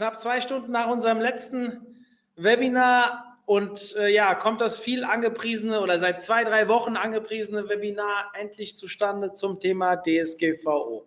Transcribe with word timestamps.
knapp 0.00 0.18
zwei 0.18 0.40
Stunden 0.40 0.72
nach 0.72 0.86
unserem 0.86 1.20
letzten 1.20 2.06
Webinar 2.34 3.36
und 3.44 3.94
äh, 3.96 4.08
ja, 4.08 4.34
kommt 4.34 4.62
das 4.62 4.78
viel 4.78 5.04
angepriesene 5.04 5.78
oder 5.82 5.98
seit 5.98 6.22
zwei, 6.22 6.42
drei 6.42 6.68
Wochen 6.68 6.96
angepriesene 6.96 7.68
Webinar 7.68 8.32
endlich 8.32 8.76
zustande 8.76 9.34
zum 9.34 9.60
Thema 9.60 9.96
DSGVO. 9.96 11.06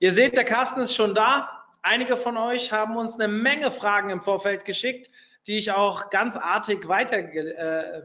Ihr 0.00 0.12
seht, 0.12 0.36
der 0.36 0.42
Carsten 0.42 0.80
ist 0.80 0.92
schon 0.92 1.14
da. 1.14 1.66
Einige 1.82 2.16
von 2.16 2.36
euch 2.36 2.72
haben 2.72 2.96
uns 2.96 3.14
eine 3.14 3.28
Menge 3.28 3.70
Fragen 3.70 4.10
im 4.10 4.20
Vorfeld 4.20 4.64
geschickt, 4.64 5.12
die 5.46 5.56
ich 5.56 5.70
auch 5.70 6.10
ganz 6.10 6.36
artig 6.36 6.88
weiter, 6.88 7.18
äh, 7.18 8.02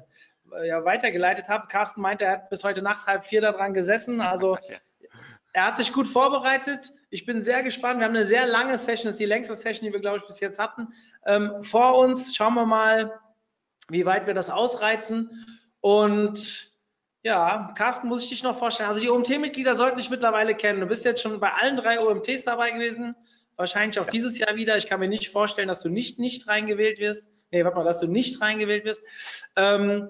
ja, 0.68 0.86
weitergeleitet 0.86 1.50
habe. 1.50 1.66
Carsten 1.68 2.02
meinte, 2.02 2.26
er 2.26 2.32
hat 2.34 2.50
bis 2.52 2.64
heute 2.64 2.84
Nacht 2.84 3.08
halb 3.08 3.26
vier 3.26 3.42
daran 3.42 3.74
gesessen. 3.74 4.22
Also 4.22 4.60
er 5.54 5.66
hat 5.66 5.78
sich 5.78 5.94
gut 5.94 6.08
vorbereitet. 6.08 6.92
Ich 7.10 7.26
bin 7.26 7.42
sehr 7.42 7.64
gespannt. 7.64 8.00
Wir 8.00 8.06
haben 8.06 8.16
eine 8.16 8.26
sehr 8.26 8.46
lange 8.48 8.78
Session, 8.78 9.06
das 9.06 9.16
ist 9.16 9.20
die 9.20 9.26
längste 9.26 9.56
Session, 9.56 9.86
die 9.86 9.94
wir, 9.94 10.02
glaube 10.02 10.18
ich, 10.18 10.26
bis 10.26 10.40
jetzt 10.40 10.60
hatten. 10.60 10.90
Ähm, 11.26 11.64
vor 11.64 11.98
uns 11.98 12.36
schauen 12.36 12.54
wir 12.54 12.66
mal, 12.66 13.20
wie 13.90 14.06
weit 14.06 14.28
wir 14.28 14.34
das 14.34 14.50
ausreizen. 14.50 15.46
Und 15.80 16.72
ja, 17.24 17.74
Carsten, 17.78 18.08
muss 18.08 18.24
ich 18.24 18.30
dich 18.30 18.44
noch 18.44 18.58
vorstellen. 18.58 18.90
Also 18.90 19.02
die 19.02 19.10
OMT-Mitglieder 19.10 19.76
sollten 19.76 19.98
dich 19.98 20.10
mittlerweile 20.10 20.56
kennen. 20.56 20.82
Du 20.82 20.86
bist 20.86 21.06
jetzt 21.06 21.22
schon 21.22 21.40
bei 21.40 21.52
allen 21.52 21.78
drei 21.78 22.00
OMTs 22.00 22.44
dabei 22.44 22.72
gewesen. 22.72 23.16
Wahrscheinlich 23.56 24.00
auch 24.00 24.06
ja. 24.06 24.12
dieses 24.12 24.38
Jahr 24.38 24.56
wieder. 24.56 24.78
Ich 24.78 24.88
kann 24.88 25.00
mir 25.00 25.08
nicht 25.08 25.30
vorstellen, 25.30 25.68
dass 25.68 25.82
du 25.82 25.90
nicht 25.90 26.20
nicht 26.20 26.48
reingewählt 26.48 27.00
wirst. 27.00 27.32
Nee, 27.52 27.64
warte 27.64 27.78
mal, 27.78 27.86
dass 27.86 28.00
du 28.00 28.08
nicht 28.08 28.42
reingewählt 28.42 28.86
wirst. 28.86 29.02
Ähm, 29.56 30.10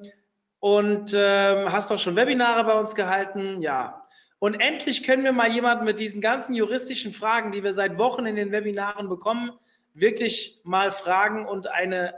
und 0.59 1.13
ähm, 1.15 1.71
hast 1.71 1.91
doch 1.91 1.99
schon 1.99 2.15
Webinare 2.15 2.63
bei 2.63 2.73
uns 2.73 2.95
gehalten. 2.95 3.61
Ja, 3.61 4.06
und 4.39 4.55
endlich 4.55 5.03
können 5.03 5.23
wir 5.23 5.31
mal 5.31 5.51
jemanden 5.51 5.85
mit 5.85 5.99
diesen 5.99 6.21
ganzen 6.21 6.53
juristischen 6.53 7.13
Fragen, 7.13 7.51
die 7.51 7.63
wir 7.63 7.73
seit 7.73 7.97
Wochen 7.97 8.25
in 8.25 8.35
den 8.35 8.51
Webinaren 8.51 9.09
bekommen, 9.09 9.51
wirklich 9.93 10.59
mal 10.63 10.91
fragen 10.91 11.47
und 11.47 11.67
eine 11.67 12.13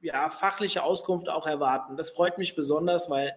ja, 0.00 0.28
fachliche 0.28 0.82
Auskunft 0.82 1.28
auch 1.28 1.46
erwarten. 1.46 1.96
Das 1.96 2.10
freut 2.10 2.38
mich 2.38 2.54
besonders, 2.54 3.10
weil 3.10 3.34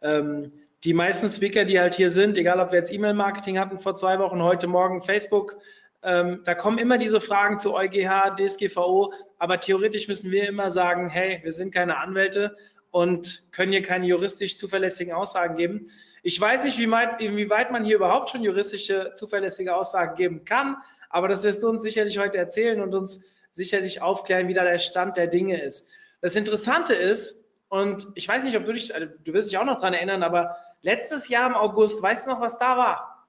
ähm, 0.00 0.52
die 0.84 0.94
meisten 0.94 1.28
Speaker, 1.28 1.64
die 1.64 1.80
halt 1.80 1.94
hier 1.94 2.10
sind, 2.10 2.36
egal 2.36 2.60
ob 2.60 2.70
wir 2.70 2.78
jetzt 2.78 2.92
E-Mail-Marketing 2.92 3.58
hatten 3.58 3.78
vor 3.78 3.96
zwei 3.96 4.18
Wochen, 4.18 4.42
heute 4.42 4.66
Morgen 4.66 5.02
Facebook, 5.02 5.56
ähm, 6.04 6.40
da 6.44 6.54
kommen 6.54 6.78
immer 6.78 6.98
diese 6.98 7.20
Fragen 7.20 7.58
zu 7.58 7.74
EuGH, 7.74 8.34
DSGVO, 8.36 9.12
aber 9.38 9.60
theoretisch 9.60 10.08
müssen 10.08 10.30
wir 10.30 10.48
immer 10.48 10.70
sagen, 10.70 11.08
hey, 11.08 11.40
wir 11.42 11.52
sind 11.52 11.72
keine 11.72 11.98
Anwälte 11.98 12.56
und 12.90 13.44
können 13.52 13.72
hier 13.72 13.82
keine 13.82 14.06
juristisch 14.06 14.58
zuverlässigen 14.58 15.12
Aussagen 15.12 15.56
geben. 15.56 15.90
Ich 16.22 16.40
weiß 16.40 16.64
nicht, 16.64 16.78
wie 16.78 16.90
weit, 16.90 17.20
inwieweit 17.20 17.72
man 17.72 17.84
hier 17.84 17.96
überhaupt 17.96 18.30
schon 18.30 18.42
juristische, 18.42 19.12
zuverlässige 19.14 19.74
Aussagen 19.74 20.14
geben 20.14 20.44
kann, 20.44 20.76
aber 21.10 21.28
das 21.28 21.42
wirst 21.42 21.62
du 21.62 21.68
uns 21.68 21.82
sicherlich 21.82 22.18
heute 22.18 22.38
erzählen 22.38 22.80
und 22.80 22.94
uns 22.94 23.24
sicherlich 23.50 24.00
aufklären, 24.00 24.48
wie 24.48 24.54
da 24.54 24.64
der 24.64 24.78
Stand 24.78 25.16
der 25.16 25.26
Dinge 25.26 25.60
ist. 25.60 25.90
Das 26.20 26.36
Interessante 26.36 26.94
ist, 26.94 27.44
und 27.68 28.06
ich 28.14 28.28
weiß 28.28 28.44
nicht, 28.44 28.56
ob 28.56 28.64
du 28.64 28.72
dich, 28.72 28.94
also 28.94 29.06
du 29.06 29.32
wirst 29.32 29.50
dich 29.50 29.58
auch 29.58 29.64
noch 29.64 29.80
dran 29.80 29.94
erinnern, 29.94 30.22
aber 30.22 30.56
letztes 30.82 31.28
Jahr 31.28 31.48
im 31.48 31.54
August, 31.54 32.02
weißt 32.02 32.26
du 32.26 32.30
noch, 32.30 32.40
was 32.40 32.58
da 32.58 32.76
war? 32.76 33.26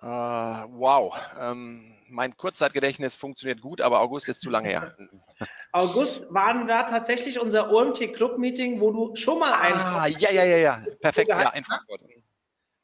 Uh, 0.00 0.68
wow. 0.78 1.16
Ähm, 1.40 1.91
mein 2.12 2.36
Kurzzeitgedächtnis 2.36 3.16
funktioniert 3.16 3.60
gut, 3.60 3.80
aber 3.80 4.00
August 4.00 4.28
ist 4.28 4.42
zu 4.42 4.50
lange 4.50 4.68
her. 4.68 4.96
August 5.72 6.32
waren 6.32 6.66
wir 6.66 6.86
tatsächlich 6.86 7.40
unser 7.40 7.72
OMT 7.72 8.12
Club 8.14 8.38
Meeting, 8.38 8.80
wo 8.80 8.92
du 8.92 9.16
schon 9.16 9.38
mal 9.38 9.52
ein. 9.54 9.72
Ah, 9.72 10.06
ja, 10.06 10.30
ja, 10.30 10.44
ja, 10.44 10.56
ja. 10.58 10.84
Perfekt, 11.00 11.28
ja, 11.28 11.50
in 11.50 11.64
Frankfurt. 11.64 12.02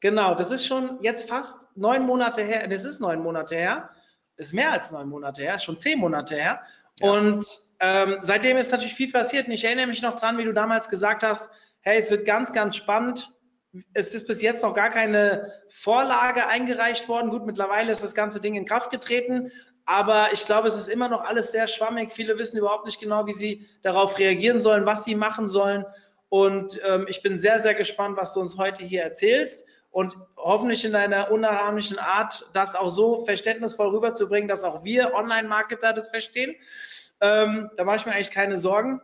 Genau, 0.01 0.35
das 0.35 0.51
ist 0.51 0.67
schon 0.67 0.99
jetzt 1.03 1.29
fast 1.29 1.77
neun 1.77 2.07
Monate 2.07 2.43
her. 2.43 2.67
Das 2.69 2.85
ist 2.85 3.01
neun 3.01 3.21
Monate 3.21 3.57
her. 3.57 3.91
Ist 4.37 4.55
mehr 4.55 4.73
als 4.73 4.91
neun 4.91 5.09
Monate 5.09 5.43
her, 5.43 5.57
ist 5.57 5.65
schon 5.65 5.79
zehn 5.79 5.99
Monate 5.99 6.37
her. 6.37 6.63
Ja. 7.01 7.11
Und 7.11 7.45
ähm, 7.81 8.19
seitdem 8.23 8.57
ist 8.57 8.71
natürlich 8.71 8.95
viel 8.95 9.11
passiert. 9.11 9.47
Und 9.47 9.53
ich 9.53 9.65
erinnere 9.65 9.89
mich 9.89 10.03
noch 10.03 10.19
dran, 10.19 10.39
wie 10.39 10.45
du 10.45 10.53
damals 10.53 10.89
gesagt 10.89 11.23
hast, 11.23 11.51
hey, 11.81 11.99
es 11.99 12.11
wird 12.11 12.25
ganz, 12.25 12.53
ganz 12.53 12.77
spannend 12.77 13.31
es 13.95 14.15
ist 14.15 14.27
bis 14.27 14.43
jetzt 14.43 14.63
noch 14.63 14.75
gar 14.75 14.91
keine 14.91 15.53
Vorlage 15.69 16.47
eingereicht 16.47 17.09
worden. 17.09 17.31
Gut, 17.31 17.47
mittlerweile 17.47 17.93
ist 17.93 18.03
das 18.03 18.15
ganze 18.15 18.41
Ding 18.41 18.55
in 18.55 18.65
Kraft 18.65 18.91
getreten, 18.91 19.51
aber 19.85 20.29
ich 20.33 20.45
glaube, 20.45 20.69
es 20.69 20.75
ist 20.75 20.89
immer 20.89 21.09
noch 21.09 21.25
alles 21.25 21.51
sehr 21.51 21.67
schwammig. 21.67 22.13
Viele 22.13 22.39
wissen 22.39 22.59
überhaupt 22.59 22.87
nicht 22.87 23.01
genau, 23.01 23.27
wie 23.27 23.33
sie 23.33 23.67
darauf 23.83 24.19
reagieren 24.19 24.61
sollen, 24.61 24.87
was 24.87 25.05
sie 25.05 25.15
machen 25.15 25.49
sollen. 25.49 25.85
Und 26.29 26.79
ähm, 26.87 27.07
ich 27.09 27.23
bin 27.23 27.39
sehr, 27.39 27.61
sehr 27.61 27.75
gespannt, 27.75 28.17
was 28.17 28.35
du 28.35 28.41
uns 28.41 28.59
heute 28.59 28.85
hier 28.85 29.03
erzählst 29.03 29.67
und 29.91 30.17
hoffentlich 30.37 30.85
in 30.85 30.93
deiner 30.93 31.31
unnachahmlichen 31.31 31.99
Art, 31.99 32.45
das 32.53 32.75
auch 32.75 32.91
so 32.91 33.25
verständnisvoll 33.25 33.89
rüberzubringen, 33.89 34.49
dass 34.49 34.63
auch 34.63 34.85
wir 34.85 35.15
Online-Marketer 35.15 35.93
das 35.93 36.09
verstehen. 36.09 36.55
Ähm, 37.21 37.71
da 37.77 37.85
mache 37.85 37.97
ich 37.97 38.07
mir 38.07 38.13
eigentlich 38.13 38.31
keine 38.31 38.59
Sorgen. 38.59 39.01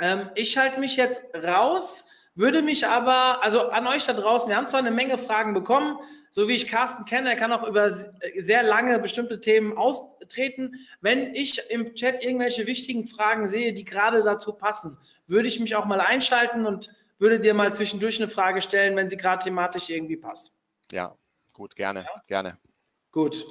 Ähm, 0.00 0.30
ich 0.34 0.52
schalte 0.52 0.80
mich 0.80 0.96
jetzt 0.96 1.24
raus 1.34 2.06
würde 2.34 2.62
mich 2.62 2.86
aber, 2.86 3.42
also 3.42 3.70
an 3.70 3.86
euch 3.86 4.06
da 4.06 4.12
draußen, 4.12 4.48
wir 4.48 4.56
haben 4.56 4.66
zwar 4.66 4.80
eine 4.80 4.90
Menge 4.90 5.18
Fragen 5.18 5.54
bekommen, 5.54 5.98
so 6.30 6.48
wie 6.48 6.54
ich 6.54 6.66
Carsten 6.66 7.04
kenne, 7.04 7.28
er 7.28 7.36
kann 7.36 7.52
auch 7.52 7.66
über 7.66 7.92
sehr 7.92 8.64
lange 8.64 8.98
bestimmte 8.98 9.38
Themen 9.38 9.76
austreten. 9.76 10.74
Wenn 11.00 11.34
ich 11.34 11.70
im 11.70 11.94
Chat 11.94 12.24
irgendwelche 12.24 12.66
wichtigen 12.66 13.06
Fragen 13.06 13.46
sehe, 13.46 13.72
die 13.72 13.84
gerade 13.84 14.22
dazu 14.22 14.52
passen, 14.52 14.98
würde 15.28 15.46
ich 15.46 15.60
mich 15.60 15.76
auch 15.76 15.84
mal 15.84 16.00
einschalten 16.00 16.66
und 16.66 16.92
würde 17.18 17.38
dir 17.38 17.54
mal 17.54 17.72
zwischendurch 17.72 18.20
eine 18.20 18.28
Frage 18.28 18.62
stellen, 18.62 18.96
wenn 18.96 19.08
sie 19.08 19.16
gerade 19.16 19.44
thematisch 19.44 19.90
irgendwie 19.90 20.16
passt. 20.16 20.56
Ja, 20.90 21.16
gut, 21.52 21.76
gerne, 21.76 22.00
ja? 22.00 22.22
gerne. 22.26 22.58
Gut, 23.12 23.46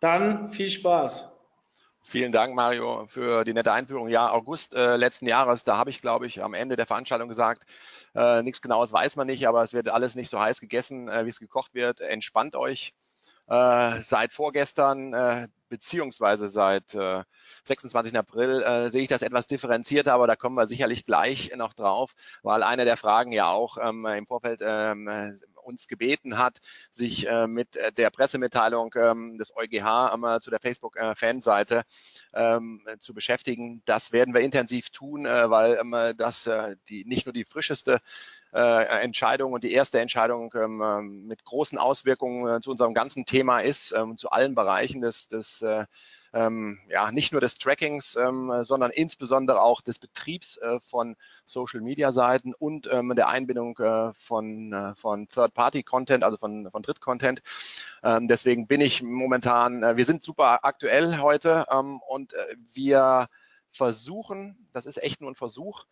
dann 0.00 0.52
viel 0.52 0.68
Spaß. 0.68 1.37
Vielen 2.02 2.32
Dank, 2.32 2.54
Mario, 2.54 3.06
für 3.06 3.44
die 3.44 3.52
nette 3.52 3.72
Einführung. 3.72 4.08
Ja, 4.08 4.30
August 4.30 4.74
äh, 4.74 4.96
letzten 4.96 5.26
Jahres, 5.26 5.64
da 5.64 5.76
habe 5.76 5.90
ich, 5.90 6.00
glaube 6.00 6.26
ich, 6.26 6.42
am 6.42 6.54
Ende 6.54 6.76
der 6.76 6.86
Veranstaltung 6.86 7.28
gesagt, 7.28 7.64
äh, 8.14 8.42
nichts 8.42 8.62
Genaues 8.62 8.92
weiß 8.92 9.16
man 9.16 9.26
nicht, 9.26 9.46
aber 9.46 9.62
es 9.62 9.74
wird 9.74 9.88
alles 9.88 10.14
nicht 10.14 10.30
so 10.30 10.40
heiß 10.40 10.60
gegessen, 10.60 11.08
äh, 11.08 11.26
wie 11.26 11.28
es 11.28 11.38
gekocht 11.38 11.74
wird. 11.74 12.00
Entspannt 12.00 12.56
euch. 12.56 12.94
Äh, 13.48 14.00
seit 14.02 14.34
vorgestern 14.34 15.14
äh, 15.14 15.48
beziehungsweise 15.68 16.48
seit 16.48 16.94
äh, 16.94 17.24
26. 17.64 18.16
April 18.16 18.62
äh, 18.62 18.90
sehe 18.90 19.02
ich 19.02 19.08
das 19.08 19.22
etwas 19.22 19.46
differenzierter, 19.46 20.12
aber 20.12 20.26
da 20.26 20.36
kommen 20.36 20.54
wir 20.54 20.66
sicherlich 20.66 21.04
gleich 21.04 21.52
noch 21.56 21.72
drauf, 21.72 22.14
weil 22.42 22.62
eine 22.62 22.84
der 22.84 22.96
Fragen 22.96 23.32
ja 23.32 23.50
auch 23.50 23.78
ähm, 23.78 24.04
im 24.04 24.26
Vorfeld 24.26 24.60
ähm, 24.62 25.08
uns 25.68 25.86
gebeten 25.86 26.38
hat, 26.38 26.58
sich 26.90 27.28
äh, 27.28 27.46
mit 27.46 27.76
äh, 27.76 27.92
der 27.92 28.10
Pressemitteilung 28.10 28.94
ähm, 28.96 29.38
des 29.38 29.54
EuGH 29.54 30.14
ähm, 30.14 30.40
zu 30.40 30.50
der 30.50 30.60
Facebook-Fanseite 30.60 31.82
ähm, 32.34 32.84
zu 32.98 33.14
beschäftigen. 33.14 33.82
Das 33.84 34.12
werden 34.12 34.34
wir 34.34 34.40
intensiv 34.40 34.90
tun, 34.90 35.26
äh, 35.26 35.50
weil 35.50 35.78
ähm, 35.80 36.14
das 36.16 36.48
die, 36.88 37.04
nicht 37.04 37.26
nur 37.26 37.32
die 37.32 37.44
frischeste 37.44 38.00
Entscheidung 38.50 39.52
und 39.52 39.62
die 39.62 39.72
erste 39.72 40.00
Entscheidung 40.00 40.50
mit 41.26 41.44
großen 41.44 41.76
Auswirkungen 41.76 42.62
zu 42.62 42.70
unserem 42.70 42.94
ganzen 42.94 43.26
Thema 43.26 43.60
ist, 43.60 43.94
zu 44.16 44.30
allen 44.30 44.54
Bereichen 44.54 45.02
des, 45.02 45.28
des 45.28 45.62
ähm, 46.32 46.78
ja, 46.88 47.10
nicht 47.10 47.32
nur 47.32 47.40
des 47.40 47.56
Trackings, 47.56 48.16
ähm, 48.16 48.52
sondern 48.62 48.90
insbesondere 48.90 49.62
auch 49.62 49.80
des 49.80 49.98
Betriebs 49.98 50.56
äh, 50.58 50.80
von 50.80 51.16
Social-Media-Seiten 51.44 52.54
und 52.54 52.88
ähm, 52.92 53.14
der 53.16 53.28
Einbindung 53.28 53.78
äh, 53.78 54.12
von, 54.14 54.72
äh, 54.72 54.94
von 54.94 55.28
Third-Party-Content, 55.28 56.24
also 56.24 56.36
von, 56.36 56.70
von 56.70 56.82
Dritt-Content. 56.82 57.42
Ähm, 58.02 58.28
deswegen 58.28 58.66
bin 58.66 58.80
ich 58.80 59.02
momentan, 59.02 59.82
äh, 59.82 59.96
wir 59.96 60.04
sind 60.04 60.22
super 60.22 60.64
aktuell 60.64 61.18
heute 61.18 61.66
ähm, 61.70 62.00
und 62.08 62.34
äh, 62.34 62.56
wir 62.74 63.28
versuchen, 63.70 64.68
das 64.72 64.86
ist 64.86 65.02
echt 65.02 65.20
nur 65.20 65.30
ein 65.30 65.36
Versuch, 65.36 65.84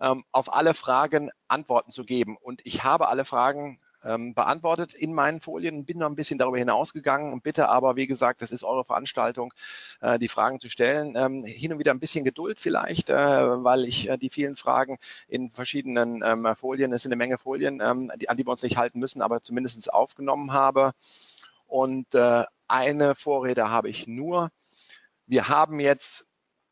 ähm, 0.00 0.24
auf 0.32 0.52
alle 0.52 0.74
Fragen 0.74 1.30
Antworten 1.48 1.90
zu 1.90 2.04
geben. 2.04 2.36
Und 2.36 2.60
ich 2.64 2.84
habe 2.84 3.08
alle 3.08 3.24
Fragen 3.24 3.80
ähm, 4.04 4.34
beantwortet 4.34 4.94
in 4.94 5.12
meinen 5.12 5.40
Folien, 5.40 5.84
bin 5.84 5.98
noch 5.98 6.08
ein 6.08 6.14
bisschen 6.14 6.38
darüber 6.38 6.58
hinausgegangen 6.58 7.32
und 7.32 7.42
bitte 7.42 7.68
aber, 7.68 7.96
wie 7.96 8.06
gesagt, 8.06 8.42
das 8.42 8.50
ist 8.50 8.64
eure 8.64 8.84
Veranstaltung, 8.84 9.52
äh, 10.00 10.18
die 10.18 10.28
Fragen 10.28 10.60
zu 10.60 10.68
stellen. 10.68 11.14
Ähm, 11.16 11.42
hin 11.42 11.72
und 11.72 11.78
wieder 11.78 11.92
ein 11.92 12.00
bisschen 12.00 12.24
Geduld 12.24 12.60
vielleicht, 12.60 13.10
äh, 13.10 13.14
weil 13.14 13.84
ich 13.84 14.08
äh, 14.08 14.16
die 14.16 14.30
vielen 14.30 14.56
Fragen 14.56 14.98
in 15.28 15.50
verschiedenen 15.50 16.22
ähm, 16.24 16.46
Folien, 16.56 16.92
es 16.92 17.02
sind 17.02 17.12
eine 17.12 17.18
Menge 17.18 17.38
Folien, 17.38 17.80
ähm, 17.80 18.10
die, 18.16 18.28
an 18.28 18.36
die 18.36 18.46
wir 18.46 18.50
uns 18.50 18.62
nicht 18.62 18.76
halten 18.76 18.98
müssen, 18.98 19.22
aber 19.22 19.42
zumindest 19.42 19.92
aufgenommen 19.92 20.52
habe. 20.52 20.92
Und 21.66 22.14
äh, 22.14 22.44
eine 22.68 23.14
Vorrede 23.14 23.70
habe 23.70 23.88
ich 23.88 24.06
nur. 24.06 24.50
Wir 25.26 25.48
haben 25.48 25.80
jetzt 25.80 26.26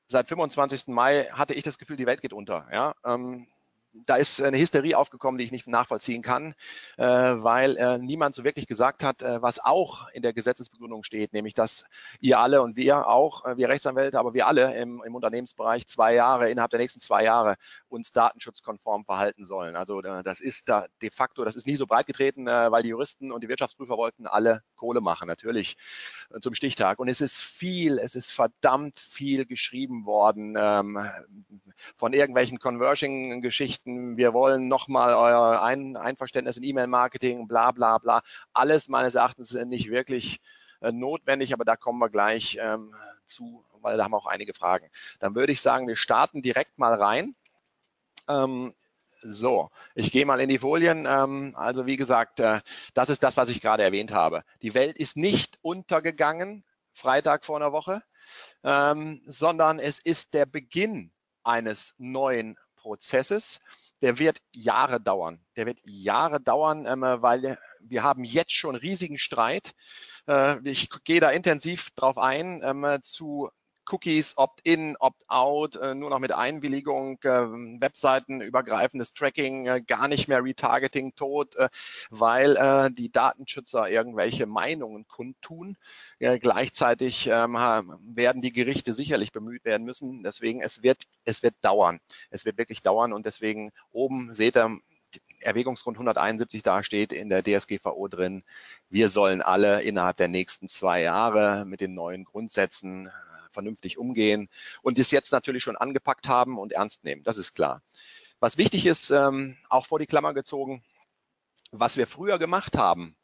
seit 0.06 0.28
25. 0.28 0.88
Mai 0.88 1.24
hatte 1.32 1.54
ich 1.54 1.62
das 1.62 1.78
Gefühl, 1.78 1.96
die 1.96 2.06
Welt 2.06 2.22
geht 2.22 2.32
unter. 2.32 2.66
Ja? 2.72 2.94
Ähm, 3.04 3.46
da 4.06 4.16
ist 4.16 4.40
eine 4.40 4.58
Hysterie 4.58 4.96
aufgekommen, 4.96 5.38
die 5.38 5.44
ich 5.44 5.52
nicht 5.52 5.66
nachvollziehen 5.66 6.22
kann, 6.22 6.54
äh, 6.96 7.04
weil 7.04 7.76
äh, 7.76 7.98
niemand 7.98 8.34
so 8.34 8.44
wirklich 8.44 8.66
gesagt 8.66 9.02
hat, 9.02 9.22
äh, 9.22 9.42
was 9.42 9.58
auch 9.58 10.08
in 10.10 10.22
der 10.22 10.32
Gesetzesbegründung 10.32 11.02
steht, 11.02 11.32
nämlich 11.32 11.54
dass 11.54 11.84
ihr 12.20 12.38
alle 12.38 12.62
und 12.62 12.76
wir 12.76 13.06
auch, 13.08 13.44
äh, 13.44 13.56
wir 13.56 13.68
Rechtsanwälte, 13.68 14.18
aber 14.18 14.34
wir 14.34 14.46
alle 14.46 14.76
im, 14.76 15.02
im, 15.04 15.14
Unternehmensbereich 15.14 15.86
zwei 15.86 16.14
Jahre, 16.14 16.50
innerhalb 16.50 16.70
der 16.70 16.80
nächsten 16.80 17.00
zwei 17.00 17.24
Jahre 17.24 17.56
uns 17.88 18.12
datenschutzkonform 18.12 19.04
verhalten 19.04 19.44
sollen. 19.44 19.76
Also 19.76 20.02
äh, 20.02 20.22
das 20.22 20.40
ist 20.40 20.68
da 20.68 20.86
de 21.02 21.10
facto, 21.10 21.44
das 21.44 21.56
ist 21.56 21.66
nie 21.66 21.76
so 21.76 21.86
breit 21.86 22.06
getreten, 22.06 22.46
äh, 22.46 22.70
weil 22.70 22.82
die 22.82 22.90
Juristen 22.90 23.32
und 23.32 23.42
die 23.42 23.48
Wirtschaftsprüfer 23.48 23.96
wollten 23.96 24.26
alle 24.26 24.62
Kohle 24.76 25.00
machen, 25.00 25.26
natürlich 25.26 25.76
zum 26.40 26.54
Stichtag. 26.54 26.98
Und 26.98 27.08
es 27.08 27.20
ist 27.20 27.42
viel, 27.42 27.98
es 27.98 28.14
ist 28.14 28.32
verdammt 28.32 28.98
viel 28.98 29.46
geschrieben 29.46 30.04
worden 30.04 30.56
ähm, 30.58 30.98
von 31.96 32.12
irgendwelchen 32.12 32.58
Conversion-Geschichten 32.58 33.87
Nachrichten, 33.88 34.16
wir 34.16 34.34
wollen 34.34 34.68
nochmal 34.68 35.14
euer 35.14 35.62
Ein 35.62 35.96
Einverständnis 35.96 36.56
in 36.56 36.62
E-Mail-Marketing, 36.62 37.48
bla 37.48 37.72
bla 37.72 37.98
bla. 37.98 38.22
Alles 38.52 38.88
meines 38.88 39.14
Erachtens 39.14 39.52
nicht 39.52 39.90
wirklich 39.90 40.40
äh, 40.80 40.92
notwendig, 40.92 41.52
aber 41.52 41.64
da 41.64 41.76
kommen 41.76 41.98
wir 41.98 42.10
gleich 42.10 42.58
ähm, 42.60 42.94
zu, 43.24 43.64
weil 43.80 43.96
da 43.96 44.04
haben 44.04 44.12
wir 44.12 44.18
auch 44.18 44.26
einige 44.26 44.54
Fragen. 44.54 44.90
Dann 45.20 45.34
würde 45.34 45.52
ich 45.52 45.60
sagen, 45.60 45.88
wir 45.88 45.96
starten 45.96 46.42
direkt 46.42 46.78
mal 46.78 46.94
rein. 46.94 47.34
Ähm, 48.28 48.74
so, 49.20 49.70
ich 49.94 50.12
gehe 50.12 50.26
mal 50.26 50.40
in 50.40 50.48
die 50.48 50.58
Folien. 50.58 51.06
Ähm, 51.08 51.54
also 51.56 51.86
wie 51.86 51.96
gesagt, 51.96 52.40
äh, 52.40 52.60
das 52.94 53.08
ist 53.08 53.22
das, 53.22 53.36
was 53.36 53.48
ich 53.48 53.60
gerade 53.60 53.82
erwähnt 53.82 54.12
habe. 54.12 54.42
Die 54.62 54.74
Welt 54.74 54.98
ist 54.98 55.16
nicht 55.16 55.58
untergegangen, 55.62 56.64
Freitag 56.92 57.44
vor 57.44 57.56
einer 57.56 57.72
Woche, 57.72 58.02
ähm, 58.64 59.22
sondern 59.24 59.78
es 59.78 59.98
ist 59.98 60.34
der 60.34 60.46
Beginn 60.46 61.12
eines 61.42 61.94
neuen 61.98 62.56
Prozesses, 62.78 63.60
der 64.02 64.18
wird 64.18 64.38
Jahre 64.54 65.00
dauern. 65.00 65.40
Der 65.56 65.66
wird 65.66 65.80
Jahre 65.84 66.40
dauern, 66.40 66.86
ähm, 66.86 67.02
weil 67.02 67.58
wir 67.80 68.02
haben 68.02 68.24
jetzt 68.24 68.52
schon 68.52 68.76
riesigen 68.76 69.18
Streit. 69.18 69.72
Äh, 70.28 70.56
ich 70.68 70.88
gehe 71.04 71.20
da 71.20 71.30
intensiv 71.30 71.90
drauf 71.92 72.18
ein 72.18 72.60
ähm, 72.64 72.98
zu 73.02 73.50
Cookies, 73.90 74.34
Opt-in, 74.36 74.96
Opt-out, 74.98 75.76
äh, 75.76 75.94
nur 75.94 76.10
noch 76.10 76.18
mit 76.18 76.32
Einwilligung, 76.32 77.18
äh, 77.22 77.28
Webseitenübergreifendes 77.80 79.14
Tracking, 79.14 79.66
äh, 79.66 79.80
gar 79.80 80.08
nicht 80.08 80.28
mehr 80.28 80.44
Retargeting 80.44 81.14
tot, 81.14 81.56
äh, 81.56 81.68
weil 82.10 82.56
äh, 82.56 82.90
die 82.90 83.10
Datenschützer 83.10 83.88
irgendwelche 83.88 84.46
Meinungen 84.46 85.06
kundtun. 85.06 85.76
Gleichzeitig 86.18 87.28
ähm, 87.28 87.54
werden 87.54 88.42
die 88.42 88.52
Gerichte 88.52 88.92
sicherlich 88.92 89.32
bemüht 89.32 89.64
werden 89.64 89.84
müssen. 89.84 90.22
Deswegen, 90.22 90.60
es 90.60 90.82
wird, 90.82 91.04
es 91.24 91.42
wird 91.42 91.54
dauern. 91.62 92.00
Es 92.30 92.44
wird 92.44 92.58
wirklich 92.58 92.82
dauern 92.82 93.12
und 93.12 93.24
deswegen 93.24 93.70
oben 93.92 94.34
seht 94.34 94.56
ihr, 94.56 94.78
Erwägungsgrund 95.40 95.96
171 95.96 96.62
da 96.62 96.82
steht 96.82 97.12
in 97.12 97.28
der 97.28 97.42
DSGVO 97.42 98.08
drin, 98.08 98.42
wir 98.88 99.08
sollen 99.08 99.42
alle 99.42 99.82
innerhalb 99.82 100.16
der 100.16 100.28
nächsten 100.28 100.68
zwei 100.68 101.02
Jahre 101.02 101.64
mit 101.66 101.80
den 101.80 101.94
neuen 101.94 102.24
Grundsätzen 102.24 103.10
vernünftig 103.52 103.98
umgehen 103.98 104.48
und 104.82 104.98
es 104.98 105.10
jetzt 105.10 105.32
natürlich 105.32 105.62
schon 105.62 105.76
angepackt 105.76 106.28
haben 106.28 106.58
und 106.58 106.72
ernst 106.72 107.04
nehmen. 107.04 107.22
Das 107.24 107.38
ist 107.38 107.54
klar. 107.54 107.82
Was 108.40 108.56
wichtig 108.56 108.86
ist, 108.86 109.10
ähm, 109.10 109.56
auch 109.68 109.86
vor 109.86 109.98
die 109.98 110.06
Klammer 110.06 110.32
gezogen, 110.32 110.84
was 111.72 111.96
wir 111.96 112.06
früher 112.06 112.38
gemacht 112.38 112.76
haben, 112.76 113.16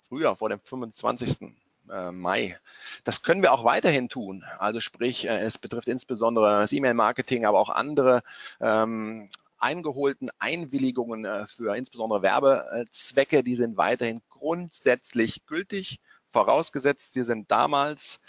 früher 0.00 0.36
vor 0.36 0.48
dem 0.48 0.60
25. 0.60 1.54
Äh, 1.90 2.12
Mai. 2.12 2.58
Das 3.04 3.22
können 3.22 3.42
wir 3.42 3.52
auch 3.52 3.64
weiterhin 3.64 4.08
tun. 4.08 4.44
Also 4.58 4.80
sprich, 4.80 5.26
äh, 5.26 5.40
es 5.40 5.58
betrifft 5.58 5.88
insbesondere 5.88 6.60
das 6.60 6.72
E-Mail-Marketing, 6.72 7.44
aber 7.44 7.58
auch 7.58 7.68
andere 7.68 8.22
ähm, 8.60 9.28
eingeholten 9.62 10.30
Einwilligungen 10.38 11.24
äh, 11.24 11.46
für 11.46 11.76
insbesondere 11.76 12.22
Werbezwecke, 12.22 13.42
die 13.42 13.54
sind 13.54 13.76
weiterhin 13.76 14.22
grundsätzlich 14.28 15.46
gültig, 15.46 16.00
vorausgesetzt, 16.26 17.12
sie 17.14 17.24
sind 17.24 17.50
damals 17.50 18.20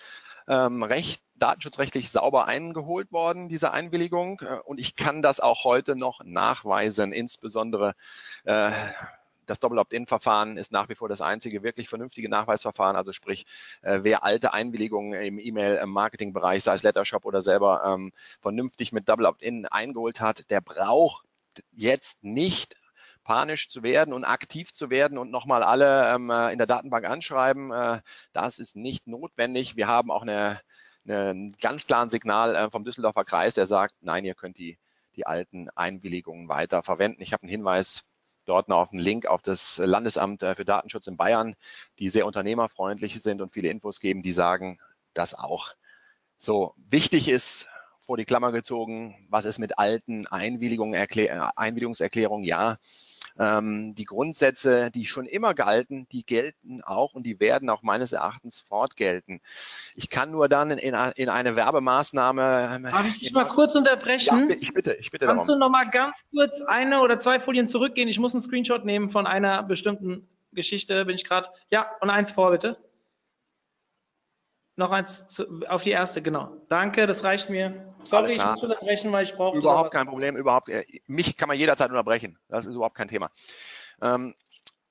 ähm, 0.47 0.83
recht 0.83 1.23
datenschutzrechtlich 1.35 2.09
sauber 2.09 2.45
eingeholt 2.45 3.11
worden, 3.11 3.49
diese 3.49 3.71
Einwilligung. 3.71 4.41
Äh, 4.41 4.59
und 4.65 4.79
ich 4.79 4.95
kann 4.95 5.21
das 5.21 5.39
auch 5.39 5.63
heute 5.63 5.95
noch 5.95 6.23
nachweisen, 6.23 7.11
insbesondere 7.11 7.95
äh, 8.45 8.71
das 9.45 9.59
Doppel-Opt-in-Verfahren 9.59 10.57
ist 10.57 10.71
nach 10.71 10.89
wie 10.89 10.95
vor 10.95 11.09
das 11.09 11.21
einzige 11.21 11.63
wirklich 11.63 11.89
vernünftige 11.89 12.29
Nachweisverfahren. 12.29 12.95
Also 12.95 13.13
sprich, 13.13 13.45
äh, 13.81 13.99
wer 14.03 14.23
alte 14.23 14.53
Einwilligungen 14.53 15.13
im 15.13 15.39
E-Mail-Marketing-Bereich, 15.39 16.63
sei 16.63 16.75
es 16.75 16.83
Lettershop 16.83 17.25
oder 17.25 17.41
selber, 17.41 17.83
ähm, 17.85 18.11
vernünftig 18.41 18.91
mit 18.91 19.09
Double-Opt-in 19.09 19.65
eingeholt 19.67 20.21
hat, 20.21 20.49
der 20.49 20.61
braucht 20.61 21.25
jetzt 21.71 22.23
nicht 22.23 22.75
panisch 23.23 23.69
zu 23.69 23.83
werden 23.83 24.13
und 24.13 24.25
aktiv 24.25 24.71
zu 24.71 24.89
werden 24.89 25.17
und 25.17 25.31
nochmal 25.31 25.63
alle 25.63 26.13
ähm, 26.13 26.29
in 26.51 26.57
der 26.57 26.67
Datenbank 26.67 27.05
anschreiben. 27.05 27.71
Äh, 27.71 28.01
das 28.33 28.59
ist 28.59 28.75
nicht 28.75 29.07
notwendig. 29.07 29.75
Wir 29.75 29.87
haben 29.87 30.11
auch 30.11 30.23
eine 30.23 30.59
ein 31.07 31.53
ganz 31.61 31.85
klaren 31.85 32.09
Signal 32.09 32.55
äh, 32.55 32.69
vom 32.69 32.83
Düsseldorfer 32.83 33.25
Kreis, 33.25 33.55
der 33.55 33.65
sagt, 33.65 33.95
nein, 34.01 34.25
ihr 34.25 34.35
könnt 34.35 34.57
die, 34.57 34.77
die 35.15 35.25
alten 35.25 35.69
Einwilligungen 35.75 36.47
weiter 36.47 36.83
verwenden. 36.83 37.21
Ich 37.21 37.33
habe 37.33 37.43
einen 37.43 37.49
Hinweis 37.49 38.03
dort 38.45 38.69
noch 38.69 38.77
auf 38.77 38.91
einen 38.91 39.01
Link 39.01 39.25
auf 39.25 39.41
das 39.41 39.77
Landesamt 39.77 40.43
äh, 40.43 40.55
für 40.55 40.65
Datenschutz 40.65 41.07
in 41.07 41.17
Bayern, 41.17 41.55
die 41.99 42.09
sehr 42.09 42.25
unternehmerfreundlich 42.25 43.21
sind 43.21 43.41
und 43.41 43.51
viele 43.51 43.69
Infos 43.69 43.99
geben, 43.99 44.23
die 44.23 44.31
sagen 44.31 44.79
das 45.13 45.33
auch. 45.33 45.73
So, 46.37 46.73
wichtig 46.77 47.29
ist, 47.29 47.67
vor 48.03 48.17
die 48.17 48.25
Klammer 48.25 48.51
gezogen, 48.51 49.15
was 49.29 49.45
ist 49.45 49.59
mit 49.59 49.79
alten 49.79 50.27
Einwilligungen, 50.27 50.93
Einwilligungserklärungen? 51.55 52.43
Ja, 52.43 52.77
ähm, 53.37 53.95
die 53.95 54.05
Grundsätze, 54.05 54.91
die 54.91 55.05
schon 55.05 55.25
immer 55.25 55.53
galten, 55.53 56.07
die 56.11 56.25
gelten 56.25 56.81
auch 56.83 57.13
und 57.13 57.23
die 57.23 57.39
werden 57.39 57.69
auch 57.69 57.83
meines 57.83 58.11
Erachtens 58.11 58.59
fortgelten. 58.59 59.41
Ich 59.95 60.09
kann 60.09 60.31
nur 60.31 60.49
dann 60.49 60.71
in, 60.71 60.95
in 61.15 61.29
eine 61.29 61.55
Werbemaßnahme. 61.55 62.71
Ähm, 62.75 62.83
Darf 62.83 63.07
ich 63.07 63.19
dich 63.19 63.33
mal 63.33 63.47
kurz 63.47 63.75
unterbrechen? 63.75 64.49
Ja, 64.49 64.55
ich 64.59 64.73
bitte, 64.73 64.93
ich 64.93 65.11
bitte 65.11 65.25
Kannst 65.25 65.47
darum. 65.49 65.59
du 65.59 65.65
noch 65.65 65.71
mal 65.71 65.89
ganz 65.89 66.23
kurz 66.31 66.61
eine 66.61 67.01
oder 67.01 67.19
zwei 67.19 67.39
Folien 67.39 67.67
zurückgehen? 67.67 68.09
Ich 68.09 68.19
muss 68.19 68.33
einen 68.33 68.41
Screenshot 68.41 68.85
nehmen 68.85 69.09
von 69.09 69.27
einer 69.27 69.63
bestimmten 69.63 70.27
Geschichte, 70.51 71.05
bin 71.05 71.15
ich 71.15 71.23
gerade. 71.23 71.49
Ja, 71.71 71.87
und 72.01 72.09
eins 72.09 72.31
vor, 72.31 72.51
bitte. 72.51 72.77
Noch 74.75 74.91
eins 74.91 75.27
zu, 75.27 75.61
auf 75.67 75.83
die 75.83 75.91
erste, 75.91 76.21
genau. 76.23 76.57
Danke, 76.67 77.05
das 77.05 77.23
reicht 77.23 77.49
mir. 77.49 77.79
Sorry, 78.05 78.31
ich 78.31 78.43
muss 78.43 78.63
unterbrechen, 78.63 79.11
weil 79.11 79.23
ich 79.23 79.35
brauche. 79.35 79.57
Überhaupt 79.57 79.91
kein 79.91 80.07
Problem, 80.07 80.35
überhaupt. 80.35 80.69
Äh, 80.69 80.83
mich 81.05 81.37
kann 81.37 81.47
man 81.47 81.57
jederzeit 81.57 81.89
unterbrechen. 81.89 82.39
Das 82.47 82.65
ist 82.65 82.73
überhaupt 82.73 82.95
kein 82.95 83.07
Thema. 83.07 83.29
Ähm, 84.01 84.33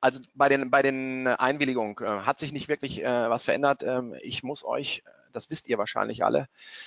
also 0.00 0.20
bei 0.34 0.48
den, 0.48 0.70
bei 0.70 0.82
den 0.82 1.26
Einwilligungen 1.26 1.96
äh, 2.00 2.04
hat 2.04 2.38
sich 2.38 2.52
nicht 2.52 2.68
wirklich 2.68 3.02
äh, 3.02 3.30
was 3.30 3.44
verändert. 3.44 3.82
Ähm, 3.82 4.14
ich 4.20 4.44
muss 4.44 4.64
euch 4.64 5.02
das 5.32 5.50
wisst 5.50 5.68
ihr 5.68 5.78
wahrscheinlich 5.78 6.24
alle, 6.24 6.46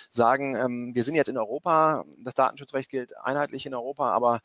sagen, 0.09 0.55
ähm, 0.55 0.95
wir 0.95 1.03
sind 1.03 1.15
jetzt 1.15 1.29
in 1.29 1.37
Europa, 1.37 2.05
das 2.17 2.33
Datenschutzrecht 2.33 2.89
gilt 2.89 3.17
einheitlich 3.17 3.65
in 3.65 3.73
Europa, 3.73 4.11
aber 4.11 4.41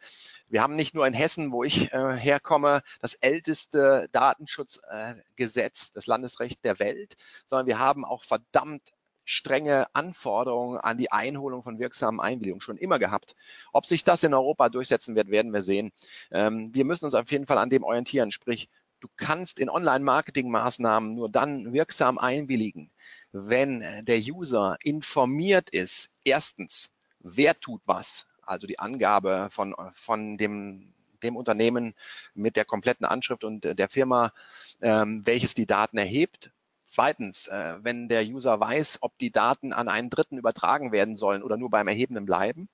wir 0.48 0.62
haben 0.62 0.76
nicht 0.76 0.94
nur 0.94 1.06
in 1.06 1.14
Hessen, 1.14 1.52
wo 1.52 1.64
ich 1.64 1.92
äh, 1.92 2.12
herkomme, 2.12 2.82
das 3.00 3.14
älteste 3.14 4.08
Datenschutzgesetz, 4.12 5.86
äh, 5.86 5.90
das 5.94 6.06
Landesrecht 6.06 6.64
der 6.64 6.78
Welt, 6.78 7.14
sondern 7.46 7.66
wir 7.66 7.78
haben 7.78 8.04
auch 8.04 8.22
verdammt 8.22 8.90
strenge 9.30 9.86
Anforderungen 9.94 10.78
an 10.78 10.98
die 10.98 11.12
Einholung 11.12 11.62
von 11.62 11.78
wirksamen 11.78 12.20
Einwilligungen 12.20 12.60
schon 12.60 12.76
immer 12.76 12.98
gehabt. 12.98 13.36
Ob 13.72 13.86
sich 13.86 14.02
das 14.02 14.24
in 14.24 14.34
Europa 14.34 14.68
durchsetzen 14.68 15.14
wird, 15.14 15.30
werden 15.30 15.52
wir 15.52 15.62
sehen. 15.62 15.92
Ähm, 16.32 16.74
wir 16.74 16.84
müssen 16.84 17.04
uns 17.04 17.14
auf 17.14 17.30
jeden 17.30 17.46
Fall 17.46 17.58
an 17.58 17.70
dem 17.70 17.84
orientieren, 17.84 18.32
sprich, 18.32 18.68
du 19.00 19.08
kannst 19.16 19.58
in 19.58 19.68
Online-Marketing-Maßnahmen 19.68 21.14
nur 21.14 21.30
dann 21.30 21.72
wirksam 21.72 22.18
einwilligen, 22.18 22.90
wenn 23.32 23.82
der 24.02 24.18
User 24.18 24.76
informiert 24.82 25.70
ist, 25.70 26.10
erstens, 26.24 26.90
wer 27.20 27.58
tut 27.58 27.82
was, 27.86 28.26
also 28.42 28.66
die 28.66 28.78
Angabe 28.78 29.48
von, 29.50 29.74
von 29.92 30.36
dem, 30.36 30.94
dem 31.22 31.36
Unternehmen 31.36 31.94
mit 32.34 32.56
der 32.56 32.64
kompletten 32.64 33.06
Anschrift 33.06 33.44
und 33.44 33.64
der 33.64 33.88
Firma, 33.88 34.32
ähm, 34.80 35.22
welches 35.24 35.54
die 35.54 35.66
Daten 35.66 35.98
erhebt. 35.98 36.50
Zweitens, 36.84 37.46
äh, 37.46 37.78
wenn 37.82 38.08
der 38.08 38.24
User 38.24 38.58
weiß, 38.58 38.98
ob 39.02 39.16
die 39.18 39.30
Daten 39.30 39.72
an 39.72 39.88
einen 39.88 40.10
Dritten 40.10 40.38
übertragen 40.38 40.92
werden 40.92 41.16
sollen 41.16 41.42
oder 41.42 41.56
nur 41.56 41.70
beim 41.70 41.86
Erhebenden 41.86 42.26
bleiben. 42.26 42.68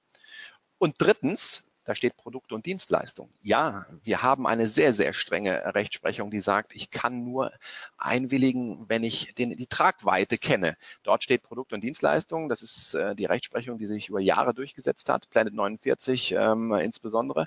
Und 0.78 0.94
drittens, 0.98 1.64
da 1.86 1.94
steht 1.94 2.16
Produkte 2.16 2.54
und 2.54 2.66
Dienstleistung. 2.66 3.30
Ja, 3.42 3.86
wir 4.02 4.20
haben 4.20 4.46
eine 4.46 4.66
sehr, 4.66 4.92
sehr 4.92 5.12
strenge 5.12 5.74
Rechtsprechung, 5.74 6.32
die 6.32 6.40
sagt, 6.40 6.74
ich 6.74 6.90
kann 6.90 7.24
nur 7.24 7.52
einwilligen, 7.96 8.84
wenn 8.88 9.04
ich 9.04 9.34
den, 9.36 9.50
die 9.50 9.68
Tragweite 9.68 10.36
kenne. 10.36 10.76
Dort 11.04 11.22
steht 11.22 11.44
Produkt 11.44 11.72
und 11.72 11.82
Dienstleistung. 11.82 12.48
Das 12.48 12.62
ist 12.62 12.94
äh, 12.94 13.14
die 13.14 13.24
Rechtsprechung, 13.24 13.78
die 13.78 13.86
sich 13.86 14.08
über 14.08 14.20
Jahre 14.20 14.52
durchgesetzt 14.52 15.08
hat, 15.08 15.30
Planet 15.30 15.54
49 15.54 16.32
ähm, 16.32 16.72
insbesondere. 16.72 17.46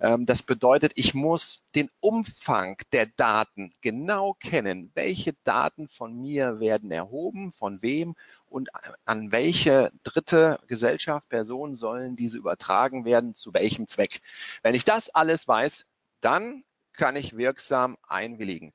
Ähm, 0.00 0.26
das 0.26 0.42
bedeutet, 0.42 0.92
ich 0.96 1.14
muss 1.14 1.62
den 1.74 1.90
Umfang 2.00 2.76
der 2.92 3.06
Daten 3.06 3.72
genau 3.82 4.34
kennen. 4.34 4.90
Welche 4.94 5.34
Daten 5.44 5.88
von 5.88 6.18
mir 6.18 6.58
werden 6.58 6.90
erhoben, 6.90 7.52
von 7.52 7.82
wem 7.82 8.14
und 8.46 8.70
an 9.04 9.30
welche 9.30 9.92
dritte 10.02 10.58
Gesellschaft, 10.66 11.28
Person 11.28 11.74
sollen 11.74 12.16
diese 12.16 12.38
übertragen 12.38 13.04
werden, 13.04 13.34
zu 13.34 13.52
welchem 13.52 13.86
Zweck. 13.86 14.20
Wenn 14.62 14.74
ich 14.74 14.84
das 14.84 15.10
alles 15.10 15.46
weiß, 15.46 15.84
dann 16.20 16.64
kann 16.92 17.16
ich 17.16 17.36
wirksam 17.36 17.96
einwilligen. 18.02 18.72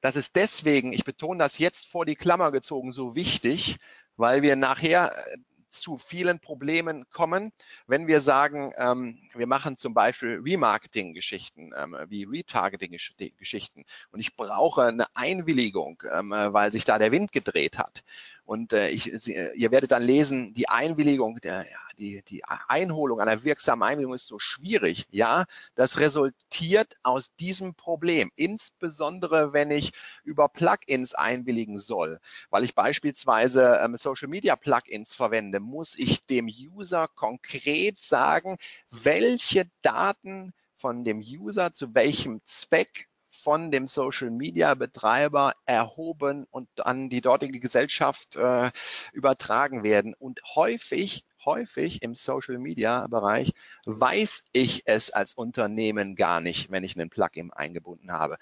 Das 0.00 0.16
ist 0.16 0.34
deswegen, 0.34 0.92
ich 0.92 1.04
betone 1.04 1.38
das 1.38 1.58
jetzt 1.58 1.86
vor 1.86 2.04
die 2.04 2.16
Klammer 2.16 2.50
gezogen, 2.50 2.92
so 2.92 3.14
wichtig, 3.14 3.78
weil 4.16 4.42
wir 4.42 4.56
nachher 4.56 5.12
äh, 5.16 5.36
zu 5.72 5.96
vielen 5.96 6.38
Problemen 6.38 7.08
kommen, 7.10 7.52
wenn 7.86 8.06
wir 8.06 8.20
sagen, 8.20 8.72
ähm, 8.76 9.18
wir 9.34 9.46
machen 9.46 9.76
zum 9.76 9.94
Beispiel 9.94 10.40
Remarketing-Geschichten, 10.44 11.72
ähm, 11.76 11.96
wie 12.08 12.24
Retargeting-Geschichten 12.24 13.84
und 14.10 14.20
ich 14.20 14.36
brauche 14.36 14.84
eine 14.84 15.06
Einwilligung, 15.14 16.02
ähm, 16.12 16.30
weil 16.30 16.72
sich 16.72 16.84
da 16.84 16.98
der 16.98 17.12
Wind 17.12 17.32
gedreht 17.32 17.78
hat. 17.78 18.04
Und 18.44 18.72
äh, 18.72 18.88
ich, 18.88 19.10
Sie, 19.14 19.34
ihr 19.54 19.70
werdet 19.70 19.92
dann 19.92 20.02
lesen, 20.02 20.52
die 20.54 20.68
Einwilligung, 20.68 21.38
der, 21.42 21.64
ja, 21.70 21.78
die, 21.98 22.22
die 22.22 22.44
Einholung 22.44 23.20
einer 23.20 23.44
wirksamen 23.44 23.82
Einwilligung 23.82 24.14
ist 24.14 24.26
so 24.26 24.38
schwierig. 24.38 25.06
Ja, 25.10 25.44
das 25.74 26.00
resultiert 26.00 26.96
aus 27.02 27.34
diesem 27.36 27.74
Problem, 27.74 28.30
insbesondere 28.34 29.52
wenn 29.52 29.70
ich 29.70 29.92
über 30.24 30.48
Plugins 30.48 31.14
einwilligen 31.14 31.78
soll, 31.78 32.18
weil 32.50 32.64
ich 32.64 32.74
beispielsweise 32.74 33.80
ähm, 33.82 33.96
Social 33.96 34.28
Media 34.28 34.56
Plugins 34.56 35.14
verwende, 35.14 35.60
muss 35.60 35.96
ich 35.96 36.26
dem 36.26 36.46
User 36.46 37.08
konkret 37.08 37.98
sagen, 37.98 38.56
welche 38.90 39.70
Daten 39.82 40.52
von 40.74 41.04
dem 41.04 41.20
User 41.20 41.72
zu 41.72 41.94
welchem 41.94 42.40
Zweck 42.44 43.08
von 43.32 43.70
dem 43.70 43.88
Social 43.88 44.30
Media 44.30 44.74
Betreiber 44.74 45.54
erhoben 45.66 46.46
und 46.50 46.68
an 46.86 47.08
die 47.08 47.22
dortige 47.22 47.58
Gesellschaft 47.58 48.36
äh, 48.36 48.70
übertragen 49.12 49.82
werden. 49.82 50.14
Und 50.14 50.40
häufig, 50.54 51.24
häufig 51.44 52.02
im 52.02 52.14
Social 52.14 52.58
Media 52.58 53.06
Bereich 53.08 53.52
weiß 53.86 54.44
ich 54.52 54.82
es 54.86 55.10
als 55.10 55.34
Unternehmen 55.34 56.14
gar 56.14 56.40
nicht, 56.40 56.70
wenn 56.70 56.84
ich 56.84 56.96
einen 56.96 57.10
Plugin 57.10 57.52
eingebunden 57.52 58.12
habe. 58.12 58.38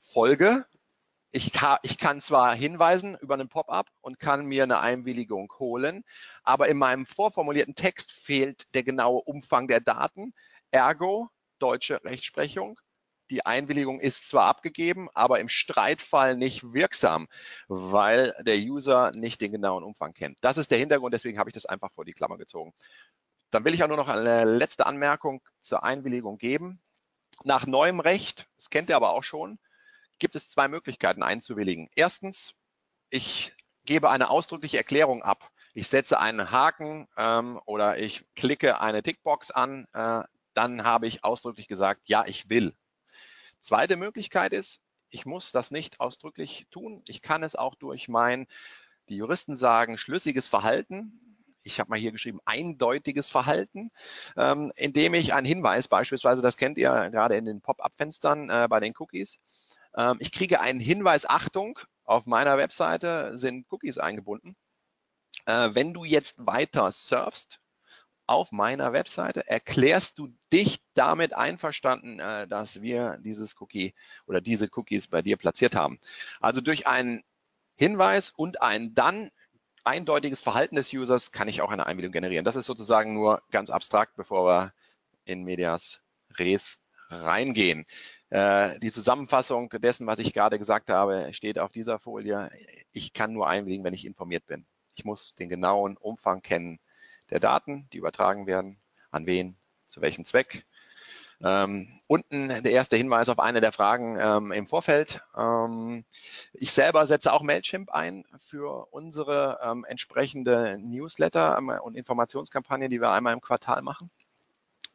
Folge, 0.00 0.64
ich 1.32 1.50
kann, 1.50 1.78
ich 1.82 1.98
kann, 1.98 2.20
zwar 2.20 2.54
hinweisen 2.54 3.18
über 3.20 3.34
einen 3.34 3.48
Pop-up 3.48 3.90
und 4.00 4.20
kann 4.20 4.46
mir 4.46 4.62
eine 4.62 4.78
Einwilligung 4.78 5.52
holen, 5.58 6.04
aber 6.44 6.68
in 6.68 6.78
meinem 6.78 7.06
vorformulierten 7.06 7.74
Text 7.74 8.12
fehlt 8.12 8.72
der 8.74 8.84
genaue 8.84 9.20
Umfang 9.22 9.66
der 9.66 9.80
Daten. 9.80 10.32
Ergo, 10.70 11.28
deutsche 11.58 12.04
Rechtsprechung, 12.04 12.78
die 13.30 13.46
Einwilligung 13.46 14.00
ist 14.00 14.28
zwar 14.28 14.46
abgegeben, 14.46 15.08
aber 15.14 15.40
im 15.40 15.48
Streitfall 15.48 16.36
nicht 16.36 16.72
wirksam, 16.72 17.28
weil 17.68 18.34
der 18.40 18.56
User 18.56 19.12
nicht 19.14 19.40
den 19.40 19.52
genauen 19.52 19.84
Umfang 19.84 20.12
kennt. 20.12 20.38
Das 20.42 20.58
ist 20.58 20.70
der 20.70 20.78
Hintergrund, 20.78 21.14
deswegen 21.14 21.38
habe 21.38 21.50
ich 21.50 21.54
das 21.54 21.66
einfach 21.66 21.90
vor 21.92 22.04
die 22.04 22.12
Klammer 22.12 22.38
gezogen. 22.38 22.72
Dann 23.50 23.64
will 23.64 23.74
ich 23.74 23.82
auch 23.82 23.88
nur 23.88 23.96
noch 23.96 24.08
eine 24.08 24.44
letzte 24.44 24.86
Anmerkung 24.86 25.40
zur 25.62 25.84
Einwilligung 25.84 26.38
geben. 26.38 26.80
Nach 27.44 27.66
neuem 27.66 28.00
Recht, 28.00 28.48
das 28.56 28.70
kennt 28.70 28.90
ihr 28.90 28.96
aber 28.96 29.10
auch 29.10 29.24
schon, 29.24 29.58
gibt 30.18 30.36
es 30.36 30.50
zwei 30.50 30.68
Möglichkeiten 30.68 31.22
einzuwilligen. 31.22 31.88
Erstens, 31.94 32.54
ich 33.10 33.54
gebe 33.84 34.10
eine 34.10 34.30
ausdrückliche 34.30 34.76
Erklärung 34.76 35.22
ab. 35.22 35.50
Ich 35.72 35.88
setze 35.88 36.20
einen 36.20 36.50
Haken 36.50 37.08
ähm, 37.16 37.60
oder 37.66 37.98
ich 37.98 38.24
klicke 38.36 38.80
eine 38.80 39.02
Tickbox 39.02 39.50
an, 39.50 39.86
äh, 39.92 40.22
dann 40.54 40.84
habe 40.84 41.06
ich 41.06 41.24
ausdrücklich 41.24 41.68
gesagt, 41.68 42.02
ja, 42.06 42.24
ich 42.26 42.48
will. 42.48 42.74
Zweite 43.64 43.96
Möglichkeit 43.96 44.52
ist, 44.52 44.80
ich 45.08 45.26
muss 45.26 45.52
das 45.52 45.70
nicht 45.70 46.00
ausdrücklich 46.00 46.66
tun. 46.70 47.02
Ich 47.06 47.22
kann 47.22 47.42
es 47.42 47.56
auch 47.56 47.74
durch 47.74 48.08
mein, 48.08 48.46
die 49.08 49.16
Juristen 49.16 49.56
sagen, 49.56 49.98
schlüssiges 49.98 50.48
Verhalten 50.48 51.20
ich 51.64 51.80
habe 51.80 51.90
mal 51.90 51.98
hier 51.98 52.12
geschrieben, 52.12 52.40
eindeutiges 52.44 53.28
Verhalten, 53.28 53.90
ähm, 54.36 54.70
indem 54.76 55.14
ich 55.14 55.34
einen 55.34 55.46
Hinweis, 55.46 55.88
beispielsweise, 55.88 56.42
das 56.42 56.56
kennt 56.56 56.78
ihr 56.78 57.10
gerade 57.10 57.36
in 57.36 57.46
den 57.46 57.60
Pop-up-Fenstern 57.60 58.50
äh, 58.50 58.66
bei 58.68 58.80
den 58.80 58.94
Cookies, 58.98 59.40
ähm, 59.96 60.16
ich 60.20 60.32
kriege 60.32 60.60
einen 60.60 60.80
Hinweis, 60.80 61.26
Achtung, 61.28 61.78
auf 62.04 62.26
meiner 62.26 62.58
Webseite 62.58 63.36
sind 63.36 63.66
Cookies 63.70 63.98
eingebunden. 63.98 64.56
Äh, 65.46 65.70
wenn 65.72 65.94
du 65.94 66.04
jetzt 66.04 66.34
weiter 66.38 66.90
surfst, 66.92 67.60
auf 68.26 68.52
meiner 68.52 68.92
Webseite 68.92 69.48
erklärst 69.48 70.18
du 70.18 70.28
dich 70.52 70.78
damit 70.94 71.34
einverstanden, 71.34 72.20
äh, 72.20 72.46
dass 72.46 72.80
wir 72.80 73.18
dieses 73.22 73.60
Cookie 73.60 73.94
oder 74.26 74.40
diese 74.40 74.68
Cookies 74.74 75.08
bei 75.08 75.22
dir 75.22 75.36
platziert 75.36 75.74
haben. 75.74 75.98
Also 76.40 76.60
durch 76.60 76.86
einen 76.86 77.22
Hinweis 77.76 78.30
und 78.30 78.62
ein 78.62 78.94
dann 78.94 79.30
eindeutiges 79.84 80.40
Verhalten 80.40 80.76
des 80.76 80.92
Users 80.92 81.32
kann 81.32 81.48
ich 81.48 81.60
auch 81.60 81.70
eine 81.70 81.86
Einwilligung 81.86 82.12
generieren. 82.12 82.44
Das 82.44 82.56
ist 82.56 82.66
sozusagen 82.66 83.12
nur 83.12 83.42
ganz 83.50 83.70
abstrakt, 83.70 84.16
bevor 84.16 84.46
wir 84.46 84.72
in 85.24 85.44
Medias 85.44 86.00
Res 86.38 86.78
reingehen. 87.10 87.84
Äh, 88.30 88.78
die 88.80 88.90
Zusammenfassung 88.90 89.68
dessen, 89.70 90.06
was 90.06 90.18
ich 90.18 90.32
gerade 90.32 90.58
gesagt 90.58 90.90
habe, 90.90 91.32
steht 91.32 91.58
auf 91.58 91.70
dieser 91.70 91.98
Folie. 91.98 92.50
Ich 92.92 93.12
kann 93.12 93.32
nur 93.32 93.48
einwilligen, 93.48 93.84
wenn 93.84 93.94
ich 93.94 94.06
informiert 94.06 94.46
bin. 94.46 94.66
Ich 94.94 95.04
muss 95.04 95.34
den 95.34 95.48
genauen 95.48 95.96
Umfang 95.96 96.40
kennen 96.40 96.78
der 97.30 97.40
Daten, 97.40 97.88
die 97.92 97.98
übertragen 97.98 98.46
werden, 98.46 98.78
an 99.10 99.26
wen, 99.26 99.56
zu 99.86 100.00
welchem 100.00 100.24
Zweck. 100.24 100.64
Ähm, 101.42 101.88
unten 102.06 102.48
der 102.48 102.72
erste 102.72 102.96
Hinweis 102.96 103.28
auf 103.28 103.38
eine 103.38 103.60
der 103.60 103.72
Fragen 103.72 104.16
ähm, 104.18 104.52
im 104.52 104.66
Vorfeld. 104.66 105.22
Ähm, 105.36 106.04
ich 106.52 106.72
selber 106.72 107.06
setze 107.06 107.32
auch 107.32 107.42
Mailchimp 107.42 107.90
ein 107.90 108.24
für 108.38 108.86
unsere 108.92 109.58
ähm, 109.62 109.84
entsprechende 109.84 110.78
Newsletter 110.80 111.58
ähm, 111.58 111.68
und 111.68 111.96
Informationskampagne, 111.96 112.88
die 112.88 113.00
wir 113.00 113.10
einmal 113.10 113.34
im 113.34 113.40
Quartal 113.40 113.82
machen. 113.82 114.10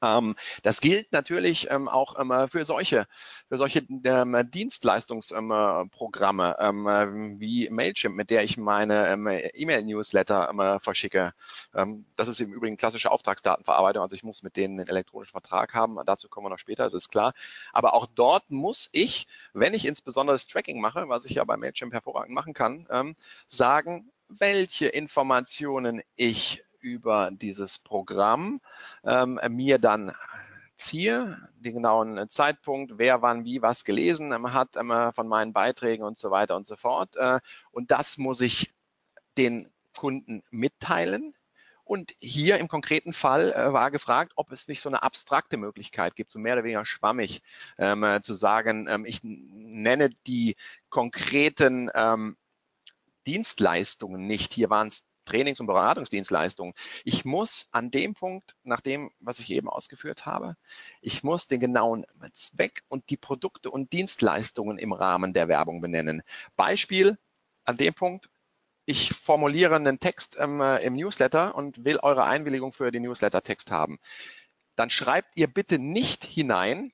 Ähm, 0.02 0.36
das 0.64 0.82
gilt 0.82 1.12
natürlich 1.12 1.70
ähm, 1.70 1.88
auch 1.88 2.20
ähm, 2.20 2.50
für 2.50 2.66
solche, 2.66 3.06
für 3.50 3.58
solche 3.58 3.86
ähm, 4.06 4.50
Dienstleistungsprogramme 4.50 6.56
ähm, 6.60 6.88
ähm, 6.88 7.40
wie 7.40 7.70
Mailchimp, 7.70 8.16
mit 8.16 8.30
der 8.30 8.44
ich 8.44 8.58
meine 8.58 9.14
E-Mail-Newsletter 9.54 10.80
verschicke. 10.82 11.32
das 12.16 12.28
ist 12.28 12.40
im 12.40 12.54
Übrigen 12.54 12.78
klassische 12.78 13.12
Auftragsdatenverarbeitung, 13.12 14.02
also 14.02 14.16
ich 14.16 14.24
muss 14.24 14.44
mit 14.44 14.56
denen 14.56 14.80
einen 14.80 14.90
elektronischen 14.90 15.32
Vertrag 15.32 15.74
haben. 15.74 15.98
Dazu 16.06 16.30
kommen 16.30 16.46
wir 16.46 16.50
noch 16.50 16.60
später, 16.60 16.84
das 16.84 16.94
ist 16.94 17.10
klar. 17.10 17.34
Aber 17.74 17.94
auch 17.94 18.06
dort 18.06 18.50
muss 18.52 18.90
ich, 18.92 19.28
wenn 19.54 19.74
ich 19.74 19.86
insbesondere 19.86 20.36
das 20.36 20.48
Tracking 20.48 20.80
mache, 20.80 21.10
was 21.10 21.26
ich 21.26 21.36
ja 21.36 21.44
bei 21.44 21.58
Mailchimp 21.58 21.94
hervorragend 21.94 22.34
machen 22.34 22.54
kann, 22.54 22.88
sagen, 23.48 24.12
welche 24.30 24.88
Informationen 24.88 26.02
ich 26.16 26.64
über 26.82 27.32
dieses 27.32 27.80
Programm 27.80 28.62
ähm, 29.04 29.40
mir 29.50 29.80
dann 29.80 30.12
ziehe, 30.80 31.38
den 31.58 31.74
genauen 31.74 32.30
Zeitpunkt, 32.30 32.94
wer 32.98 33.22
wann 33.22 33.44
wie 33.44 33.62
was 33.62 33.84
gelesen 33.84 34.32
ähm, 34.32 34.54
hat 34.54 34.78
ähm, 34.78 35.12
von 35.14 35.28
meinen 35.28 35.54
Beiträgen 35.54 36.04
und 36.04 36.18
so 36.18 36.32
weiter 36.32 36.56
und 36.56 36.66
so 36.66 36.76
fort. 36.76 37.16
Äh, 37.18 37.40
und 37.72 37.92
das 37.92 38.18
muss 38.18 38.42
ich 38.42 38.74
den 39.38 39.70
Kunden 39.96 40.42
mitteilen. 40.52 41.34
Und 41.84 42.14
hier 42.20 42.60
im 42.60 42.68
konkreten 42.68 43.14
Fall 43.14 43.52
äh, 43.52 43.74
war 43.74 43.90
gefragt, 43.90 44.34
ob 44.36 44.52
es 44.52 44.68
nicht 44.68 44.80
so 44.80 44.90
eine 44.90 45.02
abstrakte 45.02 45.58
Möglichkeit 45.58 46.16
gibt, 46.16 46.30
so 46.30 46.38
mehr 46.38 46.54
oder 46.54 46.64
weniger 46.64 46.86
schwammig 46.86 47.42
ähm, 47.78 48.04
äh, 48.04 48.22
zu 48.22 48.36
sagen, 48.36 48.88
ähm, 48.88 49.06
ich 49.06 49.22
nenne 49.24 50.12
die 50.28 50.56
konkreten 50.90 51.90
ähm, 51.96 52.38
Dienstleistungen 53.26 54.28
nicht. 54.28 54.54
Hier 54.54 54.70
waren 54.70 54.88
es 54.88 55.04
Trainings- 55.30 55.60
und 55.60 55.68
Beratungsdienstleistungen. 55.68 56.74
Ich 57.06 57.24
muss 57.24 57.68
an 57.72 57.92
dem 57.92 58.14
Punkt, 58.14 58.56
nach 58.64 58.82
dem, 58.82 59.12
was 59.20 59.40
ich 59.40 59.50
eben 59.52 59.70
ausgeführt 59.70 60.26
habe, 60.26 60.56
ich 61.02 61.24
muss 61.24 61.48
den 61.48 61.60
genauen 61.60 62.06
Zweck 62.34 62.84
und 62.88 63.10
die 63.10 63.18
Produkte 63.18 63.70
und 63.70 63.94
Dienstleistungen 63.94 64.78
im 64.78 64.92
Rahmen 64.92 65.34
der 65.34 65.48
Werbung 65.48 65.82
benennen. 65.82 66.24
Beispiel 66.56 67.18
an 67.64 67.78
dem 67.78 67.94
Punkt, 67.94 68.30
ich 68.86 69.14
formuliere 69.14 69.76
einen 69.76 70.00
Text 70.00 70.38
ähm, 70.40 70.62
im 70.62 70.96
Newsletter 70.96 71.54
und 71.56 71.86
will 71.86 72.00
eure 72.02 72.24
Einwilligung 72.24 72.72
für 72.72 72.92
den 72.92 73.04
Newsletter-Text 73.04 73.70
haben. 73.70 74.00
Dann 74.76 74.90
schreibt 74.90 75.38
ihr 75.38 75.48
bitte 75.48 75.78
nicht 75.78 76.24
hinein, 76.24 76.92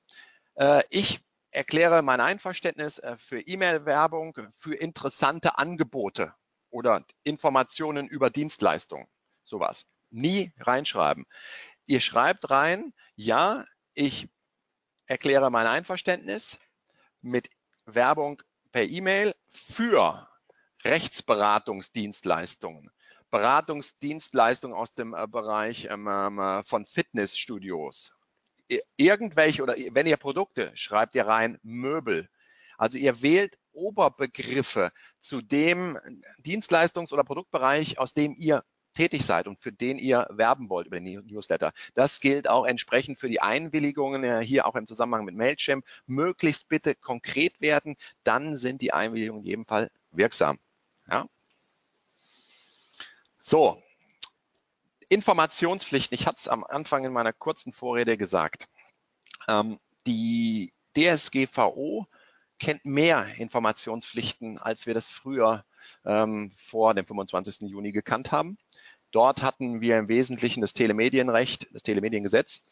äh, 0.56 0.82
ich 0.90 1.20
erkläre 1.52 2.02
mein 2.02 2.20
Einverständnis 2.20 2.98
äh, 2.98 3.16
für 3.16 3.40
E-Mail-Werbung, 3.40 4.36
für 4.50 4.74
interessante 4.74 5.56
Angebote 5.56 6.34
oder 6.70 7.04
Informationen 7.22 8.08
über 8.08 8.30
Dienstleistungen, 8.30 9.06
sowas. 9.44 9.84
Nie 10.10 10.52
reinschreiben. 10.58 11.26
Ihr 11.86 12.00
schreibt 12.00 12.50
rein, 12.50 12.92
ja, 13.14 13.64
ich 13.94 14.28
erkläre 15.06 15.50
mein 15.50 15.66
Einverständnis 15.66 16.58
mit 17.20 17.50
Werbung 17.86 18.42
per 18.72 18.84
E-Mail 18.84 19.34
für 19.48 20.28
Rechtsberatungsdienstleistungen, 20.84 22.90
Beratungsdienstleistungen 23.30 24.76
aus 24.76 24.94
dem 24.94 25.14
äh, 25.14 25.26
Bereich 25.26 25.88
ähm, 25.90 26.06
ähm, 26.08 26.62
von 26.64 26.86
Fitnessstudios, 26.86 28.12
irgendwelche 28.96 29.62
oder 29.62 29.74
wenn 29.92 30.06
ihr 30.06 30.16
Produkte, 30.16 30.72
schreibt 30.74 31.14
ihr 31.14 31.26
rein 31.26 31.58
Möbel. 31.62 32.28
Also 32.78 32.98
ihr 32.98 33.22
wählt 33.22 33.56
Oberbegriffe 33.76 34.90
zu 35.20 35.42
dem 35.42 35.98
Dienstleistungs- 36.44 37.12
oder 37.12 37.24
Produktbereich, 37.24 37.98
aus 37.98 38.14
dem 38.14 38.34
ihr 38.36 38.64
tätig 38.94 39.24
seid 39.24 39.46
und 39.46 39.60
für 39.60 39.72
den 39.72 39.98
ihr 39.98 40.26
werben 40.30 40.70
wollt 40.70 40.86
über 40.86 40.98
den 40.98 41.24
Newsletter. 41.26 41.72
Das 41.94 42.20
gilt 42.20 42.48
auch 42.48 42.64
entsprechend 42.64 43.18
für 43.18 43.28
die 43.28 43.40
Einwilligungen, 43.40 44.40
hier 44.40 44.66
auch 44.66 44.74
im 44.74 44.86
Zusammenhang 44.86 45.24
mit 45.24 45.36
Mailchimp. 45.36 45.84
Möglichst 46.06 46.68
bitte 46.68 46.94
konkret 46.94 47.60
werden, 47.60 47.96
dann 48.24 48.56
sind 48.56 48.80
die 48.80 48.92
Einwilligungen 48.92 49.42
in 49.42 49.46
jedem 49.46 49.64
Fall 49.66 49.90
wirksam. 50.10 50.58
Ja? 51.08 51.26
So, 53.38 53.80
Informationspflichten. 55.08 56.14
Ich 56.16 56.26
hatte 56.26 56.38
es 56.38 56.48
am 56.48 56.64
Anfang 56.64 57.04
in 57.04 57.12
meiner 57.12 57.32
kurzen 57.32 57.72
Vorrede 57.72 58.16
gesagt. 58.16 58.66
Ähm, 59.46 59.78
die 60.06 60.72
DSGVO 60.96 62.06
kennt 62.58 62.84
mehr 62.84 63.26
Informationspflichten, 63.38 64.58
als 64.58 64.86
wir 64.86 64.94
das 64.94 65.08
früher 65.08 65.64
ähm, 66.04 66.50
vor 66.54 66.94
dem 66.94 67.06
25. 67.06 67.68
Juni 67.68 67.92
gekannt 67.92 68.32
haben. 68.32 68.58
Dort 69.10 69.42
hatten 69.42 69.80
wir 69.80 69.98
im 69.98 70.08
Wesentlichen 70.08 70.60
das 70.60 70.72
Telemedienrecht, 70.72 71.68
das 71.72 71.82
Telemediengesetz, 71.82 72.62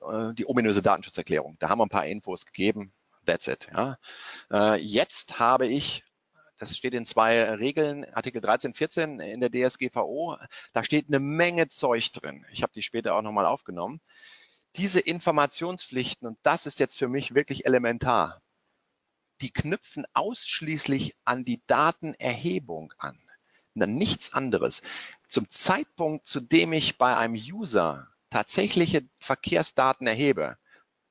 äh, 0.00 0.34
die 0.34 0.48
ominöse 0.48 0.82
Datenschutzerklärung. 0.82 1.56
Da 1.58 1.68
haben 1.68 1.78
wir 1.78 1.86
ein 1.86 1.90
paar 1.90 2.06
Infos 2.06 2.44
gegeben. 2.46 2.92
That's 3.26 3.46
it. 3.48 3.68
Ja. 3.72 3.98
Äh, 4.50 4.80
jetzt 4.80 5.38
habe 5.38 5.66
ich 5.66 6.04
das 6.58 6.76
steht 6.76 6.92
in 6.94 7.04
zwei 7.04 7.54
Regeln, 7.54 8.04
Artikel 8.12 8.40
13, 8.40 8.74
14 8.74 9.20
in 9.20 9.40
der 9.40 9.50
DSGVO. 9.50 10.36
Da 10.72 10.82
steht 10.82 11.06
eine 11.06 11.20
Menge 11.20 11.68
Zeug 11.68 12.10
drin. 12.12 12.44
Ich 12.52 12.62
habe 12.62 12.72
die 12.72 12.82
später 12.82 13.14
auch 13.14 13.22
nochmal 13.22 13.46
aufgenommen. 13.46 14.00
Diese 14.76 15.00
Informationspflichten, 15.00 16.26
und 16.26 16.38
das 16.42 16.66
ist 16.66 16.80
jetzt 16.80 16.98
für 16.98 17.08
mich 17.08 17.34
wirklich 17.34 17.64
elementar, 17.64 18.42
die 19.40 19.52
knüpfen 19.52 20.04
ausschließlich 20.14 21.16
an 21.24 21.44
die 21.44 21.62
Datenerhebung 21.66 22.92
an. 22.98 23.18
Nichts 23.74 24.32
anderes. 24.32 24.82
Zum 25.28 25.48
Zeitpunkt, 25.48 26.26
zu 26.26 26.40
dem 26.40 26.72
ich 26.72 26.98
bei 26.98 27.16
einem 27.16 27.34
User 27.34 28.08
tatsächliche 28.30 29.08
Verkehrsdaten 29.20 30.06
erhebe, 30.06 30.58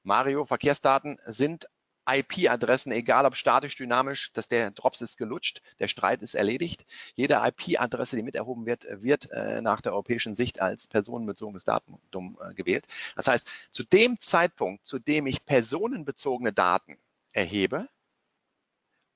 Mario, 0.03 0.45
Verkehrsdaten 0.45 1.17
sind 1.25 1.67
IP-Adressen, 2.09 2.91
egal 2.91 3.25
ob 3.25 3.35
statisch, 3.35 3.75
dynamisch, 3.75 4.31
dass 4.31 4.47
der 4.47 4.71
Drops 4.71 5.01
ist 5.01 5.17
gelutscht, 5.17 5.61
der 5.79 5.89
Streit 5.89 6.21
ist 6.21 6.35
erledigt. 6.35 6.85
Jede 7.15 7.41
IP-Adresse, 7.43 8.15
die 8.15 8.23
mit 8.23 8.35
erhoben 8.35 8.65
wird, 8.65 8.87
wird 9.01 9.29
äh, 9.31 9.61
nach 9.61 9.81
der 9.81 9.91
europäischen 9.91 10.35
Sicht 10.35 10.61
als 10.61 10.87
personenbezogenes 10.87 11.65
Datentum 11.65 12.37
äh, 12.41 12.53
gewählt. 12.53 12.85
Das 13.15 13.27
heißt, 13.27 13.47
zu 13.71 13.83
dem 13.83 14.19
Zeitpunkt, 14.19 14.85
zu 14.85 14.99
dem 14.99 15.27
ich 15.27 15.45
personenbezogene 15.45 16.53
Daten 16.53 16.97
erhebe, 17.33 17.89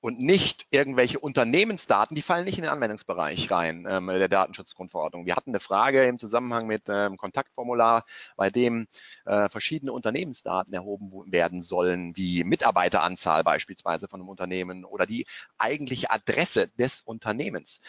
und 0.02 0.18
nicht 0.18 0.66
irgendwelche 0.70 1.20
Unternehmensdaten, 1.20 2.16
die 2.16 2.22
fallen 2.22 2.44
nicht 2.44 2.58
in 2.58 2.64
den 2.64 2.72
Anwendungsbereich 2.72 3.50
rein 3.52 3.86
ähm, 3.88 4.08
der 4.08 4.28
Datenschutzgrundverordnung. 4.28 5.26
Wir 5.26 5.36
hatten 5.36 5.50
eine 5.52 5.60
Frage 5.60 6.02
im 6.02 6.18
Zusammenhang 6.18 6.66
mit 6.66 6.82
ähm, 6.88 7.16
Kontaktformular, 7.16 8.04
bei 8.36 8.50
dem 8.50 8.88
äh, 9.24 9.48
verschiedene 9.48 9.92
Unternehmensdaten 9.92 10.74
erhoben 10.74 11.30
werden 11.30 11.62
sollen, 11.62 12.16
wie 12.16 12.42
Mitarbeiteranzahl 12.42 13.44
beispielsweise 13.44 14.08
von 14.08 14.20
einem 14.20 14.28
Unternehmen 14.28 14.84
oder 14.84 15.06
die 15.06 15.24
eigentliche 15.56 16.10
Adresse 16.10 16.68
des 16.76 17.02
Unternehmens. 17.02 17.80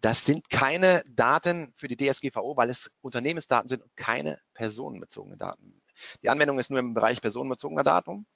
Das 0.00 0.24
sind 0.24 0.50
keine 0.50 1.04
Daten 1.08 1.72
für 1.76 1.86
die 1.86 1.96
DSGVO, 1.96 2.56
weil 2.56 2.70
es 2.70 2.90
Unternehmensdaten 3.00 3.68
sind 3.68 3.84
und 3.84 3.96
keine 3.96 4.40
personenbezogene 4.54 5.36
Daten. 5.36 5.80
Die 6.24 6.30
Anwendung 6.30 6.58
ist 6.58 6.70
nur 6.70 6.80
im 6.80 6.94
Bereich 6.94 7.20
personenbezogener 7.20 7.84
Daten. 7.84 8.26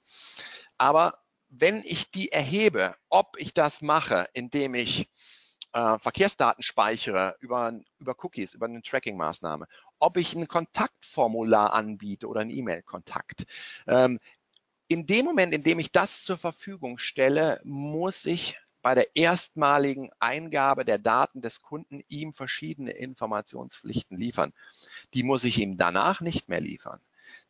Aber 0.77 1.13
wenn 1.49 1.83
ich 1.83 2.09
die 2.11 2.31
erhebe, 2.31 2.95
ob 3.09 3.35
ich 3.37 3.53
das 3.53 3.81
mache, 3.81 4.27
indem 4.33 4.75
ich 4.75 5.09
äh, 5.73 5.99
Verkehrsdaten 5.99 6.63
speichere 6.63 7.35
über, 7.39 7.73
über 7.99 8.15
Cookies, 8.23 8.53
über 8.53 8.65
eine 8.65 8.81
Tracking-Maßnahme, 8.81 9.67
ob 9.99 10.17
ich 10.17 10.33
ein 10.33 10.47
Kontaktformular 10.47 11.73
anbiete 11.73 12.27
oder 12.27 12.41
einen 12.41 12.49
E-Mail-Kontakt. 12.49 13.45
Ähm, 13.87 14.19
in 14.87 15.05
dem 15.05 15.25
Moment, 15.25 15.53
in 15.53 15.63
dem 15.63 15.79
ich 15.79 15.91
das 15.91 16.23
zur 16.23 16.37
Verfügung 16.37 16.97
stelle, 16.97 17.59
muss 17.63 18.25
ich 18.25 18.57
bei 18.81 18.93
der 18.93 19.15
erstmaligen 19.15 20.11
Eingabe 20.19 20.85
der 20.85 20.99
Daten 20.99 21.41
des 21.41 21.61
Kunden 21.63 22.03
ihm 22.07 22.33
verschiedene 22.33 22.91
Informationspflichten 22.91 24.15
liefern. 24.15 24.53
Die 25.15 25.23
muss 25.23 25.43
ich 25.43 25.57
ihm 25.57 25.75
danach 25.75 26.21
nicht 26.21 26.49
mehr 26.49 26.61
liefern 26.61 27.01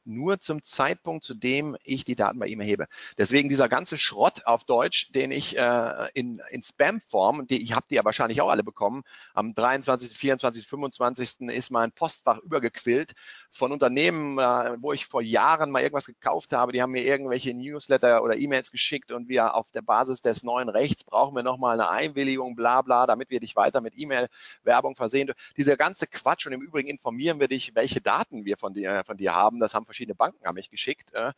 nur 0.05 0.39
zum 0.39 0.63
Zeitpunkt, 0.63 1.23
zu 1.23 1.33
dem 1.33 1.75
ich 1.83 2.03
die 2.03 2.15
Daten 2.15 2.39
bei 2.39 2.47
ihm 2.47 2.59
erhebe. 2.59 2.87
Deswegen 3.17 3.49
dieser 3.49 3.69
ganze 3.69 3.97
Schrott 3.97 4.45
auf 4.45 4.63
Deutsch, 4.63 5.11
den 5.11 5.31
ich 5.31 5.57
äh, 5.57 6.09
in, 6.13 6.41
in 6.51 6.61
Spam-Form, 6.61 7.47
die, 7.47 7.61
ich 7.61 7.73
habe 7.73 7.85
die 7.89 7.95
ja 7.95 8.05
wahrscheinlich 8.05 8.41
auch 8.41 8.49
alle 8.49 8.63
bekommen, 8.63 9.03
am 9.33 9.53
23., 9.53 10.17
24., 10.17 10.67
25. 10.67 11.41
ist 11.49 11.71
mein 11.71 11.91
Postfach 11.91 12.39
übergequillt 12.39 13.13
von 13.49 13.71
Unternehmen, 13.71 14.37
äh, 14.37 14.77
wo 14.79 14.93
ich 14.93 15.05
vor 15.05 15.21
Jahren 15.21 15.71
mal 15.71 15.81
irgendwas 15.81 16.05
gekauft 16.05 16.53
habe. 16.53 16.71
Die 16.71 16.81
haben 16.81 16.91
mir 16.91 17.03
irgendwelche 17.03 17.53
Newsletter 17.53 18.23
oder 18.23 18.37
E-Mails 18.37 18.71
geschickt 18.71 19.11
und 19.11 19.29
wir 19.29 19.55
auf 19.55 19.71
der 19.71 19.81
Basis 19.81 20.21
des 20.21 20.43
neuen 20.43 20.69
Rechts 20.69 21.03
brauchen 21.03 21.35
wir 21.35 21.43
nochmal 21.43 21.79
eine 21.79 21.89
Einwilligung, 21.89 22.55
bla 22.55 22.81
bla, 22.81 23.07
damit 23.07 23.29
wir 23.29 23.39
dich 23.39 23.55
weiter 23.55 23.81
mit 23.81 23.97
E-Mail-Werbung 23.97 24.95
versehen. 24.95 25.31
Dieser 25.57 25.77
ganze 25.77 26.07
Quatsch 26.07 26.45
und 26.45 26.53
im 26.53 26.61
Übrigen 26.61 26.89
informieren 26.89 27.39
wir 27.39 27.47
dich, 27.47 27.75
welche 27.75 28.01
Daten 28.01 28.45
wir 28.45 28.57
von 28.57 28.73
dir, 28.73 29.03
von 29.05 29.17
dir 29.17 29.33
haben. 29.33 29.59
Das 29.59 29.73
haben 29.73 29.85
verschiedene 29.95 30.15
Banken 30.15 30.45
haben 30.45 30.55
mich 30.55 30.69
geschickt. 30.69 31.13
Äh, 31.13 31.31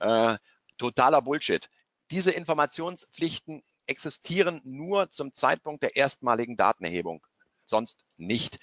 äh, 0.00 0.36
totaler 0.76 1.22
Bullshit. 1.22 1.68
Diese 2.10 2.30
Informationspflichten 2.30 3.62
existieren 3.86 4.60
nur 4.64 5.10
zum 5.10 5.32
Zeitpunkt 5.32 5.82
der 5.82 5.96
erstmaligen 5.96 6.56
Datenerhebung, 6.56 7.26
sonst 7.58 8.04
nicht. 8.16 8.58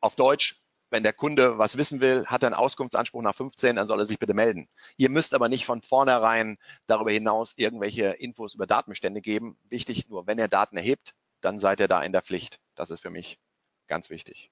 Auf 0.00 0.16
Deutsch, 0.16 0.58
wenn 0.90 1.02
der 1.02 1.14
Kunde 1.14 1.56
was 1.56 1.78
wissen 1.78 2.00
will, 2.00 2.26
hat 2.26 2.42
er 2.42 2.48
einen 2.48 2.54
Auskunftsanspruch 2.54 3.22
nach 3.22 3.34
15, 3.34 3.76
dann 3.76 3.86
soll 3.86 4.00
er 4.00 4.06
sich 4.06 4.18
bitte 4.18 4.34
melden. 4.34 4.68
Ihr 4.98 5.08
müsst 5.08 5.32
aber 5.32 5.48
nicht 5.48 5.64
von 5.64 5.80
vornherein 5.80 6.58
darüber 6.86 7.10
hinaus 7.10 7.54
irgendwelche 7.56 8.10
Infos 8.10 8.54
über 8.54 8.66
Datenbestände 8.66 9.22
geben. 9.22 9.56
Wichtig 9.70 10.08
nur, 10.08 10.26
wenn 10.26 10.38
er 10.38 10.48
Daten 10.48 10.76
erhebt, 10.76 11.14
dann 11.40 11.58
seid 11.58 11.80
ihr 11.80 11.88
da 11.88 12.02
in 12.02 12.12
der 12.12 12.22
Pflicht. 12.22 12.60
Das 12.74 12.90
ist 12.90 13.00
für 13.00 13.10
mich 13.10 13.38
ganz 13.88 14.10
wichtig. 14.10 14.50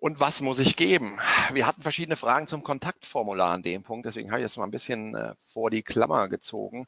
Und 0.00 0.20
was 0.20 0.40
muss 0.40 0.60
ich 0.60 0.76
geben? 0.76 1.18
Wir 1.52 1.66
hatten 1.66 1.82
verschiedene 1.82 2.16
Fragen 2.16 2.46
zum 2.46 2.62
Kontaktformular 2.62 3.52
an 3.52 3.62
dem 3.62 3.82
Punkt, 3.82 4.06
deswegen 4.06 4.30
habe 4.30 4.40
ich 4.40 4.44
das 4.44 4.56
mal 4.56 4.64
ein 4.64 4.70
bisschen 4.70 5.14
äh, 5.14 5.34
vor 5.36 5.70
die 5.70 5.82
Klammer 5.82 6.28
gezogen. 6.28 6.86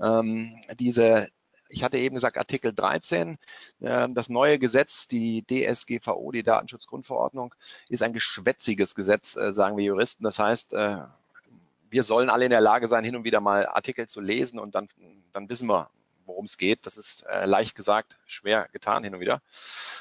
Ähm, 0.00 0.60
diese 0.78 1.28
ich 1.70 1.84
hatte 1.84 1.98
eben 1.98 2.16
gesagt, 2.16 2.36
Artikel 2.36 2.72
13, 2.72 3.38
äh, 3.80 4.08
das 4.10 4.28
neue 4.28 4.58
Gesetz, 4.58 5.06
die 5.06 5.44
DSGVO, 5.44 6.32
die 6.32 6.42
Datenschutzgrundverordnung, 6.42 7.54
ist 7.88 8.02
ein 8.02 8.12
geschwätziges 8.12 8.94
Gesetz, 8.94 9.36
äh, 9.36 9.52
sagen 9.52 9.76
wir 9.76 9.84
Juristen. 9.84 10.24
Das 10.24 10.38
heißt, 10.38 10.74
äh, 10.74 10.98
wir 11.88 12.02
sollen 12.02 12.30
alle 12.30 12.44
in 12.44 12.50
der 12.50 12.60
Lage 12.60 12.88
sein, 12.88 13.04
hin 13.04 13.16
und 13.16 13.24
wieder 13.24 13.40
mal 13.40 13.66
Artikel 13.66 14.08
zu 14.08 14.20
lesen 14.20 14.58
und 14.58 14.74
dann, 14.74 14.88
dann 15.32 15.48
wissen 15.48 15.68
wir, 15.68 15.90
worum 16.30 16.46
es 16.46 16.56
geht. 16.56 16.86
Das 16.86 16.96
ist 16.96 17.22
äh, 17.28 17.44
leicht 17.44 17.74
gesagt, 17.74 18.18
schwer 18.26 18.68
getan 18.72 19.04
hin 19.04 19.14
und 19.14 19.20
wieder. 19.20 19.42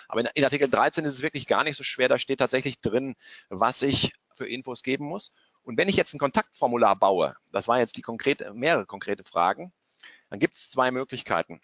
Aber 0.07 0.21
in, 0.21 0.29
in 0.35 0.43
Artikel 0.43 0.69
13 0.69 1.05
ist 1.05 1.15
es 1.15 1.21
wirklich 1.21 1.47
gar 1.47 1.63
nicht 1.63 1.75
so 1.77 1.83
schwer. 1.83 2.07
Da 2.07 2.19
steht 2.19 2.39
tatsächlich 2.39 2.79
drin, 2.79 3.15
was 3.49 3.81
ich 3.81 4.13
für 4.35 4.47
Infos 4.47 4.83
geben 4.83 5.05
muss. 5.05 5.31
Und 5.63 5.77
wenn 5.77 5.89
ich 5.89 5.97
jetzt 5.97 6.13
ein 6.13 6.19
Kontaktformular 6.19 6.95
baue, 6.95 7.35
das 7.51 7.67
waren 7.67 7.79
jetzt 7.79 7.97
die 7.97 8.01
konkrete, 8.01 8.53
mehrere 8.53 8.85
konkrete 8.85 9.23
Fragen, 9.23 9.73
dann 10.29 10.39
gibt 10.39 10.55
es 10.55 10.69
zwei 10.69 10.91
Möglichkeiten. 10.91 11.61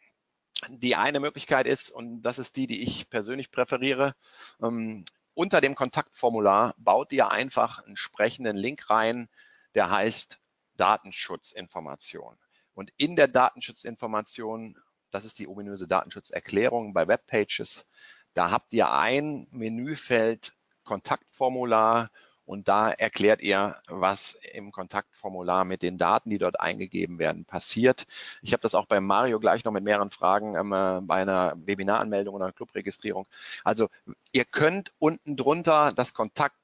Die 0.69 0.95
eine 0.95 1.19
Möglichkeit 1.19 1.67
ist, 1.67 1.91
und 1.91 2.21
das 2.21 2.39
ist 2.39 2.55
die, 2.55 2.67
die 2.67 2.81
ich 2.81 3.09
persönlich 3.09 3.51
präferiere, 3.51 4.15
ähm, 4.61 5.05
unter 5.33 5.59
dem 5.59 5.75
Kontaktformular 5.75 6.73
baut 6.77 7.11
ihr 7.11 7.29
einfach 7.29 7.79
einen 7.79 7.97
sprechenden 7.97 8.55
Link 8.55 8.89
rein, 8.89 9.27
der 9.75 9.89
heißt 9.89 10.39
Datenschutzinformation. 10.77 12.37
Und 12.75 12.91
in 12.97 13.15
der 13.15 13.27
Datenschutzinformation, 13.27 14.77
das 15.09 15.25
ist 15.25 15.39
die 15.39 15.47
ominöse 15.47 15.87
Datenschutzerklärung 15.87 16.93
bei 16.93 17.07
Webpages, 17.07 17.85
da 18.33 18.51
habt 18.51 18.73
ihr 18.73 18.91
ein 18.91 19.47
Menüfeld 19.51 20.53
Kontaktformular 20.83 22.11
und 22.45 22.67
da 22.67 22.91
erklärt 22.91 23.41
ihr, 23.41 23.75
was 23.87 24.37
im 24.53 24.71
Kontaktformular 24.71 25.65
mit 25.65 25.81
den 25.81 25.97
Daten, 25.97 26.29
die 26.29 26.37
dort 26.37 26.59
eingegeben 26.59 27.17
werden, 27.17 27.45
passiert. 27.45 28.05
Ich 28.41 28.53
habe 28.53 28.61
das 28.61 28.75
auch 28.75 28.85
bei 28.85 28.99
Mario 28.99 29.39
gleich 29.39 29.65
noch 29.65 29.71
mit 29.71 29.83
mehreren 29.83 30.11
Fragen 30.11 30.55
ähm, 30.55 30.71
äh, 30.71 31.01
bei 31.01 31.15
einer 31.15 31.53
Webinaranmeldung 31.57 32.35
oder 32.35 32.45
einer 32.45 32.53
Clubregistrierung. 32.53 33.25
Also 33.63 33.89
ihr 34.31 34.45
könnt 34.45 34.93
unten 34.99 35.37
drunter 35.37 35.91
das 35.91 36.13
Kontakt 36.13 36.55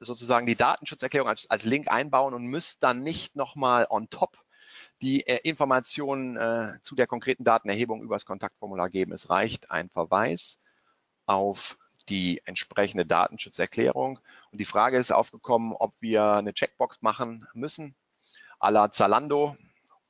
sozusagen 0.00 0.46
die 0.46 0.56
Datenschutzerklärung 0.56 1.28
als, 1.28 1.48
als 1.48 1.64
Link 1.64 1.90
einbauen 1.90 2.34
und 2.34 2.44
müsst 2.44 2.82
dann 2.82 3.02
nicht 3.02 3.36
nochmal 3.36 3.86
on 3.88 4.10
top 4.10 4.36
die 5.02 5.26
äh, 5.26 5.40
Informationen 5.48 6.36
äh, 6.36 6.78
zu 6.82 6.94
der 6.94 7.06
konkreten 7.06 7.44
Datenerhebung 7.44 8.02
über 8.02 8.14
das 8.14 8.26
Kontaktformular 8.26 8.90
geben. 8.90 9.12
Es 9.12 9.30
reicht 9.30 9.70
ein 9.70 9.88
Verweis 9.88 10.58
auf 11.26 11.78
die 12.08 12.42
entsprechende 12.44 13.06
Datenschutzerklärung. 13.06 14.18
Und 14.50 14.60
die 14.60 14.64
Frage 14.64 14.98
ist 14.98 15.12
aufgekommen, 15.12 15.72
ob 15.72 15.94
wir 16.00 16.32
eine 16.32 16.52
Checkbox 16.52 17.02
machen 17.02 17.46
müssen, 17.54 17.94
à 18.58 18.70
la 18.70 18.90
Zalando, 18.90 19.56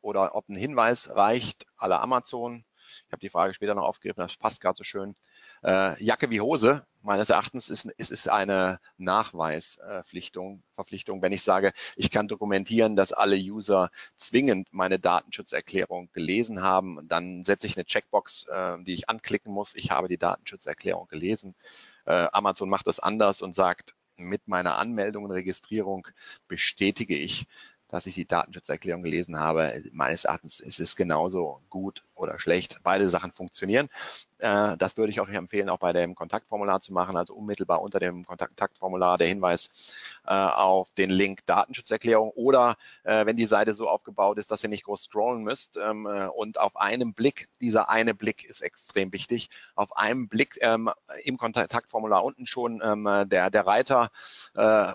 oder 0.02 0.34
ob 0.34 0.48
ein 0.48 0.56
Hinweis 0.56 1.10
reicht, 1.14 1.66
à 1.78 1.88
la 1.88 2.00
Amazon. 2.00 2.64
Ich 3.06 3.12
habe 3.12 3.20
die 3.20 3.28
Frage 3.28 3.54
später 3.54 3.74
noch 3.74 3.84
aufgegriffen, 3.84 4.22
das 4.22 4.36
passt 4.36 4.60
gerade 4.60 4.76
so 4.76 4.84
schön. 4.84 5.14
Äh, 5.62 6.02
Jacke 6.02 6.30
wie 6.30 6.40
Hose, 6.40 6.86
meines 7.02 7.30
Erachtens 7.30 7.70
ist, 7.70 7.86
ist, 7.86 8.10
ist 8.10 8.28
eine 8.28 8.80
Nachweisverpflichtung, 8.98 10.62
Verpflichtung, 10.72 11.22
wenn 11.22 11.32
ich 11.32 11.42
sage, 11.42 11.72
ich 11.96 12.10
kann 12.10 12.28
dokumentieren, 12.28 12.96
dass 12.96 13.12
alle 13.12 13.36
User 13.36 13.90
zwingend 14.16 14.68
meine 14.70 14.98
Datenschutzerklärung 14.98 16.10
gelesen 16.12 16.62
haben, 16.62 17.06
dann 17.08 17.44
setze 17.44 17.66
ich 17.66 17.76
eine 17.76 17.86
Checkbox, 17.86 18.46
äh, 18.48 18.82
die 18.82 18.94
ich 18.94 19.08
anklicken 19.08 19.52
muss. 19.52 19.74
Ich 19.74 19.90
habe 19.90 20.08
die 20.08 20.18
Datenschutzerklärung 20.18 21.08
gelesen. 21.08 21.54
Äh, 22.04 22.28
Amazon 22.32 22.68
macht 22.68 22.86
das 22.86 23.00
anders 23.00 23.42
und 23.42 23.54
sagt, 23.54 23.94
mit 24.16 24.48
meiner 24.48 24.76
Anmeldung 24.76 25.24
und 25.24 25.30
Registrierung 25.30 26.06
bestätige 26.46 27.16
ich, 27.16 27.46
dass 27.88 28.06
ich 28.06 28.14
die 28.14 28.26
Datenschutzerklärung 28.26 29.02
gelesen 29.02 29.38
habe. 29.38 29.82
Meines 29.92 30.24
Erachtens 30.24 30.60
ist 30.60 30.78
es 30.78 30.94
genauso 30.94 31.62
gut 31.70 32.04
oder 32.14 32.38
schlecht. 32.38 32.78
Beide 32.82 33.08
Sachen 33.08 33.32
funktionieren. 33.32 33.88
Äh, 34.40 34.76
das 34.78 34.96
würde 34.96 35.12
ich 35.12 35.20
auch 35.20 35.28
empfehlen, 35.28 35.68
auch 35.68 35.78
bei 35.78 35.92
dem 35.92 36.14
Kontaktformular 36.14 36.80
zu 36.80 36.92
machen, 36.92 37.16
also 37.16 37.34
unmittelbar 37.34 37.82
unter 37.82 38.00
dem 38.00 38.24
Kontaktformular 38.24 39.18
der 39.18 39.28
Hinweis 39.28 39.68
äh, 40.26 40.32
auf 40.32 40.92
den 40.94 41.10
Link 41.10 41.46
Datenschutzerklärung 41.46 42.30
oder 42.30 42.76
äh, 43.04 43.26
wenn 43.26 43.36
die 43.36 43.46
Seite 43.46 43.74
so 43.74 43.88
aufgebaut 43.88 44.38
ist, 44.38 44.50
dass 44.50 44.62
ihr 44.62 44.68
nicht 44.68 44.84
groß 44.84 45.04
scrollen 45.04 45.42
müsst 45.42 45.76
ähm, 45.76 46.06
und 46.34 46.58
auf 46.58 46.76
einem 46.76 47.14
Blick, 47.14 47.48
dieser 47.60 47.88
eine 47.88 48.14
Blick 48.14 48.44
ist 48.44 48.62
extrem 48.62 49.12
wichtig, 49.12 49.50
auf 49.74 49.96
einem 49.96 50.28
Blick 50.28 50.58
ähm, 50.60 50.90
im 51.24 51.36
Kontaktformular 51.36 52.24
unten 52.24 52.46
schon 52.46 52.80
ähm, 52.82 53.28
der, 53.28 53.50
der 53.50 53.66
Reiter 53.66 54.10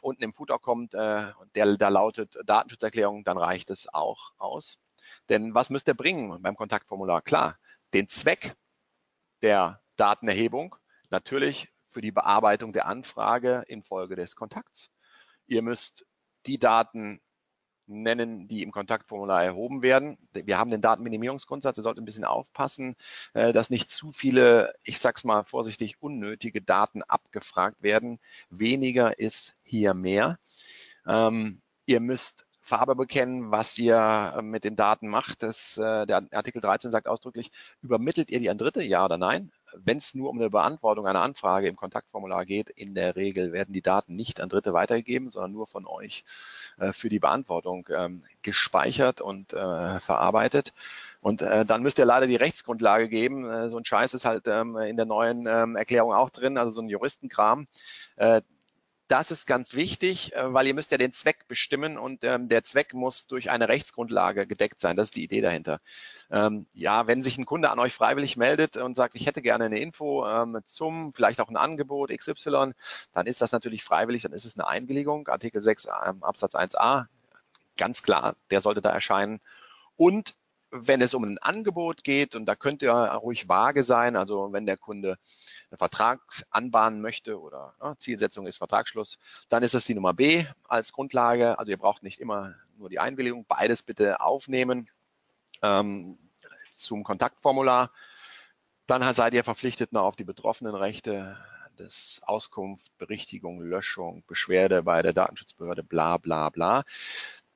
unten 0.02 0.24
im 0.24 0.34
Footer 0.34 0.60
kommt, 0.60 0.94
der 0.94 1.36
da 1.54 1.90
lautet 1.90 2.38
Datenschutzerklärung, 2.46 3.24
dann 3.24 3.38
reicht 3.38 3.70
es 3.70 3.94
auch 3.94 4.32
aus. 4.38 4.80
Denn 5.30 5.54
was 5.54 5.70
müsst 5.70 5.88
ihr 5.88 5.94
bringen 5.94 6.42
beim 6.42 6.56
Kontaktformular? 6.56 7.22
Klar, 7.22 7.58
den 7.94 8.08
Zweck 8.10 8.56
der 9.42 9.82
Datenerhebung, 9.96 10.76
natürlich 11.10 11.70
für 11.88 12.02
die 12.02 12.12
Bearbeitung 12.12 12.74
der 12.74 12.88
Anfrage 12.88 13.64
infolge 13.68 14.16
des 14.16 14.36
Kontakts. 14.36 14.90
Ihr 15.48 15.62
müsst 15.62 16.06
die 16.46 16.60
Daten 16.60 17.22
nennen, 17.88 18.48
die 18.48 18.64
im 18.64 18.72
Kontaktformular 18.72 19.44
erhoben 19.44 19.82
werden. 19.82 20.18
Wir 20.34 20.58
haben 20.58 20.72
den 20.72 20.82
Datenminimierungsgrundsatz. 20.82 21.78
Ihr 21.78 21.84
solltet 21.84 22.02
ein 22.02 22.06
bisschen 22.06 22.26
aufpassen, 22.26 22.96
äh, 23.34 23.54
dass 23.54 23.70
nicht 23.70 23.92
zu 23.92 24.12
viele, 24.12 24.74
ich 24.84 25.00
sag's 25.00 25.24
mal 25.24 25.44
vorsichtig, 25.44 26.02
unnötige 26.02 26.62
Daten 26.62 27.04
abgefragt 27.04 27.82
werden. 27.84 28.20
Weniger 28.50 29.20
ist 29.20 29.56
hier 29.64 29.94
mehr. 29.94 30.40
Ähm, 31.06 31.62
ihr 31.86 32.00
müsst 32.00 32.45
Farbe 32.66 32.96
bekennen, 32.96 33.52
was 33.52 33.78
ihr 33.78 34.34
äh, 34.36 34.42
mit 34.42 34.64
den 34.64 34.76
Daten 34.76 35.08
macht. 35.08 35.44
Das, 35.44 35.78
äh, 35.78 36.08
der 36.08 36.28
Artikel 36.32 36.62
13 36.62 36.90
sagt 36.90 37.08
ausdrücklich, 37.08 37.52
übermittelt 37.84 38.32
ihr 38.32 38.40
die 38.40 38.50
an 38.50 38.58
Dritte, 38.58 38.82
ja 38.82 39.06
oder 39.06 39.20
nein? 39.20 39.52
Wenn 39.78 39.98
es 39.98 40.16
nur 40.16 40.32
um 40.32 40.40
eine 40.40 40.50
Beantwortung 40.50 41.06
einer 41.06 41.22
Anfrage 41.22 41.68
im 41.68 41.76
Kontaktformular 41.76 42.44
geht, 42.46 42.72
in 42.72 42.96
der 42.96 43.16
Regel 43.16 43.54
werden 43.54 43.72
die 43.72 43.84
Daten 43.84 44.16
nicht 44.16 44.42
an 44.42 44.50
Dritte 44.50 44.74
weitergegeben, 44.74 45.30
sondern 45.30 45.52
nur 45.52 45.68
von 45.68 45.86
euch 45.86 46.24
äh, 46.80 46.92
für 46.92 47.10
die 47.10 47.20
Beantwortung 47.20 47.88
ähm, 47.96 48.24
gespeichert 48.42 49.22
und 49.22 49.52
verarbeitet. 49.52 50.74
Und 51.26 51.42
äh, 51.42 51.66
dann 51.66 51.82
müsst 51.82 51.98
ihr 51.98 52.06
leider 52.06 52.28
die 52.28 52.36
Rechtsgrundlage 52.36 53.10
geben. 53.10 53.50
Äh, 53.50 53.72
so 53.72 53.78
ein 53.78 53.86
Scheiß 53.86 54.14
ist 54.14 54.26
halt 54.26 54.48
ähm, 54.48 54.78
in 54.78 54.96
der 54.96 55.08
neuen 55.08 55.48
ähm, 55.48 55.76
Erklärung 55.76 56.14
auch 56.14 56.30
drin, 56.30 56.58
also 56.58 56.70
so 56.70 56.82
ein 56.82 56.90
Juristenkram. 56.90 57.66
Äh, 58.16 58.42
das 59.08 59.30
ist 59.30 59.46
ganz 59.46 59.74
wichtig, 59.74 60.34
äh, 60.36 60.54
weil 60.54 60.66
ihr 60.68 60.74
müsst 60.74 60.92
ja 60.92 60.98
den 60.98 61.14
Zweck 61.14 61.48
bestimmen 61.48 61.98
und 61.98 62.24
ähm, 62.24 62.50
der 62.50 62.64
Zweck 62.64 62.94
muss 62.94 63.28
durch 63.28 63.52
eine 63.52 63.70
Rechtsgrundlage 63.70 64.48
gedeckt 64.48 64.80
sein. 64.80 64.98
Das 64.98 65.08
ist 65.08 65.16
die 65.16 65.24
Idee 65.24 65.42
dahinter. 65.42 65.80
Ähm, 66.32 66.66
ja, 66.74 67.06
wenn 67.06 67.22
sich 67.22 67.38
ein 67.38 67.46
Kunde 67.46 67.70
an 67.70 67.80
euch 67.80 67.94
freiwillig 67.94 68.36
meldet 68.36 68.78
und 68.78 68.96
sagt, 68.96 69.16
ich 69.16 69.28
hätte 69.28 69.42
gerne 69.42 69.66
eine 69.66 69.80
Info 69.80 70.28
ähm, 70.28 70.60
zum, 70.66 71.14
vielleicht 71.14 71.40
auch 71.40 71.50
ein 71.50 71.58
Angebot 71.58 72.10
XY, 72.10 72.72
dann 73.14 73.28
ist 73.28 73.42
das 73.42 73.52
natürlich 73.52 73.84
freiwillig, 73.84 74.24
dann 74.24 74.34
ist 74.34 74.46
es 74.46 74.58
eine 74.58 74.68
Einwilligung. 74.68 75.28
Artikel 75.28 75.62
6 75.62 75.88
ähm, 76.08 76.24
Absatz 76.24 76.56
1a, 76.56 77.06
ganz 77.78 78.02
klar, 78.02 78.36
der 78.50 78.62
sollte 78.62 78.82
da 78.82 78.90
erscheinen. 78.90 79.40
Und 79.98 80.36
wenn 80.72 81.02
es 81.02 81.14
um 81.14 81.24
ein 81.24 81.38
Angebot 81.38 82.04
geht, 82.04 82.36
und 82.36 82.46
da 82.46 82.56
könnt 82.56 82.82
ihr 82.82 82.92
ruhig 82.92 83.48
vage 83.48 83.84
sein, 83.84 84.16
also 84.16 84.52
wenn 84.52 84.66
der 84.66 84.78
Kunde 84.78 85.18
einen 85.76 85.90
Vertrag 85.90 86.22
anbahnen 86.50 87.02
möchte 87.02 87.40
oder 87.40 87.74
ja, 87.82 87.98
Zielsetzung 87.98 88.48
ist 88.48 88.58
Vertragsschluss, 88.58 89.18
dann 89.50 89.64
ist 89.64 89.74
das 89.74 89.86
die 89.86 89.96
Nummer 89.96 90.14
B 90.14 90.46
als 90.68 90.94
Grundlage. 90.94 91.60
Also 91.60 91.72
ihr 91.72 91.78
braucht 91.78 92.04
nicht 92.04 92.20
immer 92.20 92.56
nur 92.78 92.90
die 92.90 93.00
Einwilligung, 93.00 93.46
beides 93.48 93.84
bitte 93.84 94.22
aufnehmen 94.22 94.90
ähm, 95.62 96.18
zum 96.74 97.04
Kontaktformular. 97.04 97.92
Dann 98.88 99.14
seid 99.14 99.34
ihr 99.34 99.44
verpflichtet 99.44 99.92
noch 99.92 100.04
auf 100.04 100.16
die 100.16 100.24
betroffenen 100.24 100.76
Rechte 100.76 101.38
des 101.78 102.22
Auskunft, 102.24 102.98
Berichtigung, 102.98 103.60
Löschung, 103.60 104.24
Beschwerde 104.28 104.84
bei 104.84 105.02
der 105.02 105.14
Datenschutzbehörde, 105.14 105.84
bla 105.84 106.18
bla 106.18 106.50
bla 106.50 106.84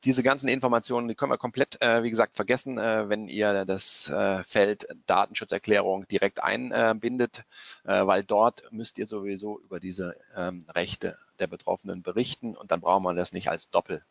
diese 0.03 0.23
ganzen 0.23 0.47
Informationen, 0.47 1.07
die 1.07 1.15
können 1.15 1.31
wir 1.31 1.37
komplett, 1.37 1.81
äh, 1.81 2.03
wie 2.03 2.09
gesagt, 2.09 2.35
vergessen, 2.35 2.77
äh, 2.77 3.09
wenn 3.09 3.27
ihr 3.27 3.65
das 3.65 4.07
äh, 4.09 4.43
Feld 4.43 4.87
Datenschutzerklärung 5.05 6.07
direkt 6.07 6.41
einbindet, 6.41 7.43
äh, 7.83 8.05
weil 8.05 8.23
dort 8.23 8.71
müsst 8.71 8.97
ihr 8.97 9.07
sowieso 9.07 9.59
über 9.59 9.79
diese 9.79 10.15
ähm, 10.35 10.65
Rechte 10.69 11.17
der 11.39 11.47
Betroffenen 11.47 12.01
berichten 12.01 12.55
und 12.55 12.71
dann 12.71 12.81
braucht 12.81 13.03
man 13.03 13.15
das 13.15 13.33
nicht 13.33 13.49
als 13.49 13.69
Doppel. 13.69 14.03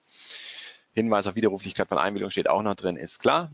Hinweis 0.95 1.27
auf 1.27 1.37
Widerruflichkeit 1.37 1.89
von 1.89 1.99
Einwilligung 1.99 2.31
steht 2.31 2.49
auch 2.49 2.63
noch 2.63 2.75
drin, 2.75 2.97
ist 2.97 3.19
klar. 3.19 3.51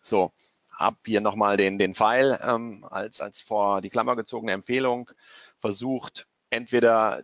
So, 0.00 0.32
hab 0.72 0.98
hier 1.06 1.20
nochmal 1.20 1.56
den, 1.56 1.78
den 1.78 1.94
Pfeil 1.94 2.38
ähm, 2.42 2.84
als, 2.90 3.20
als 3.20 3.42
vor 3.42 3.80
die 3.80 3.90
Klammer 3.90 4.16
gezogene 4.16 4.52
Empfehlung 4.52 5.10
versucht, 5.56 6.26
entweder 6.50 7.22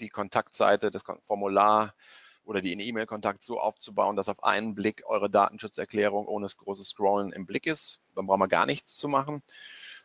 die 0.00 0.08
Kontaktseite, 0.08 0.90
das 0.90 1.02
Formular 1.20 1.94
oder 2.44 2.60
die 2.60 2.72
in 2.72 2.80
E-Mail-Kontakt 2.80 3.42
so 3.42 3.60
aufzubauen, 3.60 4.16
dass 4.16 4.28
auf 4.28 4.42
einen 4.42 4.74
Blick 4.74 5.02
eure 5.06 5.30
Datenschutzerklärung 5.30 6.26
ohne 6.26 6.46
das 6.46 6.56
große 6.56 6.84
Scrollen 6.84 7.32
im 7.32 7.46
Blick 7.46 7.66
ist. 7.66 8.00
Dann 8.14 8.26
brauchen 8.26 8.40
wir 8.40 8.48
gar 8.48 8.66
nichts 8.66 8.96
zu 8.96 9.08
machen. 9.08 9.42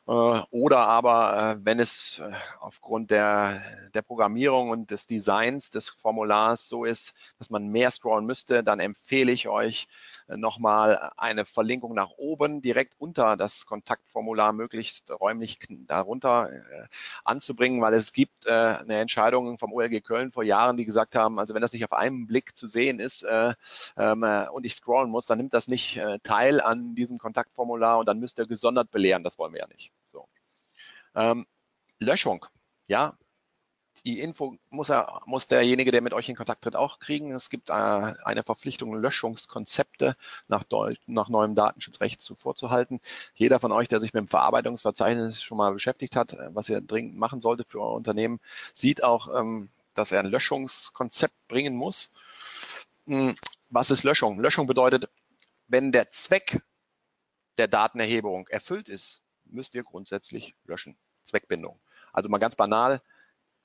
Äh, 0.08 0.12
oder 0.52 0.88
aber, 0.88 1.58
äh, 1.58 1.66
wenn 1.66 1.80
es 1.80 2.20
äh, 2.20 2.32
aufgrund 2.60 3.10
der, 3.10 3.62
der 3.94 4.04
Programmierung 4.04 4.70
und 4.70 4.92
des 4.92 5.08
Designs 5.08 5.72
des 5.72 5.90
Formulars 5.90 6.68
so 6.68 6.86
ist, 6.86 7.14
dass 7.40 7.50
man 7.50 7.70
mehr 7.70 7.90
scrollen 7.90 8.26
müsste, 8.26 8.64
dann 8.64 8.80
empfehle 8.80 9.32
ich 9.32 9.48
euch 9.48 9.88
nochmal 10.28 11.12
eine 11.18 11.46
Verlinkung 11.46 11.94
nach 11.94 12.12
oben 12.18 12.62
direkt 12.62 12.94
unter 12.98 13.38
das 13.38 13.66
Kontaktformular 13.66 14.54
möglichst 14.54 15.12
räumlich 15.12 15.60
darunter 15.70 16.50
anzubringen, 17.24 17.82
weil 17.82 17.94
es 17.94 18.14
gibt 18.14 18.48
eine 18.48 19.00
Entscheidung 19.00 19.58
vom 19.58 19.74
OLG 19.74 20.02
Köln 20.04 20.32
vor 20.32 20.44
Jahren, 20.44 20.78
die 20.78 20.86
gesagt 20.86 21.16
haben, 21.16 21.40
also 21.40 21.54
wenn 21.54 21.62
das 21.62 21.74
nicht 21.74 21.86
auf 21.86 21.94
einen 21.94 22.28
Blick 22.28 22.58
zu 22.58 22.68
sehen 22.68 23.00
ist 23.00 23.26
ähm, 23.98 24.24
und 24.52 24.66
ich 24.66 24.76
scrollen 24.76 25.10
muss, 25.10 25.26
dann 25.28 25.38
nimmt 25.38 25.54
das 25.54 25.68
nicht 25.68 26.00
teil 26.24 26.62
an 26.62 26.96
diesem 26.96 27.18
Kontaktformular 27.18 28.00
und 28.00 28.08
dann 28.08 28.20
müsst 28.20 28.40
ihr 28.40 28.48
gesondert 28.48 28.92
belehren. 28.92 29.24
Das 29.24 29.38
wollen 29.38 29.54
wir 29.54 29.60
ja 29.60 29.68
nicht. 29.68 29.92
So. 30.06 30.28
Ähm, 31.16 31.46
Löschung. 32.00 32.46
Ja, 32.88 33.18
die 34.04 34.20
Info 34.20 34.58
muss, 34.70 34.90
er, 34.90 35.22
muss 35.26 35.48
derjenige, 35.48 35.92
der 35.92 36.02
mit 36.02 36.14
euch 36.14 36.30
in 36.30 36.36
Kontakt 36.36 36.64
tritt, 36.64 36.76
auch 36.76 37.00
kriegen. 37.00 37.32
Es 37.32 37.50
gibt 37.50 37.70
äh, 37.70 37.74
eine 37.74 38.44
Verpflichtung, 38.44 38.94
Löschungskonzepte 38.94 40.16
nach, 40.48 40.64
nach 41.08 41.30
neuem 41.30 41.56
Datenschutzrecht 41.56 42.22
zu 42.22 42.36
vorzuhalten. 42.36 43.00
Jeder 43.34 43.60
von 43.60 43.72
euch, 43.72 43.88
der 43.88 44.00
sich 44.00 44.14
mit 44.14 44.22
dem 44.22 44.28
Verarbeitungsverzeichnis 44.28 45.42
schon 45.42 45.58
mal 45.58 45.74
beschäftigt 45.74 46.16
hat, 46.16 46.34
äh, 46.34 46.50
was 46.54 46.70
ihr 46.70 46.82
dringend 46.82 47.18
machen 47.18 47.42
solltet 47.42 47.70
für 47.70 47.80
euer 47.80 47.94
Unternehmen, 47.94 48.40
sieht 48.74 49.04
auch, 49.04 49.34
ähm, 49.34 49.70
dass 49.94 50.12
er 50.12 50.20
ein 50.20 50.26
Löschungskonzept 50.28 51.36
bringen 51.48 51.76
muss. 51.76 52.12
Hm, 53.08 53.36
was 53.70 53.92
ist 53.92 54.04
Löschung? 54.04 54.40
Löschung 54.40 54.68
bedeutet, 54.68 55.10
wenn 55.68 55.92
der 55.92 56.12
Zweck 56.12 56.62
der 57.58 57.68
Datenerhebung 57.68 58.48
erfüllt 58.50 58.90
ist, 58.90 59.22
müsst 59.46 59.76
ihr 59.76 59.84
grundsätzlich 59.84 60.56
löschen. 60.66 60.98
Zweckbindung. 61.24 61.80
Also 62.14 62.30
mal 62.30 62.38
ganz 62.38 62.56
banal, 62.56 63.02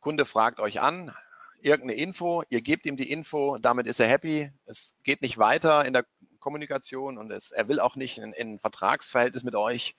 Kunde 0.01 0.25
fragt 0.25 0.61
euch 0.61 0.81
an, 0.81 1.15
irgendeine 1.63 2.01
Info, 2.01 2.43
ihr 2.49 2.63
gebt 2.63 2.87
ihm 2.87 2.97
die 2.97 3.11
Info, 3.11 3.59
damit 3.59 3.87
ist 3.87 4.01
er 4.01 4.09
happy, 4.09 4.51
es 4.67 4.95
geht 5.03 5.23
nicht 5.23 5.39
weiter 5.39 5.85
in 5.85 5.93
der 5.93 6.07
Kommunikation 6.39 7.19
und 7.19 7.31
es, 7.31 7.51
er 7.53 7.69
will 7.69 7.81
auch 7.81 7.97
nicht 7.97 8.19
in, 8.19 8.33
in 8.33 8.59
Vertragsverhältnis 8.59 9.45
mit 9.45 9.55
euch, 9.55 9.95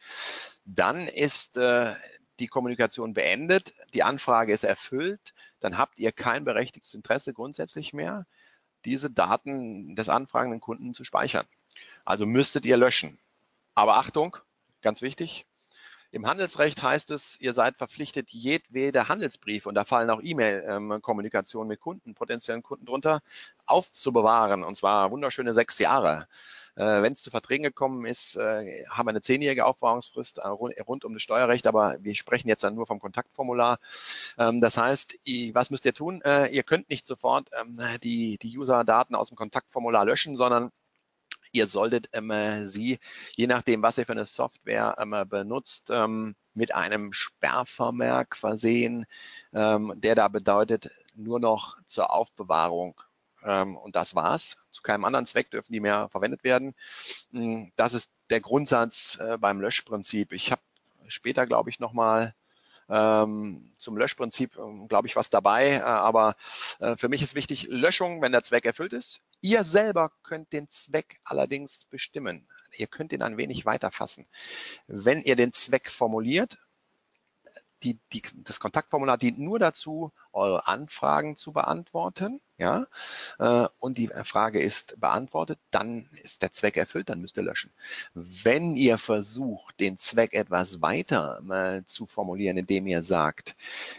dann 0.66 1.08
ist 1.08 1.58
äh, 1.58 1.94
die 2.40 2.48
Kommunikation 2.48 3.14
beendet, 3.14 3.74
die 3.94 4.04
Anfrage 4.04 4.54
ist 4.54 4.64
erfüllt, 4.64 5.34
dann 5.60 5.78
habt 5.78 6.00
ihr 6.00 6.12
kein 6.12 6.44
berechtigtes 6.44 6.94
Interesse 6.94 7.34
grundsätzlich 7.34 7.94
mehr, 7.94 8.26
diese 8.86 9.12
Daten 9.12 9.96
des 9.96 10.10
anfragenden 10.10 10.60
Kunden 10.60 10.94
zu 10.96 11.04
speichern. 11.04 11.46
Also 12.04 12.26
müsstet 12.26 12.66
ihr 12.66 12.78
löschen. 12.78 13.20
Aber 13.76 13.98
Achtung, 13.98 14.38
ganz 14.82 15.04
wichtig, 15.04 15.46
Im 16.14 16.28
Handelsrecht 16.28 16.84
heißt 16.84 17.10
es, 17.12 17.40
ihr 17.40 17.54
seid 17.54 17.78
verpflichtet, 17.78 18.32
jedwede 18.32 19.08
Handelsbrief, 19.08 19.66
und 19.66 19.76
da 19.76 19.86
fallen 19.86 20.10
auch 20.10 20.22
E-Mail-Kommunikation 20.22 21.68
mit 21.68 21.80
Kunden, 21.80 22.16
potenziellen 22.16 22.64
Kunden 22.64 22.86
drunter, 22.86 23.22
aufzubewahren, 23.66 24.64
und 24.64 24.76
zwar 24.76 25.10
wunderschöne 25.12 25.54
sechs 25.54 25.80
Jahre. 25.80 26.28
Äh, 26.76 27.02
Wenn 27.02 27.14
es 27.14 27.22
zu 27.22 27.30
Verträgen 27.30 27.64
gekommen 27.64 28.06
ist, 28.06 28.36
äh, 28.36 28.86
haben 28.90 29.06
wir 29.06 29.12
eine 29.12 29.22
zehnjährige 29.22 29.66
Aufbewahrungsfrist 29.66 30.40
äh, 30.40 30.48
rund, 30.48 31.06
um 31.06 31.14
das 31.14 31.22
Steuerrecht, 31.22 31.66
aber 31.66 31.96
wir 32.02 32.16
sprechen 32.16 32.50
jetzt 32.50 32.64
dann 32.66 32.76
nur 32.76 32.88
vom 32.88 33.00
Kontaktformular. 33.00 33.80
Ähm, 34.38 34.60
das 34.60 34.78
heißt, 34.78 35.18
was 35.54 35.70
müsst 35.70 35.86
ihr 35.86 35.94
tun? 35.94 36.22
Ihr 36.52 36.64
könnt 36.64 36.90
nicht 36.90 37.08
sofort 37.08 37.50
ähm, 37.60 37.80
die 38.04 38.38
User-Daten 38.44 39.16
aus 39.16 39.30
dem 39.30 39.38
Kontaktformular 39.38 40.06
löschen, 40.06 40.36
sondern 40.36 40.72
ihr 41.52 41.68
solltet 41.68 42.10
ähm, 42.14 42.66
sie, 42.66 43.00
je 43.36 43.48
nachdem, 43.48 43.82
was 43.82 43.98
ihr 43.98 44.06
für 44.06 44.14
eine 44.14 44.26
Software 44.26 44.96
ähm, 45.00 45.16
benutzt, 45.28 45.90
ähm, 45.90 46.36
mit 46.54 46.74
einem 46.76 47.14
Sperrvermerk 47.14 48.36
versehen, 48.36 49.06
ähm, 49.54 49.94
der 49.96 50.16
da 50.16 50.28
bedeutet, 50.28 50.92
nur 51.16 51.40
noch 51.40 51.78
zur 51.86 52.12
Aufbewahrung. 52.12 53.00
Ähm, 53.44 53.78
und 53.78 53.96
das 53.96 54.16
war's. 54.16 54.58
Zu 54.72 54.82
keinem 54.82 55.06
anderen 55.06 55.26
Zweck 55.26 55.50
dürfen 55.50 55.74
die 55.74 55.80
mehr 55.80 56.10
verwendet 56.10 56.44
werden. 56.44 56.76
Hm, 57.32 57.72
das 57.76 57.94
ist 57.94 58.10
der 58.30 58.42
Grundsatz 58.42 59.18
äh, 59.20 59.38
beim 59.38 59.62
Löschprinzip. 59.62 60.32
Ich 60.34 60.52
habe 60.52 60.62
später, 61.08 61.46
glaube 61.46 61.70
ich, 61.70 61.80
nochmal 61.80 62.34
ähm, 62.92 63.72
zum 63.74 63.98
Löschprinzip, 63.98 64.58
ähm, 64.58 64.88
glaube 64.88 65.08
ich, 65.08 65.16
was 65.16 65.30
dabei. 65.30 65.76
Äh, 65.76 65.82
aber 65.82 66.36
äh, 66.80 66.98
für 66.98 67.10
mich 67.10 67.22
ist 67.22 67.36
wichtig, 67.36 67.68
Löschung, 67.70 68.22
wenn 68.22 68.34
der 68.34 68.44
Zweck 68.44 68.66
erfüllt 68.66 68.94
ist. 68.94 69.22
Ihr 69.40 69.64
selber 69.64 70.12
könnt 70.24 70.52
den 70.52 70.70
Zweck 70.70 71.20
allerdings 71.24 71.86
bestimmen. 71.86 72.48
Ihr 72.78 72.88
könnt 72.88 73.14
ihn 73.14 73.22
ein 73.22 73.38
wenig 73.38 73.66
weiterfassen. 73.66 74.28
Wenn 74.88 75.22
ihr 75.22 75.36
den 75.36 75.54
Zweck 75.54 75.90
formuliert, 75.90 76.60
die, 77.84 78.00
die, 78.14 78.22
das 78.36 78.60
Kontaktformular 78.60 79.18
dient 79.18 79.40
nur 79.40 79.60
dazu, 79.60 80.12
eure 80.34 80.68
Anfragen 80.68 81.36
zu 81.36 81.52
beantworten. 81.52 82.42
Ja, 82.58 82.86
äh, 83.40 83.68
und 83.80 83.98
die 83.98 84.10
Frage 84.24 84.60
ist 84.60 85.00
beantwortet, 85.00 85.58
dann 85.72 86.08
ist 86.22 86.44
der 86.44 86.52
Zweck 86.52 86.78
erfüllt, 86.78 87.10
dann 87.10 87.20
müsst 87.20 87.38
ihr 87.38 87.44
löschen. 87.44 87.74
Wenn 88.14 88.76
ihr 88.76 89.00
versucht, 89.00 89.80
den 89.80 89.98
Zweck 89.98 90.36
etwas 90.36 90.80
weiter 90.80 91.42
zu 91.88 92.06
formulieren, 92.06 92.58
indem 92.58 92.86
ihr 92.86 93.02
sagt, 93.02 93.56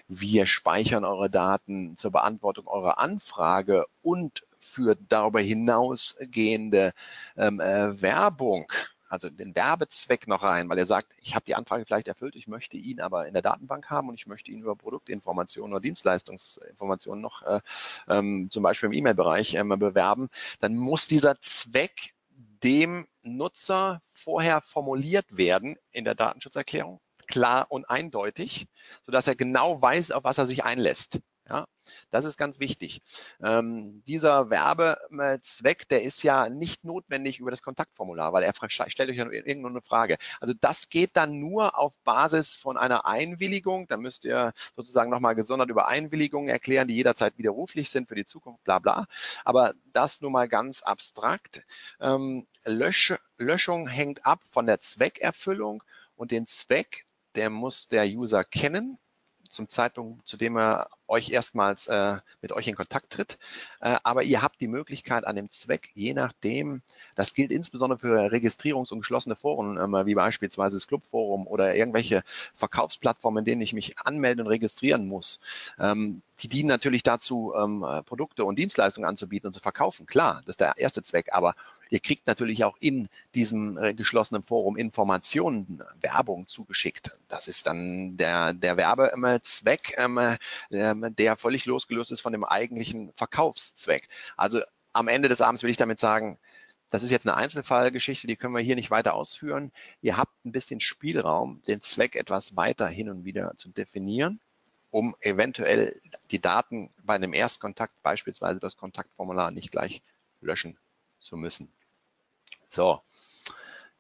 wir 0.06 0.46
speichern 0.46 1.04
eure 1.04 1.28
Daten 1.28 1.96
zur 1.96 2.12
Beantwortung 2.12 2.68
eurer 2.68 2.98
Anfrage 2.98 3.84
und 4.00 4.44
für 4.60 4.96
darüber 5.08 5.40
hinausgehende 5.40 6.92
ähm, 7.36 7.60
äh, 7.60 8.00
Werbung 8.00 8.70
also 9.12 9.28
den 9.28 9.54
Werbezweck 9.54 10.26
noch 10.26 10.42
rein, 10.42 10.70
weil 10.70 10.78
er 10.78 10.86
sagt, 10.86 11.12
ich 11.20 11.34
habe 11.34 11.44
die 11.44 11.54
Anfrage 11.54 11.84
vielleicht 11.84 12.08
erfüllt, 12.08 12.34
ich 12.34 12.48
möchte 12.48 12.78
ihn 12.78 12.98
aber 12.98 13.26
in 13.26 13.34
der 13.34 13.42
Datenbank 13.42 13.90
haben 13.90 14.08
und 14.08 14.14
ich 14.14 14.26
möchte 14.26 14.50
ihn 14.50 14.60
über 14.60 14.74
Produktinformationen 14.74 15.74
oder 15.74 15.82
Dienstleistungsinformationen 15.82 17.20
noch 17.20 17.42
äh, 17.42 17.60
ähm, 18.08 18.48
zum 18.50 18.62
Beispiel 18.62 18.86
im 18.86 18.94
E-Mail-Bereich 18.94 19.52
ähm, 19.54 19.68
bewerben, 19.68 20.30
dann 20.60 20.76
muss 20.76 21.08
dieser 21.08 21.38
Zweck 21.42 22.14
dem 22.62 23.06
Nutzer 23.22 24.00
vorher 24.12 24.62
formuliert 24.62 25.36
werden 25.36 25.76
in 25.90 26.04
der 26.04 26.14
Datenschutzerklärung, 26.14 26.98
klar 27.26 27.66
und 27.68 27.90
eindeutig, 27.90 28.66
sodass 29.04 29.26
er 29.26 29.34
genau 29.34 29.82
weiß, 29.82 30.12
auf 30.12 30.24
was 30.24 30.38
er 30.38 30.46
sich 30.46 30.64
einlässt. 30.64 31.20
Ja, 31.52 31.66
das 32.08 32.24
ist 32.24 32.38
ganz 32.38 32.60
wichtig. 32.60 33.02
Ähm, 33.44 34.02
dieser 34.06 34.48
Werbezweck, 34.48 35.86
der 35.86 36.02
ist 36.02 36.22
ja 36.22 36.48
nicht 36.48 36.82
notwendig 36.82 37.40
über 37.40 37.50
das 37.50 37.60
Kontaktformular, 37.62 38.32
weil 38.32 38.42
er 38.42 38.54
stellt 38.54 39.10
euch 39.10 39.16
ja 39.16 39.30
irgendeine 39.30 39.82
Frage. 39.82 40.16
Also 40.40 40.54
das 40.58 40.88
geht 40.88 41.10
dann 41.14 41.40
nur 41.40 41.78
auf 41.78 41.98
Basis 42.04 42.54
von 42.54 42.78
einer 42.78 43.04
Einwilligung. 43.04 43.86
Da 43.86 43.98
müsst 43.98 44.24
ihr 44.24 44.54
sozusagen 44.76 45.10
nochmal 45.10 45.34
gesondert 45.34 45.68
über 45.68 45.88
Einwilligungen 45.88 46.48
erklären, 46.48 46.88
die 46.88 46.94
jederzeit 46.94 47.36
widerruflich 47.36 47.90
sind 47.90 48.08
für 48.08 48.14
die 48.14 48.24
Zukunft, 48.24 48.64
bla 48.64 48.78
bla. 48.78 49.04
Aber 49.44 49.74
das 49.92 50.22
nur 50.22 50.30
mal 50.30 50.48
ganz 50.48 50.82
abstrakt. 50.82 51.66
Ähm, 52.00 52.46
Lösch, 52.64 53.12
Löschung 53.36 53.88
hängt 53.88 54.24
ab 54.24 54.40
von 54.48 54.64
der 54.64 54.80
Zweckerfüllung 54.80 55.82
und 56.16 56.30
den 56.30 56.46
Zweck, 56.46 57.04
der 57.34 57.50
muss 57.50 57.88
der 57.88 58.06
User 58.06 58.42
kennen 58.42 58.98
zum 59.52 59.68
Zeitpunkt, 59.68 60.26
zu 60.26 60.36
dem 60.36 60.56
er 60.56 60.88
euch 61.12 61.30
erstmals 61.30 61.86
äh, 61.86 62.16
mit 62.40 62.52
euch 62.52 62.66
in 62.66 62.74
Kontakt 62.74 63.10
tritt. 63.10 63.38
Äh, 63.80 63.96
aber 64.02 64.24
ihr 64.24 64.42
habt 64.42 64.60
die 64.60 64.68
Möglichkeit 64.68 65.26
an 65.26 65.36
dem 65.36 65.50
Zweck, 65.50 65.90
je 65.94 66.14
nachdem, 66.14 66.82
das 67.14 67.34
gilt 67.34 67.52
insbesondere 67.52 67.98
für 67.98 68.32
Registrierungs- 68.32 68.92
und 68.92 69.00
geschlossene 69.00 69.36
Foren, 69.36 69.76
äh, 69.76 70.06
wie 70.06 70.14
beispielsweise 70.14 70.76
das 70.76 70.88
Clubforum 70.88 71.46
oder 71.46 71.74
irgendwelche 71.76 72.22
Verkaufsplattformen, 72.54 73.40
in 73.40 73.44
denen 73.44 73.62
ich 73.62 73.74
mich 73.74 73.98
anmelden 73.98 74.46
und 74.46 74.50
registrieren 74.50 75.06
muss. 75.06 75.40
Ähm, 75.78 76.22
die 76.42 76.48
dienen 76.48 76.68
natürlich 76.68 77.04
dazu, 77.04 77.52
ähm, 77.56 77.84
Produkte 78.04 78.44
und 78.44 78.58
Dienstleistungen 78.58 79.08
anzubieten 79.08 79.46
und 79.46 79.52
zu 79.52 79.60
verkaufen. 79.60 80.06
Klar, 80.06 80.42
das 80.44 80.54
ist 80.54 80.60
der 80.60 80.76
erste 80.76 81.02
Zweck. 81.02 81.28
Aber 81.32 81.54
ihr 81.90 82.00
kriegt 82.00 82.26
natürlich 82.26 82.64
auch 82.64 82.76
in 82.80 83.08
diesem 83.34 83.76
äh, 83.76 83.94
geschlossenen 83.94 84.42
Forum 84.42 84.76
Informationen, 84.76 85.82
Werbung 86.00 86.48
zugeschickt. 86.48 87.12
Das 87.28 87.48
ist 87.48 87.66
dann 87.66 88.16
der, 88.16 88.54
der 88.54 88.76
Werbezweck, 88.76 89.94
ähm, 89.98 90.18
ähm, 90.70 91.01
der 91.10 91.36
völlig 91.36 91.66
losgelöst 91.66 92.12
ist 92.12 92.20
von 92.20 92.32
dem 92.32 92.44
eigentlichen 92.44 93.12
Verkaufszweck. 93.12 94.08
Also 94.36 94.60
am 94.92 95.08
Ende 95.08 95.28
des 95.28 95.40
Abends 95.40 95.62
will 95.62 95.70
ich 95.70 95.76
damit 95.76 95.98
sagen, 95.98 96.38
das 96.90 97.02
ist 97.02 97.10
jetzt 97.10 97.26
eine 97.26 97.36
Einzelfallgeschichte, 97.36 98.26
die 98.26 98.36
können 98.36 98.54
wir 98.54 98.60
hier 98.60 98.76
nicht 98.76 98.90
weiter 98.90 99.14
ausführen. 99.14 99.72
Ihr 100.02 100.18
habt 100.18 100.44
ein 100.44 100.52
bisschen 100.52 100.80
Spielraum, 100.80 101.62
den 101.66 101.80
Zweck 101.80 102.16
etwas 102.16 102.56
weiter 102.56 102.86
hin 102.86 103.08
und 103.08 103.24
wieder 103.24 103.56
zu 103.56 103.70
definieren 103.70 104.40
um 104.92 105.16
eventuell 105.20 105.98
die 106.30 106.40
Daten 106.40 106.90
bei 107.02 107.14
einem 107.14 107.32
Erstkontakt, 107.32 108.00
beispielsweise 108.02 108.60
das 108.60 108.76
Kontaktformular, 108.76 109.50
nicht 109.50 109.72
gleich 109.72 110.02
löschen 110.42 110.78
zu 111.18 111.38
müssen. 111.38 111.72
So, 112.68 113.00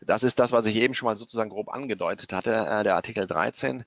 das 0.02 0.22
ist 0.22 0.38
das, 0.38 0.52
was 0.52 0.66
ich 0.66 0.76
eben 0.76 0.92
schon 0.92 1.06
mal 1.06 1.16
sozusagen 1.16 1.48
grob 1.48 1.70
angedeutet 1.70 2.34
hatte. 2.34 2.52
Äh, 2.52 2.84
der 2.84 2.96
Artikel 2.96 3.26
13, 3.26 3.84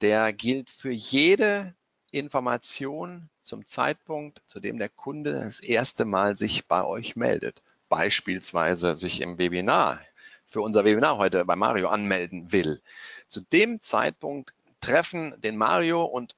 der 0.00 0.32
gilt 0.32 0.68
für 0.68 0.90
jede 0.90 1.74
Information 2.10 3.28
zum 3.42 3.66
Zeitpunkt, 3.66 4.42
zu 4.46 4.60
dem 4.60 4.78
der 4.78 4.88
Kunde 4.88 5.32
das 5.32 5.60
erste 5.60 6.04
Mal 6.04 6.36
sich 6.36 6.66
bei 6.66 6.84
euch 6.84 7.16
meldet. 7.16 7.62
Beispielsweise 7.88 8.96
sich 8.96 9.20
im 9.20 9.38
Webinar 9.38 10.00
für 10.46 10.62
unser 10.62 10.84
Webinar 10.84 11.18
heute 11.18 11.44
bei 11.44 11.56
Mario 11.56 11.88
anmelden 11.88 12.52
will. 12.52 12.80
Zu 13.28 13.42
dem 13.42 13.80
Zeitpunkt 13.80 14.54
treffen 14.80 15.38
den 15.42 15.56
Mario 15.56 16.04
und 16.04 16.36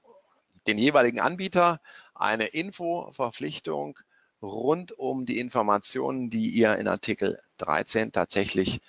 den 0.66 0.78
jeweiligen 0.78 1.20
Anbieter 1.20 1.80
eine 2.14 2.46
Infoverpflichtung 2.46 3.98
rund 4.42 4.92
um 4.92 5.26
die 5.26 5.38
Informationen, 5.38 6.30
die 6.30 6.48
ihr 6.48 6.76
in 6.76 6.88
Artikel 6.88 7.40
13 7.58 8.12
tatsächlich 8.12 8.80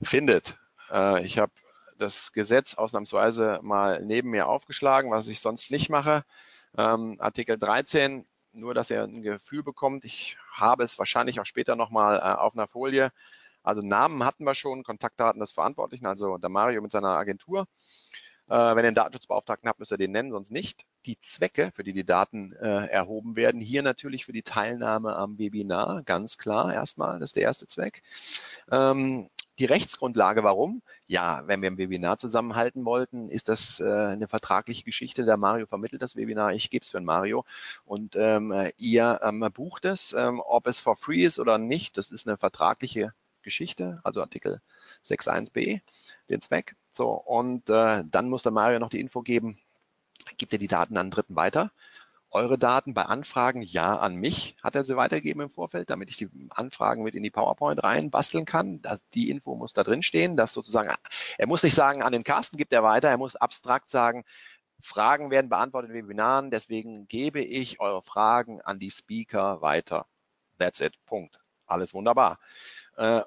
findet. 0.00 0.58
Äh, 0.90 1.24
ich 1.24 1.38
habe 1.38 1.52
das 2.00 2.32
Gesetz 2.32 2.74
ausnahmsweise 2.74 3.60
mal 3.62 4.04
neben 4.04 4.30
mir 4.30 4.48
aufgeschlagen, 4.48 5.10
was 5.10 5.28
ich 5.28 5.40
sonst 5.40 5.70
nicht 5.70 5.90
mache. 5.90 6.24
Ähm, 6.76 7.16
Artikel 7.18 7.58
13, 7.58 8.26
nur 8.52 8.74
dass 8.74 8.90
ihr 8.90 9.02
ein 9.02 9.22
Gefühl 9.22 9.62
bekommt. 9.62 10.04
Ich 10.04 10.36
habe 10.52 10.84
es 10.84 10.98
wahrscheinlich 10.98 11.40
auch 11.40 11.46
später 11.46 11.76
nochmal 11.76 12.18
äh, 12.18 12.40
auf 12.40 12.54
einer 12.54 12.66
Folie. 12.66 13.12
Also 13.62 13.82
Namen 13.82 14.24
hatten 14.24 14.44
wir 14.44 14.54
schon, 14.54 14.82
Kontaktdaten 14.82 15.40
des 15.40 15.52
Verantwortlichen, 15.52 16.06
also 16.06 16.38
der 16.38 16.48
Mario 16.48 16.80
mit 16.80 16.90
seiner 16.90 17.10
Agentur. 17.10 17.66
Äh, 18.48 18.74
wenn 18.74 18.84
ihr 18.84 18.88
einen 18.88 18.94
Datenschutzbeauftragten 18.94 19.68
habt, 19.68 19.78
müsst 19.78 19.92
ihr 19.92 19.98
den 19.98 20.12
nennen, 20.12 20.32
sonst 20.32 20.50
nicht. 20.50 20.84
Die 21.06 21.18
Zwecke, 21.18 21.70
für 21.72 21.84
die 21.84 21.92
die 21.92 22.04
Daten 22.04 22.52
äh, 22.54 22.86
erhoben 22.86 23.36
werden, 23.36 23.60
hier 23.60 23.82
natürlich 23.82 24.24
für 24.24 24.32
die 24.32 24.42
Teilnahme 24.42 25.14
am 25.14 25.38
Webinar, 25.38 26.02
ganz 26.02 26.38
klar 26.38 26.74
erstmal, 26.74 27.20
das 27.20 27.30
ist 27.30 27.36
der 27.36 27.44
erste 27.44 27.66
Zweck. 27.68 28.02
Ähm, 28.70 29.28
die 29.60 29.66
Rechtsgrundlage, 29.66 30.42
warum? 30.42 30.80
Ja, 31.06 31.42
wenn 31.46 31.60
wir 31.60 31.70
ein 31.70 31.76
Webinar 31.76 32.16
zusammenhalten 32.16 32.86
wollten, 32.86 33.28
ist 33.28 33.50
das 33.50 33.78
äh, 33.78 33.84
eine 33.84 34.26
vertragliche 34.26 34.84
Geschichte. 34.84 35.26
Der 35.26 35.36
Mario 35.36 35.66
vermittelt 35.66 36.00
das 36.00 36.16
Webinar, 36.16 36.54
ich 36.54 36.70
gebe 36.70 36.82
es 36.82 36.90
für 36.90 36.98
den 36.98 37.04
Mario 37.04 37.44
und 37.84 38.16
ähm, 38.16 38.54
ihr 38.78 39.20
ähm, 39.22 39.46
bucht 39.52 39.84
es. 39.84 40.14
Ähm, 40.14 40.40
ob 40.40 40.66
es 40.66 40.80
for 40.80 40.96
free 40.96 41.24
ist 41.24 41.38
oder 41.38 41.58
nicht, 41.58 41.98
das 41.98 42.10
ist 42.10 42.26
eine 42.26 42.38
vertragliche 42.38 43.12
Geschichte, 43.42 44.00
also 44.02 44.22
Artikel 44.22 44.62
6.1b, 45.04 45.82
den 46.30 46.40
Zweck. 46.40 46.74
So, 46.92 47.10
und 47.10 47.68
äh, 47.68 48.02
dann 48.10 48.30
muss 48.30 48.42
der 48.42 48.52
Mario 48.52 48.78
noch 48.78 48.90
die 48.90 49.00
Info 49.00 49.20
geben, 49.20 49.58
gibt 50.38 50.54
er 50.54 50.58
die 50.58 50.68
Daten 50.68 50.96
an 50.96 51.10
Dritten 51.10 51.36
weiter. 51.36 51.70
Eure 52.32 52.58
Daten 52.58 52.94
bei 52.94 53.02
Anfragen 53.02 53.62
ja 53.62 53.98
an 53.98 54.14
mich, 54.14 54.56
hat 54.62 54.76
er 54.76 54.84
sie 54.84 54.96
weitergegeben 54.96 55.42
im 55.42 55.50
Vorfeld, 55.50 55.90
damit 55.90 56.10
ich 56.10 56.16
die 56.16 56.30
Anfragen 56.50 57.02
mit 57.02 57.16
in 57.16 57.24
die 57.24 57.30
PowerPoint 57.30 57.82
rein 57.82 58.10
basteln 58.10 58.44
kann. 58.44 58.80
Die 59.14 59.30
Info 59.30 59.56
muss 59.56 59.72
da 59.72 59.82
drin 59.82 60.04
stehen, 60.04 60.36
dass 60.36 60.52
sozusagen, 60.52 60.92
er 61.38 61.46
muss 61.48 61.64
nicht 61.64 61.74
sagen, 61.74 62.02
an 62.02 62.12
den 62.12 62.22
Carsten 62.22 62.56
gibt 62.56 62.72
er 62.72 62.84
weiter, 62.84 63.08
er 63.08 63.18
muss 63.18 63.34
abstrakt 63.34 63.90
sagen, 63.90 64.24
Fragen 64.80 65.30
werden 65.30 65.50
beantwortet 65.50 65.90
in 65.90 65.96
Webinaren, 65.96 66.50
deswegen 66.50 67.08
gebe 67.08 67.40
ich 67.40 67.80
eure 67.80 68.02
Fragen 68.02 68.60
an 68.60 68.78
die 68.78 68.90
Speaker 68.90 69.60
weiter. 69.60 70.06
That's 70.58 70.80
it. 70.80 70.94
Punkt. 71.06 71.38
Alles 71.66 71.94
wunderbar. 71.94 72.38
Äh, 72.96 73.22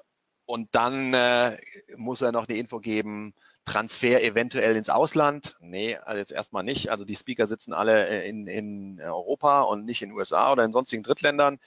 und 0.46 0.74
dann 0.74 1.14
äh, 1.14 1.56
muss 1.96 2.20
er 2.22 2.32
noch 2.32 2.46
die 2.46 2.58
Info 2.58 2.80
geben, 2.80 3.34
Transfer 3.64 4.22
eventuell 4.22 4.76
ins 4.76 4.90
Ausland? 4.90 5.56
Nee, 5.60 5.96
also 5.96 6.18
jetzt 6.18 6.32
erstmal 6.32 6.64
nicht. 6.64 6.90
Also 6.90 7.04
die 7.04 7.16
Speaker 7.16 7.46
sitzen 7.46 7.72
alle 7.72 8.24
in, 8.24 8.46
in 8.46 9.00
Europa 9.00 9.62
und 9.62 9.84
nicht 9.84 10.02
in 10.02 10.12
USA 10.12 10.52
oder 10.52 10.64
in 10.64 10.72
sonstigen 10.72 11.02
Drittländern. 11.02 11.58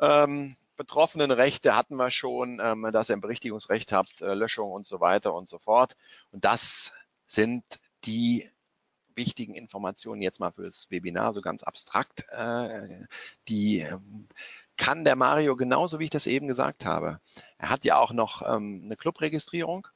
Ähm, 0.00 0.56
betroffenen 0.76 1.30
Rechte 1.30 1.76
hatten 1.76 1.96
wir 1.96 2.10
schon, 2.10 2.60
ähm, 2.62 2.88
dass 2.92 3.10
ihr 3.10 3.16
ein 3.16 3.20
Berichtigungsrecht 3.20 3.92
habt, 3.92 4.22
äh, 4.22 4.34
Löschung 4.34 4.70
und 4.72 4.86
so 4.86 5.00
weiter 5.00 5.34
und 5.34 5.48
so 5.48 5.58
fort. 5.58 5.96
Und 6.30 6.44
das 6.44 6.92
sind 7.26 7.64
die 8.04 8.48
wichtigen 9.14 9.54
Informationen 9.54 10.22
jetzt 10.22 10.40
mal 10.40 10.52
fürs 10.52 10.90
Webinar, 10.90 11.34
so 11.34 11.42
ganz 11.42 11.62
abstrakt. 11.62 12.24
Äh, 12.30 13.04
die 13.48 13.80
ähm, 13.80 14.28
kann 14.76 15.04
der 15.04 15.16
Mario 15.16 15.56
genauso, 15.56 15.98
wie 15.98 16.04
ich 16.04 16.10
das 16.10 16.26
eben 16.26 16.46
gesagt 16.46 16.86
habe. 16.86 17.20
Er 17.58 17.68
hat 17.68 17.84
ja 17.84 17.98
auch 17.98 18.12
noch 18.12 18.42
ähm, 18.42 18.82
eine 18.84 18.96
Clubregistrierung. 18.96 19.88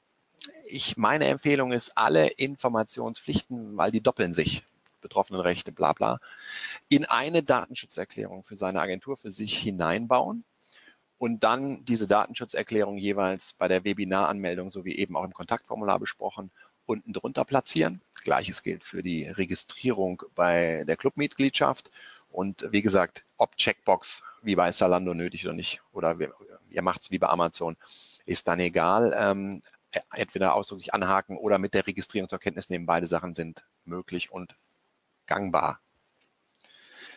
Ich, 0.66 0.96
meine 0.96 1.26
Empfehlung 1.26 1.72
ist, 1.72 1.96
alle 1.96 2.28
Informationspflichten, 2.28 3.76
weil 3.76 3.90
die 3.90 4.02
doppeln 4.02 4.32
sich, 4.32 4.64
betroffenen 5.00 5.40
Rechte, 5.40 5.72
bla 5.72 5.92
bla, 5.92 6.20
in 6.88 7.04
eine 7.04 7.42
Datenschutzerklärung 7.42 8.44
für 8.44 8.56
seine 8.56 8.80
Agentur 8.80 9.16
für 9.16 9.32
sich 9.32 9.58
hineinbauen 9.58 10.44
und 11.18 11.44
dann 11.44 11.84
diese 11.84 12.06
Datenschutzerklärung 12.06 12.98
jeweils 12.98 13.52
bei 13.52 13.68
der 13.68 13.84
Webinaranmeldung 13.84 14.70
sowie 14.70 14.96
eben 14.96 15.16
auch 15.16 15.24
im 15.24 15.32
Kontaktformular 15.32 15.98
besprochen 15.98 16.50
unten 16.86 17.12
drunter 17.12 17.44
platzieren. 17.44 18.00
Gleiches 18.24 18.62
gilt 18.62 18.84
für 18.84 19.02
die 19.02 19.26
Registrierung 19.26 20.22
bei 20.34 20.84
der 20.86 20.96
Clubmitgliedschaft. 20.96 21.90
Und 22.30 22.66
wie 22.70 22.82
gesagt, 22.82 23.24
ob 23.36 23.56
Checkbox 23.56 24.22
wie 24.42 24.56
bei 24.56 24.72
Salando 24.72 25.14
nötig 25.14 25.44
oder 25.44 25.54
nicht, 25.54 25.80
oder 25.92 26.16
ihr 26.70 26.82
macht 26.82 27.02
es 27.02 27.10
wie 27.10 27.18
bei 27.18 27.28
Amazon, 27.28 27.76
ist 28.24 28.48
dann 28.48 28.60
egal. 28.60 29.14
Ähm, 29.16 29.62
entweder 30.12 30.54
ausdrücklich 30.54 30.94
anhaken 30.94 31.36
oder 31.36 31.58
mit 31.58 31.74
der 31.74 31.86
Registrierung 31.86 32.28
zur 32.28 32.38
Kenntnis 32.38 32.70
nehmen. 32.70 32.86
Beide 32.86 33.06
Sachen 33.06 33.34
sind 33.34 33.64
möglich 33.84 34.30
und 34.30 34.56
gangbar. 35.26 35.80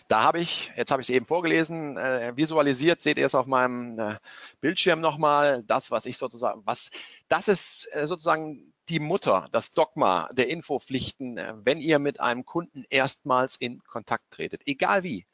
Da 0.07 0.21
habe 0.21 0.39
ich, 0.39 0.71
jetzt 0.75 0.91
habe 0.91 1.01
ich 1.01 1.09
es 1.09 1.15
eben 1.15 1.25
vorgelesen, 1.25 1.97
äh, 1.97 2.33
visualisiert, 2.35 3.01
seht 3.01 3.17
ihr 3.17 3.25
es 3.25 3.33
auf 3.33 3.47
meinem 3.47 3.97
äh, 3.97 4.15
Bildschirm 4.61 5.01
nochmal, 5.01 5.63
das, 5.63 5.89
was 5.89 6.05
ich 6.05 6.17
sozusagen, 6.17 6.61
was, 6.63 6.91
das 7.27 7.47
ist 7.47 7.87
äh, 7.91 8.05
sozusagen 8.05 8.73
die 8.89 8.99
Mutter, 8.99 9.49
das 9.51 9.73
Dogma 9.73 10.29
der 10.33 10.49
Infopflichten, 10.49 11.39
äh, 11.39 11.55
wenn 11.63 11.79
ihr 11.79 11.97
mit 11.97 12.21
einem 12.21 12.45
Kunden 12.45 12.83
erstmals 12.89 13.55
in 13.55 13.83
Kontakt 13.83 14.29
tretet, 14.29 14.61
egal 14.67 15.01
wie 15.01 15.25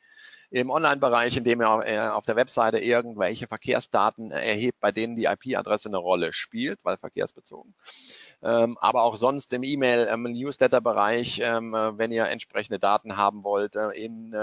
im 0.52 0.70
Online-Bereich, 0.70 1.38
in 1.38 1.46
dem 1.46 1.62
er 1.62 1.88
äh, 1.88 2.10
auf 2.10 2.26
der 2.26 2.36
Webseite 2.36 2.78
irgendwelche 2.80 3.48
Verkehrsdaten 3.48 4.32
erhebt, 4.32 4.82
bei 4.82 4.92
denen 4.92 5.16
die 5.16 5.24
IP-Adresse 5.24 5.88
eine 5.88 5.98
Rolle 5.98 6.34
spielt, 6.34 6.80
weil 6.84 6.98
verkehrsbezogen. 6.98 7.74
Ähm, 8.44 8.78
aber 8.82 9.04
auch 9.04 9.16
sonst 9.16 9.54
im 9.54 9.64
E-Mail, 9.64 10.08
im 10.08 10.26
ähm, 10.26 10.34
Newsletter-Bereich, 10.34 11.40
ähm, 11.42 11.74
äh, 11.74 11.98
wenn 11.98 12.12
ihr 12.12 12.28
entsprechende 12.28 12.80
Daten 12.80 13.16
haben 13.16 13.46
wollt, 13.46 13.78
äh, 13.78 13.92
in, 13.92 14.36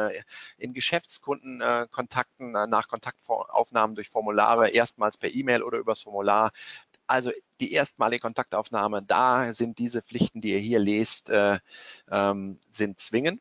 in 0.56 0.72
Geschäftskundenkontakten 0.72 2.52
nach 2.52 2.88
Kontaktaufnahmen 2.88 3.94
durch 3.94 4.08
Formulare, 4.08 4.70
erstmals 4.70 5.18
per 5.18 5.30
E-Mail 5.30 5.62
oder 5.62 5.78
übers 5.78 6.02
Formular, 6.02 6.52
also 7.06 7.30
die 7.60 7.72
erstmalige 7.72 8.20
Kontaktaufnahme, 8.20 9.02
da 9.02 9.52
sind 9.52 9.78
diese 9.78 10.02
Pflichten, 10.02 10.40
die 10.40 10.52
ihr 10.52 10.58
hier 10.58 10.78
lest, 10.78 11.28
äh, 11.30 11.58
sind 12.72 13.00
zwingend 13.00 13.40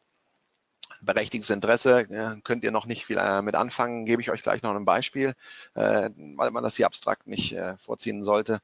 berechtigtes 1.08 1.50
Interesse 1.50 2.02
äh, 2.02 2.40
könnt 2.44 2.64
ihr 2.64 2.72
noch 2.72 2.86
nicht 2.86 3.06
viel 3.06 3.18
äh, 3.18 3.42
mit 3.42 3.56
anfangen. 3.56 4.06
Gebe 4.06 4.22
ich 4.22 4.30
euch 4.30 4.42
gleich 4.42 4.62
noch 4.62 4.76
ein 4.76 4.86
Beispiel, 4.86 5.34
äh, 5.74 6.12
weil 6.36 6.52
man 6.52 6.64
das 6.64 6.76
hier 6.76 6.86
abstrakt 6.86 7.26
nicht 7.26 7.56
vorziehen 7.80 8.24
sollte. 8.24 8.60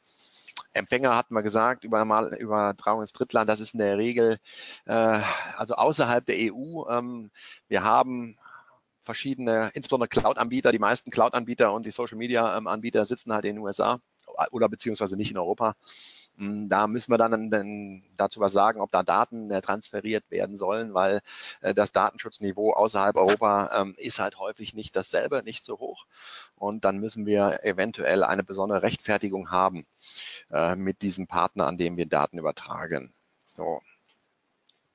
Empfänger 0.74 1.16
hatten 1.16 1.34
wir 1.34 1.42
gesagt, 1.42 1.84
über 1.84 2.06
Mal, 2.06 2.34
Übertragung 2.36 3.02
ins 3.02 3.14
Drittland, 3.14 3.50
das 3.50 3.60
ist 3.60 3.74
in 3.74 3.80
der 3.80 3.98
Regel 3.98 4.38
also 4.86 5.76
außerhalb 5.76 6.26
der 6.26 6.36
EU. 6.38 6.88
Ähm, 6.90 7.32
wir 7.68 7.84
haben 7.84 8.38
verschiedene, 9.02 9.72
insbesondere 9.74 10.10
Cloud-Anbieter, 10.10 10.72
die 10.72 10.80
meisten 10.80 11.12
Cloud-Anbieter 11.12 11.74
und 11.74 11.86
die 11.86 11.92
Social-Media-Anbieter 11.92 13.06
sitzen 13.06 13.34
halt 13.34 13.46
in 13.46 13.56
den 13.56 13.64
USA 13.64 14.00
oder 14.52 14.70
beziehungsweise 14.70 15.16
nicht 15.18 15.32
in 15.32 15.38
Europa. 15.38 15.76
Hm, 16.38 16.68
da 16.68 16.88
müssen 16.88 17.12
wir 17.12 17.18
dann, 17.18 17.52
dann 17.52 18.04
dazu 18.18 18.40
was 18.40 18.54
sagen, 18.54 18.82
ob 18.82 18.92
da 18.92 19.04
Daten 19.04 19.52
äh, 19.52 19.62
transferiert 19.62 20.24
werden 20.32 20.58
sollen, 20.58 20.94
weil 20.94 21.22
äh, 21.62 21.74
das 21.74 21.92
Datenschutzniveau 21.92 22.74
außerhalb 22.74 23.16
Europa 23.16 23.70
ähm, 23.82 23.94
ist 23.98 24.20
halt 24.20 24.40
häufig 24.40 24.74
nicht 24.74 24.96
dasselbe, 24.96 25.44
nicht 25.44 25.64
so 25.64 25.80
hoch. 25.80 26.06
Und 26.56 26.86
dann 26.86 26.98
müssen 26.98 27.26
wir 27.26 27.64
eventuell 27.64 28.24
eine 28.24 28.44
besondere 28.44 28.82
Rechtfertigung 28.82 29.52
haben 29.52 29.86
äh, 30.52 30.76
mit 30.76 31.02
diesem 31.04 31.28
Partner, 31.28 31.68
an 31.68 31.78
dem 31.78 31.98
wir 31.98 32.08
Daten 32.08 32.40
übertragen. 32.40 33.14
So, 33.46 33.82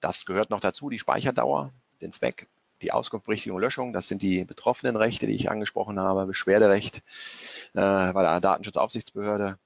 das 0.00 0.26
gehört 0.26 0.50
noch 0.50 0.60
dazu, 0.60 0.90
die 0.90 0.98
Speicherdauer, 0.98 1.72
den 2.00 2.12
Zweck, 2.12 2.48
die 2.82 2.92
Auskunft, 2.92 3.26
Berichtigung, 3.26 3.58
Löschung, 3.58 3.92
das 3.92 4.08
sind 4.08 4.22
die 4.22 4.44
betroffenen 4.44 4.96
Rechte, 4.96 5.26
die 5.26 5.34
ich 5.34 5.50
angesprochen 5.50 5.98
habe, 5.98 6.26
Beschwerderecht 6.26 6.98
äh, 7.74 8.12
bei 8.12 8.22
der 8.22 8.40
Datenschutzaufsichtsbehörde. 8.40 9.58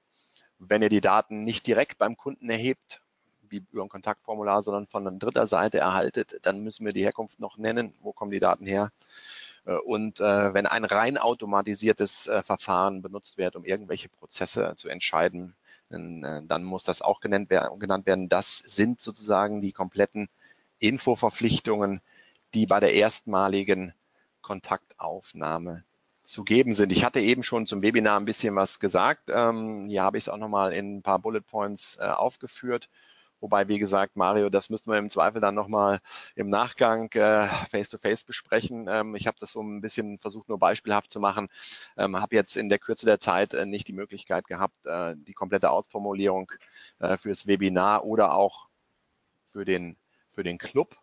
Wenn 0.59 0.81
ihr 0.81 0.89
die 0.89 1.01
Daten 1.01 1.43
nicht 1.43 1.67
direkt 1.67 1.97
beim 1.97 2.17
Kunden 2.17 2.49
erhebt, 2.49 3.01
wie 3.49 3.63
über 3.71 3.83
ein 3.83 3.89
Kontaktformular, 3.89 4.63
sondern 4.63 4.87
von 4.87 5.19
dritter 5.19 5.47
Seite 5.47 5.77
erhaltet, 5.77 6.39
dann 6.41 6.61
müssen 6.61 6.85
wir 6.85 6.93
die 6.93 7.03
Herkunft 7.03 7.39
noch 7.39 7.57
nennen. 7.57 7.93
Wo 8.01 8.11
kommen 8.13 8.31
die 8.31 8.39
Daten 8.39 8.65
her? 8.65 8.91
Äh, 9.65 9.75
und 9.75 10.19
äh, 10.19 10.53
wenn 10.53 10.65
ein 10.65 10.85
rein 10.85 11.17
automatisiertes 11.17 12.27
äh, 12.27 12.43
Verfahren 12.43 13.01
benutzt 13.01 13.37
wird, 13.37 13.55
um 13.55 13.63
irgendwelche 13.63 14.09
Prozesse 14.09 14.73
zu 14.75 14.89
entscheiden, 14.89 15.55
dann, 15.89 16.23
äh, 16.23 16.41
dann 16.45 16.63
muss 16.63 16.83
das 16.83 17.01
auch 17.01 17.21
genannt 17.21 17.49
werden. 17.49 18.29
Das 18.29 18.57
sind 18.57 19.01
sozusagen 19.01 19.61
die 19.61 19.71
kompletten 19.71 20.29
Infoverpflichtungen, 20.79 22.01
die 22.53 22.65
bei 22.65 22.79
der 22.79 22.93
erstmaligen 22.93 23.93
Kontaktaufnahme 24.41 25.83
zu 26.23 26.43
geben 26.43 26.73
sind. 26.73 26.91
Ich 26.91 27.03
hatte 27.03 27.19
eben 27.19 27.43
schon 27.43 27.67
zum 27.67 27.81
Webinar 27.81 28.19
ein 28.19 28.25
bisschen 28.25 28.55
was 28.55 28.79
gesagt. 28.79 29.29
Ähm, 29.33 29.87
hier 29.87 30.03
habe 30.03 30.17
ich 30.17 30.25
es 30.25 30.29
auch 30.29 30.37
nochmal 30.37 30.73
in 30.73 30.97
ein 30.97 31.01
paar 31.01 31.19
Bullet 31.19 31.41
Points 31.41 31.97
äh, 31.99 32.05
aufgeführt. 32.05 32.89
Wobei, 33.41 33.67
wie 33.67 33.77
gesagt, 33.77 34.15
Mario, 34.15 34.49
das 34.49 34.69
müssten 34.69 34.89
wir 34.89 34.97
im 34.97 35.09
Zweifel 35.09 35.41
dann 35.41 35.53
nochmal 35.53 35.99
im 36.33 36.47
Nachgang 36.47 37.11
äh, 37.11 37.45
face-to-face 37.69 38.21
-face 38.21 38.25
besprechen. 38.25 38.87
Ähm, 38.89 39.15
ich 39.15 39.27
habe 39.27 39.35
das 39.37 39.51
so 39.51 39.61
ein 39.61 39.81
bisschen 39.81 40.17
versucht, 40.17 40.47
nur 40.47 40.59
beispielhaft 40.59 41.11
zu 41.11 41.19
machen. 41.19 41.49
Ähm, 41.97 42.21
habe 42.21 42.35
jetzt 42.37 42.55
in 42.55 42.69
der 42.69 42.79
Kürze 42.79 43.05
der 43.05 43.19
Zeit 43.19 43.53
äh, 43.53 43.65
nicht 43.65 43.89
die 43.89 43.93
Möglichkeit 43.93 44.47
gehabt, 44.47 44.85
äh, 44.85 45.15
die 45.17 45.33
komplette 45.33 45.71
Ausformulierung 45.71 46.53
äh, 46.99 47.17
fürs 47.17 47.45
Webinar 47.45 48.05
oder 48.05 48.33
auch 48.33 48.69
für 49.45 49.65
den, 49.65 49.97
für 50.29 50.43
den 50.43 50.57
Club 50.57 50.95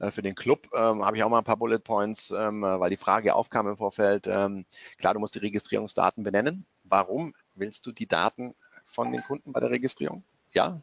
äh, 0.00 0.10
für 0.10 0.22
den 0.22 0.34
Club 0.34 0.68
ähm, 0.74 1.04
habe 1.04 1.16
ich 1.16 1.22
auch 1.22 1.28
mal 1.28 1.38
ein 1.38 1.44
paar 1.44 1.56
Bullet 1.56 1.78
Points, 1.78 2.30
ähm, 2.30 2.62
weil 2.62 2.90
die 2.90 2.96
Frage 2.96 3.34
aufkam 3.34 3.68
im 3.68 3.76
Vorfeld. 3.76 4.26
Ähm, 4.26 4.64
klar, 4.98 5.14
du 5.14 5.20
musst 5.20 5.34
die 5.34 5.40
Registrierungsdaten 5.40 6.24
benennen. 6.24 6.66
Warum 6.84 7.34
willst 7.54 7.86
du 7.86 7.92
die 7.92 8.08
Daten 8.08 8.54
von 8.86 9.12
den 9.12 9.22
Kunden 9.22 9.52
bei 9.52 9.60
der 9.60 9.70
Registrierung? 9.70 10.24
Ja. 10.52 10.80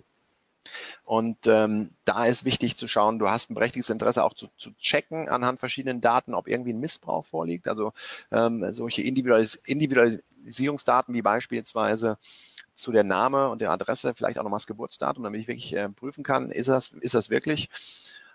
Und 1.03 1.47
ähm, 1.47 1.91
da 2.03 2.25
ist 2.25 2.43
wichtig 2.43 2.75
zu 2.75 2.87
schauen, 2.87 3.19
du 3.19 3.29
hast 3.29 3.49
ein 3.49 3.53
berechtigtes 3.53 3.89
Interesse 3.89 4.23
auch 4.23 4.33
zu, 4.33 4.49
zu 4.57 4.71
checken 4.73 5.29
anhand 5.29 5.59
verschiedenen 5.59 6.01
Daten, 6.01 6.33
ob 6.33 6.47
irgendwie 6.47 6.73
ein 6.73 6.79
Missbrauch 6.79 7.25
vorliegt. 7.25 7.67
Also 7.67 7.93
ähm, 8.31 8.73
solche 8.73 9.01
Individualis 9.01 9.55
Individualisierungsdaten 9.55 11.13
wie 11.13 11.21
beispielsweise 11.21 12.17
zu 12.75 12.91
der 12.91 13.03
Name 13.03 13.49
und 13.49 13.61
der 13.61 13.71
Adresse, 13.71 14.13
vielleicht 14.13 14.37
auch 14.37 14.43
nochmal 14.43 14.59
das 14.59 14.67
Geburtsdatum, 14.67 15.23
damit 15.23 15.41
ich 15.41 15.47
wirklich 15.47 15.75
äh, 15.75 15.89
prüfen 15.89 16.23
kann, 16.23 16.51
ist 16.51 16.69
das, 16.69 16.89
ist 16.99 17.15
das 17.15 17.29
wirklich. 17.29 17.69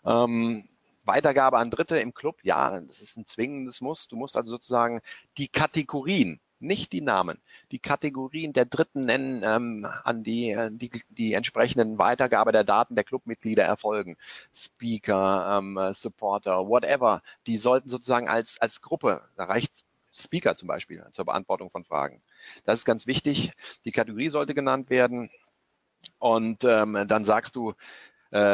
Ähm, 0.05 0.64
Weitergabe 1.05 1.59
an 1.59 1.71
Dritte 1.71 1.99
im 1.99 2.15
Club, 2.15 2.38
ja, 2.43 2.81
das 2.81 3.01
ist 3.01 3.17
ein 3.17 3.27
zwingendes 3.27 3.81
Muss. 3.81 4.09
Du 4.09 4.17
musst 4.17 4.37
also 4.37 4.51
sozusagen 4.51 5.01
die 5.38 5.49
Kategorien, 5.49 6.41
nicht 6.59 6.93
die 6.93 7.01
Namen, 7.01 7.41
die 7.73 7.81
Kategorien 7.81 8.53
der 8.53 8.67
Dritten 8.67 9.05
nennen, 9.05 9.43
ähm, 9.45 9.87
an 10.05 10.23
die, 10.23 10.51
äh, 10.51 10.71
die 10.73 10.91
die 11.11 11.35
entsprechenden 11.35 11.99
Weitergabe 11.99 12.53
der 12.53 12.65
Daten 12.65 12.95
der 12.95 13.05
Clubmitglieder 13.05 13.65
erfolgen. 13.65 14.17
Speaker, 14.55 15.59
ähm, 15.59 15.79
Supporter, 15.93 16.69
whatever. 16.69 17.23
Die 17.47 17.57
sollten 17.57 17.88
sozusagen 17.88 18.29
als, 18.29 18.61
als 18.61 18.81
Gruppe, 18.81 19.23
da 19.37 19.45
reicht 19.45 19.85
Speaker 20.15 20.55
zum 20.57 20.69
Beispiel 20.69 21.05
zur 21.11 21.25
Beantwortung 21.25 21.71
von 21.71 21.85
Fragen. 21.85 22.23
Das 22.65 22.79
ist 22.81 22.85
ganz 22.85 23.07
wichtig. 23.07 23.53
Die 23.85 23.93
Kategorie 23.93 24.29
sollte 24.29 24.55
genannt 24.55 24.91
werden. 24.91 25.31
Und 26.19 26.65
ähm, 26.65 27.05
dann 27.09 27.25
sagst 27.25 27.57
du, 27.57 27.75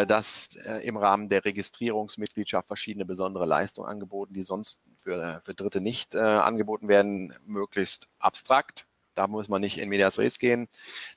dass 0.06 0.48
äh, 0.66 0.86
im 0.86 0.96
Rahmen 0.96 1.28
der 1.28 1.44
Registrierungsmitgliedschaft 1.44 2.66
verschiedene 2.66 3.04
besondere 3.04 3.46
Leistungen 3.46 3.88
angeboten, 3.88 4.34
die 4.34 4.42
sonst 4.42 4.80
für, 4.96 5.40
für 5.44 5.54
Dritte 5.54 5.80
nicht 5.80 6.14
äh, 6.14 6.18
angeboten 6.18 6.88
werden, 6.88 7.32
möglichst 7.46 8.08
abstrakt. 8.18 8.86
Da 9.14 9.26
muss 9.26 9.48
man 9.48 9.60
nicht 9.60 9.78
in 9.78 9.88
Medias 9.88 10.18
Res 10.18 10.38
gehen. 10.38 10.68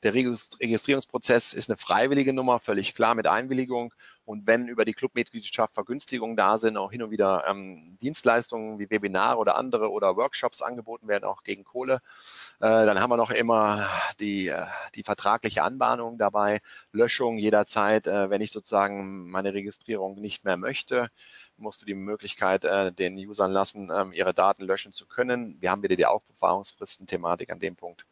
Der 0.01 0.15
Registrierungsprozess 0.15 1.53
ist 1.53 1.69
eine 1.69 1.77
freiwillige 1.77 2.33
Nummer, 2.33 2.59
völlig 2.59 2.95
klar 2.95 3.13
mit 3.13 3.27
Einwilligung. 3.27 3.93
Und 4.25 4.47
wenn 4.47 4.67
über 4.67 4.85
die 4.85 4.93
Clubmitgliedschaft 4.93 5.73
Vergünstigungen 5.73 6.35
da 6.35 6.57
sind, 6.57 6.77
auch 6.77 6.91
hin 6.91 7.03
und 7.03 7.11
wieder 7.11 7.45
ähm, 7.47 7.97
Dienstleistungen 8.01 8.79
wie 8.79 8.89
Webinare 8.89 9.37
oder 9.37 9.55
andere 9.55 9.91
oder 9.91 10.17
Workshops 10.17 10.63
angeboten 10.63 11.07
werden, 11.07 11.25
auch 11.25 11.43
gegen 11.43 11.63
Kohle, 11.63 11.95
Äh, 11.95 12.50
dann 12.65 12.99
haben 12.99 13.09
wir 13.09 13.17
noch 13.17 13.31
immer 13.31 13.87
die, 14.19 14.49
äh, 14.49 14.65
die 14.95 15.03
vertragliche 15.03 15.63
Anbahnung 15.63 16.17
dabei, 16.17 16.59
Löschung 16.91 17.37
jederzeit, 17.37 18.07
äh, 18.07 18.29
wenn 18.29 18.41
ich 18.41 18.51
sozusagen 18.51 19.29
meine 19.31 19.53
Registrierung 19.53 20.21
nicht 20.21 20.43
mehr 20.43 20.57
möchte, 20.57 21.09
musst 21.57 21.81
du 21.81 21.85
die 21.85 21.93
Möglichkeit 21.93 22.63
den 22.63 23.17
Usern 23.17 23.51
lassen, 23.51 23.91
ähm, 23.95 24.13
ihre 24.13 24.33
Daten 24.33 24.63
löschen 24.63 24.93
zu 24.93 25.05
können. 25.05 25.57
Wir 25.59 25.69
haben 25.69 25.83
wieder 25.83 25.95
die 25.95 26.07
Aufbewahrungsfristen-Thematik 26.07 27.51
an 27.51 27.59
dem 27.59 27.75
Punkt. 27.75 28.05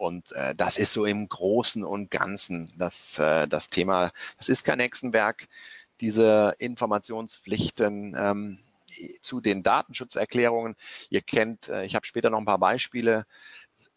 Und 0.00 0.32
äh, 0.32 0.54
das 0.54 0.78
ist 0.78 0.92
so 0.92 1.04
im 1.04 1.28
Großen 1.28 1.84
und 1.84 2.10
Ganzen 2.10 2.72
das, 2.78 3.18
äh, 3.18 3.46
das 3.46 3.68
Thema. 3.68 4.12
Das 4.38 4.48
ist 4.48 4.64
kein 4.64 4.80
Hexenwerk. 4.80 5.46
Diese 6.00 6.54
Informationspflichten 6.58 8.16
ähm, 8.18 8.58
zu 9.20 9.42
den 9.42 9.62
Datenschutzerklärungen. 9.62 10.74
Ihr 11.10 11.20
kennt, 11.20 11.68
äh, 11.68 11.84
ich 11.84 11.94
habe 11.94 12.06
später 12.06 12.30
noch 12.30 12.38
ein 12.38 12.46
paar 12.46 12.58
Beispiele 12.58 13.26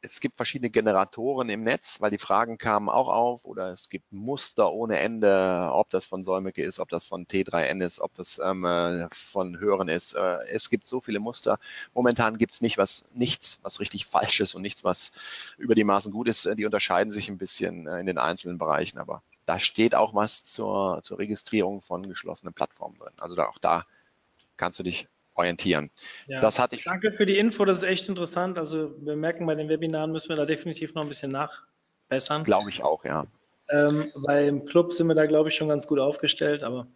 es 0.02 0.20
gibt 0.20 0.38
verschiedene 0.38 0.70
Generatoren 0.70 1.50
im 1.50 1.64
Netz, 1.64 2.00
weil 2.02 2.12
die 2.12 2.18
Fragen 2.18 2.58
kamen 2.58 2.90
auch 2.90 3.08
auf 3.08 3.46
oder 3.46 3.70
es 3.72 3.90
gibt 3.90 4.12
Muster 4.12 4.72
ohne 4.72 5.00
Ende, 5.00 5.70
ob 5.72 5.90
das 5.90 6.08
von 6.08 6.24
Säumecke 6.24 6.64
ist, 6.64 6.80
ob 6.80 6.90
das 6.90 7.06
von 7.06 7.26
T3N 7.26 7.84
ist, 7.84 8.00
ob 8.00 8.14
das 8.14 8.40
ähm, 8.44 8.66
äh, 8.66 9.08
von 9.12 9.60
Hören 9.60 9.88
ist. 9.88 10.14
Äh, 10.14 10.38
es 10.52 10.70
gibt 10.70 10.86
so 10.86 11.02
viele 11.02 11.20
Muster. 11.20 11.60
Momentan 11.94 12.38
gibt 12.38 12.54
es 12.54 12.62
nicht 12.62 12.78
was, 12.78 13.06
nichts, 13.14 13.60
was 13.62 13.80
richtig 13.80 14.06
falsch 14.06 14.40
ist 14.40 14.56
und 14.56 14.62
nichts, 14.62 14.84
was 14.84 15.12
über 15.58 15.76
die 15.76 15.84
Maßen 15.84 16.12
gut 16.12 16.28
ist. 16.28 16.48
Die 16.58 16.66
unterscheiden 16.66 17.12
sich 17.12 17.30
ein 17.30 17.38
bisschen 17.38 17.88
äh, 17.88 18.00
in 18.00 18.06
den 18.06 18.18
einzelnen 18.18 18.58
Bereichen, 18.58 19.00
aber 19.00 19.24
da 19.46 19.60
steht 19.60 19.96
auch 19.96 20.14
was 20.14 20.44
zur, 20.44 21.02
zur 21.04 21.20
Registrierung 21.20 21.82
von 21.82 22.08
geschlossenen 22.08 22.54
Plattformen 22.54 22.98
drin. 22.98 23.14
Also 23.18 23.36
da, 23.36 23.48
auch 23.48 23.58
da 23.58 23.86
kannst 24.58 24.80
du 24.80 24.84
dich 24.84 25.08
orientieren. 25.36 25.92
Ja, 26.28 26.40
das 26.40 26.60
hatte 26.60 26.76
ich. 26.76 26.84
Danke 26.84 27.12
für 27.12 27.26
die 27.26 27.38
Info, 27.38 27.66
das 27.66 27.80
ist 27.80 27.90
echt 27.90 28.10
interessant. 28.10 28.58
Also 28.58 28.94
wir 29.00 29.16
merken, 29.16 29.46
bei 29.46 29.56
den 29.56 29.70
Webinaren 29.70 30.12
müssen 30.12 30.30
wir 30.30 30.36
da 30.36 30.46
definitiv 30.46 30.94
noch 30.94 31.04
ein 31.04 31.08
bisschen 31.08 31.32
nachbessern. 31.32 32.44
Glaube 32.44 32.70
ich 32.70 32.84
auch, 32.84 33.06
ja. 33.06 33.26
Ähm, 33.70 34.12
weil 34.16 34.48
im 34.48 34.66
Club 34.66 34.94
sind 34.94 35.08
wir 35.08 35.16
da, 35.16 35.26
glaube 35.26 35.50
ich, 35.50 35.56
schon 35.56 35.70
ganz 35.70 35.88
gut 35.88 36.00
aufgestellt. 36.00 36.64
Aber 36.64 36.88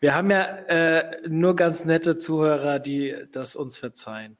wir 0.00 0.14
haben 0.14 0.30
ja 0.30 0.44
äh, 0.44 1.26
nur 1.26 1.56
ganz 1.56 1.84
nette 1.84 2.18
Zuhörer, 2.18 2.78
die 2.78 3.16
das 3.32 3.56
uns 3.56 3.78
verzeihen 3.78 4.36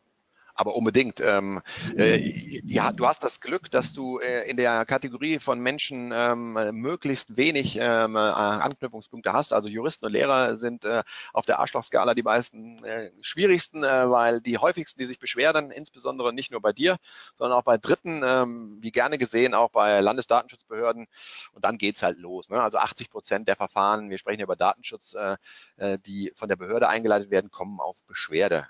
aber 0.54 0.74
unbedingt. 0.76 1.20
Ähm, 1.20 1.60
äh, 1.96 2.60
ja, 2.64 2.92
du 2.92 3.06
hast 3.06 3.22
das 3.24 3.40
Glück, 3.40 3.70
dass 3.70 3.92
du 3.92 4.18
äh, 4.18 4.48
in 4.48 4.56
der 4.56 4.84
Kategorie 4.84 5.38
von 5.38 5.60
Menschen 5.60 6.12
ähm, 6.12 6.52
möglichst 6.72 7.36
wenig 7.36 7.78
ähm, 7.80 8.16
äh, 8.16 8.18
Anknüpfungspunkte 8.18 9.32
hast. 9.32 9.52
Also 9.52 9.68
Juristen 9.68 10.06
und 10.06 10.12
Lehrer 10.12 10.56
sind 10.56 10.84
äh, 10.84 11.02
auf 11.32 11.46
der 11.46 11.58
Arschlochskala 11.58 12.14
die 12.14 12.22
meisten 12.22 12.84
äh, 12.84 13.10
schwierigsten, 13.20 13.82
äh, 13.82 14.10
weil 14.10 14.40
die 14.40 14.58
häufigsten, 14.58 15.00
die 15.00 15.06
sich 15.06 15.18
beschweren, 15.18 15.70
insbesondere 15.70 16.32
nicht 16.32 16.50
nur 16.50 16.60
bei 16.60 16.72
dir, 16.72 16.96
sondern 17.36 17.58
auch 17.58 17.64
bei 17.64 17.78
Dritten, 17.78 18.22
ähm, 18.24 18.78
wie 18.80 18.90
gerne 18.90 19.18
gesehen, 19.18 19.54
auch 19.54 19.70
bei 19.70 20.00
Landesdatenschutzbehörden. 20.00 21.06
Und 21.52 21.64
dann 21.64 21.78
geht's 21.78 22.02
halt 22.02 22.18
los. 22.18 22.50
Ne? 22.50 22.62
Also 22.62 22.78
80 22.78 23.10
Prozent 23.10 23.48
der 23.48 23.56
Verfahren, 23.56 24.10
wir 24.10 24.18
sprechen 24.18 24.42
über 24.42 24.56
Datenschutz, 24.56 25.16
die 26.06 26.32
von 26.34 26.48
der 26.48 26.56
Behörde 26.56 26.88
eingeleitet 26.88 27.30
werden, 27.30 27.50
kommen 27.50 27.80
auf 27.80 28.04
Beschwerde 28.04 28.66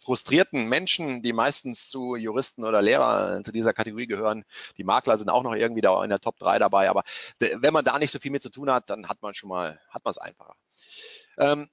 frustrierten 0.00 0.68
Menschen, 0.68 1.22
die 1.22 1.32
meistens 1.32 1.88
zu 1.88 2.16
Juristen 2.16 2.64
oder 2.64 2.82
Lehrer 2.82 3.42
zu 3.44 3.52
dieser 3.52 3.72
Kategorie 3.72 4.06
gehören. 4.06 4.44
Die 4.76 4.84
Makler 4.84 5.18
sind 5.18 5.28
auch 5.28 5.42
noch 5.42 5.54
irgendwie 5.54 5.82
da 5.82 6.02
in 6.02 6.10
der 6.10 6.20
Top 6.20 6.38
3 6.38 6.58
dabei, 6.58 6.90
aber 6.90 7.04
wenn 7.38 7.72
man 7.72 7.84
da 7.84 7.98
nicht 7.98 8.10
so 8.10 8.18
viel 8.18 8.30
mit 8.30 8.42
zu 8.42 8.50
tun 8.50 8.70
hat, 8.70 8.90
dann 8.90 9.08
hat 9.08 9.22
man 9.22 9.34
schon 9.34 9.48
mal, 9.48 9.80
hat 9.90 10.04
man 10.04 10.10
es 10.10 10.18
einfacher. 10.18 10.54
Ähm, 11.38 11.68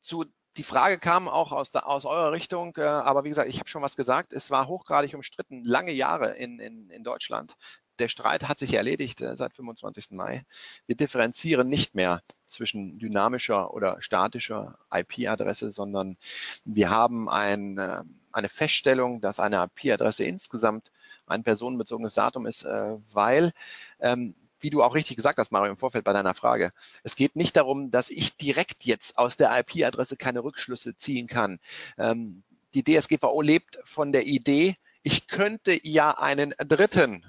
zu 0.00 0.24
die 0.56 0.64
Frage 0.64 0.98
kam 0.98 1.28
auch 1.28 1.52
aus, 1.52 1.70
der, 1.70 1.86
aus 1.86 2.04
eurer 2.04 2.32
Richtung, 2.32 2.76
äh, 2.78 2.82
aber 2.82 3.22
wie 3.22 3.28
gesagt, 3.28 3.48
ich 3.48 3.60
habe 3.60 3.68
schon 3.68 3.82
was 3.82 3.96
gesagt. 3.96 4.32
Es 4.32 4.50
war 4.50 4.66
hochgradig 4.66 5.14
umstritten, 5.14 5.62
lange 5.64 5.92
Jahre 5.92 6.32
in, 6.32 6.58
in, 6.58 6.90
in 6.90 7.04
Deutschland 7.04 7.54
der 7.98 8.08
Streit 8.08 8.48
hat 8.48 8.58
sich 8.58 8.74
erledigt 8.74 9.20
äh, 9.20 9.36
seit 9.36 9.54
25. 9.54 10.10
Mai. 10.10 10.44
Wir 10.86 10.96
differenzieren 10.96 11.68
nicht 11.68 11.94
mehr 11.94 12.22
zwischen 12.46 12.98
dynamischer 12.98 13.72
oder 13.74 14.00
statischer 14.00 14.78
IP-Adresse, 14.92 15.70
sondern 15.70 16.16
wir 16.64 16.90
haben 16.90 17.28
ein, 17.28 17.78
äh, 17.78 18.02
eine 18.32 18.48
Feststellung, 18.48 19.20
dass 19.20 19.40
eine 19.40 19.62
IP-Adresse 19.64 20.24
insgesamt 20.24 20.90
ein 21.26 21.42
personenbezogenes 21.42 22.14
Datum 22.14 22.46
ist, 22.46 22.64
äh, 22.64 22.96
weil 23.12 23.52
ähm, 24.00 24.34
wie 24.60 24.70
du 24.70 24.82
auch 24.82 24.94
richtig 24.94 25.16
gesagt 25.16 25.38
hast, 25.38 25.52
Mario, 25.52 25.70
im 25.70 25.76
Vorfeld 25.76 26.04
bei 26.04 26.12
deiner 26.12 26.34
Frage. 26.34 26.72
Es 27.04 27.14
geht 27.14 27.36
nicht 27.36 27.56
darum, 27.56 27.90
dass 27.90 28.10
ich 28.10 28.36
direkt 28.36 28.84
jetzt 28.84 29.16
aus 29.16 29.36
der 29.36 29.56
IP-Adresse 29.56 30.16
keine 30.16 30.42
Rückschlüsse 30.42 30.96
ziehen 30.96 31.26
kann. 31.28 31.60
Ähm, 31.96 32.42
die 32.74 32.82
DSGVO 32.82 33.40
lebt 33.40 33.78
von 33.84 34.12
der 34.12 34.26
Idee, 34.26 34.74
ich 35.02 35.26
könnte 35.26 35.78
ja 35.82 36.18
einen 36.18 36.54
Dritten 36.58 37.24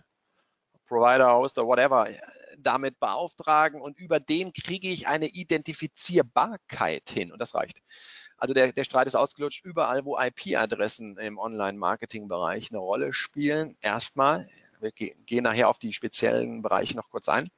Provider, 0.89 1.33
Hoster, 1.35 1.65
whatever, 1.65 2.07
damit 2.57 2.99
beauftragen 2.99 3.79
und 3.79 3.97
über 3.97 4.19
den 4.19 4.51
kriege 4.51 4.89
ich 4.89 5.07
eine 5.07 5.27
Identifizierbarkeit 5.27 7.09
hin 7.09 7.31
und 7.31 7.39
das 7.39 7.53
reicht. 7.53 7.81
Also 8.37 8.53
der, 8.53 8.73
der 8.73 8.83
Streit 8.83 9.07
ist 9.07 9.15
ausgelutscht. 9.15 9.63
Überall, 9.63 10.03
wo 10.03 10.17
IP-Adressen 10.17 11.17
im 11.17 11.37
Online-Marketing-Bereich 11.37 12.71
eine 12.71 12.79
Rolle 12.79 13.13
spielen, 13.13 13.77
erstmal, 13.81 14.49
wir 14.79 14.91
gehen 14.91 15.43
nachher 15.43 15.69
auf 15.69 15.77
die 15.77 15.93
speziellen 15.93 16.61
Bereiche 16.61 16.95
noch 16.95 17.09
kurz 17.09 17.29
ein, 17.29 17.49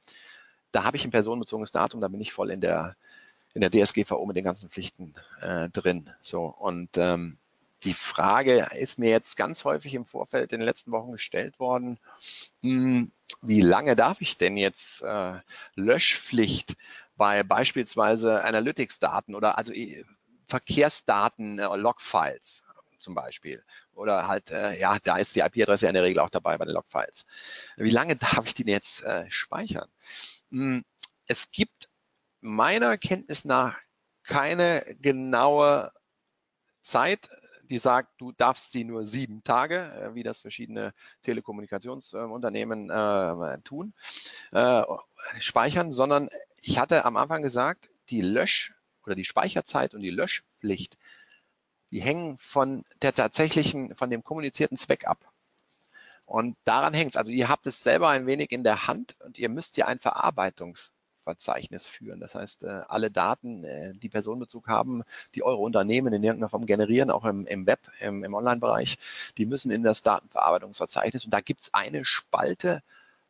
da 0.70 0.84
habe 0.84 0.96
ich 0.96 1.04
ein 1.04 1.10
personenbezogenes 1.10 1.72
Datum, 1.72 2.00
da 2.00 2.08
bin 2.08 2.20
ich 2.20 2.32
voll 2.32 2.50
in 2.50 2.60
der, 2.60 2.96
in 3.54 3.60
der 3.60 3.70
DSGVO 3.70 4.26
mit 4.26 4.36
den 4.36 4.44
ganzen 4.44 4.68
Pflichten 4.68 5.14
äh, 5.40 5.68
drin. 5.70 6.10
So 6.20 6.44
und 6.46 6.98
ähm, 6.98 7.38
die 7.84 7.94
Frage 7.94 8.68
ist 8.78 8.98
mir 8.98 9.10
jetzt 9.10 9.36
ganz 9.36 9.64
häufig 9.64 9.94
im 9.94 10.06
Vorfeld 10.06 10.52
in 10.52 10.60
den 10.60 10.66
letzten 10.66 10.92
Wochen 10.92 11.12
gestellt 11.12 11.58
worden, 11.58 11.98
hm, 12.62 13.12
wie 13.40 13.60
lange 13.60 13.96
darf 13.96 14.20
ich 14.20 14.38
denn 14.38 14.56
jetzt 14.56 15.02
äh, 15.02 15.40
Löschpflicht 15.74 16.76
bei 17.16 17.42
beispielsweise 17.42 18.44
Analytics-Daten 18.44 19.34
oder 19.34 19.58
also 19.58 19.72
äh, 19.72 20.04
Verkehrsdaten, 20.46 21.58
äh, 21.58 21.76
Logfiles 21.76 22.62
zum 22.98 23.14
Beispiel. 23.14 23.64
Oder 23.94 24.28
halt, 24.28 24.50
äh, 24.50 24.78
ja, 24.78 24.96
da 25.02 25.16
ist 25.16 25.34
die 25.34 25.40
IP-Adresse 25.40 25.88
in 25.88 25.94
der 25.94 26.04
Regel 26.04 26.20
auch 26.20 26.30
dabei 26.30 26.56
bei 26.56 26.64
den 26.64 26.74
Logfiles. 26.74 27.26
Wie 27.76 27.90
lange 27.90 28.16
darf 28.16 28.46
ich 28.46 28.54
den 28.54 28.68
jetzt 28.68 29.02
äh, 29.02 29.30
speichern? 29.30 29.88
Hm, 30.50 30.84
es 31.26 31.50
gibt 31.50 31.90
meiner 32.40 32.96
Kenntnis 32.98 33.44
nach 33.44 33.78
keine 34.22 34.84
genaue 35.00 35.92
Zeit, 36.80 37.28
die 37.72 37.78
sagt, 37.78 38.20
du 38.20 38.32
darfst 38.32 38.70
sie 38.70 38.84
nur 38.84 39.06
sieben 39.06 39.42
Tage, 39.44 39.78
äh, 39.78 40.14
wie 40.14 40.22
das 40.22 40.40
verschiedene 40.40 40.92
Telekommunikationsunternehmen 41.22 42.90
äh, 42.90 43.58
tun, 43.62 43.94
äh, 44.52 44.82
speichern, 45.40 45.90
sondern 45.90 46.28
ich 46.60 46.78
hatte 46.78 47.06
am 47.06 47.16
Anfang 47.16 47.40
gesagt, 47.42 47.90
die 48.10 48.20
Lösch- 48.20 48.74
oder 49.06 49.14
die 49.14 49.24
Speicherzeit 49.24 49.94
und 49.94 50.00
die 50.00 50.10
Löschpflicht, 50.10 50.98
die 51.90 52.02
hängen 52.02 52.36
von 52.36 52.84
der 53.00 53.14
tatsächlichen, 53.14 53.94
von 53.94 54.10
dem 54.10 54.22
kommunizierten 54.22 54.76
Zweck 54.76 55.06
ab. 55.06 55.32
Und 56.26 56.56
daran 56.64 56.92
hängt 56.92 57.12
es. 57.12 57.16
Also 57.16 57.32
ihr 57.32 57.48
habt 57.48 57.66
es 57.66 57.82
selber 57.82 58.10
ein 58.10 58.26
wenig 58.26 58.52
in 58.52 58.64
der 58.64 58.86
Hand 58.86 59.16
und 59.20 59.38
ihr 59.38 59.48
müsst 59.48 59.78
ja 59.78 59.86
ein 59.86 59.98
Verarbeitungs 59.98 60.92
Verzeichnis 61.22 61.86
führen. 61.86 62.20
Das 62.20 62.34
heißt, 62.34 62.64
äh, 62.64 62.82
alle 62.88 63.10
Daten, 63.10 63.64
äh, 63.64 63.94
die 63.94 64.08
Personenbezug 64.08 64.68
haben, 64.68 65.02
die 65.34 65.42
eure 65.42 65.58
Unternehmen 65.58 66.12
in 66.12 66.22
irgendeiner 66.22 66.50
Form 66.50 66.66
generieren, 66.66 67.10
auch 67.10 67.24
im, 67.24 67.46
im 67.46 67.66
Web, 67.66 67.80
im, 68.00 68.24
im 68.24 68.34
Online-Bereich, 68.34 68.98
die 69.38 69.46
müssen 69.46 69.70
in 69.70 69.82
das 69.82 70.02
Datenverarbeitungsverzeichnis. 70.02 71.24
Und 71.24 71.32
da 71.32 71.40
gibt 71.40 71.62
es 71.62 71.74
eine 71.74 72.04
Spalte 72.04 72.82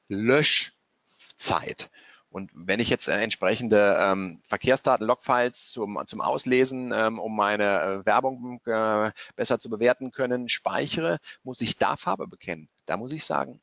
Löschzeit. 0.08 1.90
Und 2.32 2.50
wenn 2.54 2.80
ich 2.80 2.88
jetzt 2.88 3.08
äh, 3.08 3.20
entsprechende 3.20 3.98
ähm, 4.00 4.40
Verkehrsdaten, 4.46 5.06
Logfiles 5.06 5.70
zum, 5.70 6.00
zum 6.06 6.22
Auslesen, 6.22 6.90
ähm, 6.94 7.18
um 7.18 7.36
meine 7.36 8.00
Werbung 8.04 8.60
äh, 8.64 9.10
besser 9.36 9.58
zu 9.60 9.68
bewerten 9.68 10.12
können, 10.12 10.48
speichere, 10.48 11.18
muss 11.42 11.60
ich 11.60 11.76
da 11.76 11.96
Farbe 11.96 12.26
bekennen. 12.26 12.70
Da 12.86 12.96
muss 12.96 13.12
ich 13.12 13.26
sagen, 13.26 13.60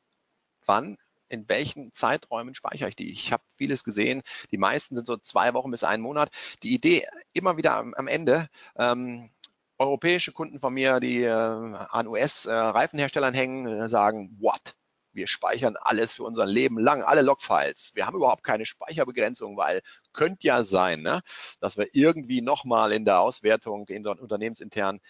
wann 0.64 0.98
in 1.30 1.48
welchen 1.48 1.92
Zeiträumen 1.92 2.54
speichere 2.54 2.88
ich 2.88 2.96
die? 2.96 3.10
Ich 3.10 3.32
habe 3.32 3.42
vieles 3.52 3.84
gesehen. 3.84 4.22
Die 4.50 4.58
meisten 4.58 4.96
sind 4.96 5.06
so 5.06 5.16
zwei 5.16 5.54
Wochen 5.54 5.70
bis 5.70 5.84
einen 5.84 6.02
Monat. 6.02 6.30
Die 6.62 6.74
Idee 6.74 7.06
immer 7.32 7.56
wieder 7.56 7.76
am, 7.76 7.94
am 7.94 8.08
Ende. 8.08 8.48
Ähm, 8.76 9.30
europäische 9.78 10.32
Kunden 10.32 10.58
von 10.58 10.74
mir, 10.74 11.00
die 11.00 11.22
äh, 11.22 11.30
an 11.30 12.06
US-Reifenherstellern 12.06 13.34
äh, 13.34 13.38
hängen, 13.38 13.66
äh, 13.66 13.88
sagen, 13.88 14.36
what? 14.40 14.74
Wir 15.12 15.26
speichern 15.26 15.76
alles 15.76 16.14
für 16.14 16.22
unser 16.22 16.46
Leben 16.46 16.78
lang, 16.78 17.02
alle 17.02 17.22
Logfiles. 17.22 17.92
Wir 17.94 18.06
haben 18.06 18.16
überhaupt 18.16 18.44
keine 18.44 18.64
Speicherbegrenzung, 18.64 19.56
weil 19.56 19.80
könnte 20.12 20.46
ja 20.46 20.62
sein, 20.62 21.00
ne, 21.02 21.22
dass 21.58 21.76
wir 21.76 21.88
irgendwie 21.94 22.42
nochmal 22.42 22.92
in 22.92 23.04
der 23.04 23.18
Auswertung 23.18 23.88
in 23.88 24.04
der 24.04 24.20
unternehmensintern 24.20 25.00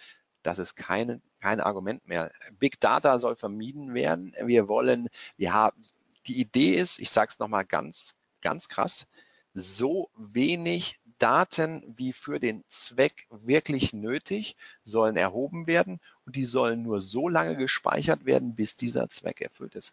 das 0.42 0.58
ist 0.58 0.74
kein, 0.74 1.22
kein 1.40 1.60
Argument 1.60 2.06
mehr. 2.06 2.30
Big 2.58 2.80
Data 2.80 3.18
soll 3.18 3.36
vermieden 3.36 3.94
werden. 3.94 4.34
Wir 4.42 4.68
wollen, 4.68 5.08
wir 5.36 5.52
haben, 5.52 5.80
die 6.26 6.38
Idee 6.38 6.74
ist, 6.74 6.98
ich 6.98 7.10
sage 7.10 7.30
es 7.30 7.38
nochmal 7.38 7.64
ganz, 7.64 8.14
ganz 8.40 8.68
krass, 8.68 9.06
so 9.54 10.10
wenig 10.16 11.00
Daten 11.18 11.82
wie 11.96 12.12
für 12.12 12.40
den 12.40 12.64
Zweck 12.68 13.26
wirklich 13.30 13.92
nötig, 13.92 14.56
sollen 14.84 15.16
erhoben 15.16 15.66
werden 15.66 16.00
und 16.24 16.36
die 16.36 16.44
sollen 16.44 16.82
nur 16.82 17.00
so 17.00 17.28
lange 17.28 17.56
gespeichert 17.56 18.24
werden, 18.24 18.54
bis 18.54 18.76
dieser 18.76 19.08
Zweck 19.08 19.40
erfüllt 19.40 19.74
ist. 19.74 19.92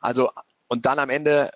Also 0.00 0.30
und 0.68 0.86
dann 0.86 0.98
am 0.98 1.10
Ende 1.10 1.50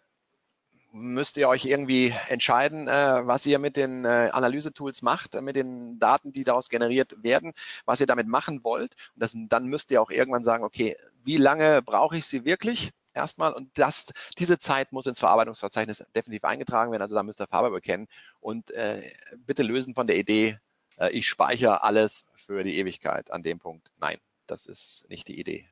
müsst 0.93 1.37
ihr 1.37 1.49
euch 1.49 1.65
irgendwie 1.65 2.15
entscheiden, 2.29 2.87
äh, 2.87 3.27
was 3.27 3.47
ihr 3.47 3.59
mit 3.59 3.77
den 3.77 4.05
äh, 4.05 4.29
Analyse-Tools 4.33 5.03
macht, 5.03 5.41
mit 5.41 5.57
den 5.57 5.99
Daten, 5.99 6.33
die 6.33 6.45
daraus 6.45 6.69
generiert 6.69 7.23
werden, 7.23 7.53
was 7.87 8.01
ihr 8.01 8.07
damit 8.07 8.27
machen 8.27 8.63
wollt. 8.63 8.95
Und 9.15 9.23
das, 9.23 9.33
dann 9.35 9.67
müsst 9.67 9.91
ihr 9.91 10.03
auch 10.03 10.11
irgendwann 10.11 10.45
sagen, 10.45 10.65
okay, 10.65 10.97
wie 11.25 11.39
lange 11.39 11.81
brauche 11.83 12.19
ich 12.19 12.27
sie 12.27 12.45
wirklich? 12.45 12.93
Erstmal 13.15 13.53
und 13.53 13.71
das, 13.79 14.07
diese 14.39 14.59
Zeit 14.59 14.93
muss 14.93 15.07
ins 15.07 15.19
Verarbeitungsverzeichnis 15.19 16.05
definitiv 16.15 16.45
eingetragen 16.45 16.93
werden. 16.93 17.03
Also 17.03 17.15
da 17.15 17.23
müsst 17.23 17.41
ihr 17.41 17.47
Farbe 17.47 17.71
bekennen 17.71 18.09
und 18.41 18.71
äh, 18.71 19.03
bitte 19.37 19.63
lösen 19.63 19.95
von 19.95 20.07
der 20.07 20.17
Idee, 20.17 20.59
äh, 20.97 21.11
ich 21.11 21.29
speichere 21.29 21.83
alles 21.83 22.25
für 22.35 22.63
die 22.65 22.77
Ewigkeit 22.79 23.31
an 23.31 23.43
dem 23.43 23.59
Punkt. 23.59 23.91
Nein, 23.99 24.17
das 24.47 24.67
ist 24.67 25.07
nicht 25.09 25.29
die 25.29 25.39
Idee. 25.39 25.69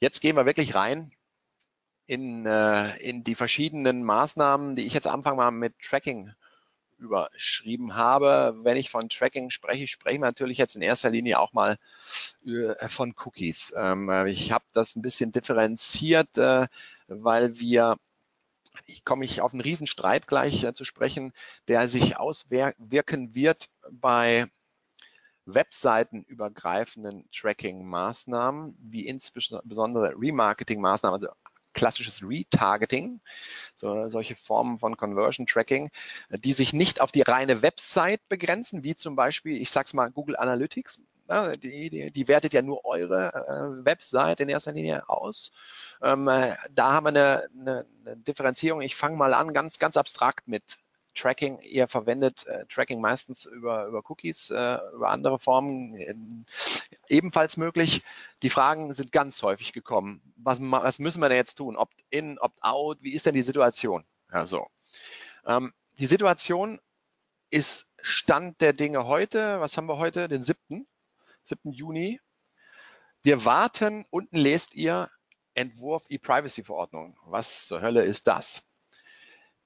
Jetzt 0.00 0.20
gehen 0.20 0.36
wir 0.36 0.46
wirklich 0.46 0.74
rein 0.74 1.12
in, 2.06 2.46
äh, 2.46 2.96
in 2.98 3.22
die 3.22 3.34
verschiedenen 3.34 4.02
Maßnahmen, 4.02 4.74
die 4.74 4.84
ich 4.84 4.94
jetzt 4.94 5.06
anfangen 5.06 5.36
mal 5.36 5.50
mit 5.50 5.78
Tracking 5.80 6.32
überschrieben 7.00 7.96
habe. 7.96 8.54
Wenn 8.62 8.76
ich 8.76 8.90
von 8.90 9.08
Tracking 9.08 9.50
spreche, 9.50 9.88
spreche 9.88 10.16
ich 10.16 10.20
natürlich 10.20 10.58
jetzt 10.58 10.76
in 10.76 10.82
erster 10.82 11.10
Linie 11.10 11.40
auch 11.40 11.52
mal 11.52 11.78
äh, 12.44 12.88
von 12.88 13.14
Cookies. 13.24 13.72
Ähm, 13.76 14.26
ich 14.26 14.52
habe 14.52 14.64
das 14.72 14.96
ein 14.96 15.02
bisschen 15.02 15.32
differenziert, 15.32 16.38
äh, 16.38 16.66
weil 17.08 17.58
wir 17.58 17.96
ich 18.86 19.04
komme 19.04 19.24
ich 19.24 19.40
auf 19.40 19.52
einen 19.52 19.60
Riesenstreit 19.60 20.26
gleich 20.26 20.64
äh, 20.64 20.72
zu 20.74 20.84
sprechen, 20.84 21.32
der 21.68 21.88
sich 21.88 22.16
auswirken 22.16 23.34
wird 23.34 23.68
bei 23.90 24.46
webseitenübergreifenden 25.46 27.28
Tracking-Maßnahmen, 27.32 28.76
wie 28.78 29.06
insbesondere 29.06 30.14
Remarketing-Maßnahmen, 30.16 31.14
also 31.14 31.28
klassisches 31.72 32.22
Retargeting, 32.22 33.20
so, 33.76 34.08
solche 34.08 34.34
Formen 34.34 34.78
von 34.78 34.96
Conversion 34.96 35.46
Tracking, 35.46 35.90
die 36.30 36.52
sich 36.52 36.72
nicht 36.72 37.00
auf 37.00 37.12
die 37.12 37.22
reine 37.22 37.62
Website 37.62 38.28
begrenzen, 38.28 38.82
wie 38.82 38.94
zum 38.94 39.16
Beispiel, 39.16 39.60
ich 39.60 39.70
sag's 39.70 39.94
mal, 39.94 40.10
Google 40.10 40.36
Analytics. 40.36 41.00
Die, 41.62 41.90
die, 41.90 42.10
die 42.10 42.26
wertet 42.26 42.54
ja 42.54 42.60
nur 42.60 42.84
eure 42.84 43.28
äh, 43.32 43.84
Website 43.84 44.40
in 44.40 44.48
erster 44.48 44.72
Linie 44.72 45.08
aus. 45.08 45.52
Ähm, 46.02 46.26
äh, 46.26 46.56
da 46.72 46.94
haben 46.94 47.04
wir 47.04 47.10
eine, 47.10 47.48
eine, 47.56 47.86
eine 48.04 48.16
Differenzierung. 48.16 48.80
Ich 48.80 48.96
fange 48.96 49.16
mal 49.16 49.32
an, 49.32 49.52
ganz, 49.52 49.78
ganz 49.78 49.96
abstrakt 49.96 50.48
mit 50.48 50.80
Tracking. 51.14 51.58
Ihr 51.60 51.88
verwendet 51.88 52.46
äh, 52.46 52.66
Tracking 52.66 53.00
meistens 53.00 53.44
über, 53.44 53.86
über 53.86 54.02
Cookies, 54.08 54.50
äh, 54.50 54.78
über 54.94 55.10
andere 55.10 55.38
Formen 55.38 55.94
äh, 55.94 56.14
ebenfalls 57.08 57.56
möglich. 57.56 58.02
Die 58.42 58.50
Fragen 58.50 58.92
sind 58.92 59.12
ganz 59.12 59.42
häufig 59.42 59.72
gekommen. 59.72 60.20
Was, 60.36 60.58
was 60.60 60.98
müssen 60.98 61.20
wir 61.20 61.28
denn 61.28 61.38
jetzt 61.38 61.56
tun? 61.56 61.76
Opt-in, 61.76 62.38
opt-out? 62.38 62.98
Wie 63.02 63.12
ist 63.12 63.26
denn 63.26 63.34
die 63.34 63.42
Situation? 63.42 64.04
Ja, 64.32 64.46
so. 64.46 64.66
Ähm, 65.46 65.72
die 65.98 66.06
Situation 66.06 66.80
ist 67.50 67.86
Stand 68.00 68.60
der 68.60 68.72
Dinge 68.72 69.06
heute. 69.06 69.60
Was 69.60 69.76
haben 69.76 69.88
wir 69.88 69.98
heute? 69.98 70.28
Den 70.28 70.42
7. 70.42 70.86
7. 71.42 71.72
Juni. 71.72 72.20
Wir 73.22 73.44
warten. 73.44 74.06
Unten 74.10 74.36
lest 74.36 74.74
ihr 74.74 75.10
Entwurf 75.54 76.06
E-Privacy-Verordnung. 76.08 77.18
Was 77.26 77.66
zur 77.66 77.82
Hölle 77.82 78.02
ist 78.02 78.26
das? 78.26 78.62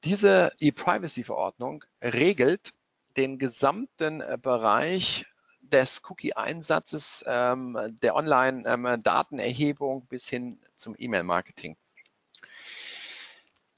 Diese 0.05 0.52
E-Privacy-Verordnung 0.59 1.84
regelt 2.02 2.74
den 3.16 3.38
gesamten 3.38 4.20
äh, 4.20 4.36
Bereich 4.40 5.24
des 5.61 6.02
Cookie-Einsatzes, 6.05 7.24
ähm, 7.26 7.78
der 8.02 8.14
Online-Datenerhebung 8.14 10.02
ähm, 10.02 10.07
bis 10.07 10.28
hin 10.28 10.61
zum 10.76 10.94
E-Mail-Marketing. 10.98 11.76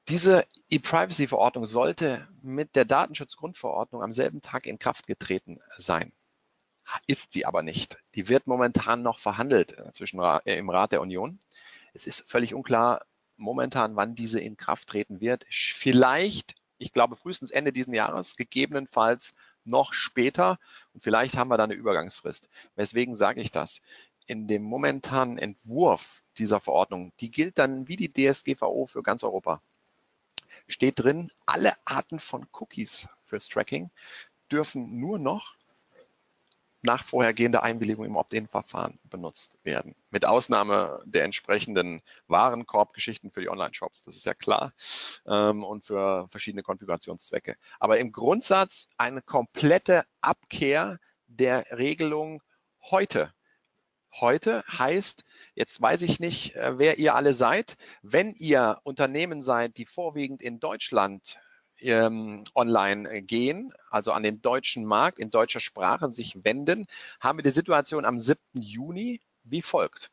Diese 0.09 0.45
E-Privacy-Verordnung 0.69 1.67
sollte 1.67 2.27
mit 2.43 2.75
der 2.75 2.85
Datenschutzgrundverordnung 2.85 4.03
am 4.03 4.13
selben 4.13 4.43
Tag 4.43 4.67
in 4.67 4.81
Kraft 4.81 5.07
getreten 5.07 5.61
sein. 5.77 6.13
Ist 7.07 7.33
sie 7.33 7.47
aber 7.47 7.63
nicht. 7.63 7.99
Die 8.15 8.29
wird 8.29 8.49
momentan 8.49 9.03
noch 9.03 9.19
verhandelt 9.19 9.79
äh, 9.79 9.93
zwischen, 9.93 10.21
äh, 10.21 10.59
im 10.59 10.71
Rat 10.71 10.93
der 10.93 11.01
Union. 11.01 11.39
Es 11.95 12.07
ist 12.07 12.29
völlig 12.29 12.53
unklar, 12.53 13.07
momentan, 13.37 13.97
wann 13.97 14.15
diese 14.15 14.41
in 14.41 14.57
Kraft 14.57 14.89
treten 14.89 15.21
wird. 15.21 15.45
Vielleicht, 15.51 16.55
ich 16.79 16.93
glaube 16.93 17.17
frühestens 17.17 17.51
Ende 17.51 17.73
diesen 17.73 17.95
Jahres, 17.95 18.37
gegebenenfalls 18.37 19.35
noch 19.65 19.93
später 19.93 20.59
und 20.93 21.03
vielleicht 21.03 21.37
haben 21.37 21.49
wir 21.49 21.57
da 21.57 21.65
eine 21.65 21.75
Übergangsfrist. 21.75 22.49
Weswegen 22.77 23.15
sage 23.15 23.41
ich 23.41 23.51
das? 23.51 23.81
In 24.27 24.49
dem 24.49 24.63
momentanen 24.63 25.39
Entwurf 25.39 26.23
dieser 26.39 26.61
Verordnung, 26.61 27.13
die 27.21 27.31
gilt 27.31 27.59
dann 27.59 27.89
wie 27.89 27.97
die 27.97 28.13
DSGVO 28.13 28.87
für 28.87 29.03
ganz 29.03 29.23
Europa, 29.23 29.61
steht 30.69 31.01
drin, 31.01 31.31
alle 31.45 31.75
Arten 31.85 32.19
von 32.19 32.47
Cookies 32.53 33.09
fürs 33.25 33.49
Tracking 33.49 33.91
dürfen 34.51 34.99
nur 34.99 35.19
noch 35.19 35.57
nach 36.87 37.05
vorhergehender 37.05 37.63
Einwilligung 37.63 38.07
im 38.07 38.17
Opt-in-Verfahren 38.17 38.99
benutzt 39.05 39.59
werden. 39.63 39.95
Mit 40.11 40.25
Ausnahme 40.25 41.03
der 41.05 41.25
entsprechenden 41.25 42.01
Warenkorbgeschichten 42.29 43.31
für 43.31 43.43
die 43.43 43.51
Online-Shops, 43.51 44.05
das 44.05 44.17
ist 44.17 44.25
ja 44.25 44.33
klar, 44.33 44.73
ähm, 45.27 45.65
und 45.65 45.85
für 45.85 46.27
verschiedene 46.31 46.63
Konfigurationszwecke. 46.63 47.57
Aber 47.79 47.99
im 47.99 48.13
Grundsatz 48.13 48.89
eine 48.97 49.21
komplette 49.21 50.05
Abkehr 50.23 50.99
der 51.27 51.67
Regelung 51.77 52.43
heute. 52.91 53.33
Heute 54.19 54.65
heißt, 54.67 55.25
jetzt 55.55 55.83
weiß 55.83 56.03
ich 56.03 56.21
nicht, 56.21 56.55
äh, 56.55 56.79
wer 56.79 56.99
ihr 56.99 57.15
alle 57.15 57.35
seid. 57.35 57.77
Wenn 58.01 58.33
ihr 58.33 58.79
Unternehmen 58.85 59.43
seid, 59.43 59.77
die 59.77 59.85
vorwiegend 59.85 60.41
in 60.41 60.61
Deutschland 60.61 61.39
ähm, 61.81 62.45
online 62.55 63.09
äh, 63.11 63.23
gehen, 63.23 63.73
also 63.91 64.13
an 64.13 64.23
den 64.23 64.43
deutschen 64.43 64.85
Markt 64.85 65.19
in 65.19 65.31
deutscher 65.31 65.61
Sprache 65.61 66.11
sich 66.13 66.45
wenden, 66.45 66.87
haben 67.21 67.39
wir 67.39 67.43
die 67.43 67.51
Situation 67.51 68.05
am 68.05 68.21
7. 68.21 68.41
Juni 68.55 69.21
wie 69.45 69.63
folgt. 69.63 70.11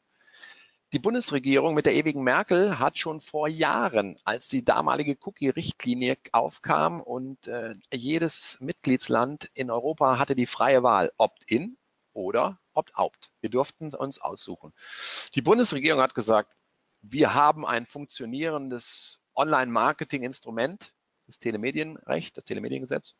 Die 0.93 0.99
Bundesregierung 0.99 1.73
mit 1.73 1.87
der 1.87 1.95
ewigen 1.95 2.23
Merkel 2.23 2.77
hat 2.77 2.99
schon 2.99 3.19
vor 3.19 3.47
Jahren, 3.47 4.15
als 4.25 4.47
die 4.47 4.63
damalige 4.63 5.17
Cookie-Richtlinie 5.19 6.17
aufkam 6.31 7.01
und 7.01 7.47
äh, 7.47 7.73
jedes 7.91 8.57
Mitgliedsland 8.59 9.49
in 9.55 9.71
Europa 9.71 10.19
hatte 10.19 10.35
die 10.35 10.45
freie 10.45 10.83
Wahl, 10.83 11.11
opt-in 11.17 11.77
oder 12.13 12.59
opt-out. 12.75 13.31
Wir 13.41 13.49
durften 13.49 13.93
uns 13.95 14.21
aussuchen. 14.21 14.71
Die 15.33 15.41
Bundesregierung 15.41 15.99
hat 15.99 16.13
gesagt, 16.13 16.53
wir 17.01 17.33
haben 17.33 17.65
ein 17.65 17.87
funktionierendes 17.87 19.19
Online-Marketing-Instrument, 19.35 20.92
das 21.25 21.39
Telemedienrecht, 21.39 22.37
das 22.37 22.45
Telemediengesetz. 22.45 23.15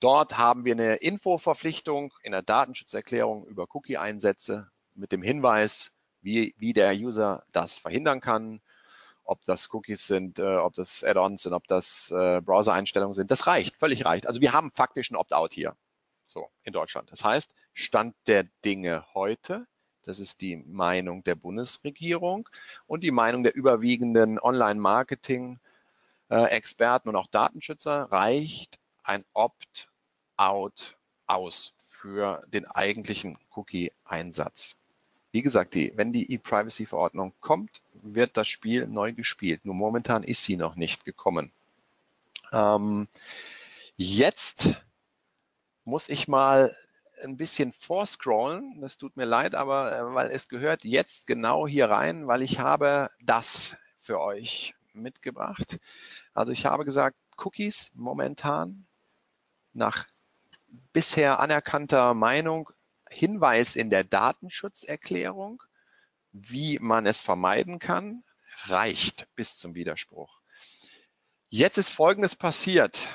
Dort 0.00 0.36
haben 0.36 0.64
wir 0.64 0.74
eine 0.74 0.96
Infoverpflichtung 0.96 2.12
in 2.22 2.32
der 2.32 2.42
Datenschutzerklärung 2.42 3.46
über 3.46 3.66
Cookie-Einsätze 3.72 4.70
mit 4.94 5.12
dem 5.12 5.22
Hinweis, 5.22 5.92
wie, 6.20 6.54
wie 6.58 6.72
der 6.72 6.94
User 6.94 7.44
das 7.52 7.78
verhindern 7.78 8.20
kann, 8.20 8.60
ob 9.24 9.44
das 9.44 9.72
Cookies 9.72 10.06
sind, 10.06 10.38
äh, 10.38 10.56
ob 10.56 10.74
das 10.74 11.02
Add-ons 11.02 11.42
sind, 11.42 11.54
ob 11.54 11.66
das 11.66 12.10
äh, 12.10 12.40
Browser-Einstellungen 12.42 13.14
sind. 13.14 13.30
Das 13.30 13.46
reicht, 13.46 13.76
völlig 13.76 14.04
reicht. 14.04 14.26
Also 14.26 14.40
wir 14.40 14.52
haben 14.52 14.70
faktisch 14.70 15.10
ein 15.10 15.16
Opt-out 15.16 15.54
hier, 15.54 15.76
so 16.24 16.48
in 16.62 16.72
Deutschland. 16.72 17.10
Das 17.10 17.24
heißt, 17.24 17.50
Stand 17.72 18.14
der 18.26 18.44
Dinge 18.64 19.04
heute, 19.14 19.66
das 20.02 20.18
ist 20.18 20.40
die 20.40 20.56
Meinung 20.56 21.24
der 21.24 21.34
Bundesregierung 21.34 22.48
und 22.86 23.02
die 23.02 23.10
Meinung 23.10 23.42
der 23.42 23.54
überwiegenden 23.54 24.38
Online-Marketing- 24.38 25.58
Experten 26.28 27.08
und 27.08 27.16
auch 27.16 27.28
Datenschützer 27.28 28.10
reicht 28.10 28.78
ein 29.04 29.24
Opt-out 29.32 30.96
aus 31.26 31.74
für 31.78 32.42
den 32.48 32.66
eigentlichen 32.66 33.38
Cookie-Einsatz. 33.54 34.76
Wie 35.32 35.42
gesagt, 35.42 35.74
die, 35.74 35.92
wenn 35.96 36.12
die 36.12 36.32
E-Privacy-Verordnung 36.32 37.34
kommt, 37.40 37.82
wird 37.92 38.36
das 38.36 38.48
Spiel 38.48 38.86
neu 38.86 39.12
gespielt. 39.12 39.64
Nur 39.64 39.74
momentan 39.74 40.22
ist 40.22 40.42
sie 40.42 40.56
noch 40.56 40.76
nicht 40.76 41.04
gekommen. 41.04 41.52
Ähm, 42.52 43.08
jetzt 43.96 44.74
muss 45.84 46.08
ich 46.08 46.28
mal 46.28 46.74
ein 47.22 47.36
bisschen 47.36 47.72
vorscrollen. 47.72 48.80
Das 48.80 48.98
tut 48.98 49.16
mir 49.16 49.24
leid, 49.24 49.54
aber 49.54 49.92
äh, 49.92 50.14
weil 50.14 50.30
es 50.30 50.48
gehört 50.48 50.84
jetzt 50.84 51.26
genau 51.26 51.66
hier 51.66 51.90
rein, 51.90 52.26
weil 52.26 52.42
ich 52.42 52.58
habe 52.58 53.10
das 53.20 53.76
für 53.98 54.20
euch 54.20 54.75
mitgebracht. 55.02 55.78
Also 56.34 56.52
ich 56.52 56.66
habe 56.66 56.84
gesagt, 56.84 57.16
Cookies 57.38 57.90
momentan 57.94 58.86
nach 59.72 60.06
bisher 60.92 61.40
anerkannter 61.40 62.14
Meinung 62.14 62.70
Hinweis 63.08 63.76
in 63.76 63.90
der 63.90 64.04
Datenschutzerklärung, 64.04 65.62
wie 66.32 66.78
man 66.80 67.06
es 67.06 67.22
vermeiden 67.22 67.78
kann, 67.78 68.24
reicht 68.64 69.28
bis 69.36 69.56
zum 69.56 69.74
Widerspruch. 69.74 70.40
Jetzt 71.48 71.78
ist 71.78 71.90
Folgendes 71.90 72.34
passiert. 72.34 73.08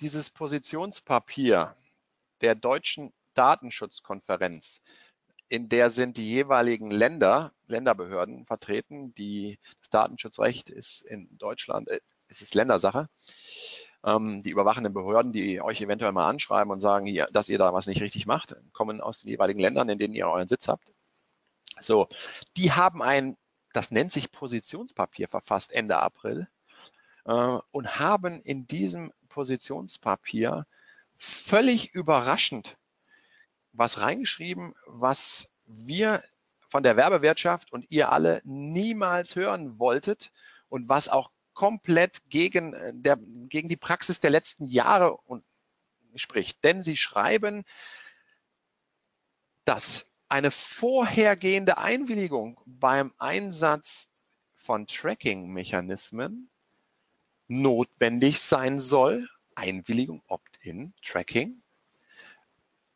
dieses 0.00 0.30
Positionspapier 0.30 1.76
der 2.40 2.54
deutschen 2.54 3.12
Datenschutzkonferenz, 3.34 4.82
in 5.48 5.68
der 5.68 5.90
sind 5.90 6.16
die 6.16 6.28
jeweiligen 6.28 6.90
Länder, 6.90 7.52
Länderbehörden 7.66 8.46
vertreten. 8.46 9.14
Die, 9.14 9.58
das 9.80 9.90
Datenschutzrecht 9.90 10.70
ist 10.70 11.02
in 11.02 11.28
Deutschland, 11.38 11.88
äh, 11.88 12.00
es 12.28 12.42
ist 12.42 12.54
Ländersache. 12.54 13.08
Ähm, 14.04 14.42
die 14.42 14.50
überwachenden 14.50 14.92
Behörden, 14.92 15.32
die 15.32 15.60
euch 15.60 15.80
eventuell 15.80 16.12
mal 16.12 16.28
anschreiben 16.28 16.70
und 16.70 16.80
sagen, 16.80 17.06
hier, 17.06 17.28
dass 17.32 17.48
ihr 17.48 17.58
da 17.58 17.72
was 17.72 17.86
nicht 17.86 18.02
richtig 18.02 18.26
macht, 18.26 18.54
kommen 18.72 19.00
aus 19.00 19.20
den 19.20 19.30
jeweiligen 19.30 19.60
Ländern, 19.60 19.88
in 19.88 19.98
denen 19.98 20.14
ihr 20.14 20.28
euren 20.28 20.48
Sitz 20.48 20.68
habt. 20.68 20.92
So, 21.80 22.08
die 22.56 22.72
haben 22.72 23.02
ein, 23.02 23.36
das 23.72 23.90
nennt 23.90 24.12
sich 24.12 24.30
Positionspapier 24.30 25.28
verfasst 25.28 25.72
Ende 25.72 25.98
April 25.98 26.48
äh, 27.24 27.58
und 27.70 27.98
haben 27.98 28.40
in 28.42 28.66
diesem 28.66 29.12
Positionspapier 29.28 30.66
völlig 31.16 31.94
überraschend 31.94 32.76
was 33.74 34.00
reingeschrieben, 34.00 34.74
was 34.86 35.48
wir 35.66 36.22
von 36.68 36.82
der 36.82 36.96
Werbewirtschaft 36.96 37.72
und 37.72 37.86
ihr 37.90 38.10
alle 38.10 38.40
niemals 38.44 39.36
hören 39.36 39.78
wolltet 39.78 40.32
und 40.68 40.88
was 40.88 41.08
auch 41.08 41.30
komplett 41.52 42.28
gegen, 42.28 42.74
äh, 42.74 42.92
der, 42.94 43.16
gegen 43.16 43.68
die 43.68 43.76
Praxis 43.76 44.20
der 44.20 44.30
letzten 44.30 44.64
Jahre 44.64 45.18
spricht. 46.16 46.62
Denn 46.64 46.82
sie 46.82 46.96
schreiben, 46.96 47.64
dass 49.64 50.06
eine 50.28 50.50
vorhergehende 50.50 51.78
Einwilligung 51.78 52.60
beim 52.66 53.12
Einsatz 53.18 54.08
von 54.56 54.86
Tracking-Mechanismen 54.86 56.50
notwendig 57.46 58.40
sein 58.40 58.80
soll. 58.80 59.28
Einwilligung, 59.54 60.22
Opt-in, 60.26 60.92
Tracking. 61.02 61.62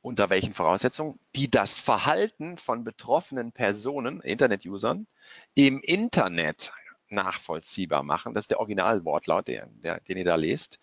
Unter 0.00 0.30
welchen 0.30 0.54
Voraussetzungen? 0.54 1.18
Die 1.34 1.50
das 1.50 1.78
Verhalten 1.78 2.56
von 2.56 2.84
betroffenen 2.84 3.52
Personen, 3.52 4.20
Internet-Usern, 4.20 5.06
im 5.54 5.80
Internet 5.80 6.72
nachvollziehbar 7.10 8.02
machen. 8.02 8.34
Das 8.34 8.44
ist 8.44 8.50
der 8.50 8.60
Originalwortlaut, 8.60 9.48
der, 9.48 9.66
der, 9.66 10.00
den 10.00 10.18
ihr 10.18 10.24
da 10.24 10.36
lest. 10.36 10.78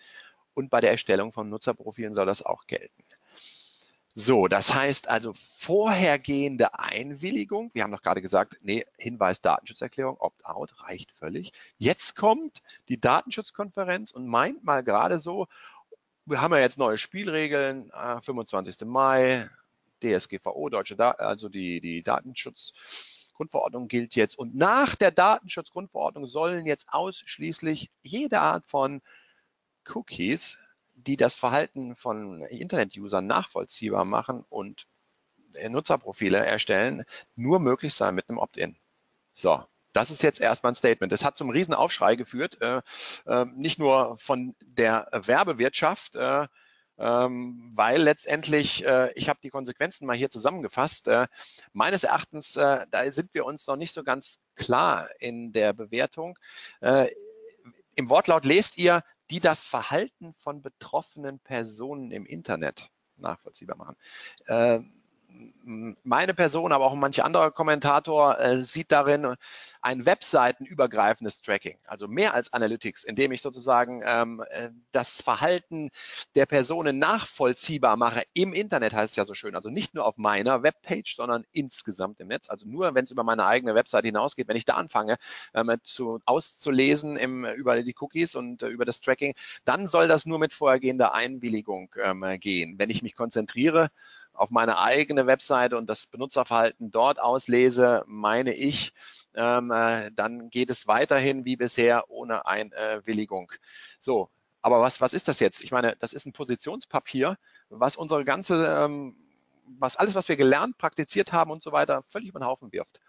Und 0.53 0.70
bei 0.70 0.82
der 0.82 0.91
Erstellung 0.91 1.32
von 1.32 1.49
Nutzerprofilen 1.49 2.16
soll 2.16 2.26
das 2.26 2.41
auch 2.41 2.66
gelten. 2.68 3.03
So, 4.18 4.47
das 4.47 4.74
heißt 4.74 5.09
also 5.09 5.34
vorhergehende 5.34 6.80
Einwilligung. 6.80 7.70
Wir 7.74 7.84
haben 7.84 7.91
doch 7.91 8.01
gerade 8.01 8.22
gesagt, 8.22 8.57
nee, 8.61 8.86
Hinweis 8.97 9.41
Datenschutzerklärung, 9.41 10.16
Opt-out 10.18 10.82
reicht 10.84 11.11
völlig. 11.11 11.51
Jetzt 11.78 12.16
kommt 12.16 12.61
die 12.88 12.97
Datenschutzkonferenz 12.97 14.11
und 14.11 14.26
meint 14.28 14.63
mal 14.63 14.86
gerade 14.86 15.20
so, 15.20 15.47
wir 16.26 16.41
haben 16.41 16.53
ja 16.53 16.59
jetzt 16.59 16.78
neue 16.78 16.97
Spielregeln, 16.97 17.91
25. 18.21 18.82
Äh, 18.82 18.86
Mai, 18.86 19.49
DSGVO, 20.03 20.69
deutsche, 20.69 20.95
da 20.95 21.11
also 21.11 21.49
die, 21.49 21.82
die 21.82 22.03
Datenschutzgrundverordnung 22.03 23.88
gilt 23.88 24.15
jetzt. 24.15 24.38
Und 24.38 24.55
nach 24.55 24.95
der 24.95 25.11
Datenschutzgrundverordnung 25.11 26.28
sollen 26.28 26.65
jetzt 26.65 26.88
ausschließlich 26.89 27.89
jede 28.03 28.41
Art 28.41 28.67
von 28.67 29.01
Cookies 29.93 30.57
die 30.95 31.17
das 31.17 31.36
Verhalten 31.36 31.95
von 31.95 32.41
Internet-Usern 32.41 33.28
nachvollziehbar 33.28 34.05
machen 34.05 34.45
und 34.49 34.88
Nutzerprofile 35.69 36.45
erstellen, 36.45 37.03
nur 37.36 37.59
möglich 37.59 37.93
sein 37.93 38.15
mit 38.15 38.30
einem 38.30 38.39
Opt-in. 38.39 38.78
So, 39.34 39.63
das 39.96 40.12
ist 40.12 40.24
jetzt 40.24 40.41
erstmal 40.41 40.74
ein 40.74 40.76
Statement. 40.76 41.12
Das 41.12 41.24
hat 41.24 41.38
zum 41.38 41.50
Riesenaufschrei 41.50 42.16
geführt, 42.16 42.62
äh, 42.62 42.82
äh, 43.26 43.46
nicht 43.56 43.80
nur 43.80 44.18
von 44.18 44.56
der 44.62 45.08
Werbewirtschaft, 45.12 46.16
äh, 46.16 46.48
ähm, 46.98 47.72
weil 47.74 48.02
letztendlich, 48.02 48.86
äh, 48.86 49.12
ich 49.16 49.30
habe 49.30 49.39
die 49.43 49.50
Konsequenzen 49.50 50.06
mal 50.06 50.16
hier 50.16 50.30
zusammengefasst, 50.30 51.08
äh, 51.08 51.28
meines 51.74 52.04
Erachtens, 52.04 52.56
äh, 52.56 52.86
da 52.91 53.12
sind 53.12 53.34
wir 53.34 53.46
uns 53.46 53.68
noch 53.68 53.76
nicht 53.76 53.93
so 53.93 54.04
ganz 54.04 54.39
klar 54.56 55.10
in 55.20 55.52
der 55.52 55.74
Bewertung. 55.74 56.38
Im 56.82 58.10
Wortlaut 58.10 58.46
lest 58.46 58.78
ihr, 58.78 59.02
die 59.30 59.39
das 59.39 59.66
Verhalten 59.66 60.34
von 60.34 60.62
betroffenen 60.62 61.39
Personen 61.39 62.12
im 62.12 62.26
Internet 62.26 62.89
nachvollziehbar 63.18 63.78
machen. 63.78 63.98
Meine 66.04 66.34
Person, 66.34 66.72
aber 66.72 66.86
auch 66.86 66.96
manche 66.96 67.26
andere 67.26 67.52
Kommentator 67.52 68.40
äh, 68.40 68.62
sieht 68.62 68.92
darin 68.92 69.36
ein 69.82 70.06
webseitenübergreifendes 70.06 71.42
Tracking, 71.42 71.78
also 71.86 72.08
mehr 72.08 72.34
als 72.34 72.52
Analytics, 72.54 73.04
indem 73.04 73.32
ich 73.32 73.44
sozusagen 73.44 74.02
ähm, 74.04 74.44
äh, 74.50 74.70
das 74.92 75.22
Verhalten 75.22 75.92
der 76.36 76.48
Personen 76.48 76.98
nachvollziehbar 76.98 77.96
mache. 77.96 78.24
Im 78.34 78.54
Internet 78.54 78.94
heißt 78.94 79.12
es 79.12 79.16
ja 79.16 79.26
so 79.26 79.36
schön, 79.36 79.56
also 79.56 79.70
nicht 79.70 79.94
nur 79.94 80.06
auf 80.06 80.18
meiner 80.18 80.64
Webpage, 80.64 81.16
sondern 81.16 81.46
insgesamt 81.52 82.20
im 82.20 82.30
Netz. 82.30 82.50
Also 82.50 82.66
nur, 82.68 82.96
wenn 82.96 83.04
es 83.04 83.12
über 83.12 83.24
meine 83.24 83.46
eigene 83.46 83.76
Webseite 83.76 84.08
hinausgeht, 84.08 84.48
wenn 84.48 84.58
ich 84.58 84.66
da 84.66 84.74
anfange 84.74 85.18
ähm, 85.54 85.76
zu, 85.84 86.20
auszulesen 86.26 87.16
im, 87.18 87.46
über 87.46 87.84
die 87.84 87.96
Cookies 88.00 88.36
und 88.36 88.64
äh, 88.64 88.68
über 88.68 88.86
das 88.86 89.02
Tracking, 89.02 89.36
dann 89.66 89.86
soll 89.86 90.08
das 90.08 90.26
nur 90.26 90.40
mit 90.40 90.54
vorhergehender 90.54 91.14
Einwilligung 91.14 91.94
ähm, 92.02 92.26
gehen. 92.40 92.80
Wenn 92.80 92.90
ich 92.90 93.04
mich 93.04 93.16
konzentriere 93.16 93.92
auf 94.36 94.52
meine 94.52 94.78
eigene 94.80 95.28
Webseite 95.28 95.78
und 95.78 95.90
das 95.90 96.08
Benutzerverhalten 96.08 96.92
dort 96.92 97.20
auslese, 97.20 98.04
meine 98.08 98.54
ich, 98.54 98.94
ähm, 99.36 99.72
äh, 99.72 100.12
dann 100.14 100.50
geht 100.50 100.70
es 100.70 100.88
weiterhin 100.88 101.46
wie 101.46 101.56
bisher 101.56 102.10
ohne 102.10 102.46
Einwilligung. 102.46 103.52
So, 104.00 104.30
aber 104.62 104.82
was, 104.82 105.02
was 105.02 105.14
ist 105.14 105.28
das 105.28 105.40
jetzt? 105.40 105.64
Ich 105.64 105.72
meine, 105.72 105.96
das 106.00 106.14
ist 106.14 106.26
ein 106.26 106.34
Positionspapier, 106.34 107.38
was 107.70 107.96
unsere 107.96 108.26
ganze, 108.26 108.66
ähm, 108.66 109.16
was 109.80 109.96
alles, 109.96 110.16
was 110.16 110.28
wir 110.28 110.38
gelernt, 110.38 110.78
praktiziert 110.78 111.34
haben 111.34 111.52
und 111.52 111.62
so 111.62 111.72
weiter, 111.72 112.04
völlig 112.04 112.30
über 112.30 112.40
den 112.40 112.48
Haufen 112.48 112.72
wirft. 112.72 113.00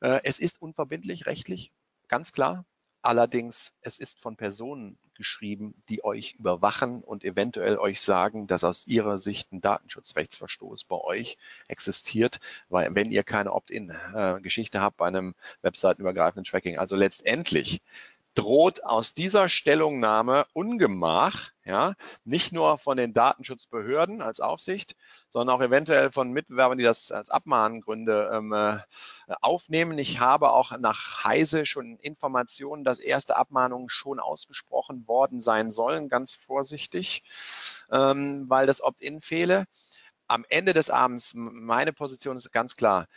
Äh, 0.00 0.20
es 0.24 0.38
ist 0.38 0.62
unverbindlich 0.62 1.26
rechtlich, 1.26 1.72
ganz 2.08 2.32
klar. 2.32 2.64
Allerdings, 3.02 3.72
es 3.80 3.98
ist 3.98 4.20
von 4.20 4.36
Personen 4.36 4.98
geschrieben, 5.18 5.74
die 5.90 6.02
euch 6.02 6.36
überwachen 6.38 7.02
und 7.02 7.24
eventuell 7.24 7.76
euch 7.76 8.00
sagen, 8.00 8.46
dass 8.46 8.64
aus 8.64 8.86
ihrer 8.86 9.18
Sicht 9.18 9.52
ein 9.52 9.60
Datenschutzrechtsverstoß 9.60 10.84
bei 10.84 10.96
euch 10.96 11.36
existiert, 11.66 12.40
weil 12.70 12.94
wenn 12.94 13.10
ihr 13.10 13.24
keine 13.24 13.52
Opt-in-Geschichte 13.52 14.80
habt 14.80 14.96
bei 14.96 15.06
einem 15.06 15.34
webseitenübergreifenden 15.60 16.44
Tracking. 16.44 16.78
Also 16.78 16.96
letztendlich 16.96 17.82
droht 18.34 18.84
aus 18.84 19.14
dieser 19.14 19.48
Stellungnahme 19.48 20.46
Ungemach, 20.52 21.50
ja, 21.64 21.94
nicht 22.24 22.52
nur 22.52 22.78
von 22.78 22.96
den 22.96 23.12
Datenschutzbehörden 23.12 24.22
als 24.22 24.40
Aufsicht, 24.40 24.96
sondern 25.32 25.56
auch 25.56 25.60
eventuell 25.60 26.12
von 26.12 26.30
Mitbewerbern, 26.30 26.78
die 26.78 26.84
das 26.84 27.10
als 27.10 27.30
Abmahngründe 27.30 28.30
ähm, 28.32 28.52
äh, 28.52 28.78
aufnehmen. 29.40 29.98
Ich 29.98 30.20
habe 30.20 30.52
auch 30.52 30.78
nach 30.78 31.24
Heise 31.24 31.66
schon 31.66 31.98
Informationen, 31.98 32.84
dass 32.84 33.00
erste 33.00 33.36
Abmahnungen 33.36 33.88
schon 33.88 34.20
ausgesprochen 34.20 35.08
worden 35.08 35.40
sein 35.40 35.70
sollen, 35.70 36.08
ganz 36.08 36.34
vorsichtig, 36.34 37.24
ähm, 37.90 38.48
weil 38.48 38.66
das 38.66 38.82
Opt-in 38.82 39.20
fehle. 39.20 39.66
Am 40.28 40.44
Ende 40.48 40.74
des 40.74 40.90
Abends, 40.90 41.32
meine 41.34 41.92
Position 41.92 42.36
ist 42.36 42.52
ganz 42.52 42.76
klar, 42.76 43.08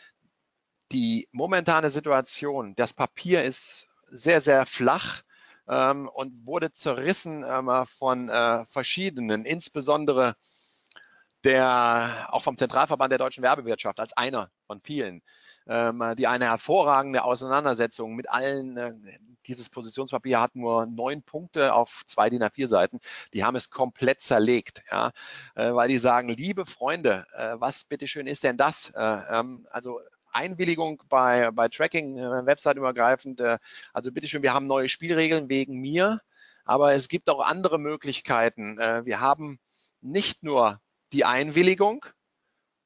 die 0.92 1.28
momentane 1.32 1.90
Situation, 1.90 2.76
das 2.76 2.94
Papier 2.94 3.44
ist 3.44 3.88
sehr, 4.12 4.42
sehr 4.42 4.66
flach 4.66 5.24
ähm, 5.68 6.10
und 6.10 6.46
wurde 6.46 6.72
zerrissen 6.72 7.44
ähm, 7.48 7.70
von 7.86 8.30
äh, 8.30 8.66
verschiedenen, 8.66 9.46
insbesondere 9.46 10.36
der, 11.44 12.28
auch 12.30 12.44
vom 12.44 12.58
Zentralverband 12.58 13.12
der 13.12 13.18
deutschen 13.18 13.44
Werbewirtschaft 13.44 14.00
als 14.00 14.14
einer 14.14 14.52
von 14.68 14.80
vielen, 14.80 15.24
ähm, 15.68 16.04
die 16.18 16.28
eine 16.28 16.46
hervorragende 16.46 17.24
Auseinandersetzung 17.24 18.16
mit 18.16 18.30
allen, 18.30 18.78
äh, 18.78 18.94
dieses 19.48 19.70
Positionspapier 19.70 20.40
hat 20.40 20.56
nur 20.56 20.86
neun 20.86 21.24
Punkte 21.24 21.74
auf 21.74 22.04
zwei 22.06 22.30
DIN 22.30 22.44
A4 22.44 22.68
Seiten. 22.68 23.00
Die 23.34 23.44
haben 23.44 23.56
es 23.56 23.72
komplett 23.72 24.22
zerlegt, 24.22 24.84
ja, 24.92 25.12
äh, 25.56 25.74
weil 25.74 25.88
die 25.88 25.98
sagen, 25.98 26.30
liebe 26.30 26.66
Freunde, 26.66 27.26
äh, 27.36 27.56
was 27.58 27.86
bitteschön 27.86 28.28
ist 28.28 28.44
denn 28.44 28.58
das? 28.58 28.92
Äh, 28.96 29.02
ähm, 29.02 29.66
also 29.72 30.00
Einwilligung 30.32 31.04
bei, 31.10 31.52
bei 31.52 31.68
Tracking, 31.68 32.18
äh, 32.18 32.46
websiteübergreifend. 32.46 33.42
Äh, 33.42 33.58
also 33.94 34.12
bitteschön, 34.12 34.44
wir 34.44 34.54
haben 34.54 34.68
neue 34.68 34.90
Spielregeln 34.90 35.50
wegen 35.50 35.80
mir, 35.80 36.20
aber 36.66 36.94
es 36.94 37.08
gibt 37.08 37.30
auch 37.30 37.42
andere 37.42 37.80
Möglichkeiten. 37.80 38.78
Äh, 38.80 39.06
wir 39.06 39.20
haben 39.20 39.60
nicht 40.02 40.44
nur 40.44 40.80
die 41.14 41.26
Einwilligung, 41.26 42.06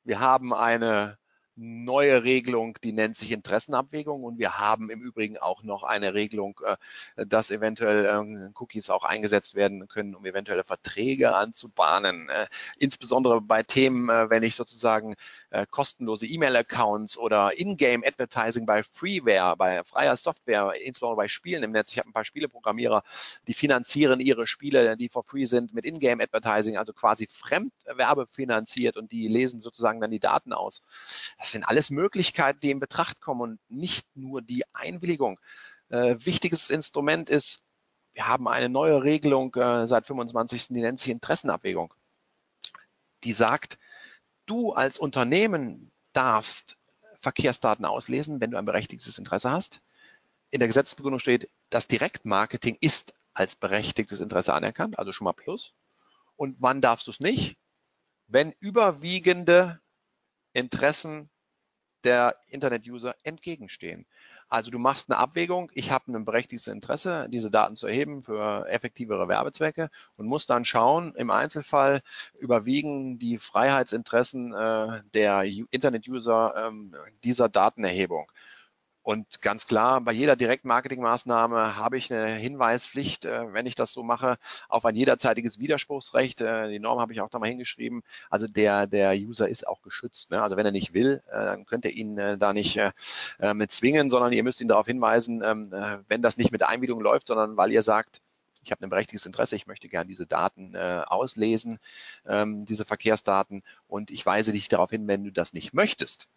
wir 0.04 0.20
haben 0.20 0.54
eine 0.54 1.18
neue 1.56 2.24
Regelung, 2.24 2.78
die 2.84 2.92
nennt 2.92 3.16
sich 3.16 3.32
Interessenabwägung 3.32 4.24
und 4.24 4.40
wir 4.40 4.58
haben 4.58 4.90
im 4.90 5.02
Übrigen 5.02 5.38
auch 5.38 5.64
noch 5.64 5.84
eine 5.84 6.14
Regelung, 6.14 6.60
äh, 7.16 7.26
dass 7.26 7.50
eventuell 7.50 8.06
ähm, 8.06 8.52
Cookies 8.56 8.90
auch 8.90 9.04
eingesetzt 9.04 9.56
werden 9.56 9.88
können, 9.88 10.16
um 10.16 10.26
eventuelle 10.26 10.66
Verträge 10.66 11.34
anzubahnen. 11.34 12.28
Äh, 12.30 12.48
insbesondere 12.78 13.42
bei 13.42 13.64
Themen, 13.64 14.10
äh, 14.10 14.30
wenn 14.30 14.44
ich 14.44 14.56
sozusagen 14.56 15.16
kostenlose 15.72 16.26
E-Mail-Accounts 16.26 17.18
oder 17.18 17.58
In-Game-Advertising 17.58 18.66
bei 18.66 18.84
Freeware, 18.84 19.56
bei 19.56 19.86
freier 19.86 20.18
Software, 20.18 20.74
insbesondere 20.84 21.16
bei 21.16 21.28
Spielen 21.30 21.64
im 21.64 21.72
Netz. 21.72 21.94
Ich 21.94 22.00
habe 22.00 22.10
ein 22.10 22.14
paar 22.14 22.26
Spieleprogrammierer, 22.26 23.04
die 23.48 23.54
finanzieren 23.54 24.20
ihre 24.20 24.48
Spiele, 24.48 24.98
die 24.98 25.08
for 25.08 25.24
free 25.24 25.46
sind, 25.46 25.74
mit 25.74 25.86
In-Game-Advertising, 25.86 26.76
also 26.76 26.92
quasi 26.92 27.28
Fremdwerbe 27.30 28.28
finanziert 28.28 28.98
und 28.98 29.14
die 29.14 29.30
lesen 29.30 29.62
sozusagen 29.62 30.02
dann 30.02 30.12
die 30.12 30.20
Daten 30.20 30.52
aus. 30.52 30.82
Das 31.46 31.52
sind 31.52 31.64
alles 31.64 31.92
Möglichkeiten, 31.92 32.60
die 32.60 32.72
in 32.72 32.80
Betracht 32.80 33.22
kommen 33.22 33.42
und 33.42 33.60
nicht 33.70 34.08
nur 34.16 34.42
die 34.42 34.64
Einwilligung. 34.74 35.40
Äh, 35.90 36.16
wichtiges 36.18 36.72
Instrument 36.72 37.30
ist, 37.30 37.62
wir 38.14 38.28
haben 38.28 38.48
eine 38.48 38.68
neue 38.68 39.04
Regelung 39.04 39.54
äh, 39.54 39.86
seit 39.86 40.08
25. 40.08 40.70
Die 40.70 40.82
nennt 40.82 41.00
sich 41.00 41.12
Interessenabwägung. 41.12 41.94
Die 43.24 43.34
sagt, 43.34 43.78
du 44.48 44.74
als 44.74 44.98
Unternehmen 44.98 45.92
darfst 46.14 46.78
Verkehrsdaten 47.20 47.86
auslesen, 47.86 48.42
wenn 48.42 48.50
du 48.50 48.58
ein 48.58 48.66
berechtigtes 48.66 49.20
Interesse 49.20 49.52
hast. 49.52 49.82
In 50.50 50.58
der 50.58 50.68
Gesetzesbegründung 50.68 51.20
steht, 51.20 51.52
das 51.70 51.86
Direktmarketing 51.86 52.76
ist 52.82 53.14
als 53.36 53.56
berechtigtes 53.56 54.20
Interesse 54.20 54.56
anerkannt, 54.56 54.98
also 54.98 55.12
schon 55.12 55.26
mal 55.26 55.34
Plus. 55.34 55.76
Und 56.38 56.60
wann 56.60 56.82
darfst 56.82 57.06
du 57.06 57.12
es 57.12 57.20
nicht? 57.20 57.56
Wenn 58.26 58.52
überwiegende 58.60 59.80
Interessen 60.54 61.30
der 62.06 62.36
Internet-User 62.50 63.16
entgegenstehen. 63.24 64.06
Also 64.48 64.70
du 64.70 64.78
machst 64.78 65.10
eine 65.10 65.18
Abwägung, 65.18 65.72
ich 65.74 65.92
habe 65.92 66.12
ein 66.12 66.24
berechtigtes 66.24 66.68
Interesse, 66.68 67.28
diese 67.30 67.50
Daten 67.50 67.76
zu 67.76 67.88
erheben 67.88 68.22
für 68.22 68.68
effektivere 68.70 69.28
Werbezwecke 69.28 69.90
und 70.18 70.28
muss 70.28 70.46
dann 70.46 70.66
schauen, 70.66 71.14
im 71.16 71.32
Einzelfall 71.32 72.02
überwiegen 72.40 73.18
die 73.18 73.40
Freiheitsinteressen 73.40 74.54
äh, 74.54 75.02
der 75.14 75.44
Internet-User 75.44 76.54
ähm, 76.68 76.94
dieser 77.24 77.50
Datenerhebung. 77.50 78.32
Und 79.06 79.40
ganz 79.44 79.68
klar, 79.68 80.02
bei 80.02 80.14
jeder 80.14 80.36
Direktmarketingmaßnahme 80.36 81.76
habe 81.76 81.96
ich 81.96 82.12
eine 82.12 82.26
Hinweispflicht, 82.26 83.26
äh, 83.26 83.54
wenn 83.54 83.68
ich 83.68 83.76
das 83.76 83.92
so 83.92 84.02
mache, 84.02 84.38
auf 84.68 84.84
ein 84.84 84.96
jederzeitiges 84.96 85.60
Widerspruchsrecht. 85.60 86.42
Äh, 86.42 86.72
die 86.72 86.80
Norm 86.80 87.00
habe 87.00 87.14
ich 87.14 87.22
auch 87.22 87.30
da 87.30 87.38
mal 87.38 87.48
hingeschrieben. 87.48 88.02
Also 88.32 88.48
der, 88.48 88.88
der 88.88 89.14
User 89.14 89.48
ist 89.48 89.68
auch 89.68 89.84
geschützt. 89.84 90.32
Ne? 90.32 90.42
Also 90.42 90.58
wenn 90.58 90.66
er 90.66 90.72
nicht 90.72 90.96
will, 90.96 91.22
äh, 91.28 91.34
dann 91.34 91.68
könnt 91.68 91.86
ihr 91.86 91.92
ihn 91.92 92.16
da 92.16 92.52
nicht 92.52 92.82
mit 93.54 93.72
zwingen, 93.72 94.10
sondern 94.10 94.34
ihr 94.34 94.42
müsst 94.42 94.62
ihn 94.62 94.70
darauf 94.70 94.88
hinweisen, 94.88 95.44
ähm, 95.44 95.72
wenn 96.08 96.24
das 96.24 96.38
nicht 96.38 96.52
mit 96.52 96.64
Einwilligung 96.64 97.02
läuft, 97.02 97.28
sondern 97.28 97.58
weil 97.58 97.72
ihr 97.72 97.84
sagt, 97.84 98.22
ich 98.64 98.72
habe 98.72 98.84
ein 98.84 98.90
berechtigtes 98.90 99.28
Interesse, 99.28 99.56
ich 99.56 99.68
möchte 99.68 99.88
gerne 99.88 100.08
diese 100.08 100.26
Daten 100.26 100.74
äh, 100.74 101.04
auslesen, 101.06 101.78
ähm, 102.26 102.66
diese 102.66 102.86
Verkehrsdaten 102.86 103.62
und 103.88 104.10
ich 104.10 104.26
weise 104.26 104.52
dich 104.52 104.68
darauf 104.68 104.90
hin, 104.90 105.08
wenn 105.08 105.24
du 105.24 105.32
das 105.32 105.54
nicht 105.54 105.74
möchtest, 105.74 106.28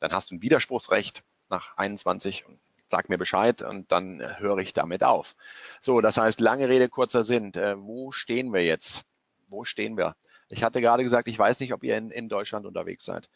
dann 0.00 0.10
hast 0.12 0.30
du 0.30 0.34
ein 0.34 0.42
Widerspruchsrecht 0.42 1.22
nach 1.48 1.76
21 1.76 2.46
und 2.46 2.60
sag 2.88 3.08
mir 3.08 3.18
Bescheid 3.18 3.62
und 3.62 3.90
dann 3.92 4.22
höre 4.38 4.58
ich 4.58 4.72
damit 4.72 5.02
auf. 5.02 5.34
So, 5.80 6.00
das 6.00 6.16
heißt, 6.16 6.40
lange 6.40 6.68
Rede, 6.68 6.88
kurzer 6.88 7.24
Sinn. 7.24 7.52
Äh, 7.54 7.76
wo 7.78 8.12
stehen 8.12 8.52
wir 8.52 8.64
jetzt? 8.64 9.04
Wo 9.48 9.64
stehen 9.64 9.96
wir? 9.96 10.16
Ich 10.48 10.62
hatte 10.62 10.80
gerade 10.80 11.02
gesagt, 11.02 11.26
ich 11.26 11.38
weiß 11.38 11.58
nicht, 11.60 11.72
ob 11.72 11.82
ihr 11.82 11.96
in, 11.96 12.10
in 12.10 12.28
Deutschland 12.28 12.66
unterwegs 12.66 13.04
seid. 13.04 13.28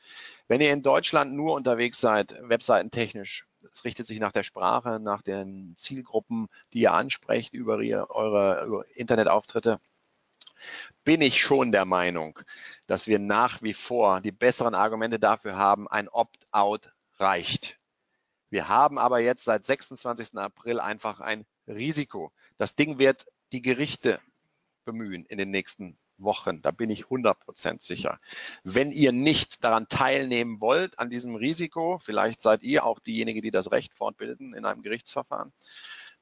Wenn 0.47 0.61
ihr 0.61 0.73
in 0.73 0.83
Deutschland 0.83 1.35
nur 1.35 1.55
unterwegs 1.55 2.01
seid, 2.01 2.37
webseitentechnisch, 2.43 3.49
es 3.73 3.85
richtet 3.85 4.07
sich 4.07 4.21
nach 4.21 4.33
der 4.33 4.45
Sprache, 4.45 5.01
nach 5.01 5.23
den 5.23 5.75
Zielgruppen, 5.77 6.49
die 6.73 6.83
ihr 6.83 6.93
ansprecht 6.93 7.53
über 7.53 7.81
ihr, 7.81 8.07
eure, 8.11 8.61
eure 8.63 8.85
Internetauftritte, 8.95 9.81
bin 11.05 11.21
ich 11.21 11.41
schon 11.41 11.73
der 11.73 11.85
Meinung, 11.85 12.39
dass 12.87 13.07
wir 13.07 13.19
nach 13.19 13.63
wie 13.63 13.75
vor 13.75 14.21
die 14.21 14.33
besseren 14.33 14.75
Argumente 14.75 15.19
dafür 15.19 15.57
haben, 15.57 15.89
ein 15.89 16.09
Opt-out 16.09 16.93
reicht. 17.19 17.80
Wir 18.51 18.69
haben 18.69 18.99
aber 18.99 19.21
jetzt 19.21 19.45
seit 19.45 19.65
26. 19.65 20.37
April 20.37 20.81
einfach 20.81 21.21
ein 21.21 21.47
Risiko. 21.67 22.33
Das 22.59 22.75
Ding 22.75 22.99
wird 22.99 23.27
die 23.53 23.63
Gerichte 23.63 24.21
bemühen 24.85 25.25
in 25.27 25.39
den 25.39 25.51
nächsten 25.51 25.97
Wochen. 26.19 26.61
Da 26.63 26.71
bin 26.71 26.91
ich 26.91 27.05
100% 27.05 27.83
sicher. 27.83 28.21
Wenn 28.63 28.91
ihr 28.91 29.13
nicht 29.13 29.65
daran 29.65 29.89
teilnehmen 29.89 30.61
wollt, 30.61 30.99
an 30.99 31.11
diesem 31.11 31.35
Risiko, 31.35 31.99
vielleicht 31.99 32.43
seid 32.43 32.63
ihr 32.63 32.85
auch 32.85 32.99
diejenige, 32.99 33.41
die 33.41 33.51
das 33.51 33.71
Recht 33.71 33.95
fortbilden 33.95 34.55
in 34.55 34.65
einem 34.65 34.83
Gerichtsverfahren, 34.83 35.53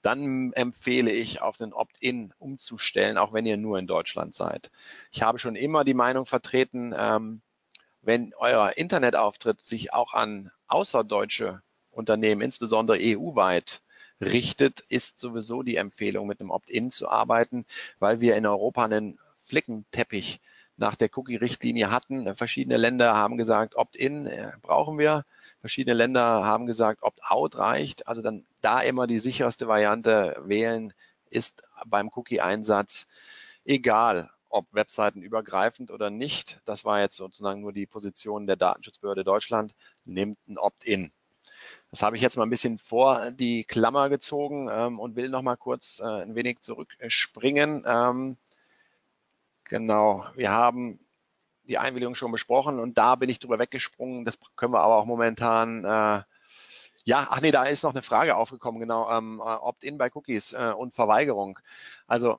dann 0.02 0.52
empfehle 0.52 1.10
ich, 1.10 1.42
auf 1.42 1.56
den 1.56 1.72
Opt-in 1.72 2.32
umzustellen, 2.38 3.18
auch 3.18 3.32
wenn 3.32 3.46
ihr 3.46 3.56
nur 3.56 3.78
in 3.78 3.88
Deutschland 3.88 4.34
seid. 4.34 4.70
Ich 5.10 5.22
habe 5.22 5.38
schon 5.38 5.56
immer 5.56 5.84
die 5.84 5.94
Meinung 5.94 6.24
vertreten, 6.24 6.94
ähm, 6.96 7.42
wenn 8.00 8.32
euer 8.38 8.76
Internetauftritt 8.76 9.64
sich 9.64 9.92
auch 9.92 10.14
an 10.14 10.52
außerdeutsche 10.68 11.62
Unternehmen, 11.98 12.40
insbesondere 12.40 12.98
EU-weit, 13.00 13.82
richtet, 14.20 14.80
ist 14.80 15.18
sowieso 15.18 15.62
die 15.62 15.76
Empfehlung, 15.76 16.26
mit 16.26 16.40
einem 16.40 16.50
Opt-in 16.50 16.90
zu 16.90 17.08
arbeiten, 17.08 17.66
weil 17.98 18.20
wir 18.20 18.36
in 18.36 18.46
Europa 18.46 18.84
einen 18.84 19.18
Flickenteppich 19.36 20.40
nach 20.76 20.94
der 20.94 21.10
Cookie-Richtlinie 21.14 21.90
hatten. 21.90 22.34
Verschiedene 22.36 22.76
Länder 22.76 23.16
haben 23.16 23.36
gesagt, 23.36 23.76
Opt-in 23.76 24.26
äh, 24.26 24.52
brauchen 24.62 24.98
wir. 24.98 25.24
Verschiedene 25.60 25.94
Länder 25.94 26.44
haben 26.44 26.66
gesagt, 26.66 27.02
Opt-out 27.02 27.58
reicht. 27.58 28.06
Also 28.06 28.22
dann 28.22 28.44
da 28.60 28.80
immer 28.80 29.06
die 29.06 29.18
sicherste 29.18 29.66
Variante 29.66 30.36
wählen, 30.44 30.92
ist 31.30 31.62
beim 31.86 32.10
Cookie-Einsatz 32.14 33.06
egal, 33.64 34.30
ob 34.48 34.66
Webseiten 34.72 35.20
übergreifend 35.20 35.90
oder 35.90 36.10
nicht. 36.10 36.60
Das 36.64 36.84
war 36.84 37.00
jetzt 37.00 37.16
sozusagen 37.16 37.60
nur 37.60 37.72
die 37.72 37.86
Position 37.86 38.46
der 38.46 38.56
Datenschutzbehörde 38.56 39.24
Deutschland, 39.24 39.74
nimmt 40.06 40.38
ein 40.48 40.58
Opt-in. 40.58 41.12
Das 41.90 42.02
habe 42.02 42.16
ich 42.16 42.22
jetzt 42.22 42.36
mal 42.36 42.44
ein 42.44 42.50
bisschen 42.50 42.78
vor 42.78 43.30
die 43.30 43.64
Klammer 43.64 44.08
gezogen 44.08 44.68
ähm, 44.70 44.98
und 44.98 45.16
will 45.16 45.30
noch 45.30 45.42
mal 45.42 45.56
kurz 45.56 46.00
äh, 46.00 46.22
ein 46.22 46.34
wenig 46.34 46.60
zurückspringen. 46.60 47.84
Ähm, 47.86 48.36
genau, 49.64 50.24
wir 50.34 50.50
haben 50.50 51.00
die 51.64 51.78
Einwilligung 51.78 52.14
schon 52.14 52.32
besprochen 52.32 52.78
und 52.78 52.98
da 52.98 53.14
bin 53.14 53.30
ich 53.30 53.40
drüber 53.40 53.58
weggesprungen. 53.58 54.24
Das 54.24 54.38
können 54.56 54.72
wir 54.72 54.80
aber 54.80 54.96
auch 54.96 55.06
momentan 55.06 55.84
äh, 55.84 56.22
ja, 57.08 57.26
ach 57.30 57.40
nee, 57.40 57.52
da 57.52 57.62
ist 57.62 57.84
noch 57.84 57.92
eine 57.92 58.02
Frage 58.02 58.36
aufgekommen, 58.36 58.80
genau, 58.80 59.10
ähm, 59.10 59.40
äh, 59.40 59.48
Opt-in 59.48 59.96
bei 59.96 60.10
Cookies 60.12 60.52
äh, 60.52 60.74
und 60.76 60.92
Verweigerung. 60.92 61.58
Also 62.06 62.38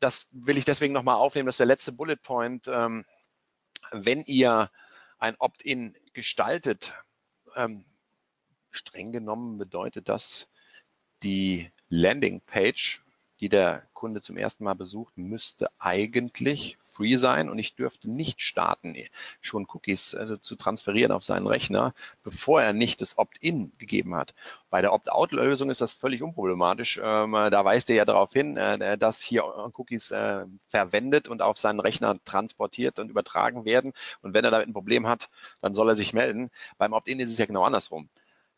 das 0.00 0.26
will 0.32 0.58
ich 0.58 0.64
deswegen 0.64 0.92
nochmal 0.92 1.14
aufnehmen, 1.14 1.46
das 1.46 1.54
ist 1.54 1.60
der 1.60 1.66
letzte 1.66 1.92
Bullet 1.92 2.16
Point. 2.16 2.66
Ähm, 2.66 3.04
wenn 3.92 4.22
ihr 4.22 4.68
ein 5.20 5.36
Opt-in 5.38 5.94
gestaltet, 6.12 6.96
ähm, 7.54 7.84
streng 8.72 9.12
genommen 9.12 9.58
bedeutet 9.58 10.08
das, 10.08 10.48
die 11.22 11.70
Landingpage 11.88 13.02
die 13.42 13.48
der 13.48 13.82
Kunde 13.92 14.20
zum 14.20 14.36
ersten 14.36 14.62
Mal 14.62 14.74
besucht, 14.74 15.18
müsste 15.18 15.68
eigentlich 15.80 16.78
free 16.80 17.16
sein 17.16 17.50
und 17.50 17.58
ich 17.58 17.74
dürfte 17.74 18.08
nicht 18.08 18.40
starten, 18.40 18.96
schon 19.40 19.66
Cookies 19.68 20.14
also 20.14 20.36
zu 20.36 20.54
transferieren 20.54 21.10
auf 21.10 21.24
seinen 21.24 21.48
Rechner, 21.48 21.92
bevor 22.22 22.62
er 22.62 22.72
nicht 22.72 23.00
das 23.00 23.18
Opt-in 23.18 23.72
gegeben 23.78 24.14
hat. 24.14 24.32
Bei 24.70 24.80
der 24.80 24.92
Opt-out-Lösung 24.92 25.70
ist 25.70 25.80
das 25.80 25.92
völlig 25.92 26.22
unproblematisch. 26.22 27.00
Ähm, 27.02 27.32
da 27.32 27.64
weist 27.64 27.90
er 27.90 27.96
ja 27.96 28.04
darauf 28.04 28.32
hin, 28.32 28.56
äh, 28.56 28.96
dass 28.96 29.20
hier 29.20 29.44
Cookies 29.74 30.12
äh, 30.12 30.46
verwendet 30.68 31.26
und 31.26 31.42
auf 31.42 31.58
seinen 31.58 31.80
Rechner 31.80 32.22
transportiert 32.24 33.00
und 33.00 33.10
übertragen 33.10 33.64
werden. 33.64 33.92
Und 34.22 34.34
wenn 34.34 34.44
er 34.44 34.52
damit 34.52 34.68
ein 34.68 34.72
Problem 34.72 35.08
hat, 35.08 35.30
dann 35.60 35.74
soll 35.74 35.88
er 35.88 35.96
sich 35.96 36.12
melden. 36.12 36.50
Beim 36.78 36.92
Opt-in 36.92 37.18
ist 37.18 37.32
es 37.32 37.38
ja 37.38 37.46
genau 37.46 37.64
andersrum. 37.64 38.08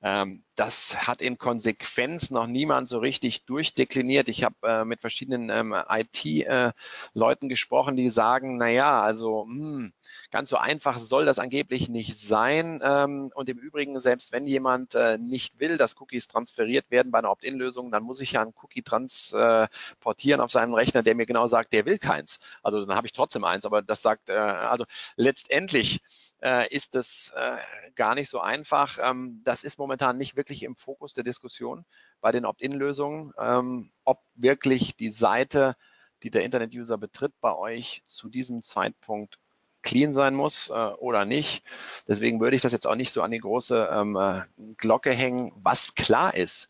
Ähm, 0.06 0.44
das 0.54 1.08
hat 1.08 1.22
in 1.22 1.38
Konsequenz 1.38 2.30
noch 2.30 2.46
niemand 2.46 2.88
so 2.88 2.98
richtig 2.98 3.46
durchdekliniert. 3.46 4.28
Ich 4.28 4.44
habe 4.44 4.54
äh, 4.62 4.84
mit 4.84 5.00
verschiedenen 5.00 5.48
ähm, 5.48 5.74
IT-Leuten 5.88 7.46
äh, 7.46 7.48
gesprochen, 7.48 7.96
die 7.96 8.10
sagen, 8.10 8.58
na 8.58 8.68
ja, 8.68 9.00
also 9.00 9.46
mh, 9.46 9.54
hm, 9.54 9.92
ganz 10.30 10.48
so 10.48 10.56
einfach 10.56 10.98
soll 10.98 11.24
das 11.24 11.38
angeblich 11.38 11.88
nicht 11.88 12.18
sein. 12.18 12.80
Ähm, 12.84 13.30
und 13.34 13.48
im 13.48 13.58
Übrigen, 13.58 14.00
selbst 14.00 14.32
wenn 14.32 14.46
jemand 14.46 14.94
äh, 14.94 15.18
nicht 15.18 15.58
will, 15.60 15.76
dass 15.76 16.00
Cookies 16.00 16.28
transferiert 16.28 16.90
werden 16.90 17.12
bei 17.12 17.18
einer 17.18 17.30
Opt-in-Lösung, 17.30 17.90
dann 17.90 18.02
muss 18.02 18.20
ich 18.20 18.32
ja 18.32 18.42
einen 18.42 18.54
Cookie 18.62 18.82
transportieren 18.82 20.40
auf 20.40 20.50
seinen 20.50 20.74
Rechner, 20.74 21.02
der 21.02 21.14
mir 21.14 21.26
genau 21.26 21.46
sagt, 21.46 21.72
der 21.72 21.86
will 21.86 21.98
keins. 21.98 22.38
Also 22.62 22.84
dann 22.84 22.96
habe 22.96 23.06
ich 23.06 23.12
trotzdem 23.12 23.44
eins, 23.44 23.64
aber 23.64 23.82
das 23.82 24.02
sagt, 24.02 24.28
äh, 24.28 24.34
also 24.34 24.84
letztendlich 25.16 26.00
äh, 26.44 26.68
ist 26.68 26.94
es 26.94 27.32
äh, 27.34 27.56
gar 27.94 28.14
nicht 28.14 28.28
so 28.28 28.40
einfach. 28.40 28.98
Ähm, 29.02 29.40
das 29.44 29.64
ist 29.64 29.78
momentan 29.78 30.16
nicht 30.16 30.36
wirklich 30.36 30.62
im 30.62 30.76
Fokus 30.76 31.14
der 31.14 31.24
Diskussion 31.24 31.84
bei 32.20 32.32
den 32.32 32.44
Opt-in-Lösungen, 32.44 33.32
ähm, 33.38 33.90
ob 34.04 34.22
wirklich 34.34 34.96
die 34.96 35.10
Seite, 35.10 35.74
die 36.22 36.30
der 36.30 36.44
Internet-User 36.44 36.98
betritt, 36.98 37.32
bei 37.40 37.54
euch 37.54 38.02
zu 38.06 38.28
diesem 38.28 38.62
Zeitpunkt 38.62 39.38
clean 39.84 40.12
sein 40.12 40.34
muss 40.34 40.70
äh, 40.70 40.72
oder 40.72 41.24
nicht. 41.24 41.62
Deswegen 42.08 42.40
würde 42.40 42.56
ich 42.56 42.62
das 42.62 42.72
jetzt 42.72 42.86
auch 42.86 42.96
nicht 42.96 43.12
so 43.12 43.22
an 43.22 43.30
die 43.30 43.38
große 43.38 43.88
ähm, 43.92 44.16
äh, 44.16 44.42
Glocke 44.76 45.12
hängen. 45.12 45.52
Was 45.54 45.94
klar 45.94 46.34
ist, 46.34 46.68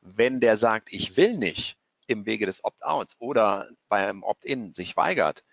wenn 0.00 0.40
der 0.40 0.56
sagt, 0.56 0.92
ich 0.92 1.16
will 1.18 1.36
nicht 1.36 1.76
im 2.06 2.24
Wege 2.24 2.46
des 2.46 2.64
Opt-outs 2.64 3.16
oder 3.18 3.68
beim 3.88 4.22
Opt-in 4.22 4.72
sich 4.72 4.96
weigert, 4.96 5.44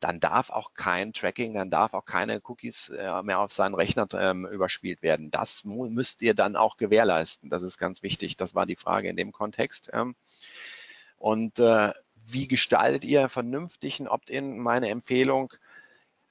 dann 0.00 0.20
darf 0.20 0.50
auch 0.50 0.74
kein 0.74 1.12
Tracking, 1.12 1.54
dann 1.54 1.70
darf 1.70 1.94
auch 1.94 2.04
keine 2.04 2.40
Cookies 2.44 2.90
äh, 2.90 3.22
mehr 3.22 3.40
auf 3.40 3.52
seinen 3.52 3.74
Rechner 3.74 4.06
ähm, 4.12 4.46
überspielt 4.46 5.02
werden. 5.02 5.30
Das 5.30 5.64
müsst 5.64 6.20
ihr 6.20 6.34
dann 6.34 6.56
auch 6.56 6.76
gewährleisten. 6.76 7.48
Das 7.48 7.62
ist 7.62 7.78
ganz 7.78 8.02
wichtig. 8.02 8.36
Das 8.36 8.54
war 8.54 8.66
die 8.66 8.76
Frage 8.76 9.08
in 9.08 9.16
dem 9.16 9.32
Kontext. 9.32 9.90
Ähm. 9.92 10.14
Und 11.16 11.58
äh, 11.58 11.92
wie 12.26 12.48
gestaltet 12.48 13.04
ihr 13.04 13.28
vernünftig 13.28 14.00
ein 14.00 14.08
Opt-in? 14.08 14.58
Meine 14.58 14.90
Empfehlung, 14.90 15.54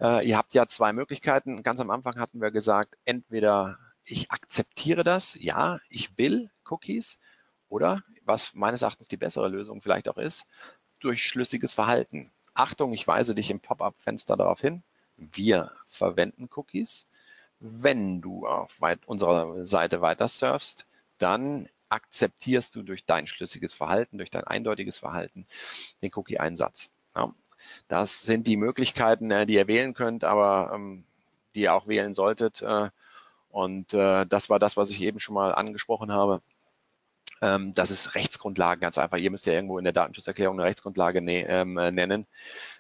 äh, 0.03 0.27
ihr 0.27 0.37
habt 0.37 0.53
ja 0.53 0.67
zwei 0.67 0.93
Möglichkeiten. 0.93 1.63
Ganz 1.63 1.79
am 1.79 1.89
Anfang 1.89 2.19
hatten 2.19 2.41
wir 2.41 2.51
gesagt, 2.51 2.97
entweder 3.05 3.79
ich 4.05 4.29
akzeptiere 4.31 5.03
das, 5.03 5.35
ja, 5.39 5.79
ich 5.89 6.17
will 6.17 6.51
Cookies, 6.69 7.17
oder 7.69 8.03
was 8.23 8.53
meines 8.53 8.83
Erachtens 8.83 9.07
die 9.07 9.17
bessere 9.17 9.47
Lösung 9.47 9.81
vielleicht 9.81 10.07
auch 10.07 10.17
ist, 10.17 10.45
durch 10.99 11.23
schlüssiges 11.23 11.73
Verhalten. 11.73 12.31
Achtung, 12.53 12.93
ich 12.93 13.07
weise 13.07 13.33
dich 13.33 13.49
im 13.49 13.61
Pop-up-Fenster 13.61 14.37
darauf 14.37 14.61
hin. 14.61 14.83
Wir 15.17 15.71
verwenden 15.87 16.49
Cookies. 16.55 17.07
Wenn 17.59 18.21
du 18.21 18.45
auf 18.45 18.79
unserer 19.05 19.65
Seite 19.65 20.01
weiter 20.01 20.27
surfst, 20.27 20.85
dann 21.17 21.67
akzeptierst 21.89 22.75
du 22.75 22.83
durch 22.83 23.05
dein 23.05 23.25
schlüssiges 23.25 23.73
Verhalten, 23.73 24.17
durch 24.17 24.29
dein 24.29 24.43
eindeutiges 24.43 24.99
Verhalten 24.99 25.47
den 26.01 26.11
Cookie-Einsatz. 26.13 26.91
Ja, 27.15 27.33
das 27.87 28.21
sind 28.21 28.47
die 28.47 28.57
Möglichkeiten, 28.57 29.31
äh, 29.31 29.45
die 29.45 29.55
ihr 29.55 29.67
wählen 29.67 29.93
könnt, 29.93 30.23
aber 30.23 30.71
ähm, 30.73 31.03
die 31.55 31.61
ihr 31.61 31.73
auch 31.73 31.87
wählen 31.87 32.13
solltet. 32.13 32.61
Äh, 32.61 32.89
und 33.49 33.93
äh, 33.93 34.25
das 34.25 34.49
war 34.49 34.59
das, 34.59 34.77
was 34.77 34.89
ich 34.89 35.01
eben 35.01 35.19
schon 35.19 35.35
mal 35.35 35.53
angesprochen 35.53 36.11
habe. 36.11 36.41
Ähm, 37.41 37.73
das 37.73 37.91
ist 37.91 38.15
Rechtsgrundlagen 38.15 38.81
ganz 38.81 38.97
einfach. 38.97 39.17
Ihr 39.17 39.31
müsst 39.31 39.45
ja 39.45 39.53
irgendwo 39.53 39.77
in 39.77 39.83
der 39.83 39.93
Datenschutzerklärung 39.93 40.57
eine 40.57 40.67
Rechtsgrundlage 40.67 41.19
ähm, 41.19 41.77
äh, 41.77 41.91
nennen. 41.91 42.25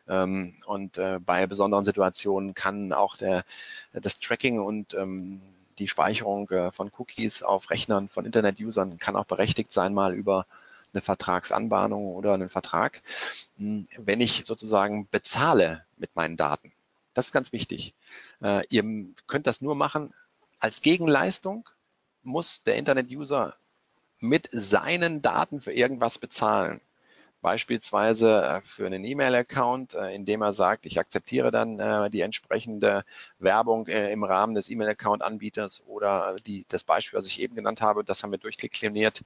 Und 0.05 0.99
bei 1.25 1.47
besonderen 1.47 1.85
Situationen 1.85 2.53
kann 2.53 2.91
auch 2.91 3.15
der, 3.15 3.45
das 3.93 4.19
Tracking 4.19 4.59
und 4.59 4.97
die 5.79 5.87
Speicherung 5.87 6.49
von 6.73 6.91
Cookies 6.97 7.41
auf 7.41 7.69
Rechnern 7.69 8.09
von 8.09 8.25
Internet-Usern 8.25 8.97
kann 8.97 9.15
auch 9.15 9.23
berechtigt 9.23 9.71
sein, 9.71 9.93
mal 9.93 10.13
über 10.13 10.45
eine 10.93 11.01
Vertragsanbahnung 11.01 12.13
oder 12.15 12.33
einen 12.33 12.49
Vertrag, 12.49 13.01
hm, 13.57 13.87
wenn 13.97 14.21
ich 14.21 14.45
sozusagen 14.45 15.07
bezahle 15.09 15.85
mit 15.97 16.15
meinen 16.15 16.37
Daten. 16.37 16.71
Das 17.13 17.27
ist 17.27 17.31
ganz 17.31 17.51
wichtig. 17.51 17.93
Äh, 18.41 18.65
ihr 18.69 18.83
könnt 19.27 19.47
das 19.47 19.61
nur 19.61 19.75
machen 19.75 20.13
als 20.63 20.81
Gegenleistung 20.81 21.67
muss 22.21 22.63
der 22.63 22.77
Internet-User 22.77 23.53
mit 24.21 24.47
seinen 24.53 25.21
Daten 25.21 25.59
für 25.59 25.73
irgendwas 25.73 26.19
bezahlen. 26.19 26.79
Beispielsweise 27.41 28.41
äh, 28.43 28.61
für 28.61 28.85
einen 28.85 29.03
E-Mail-Account, 29.03 29.95
äh, 29.95 30.15
indem 30.15 30.41
er 30.41 30.53
sagt, 30.53 30.85
ich 30.85 31.01
akzeptiere 31.01 31.51
dann 31.51 32.09
die 32.11 32.21
entsprechende 32.21 33.03
Werbung 33.39 33.87
im 33.87 34.23
Rahmen 34.23 34.55
des 34.55 34.69
E-Mail-Account-Anbieters 34.69 35.83
oder 35.85 36.37
die, 36.45 36.63
das 36.69 36.85
Beispiel, 36.85 37.19
was 37.19 37.27
ich 37.27 37.41
eben 37.41 37.55
genannt 37.55 37.81
habe, 37.81 38.05
das 38.05 38.23
haben 38.23 38.31
wir 38.31 38.37
durchdekliniert. 38.37 39.25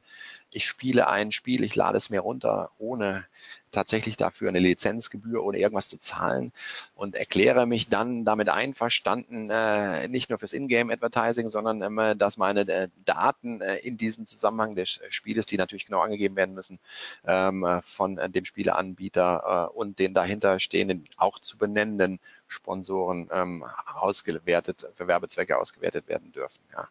Ich 0.52 0.66
spiele 0.66 1.08
ein 1.08 1.32
Spiel, 1.32 1.64
ich 1.64 1.76
lade 1.76 1.98
es 1.98 2.10
mir 2.10 2.22
runter, 2.22 2.72
ohne 2.78 3.26
tatsächlich 3.72 4.18
dafür 4.18 4.50
eine 4.50 4.60
Lizenzgebühr 4.60 5.44
oder 5.44 5.58
irgendwas 5.58 5.90
zu 5.90 6.00
zahlen 6.00 6.54
und 6.96 7.16
erkläre 7.16 7.66
mich 7.66 7.90
dann 7.90 8.24
damit 8.24 8.50
einverstanden, 8.50 9.50
äh, 9.50 10.08
nicht 10.08 10.30
nur 10.30 10.40
fürs 10.40 10.54
Ingame-Advertising, 10.54 11.50
sondern 11.50 11.82
ähm, 11.82 12.18
dass 12.18 12.38
meine 12.38 12.62
äh, 12.62 12.88
Daten 13.06 13.62
äh, 13.62 13.78
in 13.78 13.98
diesem 13.98 14.26
Zusammenhang 14.26 14.76
des 14.76 15.00
Spieles, 15.10 15.46
die 15.46 15.58
natürlich 15.58 15.86
genau 15.86 16.00
angegeben 16.00 16.36
werden 16.36 16.56
müssen, 16.56 16.80
ähm, 17.26 17.66
von 17.84 18.18
äh, 18.18 18.30
dem 18.30 18.46
Spieleanbieter 18.46 19.70
äh, 19.74 19.78
und 19.78 20.00
den 20.00 20.14
dahinter 20.14 20.60
stehenden, 20.60 21.04
auch 21.18 21.40
zu 21.40 21.58
benennenden 21.58 22.20
Sponsoren 22.48 23.30
ähm, 23.32 23.66
ausgewertet, 23.96 24.88
für 24.96 25.08
Werbezwecke 25.08 25.58
ausgewertet 25.58 26.08
werden 26.08 26.32
dürfen. 26.32 26.62
Ja. 26.72 26.88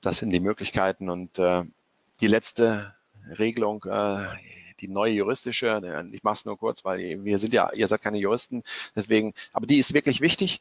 Das 0.00 0.18
sind 0.18 0.30
die 0.30 0.40
Möglichkeiten 0.40 1.10
und 1.10 1.38
äh, 1.38 1.64
die 2.20 2.26
letzte 2.26 2.94
Regelung, 3.38 3.84
äh, 3.84 4.26
die 4.80 4.88
neue 4.88 5.12
juristische, 5.12 5.80
äh, 5.82 6.14
ich 6.14 6.22
mache 6.22 6.34
es 6.34 6.44
nur 6.44 6.58
kurz, 6.58 6.84
weil 6.84 7.24
wir 7.24 7.38
sind 7.38 7.52
ja, 7.52 7.72
ihr 7.72 7.88
seid 7.88 8.02
keine 8.02 8.18
Juristen, 8.18 8.62
deswegen, 8.94 9.34
aber 9.52 9.66
die 9.66 9.78
ist 9.78 9.94
wirklich 9.94 10.20
wichtig. 10.20 10.60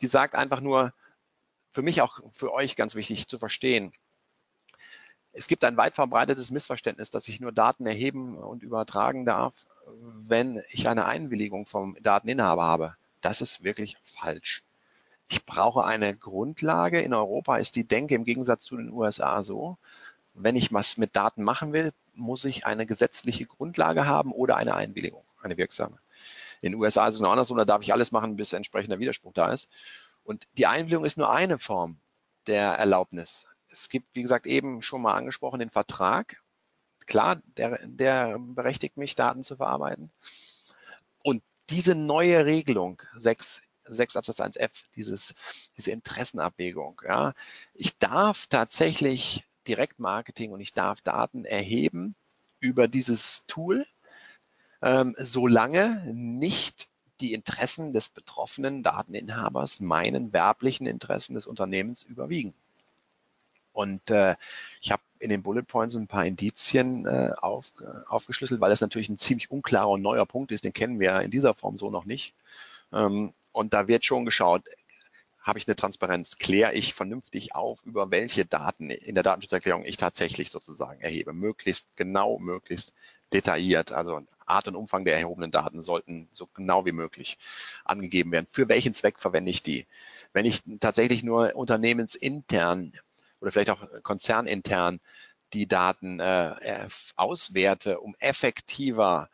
Die 0.00 0.06
sagt 0.06 0.34
einfach 0.34 0.60
nur, 0.60 0.92
für 1.70 1.82
mich 1.82 2.02
auch 2.02 2.20
für 2.32 2.52
euch 2.52 2.76
ganz 2.76 2.94
wichtig 2.94 3.28
zu 3.28 3.38
verstehen. 3.38 3.92
Es 5.32 5.46
gibt 5.46 5.64
ein 5.64 5.78
weit 5.78 5.94
verbreitetes 5.94 6.50
Missverständnis, 6.50 7.10
dass 7.10 7.28
ich 7.28 7.40
nur 7.40 7.52
Daten 7.52 7.86
erheben 7.86 8.36
und 8.36 8.62
übertragen 8.62 9.24
darf, 9.24 9.66
wenn 10.26 10.62
ich 10.70 10.88
eine 10.88 11.06
Einwilligung 11.06 11.64
vom 11.64 11.96
Dateninhaber 12.02 12.64
habe. 12.64 12.96
Das 13.22 13.40
ist 13.40 13.64
wirklich 13.64 13.96
falsch. 14.02 14.62
Ich 15.30 15.46
brauche 15.46 15.84
eine 15.84 16.14
Grundlage. 16.14 17.00
In 17.00 17.14
Europa 17.14 17.56
ist 17.56 17.76
die 17.76 17.86
Denke 17.88 18.14
im 18.14 18.24
Gegensatz 18.24 18.64
zu 18.64 18.76
den 18.76 18.90
USA 18.90 19.42
so, 19.42 19.78
wenn 20.34 20.56
ich 20.56 20.72
was 20.72 20.96
mit 20.96 21.16
Daten 21.16 21.42
machen 21.42 21.72
will, 21.72 21.92
muss 22.14 22.44
ich 22.44 22.66
eine 22.66 22.86
gesetzliche 22.86 23.46
Grundlage 23.46 24.06
haben 24.06 24.32
oder 24.32 24.56
eine 24.56 24.74
Einwilligung, 24.74 25.24
eine 25.42 25.56
wirksame. 25.56 25.98
In 26.60 26.72
den 26.72 26.80
USA 26.80 27.08
ist 27.08 27.16
es 27.16 27.20
noch 27.20 27.30
andersrum, 27.30 27.58
da 27.58 27.64
darf 27.64 27.82
ich 27.82 27.92
alles 27.92 28.12
machen, 28.12 28.36
bis 28.36 28.52
entsprechender 28.52 28.98
Widerspruch 28.98 29.32
da 29.32 29.52
ist. 29.52 29.68
Und 30.24 30.46
die 30.56 30.66
Einwilligung 30.66 31.04
ist 31.04 31.18
nur 31.18 31.32
eine 31.32 31.58
Form 31.58 31.98
der 32.46 32.74
Erlaubnis. 32.74 33.46
Es 33.68 33.88
gibt, 33.88 34.14
wie 34.14 34.22
gesagt, 34.22 34.46
eben 34.46 34.82
schon 34.82 35.02
mal 35.02 35.14
angesprochen, 35.14 35.58
den 35.58 35.70
Vertrag. 35.70 36.42
Klar, 37.06 37.36
der, 37.56 37.80
der 37.84 38.38
berechtigt 38.38 38.96
mich, 38.96 39.16
Daten 39.16 39.42
zu 39.42 39.56
verarbeiten. 39.56 40.10
Und 41.24 41.42
diese 41.70 41.94
neue 41.94 42.44
Regelung, 42.46 43.02
6, 43.16 43.62
6 43.84 44.16
Absatz 44.16 44.40
1f, 44.40 44.84
dieses, 44.94 45.34
diese 45.76 45.90
Interessenabwägung, 45.90 47.02
ja, 47.04 47.32
ich 47.74 47.98
darf 47.98 48.46
tatsächlich 48.46 49.44
Direktmarketing 49.68 50.52
und 50.52 50.60
ich 50.60 50.72
darf 50.72 51.00
Daten 51.00 51.44
erheben 51.44 52.14
über 52.60 52.88
dieses 52.88 53.46
Tool, 53.46 53.86
ähm, 54.82 55.14
solange 55.18 56.02
nicht 56.12 56.88
die 57.20 57.32
Interessen 57.32 57.92
des 57.92 58.08
betroffenen 58.08 58.82
Dateninhabers 58.82 59.80
meinen 59.80 60.32
werblichen 60.32 60.86
Interessen 60.86 61.34
des 61.34 61.46
Unternehmens 61.46 62.02
überwiegen. 62.02 62.54
Und 63.72 64.10
äh, 64.10 64.36
ich 64.80 64.92
habe 64.92 65.02
in 65.18 65.30
den 65.30 65.42
Bullet 65.42 65.62
Points 65.62 65.94
ein 65.94 66.08
paar 66.08 66.26
Indizien 66.26 67.06
äh, 67.06 67.30
auf, 67.40 67.72
aufgeschlüsselt, 68.06 68.60
weil 68.60 68.70
das 68.70 68.80
natürlich 68.80 69.08
ein 69.08 69.18
ziemlich 69.18 69.50
unklarer 69.50 69.90
und 69.90 70.02
neuer 70.02 70.26
Punkt 70.26 70.52
ist, 70.52 70.64
den 70.64 70.72
kennen 70.72 71.00
wir 71.00 71.20
in 71.20 71.30
dieser 71.30 71.54
Form 71.54 71.78
so 71.78 71.90
noch 71.90 72.04
nicht. 72.04 72.34
Ähm, 72.92 73.32
und 73.52 73.72
da 73.72 73.88
wird 73.88 74.04
schon 74.04 74.24
geschaut, 74.24 74.64
habe 75.42 75.58
ich 75.58 75.66
eine 75.66 75.76
Transparenz, 75.76 76.38
kläre 76.38 76.72
ich 76.72 76.94
vernünftig 76.94 77.54
auf, 77.54 77.84
über 77.84 78.10
welche 78.10 78.44
Daten 78.44 78.90
in 78.90 79.14
der 79.14 79.24
Datenschutzerklärung 79.24 79.84
ich 79.84 79.96
tatsächlich 79.96 80.50
sozusagen 80.50 81.00
erhebe. 81.00 81.32
Möglichst 81.32 81.86
genau, 81.96 82.38
möglichst 82.38 82.92
detailliert. 83.32 83.92
Also 83.92 84.20
Art 84.46 84.68
und 84.68 84.76
Umfang 84.76 85.04
der 85.04 85.18
erhobenen 85.18 85.50
Daten 85.50 85.82
sollten 85.82 86.28
so 86.32 86.46
genau 86.46 86.86
wie 86.86 86.92
möglich 86.92 87.38
angegeben 87.84 88.30
werden. 88.30 88.46
Für 88.48 88.68
welchen 88.68 88.94
Zweck 88.94 89.18
verwende 89.18 89.50
ich 89.50 89.62
die? 89.62 89.86
Wenn 90.32 90.46
ich 90.46 90.62
tatsächlich 90.78 91.24
nur 91.24 91.56
unternehmensintern 91.56 92.92
oder 93.40 93.50
vielleicht 93.50 93.70
auch 93.70 93.86
konzernintern 94.02 95.00
die 95.52 95.66
Daten 95.66 96.20
äh, 96.20 96.86
auswerte, 97.16 98.00
um 98.00 98.14
effektiver 98.20 99.28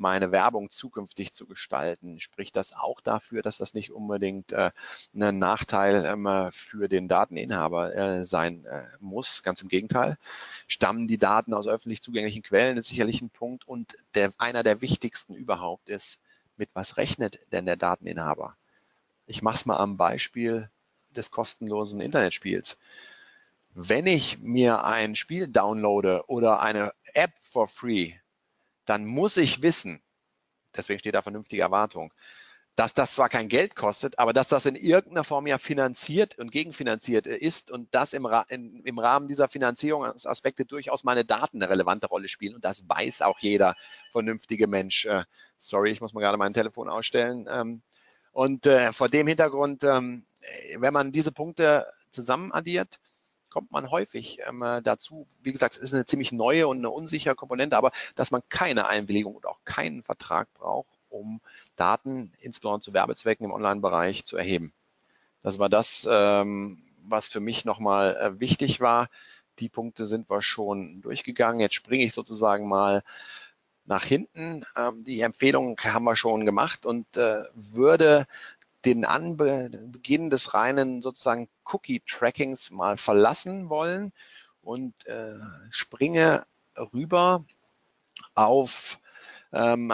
meine 0.00 0.32
Werbung 0.32 0.70
zukünftig 0.70 1.32
zu 1.32 1.46
gestalten, 1.46 2.20
spricht 2.20 2.56
das 2.56 2.72
auch 2.72 3.00
dafür, 3.00 3.42
dass 3.42 3.58
das 3.58 3.74
nicht 3.74 3.92
unbedingt 3.92 4.52
äh, 4.52 4.70
ein 5.14 5.38
Nachteil 5.38 6.04
ähm, 6.06 6.50
für 6.52 6.88
den 6.88 7.06
Dateninhaber 7.06 7.94
äh, 7.94 8.24
sein 8.24 8.64
äh, 8.64 8.82
muss. 8.98 9.42
Ganz 9.42 9.60
im 9.62 9.68
Gegenteil. 9.68 10.16
Stammen 10.66 11.06
die 11.06 11.18
Daten 11.18 11.52
aus 11.52 11.68
öffentlich 11.68 12.00
zugänglichen 12.00 12.42
Quellen, 12.42 12.78
ist 12.78 12.88
sicherlich 12.88 13.20
ein 13.20 13.30
Punkt. 13.30 13.68
Und 13.68 13.96
der, 14.14 14.32
einer 14.38 14.62
der 14.62 14.80
wichtigsten 14.80 15.34
überhaupt 15.34 15.88
ist, 15.88 16.18
mit 16.56 16.70
was 16.72 16.96
rechnet 16.96 17.38
denn 17.52 17.66
der 17.66 17.76
Dateninhaber? 17.76 18.56
Ich 19.26 19.42
mache 19.42 19.56
es 19.56 19.66
mal 19.66 19.76
am 19.76 19.96
Beispiel 19.96 20.70
des 21.14 21.30
kostenlosen 21.30 22.00
Internetspiels. 22.00 22.78
Wenn 23.74 24.06
ich 24.06 24.38
mir 24.40 24.84
ein 24.84 25.14
Spiel 25.14 25.46
downloade 25.46 26.24
oder 26.26 26.60
eine 26.60 26.92
App 27.14 27.32
for 27.40 27.68
free, 27.68 28.14
dann 28.90 29.06
muss 29.06 29.36
ich 29.36 29.62
wissen, 29.62 30.02
deswegen 30.76 30.98
steht 30.98 31.14
da 31.14 31.22
vernünftige 31.22 31.62
Erwartung, 31.62 32.12
dass 32.76 32.94
das 32.94 33.14
zwar 33.14 33.28
kein 33.28 33.48
Geld 33.48 33.76
kostet, 33.76 34.18
aber 34.18 34.32
dass 34.32 34.48
das 34.48 34.66
in 34.66 34.74
irgendeiner 34.74 35.24
Form 35.24 35.46
ja 35.46 35.58
finanziert 35.58 36.38
und 36.38 36.50
gegenfinanziert 36.50 37.26
ist 37.26 37.70
und 37.70 37.94
dass 37.94 38.12
im, 38.12 38.26
in, 38.48 38.82
im 38.84 38.98
Rahmen 38.98 39.28
dieser 39.28 39.48
Finanzierungsaspekte 39.48 40.64
durchaus 40.64 41.04
meine 41.04 41.24
Daten 41.24 41.62
eine 41.62 41.70
relevante 41.70 42.06
Rolle 42.06 42.28
spielen. 42.28 42.54
Und 42.54 42.64
das 42.64 42.88
weiß 42.88 43.22
auch 43.22 43.38
jeder 43.40 43.74
vernünftige 44.12 44.66
Mensch. 44.66 45.06
Äh, 45.06 45.24
sorry, 45.58 45.90
ich 45.90 46.00
muss 46.00 46.14
mal 46.14 46.20
gerade 46.20 46.38
mein 46.38 46.54
Telefon 46.54 46.88
ausstellen. 46.88 47.46
Ähm, 47.50 47.82
Und 48.32 48.66
äh, 48.66 48.92
vor 48.92 49.08
dem 49.08 49.26
Hintergrund, 49.26 49.82
ähm, 49.84 50.24
wenn 50.78 50.92
man 50.92 51.12
diese 51.12 51.32
Punkte 51.32 51.86
zusammen 52.10 52.52
addiert, 52.52 53.00
kommt 53.50 53.70
man 53.72 53.90
häufig 53.90 54.38
ähm, 54.46 54.64
dazu. 54.82 55.26
Wie 55.42 55.52
gesagt, 55.52 55.76
es 55.76 55.82
ist 55.82 55.94
eine 55.94 56.06
ziemlich 56.06 56.32
neue 56.32 56.68
und 56.68 56.78
eine 56.78 56.90
unsichere 56.90 57.34
Komponente, 57.34 57.76
aber 57.76 57.92
dass 58.14 58.30
man 58.30 58.42
keine 58.48 58.86
Einwilligung 58.86 59.34
und 59.34 59.46
auch 59.46 59.58
keinen 59.64 60.02
Vertrag 60.02 60.52
braucht, 60.54 60.98
um 61.08 61.40
Daten, 61.76 62.32
insbesondere 62.40 62.80
zu 62.80 62.94
Werbezwecken 62.94 63.44
im 63.44 63.52
Online-Bereich, 63.52 64.24
zu 64.24 64.36
erheben. 64.36 64.72
Das 65.42 65.58
war 65.58 65.68
das, 65.68 66.06
ähm, 66.10 66.82
was 67.02 67.28
für 67.28 67.40
mich 67.40 67.64
nochmal 67.64 68.16
äh, 68.16 68.40
wichtig 68.40 68.80
war. 68.80 69.08
Die 69.58 69.68
Punkte 69.68 70.06
sind 70.06 70.30
wir 70.30 70.42
schon 70.42 71.00
durchgegangen. 71.02 71.60
Jetzt 71.60 71.74
springe 71.74 72.04
ich 72.04 72.14
sozusagen 72.14 72.68
mal 72.68 73.02
nach 73.84 74.04
hinten. 74.04 74.64
Ähm, 74.76 75.04
die 75.04 75.20
Empfehlungen 75.20 75.76
haben 75.82 76.04
wir 76.04 76.16
schon 76.16 76.44
gemacht 76.44 76.86
und 76.86 77.16
äh, 77.16 77.42
würde 77.54 78.26
den 78.84 79.04
Anbeginn 79.04 80.30
des 80.30 80.54
reinen 80.54 81.02
sozusagen 81.02 81.48
Cookie-Trackings 81.64 82.70
mal 82.70 82.96
verlassen 82.96 83.68
wollen 83.68 84.12
und 84.62 84.94
äh, 85.06 85.34
springe 85.70 86.46
rüber 86.76 87.44
auf 88.34 88.98
ähm, 89.52 89.92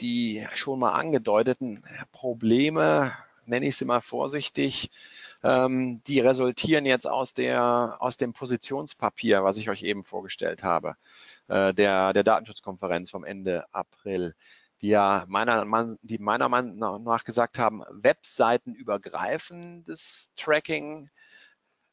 die 0.00 0.46
schon 0.54 0.78
mal 0.78 0.92
angedeuteten 0.92 1.82
Probleme, 2.12 3.12
nenne 3.46 3.66
ich 3.66 3.76
sie 3.76 3.84
mal 3.84 4.00
vorsichtig, 4.00 4.90
ähm, 5.42 6.00
die 6.06 6.20
resultieren 6.20 6.86
jetzt 6.86 7.06
aus, 7.06 7.34
der, 7.34 7.96
aus 7.98 8.16
dem 8.16 8.32
Positionspapier, 8.32 9.42
was 9.42 9.56
ich 9.56 9.68
euch 9.68 9.82
eben 9.82 10.04
vorgestellt 10.04 10.62
habe, 10.62 10.94
äh, 11.48 11.74
der, 11.74 12.12
der 12.12 12.22
Datenschutzkonferenz 12.22 13.10
vom 13.10 13.24
Ende 13.24 13.64
April 13.72 14.34
die 14.82 14.88
ja 14.88 15.24
meiner, 15.28 15.64
die 16.02 16.18
meiner 16.18 16.48
Meinung 16.48 17.04
nach 17.04 17.24
gesagt 17.24 17.58
haben, 17.58 17.82
webseitenübergreifendes 17.90 20.30
Tracking 20.36 21.08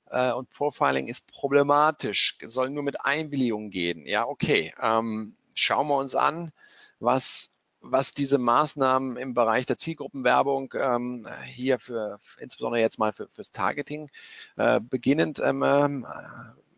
äh, 0.07 0.33
und 0.33 0.49
Profiling 0.49 1.07
ist 1.07 1.25
problematisch, 1.27 2.37
soll 2.43 2.71
nur 2.71 2.83
mit 2.83 3.05
Einwilligung 3.05 3.69
gehen. 3.69 4.05
Ja, 4.05 4.27
okay. 4.27 4.73
Ähm, 4.81 5.37
schauen 5.53 5.87
wir 5.87 5.97
uns 5.97 6.15
an, 6.15 6.51
was 6.99 7.51
was 7.81 8.13
diese 8.13 8.37
Maßnahmen 8.37 9.17
im 9.17 9.33
Bereich 9.33 9.65
der 9.65 9.77
Zielgruppenwerbung 9.77 10.73
ähm, 10.77 11.27
hier 11.45 11.79
für, 11.79 12.19
insbesondere 12.39 12.81
jetzt 12.81 12.99
mal 12.99 13.13
für, 13.13 13.29
fürs 13.29 13.53
Targeting 13.53 14.09
äh, 14.57 14.81
beginnend 14.81 15.39
ähm, 15.41 15.63
äh, 15.63 16.03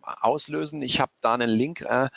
auslösen. 0.04 0.82
Ich 0.82 1.00
habe 1.00 1.12
da 1.22 1.34
einen 1.34 1.50
Link 1.50 1.82
äh, 1.82 2.10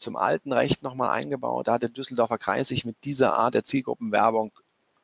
zum 0.00 0.16
alten 0.16 0.52
Recht 0.52 0.82
nochmal 0.82 1.10
eingebaut. 1.10 1.68
Da 1.68 1.74
hat 1.74 1.82
der 1.82 1.90
Düsseldorfer 1.90 2.38
Kreis 2.38 2.68
sich 2.68 2.84
mit 2.84 3.04
dieser 3.04 3.34
Art 3.38 3.54
der 3.54 3.64
Zielgruppenwerbung 3.64 4.52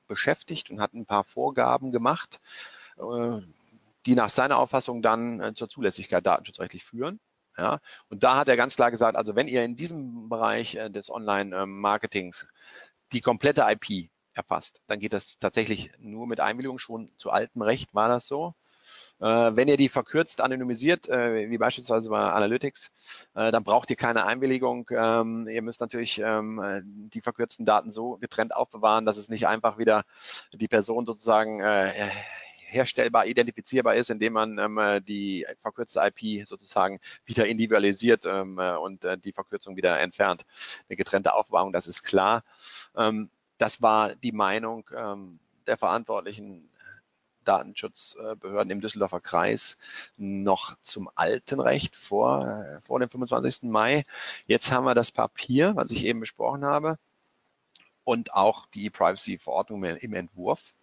beschäftigt 0.09 0.71
und 0.71 0.81
hat 0.81 0.95
ein 0.95 1.07
paar 1.07 1.25
Vorgaben 1.25 1.93
gemacht, 1.93 2.41
äh, 2.99 3.41
die 4.07 4.15
nach 4.15 4.31
seiner 4.31 4.59
Auffassung 4.59 5.03
dann 5.03 5.41
äh, 5.41 5.55
zur 5.55 5.69
Zulässigkeit 5.69 6.25
datenschutzrechtlich 6.27 6.85
führen. 6.85 7.21
Ja, 7.59 7.81
und 8.11 8.23
da 8.23 8.37
hat 8.37 8.49
er 8.49 8.57
ganz 8.57 8.77
klar 8.77 8.91
gesagt, 8.91 9.17
also 9.17 9.35
wenn 9.35 9.49
ihr 9.49 9.65
in 9.65 9.77
diesem 9.77 10.29
Bereich 10.29 10.75
äh, 10.75 10.91
des 10.91 11.11
Online-Marketings 11.11 12.47
die 13.13 13.21
komplette 13.21 13.65
IP 13.69 14.11
erfasst, 14.35 14.83
dann 14.87 14.99
geht 14.99 15.15
das 15.15 15.39
tatsächlich 15.39 15.91
nur 15.99 16.27
mit 16.27 16.41
Einwilligung. 16.41 16.79
Schon 16.79 17.11
zu 17.17 17.31
altem 17.31 17.63
Recht 17.63 17.95
war 17.95 18.09
das 18.09 18.27
so. 18.27 18.55
Äh, 19.21 19.57
wenn 19.57 19.69
ihr 19.69 19.77
die 19.77 19.89
verkürzt 19.89 20.41
anonymisiert, 20.41 21.09
äh, 21.09 21.49
wie 21.51 21.59
beispielsweise 21.59 22.11
bei 22.11 22.21
Analytics, 22.21 22.91
äh, 23.35 23.51
dann 23.51 23.65
braucht 23.65 23.91
ihr 23.91 23.97
keine 23.97 24.27
Einwilligung. 24.27 24.89
Ähm, 24.91 25.49
ihr 25.49 25.63
müsst 25.63 25.81
natürlich 25.81 26.19
ähm, 26.19 26.61
die 26.85 27.21
verkürzten 27.21 27.65
Daten 27.65 27.91
so 27.91 28.19
getrennt 28.19 28.55
aufbewahren, 28.55 29.07
dass 29.07 29.17
es 29.17 29.29
nicht 29.29 29.47
einfach 29.47 29.79
wieder 29.79 30.05
die 30.53 30.69
Person 30.69 31.07
sozusagen 31.07 31.63
herstellbar, 32.69 33.27
identifizierbar 33.27 33.95
ist, 33.95 34.11
indem 34.11 34.35
man 34.35 34.59
ähm, 34.59 34.81
die 35.07 35.47
verkürzte 35.59 36.01
IP 36.01 36.47
sozusagen 36.47 36.99
wieder 37.25 37.47
individualisiert 37.47 38.25
ähm, 38.27 38.59
und 38.59 39.05
äh, 39.05 39.17
die 39.17 39.33
Verkürzung 39.33 39.77
wieder 39.77 40.01
entfernt. 40.01 40.45
Eine 40.89 40.97
getrennte 40.97 41.35
Aufbewahrung, 41.35 41.73
das 41.73 41.87
ist 41.87 42.03
klar. 42.03 42.43
Ähm, 42.97 43.31
das 43.59 43.83
war 43.83 44.15
die 44.17 44.33
Meinung 44.33 44.89
ähm, 44.95 45.39
der 45.67 45.79
Verantwortlichen 45.79 46.69
Datenschutzbehörden 47.47 48.71
im 48.71 48.81
Düsseldorfer 48.81 49.21
Kreis 49.21 49.77
noch 50.17 50.77
zum 50.83 51.11
alten 51.15 51.61
Recht 51.61 51.97
vor, 51.97 52.47
äh, 52.47 52.81
vor 52.81 53.01
dem 53.01 53.09
25. 53.09 53.71
Mai. 53.71 54.05
Jetzt 54.47 54.71
haben 54.71 54.85
wir 54.85 54.95
das 54.95 55.13
Papier, 55.13 55.77
was 55.77 55.91
ich 55.91 56.05
eben 56.05 56.21
besprochen 56.21 56.65
habe, 56.65 56.99
und 58.05 58.35
auch 58.35 58.67
die 58.67 58.87
E-Privacy-Verordnung 58.87 59.83
im 59.85 60.15
Entwurf. 60.15 60.75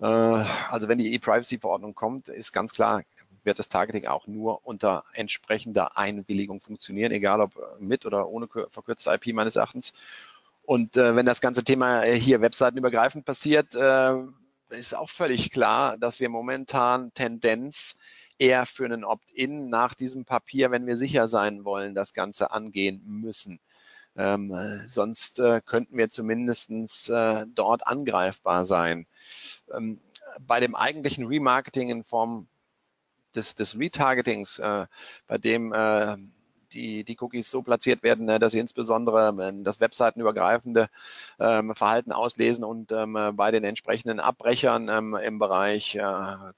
Äh, 0.00 0.06
also 0.06 0.88
wenn 0.88 0.98
die 0.98 1.12
E-Privacy-Verordnung 1.14 1.94
kommt, 1.94 2.28
ist 2.28 2.52
ganz 2.52 2.72
klar, 2.72 3.02
wird 3.44 3.58
das 3.58 3.68
Targeting 3.68 4.06
auch 4.06 4.26
nur 4.26 4.66
unter 4.66 5.04
entsprechender 5.14 5.96
Einwilligung 5.96 6.60
funktionieren, 6.60 7.12
egal 7.12 7.40
ob 7.40 7.80
mit 7.80 8.06
oder 8.06 8.28
ohne 8.28 8.48
verkürzte 8.48 9.12
IP 9.12 9.34
meines 9.34 9.56
Erachtens. 9.56 9.92
Und 10.62 10.96
äh, 10.96 11.16
wenn 11.16 11.24
das 11.26 11.40
ganze 11.40 11.64
Thema 11.64 12.02
hier 12.02 12.40
webseitenübergreifend 12.40 13.24
passiert, 13.24 13.74
äh, 13.74 14.14
ist 14.70 14.94
auch 14.94 15.10
völlig 15.10 15.50
klar, 15.50 15.98
dass 15.98 16.20
wir 16.20 16.28
momentan 16.28 17.12
Tendenz 17.14 17.94
eher 18.38 18.66
für 18.66 18.84
einen 18.84 19.04
Opt-in 19.04 19.68
nach 19.68 19.94
diesem 19.94 20.24
Papier, 20.24 20.70
wenn 20.70 20.86
wir 20.86 20.96
sicher 20.96 21.28
sein 21.28 21.64
wollen, 21.64 21.94
das 21.94 22.12
Ganze 22.14 22.52
angehen 22.52 23.02
müssen. 23.04 23.60
Ähm, 24.16 24.52
sonst 24.86 25.38
äh, 25.38 25.60
könnten 25.64 25.96
wir 25.96 26.08
zumindest 26.08 26.70
äh, 27.08 27.46
dort 27.54 27.86
angreifbar 27.86 28.64
sein. 28.64 29.06
Ähm, 29.72 30.00
bei 30.40 30.60
dem 30.60 30.74
eigentlichen 30.74 31.26
Remarketing 31.26 31.88
in 31.90 32.04
Form 32.04 32.48
des, 33.34 33.54
des 33.54 33.78
Retargetings, 33.78 34.58
äh, 34.58 34.86
bei 35.26 35.38
dem 35.38 35.72
äh, 35.72 36.16
die, 36.72 37.04
die 37.04 37.16
Cookies 37.20 37.50
so 37.50 37.62
platziert 37.62 38.02
werden, 38.02 38.26
ne, 38.26 38.38
dass 38.38 38.52
sie 38.52 38.58
insbesondere 38.58 39.34
ähm, 39.40 39.64
das 39.64 39.80
webseitenübergreifende 39.80 40.88
ähm, 41.38 41.74
Verhalten 41.74 42.12
auslesen 42.12 42.64
und 42.64 42.92
ähm, 42.92 43.18
bei 43.34 43.50
den 43.50 43.64
entsprechenden 43.64 44.20
Abbrechern 44.20 44.88
im 44.88 45.38
Bereich 45.38 45.94
äh, 45.94 46.02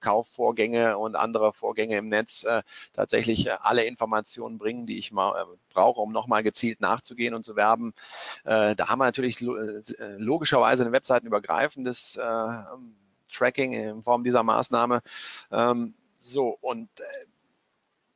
Kaufvorgänge 0.01 0.99
und 0.99 1.17
andere 1.17 1.53
Vorgänge 1.53 1.97
im 1.97 2.09
Netz 2.09 2.45
äh, 2.45 2.63
tatsächlich 2.93 3.47
äh, 3.47 3.57
alle 3.61 3.85
Informationen 3.85 4.59
bringen, 4.59 4.87
die 4.87 4.99
ich 4.99 5.13
äh, 5.13 5.45
brauche, 5.73 6.01
um 6.01 6.13
nochmal 6.13 6.43
gezielt 6.43 6.81
nachzugehen 6.81 7.35
und 7.35 7.45
zu 7.45 7.57
werben. 7.57 7.93
Äh, 8.45 8.75
da 8.77 8.89
haben 8.89 8.99
wir 8.99 9.05
natürlich 9.05 9.41
lo 9.41 9.57
äh, 9.57 9.81
logischerweise 10.19 10.85
ein 10.85 10.93
webseitenübergreifendes 10.93 12.19
Tracking 13.31 13.73
in 13.73 14.03
Form 14.03 14.25
dieser 14.25 14.43
Maßnahme. 14.43 15.03
So, 16.21 16.59
und 16.61 16.89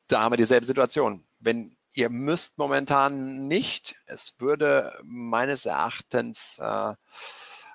da 0.09 0.23
haben 0.23 0.33
wir 0.33 0.37
dieselbe 0.37 0.67
Situation. 0.67 1.25
Wenn 1.41 1.77
ihr 1.95 2.11
müsst 2.11 2.59
momentan 2.59 3.47
nicht. 3.47 3.97
Es 4.07 4.35
würde 4.39 4.93
meines 5.03 5.67
Erachtens 5.67 6.59
äh, 6.59 6.95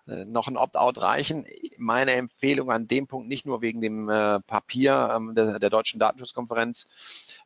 noch 0.05 0.47
ein 0.47 0.57
Opt-out 0.57 1.01
reichen. 1.01 1.45
Meine 1.77 2.13
Empfehlung 2.13 2.71
an 2.71 2.87
dem 2.87 3.07
Punkt, 3.07 3.27
nicht 3.27 3.45
nur 3.45 3.61
wegen 3.61 3.81
dem 3.81 4.09
äh, 4.09 4.39
Papier 4.41 5.11
ähm, 5.15 5.35
der, 5.35 5.59
der 5.59 5.69
Deutschen 5.69 5.99
Datenschutzkonferenz, 5.99 6.87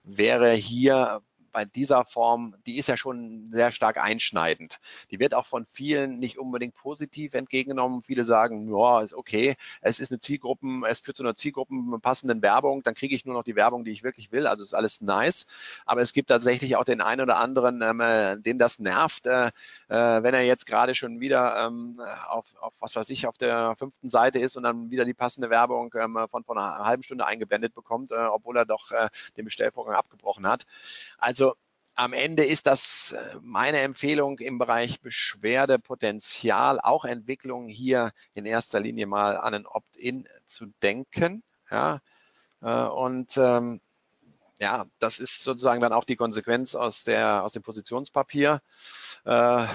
wäre 0.03 0.51
hier 0.51 1.21
bei 1.53 1.65
dieser 1.65 2.03
Form, 2.03 2.55
die 2.65 2.77
ist 2.77 2.89
ja 2.89 2.97
schon 2.97 3.49
sehr 3.51 3.71
stark 3.71 3.97
einschneidend. 3.97 4.79
Die 5.11 5.19
wird 5.19 5.33
auch 5.35 5.45
von 5.45 5.65
vielen 5.65 6.19
nicht 6.19 6.37
unbedingt 6.37 6.75
positiv 6.75 7.35
entgegengenommen. 7.35 8.01
Viele 8.01 8.25
sagen, 8.25 8.67
ja, 8.75 9.01
ist 9.01 9.13
okay, 9.13 9.55
es 9.81 9.99
ist 9.99 10.11
eine 10.11 10.19
Zielgruppen, 10.19 10.83
es 10.83 10.99
führt 10.99 11.15
zu 11.15 11.23
einer 11.23 11.35
Zielgruppen 11.35 12.01
passenden 12.01 12.41
Werbung, 12.41 12.83
dann 12.83 12.95
kriege 12.95 13.15
ich 13.15 13.25
nur 13.25 13.35
noch 13.35 13.43
die 13.43 13.55
Werbung, 13.55 13.85
die 13.85 13.91
ich 13.91 14.03
wirklich 14.03 14.31
will. 14.31 14.47
Also 14.47 14.63
ist 14.63 14.73
alles 14.73 15.01
nice. 15.01 15.45
Aber 15.85 16.01
es 16.01 16.11
gibt 16.11 16.29
tatsächlich 16.29 16.75
auch 16.75 16.83
den 16.83 17.01
einen 17.01 17.21
oder 17.21 17.37
anderen, 17.37 17.81
ähm, 17.81 17.99
äh, 18.01 18.37
den 18.37 18.57
das 18.57 18.79
nervt, 18.79 19.27
äh, 19.27 19.47
äh, 19.87 20.23
wenn 20.23 20.33
er 20.33 20.41
jetzt 20.41 20.65
gerade 20.65 20.95
schon 20.95 21.19
wieder 21.19 21.65
ähm, 21.65 22.01
auf, 22.27 22.55
auf, 22.59 22.73
was 22.79 22.95
weiß 22.95 23.09
ich, 23.11 23.27
auf 23.27 23.37
der 23.37 23.75
fünften 23.75 24.09
Seite 24.09 24.39
ist 24.39 24.57
und 24.57 24.63
dann 24.63 24.89
wieder 24.89 25.05
die 25.05 25.13
passende 25.13 25.49
Werbung 25.51 25.93
ähm, 25.99 26.17
von, 26.29 26.43
von 26.43 26.57
einer 26.57 26.83
halben 26.83 27.03
Stunde 27.03 27.27
eingeblendet 27.27 27.75
bekommt, 27.75 28.11
äh, 28.11 28.15
obwohl 28.15 28.57
er 28.57 28.65
doch 28.65 28.91
äh, 28.91 29.09
den 29.37 29.45
Bestellvorgang 29.45 29.95
abgebrochen 29.95 30.47
hat. 30.47 30.63
Also 31.17 31.42
am 31.95 32.13
Ende 32.13 32.43
ist 32.43 32.65
das 32.65 33.11
äh, 33.11 33.37
meine 33.41 33.79
Empfehlung 33.79 34.39
im 34.39 34.57
Bereich 34.57 35.01
Beschwerdepotenzial, 35.01 36.79
auch 36.79 37.05
Entwicklung 37.05 37.67
hier 37.67 38.11
in 38.33 38.45
erster 38.45 38.79
Linie 38.79 39.05
mal 39.05 39.37
an 39.37 39.53
ein 39.53 39.65
Opt-in 39.65 40.27
zu 40.45 40.67
denken. 40.81 41.43
Ja, 41.69 41.99
äh, 42.61 42.85
und 42.87 43.37
ähm, 43.37 43.81
ja, 44.59 44.85
das 44.99 45.19
ist 45.19 45.43
sozusagen 45.43 45.81
dann 45.81 45.93
auch 45.93 46.05
die 46.05 46.15
Konsequenz 46.15 46.75
aus, 46.75 47.03
der, 47.03 47.43
aus 47.43 47.53
dem 47.53 47.63
Positionspapier. 47.63 48.61
Äh, 49.25 49.67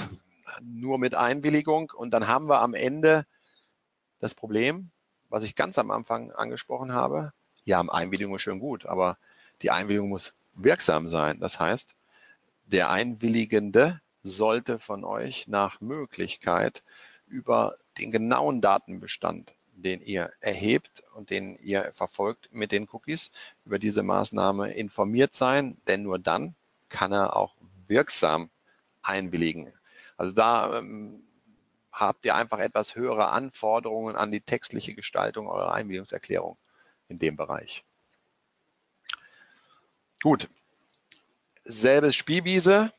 nur 0.62 0.98
mit 0.98 1.14
Einwilligung. 1.14 1.92
Und 1.94 2.10
dann 2.12 2.26
haben 2.26 2.48
wir 2.48 2.60
am 2.60 2.74
Ende 2.74 3.26
das 4.18 4.34
Problem, 4.34 4.90
was 5.28 5.44
ich 5.44 5.54
ganz 5.54 5.78
am 5.78 5.90
Anfang 5.90 6.32
angesprochen 6.32 6.92
habe. 6.92 7.32
Ja, 7.64 7.80
Einwilligung 7.80 8.34
ist 8.34 8.42
schön 8.42 8.60
gut, 8.60 8.86
aber 8.86 9.18
die 9.62 9.70
Einwilligung 9.70 10.08
muss 10.08 10.32
wirksam 10.54 11.08
sein. 11.08 11.38
Das 11.40 11.60
heißt, 11.60 11.94
der 12.68 12.90
Einwilligende 12.90 14.00
sollte 14.22 14.78
von 14.78 15.04
euch 15.04 15.48
nach 15.48 15.80
Möglichkeit 15.80 16.82
über 17.26 17.76
den 17.98 18.10
genauen 18.10 18.60
Datenbestand 18.60 19.54
den 19.78 20.02
ihr 20.02 20.32
erhebt 20.40 21.04
und 21.14 21.30
den 21.30 21.56
ihr 21.56 21.90
verfolgt 21.94 22.48
mit 22.52 22.72
den 22.72 22.88
Cookies, 22.90 23.30
über 23.64 23.78
diese 23.78 24.02
Maßnahme 24.02 24.72
informiert 24.72 25.34
sein, 25.34 25.76
denn 25.86 26.02
nur 26.02 26.18
dann 26.18 26.54
kann 26.88 27.12
er 27.12 27.36
auch 27.36 27.54
wirksam 27.86 28.50
einwilligen. 29.02 29.72
Also 30.16 30.34
da 30.34 30.78
ähm, 30.78 31.22
habt 31.92 32.24
ihr 32.24 32.34
einfach 32.34 32.58
etwas 32.58 32.96
höhere 32.96 33.28
Anforderungen 33.28 34.16
an 34.16 34.30
die 34.30 34.40
textliche 34.40 34.94
Gestaltung 34.94 35.48
eurer 35.48 35.72
Einwilligungserklärung 35.72 36.56
in 37.08 37.18
dem 37.18 37.36
Bereich. 37.36 37.84
Gut, 40.20 40.48
selbes 41.68 42.16
Spielwiese, 42.16 42.90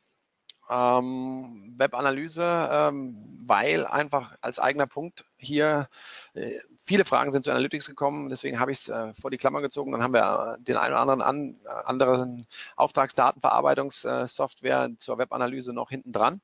ähm, 0.70 1.74
Webanalyse, 1.78 2.70
ähm, 2.72 3.38
weil 3.46 3.86
einfach 3.88 4.36
als 4.42 4.60
eigener 4.60 4.86
Punkt 4.86 5.26
hier 5.38 5.88
äh, 6.34 6.52
viele 6.78 7.06
Fragen 7.06 7.32
sind 7.32 7.46
zu 7.46 7.52
Analytics 7.52 7.88
gekommen, 7.88 8.30
deswegen 8.30 8.60
habe 8.60 8.72
ich 8.72 8.82
es 8.82 8.90
äh, 8.90 9.16
vor 9.16 9.32
die 9.32 9.38
Klammer 9.38 9.62
gezogen. 9.62 9.92
Dann 9.92 10.04
haben 10.04 10.14
wir 10.14 10.58
äh, 10.60 10.64
den 10.64 10.78
einen 10.78 10.94
oder 10.94 11.02
anderen 11.02 11.24
an, 11.24 11.60
äh, 11.66 11.70
anderen 11.86 12.46
Auftragsdatenverarbeitungssoftware 12.76 14.92
zur 15.00 15.18
Webanalyse 15.18 15.74
noch 15.74 15.90
hinten 15.90 16.12
dran. 16.12 16.40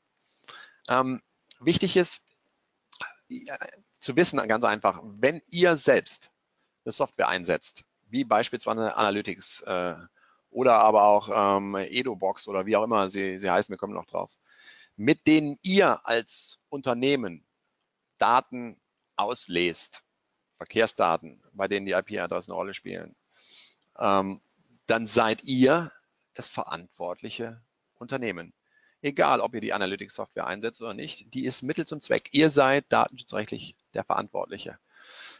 Ähm, 0.89 1.21
wichtig 1.59 1.95
ist 1.95 2.23
zu 3.99 4.15
wissen, 4.15 4.39
ganz 4.47 4.65
einfach, 4.65 4.99
wenn 5.03 5.43
ihr 5.49 5.77
selbst 5.77 6.31
eine 6.83 6.91
Software 6.91 7.27
einsetzt, 7.27 7.83
wie 8.07 8.23
beispielsweise 8.23 8.95
Analytics, 8.95 9.61
äh, 9.61 9.95
oder 10.55 10.75
aber 10.75 11.03
auch 11.03 11.57
ähm, 11.57 11.75
EdoBox 11.75 12.47
oder 12.47 12.65
wie 12.65 12.77
auch 12.77 12.85
immer 12.85 13.09
sie, 13.09 13.39
sie 13.39 13.51
heißen, 13.51 13.73
wir 13.73 13.77
kommen 13.77 13.93
noch 13.93 14.05
drauf, 14.05 14.39
mit 14.95 15.27
denen 15.27 15.59
ihr 15.63 16.07
als 16.07 16.63
Unternehmen 16.69 17.45
Daten 18.19 18.79
auslest, 19.17 20.01
Verkehrsdaten, 20.55 21.43
bei 21.51 21.67
denen 21.67 21.85
die 21.85 21.91
IP-Adressen 21.91 22.51
eine 22.51 22.57
Rolle 22.57 22.73
spielen, 22.73 23.17
ähm, 23.99 24.39
dann 24.85 25.07
seid 25.07 25.43
ihr 25.43 25.91
das 26.33 26.47
verantwortliche 26.47 27.61
Unternehmen. 27.95 28.53
Egal, 29.01 29.41
ob 29.41 29.53
ihr 29.55 29.61
die 29.61 29.73
Analytics-Software 29.73 30.47
einsetzt 30.47 30.81
oder 30.81 30.93
nicht, 30.93 31.33
die 31.33 31.43
ist 31.43 31.63
Mittel 31.63 31.85
zum 31.85 31.99
Zweck. 31.99 32.29
Ihr 32.31 32.49
seid 32.49 32.85
datenschutzrechtlich 32.87 33.75
der 33.93 34.05
Verantwortliche. 34.05 34.79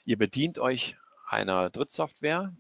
Ihr 0.04 0.18
bedient 0.18 0.60
euch 0.60 0.98
einer 1.26 1.70
Drittsoftware, 1.70 2.54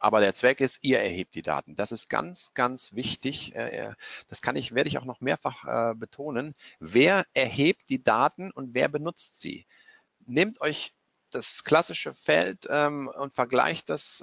aber 0.00 0.20
der 0.20 0.34
Zweck 0.34 0.60
ist, 0.60 0.78
ihr 0.82 1.00
erhebt 1.00 1.34
die 1.34 1.42
Daten. 1.42 1.76
Das 1.76 1.92
ist 1.92 2.08
ganz, 2.08 2.52
ganz 2.54 2.94
wichtig. 2.94 3.54
Äh, 3.54 3.88
äh, 3.88 3.94
das 4.28 4.42
kann 4.42 4.56
ich, 4.56 4.74
werde 4.74 4.88
ich 4.88 4.98
auch 4.98 5.04
noch 5.04 5.20
mehrfach 5.20 5.64
äh, 5.92 5.94
betonen. 5.94 6.54
Wer 6.80 7.24
erhebt 7.34 7.88
die 7.88 8.02
Daten 8.02 8.50
und 8.50 8.74
wer 8.74 8.88
benutzt 8.88 9.40
sie? 9.40 9.66
Nehmt 10.26 10.60
euch 10.60 10.94
das 11.30 11.64
klassische 11.64 12.14
Feld 12.14 12.66
ähm, 12.70 13.08
und 13.08 13.34
vergleicht 13.34 13.90
das 13.90 14.22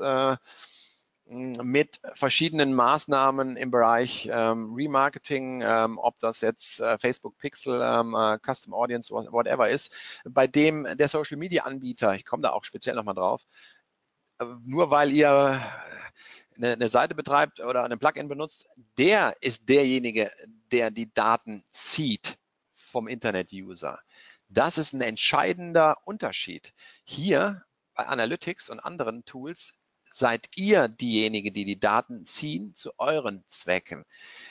mit 1.31 2.01
verschiedenen 2.13 2.73
Maßnahmen 2.73 3.55
im 3.55 3.71
Bereich 3.71 4.27
ähm, 4.31 4.73
Remarketing, 4.73 5.61
ähm, 5.61 5.97
ob 5.97 6.19
das 6.19 6.41
jetzt 6.41 6.81
äh, 6.81 6.97
Facebook 6.97 7.37
Pixel, 7.37 7.79
ähm, 7.81 8.15
äh, 8.15 8.37
Custom 8.39 8.73
Audience, 8.73 9.13
whatever 9.13 9.69
ist, 9.69 9.93
bei 10.25 10.47
dem 10.47 10.85
der 10.97 11.07
Social 11.07 11.37
Media 11.37 11.63
Anbieter, 11.63 12.15
ich 12.15 12.25
komme 12.25 12.43
da 12.43 12.49
auch 12.49 12.65
speziell 12.65 12.95
nochmal 12.95 13.15
drauf, 13.15 13.45
nur 14.63 14.91
weil 14.91 15.11
ihr 15.11 15.61
eine, 16.55 16.73
eine 16.73 16.89
Seite 16.89 17.15
betreibt 17.15 17.59
oder 17.59 17.83
ein 17.83 17.99
Plugin 17.99 18.27
benutzt, 18.27 18.67
der 18.97 19.35
ist 19.41 19.67
derjenige, 19.67 20.31
der 20.71 20.91
die 20.91 21.13
Daten 21.13 21.63
zieht 21.69 22.37
vom 22.73 23.07
Internet-User. 23.07 23.99
Das 24.49 24.77
ist 24.77 24.93
ein 24.93 25.01
entscheidender 25.01 25.97
Unterschied. 26.05 26.73
Hier 27.03 27.63
bei 27.93 28.05
Analytics 28.05 28.69
und 28.69 28.79
anderen 28.79 29.23
Tools 29.25 29.73
seid 30.03 30.49
ihr 30.57 30.89
diejenige, 30.89 31.51
die 31.51 31.63
die 31.63 31.79
Daten 31.79 32.25
ziehen 32.25 32.75
zu 32.75 32.91
euren 32.97 33.45
Zwecken. 33.47 34.05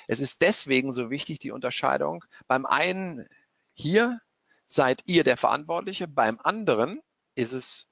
Es 0.09 0.21
ist 0.21 0.41
deswegen 0.41 0.93
so 0.93 1.11
wichtig, 1.11 1.39
die 1.39 1.51
Unterscheidung. 1.51 2.25
Beim 2.49 2.65
einen 2.65 3.29
hier 3.75 4.19
seid 4.67 5.03
ihr 5.07 5.23
der 5.23 5.37
Verantwortliche, 5.37 6.09
beim 6.09 6.39
anderen 6.43 7.03
ist 7.35 7.53
es 7.53 7.90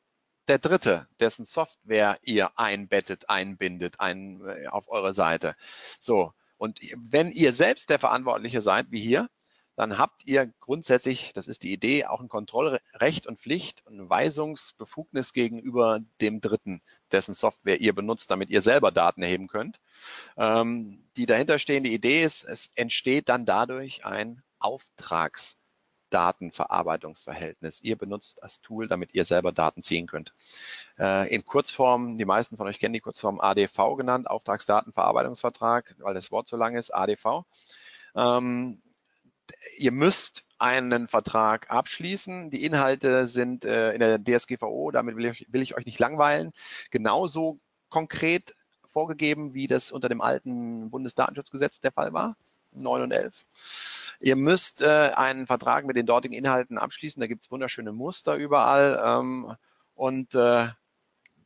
der 0.49 0.59
Dritte, 0.59 1.07
dessen 1.21 1.45
Software 1.45 2.19
ihr 2.23 2.59
einbettet, 2.59 3.29
einbindet 3.29 4.01
ein, 4.01 4.41
äh, 4.47 4.67
auf 4.69 4.89
eure 4.89 5.15
Seite. 5.15 5.55
So. 6.01 6.33
Und 6.57 6.81
wenn 6.97 7.31
ihr 7.31 7.53
selbst 7.53 7.91
der 7.91 8.01
Verantwortliche 8.01 8.63
seid, 8.63 8.91
wie 8.91 9.01
hier, 9.01 9.29
dann 9.77 9.97
habt 9.97 10.27
ihr 10.27 10.53
grundsätzlich, 10.59 11.33
das 11.35 11.47
ist 11.47 11.63
die 11.63 11.73
Idee, 11.73 12.07
auch 12.07 12.21
ein 12.21 12.29
Kontrollrecht 12.29 13.29
und 13.29 13.39
Pflicht 13.39 13.87
und 13.87 14.11
Weisungsbefugnis 14.11 15.33
gegenüber 15.33 16.01
dem 16.21 16.41
Dritten, 16.41 16.83
dessen 17.13 17.33
Software 17.33 17.81
ihr 17.81 17.95
benutzt, 17.95 18.33
damit 18.33 18.51
ihr 18.51 18.61
selber 18.61 18.91
Daten 18.91 19.23
erheben 19.23 19.47
könnt. 19.47 19.79
Ähm, 20.37 21.05
die 21.17 21.27
dahinterstehende 21.27 21.91
Idee 21.91 22.25
ist, 22.25 22.43
es 22.43 22.71
entsteht 22.75 23.29
dann 23.29 23.45
dadurch 23.45 24.05
ein 24.05 24.43
Auftrags- 24.59 25.58
Datenverarbeitungsverhältnis. 26.11 27.81
Ihr 27.83 27.97
benutzt 27.97 28.41
das 28.43 28.61
Tool, 28.61 28.89
damit 28.89 29.15
ihr 29.15 29.25
selber 29.25 29.53
Daten 29.53 29.83
ziehen 29.83 30.07
könnt. 30.07 30.33
Äh, 30.99 31.33
in 31.35 31.45
Kurzform, 31.45 32.19
die 32.19 32.25
meisten 32.25 32.57
von 32.57 32.67
euch 32.67 32.79
kennen 32.79 32.95
die 32.95 33.01
Kurzform 33.01 33.41
ADV 33.41 33.97
genannt, 33.97 34.29
Auftragsdatenverarbeitungsvertrag, 34.29 35.97
weil 35.99 36.15
das 36.15 36.31
Wort 36.31 36.49
so 36.49 36.57
lang 36.57 36.77
ist, 36.77 36.95
ADV. 36.95 37.45
Ähm, 38.15 38.83
ihr 39.77 39.93
müsst 39.93 40.45
einen 40.59 41.09
Vertrag 41.09 41.71
abschließen. 41.71 42.51
Die 42.51 42.65
Inhalte 42.65 43.27
sind 43.27 43.65
äh, 43.65 43.93
in 43.93 44.01
der 44.01 44.19
DSGVO, 44.19 44.91
damit 44.91 45.17
will 45.17 45.27
ich, 45.27 45.47
will 45.51 45.63
ich 45.63 45.77
euch 45.77 45.87
nicht 45.87 45.99
langweilen, 45.99 46.53
genauso 46.91 47.59
konkret 47.89 48.55
vorgegeben, 48.87 49.55
wie 49.55 49.67
das 49.67 49.93
unter 49.93 50.09
dem 50.09 50.21
alten 50.21 50.91
Bundesdatenschutzgesetz 50.91 51.81
der 51.81 51.93
Fall 51.93 52.13
war. 52.13 52.37
9 52.83 53.03
und 53.03 53.13
11. 53.13 53.45
Ihr 54.21 54.37
müsst 54.37 54.83
äh, 54.83 55.13
einen 55.15 55.47
Vertrag 55.47 55.87
mit 55.87 55.97
den 55.97 56.07
dortigen 56.07 56.35
Inhalten 56.37 56.79
abschließen. 56.79 57.21
Da 57.21 57.27
gibt 57.27 57.43
es 57.43 57.51
wunderschöne 57.51 57.93
Muster 57.93 58.35
überall. 58.35 59.01
Ähm, 59.05 59.55
und 59.95 60.35
äh, 60.35 60.69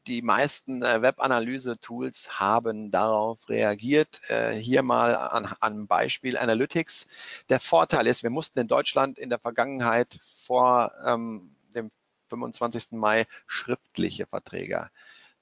die 0.06 0.22
meisten 0.22 0.82
äh, 0.82 1.02
Web-Analyse-Tools 1.02 2.40
haben 2.40 2.90
darauf 2.90 3.48
reagiert. 3.48 4.20
Äh, 4.28 4.52
hier 4.52 4.82
mal 4.82 5.14
an, 5.14 5.54
an 5.60 5.86
Beispiel 5.86 6.36
Analytics. 6.36 7.06
Der 7.48 7.60
Vorteil 7.60 8.06
ist, 8.06 8.22
wir 8.22 8.30
mussten 8.30 8.58
in 8.58 8.68
Deutschland 8.68 9.18
in 9.18 9.28
der 9.28 9.38
Vergangenheit 9.38 10.18
vor 10.20 10.92
ähm, 11.04 11.54
dem 11.74 11.90
25. 12.30 12.92
Mai 12.92 13.26
schriftliche 13.46 14.26
Verträge. 14.26 14.90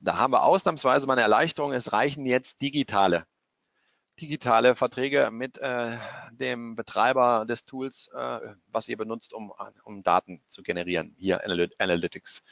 Da 0.01 0.17
haben 0.17 0.33
wir 0.33 0.45
ausnahmsweise 0.45 1.07
mal 1.07 1.15
eine 1.15 1.23
Erleichterung. 1.23 1.73
Es 1.73 1.93
reichen 1.93 2.27
jetzt 2.27 2.61
digitale 2.61 3.27
digitale 4.21 4.77
Verträge 4.77 5.31
mit 5.33 5.59
äh, 5.59 5.97
dem 6.33 6.77
Betreiber 6.77 7.45
des 7.49 7.65
Tools, 7.65 8.09
äh, 8.15 8.41
was 8.69 8.89
ihr 8.89 8.97
benutzt, 8.97 9.33
um, 9.33 9.53
um 9.85 10.03
Daten 10.03 10.43
zu 10.49 10.63
generieren, 10.63 11.15
hier 11.19 11.43
Analytics. 11.45 12.43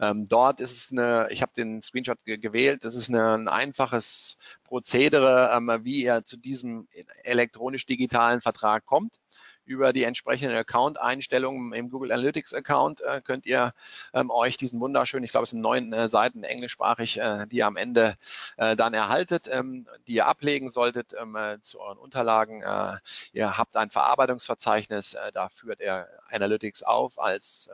Ähm, 0.00 0.26
dort 0.28 0.60
ist 0.60 0.72
es 0.72 0.92
eine, 0.92 1.28
ich 1.30 1.42
habe 1.42 1.52
den 1.56 1.82
Screenshot 1.82 2.22
ge 2.24 2.38
gewählt, 2.38 2.84
das 2.84 2.94
ist 2.96 3.08
eine, 3.08 3.34
ein 3.34 3.48
einfaches 3.48 4.36
Prozedere, 4.64 5.50
ähm, 5.54 5.70
wie 5.84 6.04
ihr 6.04 6.24
zu 6.24 6.36
diesem 6.36 6.88
elektronisch-digitalen 7.22 8.40
Vertrag 8.40 8.84
kommt 8.84 9.20
über 9.64 9.92
die 9.92 10.04
entsprechenden 10.04 10.56
Account-Einstellungen 10.56 11.72
im 11.72 11.90
Google 11.90 12.12
Analytics-Account 12.12 13.00
äh, 13.00 13.20
könnt 13.22 13.46
ihr 13.46 13.72
ähm, 14.12 14.30
euch 14.30 14.56
diesen 14.56 14.80
wunderschönen, 14.80 15.24
ich 15.24 15.30
glaube 15.30 15.44
es 15.44 15.50
sind 15.50 15.60
neun 15.60 15.92
äh, 15.92 16.08
Seiten 16.08 16.42
englischsprachig, 16.44 17.18
äh, 17.18 17.46
die 17.46 17.58
ihr 17.58 17.66
am 17.66 17.76
Ende 17.76 18.16
äh, 18.56 18.74
dann 18.76 18.94
erhaltet, 18.94 19.48
ähm, 19.50 19.86
die 20.06 20.14
ihr 20.14 20.26
ablegen 20.26 20.70
solltet 20.70 21.14
ähm, 21.20 21.36
äh, 21.36 21.60
zu 21.60 21.80
euren 21.80 21.98
Unterlagen. 21.98 22.62
Äh, 22.62 22.96
ihr 23.32 23.58
habt 23.58 23.76
ein 23.76 23.90
Verarbeitungsverzeichnis, 23.90 25.16
da 25.32 25.48
führt 25.48 25.80
er 25.80 26.08
Analytics 26.28 26.82
auf 26.82 27.20
als 27.20 27.70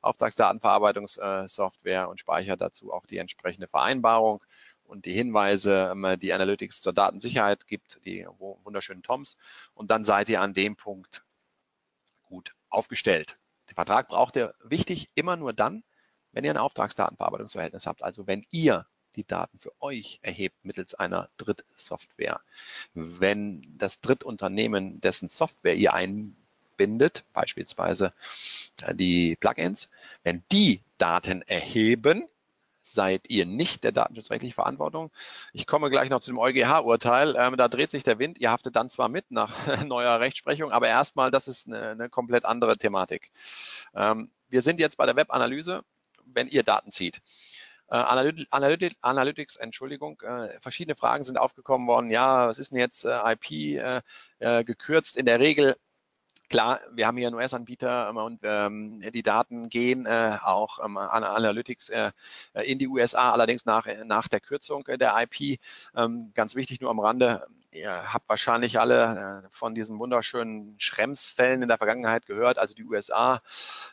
Auftragsdatenverarbeitungssoftware 0.00 2.08
und 2.08 2.18
speichert 2.20 2.60
dazu 2.60 2.92
auch 2.92 3.06
die 3.06 3.18
entsprechende 3.18 3.68
Vereinbarung 3.68 4.42
und 4.92 5.06
die 5.06 5.14
Hinweise, 5.14 5.90
ähm, 5.92 6.20
die 6.20 6.34
Analytics 6.34 6.82
zur 6.82 6.92
Datensicherheit 6.92 7.66
gibt, 7.66 7.98
die 8.04 8.26
wunderschönen 8.38 9.02
Toms. 9.02 9.38
Und 9.74 9.90
dann 9.90 10.04
seid 10.04 10.28
ihr 10.28 10.42
an 10.42 10.52
dem 10.52 10.76
Punkt 10.76 11.24
gut 12.24 12.54
aufgestellt. 12.68 13.38
Den 13.70 13.74
Vertrag 13.74 14.08
braucht 14.08 14.36
ihr 14.36 14.54
wichtig 14.62 15.08
immer 15.14 15.36
nur 15.36 15.54
dann, 15.54 15.82
wenn 16.32 16.44
ihr 16.44 16.50
ein 16.50 16.58
Auftragsdatenverarbeitungsverhältnis 16.58 17.86
habt. 17.86 18.02
Also 18.02 18.26
wenn 18.26 18.44
ihr 18.50 18.86
die 19.16 19.26
Daten 19.26 19.58
für 19.58 19.72
euch 19.80 20.18
erhebt 20.22 20.62
mittels 20.62 20.94
einer 20.94 21.28
Drittsoftware. 21.38 22.40
Wenn 22.94 23.62
das 23.78 24.00
Drittunternehmen, 24.00 25.00
dessen 25.00 25.28
Software 25.28 25.74
ihr 25.74 25.94
einbindet, 25.94 27.24
beispielsweise 27.32 28.12
äh, 28.82 28.94
die 28.94 29.36
Plugins, 29.36 29.88
wenn 30.22 30.42
die 30.52 30.82
Daten 30.98 31.42
erheben, 31.42 32.28
seid 32.82 33.30
ihr 33.30 33.46
nicht 33.46 33.84
der 33.84 33.92
datenschutzrechtlichen 33.92 34.54
Verantwortung. 34.54 35.10
Ich 35.52 35.66
komme 35.66 35.90
gleich 35.90 36.10
noch 36.10 36.20
zu 36.20 36.30
dem 36.30 36.38
EuGH-Urteil. 36.38 37.36
Ähm, 37.38 37.56
da 37.56 37.68
dreht 37.68 37.90
sich 37.90 38.02
der 38.02 38.18
Wind. 38.18 38.38
Ihr 38.38 38.50
haftet 38.50 38.76
dann 38.76 38.90
zwar 38.90 39.08
mit 39.08 39.30
nach 39.30 39.52
neuer 39.84 40.20
Rechtsprechung, 40.20 40.72
aber 40.72 40.88
erstmal, 40.88 41.30
das 41.30 41.48
ist 41.48 41.66
eine, 41.68 41.90
eine 41.90 42.08
komplett 42.08 42.44
andere 42.44 42.76
Thematik. 42.76 43.30
Ähm, 43.94 44.30
wir 44.48 44.62
sind 44.62 44.80
jetzt 44.80 44.96
bei 44.96 45.06
der 45.06 45.16
Webanalyse. 45.16 45.82
wenn 46.24 46.48
ihr 46.48 46.62
Daten 46.62 46.90
zieht. 46.90 47.20
Äh, 47.88 47.96
Analytics, 47.96 49.02
Analytics, 49.02 49.56
Entschuldigung, 49.56 50.20
äh, 50.22 50.48
verschiedene 50.60 50.96
Fragen 50.96 51.24
sind 51.24 51.38
aufgekommen 51.38 51.86
worden. 51.86 52.10
Ja, 52.10 52.46
was 52.48 52.58
ist 52.58 52.70
denn 52.70 52.78
jetzt 52.78 53.04
äh, 53.04 53.32
IP 53.32 53.50
äh, 53.50 54.00
äh, 54.38 54.64
gekürzt? 54.64 55.16
In 55.16 55.26
der 55.26 55.40
Regel 55.40 55.76
Klar, 56.52 56.80
wir 56.92 57.06
haben 57.06 57.16
hier 57.16 57.28
einen 57.28 57.36
US-Anbieter 57.36 58.10
ähm, 58.10 58.18
und 58.18 58.40
ähm, 58.42 59.00
die 59.14 59.22
Daten 59.22 59.70
gehen 59.70 60.04
äh, 60.04 60.36
auch 60.44 60.84
ähm, 60.84 60.98
an 60.98 61.24
Analytics 61.24 61.88
äh, 61.88 62.12
in 62.64 62.78
die 62.78 62.88
USA, 62.88 63.32
allerdings 63.32 63.64
nach, 63.64 63.86
nach 64.04 64.28
der 64.28 64.40
Kürzung 64.40 64.84
der 64.84 65.14
IP. 65.22 65.58
Ähm, 65.96 66.30
ganz 66.34 66.54
wichtig 66.54 66.82
nur 66.82 66.90
am 66.90 67.00
Rande, 67.00 67.46
ihr 67.70 68.12
habt 68.12 68.28
wahrscheinlich 68.28 68.78
alle 68.78 69.44
äh, 69.46 69.48
von 69.50 69.74
diesen 69.74 69.98
wunderschönen 69.98 70.74
Schrems-Fällen 70.78 71.62
in 71.62 71.68
der 71.68 71.78
Vergangenheit 71.78 72.26
gehört. 72.26 72.58
Also 72.58 72.74
die 72.74 72.84
USA, 72.84 73.40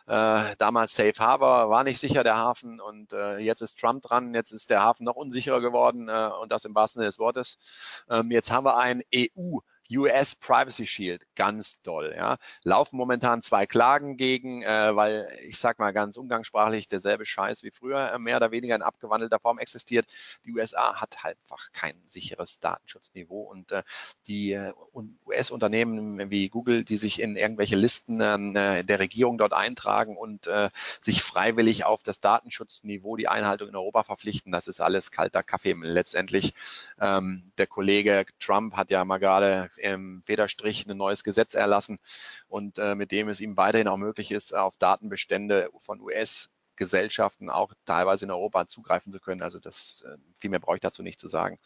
äh, 0.08 0.54
damals 0.58 0.94
Safe 0.98 1.14
Harbor, 1.18 1.70
war 1.70 1.86
nicht 1.86 2.02
sicher 2.02 2.26
der 2.26 2.36
Hafen 2.36 2.82
und 2.82 3.14
äh, 3.14 3.38
jetzt 3.38 3.62
ist 3.62 3.80
Trump 3.80 4.04
dran, 4.04 4.34
jetzt 4.34 4.52
ist 4.52 4.70
der 4.70 4.84
Hafen 4.84 5.06
noch 5.06 5.16
unsicherer 5.16 5.62
geworden 5.62 6.10
äh, 6.10 6.30
und 6.42 6.52
das 6.52 6.66
im 6.66 6.76
wahrsten 6.76 7.00
Sinne 7.00 7.08
des 7.08 7.20
Wortes. 7.20 7.58
Ähm, 8.10 8.32
jetzt 8.32 8.52
haben 8.52 8.66
wir 8.66 8.76
ein 8.76 9.02
EU- 9.16 9.60
US 9.92 10.36
Privacy 10.36 10.86
Shield, 10.86 11.24
ganz 11.36 11.82
doll. 11.82 12.14
Ja. 12.16 12.38
Laufen 12.64 12.98
momentan 12.98 13.42
zwei 13.42 13.66
Klagen 13.66 14.18
gegen, 14.18 14.62
äh, 14.62 14.96
weil 14.96 15.28
ich 15.48 15.58
sag 15.58 15.80
mal 15.80 15.92
ganz 15.92 16.18
umgangssprachlich 16.18 16.88
derselbe 16.88 17.26
Scheiß 17.26 17.64
wie 17.64 17.72
früher 17.72 18.12
äh, 18.12 18.20
mehr 18.20 18.38
oder 18.38 18.52
weniger 18.52 18.76
in 18.76 18.82
abgewandelter 18.82 19.40
Form 19.40 19.58
existiert. 19.58 20.06
Die 20.46 20.52
USA 20.52 21.02
hat 21.02 21.24
halt 21.24 21.38
einfach 21.44 21.72
kein 21.72 21.96
sicheres 22.08 22.60
Datenschutzniveau 22.60 23.42
und 23.42 23.72
äh, 23.72 23.84
die 24.28 24.54
äh, 24.54 24.74
US-Unternehmen 25.26 26.30
wie 26.30 26.50
Google, 26.50 26.84
die 26.84 26.98
sich 26.98 27.22
in 27.22 27.36
irgendwelche 27.36 27.76
Listen 27.76 28.22
ähm, 28.22 28.56
äh, 28.56 28.84
der 28.84 29.00
Regierung 29.00 29.38
dort 29.38 29.54
eintragen 29.54 30.18
und 30.18 30.48
äh, 30.48 30.70
sich 31.02 31.24
freiwillig 31.24 31.86
auf 31.86 32.04
das 32.04 32.20
Datenschutzniveau, 32.20 33.16
die 33.16 33.28
Einhaltung 33.28 33.70
in 33.70 33.76
Europa 33.76 34.04
verpflichten, 34.04 34.52
das 34.52 34.68
ist 34.68 34.82
alles 34.82 35.12
kalter 35.12 35.44
Kaffee 35.44 35.76
letztendlich. 35.82 36.54
Ähm, 37.00 37.52
der 37.58 37.68
Kollege 37.68 38.26
Trump 38.40 38.76
hat 38.76 38.92
ja 38.92 39.04
mal 39.06 39.18
gerade 39.18 39.70
im 39.80 40.22
Federstrich 40.24 40.86
ein 40.86 40.98
neues 40.98 41.24
Gesetz 41.24 41.54
erlassen 41.54 42.00
und 42.48 42.78
äh, 42.78 42.96
mit 42.96 43.12
dem 43.12 43.30
es 43.30 43.42
ihm 43.42 43.58
weiterhin 43.58 43.88
auch 43.88 43.98
möglich 43.98 44.32
ist, 44.32 44.56
auf 44.56 44.78
Datenbestände 44.78 45.70
von 45.80 46.02
US 46.02 46.50
Gesellschaften 46.80 47.52
auch 47.52 47.74
teilweise 47.86 48.26
in 48.26 48.32
Europa 48.32 48.68
zugreifen 48.68 49.12
zu 49.12 49.20
können. 49.20 49.44
Also 49.44 49.60
das 49.60 50.04
äh, 50.08 50.18
viel 50.40 50.50
mehr 50.50 50.60
brauche 50.60 50.78
ich 50.78 50.82
dazu 50.82 51.04
nicht 51.04 51.20
zu 51.20 51.28
sagen. 51.28 51.60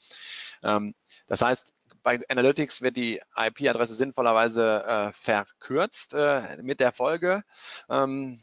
Ähm, 0.64 0.95
das 1.27 1.41
heißt, 1.41 1.72
bei 2.02 2.19
Analytics 2.27 2.81
wird 2.81 2.98
die 2.98 3.22
IP-Adresse 3.38 3.95
sinnvollerweise 3.95 4.84
äh, 4.84 5.11
verkürzt 5.14 6.14
äh, 6.14 6.57
mit 6.61 6.81
der 6.81 6.91
Folge. 6.91 7.44
Ähm, 7.90 8.41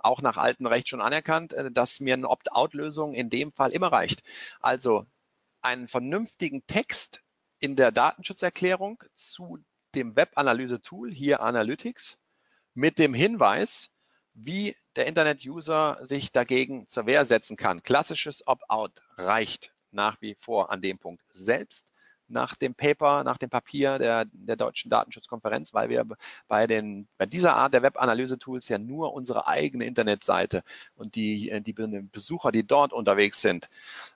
auch 0.00 0.20
nach 0.20 0.36
altem 0.36 0.66
Recht 0.66 0.88
schon 0.88 1.00
anerkannt, 1.00 1.54
dass 1.72 2.00
mir 2.00 2.14
eine 2.14 2.28
Opt-out-Lösung 2.28 3.12
in 3.12 3.28
dem 3.28 3.52
Fall 3.52 3.70
immer 3.70 3.88
reicht. 3.88 4.22
Also 4.58 5.04
einen 5.60 5.88
vernünftigen 5.88 6.66
Text 6.66 7.22
in 7.60 7.76
der 7.76 7.92
Datenschutzerklärung 7.92 9.02
zu 9.14 9.58
dem 9.94 10.16
Web-Analyse-Tool, 10.16 11.12
hier 11.12 11.40
Analytics, 11.40 12.18
mit 12.74 12.98
dem 12.98 13.14
Hinweis, 13.14 13.90
wie 14.32 14.76
der 14.96 15.06
Internet-User 15.06 15.98
sich 16.00 16.32
dagegen 16.32 16.86
zur 16.88 17.06
Wehr 17.06 17.24
setzen 17.24 17.56
kann. 17.56 17.82
Klassisches 17.82 18.46
Opt-out 18.46 19.02
reicht 19.16 19.72
nach 19.90 20.20
wie 20.20 20.34
vor 20.36 20.70
an 20.70 20.80
dem 20.80 20.98
Punkt 20.98 21.28
selbst 21.28 21.86
nach 22.30 22.54
dem 22.54 22.74
Paper, 22.74 23.24
nach 23.24 23.38
dem 23.38 23.50
Papier 23.50 23.98
der, 23.98 24.26
der 24.32 24.56
Deutschen 24.56 24.90
Datenschutzkonferenz, 24.90 25.74
weil 25.74 25.88
wir 25.88 26.06
bei, 26.48 26.66
den, 26.66 27.08
bei 27.18 27.26
dieser 27.26 27.56
Art 27.56 27.74
der 27.74 27.82
Web-Analyse-Tools 27.82 28.68
ja 28.68 28.78
nur 28.78 29.12
unsere 29.12 29.46
eigene 29.46 29.84
Internetseite 29.84 30.62
und 30.94 31.14
die, 31.14 31.60
die 31.62 31.72
Besucher, 31.72 32.52
die 32.52 32.66
dort 32.66 32.92
unterwegs 32.92 33.40
sind, 33.40 33.68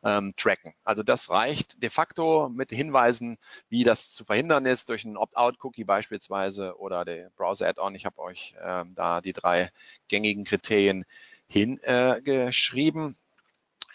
ähm, 0.03 0.33
tracken. 0.37 0.75
Also 0.85 1.03
das 1.03 1.31
reicht 1.31 1.83
de 1.83 1.91
facto 1.91 2.49
mit 2.49 2.71
Hinweisen, 2.71 3.39
wie 3.69 3.85
das 3.85 4.13
zu 4.13 4.25
verhindern 4.25 4.67
ist, 4.67 4.89
durch 4.89 5.05
einen 5.05 5.17
Opt-out-Cookie 5.17 5.85
beispielsweise 5.85 6.79
oder 6.79 7.05
der 7.05 7.31
Browser-Add-on. 7.37 7.95
Ich 7.95 8.07
habe 8.07 8.19
euch 8.19 8.55
ähm, 8.63 8.95
da 8.95 9.21
die 9.21 9.33
drei 9.33 9.71
gängigen 10.09 10.45
Kriterien 10.45 11.05
hingeschrieben. 11.47 13.17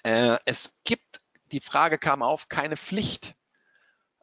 Äh, 0.04 0.34
äh, 0.34 0.38
es 0.46 0.74
gibt, 0.84 1.22
die 1.52 1.60
Frage 1.60 1.98
kam 1.98 2.22
auf, 2.22 2.48
keine 2.48 2.78
Pflicht 2.78 3.36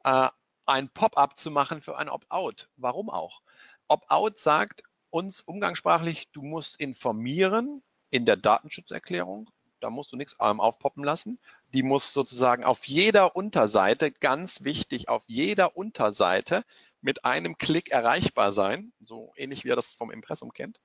äh, 0.06 0.28
ein 0.66 0.88
Pop-up 0.88 1.36
zu 1.36 1.50
machen 1.50 1.82
für 1.82 1.98
ein 1.98 2.08
Opt-out. 2.08 2.70
Warum 2.76 3.10
auch? 3.10 3.42
Opt-out 3.88 4.38
sagt 4.38 4.82
uns 5.10 5.40
umgangssprachlich, 5.40 6.30
du 6.32 6.42
musst 6.42 6.80
informieren 6.80 7.82
in 8.10 8.24
der 8.24 8.36
Datenschutzerklärung. 8.36 9.50
Da 9.80 9.90
musst 9.90 10.12
du 10.12 10.16
nichts 10.16 10.38
aufpoppen 10.40 11.04
lassen. 11.04 11.38
Die 11.74 11.82
muss 11.82 12.12
sozusagen 12.12 12.64
auf 12.64 12.86
jeder 12.86 13.36
Unterseite, 13.36 14.10
ganz 14.10 14.64
wichtig, 14.64 15.08
auf 15.08 15.24
jeder 15.26 15.76
Unterseite 15.76 16.64
mit 17.02 17.24
einem 17.24 17.58
Klick 17.58 17.90
erreichbar 17.90 18.52
sein. 18.52 18.92
So 19.00 19.32
ähnlich 19.36 19.64
wie 19.64 19.68
ihr 19.68 19.76
das 19.76 19.92
vom 19.92 20.10
Impressum 20.10 20.52
kennt. 20.52 20.80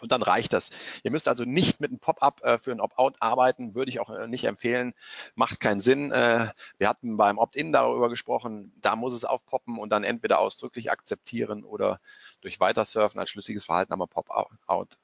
Und 0.00 0.12
dann 0.12 0.22
reicht 0.22 0.52
das. 0.52 0.70
Ihr 1.02 1.10
müsst 1.10 1.28
also 1.28 1.44
nicht 1.44 1.80
mit 1.80 1.90
einem 1.90 1.98
Pop-up 1.98 2.42
äh, 2.42 2.58
für 2.58 2.72
ein 2.72 2.80
Opt-out 2.80 3.16
arbeiten, 3.20 3.74
würde 3.74 3.90
ich 3.90 4.00
auch 4.00 4.10
äh, 4.10 4.26
nicht 4.26 4.44
empfehlen. 4.44 4.94
Macht 5.34 5.60
keinen 5.60 5.80
Sinn. 5.80 6.12
Äh, 6.12 6.48
wir 6.78 6.88
hatten 6.88 7.16
beim 7.16 7.38
Opt-in 7.38 7.72
darüber 7.72 8.08
gesprochen, 8.08 8.72
da 8.80 8.96
muss 8.96 9.14
es 9.14 9.24
aufpoppen 9.24 9.78
und 9.78 9.90
dann 9.90 10.04
entweder 10.04 10.38
ausdrücklich 10.38 10.90
akzeptieren 10.90 11.64
oder 11.64 12.00
durch 12.40 12.60
Weitersurfen 12.60 13.20
als 13.20 13.30
schlüssiges 13.30 13.64
Verhalten, 13.64 13.92
aber 13.92 14.06
Pop-out 14.06 14.98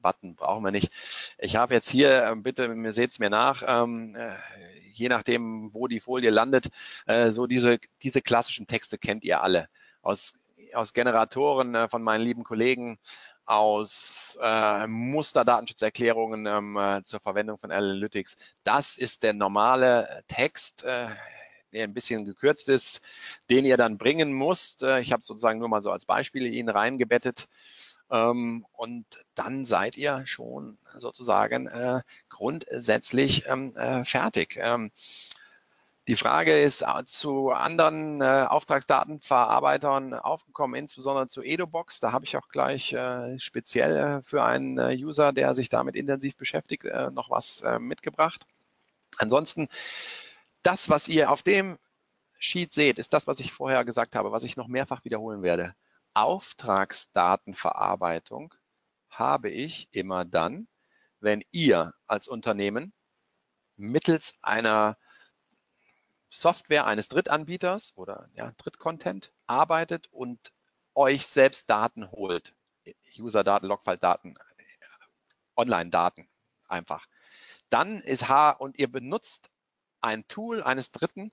Button 0.00 0.36
brauchen 0.36 0.64
wir 0.64 0.70
nicht. 0.70 0.92
Ich 1.38 1.56
habe 1.56 1.74
jetzt 1.74 1.90
hier, 1.90 2.24
äh, 2.24 2.36
bitte, 2.36 2.68
mir 2.68 2.92
seht 2.92 3.10
es 3.10 3.18
mir 3.18 3.30
nach, 3.30 3.62
ähm, 3.66 4.14
äh, 4.16 4.36
je 4.92 5.08
nachdem, 5.08 5.74
wo 5.74 5.86
die 5.86 6.00
Folie 6.00 6.30
landet, 6.30 6.68
äh, 7.06 7.30
so 7.30 7.46
diese, 7.46 7.78
diese 8.02 8.22
klassischen 8.22 8.66
Texte 8.66 8.98
kennt 8.98 9.24
ihr 9.24 9.42
alle 9.42 9.68
aus, 10.02 10.34
aus 10.74 10.92
Generatoren 10.92 11.74
äh, 11.74 11.88
von 11.88 12.02
meinen 12.02 12.22
lieben 12.22 12.44
Kollegen 12.44 12.98
aus 13.48 14.38
äh, 14.42 14.86
Musterdatenschutzerklärungen 14.86 16.46
ähm, 16.46 16.76
äh, 16.76 17.02
zur 17.02 17.18
Verwendung 17.18 17.56
von 17.56 17.72
Analytics. 17.72 18.36
Das 18.62 18.96
ist 18.96 19.22
der 19.22 19.32
normale 19.32 20.22
Text, 20.28 20.84
äh, 20.84 21.06
der 21.72 21.84
ein 21.84 21.94
bisschen 21.94 22.26
gekürzt 22.26 22.68
ist, 22.68 23.00
den 23.48 23.64
ihr 23.64 23.78
dann 23.78 23.96
bringen 23.96 24.32
müsst. 24.32 24.82
Äh, 24.82 25.00
ich 25.00 25.12
habe 25.12 25.22
sozusagen 25.22 25.60
nur 25.60 25.68
mal 25.68 25.82
so 25.82 25.90
als 25.90 26.04
Beispiel 26.04 26.46
ihn 26.46 26.68
reingebettet. 26.68 27.48
Ähm, 28.10 28.66
und 28.72 29.06
dann 29.34 29.64
seid 29.64 29.96
ihr 29.96 30.22
schon 30.26 30.78
sozusagen 30.98 31.68
äh, 31.68 32.00
grundsätzlich 32.28 33.46
ähm, 33.46 33.74
äh, 33.76 34.04
fertig. 34.04 34.60
Die 36.08 36.16
Frage 36.16 36.58
ist 36.58 36.82
äh, 36.82 37.04
zu 37.04 37.50
anderen 37.50 38.20
äh, 38.22 38.46
Auftragsdatenverarbeitern 38.48 40.14
aufgekommen, 40.14 40.74
insbesondere 40.74 41.28
zu 41.28 41.42
Edobox. 41.42 42.00
Da 42.00 42.12
habe 42.12 42.24
ich 42.24 42.38
auch 42.38 42.48
gleich 42.48 42.94
äh, 42.94 43.38
speziell 43.38 43.98
äh, 43.98 44.22
für 44.22 44.42
einen 44.42 44.78
äh, 44.78 44.96
User, 44.96 45.34
der 45.34 45.54
sich 45.54 45.68
damit 45.68 45.96
intensiv 45.96 46.38
beschäftigt, 46.38 46.86
äh, 46.86 47.10
noch 47.10 47.28
was 47.28 47.62
mitgebracht. 47.78 48.46
Ansonsten, 49.18 49.68
das, 50.62 50.88
was 50.88 51.08
ihr 51.08 51.30
auf 51.30 51.42
dem 51.42 51.76
Sheet 52.38 52.72
seht, 52.72 52.98
ist 52.98 53.12
das, 53.12 53.26
was 53.26 53.40
ich 53.40 53.52
vorher 53.52 53.84
gesagt 53.84 54.16
habe, 54.16 54.32
was 54.32 54.44
ich 54.44 54.56
noch 54.56 54.68
mehrfach 54.68 55.04
wiederholen 55.04 55.42
werde. 55.42 55.74
Auftragsdatenverarbeitung 56.14 58.54
habe 59.10 59.50
ich 59.50 59.88
immer 59.92 60.24
dann, 60.24 60.68
wenn 61.20 61.42
ihr 61.50 61.92
als 62.06 62.28
Unternehmen 62.28 62.94
mittels 63.76 64.38
einer 64.40 64.96
Software 66.28 66.86
eines 66.86 67.08
Drittanbieters 67.08 67.96
oder 67.96 68.28
ja, 68.34 68.52
Drittcontent 68.56 69.32
arbeitet 69.46 70.08
und 70.12 70.52
euch 70.94 71.26
selbst 71.26 71.70
Daten 71.70 72.10
holt. 72.10 72.54
User-Daten, 73.18 73.66
Logfile-Daten, 73.66 74.36
Online-Daten 75.56 76.28
einfach. 76.68 77.06
Dann 77.70 78.00
ist 78.00 78.28
H 78.28 78.50
und 78.50 78.78
ihr 78.78 78.90
benutzt 78.90 79.50
ein 80.00 80.26
Tool 80.28 80.62
eines 80.62 80.90
Dritten, 80.90 81.32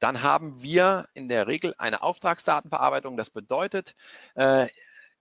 dann 0.00 0.22
haben 0.22 0.62
wir 0.62 1.08
in 1.12 1.28
der 1.28 1.46
Regel 1.46 1.74
eine 1.78 2.02
Auftragsdatenverarbeitung. 2.02 3.16
Das 3.16 3.30
bedeutet, 3.30 3.94
äh, 4.34 4.66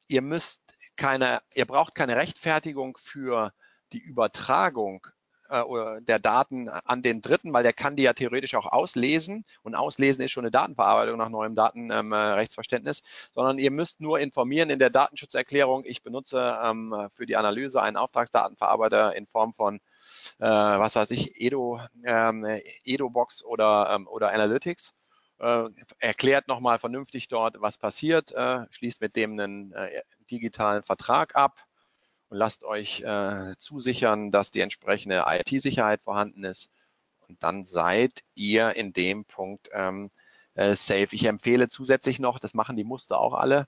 ihr 0.07 0.21
müsst 0.21 0.75
keine, 0.95 1.41
ihr 1.53 1.65
braucht 1.65 1.95
keine 1.95 2.15
Rechtfertigung 2.15 2.97
für 2.97 3.53
die 3.91 3.99
Übertragung 3.99 5.05
äh, 5.49 6.01
der 6.01 6.19
Daten 6.19 6.69
an 6.69 7.01
den 7.01 7.21
Dritten, 7.21 7.53
weil 7.53 7.63
der 7.63 7.73
kann 7.73 7.95
die 7.95 8.03
ja 8.03 8.13
theoretisch 8.13 8.55
auch 8.55 8.65
auslesen. 8.65 9.45
Und 9.63 9.75
auslesen 9.75 10.23
ist 10.23 10.31
schon 10.31 10.45
eine 10.45 10.51
Datenverarbeitung 10.51 11.17
nach 11.17 11.29
neuem 11.29 11.55
Datenrechtsverständnis, 11.55 12.99
ähm, 12.99 13.29
sondern 13.33 13.57
ihr 13.57 13.71
müsst 13.71 13.99
nur 14.01 14.19
informieren 14.19 14.69
in 14.69 14.79
der 14.79 14.89
Datenschutzerklärung, 14.89 15.83
ich 15.85 16.03
benutze 16.03 16.57
ähm, 16.63 17.09
für 17.11 17.25
die 17.25 17.35
Analyse 17.35 17.81
einen 17.81 17.97
Auftragsdatenverarbeiter 17.97 19.15
in 19.15 19.27
Form 19.27 19.53
von 19.53 19.79
äh, 20.39 20.45
was 20.45 20.95
weiß 20.95 21.11
ich, 21.11 21.41
Edo, 21.41 21.79
ähm, 22.03 22.45
Edo-Box 22.83 23.43
oder, 23.43 23.89
ähm, 23.93 24.07
oder 24.07 24.31
Analytics. 24.31 24.93
Äh, 25.39 25.69
erklärt 25.99 26.47
nochmal 26.49 26.79
vernünftig 26.79 27.29
dort, 27.29 27.61
was 27.61 27.77
passiert, 27.77 28.33
äh, 28.33 28.65
schließt 28.71 28.99
mit 28.99 29.15
dem 29.15 29.39
einen 29.39 29.71
äh, 29.71 30.01
digitalen 30.29 30.83
Vertrag 30.83 31.35
ab 31.35 31.63
und 32.29 32.37
lasst 32.37 32.63
euch 32.63 33.01
äh, 33.01 33.55
zusichern, 33.57 34.31
dass 34.31 34.51
die 34.51 34.61
entsprechende 34.61 35.25
IT-Sicherheit 35.27 36.01
vorhanden 36.01 36.43
ist. 36.43 36.69
Und 37.27 37.43
dann 37.43 37.65
seid 37.65 38.23
ihr 38.35 38.75
in 38.75 38.93
dem 38.93 39.25
Punkt 39.25 39.69
ähm, 39.73 40.11
äh, 40.55 40.75
safe. 40.75 41.09
Ich 41.11 41.25
empfehle 41.25 41.67
zusätzlich 41.69 42.19
noch, 42.19 42.39
das 42.39 42.53
machen 42.53 42.75
die 42.75 42.83
Muster 42.83 43.19
auch 43.19 43.33
alle, 43.33 43.67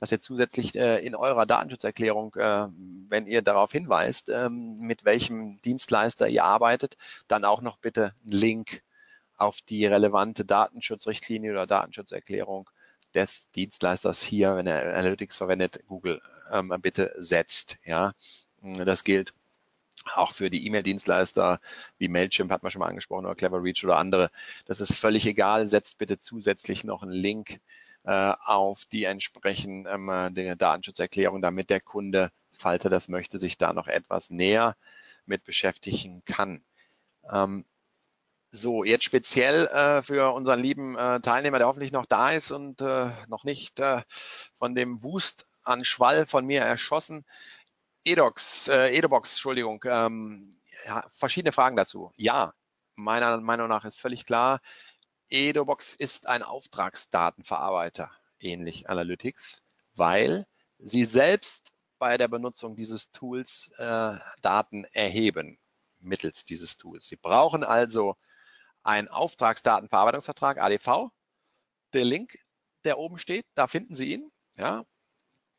dass 0.00 0.12
ihr 0.12 0.20
zusätzlich 0.20 0.74
äh, 0.74 0.98
in 1.04 1.14
eurer 1.14 1.46
Datenschutzerklärung, 1.46 2.34
äh, 2.36 2.68
wenn 3.08 3.26
ihr 3.26 3.42
darauf 3.42 3.72
hinweist, 3.72 4.28
ähm, 4.28 4.78
mit 4.78 5.04
welchem 5.04 5.60
Dienstleister 5.62 6.28
ihr 6.28 6.44
arbeitet, 6.44 6.96
dann 7.28 7.44
auch 7.44 7.62
noch 7.62 7.78
bitte 7.78 8.14
einen 8.22 8.32
Link 8.32 8.82
auf 9.36 9.60
die 9.62 9.86
relevante 9.86 10.44
Datenschutzrichtlinie 10.44 11.52
oder 11.52 11.66
Datenschutzerklärung 11.66 12.68
des 13.14 13.50
Dienstleisters 13.52 14.22
hier, 14.22 14.56
wenn 14.56 14.66
er 14.66 14.96
Analytics 14.96 15.38
verwendet, 15.38 15.80
Google 15.86 16.20
ähm, 16.52 16.74
bitte 16.80 17.12
setzt. 17.16 17.78
Ja, 17.84 18.12
das 18.62 19.04
gilt 19.04 19.34
auch 20.14 20.32
für 20.32 20.50
die 20.50 20.66
E-Mail-Dienstleister 20.66 21.60
wie 21.98 22.08
Mailchimp 22.08 22.50
hat 22.50 22.62
man 22.62 22.70
schon 22.70 22.80
mal 22.80 22.88
angesprochen 22.88 23.24
oder 23.24 23.34
CleverReach 23.34 23.84
oder 23.84 23.96
andere. 23.96 24.30
Das 24.66 24.80
ist 24.80 24.94
völlig 24.94 25.26
egal. 25.26 25.66
Setzt 25.66 25.98
bitte 25.98 26.18
zusätzlich 26.18 26.84
noch 26.84 27.02
einen 27.02 27.12
Link 27.12 27.60
äh, 28.04 28.34
auf 28.44 28.84
die 28.86 29.04
entsprechende 29.04 29.90
ähm, 29.90 30.58
Datenschutzerklärung, 30.58 31.40
damit 31.40 31.70
der 31.70 31.80
Kunde, 31.80 32.30
falls 32.52 32.84
er 32.84 32.90
das 32.90 33.08
möchte, 33.08 33.38
sich 33.38 33.56
da 33.56 33.72
noch 33.72 33.88
etwas 33.88 34.30
näher 34.30 34.76
mit 35.26 35.44
beschäftigen 35.44 36.22
kann. 36.26 36.62
Ähm, 37.30 37.64
so, 38.54 38.84
jetzt 38.84 39.04
speziell 39.04 39.66
äh, 39.66 40.02
für 40.02 40.32
unseren 40.32 40.60
lieben 40.60 40.96
äh, 40.96 41.20
Teilnehmer, 41.20 41.58
der 41.58 41.66
hoffentlich 41.66 41.92
noch 41.92 42.06
da 42.06 42.30
ist 42.30 42.52
und 42.52 42.80
äh, 42.80 43.10
noch 43.28 43.44
nicht 43.44 43.80
äh, 43.80 44.02
von 44.54 44.74
dem 44.74 45.02
Wust 45.02 45.46
an 45.64 45.84
Schwall 45.84 46.26
von 46.26 46.46
mir 46.46 46.60
erschossen. 46.60 47.24
Edox, 48.04 48.68
äh, 48.68 48.96
Edobox, 48.96 49.32
Entschuldigung, 49.32 49.82
ähm, 49.86 50.60
ja, 50.86 51.04
verschiedene 51.16 51.52
Fragen 51.52 51.76
dazu. 51.76 52.12
Ja, 52.16 52.54
meiner 52.94 53.38
Meinung 53.38 53.68
nach 53.68 53.84
ist 53.84 54.00
völlig 54.00 54.24
klar, 54.24 54.60
Edobox 55.30 55.94
ist 55.94 56.28
ein 56.28 56.42
Auftragsdatenverarbeiter, 56.42 58.10
ähnlich 58.38 58.88
Analytics, 58.88 59.62
weil 59.94 60.46
sie 60.78 61.04
selbst 61.04 61.72
bei 61.98 62.18
der 62.18 62.28
Benutzung 62.28 62.76
dieses 62.76 63.10
Tools 63.10 63.72
äh, 63.78 64.18
Daten 64.42 64.84
erheben 64.92 65.58
mittels 66.04 66.44
dieses 66.44 66.76
Tools. 66.76 67.06
Sie 67.08 67.16
brauchen 67.16 67.64
also 67.64 68.16
einen 68.84 69.08
Auftragsdatenverarbeitungsvertrag, 69.08 70.60
ADV. 70.60 71.10
Der 71.92 72.04
Link, 72.04 72.38
der 72.84 72.98
oben 72.98 73.18
steht, 73.18 73.46
da 73.54 73.66
finden 73.66 73.94
Sie 73.94 74.12
ihn. 74.12 74.30
Ja, 74.56 74.84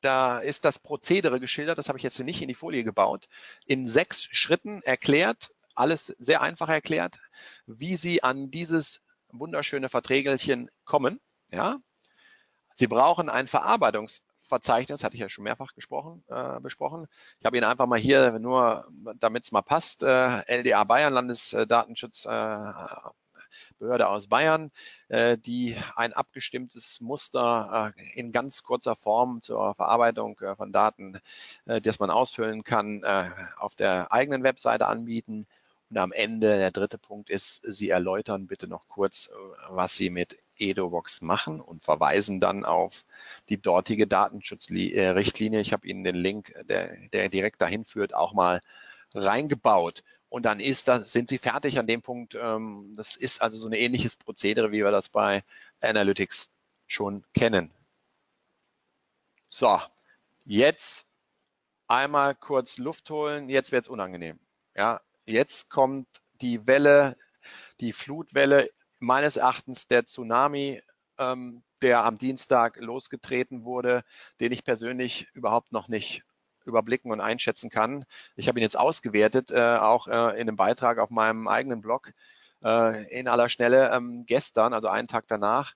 da 0.02 0.39
ist 0.39 0.65
das 0.65 0.80
Prozedere 0.80 1.39
geschildert, 1.39 1.77
das 1.77 1.89
habe 1.89 1.97
ich 1.97 2.03
jetzt 2.03 2.19
nicht 2.19 2.41
in 2.41 2.47
die 2.47 2.53
Folie 2.53 2.84
gebaut, 2.84 3.27
in 3.65 3.85
sechs 3.88 4.23
Schritten 4.23 4.81
erklärt, 4.84 5.52
alles 5.73 6.15
sehr 6.19 6.41
einfach 6.41 6.69
erklärt, 6.69 7.18
wie 7.65 7.95
Sie 7.95 8.23
an 8.23 8.52
dieses 8.52 9.02
wunderschöne 9.30 9.89
Verträgelchen 9.89 10.69
kommen. 10.85 11.19
Ja, 11.52 11.80
Sie 12.73 12.88
brauchen 12.88 13.30
ein 13.30 13.47
Verarbeitungsverzeichnis, 14.46 15.04
hatte 15.04 15.16
ich 15.16 15.22
ja 15.22 15.30
schon 15.30 15.44
mehrfach 15.44 15.74
gesprochen, 15.74 16.24
äh, 16.30 16.60
besprochen. 16.60 17.08
Ich 17.40 17.46
habe 17.46 17.58
Ihnen 17.58 17.66
einfach 17.66 17.88
mal 17.88 18.00
hier 18.00 18.38
nur, 18.40 18.86
damit 19.20 19.44
es 19.44 19.52
mal 19.52 19.62
passt, 19.62 20.04
äh, 20.04 20.42
LDA 20.48 20.84
Bayern, 20.84 21.14
Landesdatenschutzbehörde 21.14 23.14
äh, 23.82 24.04
aus 24.04 24.28
Bayern, 24.28 24.72
äh, 25.08 25.38
die 25.38 25.76
ein 25.96 26.14
abgestimmtes 26.14 27.02
Muster 27.02 27.94
äh, 27.98 28.20
in 28.20 28.32
ganz 28.32 28.64
kurzer 28.64 28.96
Form 28.96 29.42
zur 29.42 29.76
Verarbeitung 29.76 30.40
äh, 30.40 30.56
von 30.56 30.72
Daten, 30.72 31.20
das 31.66 32.00
man 32.00 32.10
ausfüllen 32.10 32.64
kann, 32.64 33.04
auf 33.58 33.76
der 33.76 34.12
eigenen 34.12 34.44
Webseite 34.44 34.88
anbieten 34.88 35.48
und 35.90 35.98
am 35.98 36.12
Ende, 36.12 36.58
der 36.58 36.72
dritte 36.72 36.98
Punkt 36.98 37.30
ist, 37.30 37.62
Sie 37.64 37.90
erläutern 37.90 38.48
bitte 38.48 38.68
noch 38.68 38.88
kurz, 38.88 39.30
was 39.70 39.96
Sie 39.96 40.10
mit 40.10 40.38
EdoBox 40.57 41.22
machen 41.22 41.61
und 41.61 41.84
verweisen 41.84 42.40
dann 42.40 42.65
auf 42.65 43.06
die 43.49 43.61
dortige 43.61 44.07
Datenschutzrichtlinie. 44.07 45.61
Ich 45.61 45.73
habe 45.73 45.88
Ihnen 45.88 46.03
den 46.03 46.15
Link, 46.15 46.53
der, 46.68 46.95
der 47.14 47.30
direkt 47.30 47.61
dahin 47.61 47.86
führt, 47.86 48.14
auch 48.14 48.34
mal 48.34 48.61
reingebaut. 49.14 50.03
Und 50.30 50.44
dann 50.44 50.60
ist 50.60 50.88
das, 50.88 51.11
sind 51.11 51.30
Sie 51.30 51.38
fertig 51.38 51.80
an 51.80 51.88
dem 51.88 52.02
Punkt. 52.02 52.36
Ähm, 52.36 52.94
das 52.98 53.15
ist 53.15 53.41
also 53.41 53.57
so 53.57 53.68
ein 53.68 53.73
ähnliches 53.73 54.15
Prozedere, 54.15 54.72
wie 54.72 54.84
wir 54.84 54.91
das 54.91 55.10
bei 55.10 55.44
Analytics 55.82 56.49
schon 56.88 57.23
kennen. 57.34 57.72
So, 59.48 59.80
jetzt 60.45 61.06
einmal 61.88 62.36
kurz 62.36 62.77
Luft 62.77 63.10
holen. 63.10 63.49
Jetzt 63.49 63.72
wird 63.72 63.84
es 63.84 63.90
unangenehm. 63.90 64.40
Ja, 64.76 65.02
Jetzt 65.26 65.72
kommt 65.72 66.07
die 66.41 66.68
Welle, 66.68 67.18
die 67.80 67.94
Flutwelle, 67.94 68.69
meines 69.00 69.38
Erachtens 69.38 69.88
der 69.88 70.06
Tsunami, 70.06 70.82
ähm, 71.18 71.64
der 71.82 72.04
am 72.04 72.18
Dienstag 72.18 72.78
losgetreten 72.78 73.64
wurde, 73.64 74.04
den 74.40 74.52
ich 74.52 74.64
persönlich 74.64 75.28
überhaupt 75.34 75.72
noch 75.72 75.88
nicht 75.88 76.24
überblicken 76.66 77.12
und 77.12 77.22
einschätzen 77.22 77.70
kann. 77.70 78.06
Ich 78.36 78.48
habe 78.48 78.60
ihn 78.60 78.64
jetzt 78.64 78.78
ausgewertet, 78.78 79.52
äh, 79.52 79.78
auch 79.78 80.08
äh, 80.08 80.40
in 80.40 80.48
einem 80.48 80.56
Beitrag 80.56 80.98
auf 80.98 81.12
meinem 81.12 81.48
eigenen 81.48 81.82
Blog 81.82 82.12
äh, 82.64 83.08
in 83.18 83.28
aller 83.28 83.50
Schnelle 83.50 83.92
ähm, 83.92 84.26
gestern, 84.26 84.74
also 84.74 84.88
einen 84.88 85.08
Tag 85.08 85.26
danach. 85.28 85.74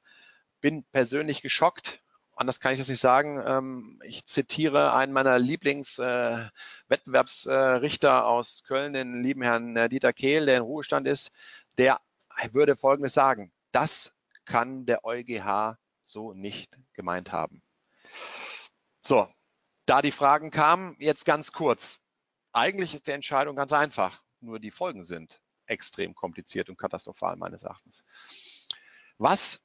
Bin 0.62 0.84
persönlich 0.92 1.42
geschockt, 1.42 2.02
anders 2.40 2.60
kann 2.60 2.74
ich 2.74 2.80
das 2.80 2.90
nicht 2.90 3.02
sagen. 3.02 3.44
Ähm, 3.46 4.02
ich 4.04 4.26
zitiere 4.26 4.94
einen 4.94 5.14
meiner 5.14 5.38
Lieblingswettbewerbsrichter 5.38 8.10
äh, 8.10 8.22
aus 8.22 8.64
Köln, 8.64 8.94
den 8.94 9.22
lieben 9.22 9.44
Herrn 9.44 9.76
äh, 9.76 9.90
Dieter 9.90 10.14
Kehl, 10.14 10.46
der 10.46 10.56
in 10.58 10.64
Ruhestand 10.64 11.08
ist. 11.08 11.32
Der 11.78 12.00
würde 12.52 12.76
Folgendes 12.76 13.14
sagen. 13.14 13.52
Das 13.72 14.14
kann 14.46 14.86
der 14.86 15.06
EuGH 15.06 15.78
so 16.04 16.34
nicht 16.34 16.80
gemeint 16.94 17.32
haben. 17.32 17.62
So, 19.02 19.28
da 19.86 20.02
die 20.02 20.12
Fragen 20.12 20.52
kamen, 20.52 20.96
jetzt 21.00 21.26
ganz 21.26 21.52
kurz. 21.52 22.00
Eigentlich 22.52 22.94
ist 22.96 23.08
die 23.08 23.12
Entscheidung 23.12 23.56
ganz 23.56 23.74
einfach, 23.74 24.24
nur 24.40 24.60
die 24.60 24.72
Folgen 24.72 25.04
sind 25.04 25.42
extrem 25.68 26.16
kompliziert 26.16 26.70
und 26.70 26.78
katastrophal 26.78 27.36
meines 27.36 27.64
Erachtens. 27.64 28.04
Was, 29.18 29.62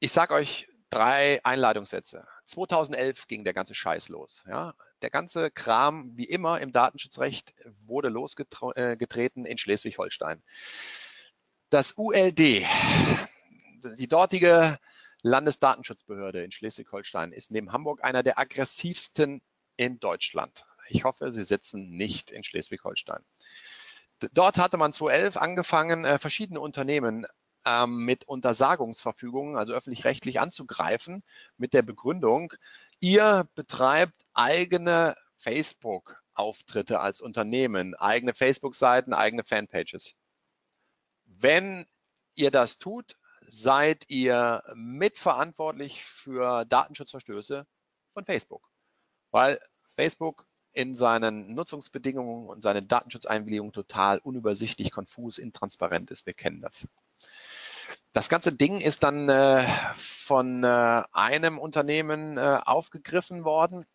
ich 0.00 0.12
sage 0.12 0.34
euch 0.34 0.68
drei 0.90 1.44
Einleitungssätze. 1.44 2.26
2011 2.44 3.26
ging 3.26 3.44
der 3.44 3.52
ganze 3.52 3.74
Scheiß 3.74 4.08
los. 4.08 4.44
Ja? 4.48 4.74
Der 5.02 5.10
ganze 5.10 5.50
Kram, 5.50 6.16
wie 6.16 6.24
immer 6.24 6.60
im 6.60 6.72
Datenschutzrecht, 6.72 7.52
wurde 7.80 8.08
losgetreten 8.08 9.44
in 9.44 9.58
Schleswig-Holstein. 9.58 10.42
Das 11.74 11.94
ULD, 11.96 12.38
die 12.38 14.08
dortige 14.08 14.78
Landesdatenschutzbehörde 15.22 16.44
in 16.44 16.52
Schleswig-Holstein, 16.52 17.32
ist 17.32 17.50
neben 17.50 17.72
Hamburg 17.72 18.04
einer 18.04 18.22
der 18.22 18.38
aggressivsten 18.38 19.42
in 19.76 19.98
Deutschland. 19.98 20.64
Ich 20.88 21.02
hoffe, 21.02 21.32
Sie 21.32 21.42
sitzen 21.42 21.90
nicht 21.90 22.30
in 22.30 22.44
Schleswig-Holstein. 22.44 23.24
Dort 24.34 24.56
hatte 24.56 24.76
man 24.76 24.92
2011 24.92 25.36
angefangen, 25.36 26.04
äh, 26.04 26.20
verschiedene 26.20 26.60
Unternehmen 26.60 27.26
ähm, 27.66 28.04
mit 28.04 28.28
Untersagungsverfügungen, 28.28 29.56
also 29.56 29.72
öffentlich-rechtlich 29.72 30.38
anzugreifen, 30.38 31.24
mit 31.56 31.74
der 31.74 31.82
Begründung, 31.82 32.52
ihr 33.00 33.48
betreibt 33.56 34.22
eigene 34.32 35.16
Facebook-Auftritte 35.34 37.00
als 37.00 37.20
Unternehmen, 37.20 37.96
eigene 37.96 38.32
Facebook-Seiten, 38.32 39.12
eigene 39.12 39.42
Fanpages. 39.42 40.14
Wenn 41.38 41.86
ihr 42.34 42.50
das 42.50 42.78
tut, 42.78 43.16
seid 43.46 44.04
ihr 44.08 44.62
mitverantwortlich 44.74 46.04
für 46.04 46.64
Datenschutzverstöße 46.64 47.66
von 48.12 48.24
Facebook, 48.24 48.70
weil 49.30 49.60
Facebook 49.86 50.46
in 50.72 50.94
seinen 50.94 51.54
Nutzungsbedingungen 51.54 52.48
und 52.48 52.62
seinen 52.62 52.88
Datenschutzeinwilligungen 52.88 53.72
total 53.72 54.18
unübersichtlich, 54.18 54.90
konfus, 54.90 55.38
intransparent 55.38 56.10
ist. 56.10 56.26
Wir 56.26 56.34
kennen 56.34 56.60
das. 56.60 56.88
Das 58.12 58.28
ganze 58.28 58.52
Ding 58.52 58.80
ist 58.80 59.02
dann 59.02 59.28
äh, 59.28 59.66
von 59.94 60.64
äh, 60.64 61.02
einem 61.12 61.58
Unternehmen 61.58 62.38
äh, 62.38 62.60
aufgegriffen 62.64 63.44
worden, 63.44 63.86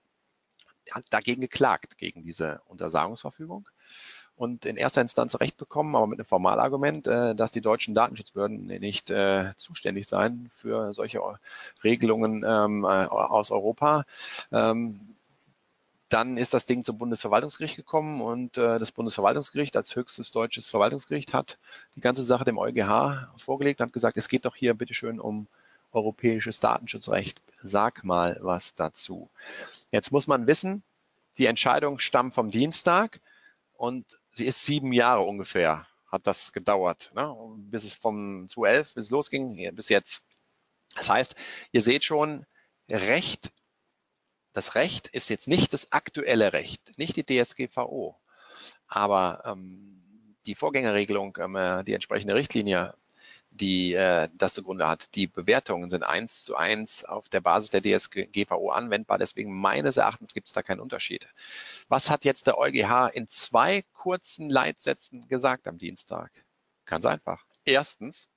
hat 0.92 1.06
dagegen 1.10 1.42
geklagt, 1.42 1.98
gegen 1.98 2.24
diese 2.24 2.62
Untersagungsverfügung 2.66 3.68
und 4.40 4.66
in 4.66 4.78
erster 4.78 5.02
Instanz 5.02 5.38
Recht 5.42 5.58
bekommen, 5.58 5.98
aber 5.98 6.08
mit 6.08 6.18
einem 6.18 6.26
Formalargument, 6.26 7.08
äh, 7.08 7.36
dass 7.36 7.52
die 7.52 7.60
deutschen 7.60 7.94
Datenschutzbehörden 7.94 8.68
nicht 8.68 9.10
äh, 9.10 9.52
zuständig 9.58 10.08
seien 10.08 10.50
für 10.56 10.94
solche 10.94 11.22
Regelungen 11.84 12.46
ähm, 12.48 12.86
äh, 12.86 12.88
aus 12.88 13.52
Europa. 13.52 14.06
Ähm, 14.54 15.02
dann 16.08 16.38
ist 16.38 16.54
das 16.54 16.66
Ding 16.66 16.86
zum 16.86 16.98
Bundesverwaltungsgericht 16.98 17.76
gekommen 17.76 18.22
und 18.22 18.58
äh, 18.58 18.80
das 18.80 18.94
Bundesverwaltungsgericht 18.94 19.76
als 19.76 19.98
höchstes 19.98 20.32
deutsches 20.32 20.70
Verwaltungsgericht 20.70 21.34
hat 21.34 21.60
die 21.98 22.02
ganze 22.02 22.24
Sache 22.24 22.46
dem 22.46 22.58
EuGH 22.58 23.28
vorgelegt 23.36 23.82
und 23.82 23.88
hat 23.88 23.94
gesagt, 23.94 24.16
es 24.16 24.30
geht 24.30 24.46
doch 24.46 24.56
hier 24.56 24.74
bitteschön 24.74 25.20
um 25.20 25.48
europäisches 25.92 26.62
Datenschutzrecht. 26.62 27.42
Sag 27.58 28.06
mal 28.06 28.40
was 28.42 28.74
dazu. 28.74 29.30
Jetzt 29.92 30.14
muss 30.14 30.28
man 30.28 30.48
wissen, 30.48 30.82
Die 31.38 31.46
Entscheidung 31.46 32.00
stammt 32.00 32.34
vom 32.34 32.52
Dienstag 32.52 33.22
und 33.80 34.20
sie 34.32 34.46
ist 34.46 34.66
sieben 34.66 34.94
Jahre 34.94 35.22
ungefähr, 35.22 35.88
hat 36.08 36.26
das 36.28 36.52
gedauert, 36.54 37.12
ne? 37.16 37.36
bis 37.58 37.84
es 37.84 37.94
vom 37.94 38.48
2011 38.48 38.94
bis 38.96 39.10
losging, 39.10 39.76
bis 39.76 39.90
jetzt. 39.90 40.24
Das 40.96 41.10
heißt, 41.10 41.36
ihr 41.72 41.82
seht 41.82 42.04
schon, 42.04 42.46
Recht, 42.90 43.52
das 44.54 44.74
Recht 44.74 45.08
ist 45.10 45.30
jetzt 45.30 45.48
nicht 45.48 45.74
das 45.74 45.92
aktuelle 45.92 46.54
Recht, 46.54 46.98
nicht 46.98 47.16
die 47.16 47.24
DSGVO, 47.24 48.20
aber 48.88 49.44
ähm, 49.46 50.36
die 50.48 50.56
Vorgängerregelung, 50.56 51.38
ähm, 51.40 51.56
äh, 51.56 51.84
die 51.84 51.94
entsprechende 51.94 52.34
Richtlinie 52.34 52.96
die 53.52 53.94
äh, 53.94 54.30
das 54.34 54.54
zugrunde 54.54 54.88
hat. 54.88 55.16
Die 55.16 55.28
Bewertungen 55.28 55.90
sind 55.90 56.04
eins 56.04 56.44
zu 56.44 56.56
eins 56.56 57.04
auf 57.04 57.30
der 57.30 57.42
Basis 57.42 57.72
der 57.72 57.82
DSGVO 57.82 58.70
anwendbar. 58.70 59.18
Deswegen 59.18 59.60
meines 59.60 59.98
Erachtens 59.98 60.34
gibt 60.34 60.48
es 60.48 60.54
da 60.54 60.62
keinen 60.62 60.80
Unterschied. 60.80 61.28
Was 61.88 62.10
hat 62.10 62.26
jetzt 62.26 62.48
der 62.48 62.58
EuGH 62.58 63.10
in 63.14 63.28
zwei 63.28 63.84
kurzen 63.94 64.50
Leitsätzen 64.50 65.28
gesagt 65.28 65.68
am 65.68 65.78
Dienstag? 65.78 66.32
Ganz 66.86 67.06
einfach. 67.06 67.46
Erstens, 67.66 68.30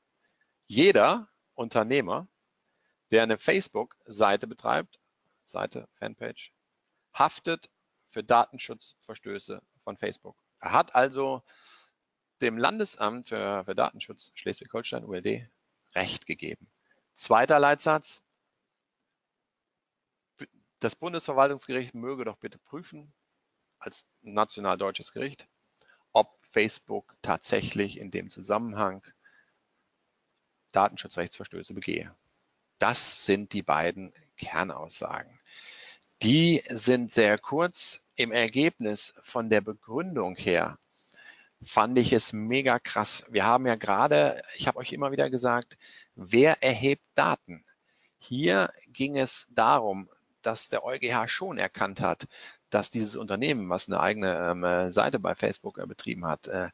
jeder 0.66 1.28
Unternehmer, 1.54 2.28
der 3.10 3.22
eine 3.22 3.36
Facebook-Seite 3.36 4.46
betreibt, 4.46 5.00
Seite, 5.44 5.88
Fanpage, 5.94 6.52
haftet 7.12 7.70
für 8.08 8.24
Datenschutzverstöße 8.24 9.62
von 9.84 9.96
Facebook. 9.96 10.36
Er 10.60 10.72
hat 10.72 10.94
also 10.94 11.42
dem 12.42 12.58
Landesamt 12.58 13.28
für, 13.28 13.64
für 13.64 13.74
Datenschutz 13.74 14.32
Schleswig-Holstein, 14.34 15.04
ULD, 15.04 15.48
Recht 15.94 16.26
gegeben. 16.26 16.70
Zweiter 17.14 17.58
Leitsatz. 17.58 18.22
Das 20.80 20.96
Bundesverwaltungsgericht 20.96 21.94
möge 21.94 22.24
doch 22.24 22.36
bitte 22.36 22.58
prüfen, 22.58 23.12
als 23.78 24.06
national 24.22 24.76
deutsches 24.76 25.12
Gericht, 25.12 25.46
ob 26.12 26.36
Facebook 26.50 27.14
tatsächlich 27.22 27.98
in 27.98 28.10
dem 28.10 28.30
Zusammenhang 28.30 29.06
Datenschutzrechtsverstöße 30.72 31.74
begehe. 31.74 32.14
Das 32.78 33.24
sind 33.24 33.52
die 33.52 33.62
beiden 33.62 34.12
Kernaussagen. 34.36 35.40
Die 36.22 36.62
sind 36.68 37.12
sehr 37.12 37.38
kurz. 37.38 38.00
Im 38.14 38.32
Ergebnis 38.32 39.14
von 39.22 39.48
der 39.48 39.60
Begründung 39.60 40.36
her 40.36 40.78
fand 41.64 41.98
ich 41.98 42.12
es 42.12 42.32
mega 42.32 42.78
krass. 42.78 43.24
Wir 43.28 43.44
haben 43.44 43.66
ja 43.66 43.74
gerade, 43.74 44.42
ich 44.56 44.66
habe 44.66 44.78
euch 44.78 44.92
immer 44.92 45.12
wieder 45.12 45.30
gesagt, 45.30 45.78
wer 46.14 46.62
erhebt 46.62 47.04
Daten? 47.14 47.64
Hier 48.18 48.72
ging 48.88 49.18
es 49.18 49.48
darum, 49.50 50.08
dass 50.42 50.68
der 50.68 50.84
EuGH 50.84 51.28
schon 51.28 51.58
erkannt 51.58 52.00
hat, 52.00 52.26
dass 52.70 52.90
dieses 52.90 53.16
Unternehmen, 53.16 53.68
was 53.68 53.88
eine 53.88 54.00
eigene 54.00 54.32
ähm, 54.34 54.92
Seite 54.92 55.18
bei 55.18 55.34
Facebook 55.34 55.78
äh, 55.78 55.86
betrieben 55.86 56.26
hat, 56.26 56.48
äh, 56.48 56.70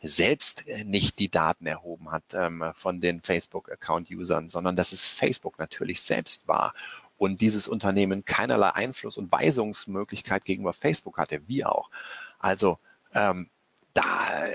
selbst 0.00 0.66
äh, 0.68 0.84
nicht 0.84 1.18
die 1.18 1.30
Daten 1.30 1.66
erhoben 1.66 2.10
hat 2.10 2.22
ähm, 2.32 2.72
von 2.74 3.00
den 3.00 3.20
Facebook-Account-Usern, 3.20 4.48
sondern 4.48 4.76
dass 4.76 4.92
es 4.92 5.06
Facebook 5.06 5.58
natürlich 5.58 6.00
selbst 6.02 6.46
war 6.48 6.74
und 7.16 7.40
dieses 7.40 7.68
Unternehmen 7.68 8.24
keinerlei 8.24 8.70
Einfluss 8.70 9.18
und 9.18 9.30
Weisungsmöglichkeit 9.30 10.44
gegenüber 10.44 10.72
Facebook 10.72 11.18
hatte, 11.18 11.46
wie 11.48 11.64
auch. 11.64 11.90
Also 12.38 12.78
ähm, 13.12 13.50
da, 13.94 14.46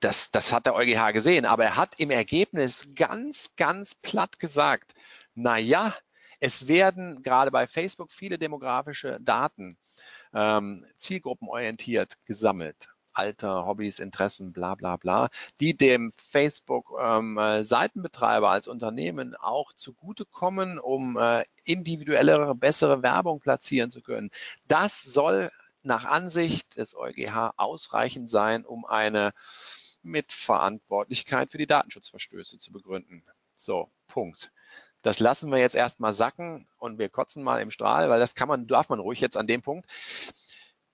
das, 0.00 0.30
das 0.30 0.52
hat 0.52 0.66
der 0.66 0.74
EuGH 0.74 1.12
gesehen, 1.12 1.44
aber 1.44 1.64
er 1.64 1.76
hat 1.76 2.00
im 2.00 2.10
Ergebnis 2.10 2.88
ganz, 2.94 3.50
ganz 3.56 3.94
platt 3.94 4.38
gesagt, 4.38 4.94
na 5.34 5.58
ja, 5.58 5.94
es 6.40 6.68
werden 6.68 7.22
gerade 7.22 7.50
bei 7.50 7.66
Facebook 7.66 8.10
viele 8.10 8.38
demografische 8.38 9.18
Daten 9.20 9.76
ähm, 10.32 10.86
zielgruppenorientiert 10.96 12.14
gesammelt. 12.24 12.88
Alter, 13.12 13.66
Hobbys, 13.66 13.98
Interessen, 13.98 14.52
bla 14.52 14.76
bla 14.76 14.96
bla, 14.96 15.30
die 15.58 15.76
dem 15.76 16.12
Facebook-Seitenbetreiber 16.12 18.46
ähm, 18.46 18.52
als 18.52 18.68
Unternehmen 18.68 19.34
auch 19.34 19.72
zugutekommen, 19.72 20.78
um 20.78 21.18
äh, 21.18 21.42
individuellere, 21.64 22.54
bessere 22.54 23.02
Werbung 23.02 23.40
platzieren 23.40 23.90
zu 23.90 24.00
können. 24.00 24.30
Das 24.68 25.02
soll 25.02 25.50
nach 25.82 26.04
Ansicht 26.04 26.76
des 26.76 26.94
EuGH 26.94 27.54
ausreichend 27.56 28.28
sein, 28.28 28.64
um 28.64 28.84
eine 28.84 29.32
Mitverantwortlichkeit 30.02 31.50
für 31.50 31.58
die 31.58 31.66
Datenschutzverstöße 31.66 32.58
zu 32.58 32.72
begründen. 32.72 33.24
So, 33.54 33.90
Punkt. 34.06 34.52
Das 35.02 35.18
lassen 35.18 35.50
wir 35.50 35.58
jetzt 35.58 35.74
erstmal 35.74 36.12
sacken 36.12 36.68
und 36.78 36.98
wir 36.98 37.08
kotzen 37.08 37.42
mal 37.42 37.60
im 37.60 37.70
Strahl, 37.70 38.10
weil 38.10 38.20
das 38.20 38.34
kann 38.34 38.48
man, 38.48 38.66
darf 38.66 38.88
man 38.90 39.00
ruhig 39.00 39.20
jetzt 39.20 39.36
an 39.36 39.46
dem 39.46 39.62
Punkt. 39.62 39.90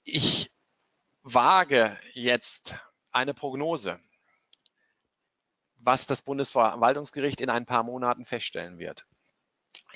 Ich 0.04 0.52
wage 1.22 1.98
jetzt 2.14 2.76
eine 3.10 3.34
Prognose, 3.34 3.98
was 5.78 6.06
das 6.06 6.22
Bundesverwaltungsgericht 6.22 7.40
in 7.40 7.50
ein 7.50 7.66
paar 7.66 7.82
Monaten 7.82 8.24
feststellen 8.24 8.78
wird 8.78 9.06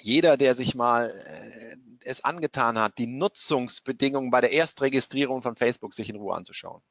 jeder, 0.03 0.37
der 0.37 0.55
sich 0.55 0.75
mal 0.75 1.11
äh, 1.11 1.77
es 2.05 2.25
angetan 2.25 2.79
hat, 2.79 2.99
die 2.99 3.07
Nutzungsbedingungen 3.07 4.31
bei 4.31 4.41
der 4.41 4.53
Erstregistrierung 4.53 5.43
von 5.43 5.57
Facebook 5.57 5.95
sich 5.95 6.09
in 6.09 6.17
Ruhe 6.17 6.35
anzuschauen 6.35 6.83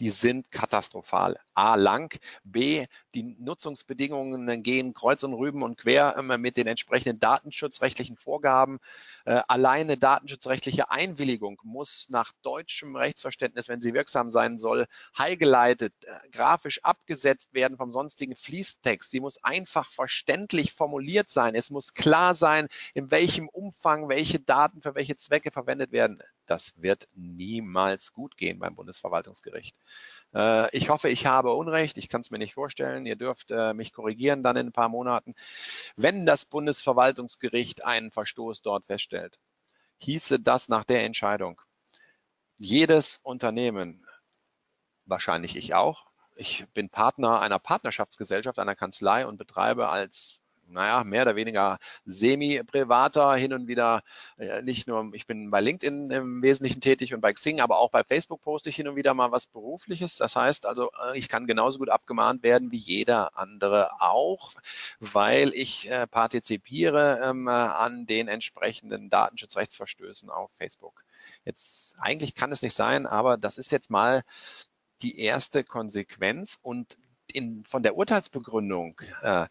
die 0.00 0.10
sind 0.10 0.50
katastrophal. 0.50 1.38
A 1.54 1.74
lang, 1.76 2.18
B 2.42 2.86
die 3.14 3.36
Nutzungsbedingungen 3.38 4.62
gehen 4.62 4.94
kreuz 4.94 5.22
und 5.24 5.34
rüben 5.34 5.62
und 5.62 5.76
quer 5.76 6.16
immer 6.16 6.38
mit 6.38 6.56
den 6.56 6.66
entsprechenden 6.66 7.18
datenschutzrechtlichen 7.18 8.16
Vorgaben. 8.16 8.78
Äh, 9.24 9.42
alleine 9.48 9.96
datenschutzrechtliche 9.96 10.90
Einwilligung 10.90 11.60
muss 11.62 12.08
nach 12.08 12.32
deutschem 12.42 12.96
Rechtsverständnis, 12.96 13.68
wenn 13.68 13.80
sie 13.80 13.94
wirksam 13.94 14.30
sein 14.30 14.58
soll, 14.58 14.86
highgeleitet, 15.18 15.92
äh, 16.04 16.28
grafisch 16.30 16.82
abgesetzt 16.82 17.52
werden 17.52 17.76
vom 17.76 17.92
sonstigen 17.92 18.36
Fließtext. 18.36 19.10
Sie 19.10 19.20
muss 19.20 19.42
einfach 19.42 19.90
verständlich 19.90 20.72
formuliert 20.72 21.28
sein. 21.28 21.54
Es 21.54 21.70
muss 21.70 21.94
klar 21.94 22.34
sein, 22.34 22.68
in 22.94 23.10
welchem 23.10 23.48
Umfang 23.48 24.08
welche 24.08 24.38
Daten 24.38 24.82
für 24.82 24.94
welche 24.94 25.16
Zwecke 25.16 25.50
verwendet 25.50 25.92
werden. 25.92 26.22
Das 26.46 26.72
wird 26.76 27.08
niemals 27.14 28.12
gut 28.12 28.36
gehen 28.36 28.58
beim 28.58 28.74
Bundesverwaltungsgericht. 28.74 29.76
Äh, 30.34 30.76
ich 30.76 30.88
hoffe, 30.88 31.08
ich 31.08 31.26
habe 31.26 31.52
Unrecht. 31.52 31.98
Ich 31.98 32.08
kann 32.08 32.20
es 32.20 32.30
mir 32.30 32.38
nicht 32.38 32.54
vorstellen. 32.54 33.06
Ihr 33.06 33.16
dürft 33.16 33.50
äh, 33.50 33.74
mich 33.74 33.92
korrigieren 33.92 34.42
dann 34.42 34.56
in 34.56 34.68
ein 34.68 34.72
paar 34.72 34.88
Monaten. 34.88 35.34
Wenn 35.96 36.26
das 36.26 36.44
Bundesverwaltungsgericht 36.44 37.84
einen 37.84 38.12
Verstoß 38.12 38.62
dort 38.62 38.86
feststellt, 38.86 39.38
hieße 39.98 40.40
das 40.40 40.68
nach 40.68 40.84
der 40.84 41.04
Entscheidung, 41.04 41.60
jedes 42.58 43.18
Unternehmen, 43.22 44.06
wahrscheinlich 45.06 45.56
ich 45.56 45.74
auch, 45.74 46.06
ich 46.36 46.66
bin 46.72 46.88
Partner 46.88 47.40
einer 47.40 47.58
Partnerschaftsgesellschaft, 47.58 48.58
einer 48.58 48.76
Kanzlei 48.76 49.26
und 49.26 49.36
betreibe 49.36 49.88
als 49.88 50.39
naja, 50.70 51.04
mehr 51.04 51.22
oder 51.22 51.36
weniger 51.36 51.78
semi-privater, 52.04 53.34
hin 53.34 53.52
und 53.52 53.68
wieder 53.68 54.02
äh, 54.38 54.62
nicht 54.62 54.86
nur, 54.88 55.10
ich 55.14 55.26
bin 55.26 55.50
bei 55.50 55.60
LinkedIn 55.60 56.10
im 56.10 56.42
Wesentlichen 56.42 56.80
tätig 56.80 57.14
und 57.14 57.20
bei 57.20 57.32
Xing, 57.32 57.60
aber 57.60 57.78
auch 57.78 57.90
bei 57.90 58.04
Facebook 58.04 58.42
poste 58.42 58.70
ich 58.70 58.76
hin 58.76 58.88
und 58.88 58.96
wieder 58.96 59.14
mal 59.14 59.32
was 59.32 59.46
Berufliches. 59.46 60.16
Das 60.16 60.36
heißt 60.36 60.66
also, 60.66 60.90
äh, 61.12 61.18
ich 61.18 61.28
kann 61.28 61.46
genauso 61.46 61.78
gut 61.78 61.90
abgemahnt 61.90 62.42
werden 62.42 62.70
wie 62.70 62.76
jeder 62.76 63.36
andere 63.38 64.00
auch, 64.00 64.52
weil 64.98 65.52
ich 65.54 65.90
äh, 65.90 66.06
partizipiere 66.06 67.20
ähm, 67.22 67.48
äh, 67.48 67.50
an 67.50 68.06
den 68.06 68.28
entsprechenden 68.28 69.10
Datenschutzrechtsverstößen 69.10 70.30
auf 70.30 70.52
Facebook. 70.52 71.04
Jetzt 71.44 71.96
eigentlich 71.98 72.34
kann 72.34 72.52
es 72.52 72.62
nicht 72.62 72.74
sein, 72.74 73.06
aber 73.06 73.36
das 73.36 73.58
ist 73.58 73.72
jetzt 73.72 73.90
mal 73.90 74.22
die 75.02 75.18
erste 75.18 75.64
Konsequenz 75.64 76.58
und 76.62 76.98
in, 77.32 77.64
von 77.64 77.82
der 77.82 77.96
Urteilsbegründung 77.96 79.00
äh, 79.22 79.46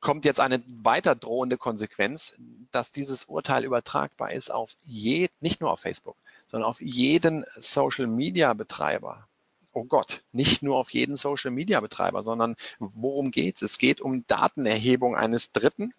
kommt 0.00 0.24
jetzt 0.24 0.40
eine 0.40 0.62
weiter 0.82 1.14
drohende 1.14 1.58
Konsequenz, 1.58 2.34
dass 2.72 2.92
dieses 2.92 3.24
Urteil 3.24 3.64
übertragbar 3.64 4.32
ist 4.32 4.50
auf 4.50 4.76
je, 4.82 5.28
nicht 5.40 5.60
nur 5.60 5.70
auf 5.70 5.80
Facebook, 5.80 6.16
sondern 6.48 6.68
auf 6.68 6.80
jeden 6.80 7.44
Social 7.54 8.06
Media 8.06 8.52
Betreiber. 8.54 9.28
Oh 9.72 9.84
Gott, 9.84 10.22
nicht 10.32 10.62
nur 10.62 10.76
auf 10.76 10.90
jeden 10.90 11.16
Social 11.16 11.52
Media 11.52 11.80
Betreiber, 11.80 12.24
sondern 12.24 12.56
worum 12.78 13.30
geht 13.30 13.56
es? 13.56 13.62
Es 13.62 13.78
geht 13.78 14.00
um 14.00 14.26
Datenerhebung 14.26 15.14
eines 15.14 15.52
Dritten 15.52 15.92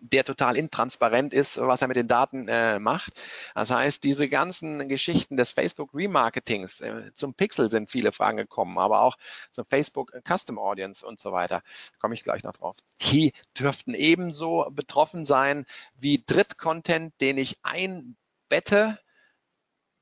der 0.00 0.24
total 0.24 0.56
intransparent 0.56 1.32
ist, 1.32 1.58
was 1.58 1.82
er 1.82 1.88
mit 1.88 1.96
den 1.96 2.08
Daten 2.08 2.48
äh, 2.48 2.78
macht. 2.78 3.12
Das 3.54 3.70
heißt, 3.70 4.02
diese 4.04 4.28
ganzen 4.28 4.88
Geschichten 4.88 5.36
des 5.36 5.50
Facebook 5.52 5.90
Remarketings, 5.94 6.80
äh, 6.80 7.12
zum 7.14 7.34
Pixel 7.34 7.70
sind 7.70 7.90
viele 7.90 8.12
Fragen 8.12 8.36
gekommen, 8.36 8.78
aber 8.78 9.02
auch 9.02 9.16
zum 9.50 9.64
Facebook 9.64 10.12
Custom 10.26 10.58
Audience 10.58 11.04
und 11.04 11.20
so 11.20 11.32
weiter, 11.32 11.62
komme 12.00 12.14
ich 12.14 12.22
gleich 12.22 12.44
noch 12.44 12.52
drauf. 12.52 12.76
Die 13.02 13.32
dürften 13.58 13.94
ebenso 13.94 14.66
betroffen 14.70 15.24
sein 15.24 15.66
wie 15.94 16.22
Drittcontent, 16.24 17.14
den 17.20 17.38
ich 17.38 17.58
einbette, 17.62 18.98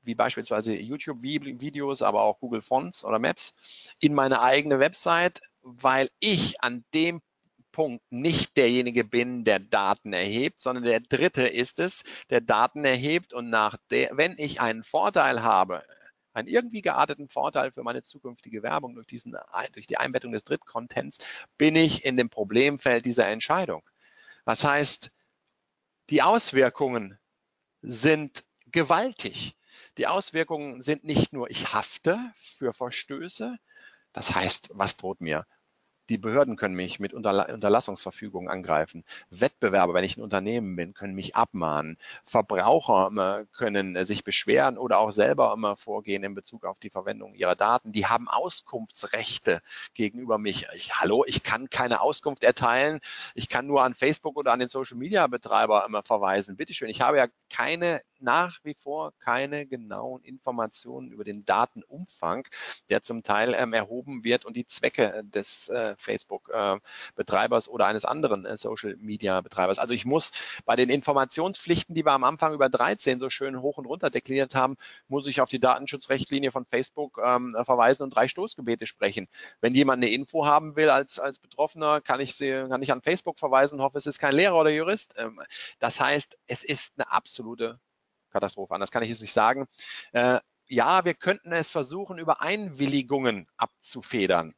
wie 0.03 0.15
beispielsweise 0.15 0.73
YouTube-Videos, 0.73 2.01
aber 2.01 2.21
auch 2.21 2.39
Google 2.39 2.61
Fonts 2.61 3.03
oder 3.03 3.19
Maps, 3.19 3.53
in 3.99 4.13
meine 4.13 4.41
eigene 4.41 4.79
Website, 4.79 5.41
weil 5.61 6.09
ich 6.19 6.61
an 6.61 6.85
dem 6.93 7.21
Punkt 7.75 8.09
nicht 8.09 8.55
derjenige 8.55 9.03
bin, 9.03 9.43
der 9.43 9.59
Daten 9.59 10.13
erhebt, 10.13 10.61
sondern 10.61 10.85
der 10.85 11.01
dritte 11.01 11.45
ist 11.45 11.79
es, 11.79 12.05
der 12.29 12.39
Daten 12.39 12.85
erhebt 12.85 13.33
und 13.33 13.49
nach 13.49 13.75
der, 13.91 14.11
wenn 14.13 14.37
ich 14.37 14.61
einen 14.61 14.81
Vorteil 14.81 15.43
habe, 15.43 15.83
einen 16.31 16.47
irgendwie 16.47 16.81
gearteten 16.81 17.27
Vorteil 17.27 17.73
für 17.73 17.83
meine 17.83 18.01
zukünftige 18.01 18.63
Werbung 18.63 18.95
durch, 18.95 19.07
diesen, 19.07 19.35
durch 19.73 19.87
die 19.87 19.97
Einbettung 19.97 20.31
des 20.31 20.45
Drittcontents, 20.45 21.17
bin 21.57 21.75
ich 21.75 22.05
in 22.05 22.15
dem 22.15 22.29
Problemfeld 22.29 23.05
dieser 23.05 23.27
Entscheidung. 23.27 23.83
Das 24.45 24.63
heißt, 24.63 25.11
die 26.09 26.21
Auswirkungen 26.21 27.19
sind 27.81 28.45
gewaltig. 28.67 29.57
Die 29.97 30.07
Auswirkungen 30.07 30.81
sind 30.81 31.03
nicht 31.03 31.33
nur, 31.33 31.49
ich 31.49 31.73
hafte 31.73 32.31
für 32.37 32.71
Verstöße, 32.71 33.57
das 34.13 34.33
heißt, 34.33 34.69
was 34.71 34.95
droht 34.95 35.19
mir? 35.19 35.45
Die 36.09 36.17
Behörden 36.17 36.55
können 36.55 36.75
mich 36.75 36.99
mit 36.99 37.13
Unterlassungsverfügungen 37.13 38.49
angreifen. 38.49 39.03
Wettbewerber, 39.29 39.93
wenn 39.93 40.03
ich 40.03 40.17
ein 40.17 40.21
Unternehmen 40.21 40.75
bin, 40.75 40.93
können 40.93 41.15
mich 41.15 41.35
abmahnen. 41.35 41.97
Verbraucher 42.23 43.45
können 43.53 43.95
äh, 43.95 44.05
sich 44.05 44.23
beschweren 44.23 44.77
oder 44.77 44.99
auch 44.99 45.11
selber 45.11 45.53
immer 45.53 45.75
vorgehen 45.77 46.23
in 46.23 46.35
Bezug 46.35 46.65
auf 46.65 46.79
die 46.79 46.89
Verwendung 46.89 47.33
ihrer 47.33 47.55
Daten. 47.55 47.91
Die 47.91 48.05
haben 48.05 48.27
Auskunftsrechte 48.27 49.61
gegenüber 49.93 50.37
mich. 50.37 50.65
Ich, 50.75 50.95
hallo, 50.95 51.23
ich 51.25 51.43
kann 51.43 51.69
keine 51.69 52.01
Auskunft 52.01 52.43
erteilen. 52.43 52.99
Ich 53.33 53.49
kann 53.49 53.65
nur 53.67 53.83
an 53.83 53.93
Facebook 53.93 54.37
oder 54.37 54.53
an 54.53 54.59
den 54.59 54.69
Social 54.69 54.97
Media 54.97 55.27
Betreiber 55.27 55.85
immer 55.87 56.03
verweisen. 56.03 56.57
Bitteschön, 56.57 56.89
ich 56.89 57.01
habe 57.01 57.17
ja 57.17 57.27
keine 57.49 58.01
nach 58.19 58.59
wie 58.63 58.73
vor 58.73 59.13
keine 59.19 59.65
genauen 59.65 60.23
Informationen 60.23 61.11
über 61.11 61.23
den 61.23 61.45
Datenumfang, 61.45 62.47
der 62.89 63.01
zum 63.01 63.23
Teil 63.23 63.53
ähm, 63.57 63.73
erhoben 63.73 64.23
wird 64.23 64.45
und 64.45 64.55
die 64.55 64.65
Zwecke 64.65 65.23
des 65.25 65.69
äh, 65.69 65.94
Facebook-Betreibers 65.97 67.67
äh, 67.67 67.69
oder 67.69 67.85
eines 67.85 68.05
anderen 68.05 68.45
äh, 68.45 68.57
Social-Media-Betreibers. 68.57 69.79
Also 69.79 69.93
ich 69.93 70.05
muss 70.05 70.31
bei 70.65 70.75
den 70.75 70.89
Informationspflichten, 70.89 71.95
die 71.95 72.05
wir 72.05 72.11
am 72.11 72.23
Anfang 72.23 72.53
über 72.53 72.69
13 72.69 73.19
so 73.19 73.29
schön 73.29 73.61
hoch 73.61 73.77
und 73.77 73.85
runter 73.85 74.09
dekliniert 74.09 74.55
haben, 74.55 74.75
muss 75.07 75.27
ich 75.27 75.41
auf 75.41 75.49
die 75.49 75.59
Datenschutzrechtlinie 75.59 76.51
von 76.51 76.65
Facebook 76.65 77.19
ähm, 77.23 77.55
verweisen 77.63 78.03
und 78.03 78.11
drei 78.11 78.27
Stoßgebete 78.27 78.87
sprechen. 78.87 79.27
Wenn 79.61 79.75
jemand 79.75 80.03
eine 80.03 80.11
Info 80.11 80.45
haben 80.45 80.75
will 80.75 80.89
als, 80.89 81.19
als 81.19 81.39
Betroffener, 81.39 82.01
kann 82.01 82.19
ich, 82.19 82.35
sie, 82.35 82.65
kann 82.69 82.81
ich 82.81 82.91
an 82.91 83.01
Facebook 83.01 83.39
verweisen, 83.39 83.81
hoffe, 83.81 83.97
es 83.97 84.05
ist 84.05 84.19
kein 84.19 84.35
Lehrer 84.35 84.59
oder 84.59 84.69
Jurist. 84.69 85.15
Ähm, 85.17 85.39
das 85.79 85.99
heißt, 85.99 86.37
es 86.47 86.63
ist 86.63 86.93
eine 86.97 87.11
absolute 87.11 87.79
Katastrophe. 88.31 88.73
Anders 88.73 88.91
kann 88.91 89.03
ich 89.03 89.11
es 89.11 89.21
nicht 89.21 89.33
sagen. 89.33 89.67
Äh, 90.11 90.39
ja, 90.67 91.05
wir 91.05 91.13
könnten 91.13 91.51
es 91.51 91.69
versuchen, 91.69 92.17
über 92.17 92.41
Einwilligungen 92.41 93.47
abzufedern 93.57 94.55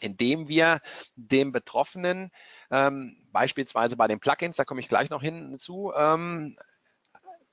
indem 0.00 0.48
wir 0.48 0.80
dem 1.16 1.52
Betroffenen 1.52 2.30
ähm, 2.70 3.16
beispielsweise 3.32 3.96
bei 3.96 4.08
den 4.08 4.20
Plugins, 4.20 4.56
da 4.56 4.64
komme 4.64 4.80
ich 4.80 4.88
gleich 4.88 5.10
noch 5.10 5.22
hinzu, 5.22 5.92
ähm, 5.96 6.56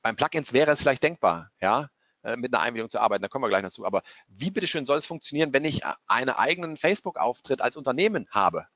beim 0.02 0.16
Plugins 0.16 0.54
wäre 0.54 0.72
es 0.72 0.82
vielleicht 0.82 1.04
denkbar, 1.04 1.52
ja, 1.60 1.90
äh, 2.24 2.36
mit 2.36 2.54
einer 2.54 2.64
Einwilligung 2.64 2.90
zu 2.90 3.00
arbeiten, 3.00 3.22
da 3.22 3.28
kommen 3.28 3.44
wir 3.44 3.50
gleich 3.50 3.64
noch 3.64 3.72
zu. 3.72 3.86
Aber 3.86 4.04
wie 4.28 4.52
bitteschön 4.52 4.86
soll 4.86 4.98
es 4.98 5.08
funktionieren, 5.08 5.54
wenn 5.54 5.66
ich 5.66 5.82
einen 6.08 6.30
eigenen 6.30 6.78
Facebook-Auftritt 6.78 7.62
als 7.62 7.78
Unternehmen 7.78 8.28
habe? 8.32 8.68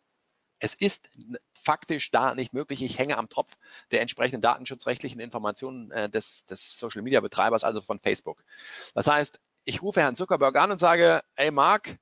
Es 0.59 0.75
ist 0.75 1.09
faktisch 1.53 2.11
da 2.11 2.35
nicht 2.35 2.53
möglich. 2.53 2.83
Ich 2.83 2.99
hänge 2.99 3.17
am 3.17 3.29
Tropf 3.29 3.57
der 3.91 4.01
entsprechenden 4.01 4.41
datenschutzrechtlichen 4.41 5.19
Informationen 5.19 5.91
äh, 5.91 6.09
des, 6.09 6.45
des 6.45 6.77
Social-Media-Betreibers, 6.77 7.63
also 7.63 7.81
von 7.81 7.99
Facebook. 7.99 8.43
Das 8.93 9.07
heißt, 9.07 9.39
ich 9.63 9.81
rufe 9.81 10.01
Herrn 10.01 10.15
Zuckerberg 10.15 10.55
an 10.57 10.71
und 10.71 10.79
sage, 10.79 11.21
ey 11.35 11.51
Mark, 11.51 11.97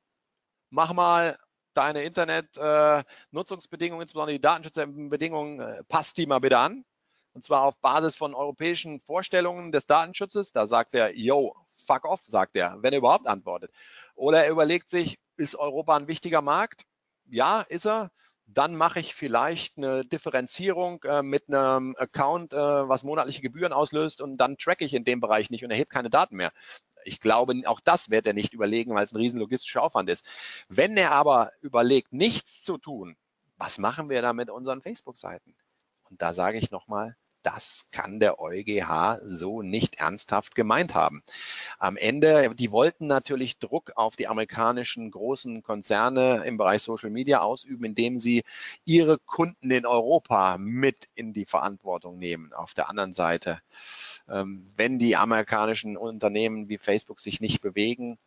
mach 0.69 0.93
mal 0.93 1.37
deine 1.73 2.03
Internet-Nutzungsbedingungen, 2.03 4.01
äh, 4.01 4.03
insbesondere 4.03 4.35
die 4.35 4.41
Datenschutzbedingungen, 4.41 5.59
äh, 5.59 5.83
passt 5.87 6.17
die 6.17 6.25
mal 6.25 6.39
bitte 6.39 6.57
an. 6.57 6.85
Und 7.33 7.43
zwar 7.43 7.63
auf 7.63 7.79
Basis 7.79 8.15
von 8.15 8.33
europäischen 8.33 8.99
Vorstellungen 8.99 9.71
des 9.71 9.85
Datenschutzes. 9.85 10.51
Da 10.51 10.67
sagt 10.67 10.95
er, 10.95 11.15
yo, 11.15 11.55
fuck 11.69 12.05
off, 12.05 12.21
sagt 12.25 12.57
er, 12.57 12.77
wenn 12.81 12.93
er 12.93 12.99
überhaupt 12.99 13.27
antwortet. 13.27 13.71
Oder 14.15 14.45
er 14.45 14.51
überlegt 14.51 14.89
sich, 14.89 15.19
ist 15.37 15.55
Europa 15.55 15.95
ein 15.95 16.07
wichtiger 16.07 16.41
Markt? 16.41 16.85
Ja, 17.25 17.61
ist 17.61 17.85
er 17.85 18.11
dann 18.51 18.75
mache 18.75 18.99
ich 18.99 19.13
vielleicht 19.13 19.77
eine 19.77 20.03
Differenzierung 20.05 21.03
äh, 21.03 21.21
mit 21.21 21.47
einem 21.47 21.95
Account, 21.97 22.53
äh, 22.53 22.57
was 22.57 23.03
monatliche 23.03 23.41
Gebühren 23.41 23.73
auslöst 23.73 24.21
und 24.21 24.37
dann 24.37 24.57
tracke 24.57 24.85
ich 24.85 24.93
in 24.93 25.03
dem 25.03 25.19
Bereich 25.19 25.49
nicht 25.49 25.63
und 25.63 25.71
erhebe 25.71 25.87
keine 25.87 26.09
Daten 26.09 26.35
mehr. 26.35 26.51
Ich 27.09 27.19
glaube, 27.19 27.59
auch 27.65 27.79
das 27.79 28.11
wird 28.11 28.27
er 28.27 28.33
nicht 28.33 28.53
überlegen, 28.53 28.93
weil 28.93 29.03
es 29.03 29.11
ein 29.11 29.17
riesen 29.17 29.39
logistischer 29.39 29.81
Aufwand 29.81 30.09
ist. 30.09 30.25
Wenn 30.67 30.95
er 30.95 31.11
aber 31.11 31.51
überlegt, 31.61 32.13
nichts 32.13 32.63
zu 32.63 32.77
tun, 32.77 33.17
was 33.57 33.79
machen 33.79 34.09
wir 34.09 34.21
da 34.21 34.31
mit 34.33 34.51
unseren 34.51 34.81
Facebook-Seiten? 34.81 35.55
Und 36.11 36.21
da 36.21 36.33
sage 36.33 36.59
ich 36.59 36.69
nochmal, 36.69 37.17
das 37.43 37.87
kann 37.91 38.19
der 38.19 38.39
EuGH 38.39 39.19
so 39.23 39.61
nicht 39.61 39.95
ernsthaft 39.95 40.55
gemeint 40.55 40.93
haben. 40.93 41.23
Am 41.77 41.97
Ende, 41.97 42.53
die 42.55 42.71
wollten 42.71 43.07
natürlich 43.07 43.59
Druck 43.59 43.91
auf 43.95 44.15
die 44.15 44.27
amerikanischen 44.27 45.11
großen 45.11 45.61
Konzerne 45.63 46.43
im 46.45 46.57
Bereich 46.57 46.81
Social 46.81 47.09
Media 47.09 47.41
ausüben, 47.41 47.85
indem 47.85 48.19
sie 48.19 48.43
ihre 48.85 49.17
Kunden 49.19 49.71
in 49.71 49.85
Europa 49.85 50.57
mit 50.57 51.07
in 51.15 51.33
die 51.33 51.45
Verantwortung 51.45 52.19
nehmen. 52.19 52.53
Auf 52.53 52.73
der 52.73 52.89
anderen 52.89 53.13
Seite, 53.13 53.61
ähm, 54.27 54.71
wenn 54.75 54.99
die 54.99 55.15
amerikanischen 55.15 55.97
Unternehmen 55.97 56.69
wie 56.69 56.77
Facebook 56.77 57.19
sich 57.19 57.41
nicht 57.41 57.61
bewegen, 57.61 58.17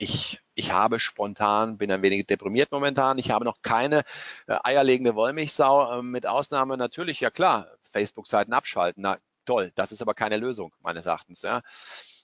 ich, 0.00 0.40
ich 0.54 0.72
habe 0.72 0.98
spontan, 0.98 1.76
bin 1.76 1.92
ein 1.92 2.00
wenig 2.00 2.26
deprimiert 2.26 2.72
momentan. 2.72 3.18
Ich 3.18 3.30
habe 3.30 3.44
noch 3.44 3.60
keine 3.60 3.98
äh, 4.46 4.56
eierlegende 4.64 5.14
Wollmilchsau, 5.14 5.98
äh, 5.98 6.02
mit 6.02 6.26
Ausnahme 6.26 6.78
natürlich, 6.78 7.20
ja 7.20 7.30
klar, 7.30 7.68
Facebook-Seiten 7.82 8.54
abschalten. 8.54 9.02
Na 9.02 9.18
toll, 9.44 9.72
das 9.74 9.92
ist 9.92 10.00
aber 10.00 10.14
keine 10.14 10.38
Lösung 10.38 10.74
meines 10.80 11.04
Erachtens. 11.04 11.42
Ja. 11.42 11.60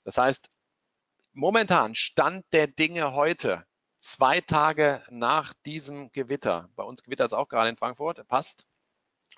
Das 0.05 0.17
heißt, 0.17 0.49
momentan 1.35 1.95
Stand 1.95 2.47
der 2.53 2.67
Dinge 2.67 3.13
heute, 3.13 3.67
zwei 4.01 4.41
Tage 4.41 5.03
nach 5.11 5.53
diesem 5.67 6.11
Gewitter, 6.13 6.71
bei 6.77 6.83
uns 6.83 7.03
gewittert 7.03 7.33
es 7.33 7.35
auch 7.35 7.49
gerade 7.49 7.69
in 7.69 7.77
Frankfurt, 7.77 8.27
passt, 8.27 8.65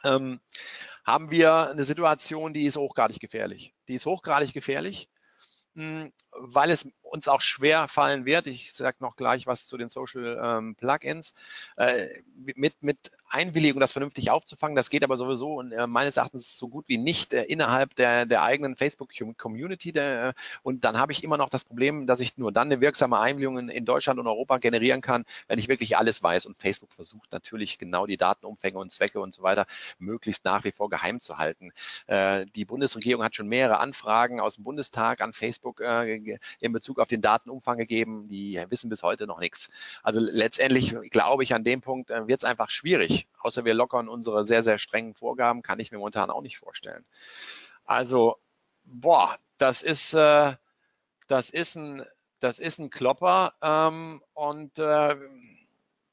ähm, 0.05 0.41
haben 1.05 1.33
wir 1.33 1.71
eine 1.71 1.83
Situation, 1.83 2.53
die 2.53 2.67
ist 2.67 2.77
hochgradig 2.77 3.19
gefährlich. 3.19 3.75
Die 3.89 3.95
ist 3.95 4.07
hochgradig 4.07 4.53
gefährlich. 4.53 5.09
Hm, 5.79 6.13
weil 6.33 6.71
es 6.71 6.89
uns 7.09 7.29
auch 7.29 7.41
schwer 7.41 7.89
fallen 7.89 8.25
wird. 8.25 8.47
Ich 8.47 8.73
sage 8.73 8.99
noch 9.01 9.17
gleich 9.17 9.47
was 9.47 9.67
zu 9.67 9.77
den 9.77 9.89
Social 9.89 10.41
ähm, 10.43 10.75
Plugins. 10.75 11.35
Äh, 11.77 12.07
mit, 12.55 12.83
mit 12.83 13.11
Einwilligung, 13.29 13.81
das 13.81 13.93
vernünftig 13.93 14.31
aufzufangen, 14.31 14.75
das 14.75 14.91
geht 14.91 15.05
aber 15.05 15.17
sowieso 15.17 15.55
und 15.55 15.73
äh, 15.73 15.87
meines 15.87 16.17
Erachtens 16.17 16.57
so 16.57 16.69
gut 16.69 16.89
wie 16.89 16.97
nicht 16.97 17.35
äh, 17.35 17.43
innerhalb 17.45 17.95
der, 17.97 18.27
der 18.27 18.43
eigenen 18.43 18.77
Facebook-Community. 18.77 19.93
und 20.63 20.85
dann 20.85 20.99
habe 20.99 21.13
ich 21.13 21.23
immer 21.23 21.37
noch 21.37 21.49
das 21.49 21.65
Problem, 21.65 22.07
dass 22.07 22.21
ich 22.21 22.39
nur 22.39 22.53
dann 22.53 22.69
eine 22.69 22.81
wirksame 22.81 23.19
Einwilligung 23.19 23.59
in, 23.59 23.69
in 23.69 23.85
Deutschland 23.85 24.19
und 24.19 24.27
Europa 24.27 24.59
generieren 24.59 25.01
kann, 25.01 25.25
wenn 25.47 25.59
ich 25.59 25.69
wirklich 25.69 25.97
alles 25.97 26.23
weiß. 26.23 26.47
Und 26.47 26.57
Facebook 26.57 26.93
versucht 26.93 27.33
natürlich 27.33 27.79
genau 27.79 28.07
die 28.07 28.17
Datenumfänge 28.17 28.79
und 28.79 28.93
Zwecke 28.93 29.21
und 29.21 29.35
so 29.35 29.43
weiter 29.43 29.67
möglichst 29.99 30.45
nach 30.45 30.65
wie 30.65 30.73
vor 30.73 30.89
geheim 30.89 31.21
zu 31.21 31.39
halten. 31.39 31.73
Äh, 32.07 32.47
die 32.55 32.65
Bundesregierung 32.65 33.23
hat 33.23 33.35
schon 33.37 33.49
mehrere 33.49 33.79
Anfragen 33.79 34.41
aus 34.41 34.57
dem 34.57 34.65
Bundestag 34.65 35.21
an 35.21 35.33
Facebook 35.33 35.59
Facebook 35.59 35.81
äh, 35.81 36.39
in 36.61 36.73
Bezug 36.73 36.98
auf 37.01 37.09
den 37.09 37.21
Datenumfang 37.21 37.79
gegeben. 37.79 38.29
Die 38.29 38.63
wissen 38.69 38.91
bis 38.91 39.03
heute 39.03 39.27
noch 39.27 39.41
nichts. 39.41 39.71
Also 40.03 40.21
letztendlich 40.21 40.97
glaube 41.11 41.43
ich, 41.43 41.55
an 41.55 41.65
dem 41.65 41.81
Punkt 41.81 42.11
äh, 42.11 42.27
wird 42.27 42.41
es 42.41 42.45
einfach 42.45 42.71
schwierig. 42.71 43.29
Außer 43.41 43.65
wir 43.65 43.75
lockern 43.75 44.09
unsere 44.09 44.45
sehr, 44.45 44.63
sehr 44.63 44.79
strengen 44.79 45.15
Vorgaben, 45.15 45.63
kann 45.63 45.81
ich 45.81 45.93
mir 45.93 45.99
momentan 45.99 46.31
auch 46.31 46.43
nicht 46.43 46.59
vorstellen. 46.59 47.05
Also, 47.85 48.39
boah, 48.85 49.37
das 49.59 49.83
ist, 49.83 50.15
äh, 50.15 50.55
das 51.27 51.51
ist 51.51 51.77
ein, 51.77 52.05
das 52.41 52.59
ist 52.59 52.79
ein 52.79 52.91
Klopper. 52.91 53.53
Ähm, 53.63 54.23
und 54.35 54.79
äh, 54.79 55.17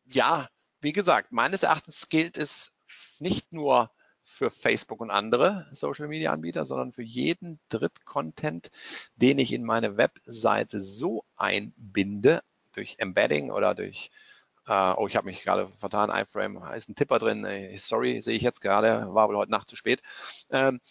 ja, 0.07 0.47
wie 0.81 0.91
gesagt, 0.91 1.31
meines 1.31 1.63
Erachtens 1.63 2.09
gilt 2.09 2.37
es 2.37 2.71
nicht 3.19 3.51
nur 3.51 3.91
für 4.25 4.51
Facebook 4.51 4.99
und 4.99 5.11
andere 5.11 5.67
Social 5.71 6.07
Media 6.07 6.31
Anbieter, 6.31 6.65
sondern 6.65 6.91
für 6.91 7.03
jeden 7.03 7.59
Dritt-Content, 7.69 8.71
den 9.15 9.39
ich 9.39 9.53
in 9.53 9.63
meine 9.63 9.97
Webseite 9.97 10.81
so 10.81 11.23
einbinde, 11.37 12.41
durch 12.73 12.95
Embedding 12.99 13.51
oder 13.51 13.73
durch 13.75 14.11
Uh, 14.67 14.95
oh, 14.97 15.07
ich 15.07 15.15
habe 15.15 15.27
mich 15.27 15.43
gerade 15.43 15.67
vertan, 15.77 16.09
iFrame, 16.09 16.57
ist 16.75 16.89
ein 16.89 16.95
Tipper 16.95 17.19
drin, 17.19 17.45
sorry, 17.77 18.23
sehe 18.23 18.35
ich 18.35 18.41
jetzt 18.41 18.61
gerade, 18.61 19.13
war 19.13 19.27
wohl 19.27 19.37
heute 19.37 19.51
Nacht 19.51 19.69
zu 19.69 19.75
spät, 19.75 20.01
ähm, 20.49 20.81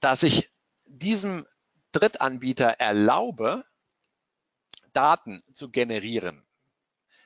dass 0.00 0.24
ich 0.24 0.50
diesem 0.88 1.46
Drittanbieter 1.92 2.80
erlaube, 2.80 3.64
Daten 4.92 5.40
zu 5.54 5.70
generieren. 5.70 6.42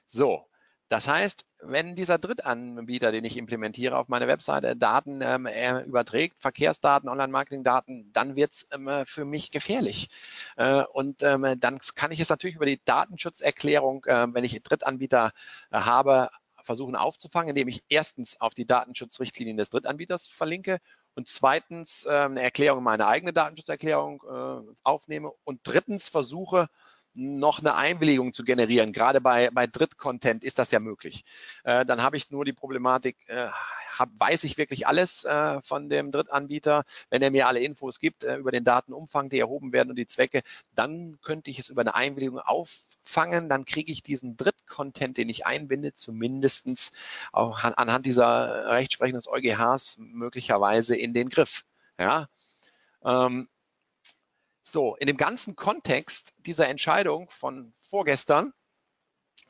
So, 0.05 0.47
das 0.89 1.09
heißt, 1.09 1.45
wenn 1.63 1.97
dieser 1.97 2.19
Drittanbieter, 2.19 3.11
den 3.11 3.25
ich 3.25 3.37
implementiere 3.37 3.97
auf 3.97 4.09
meine 4.09 4.29
Webseite, 4.29 4.77
Daten 4.77 5.21
ähm, 5.23 5.47
überträgt, 5.87 6.41
Verkehrsdaten, 6.41 7.09
Online-Marketing-Daten, 7.09 8.13
dann 8.13 8.37
wird 8.37 8.53
es 8.53 8.67
ähm, 8.73 8.89
für 9.07 9.25
mich 9.25 9.51
gefährlich. 9.51 10.09
Äh, 10.57 10.85
und 10.93 11.23
ähm, 11.23 11.59
dann 11.59 11.79
kann 11.95 12.13
ich 12.13 12.21
es 12.21 12.29
natürlich 12.29 12.57
über 12.57 12.67
die 12.67 12.81
Datenschutzerklärung, 12.85 14.05
äh, 14.05 14.27
wenn 14.33 14.45
ich 14.45 14.63
Drittanbieter 14.63 15.33
äh, 15.71 15.79
habe, 15.79 16.31
versuchen 16.63 16.97
aufzufangen, 16.97 17.51
indem 17.51 17.69
ich 17.69 17.81
erstens 17.89 18.41
auf 18.41 18.55
die 18.55 18.67
Datenschutzrichtlinien 18.67 19.57
des 19.57 19.71
Drittanbieters 19.71 20.29
verlinke 20.29 20.79
und 21.15 21.29
zweitens 21.29 22.05
äh, 22.05 22.11
eine 22.11 22.43
Erklärung, 22.43 22.85
meine 22.85 23.07
eigene 23.07 23.33
Datenschutzerklärung 23.33 24.23
äh, 24.29 24.75
aufnehme 24.83 25.33
und 25.45 25.61
drittens 25.63 26.09
versuche, 26.09 26.69
noch 27.17 27.61
eine 27.61 27.75
Einwilligung 27.75 28.33
zu 28.33 28.45
generieren. 28.45 28.93
Gerade 28.93 29.21
bei, 29.21 29.51
bei 29.51 29.67
Drittcontent 29.67 30.45
ist 30.45 30.59
das 30.59 30.71
ja 30.71 30.81
möglich. 30.81 31.25
Äh, 31.65 31.87
dann 31.87 32.03
habe 32.03 32.17
ich 32.17 32.31
nur 32.31 32.45
die 32.45 32.53
Problematik, 32.53 33.17
äh, 33.29 33.49
hab, 33.99 34.11
weiß 34.19 34.45
ich 34.45 34.59
wirklich 34.59 34.87
alles 34.87 35.25
äh, 35.25 35.61
von 35.63 35.89
dem 35.89 36.13
Drittanbieter? 36.13 36.85
Wenn 37.09 37.23
er 37.23 37.31
mir 37.31 37.49
alle 37.49 37.61
Infos 37.61 37.99
gibt 37.99 38.25
äh, 38.25 38.37
über 38.37 38.53
den 38.53 38.65
Datenumfang, 38.65 39.31
die 39.31 39.39
erhoben 39.39 39.73
werden 39.73 39.91
und 39.91 39.97
die 39.97 40.07
Zwecke, 40.07 40.43
dann 40.75 41.19
könnte 41.23 41.51
ich 41.51 41.59
es 41.59 41.71
über 41.71 41.81
eine 41.81 41.95
Einwilligung 41.95 42.39
auffangen. 42.39 43.49
Dann 43.49 43.65
kriege 43.65 43.91
ich 43.91 44.03
diesen 44.03 44.37
Drittcontent, 44.37 45.17
den 45.17 45.31
ich 45.31 45.47
einbinde, 45.47 45.95
zumindestens 45.95 46.93
auch 47.33 47.65
an, 47.65 47.73
anhand 47.75 48.05
dieser 48.05 48.71
Rechtsprechung 48.71 49.15
des 49.15 49.29
EuGHs 49.29 49.97
möglicherweise 49.99 50.97
in 50.97 51.15
den 51.15 51.31
Griff. 51.31 51.65
Ja. 51.99 52.29
Ähm, 53.03 53.49
so, 54.69 54.97
in 54.97 55.07
dem 55.07 55.17
ganzen 55.17 55.55
Kontext 55.55 56.33
dieser 56.39 56.69
Entscheidung 56.69 57.31
von 57.31 57.73
vorgestern 57.77 58.53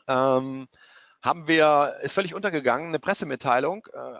ähm, 0.08 0.68
haben 1.22 1.48
wir, 1.48 1.96
ist 2.02 2.12
völlig 2.12 2.34
untergegangen, 2.34 2.88
eine 2.88 2.98
Pressemitteilung 2.98 3.86
äh, 3.92 4.18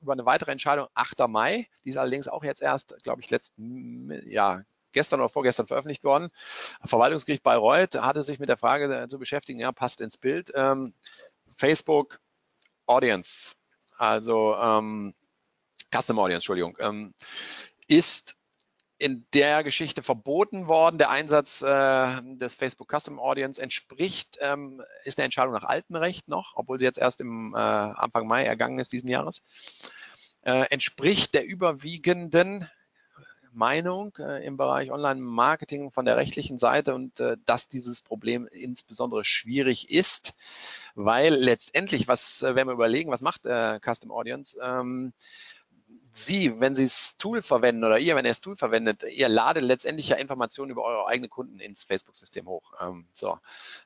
über 0.00 0.12
eine 0.12 0.26
weitere 0.26 0.52
Entscheidung 0.52 0.88
8. 0.94 1.26
Mai. 1.28 1.68
Die 1.84 1.90
ist 1.90 1.96
allerdings 1.96 2.28
auch 2.28 2.44
jetzt 2.44 2.60
erst, 2.60 3.02
glaube 3.02 3.22
ich, 3.22 3.30
letzten, 3.30 4.10
ja, 4.30 4.62
gestern 4.92 5.20
oder 5.20 5.30
vorgestern 5.30 5.66
veröffentlicht 5.66 6.04
worden. 6.04 6.28
Verwaltungsgericht 6.84 7.42
Bayreuth 7.42 7.94
hatte 7.94 8.22
sich 8.22 8.38
mit 8.38 8.50
der 8.50 8.58
Frage 8.58 9.06
zu 9.08 9.18
beschäftigen, 9.18 9.58
ja, 9.58 9.72
passt 9.72 10.02
ins 10.02 10.18
Bild. 10.18 10.52
Ähm, 10.54 10.92
Facebook 11.56 12.20
Audience, 12.86 13.54
also 13.96 14.54
ähm, 14.54 15.14
Custom 15.90 16.18
Audience, 16.18 16.42
Entschuldigung, 16.42 16.76
ähm, 16.78 17.14
ist 17.86 18.36
in 18.98 19.24
der 19.32 19.62
Geschichte 19.62 20.02
verboten 20.02 20.66
worden. 20.66 20.98
Der 20.98 21.10
Einsatz 21.10 21.62
äh, 21.62 22.20
des 22.36 22.56
Facebook 22.56 22.92
Custom 22.92 23.18
Audience 23.18 23.60
entspricht, 23.60 24.38
ähm, 24.40 24.82
ist 25.04 25.18
eine 25.18 25.24
Entscheidung 25.24 25.54
nach 25.54 25.64
altem 25.64 25.96
Recht 25.96 26.28
noch, 26.28 26.54
obwohl 26.56 26.78
sie 26.78 26.84
jetzt 26.84 26.98
erst 26.98 27.20
im 27.20 27.54
äh, 27.54 27.58
Anfang 27.58 28.26
Mai 28.26 28.44
ergangen 28.44 28.78
ist 28.78 28.92
diesen 28.92 29.08
Jahres, 29.08 29.42
äh, 30.42 30.64
entspricht 30.70 31.34
der 31.34 31.46
überwiegenden 31.46 32.68
Meinung 33.52 34.14
äh, 34.18 34.44
im 34.44 34.56
Bereich 34.56 34.90
Online-Marketing 34.90 35.90
von 35.90 36.04
der 36.04 36.16
rechtlichen 36.16 36.58
Seite 36.58 36.94
und 36.94 37.18
äh, 37.20 37.36
dass 37.44 37.68
dieses 37.68 38.02
Problem 38.02 38.48
insbesondere 38.50 39.24
schwierig 39.24 39.90
ist, 39.90 40.34
weil 40.94 41.34
letztendlich, 41.34 42.08
was, 42.08 42.42
äh, 42.42 42.54
wenn 42.54 42.66
wir 42.66 42.74
überlegen, 42.74 43.10
was 43.10 43.22
macht 43.22 43.42
Custom 43.82 44.10
Audience, 44.10 44.58
ähm, 44.62 45.12
Sie, 46.24 46.60
wenn 46.60 46.74
Sie 46.74 46.84
das 46.84 47.16
Tool 47.16 47.42
verwenden 47.42 47.84
oder 47.84 47.98
ihr, 47.98 48.16
wenn 48.16 48.24
ihr 48.24 48.30
das 48.30 48.40
Tool 48.40 48.56
verwendet, 48.56 49.02
ihr 49.14 49.28
ladet 49.28 49.62
letztendlich 49.62 50.08
ja 50.08 50.16
Informationen 50.16 50.70
über 50.70 50.84
eure 50.84 51.06
eigenen 51.06 51.30
Kunden 51.30 51.60
ins 51.60 51.84
Facebook-System 51.84 52.46
hoch. 52.46 52.72
Ähm, 52.80 53.06
so, 53.12 53.38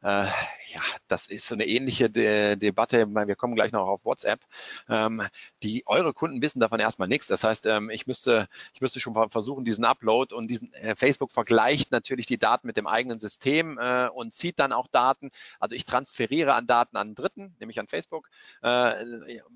äh, 0.03 0.25
ja, 0.27 0.83
das 1.09 1.27
ist 1.27 1.49
so 1.49 1.55
eine 1.55 1.67
ähnliche 1.67 2.11
De 2.11 2.57
Debatte. 2.57 3.07
Wir 3.09 3.37
kommen 3.37 3.55
gleich 3.55 3.73
noch 3.73 3.87
auf 3.87 4.05
WhatsApp. 4.05 4.41
Ähm, 4.89 5.23
die 5.63 5.85
eure 5.87 6.13
Kunden 6.13 6.43
wissen 6.43 6.61
davon 6.61 6.81
erstmal 6.81 7.09
nichts. 7.09 7.27
Das 7.27 7.45
heißt, 7.45 7.67
ähm, 7.67 7.91
ich 7.91 8.07
müsste, 8.07 8.49
ich 8.75 8.81
müsste 8.81 9.01
schon 9.01 9.15
versuchen, 9.31 9.65
diesen 9.65 9.85
Upload 9.85 10.35
und 10.35 10.49
diesen 10.49 10.73
äh, 10.75 10.97
Facebook 10.97 11.33
vergleicht 11.33 11.93
natürlich 11.93 12.27
die 12.27 12.39
Daten 12.39 12.67
mit 12.67 12.77
dem 12.77 12.87
eigenen 12.87 13.21
System 13.21 13.79
äh, 13.79 14.09
und 14.09 14.33
zieht 14.33 14.59
dann 14.59 14.73
auch 14.73 14.87
Daten. 14.89 15.31
Also 15.61 15.75
ich 15.75 15.85
transferiere 15.85 16.55
an 16.55 16.67
Daten 16.67 16.97
an 16.97 17.15
Dritten, 17.15 17.55
nämlich 17.61 17.79
an 17.81 17.89
Facebook, 17.89 18.29
äh, 18.63 18.93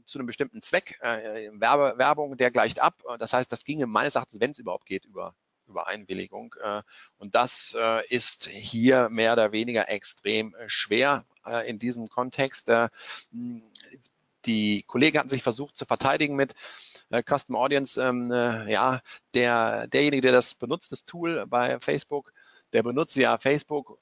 zu 0.04 0.18
einem 0.18 0.26
bestimmten 0.26 0.62
Zweck, 0.62 0.98
äh, 1.00 1.50
Werbe, 1.52 1.94
Werbung, 1.96 2.36
der 2.36 2.50
gleicht 2.66 2.80
ab. 2.80 3.02
Das 3.18 3.32
heißt, 3.32 3.50
das 3.50 3.64
ginge 3.64 3.86
meines 3.86 4.16
Erachtens, 4.16 4.40
wenn 4.40 4.50
es 4.50 4.58
überhaupt 4.58 4.86
geht, 4.86 5.04
über 5.04 5.34
über 5.68 5.86
Einwilligung. 5.88 6.54
Äh, 6.62 6.82
und 7.18 7.34
das 7.34 7.76
äh, 7.78 8.06
ist 8.08 8.46
hier 8.46 9.08
mehr 9.08 9.32
oder 9.32 9.52
weniger 9.52 9.88
extrem 9.88 10.54
äh, 10.54 10.68
schwer 10.68 11.24
in 11.68 11.78
diesem 11.78 12.08
Kontext. 12.08 12.72
Die 14.46 14.82
Kollegen 14.82 15.18
hatten 15.18 15.28
sich 15.28 15.44
versucht 15.44 15.76
zu 15.76 15.84
verteidigen 15.84 16.34
mit 16.34 16.54
Custom 17.24 17.54
Audience. 17.54 18.02
Ähm, 18.02 18.32
ja, 18.32 19.00
der, 19.32 19.86
derjenige, 19.86 20.22
der 20.22 20.32
das 20.32 20.56
benutzt, 20.56 20.90
das 20.90 21.04
Tool 21.04 21.46
bei 21.46 21.78
Facebook, 21.78 22.32
der 22.72 22.82
benutzt 22.82 23.14
ja 23.14 23.38
Facebook 23.38 24.00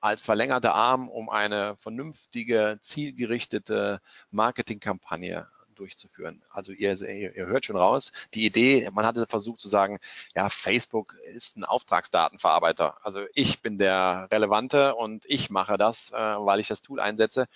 als 0.00 0.22
verlängerter 0.22 0.74
Arm, 0.74 1.10
um 1.10 1.28
eine 1.28 1.76
vernünftige, 1.76 2.78
zielgerichtete 2.80 4.00
Marketingkampagne 4.30 5.46
durchzuführen. 5.78 6.42
Also 6.50 6.72
ihr, 6.72 7.00
ihr 7.02 7.46
hört 7.46 7.66
schon 7.66 7.76
raus, 7.76 8.12
die 8.34 8.44
Idee, 8.44 8.88
man 8.92 9.06
hatte 9.06 9.26
versucht 9.26 9.60
zu 9.60 9.68
sagen, 9.68 9.98
ja, 10.34 10.48
Facebook 10.48 11.16
ist 11.34 11.56
ein 11.56 11.64
Auftragsdatenverarbeiter. 11.64 12.98
Also 13.04 13.20
ich 13.34 13.60
bin 13.60 13.78
der 13.78 14.28
Relevante 14.30 14.94
und 14.94 15.24
ich 15.26 15.50
mache 15.50 15.76
das, 15.76 16.10
äh, 16.12 16.16
weil 16.16 16.60
ich 16.60 16.68
das 16.68 16.82
Tool 16.82 17.00
einsetze. 17.00 17.46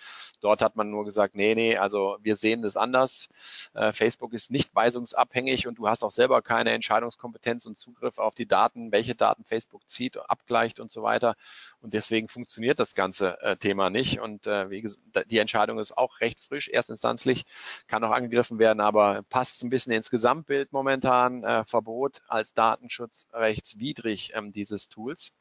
Dort 0.41 0.63
hat 0.63 0.77
man 0.77 0.91
nur 0.91 1.05
gesagt, 1.05 1.35
nee, 1.35 1.55
nee, 1.55 1.77
also 1.77 2.19
wir 2.23 2.37
sehen 2.37 2.63
das 2.63 2.77
anders. 2.77 3.29
Äh, 3.75 3.93
Facebook 3.93 4.33
ist 4.33 4.51
nicht 4.51 4.75
weisungsabhängig 4.75 5.67
und 5.67 5.79
du 5.79 5.89
hast 5.89 6.03
auch 6.03 6.11
selber 6.11 6.43
keine 6.43 6.71
Entscheidungskompetenz 6.73 7.67
und 7.67 7.79
Zugriff 7.79 8.19
auf 8.19 8.35
die 8.35 8.47
Daten, 8.47 8.93
welche 8.93 9.15
Daten 9.15 9.45
Facebook 9.45 9.89
zieht, 9.89 10.17
abgleicht 10.17 10.81
und 10.81 10.91
so 10.91 11.03
weiter. 11.03 11.35
Und 11.83 11.95
deswegen 11.95 12.29
funktioniert 12.29 12.79
das 12.79 12.95
ganze 12.95 13.41
äh, 13.43 13.57
Thema 13.57 13.91
nicht. 13.91 14.21
Und 14.21 14.47
äh, 14.47 14.71
wie 14.71 14.83
gesagt, 14.83 15.31
die 15.31 15.39
Entscheidung 15.39 15.79
ist 15.79 15.97
auch 15.97 16.21
recht 16.21 16.41
frisch, 16.41 16.69
erstinstanzlich, 16.69 17.45
kann 17.87 18.05
auch 18.05 18.10
noch 18.11 18.17
angegriffen 18.17 18.59
werden, 18.59 18.81
aber 18.81 19.23
passt 19.29 19.63
ein 19.63 19.71
bisschen 19.71 19.93
ins 19.93 20.11
Gesamtbild 20.11 20.73
momentan. 20.73 21.45
Äh, 21.45 21.65
Verbot 21.65 22.23
als 22.29 22.55
datenschutzrechtswidrig 22.55 24.33
ähm, 24.35 24.53
dieses 24.53 24.89
Tools. 24.89 25.33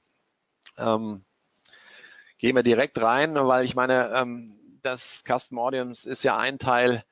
Ähm, 0.77 1.23
gehen 2.37 2.55
wir 2.55 2.63
direkt 2.63 3.01
rein, 3.01 3.35
weil 3.35 3.65
ich 3.65 3.75
meine, 3.75 4.11
ähm, 4.15 4.55
das 4.81 5.23
Custom 5.27 5.59
Audience 5.59 6.09
ist 6.09 6.23
ja 6.23 6.37
ein 6.37 6.57
Teil 6.59 7.03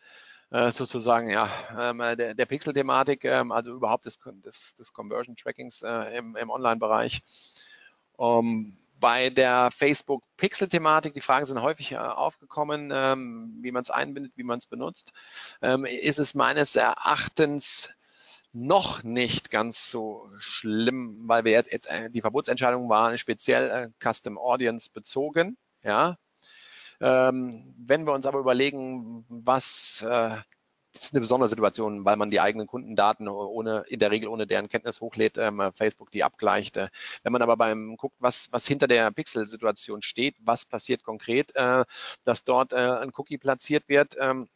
äh, 0.52 0.72
sozusagen 0.72 1.30
ja, 1.30 1.50
ähm, 1.78 1.98
der, 1.98 2.34
der 2.34 2.46
Pixel-Thematik, 2.46 3.26
ähm, 3.26 3.52
also 3.52 3.74
überhaupt 3.74 4.06
des, 4.06 4.20
des, 4.46 4.76
des 4.76 4.94
Conversion-Trackings 4.94 5.82
äh, 5.82 6.18
im, 6.18 6.36
im 6.36 6.50
Online-Bereich. 6.50 7.22
Um, 8.16 8.78
bei 9.00 9.30
der 9.30 9.70
Facebook-Pixel-Thematik, 9.72 11.14
die 11.14 11.22
Fragen 11.22 11.46
sind 11.46 11.62
häufig 11.62 11.94
äh, 11.94 11.98
aufgekommen, 11.98 12.92
ähm, 12.94 13.58
wie 13.62 13.72
man 13.72 13.82
es 13.82 13.90
einbindet, 13.90 14.34
wie 14.36 14.44
man 14.44 14.58
es 14.58 14.66
benutzt, 14.66 15.14
ähm, 15.62 15.86
ist 15.86 16.20
es 16.20 16.34
meines 16.34 16.76
Erachtens 16.76 17.94
noch 18.54 19.04
nicht 19.04 19.52
ganz 19.52 19.92
so 19.92 20.30
schlimm, 20.40 21.28
weil 21.28 21.44
wir 21.44 21.52
jetzt, 21.52 21.72
jetzt 21.72 21.88
äh, 21.88 22.10
die 22.10 22.22
Verbotsentscheidung 22.22 22.90
war 22.90 23.18
speziell 23.18 23.70
äh, 23.70 23.90
Custom 24.04 24.38
Audience 24.38 24.90
bezogen. 24.92 25.58
Ja, 25.84 26.18
ähm, 27.00 27.76
wenn 27.78 28.06
wir 28.06 28.14
uns 28.14 28.26
aber 28.26 28.40
überlegen, 28.40 29.26
was 29.30 30.02
äh, 30.02 30.38
ist 31.04 31.14
eine 31.14 31.22
besondere 31.22 31.50
Situation, 31.50 32.06
weil 32.06 32.18
man 32.18 32.30
die 32.30 32.40
eigenen 32.40 32.68
Kundendaten 32.68 33.28
ohne, 33.28 33.84
in 33.88 34.00
der 34.00 34.12
Regel 34.12 34.30
ohne 34.30 34.48
deren 34.48 34.68
Kenntnis 34.68 35.02
hochlädt, 35.02 35.38
ähm, 35.38 35.62
Facebook 35.76 36.12
die 36.12 36.24
abgleicht. 36.24 36.78
Äh, 36.78 36.90
wenn 37.24 37.34
man 37.34 37.42
aber 37.42 37.58
beim 37.58 37.98
guckt, 37.98 38.16
was, 38.20 38.48
was 38.52 38.68
hinter 38.68 38.88
der 38.88 39.12
Pixel-Situation 39.12 40.02
steht, 40.02 40.36
was 40.40 40.66
passiert 40.66 41.04
konkret, 41.04 41.56
äh, 41.56 41.86
dass 42.24 42.44
dort 42.44 42.74
äh, 42.74 42.76
ein 42.76 43.12
Cookie 43.16 43.38
platziert 43.38 43.88
wird, 43.88 44.16
ähm, 44.20 44.48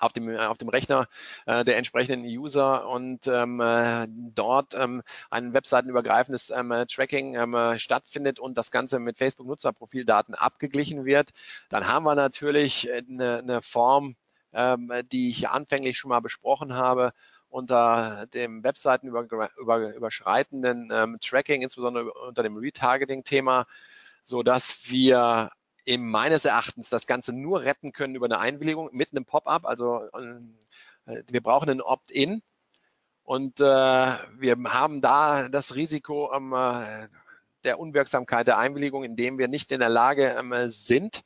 auf 0.00 0.12
dem, 0.12 0.36
auf 0.36 0.58
dem 0.58 0.68
Rechner 0.68 1.06
äh, 1.46 1.64
der 1.64 1.76
entsprechenden 1.76 2.24
User 2.24 2.88
und 2.88 3.26
ähm, 3.26 3.60
äh, 3.60 4.06
dort 4.08 4.74
ähm, 4.74 5.02
ein 5.30 5.52
webseitenübergreifendes 5.52 6.50
ähm, 6.50 6.72
Tracking 6.88 7.34
ähm, 7.34 7.78
stattfindet 7.78 8.38
und 8.38 8.56
das 8.56 8.70
Ganze 8.70 8.98
mit 8.98 9.18
Facebook-Nutzerprofildaten 9.18 10.34
abgeglichen 10.34 11.04
wird, 11.04 11.30
dann 11.68 11.88
haben 11.88 12.04
wir 12.04 12.14
natürlich 12.14 12.88
eine, 12.92 13.38
eine 13.38 13.62
Form 13.62 14.16
ähm, 14.52 14.92
die 15.12 15.30
ich 15.30 15.48
anfänglich 15.48 15.96
schon 15.98 16.10
mal 16.10 16.20
besprochen 16.20 16.74
habe, 16.74 17.12
unter 17.48 18.26
dem 18.34 18.62
Webseiten 18.62 19.08
über, 19.08 19.26
über, 19.58 19.94
überschreitenden 19.94 20.90
ähm, 20.92 21.18
Tracking, 21.20 21.62
insbesondere 21.62 22.12
unter 22.12 22.42
dem 22.42 22.56
Retargeting-Thema, 22.56 23.66
so 24.22 24.42
dass 24.42 24.90
wir 24.90 25.50
eben 25.86 26.10
meines 26.10 26.44
Erachtens 26.44 26.90
das 26.90 27.06
Ganze 27.06 27.32
nur 27.32 27.62
retten 27.62 27.92
können 27.92 28.14
über 28.14 28.26
eine 28.26 28.38
Einwilligung 28.38 28.90
mit 28.92 29.12
einem 29.12 29.24
Pop-up. 29.24 29.64
Also 29.64 30.02
äh, 31.06 31.22
wir 31.30 31.42
brauchen 31.42 31.70
ein 31.70 31.80
Opt-in 31.80 32.42
und 33.22 33.60
äh, 33.60 33.64
wir 33.64 34.56
haben 34.68 35.00
da 35.00 35.48
das 35.48 35.74
Risiko 35.74 36.32
ähm, 36.34 36.52
äh, 36.52 37.08
der 37.64 37.78
Unwirksamkeit 37.78 38.46
der 38.46 38.58
Einwilligung, 38.58 39.04
indem 39.04 39.38
wir 39.38 39.48
nicht 39.48 39.72
in 39.72 39.80
der 39.80 39.88
Lage 39.88 40.36
ähm, 40.38 40.52
sind, 40.68 41.16
ähm, 41.16 41.22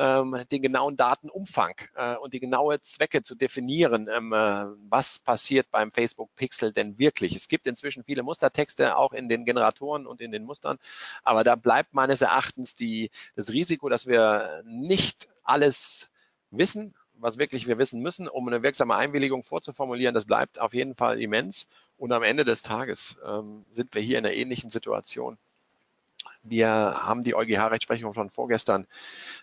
den 0.00 0.62
genauen 0.62 0.96
Datenumfang 0.96 1.74
äh, 1.94 2.16
und 2.16 2.32
die 2.32 2.40
genaue 2.40 2.80
Zwecke 2.80 3.22
zu 3.22 3.34
definieren, 3.34 4.08
ähm, 4.14 4.32
äh, 4.32 4.66
was 4.88 5.18
passiert 5.18 5.70
beim 5.70 5.92
Facebook 5.92 6.34
Pixel 6.36 6.72
denn 6.72 6.98
wirklich. 6.98 7.36
Es 7.36 7.48
gibt 7.48 7.66
inzwischen 7.66 8.04
viele 8.04 8.22
Mustertexte 8.22 8.96
auch 8.96 9.12
in 9.12 9.28
den 9.28 9.44
Generatoren 9.44 10.06
und 10.06 10.20
in 10.20 10.32
den 10.32 10.44
Mustern, 10.44 10.78
aber 11.22 11.44
da 11.44 11.56
bleibt 11.56 11.94
meines 11.94 12.20
Erachtens 12.20 12.76
die, 12.76 13.10
das 13.36 13.50
Risiko, 13.50 13.88
dass 13.88 14.06
wir 14.06 14.62
nicht 14.64 15.28
alles 15.42 16.08
wissen, 16.50 16.94
was 17.14 17.38
wirklich 17.38 17.66
wir 17.66 17.78
wissen 17.78 18.00
müssen, 18.00 18.28
um 18.28 18.46
eine 18.48 18.62
wirksame 18.62 18.96
Einwilligung 18.96 19.42
vorzuformulieren, 19.42 20.14
das 20.14 20.24
bleibt 20.24 20.58
auf 20.58 20.74
jeden 20.74 20.94
Fall 20.94 21.20
immens. 21.20 21.66
Und 21.96 22.12
am 22.12 22.22
Ende 22.22 22.44
des 22.44 22.62
Tages 22.62 23.16
ähm, 23.26 23.66
sind 23.70 23.94
wir 23.94 24.00
hier 24.00 24.18
in 24.18 24.24
einer 24.24 24.34
ähnlichen 24.34 24.70
Situation. 24.70 25.36
Wir 26.42 26.68
haben 26.68 27.24
die 27.24 27.34
EuGH-Rechtsprechung 27.34 28.14
von 28.14 28.30
vorgestern. 28.30 28.86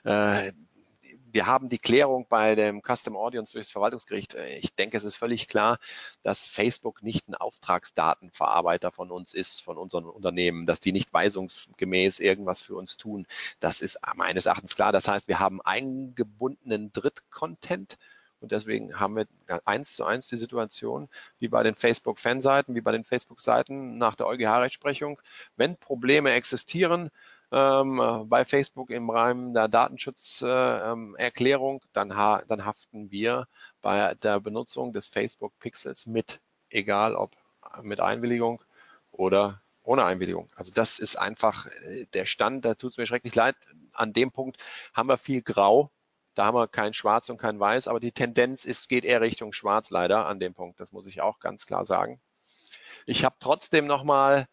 Äh, 0.04 0.52
wir 1.32 1.46
haben 1.46 1.70
die 1.70 1.78
Klärung 1.78 2.26
bei 2.28 2.56
dem 2.56 2.82
Custom 2.82 3.16
Audience 3.16 3.54
durchs 3.54 3.72
Verwaltungsgericht. 3.72 4.36
Ich 4.60 4.74
denke, 4.76 4.98
es 4.98 5.04
ist 5.04 5.16
völlig 5.16 5.48
klar, 5.48 5.78
dass 6.24 6.48
Facebook 6.48 7.04
nicht 7.04 7.28
ein 7.28 7.36
Auftragsdatenverarbeiter 7.36 8.92
von 8.92 9.12
uns 9.12 9.34
ist, 9.34 9.62
von 9.62 9.78
unseren 9.78 10.06
Unternehmen, 10.06 10.66
dass 10.66 10.80
die 10.80 10.92
nicht 10.92 11.14
weisungsgemäß 11.14 12.20
irgendwas 12.20 12.62
für 12.62 12.76
uns 12.76 12.98
tun. 12.98 13.28
Das 13.60 13.82
ist 13.82 14.00
meines 14.16 14.46
Erachtens 14.46 14.76
klar. 14.76 14.92
Das 14.92 15.08
heißt, 15.08 15.28
wir 15.28 15.40
haben 15.40 15.62
eingebundenen 15.62 16.92
Drittcontent. 16.92 17.98
Und 18.40 18.52
deswegen 18.52 19.00
haben 19.00 19.16
wir 19.16 19.26
eins 19.66 19.96
zu 19.96 20.04
eins 20.04 20.28
die 20.28 20.38
Situation, 20.38 21.10
wie 21.40 21.48
bei 21.48 21.64
den 21.64 21.76
Facebook-Fanseiten, 21.76 22.76
wie 22.76 22.82
bei 22.82 22.92
den 22.92 23.04
Facebook-Seiten 23.04 23.98
nach 23.98 24.16
der 24.16 24.28
EuGH-Rechtsprechung. 24.28 25.20
Wenn 25.56 25.78
Probleme 25.78 26.32
existieren, 26.32 27.10
ähm, 27.52 28.26
bei 28.26 28.46
Facebook 28.46 28.90
im 28.90 29.10
Rahmen 29.10 29.54
der 29.54 29.68
Datenschutzerklärung, 29.68 31.78
äh, 31.78 31.88
dann, 31.94 32.16
ha 32.16 32.44
dann 32.48 32.66
haften 32.66 33.12
wir 33.12 33.48
bei 33.82 34.14
der 34.16 34.40
Benutzung 34.40 34.94
des 34.94 35.08
Facebook 35.08 35.58
Pixels 35.60 36.06
mit, 36.06 36.40
egal 36.70 37.16
ob 37.16 37.36
mit 37.82 38.00
Einwilligung 38.00 38.62
oder 39.12 39.62
ohne 39.84 40.04
Einwilligung. 40.04 40.50
Also 40.56 40.72
das 40.74 41.00
ist 41.00 41.18
einfach 41.18 41.66
äh, 41.66 42.06
der 42.14 42.26
Stand, 42.26 42.66
da 42.66 42.76
tut 42.76 42.92
es 42.92 42.98
mir 42.98 43.08
schrecklich 43.08 43.36
leid. 43.36 43.56
An 43.94 44.14
dem 44.14 44.32
Punkt 44.32 44.58
haben 44.94 45.10
wir 45.10 45.18
viel 45.18 45.42
Grau, 45.42 45.92
da 46.38 46.46
haben 46.46 46.56
wir 46.56 46.68
kein 46.68 46.94
Schwarz 46.94 47.30
und 47.30 47.38
kein 47.38 47.60
Weiß, 47.60 47.88
aber 47.88 48.00
die 48.00 48.12
Tendenz 48.12 48.66
ist, 48.66 48.90
geht 48.90 49.06
eher 49.06 49.22
Richtung 49.22 49.54
Schwarz 49.54 49.90
leider 49.90 50.28
an 50.28 50.40
dem 50.40 50.54
Punkt. 50.54 50.80
Das 50.80 50.92
muss 50.92 51.08
ich 51.08 51.22
auch 51.22 51.40
ganz 51.40 51.66
klar 51.66 51.86
sagen. 51.86 52.20
Ich 53.06 53.26
habe 53.26 53.36
trotzdem 53.40 53.88
nochmal 53.88 54.48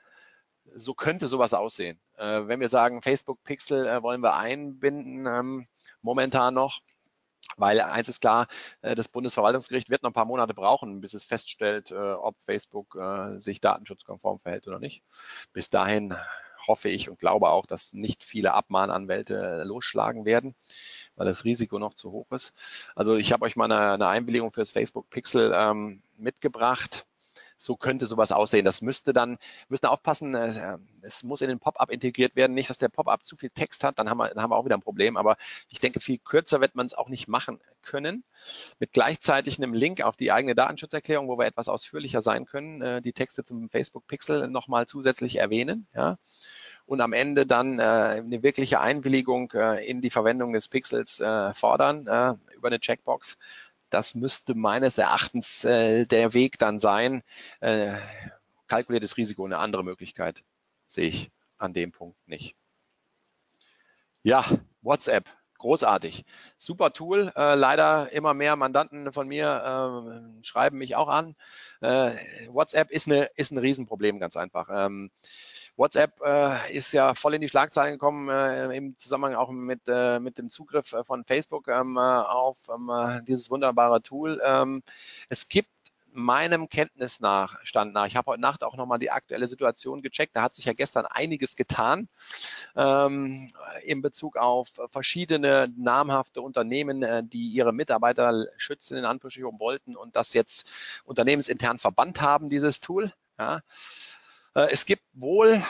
so 0.72 0.94
könnte 0.94 1.28
sowas 1.28 1.52
aussehen. 1.54 2.00
Äh, 2.16 2.42
wenn 2.46 2.60
wir 2.60 2.68
sagen, 2.68 3.02
Facebook 3.02 3.42
Pixel 3.44 3.86
äh, 3.86 4.02
wollen 4.02 4.22
wir 4.22 4.34
einbinden, 4.34 5.26
ähm, 5.26 5.66
momentan 6.00 6.54
noch, 6.54 6.80
weil 7.56 7.80
eins 7.80 8.08
ist 8.08 8.20
klar, 8.20 8.46
äh, 8.80 8.94
das 8.94 9.08
Bundesverwaltungsgericht 9.08 9.90
wird 9.90 10.02
noch 10.02 10.10
ein 10.10 10.14
paar 10.14 10.24
Monate 10.24 10.54
brauchen, 10.54 11.00
bis 11.00 11.14
es 11.14 11.24
feststellt, 11.24 11.90
äh, 11.90 12.12
ob 12.12 12.42
Facebook 12.42 12.96
äh, 12.96 13.38
sich 13.38 13.60
datenschutzkonform 13.60 14.40
verhält 14.40 14.66
oder 14.66 14.78
nicht. 14.78 15.02
Bis 15.52 15.70
dahin 15.70 16.14
hoffe 16.66 16.88
ich 16.88 17.08
und 17.08 17.18
glaube 17.18 17.50
auch, 17.50 17.66
dass 17.66 17.92
nicht 17.92 18.24
viele 18.24 18.54
Abmahnanwälte 18.54 19.62
äh, 19.62 19.66
losschlagen 19.66 20.24
werden, 20.24 20.54
weil 21.16 21.26
das 21.26 21.44
Risiko 21.44 21.78
noch 21.78 21.94
zu 21.94 22.12
hoch 22.12 22.30
ist. 22.32 22.52
Also 22.94 23.16
ich 23.16 23.32
habe 23.32 23.44
euch 23.44 23.56
mal 23.56 23.70
eine, 23.70 23.92
eine 23.92 24.08
Einwilligung 24.08 24.50
fürs 24.50 24.70
Facebook 24.70 25.10
Pixel 25.10 25.52
ähm, 25.54 26.02
mitgebracht 26.16 27.06
so 27.56 27.76
könnte 27.76 28.06
sowas 28.06 28.32
aussehen. 28.32 28.64
Das 28.64 28.82
müsste 28.82 29.12
dann, 29.12 29.38
müssen 29.68 29.86
aufpassen, 29.86 30.34
äh, 30.34 30.78
es 31.02 31.22
muss 31.22 31.40
in 31.40 31.48
den 31.48 31.58
Pop-up 31.58 31.90
integriert 31.90 32.36
werden. 32.36 32.54
Nicht, 32.54 32.70
dass 32.70 32.78
der 32.78 32.88
Pop-up 32.88 33.24
zu 33.24 33.36
viel 33.36 33.50
Text 33.50 33.84
hat, 33.84 33.98
dann 33.98 34.10
haben, 34.10 34.18
wir, 34.18 34.28
dann 34.28 34.42
haben 34.42 34.50
wir 34.50 34.56
auch 34.56 34.64
wieder 34.64 34.76
ein 34.76 34.82
Problem. 34.82 35.16
Aber 35.16 35.36
ich 35.70 35.80
denke, 35.80 36.00
viel 36.00 36.18
kürzer 36.18 36.60
wird 36.60 36.74
man 36.74 36.86
es 36.86 36.94
auch 36.94 37.08
nicht 37.08 37.28
machen 37.28 37.60
können. 37.82 38.24
Mit 38.78 38.92
gleichzeitig 38.92 39.58
einem 39.58 39.74
Link 39.74 40.02
auf 40.02 40.16
die 40.16 40.32
eigene 40.32 40.54
Datenschutzerklärung, 40.54 41.28
wo 41.28 41.38
wir 41.38 41.46
etwas 41.46 41.68
ausführlicher 41.68 42.22
sein 42.22 42.46
können, 42.46 42.82
äh, 42.82 43.02
die 43.02 43.12
Texte 43.12 43.44
zum 43.44 43.68
Facebook 43.68 44.06
Pixel 44.06 44.48
nochmal 44.48 44.86
zusätzlich 44.86 45.36
erwähnen. 45.36 45.86
Ja 45.94 46.18
und 46.86 47.00
am 47.00 47.12
Ende 47.12 47.46
dann 47.46 47.78
äh, 47.78 47.82
eine 47.82 48.42
wirkliche 48.42 48.80
Einwilligung 48.80 49.50
äh, 49.52 49.84
in 49.86 50.00
die 50.00 50.10
Verwendung 50.10 50.52
des 50.52 50.68
Pixels 50.68 51.20
äh, 51.20 51.54
fordern 51.54 52.06
äh, 52.06 52.34
über 52.54 52.68
eine 52.68 52.80
Checkbox. 52.80 53.38
Das 53.90 54.14
müsste 54.14 54.54
meines 54.54 54.98
Erachtens 54.98 55.64
äh, 55.64 56.06
der 56.06 56.34
Weg 56.34 56.58
dann 56.58 56.80
sein. 56.80 57.22
Äh, 57.60 57.92
kalkuliertes 58.66 59.16
Risiko, 59.16 59.44
eine 59.44 59.58
andere 59.58 59.84
Möglichkeit 59.84 60.42
sehe 60.86 61.08
ich 61.08 61.30
an 61.58 61.72
dem 61.72 61.92
Punkt 61.92 62.16
nicht. 62.26 62.56
Ja, 64.22 64.44
WhatsApp, 64.80 65.28
großartig. 65.58 66.24
Super 66.56 66.92
Tool. 66.92 67.32
Äh, 67.36 67.54
leider 67.54 68.10
immer 68.12 68.34
mehr 68.34 68.56
Mandanten 68.56 69.12
von 69.12 69.28
mir 69.28 70.34
äh, 70.40 70.44
schreiben 70.44 70.78
mich 70.78 70.96
auch 70.96 71.08
an. 71.08 71.36
Äh, 71.80 72.12
WhatsApp 72.48 72.90
ist, 72.90 73.06
eine, 73.06 73.24
ist 73.36 73.50
ein 73.50 73.58
Riesenproblem, 73.58 74.18
ganz 74.18 74.36
einfach. 74.36 74.68
Ähm, 74.70 75.10
WhatsApp 75.76 76.20
äh, 76.24 76.72
ist 76.72 76.92
ja 76.92 77.14
voll 77.14 77.34
in 77.34 77.40
die 77.40 77.48
Schlagzeilen 77.48 77.94
gekommen 77.94 78.28
äh, 78.28 78.74
im 78.76 78.96
Zusammenhang 78.96 79.34
auch 79.34 79.50
mit, 79.50 79.82
äh, 79.88 80.20
mit 80.20 80.38
dem 80.38 80.50
Zugriff 80.50 80.92
äh, 80.92 81.04
von 81.04 81.24
Facebook 81.24 81.68
ähm, 81.68 81.96
äh, 81.96 82.00
auf 82.00 82.68
ähm, 82.72 82.90
äh, 82.90 83.22
dieses 83.24 83.50
wunderbare 83.50 84.02
Tool. 84.02 84.40
Ähm, 84.44 84.82
es 85.28 85.48
gibt 85.48 85.68
meinem 86.14 86.68
Kenntnisstand 86.68 87.92
nach, 87.92 88.06
ich 88.06 88.16
habe 88.16 88.30
heute 88.30 88.40
Nacht 88.40 88.62
auch 88.62 88.76
nochmal 88.76 89.00
die 89.00 89.10
aktuelle 89.10 89.48
Situation 89.48 90.00
gecheckt, 90.00 90.36
da 90.36 90.42
hat 90.42 90.54
sich 90.54 90.64
ja 90.64 90.72
gestern 90.72 91.06
einiges 91.06 91.56
getan 91.56 92.08
ähm, 92.76 93.50
in 93.82 94.00
Bezug 94.00 94.36
auf 94.36 94.80
verschiedene 94.90 95.68
namhafte 95.76 96.40
Unternehmen, 96.40 97.02
äh, 97.02 97.24
die 97.24 97.48
ihre 97.48 97.72
Mitarbeiter 97.72 98.46
schützen, 98.56 98.96
in 98.96 99.04
Anführungsstrichen 99.04 99.58
wollten 99.58 99.96
und 99.96 100.14
das 100.14 100.34
jetzt 100.34 100.70
unternehmensintern 101.04 101.78
verbannt 101.78 102.20
haben, 102.20 102.48
dieses 102.48 102.80
Tool. 102.80 103.12
Ja. 103.36 103.62
Äh, 104.54 104.68
es 104.70 104.86
gibt 104.86 105.04
wohl 105.12 105.62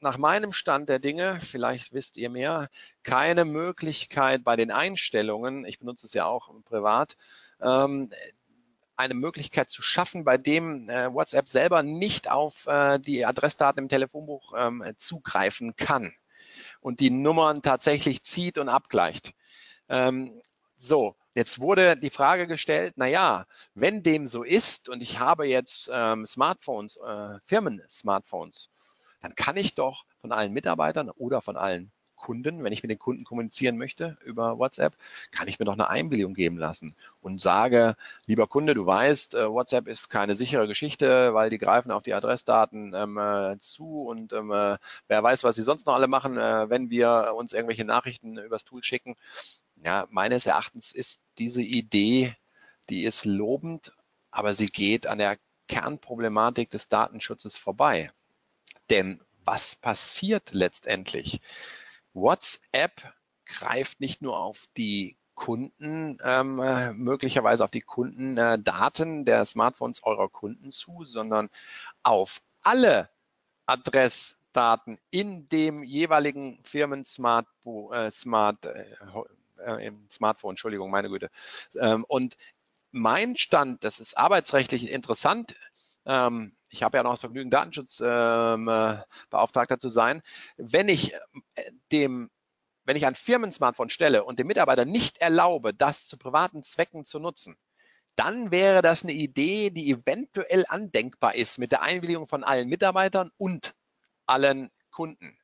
nach 0.00 0.16
meinem 0.16 0.52
Stand 0.52 0.88
der 0.88 0.98
Dinge, 0.98 1.40
vielleicht 1.40 1.92
wisst 1.92 2.16
ihr 2.16 2.30
mehr, 2.30 2.68
keine 3.02 3.44
Möglichkeit 3.44 4.44
bei 4.44 4.56
den 4.56 4.70
Einstellungen, 4.70 5.64
ich 5.66 5.78
benutze 5.78 6.06
es 6.06 6.14
ja 6.14 6.24
auch 6.24 6.50
privat, 6.64 7.16
ähm, 7.60 8.10
eine 8.96 9.14
Möglichkeit 9.14 9.70
zu 9.70 9.82
schaffen, 9.82 10.24
bei 10.24 10.36
dem 10.36 10.88
äh, 10.88 11.12
WhatsApp 11.12 11.48
selber 11.48 11.82
nicht 11.82 12.30
auf 12.30 12.66
äh, 12.66 12.98
die 12.98 13.24
Adressdaten 13.24 13.84
im 13.84 13.88
Telefonbuch 13.88 14.52
ähm, 14.56 14.84
zugreifen 14.96 15.74
kann 15.76 16.12
und 16.80 17.00
die 17.00 17.10
Nummern 17.10 17.62
tatsächlich 17.62 18.22
zieht 18.22 18.58
und 18.58 18.68
abgleicht. 18.68 19.32
Ähm, 19.88 20.40
so, 20.76 21.14
Jetzt 21.34 21.60
wurde 21.60 21.96
die 21.96 22.10
Frage 22.10 22.46
gestellt, 22.46 22.94
na 22.96 23.06
ja, 23.06 23.46
wenn 23.74 24.02
dem 24.02 24.26
so 24.26 24.42
ist 24.42 24.88
und 24.88 25.00
ich 25.00 25.20
habe 25.20 25.46
jetzt 25.46 25.88
ähm, 25.92 26.26
Smartphones, 26.26 26.96
äh, 26.96 27.38
Firmen-Smartphones, 27.42 28.68
dann 29.20 29.34
kann 29.36 29.56
ich 29.56 29.74
doch 29.74 30.06
von 30.20 30.32
allen 30.32 30.52
Mitarbeitern 30.52 31.10
oder 31.10 31.40
von 31.40 31.56
allen 31.56 31.92
Kunden, 32.20 32.62
wenn 32.62 32.72
ich 32.72 32.82
mit 32.82 32.90
den 32.90 32.98
Kunden 32.98 33.24
kommunizieren 33.24 33.76
möchte 33.76 34.16
über 34.24 34.58
WhatsApp, 34.58 34.94
kann 35.30 35.48
ich 35.48 35.58
mir 35.58 35.64
doch 35.64 35.72
eine 35.72 35.88
Einwilligung 35.88 36.34
geben 36.34 36.58
lassen 36.58 36.94
und 37.20 37.40
sage, 37.40 37.96
lieber 38.26 38.46
Kunde, 38.46 38.74
du 38.74 38.86
weißt, 38.86 39.34
äh, 39.34 39.50
WhatsApp 39.50 39.88
ist 39.88 40.10
keine 40.10 40.36
sichere 40.36 40.68
Geschichte, 40.68 41.34
weil 41.34 41.50
die 41.50 41.58
greifen 41.58 41.90
auf 41.90 42.02
die 42.02 42.14
Adressdaten 42.14 42.92
ähm, 42.94 43.16
äh, 43.16 43.58
zu 43.58 44.02
und 44.02 44.32
ähm, 44.32 44.52
äh, 44.52 44.76
wer 45.08 45.22
weiß, 45.22 45.44
was 45.44 45.56
sie 45.56 45.62
sonst 45.62 45.86
noch 45.86 45.94
alle 45.94 46.08
machen, 46.08 46.36
äh, 46.36 46.68
wenn 46.68 46.90
wir 46.90 47.32
uns 47.36 47.52
irgendwelche 47.52 47.84
Nachrichten 47.84 48.38
übers 48.38 48.64
Tool 48.64 48.82
schicken. 48.82 49.16
Ja, 49.84 50.06
meines 50.10 50.46
Erachtens 50.46 50.92
ist 50.92 51.20
diese 51.38 51.62
Idee, 51.62 52.34
die 52.90 53.04
ist 53.04 53.24
lobend, 53.24 53.92
aber 54.30 54.54
sie 54.54 54.66
geht 54.66 55.06
an 55.06 55.18
der 55.18 55.38
Kernproblematik 55.68 56.70
des 56.70 56.88
Datenschutzes 56.88 57.56
vorbei. 57.56 58.12
Denn 58.90 59.22
was 59.44 59.76
passiert 59.76 60.52
letztendlich? 60.52 61.40
WhatsApp 62.12 63.14
greift 63.46 64.00
nicht 64.00 64.20
nur 64.20 64.38
auf 64.38 64.66
die 64.76 65.16
Kunden, 65.34 66.18
ähm, 66.22 66.56
möglicherweise 66.96 67.64
auf 67.64 67.70
die 67.70 67.80
Kundendaten 67.80 69.24
der 69.24 69.44
Smartphones 69.46 70.02
eurer 70.02 70.28
Kunden 70.28 70.70
zu, 70.70 71.04
sondern 71.04 71.48
auf 72.02 72.42
alle 72.62 73.08
Adressdaten 73.64 74.98
in 75.10 75.48
dem 75.48 75.82
jeweiligen 75.82 76.62
Firmen 76.64 77.04
Smart, 77.06 77.46
äh, 77.92 78.10
Smart 78.10 78.66
äh, 78.66 78.84
äh, 79.64 79.86
im 79.86 80.08
Smartphone, 80.10 80.52
Entschuldigung, 80.52 80.90
meine 80.90 81.08
Güte. 81.08 81.30
Ähm, 81.78 82.04
und 82.08 82.36
mein 82.92 83.36
Stand, 83.36 83.84
das 83.84 84.00
ist 84.00 84.18
arbeitsrechtlich 84.18 84.90
interessant, 84.90 85.54
ähm, 86.06 86.56
ich 86.70 86.82
habe 86.82 86.96
ja 86.96 87.02
noch 87.02 87.12
das 87.12 87.20
Vergnügen, 87.20 87.50
Datenschutzbeauftragter 87.50 89.74
ähm, 89.74 89.80
zu 89.80 89.90
sein, 89.90 90.22
wenn 90.56 90.88
ich 90.88 91.12
äh, 91.12 91.18
dem 91.92 92.30
wenn 92.84 92.96
ich 92.96 93.06
ein 93.06 93.14
Firmensmartphone 93.14 93.90
stelle 93.90 94.24
und 94.24 94.38
dem 94.38 94.48
Mitarbeiter 94.48 94.84
nicht 94.84 95.18
erlaube, 95.18 95.74
das 95.74 96.06
zu 96.06 96.16
privaten 96.16 96.64
Zwecken 96.64 97.04
zu 97.04 97.20
nutzen, 97.20 97.56
dann 98.16 98.50
wäre 98.50 98.82
das 98.82 99.02
eine 99.02 99.12
Idee, 99.12 99.70
die 99.70 99.90
eventuell 99.90 100.64
andenkbar 100.68 101.34
ist 101.34 101.58
mit 101.58 101.72
der 101.72 101.82
Einwilligung 101.82 102.26
von 102.26 102.42
allen 102.42 102.68
Mitarbeitern 102.68 103.30
und 103.36 103.74
allen 104.26 104.70
Kunden. 104.90 105.38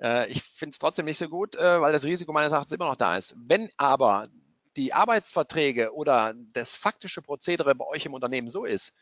Äh, 0.00 0.28
ich 0.30 0.42
finde 0.42 0.72
es 0.72 0.78
trotzdem 0.78 1.04
nicht 1.04 1.18
so 1.18 1.28
gut, 1.28 1.56
äh, 1.56 1.80
weil 1.80 1.92
das 1.92 2.04
Risiko 2.04 2.32
meines 2.32 2.52
Erachtens 2.52 2.72
immer 2.72 2.88
noch 2.88 2.96
da 2.96 3.16
ist. 3.16 3.34
Wenn 3.36 3.70
aber 3.76 4.28
die 4.76 4.92
Arbeitsverträge 4.92 5.92
oder 5.94 6.34
das 6.52 6.76
faktische 6.76 7.22
Prozedere 7.22 7.74
bei 7.74 7.86
euch 7.86 8.06
im 8.06 8.14
Unternehmen 8.14 8.48
so 8.48 8.64
ist, 8.64 8.92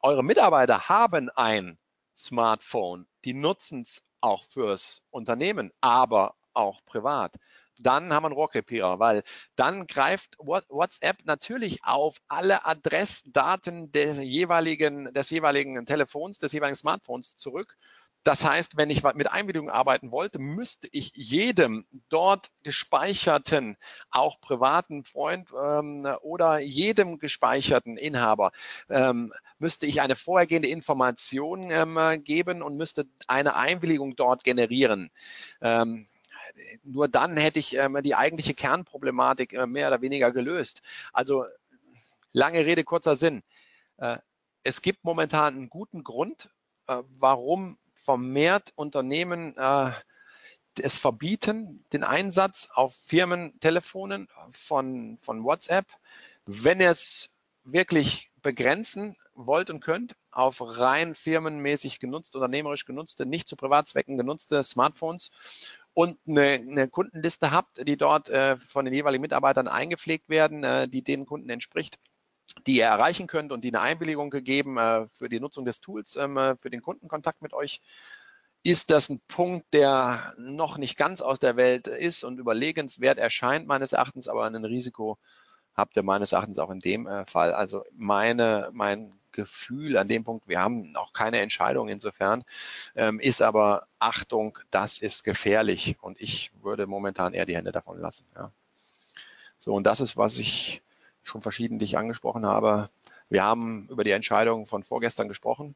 eure 0.00 0.22
Mitarbeiter 0.22 0.88
haben 0.88 1.30
ein 1.30 1.78
Smartphone, 2.14 3.06
die 3.24 3.34
nutzen 3.34 3.82
es 3.82 4.02
auch 4.20 4.44
fürs 4.44 5.02
Unternehmen, 5.10 5.72
aber 5.80 6.34
auch 6.54 6.84
privat, 6.84 7.36
dann 7.78 8.12
haben 8.12 8.22
wir 8.22 8.28
einen 8.28 8.34
Rohrkrepierer, 8.34 8.98
weil 8.98 9.22
dann 9.54 9.86
greift 9.86 10.36
WhatsApp 10.38 11.18
natürlich 11.24 11.84
auf 11.84 12.16
alle 12.28 12.64
Adressdaten 12.64 13.92
des 13.92 14.18
jeweiligen, 14.18 15.12
des 15.12 15.30
jeweiligen 15.30 15.84
Telefons, 15.84 16.38
des 16.38 16.52
jeweiligen 16.52 16.76
Smartphones 16.76 17.36
zurück. 17.36 17.76
Das 18.26 18.44
heißt, 18.44 18.76
wenn 18.76 18.90
ich 18.90 19.04
mit 19.04 19.30
Einwilligung 19.30 19.70
arbeiten 19.70 20.10
wollte, 20.10 20.40
müsste 20.40 20.88
ich 20.90 21.12
jedem 21.14 21.86
dort 22.08 22.48
gespeicherten, 22.64 23.76
auch 24.10 24.40
privaten 24.40 25.04
Freund 25.04 25.48
ähm, 25.56 26.08
oder 26.22 26.58
jedem 26.58 27.20
gespeicherten 27.20 27.96
Inhaber, 27.96 28.50
ähm, 28.90 29.32
müsste 29.60 29.86
ich 29.86 30.00
eine 30.00 30.16
vorhergehende 30.16 30.66
Information 30.66 31.70
ähm, 31.70 32.24
geben 32.24 32.62
und 32.62 32.76
müsste 32.76 33.06
eine 33.28 33.54
Einwilligung 33.54 34.16
dort 34.16 34.42
generieren. 34.42 35.12
Ähm, 35.60 36.08
nur 36.82 37.06
dann 37.06 37.36
hätte 37.36 37.60
ich 37.60 37.76
ähm, 37.76 37.96
die 38.02 38.16
eigentliche 38.16 38.54
Kernproblematik 38.54 39.52
äh, 39.52 39.68
mehr 39.68 39.86
oder 39.86 40.02
weniger 40.02 40.32
gelöst. 40.32 40.82
Also 41.12 41.44
lange 42.32 42.66
Rede, 42.66 42.82
kurzer 42.82 43.14
Sinn. 43.14 43.44
Äh, 43.98 44.18
es 44.64 44.82
gibt 44.82 45.04
momentan 45.04 45.54
einen 45.54 45.70
guten 45.70 46.02
Grund, 46.02 46.50
äh, 46.88 46.96
warum 47.06 47.78
vermehrt 47.96 48.72
Unternehmen 48.76 49.56
äh, 49.56 49.90
es 50.78 50.98
verbieten, 50.98 51.84
den 51.92 52.04
Einsatz 52.04 52.68
auf 52.72 52.94
Firmentelefonen 52.94 54.28
von, 54.52 55.18
von 55.20 55.42
WhatsApp. 55.42 55.86
Wenn 56.44 56.80
ihr 56.80 56.90
es 56.90 57.32
wirklich 57.64 58.30
begrenzen 58.42 59.16
wollt 59.34 59.70
und 59.70 59.80
könnt 59.80 60.14
auf 60.30 60.60
rein 60.60 61.14
firmenmäßig 61.14 61.98
genutzte, 61.98 62.38
unternehmerisch 62.38 62.84
genutzte, 62.84 63.26
nicht 63.26 63.48
zu 63.48 63.56
Privatzwecken 63.56 64.16
genutzte 64.16 64.62
Smartphones 64.62 65.30
und 65.94 66.18
eine, 66.26 66.52
eine 66.52 66.88
Kundenliste 66.88 67.50
habt, 67.50 67.86
die 67.88 67.96
dort 67.96 68.28
äh, 68.28 68.56
von 68.58 68.84
den 68.84 68.94
jeweiligen 68.94 69.22
Mitarbeitern 69.22 69.66
eingepflegt 69.66 70.28
werden, 70.28 70.62
äh, 70.62 70.88
die 70.88 71.02
den 71.02 71.26
Kunden 71.26 71.48
entspricht, 71.48 71.98
die 72.66 72.76
ihr 72.76 72.84
erreichen 72.84 73.26
könnt 73.26 73.52
und 73.52 73.62
die 73.62 73.68
eine 73.68 73.80
Einwilligung 73.80 74.30
gegeben 74.30 74.78
äh, 74.78 75.06
für 75.08 75.28
die 75.28 75.40
Nutzung 75.40 75.64
des 75.64 75.80
Tools, 75.80 76.16
ähm, 76.16 76.36
äh, 76.36 76.56
für 76.56 76.70
den 76.70 76.82
Kundenkontakt 76.82 77.42
mit 77.42 77.52
euch, 77.52 77.80
ist 78.62 78.90
das 78.90 79.08
ein 79.08 79.20
Punkt, 79.28 79.66
der 79.72 80.34
noch 80.38 80.76
nicht 80.76 80.96
ganz 80.96 81.20
aus 81.20 81.38
der 81.38 81.56
Welt 81.56 81.86
ist 81.86 82.24
und 82.24 82.38
überlegenswert 82.38 83.18
erscheint 83.18 83.66
meines 83.66 83.92
Erachtens, 83.92 84.26
aber 84.26 84.44
ein 84.44 84.64
Risiko 84.64 85.18
habt 85.74 85.96
ihr 85.96 86.02
meines 86.02 86.32
Erachtens 86.32 86.58
auch 86.58 86.70
in 86.70 86.80
dem 86.80 87.06
äh, 87.06 87.24
Fall. 87.26 87.52
Also 87.52 87.84
meine, 87.92 88.70
mein 88.72 89.12
Gefühl 89.32 89.98
an 89.98 90.08
dem 90.08 90.24
Punkt, 90.24 90.48
wir 90.48 90.60
haben 90.60 90.90
noch 90.92 91.12
keine 91.12 91.40
Entscheidung 91.40 91.88
insofern, 91.88 92.42
ähm, 92.96 93.20
ist 93.20 93.42
aber 93.42 93.86
Achtung, 93.98 94.58
das 94.70 94.98
ist 94.98 95.24
gefährlich 95.24 95.96
und 96.00 96.20
ich 96.20 96.50
würde 96.62 96.86
momentan 96.86 97.34
eher 97.34 97.46
die 97.46 97.56
Hände 97.56 97.70
davon 97.70 97.98
lassen. 98.00 98.24
Ja. 98.34 98.50
So, 99.58 99.74
und 99.74 99.84
das 99.84 100.00
ist, 100.00 100.16
was 100.16 100.38
ich 100.38 100.82
schon 101.26 101.42
verschiedentlich 101.42 101.98
angesprochen 101.98 102.46
habe. 102.46 102.90
Wir 103.28 103.44
haben 103.44 103.88
über 103.88 104.04
die 104.04 104.12
Entscheidung 104.12 104.66
von 104.66 104.84
vorgestern 104.84 105.28
gesprochen. 105.28 105.74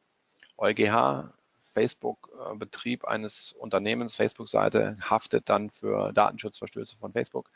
EuGH, 0.57 1.33
Facebook-Betrieb 1.61 3.05
eines 3.05 3.53
Unternehmens, 3.53 4.17
Facebook-Seite, 4.17 4.97
haftet 5.01 5.49
dann 5.49 5.71
für 5.71 6.13
Datenschutzverstöße 6.13 6.97
von 6.97 7.13
Facebook. 7.13 7.51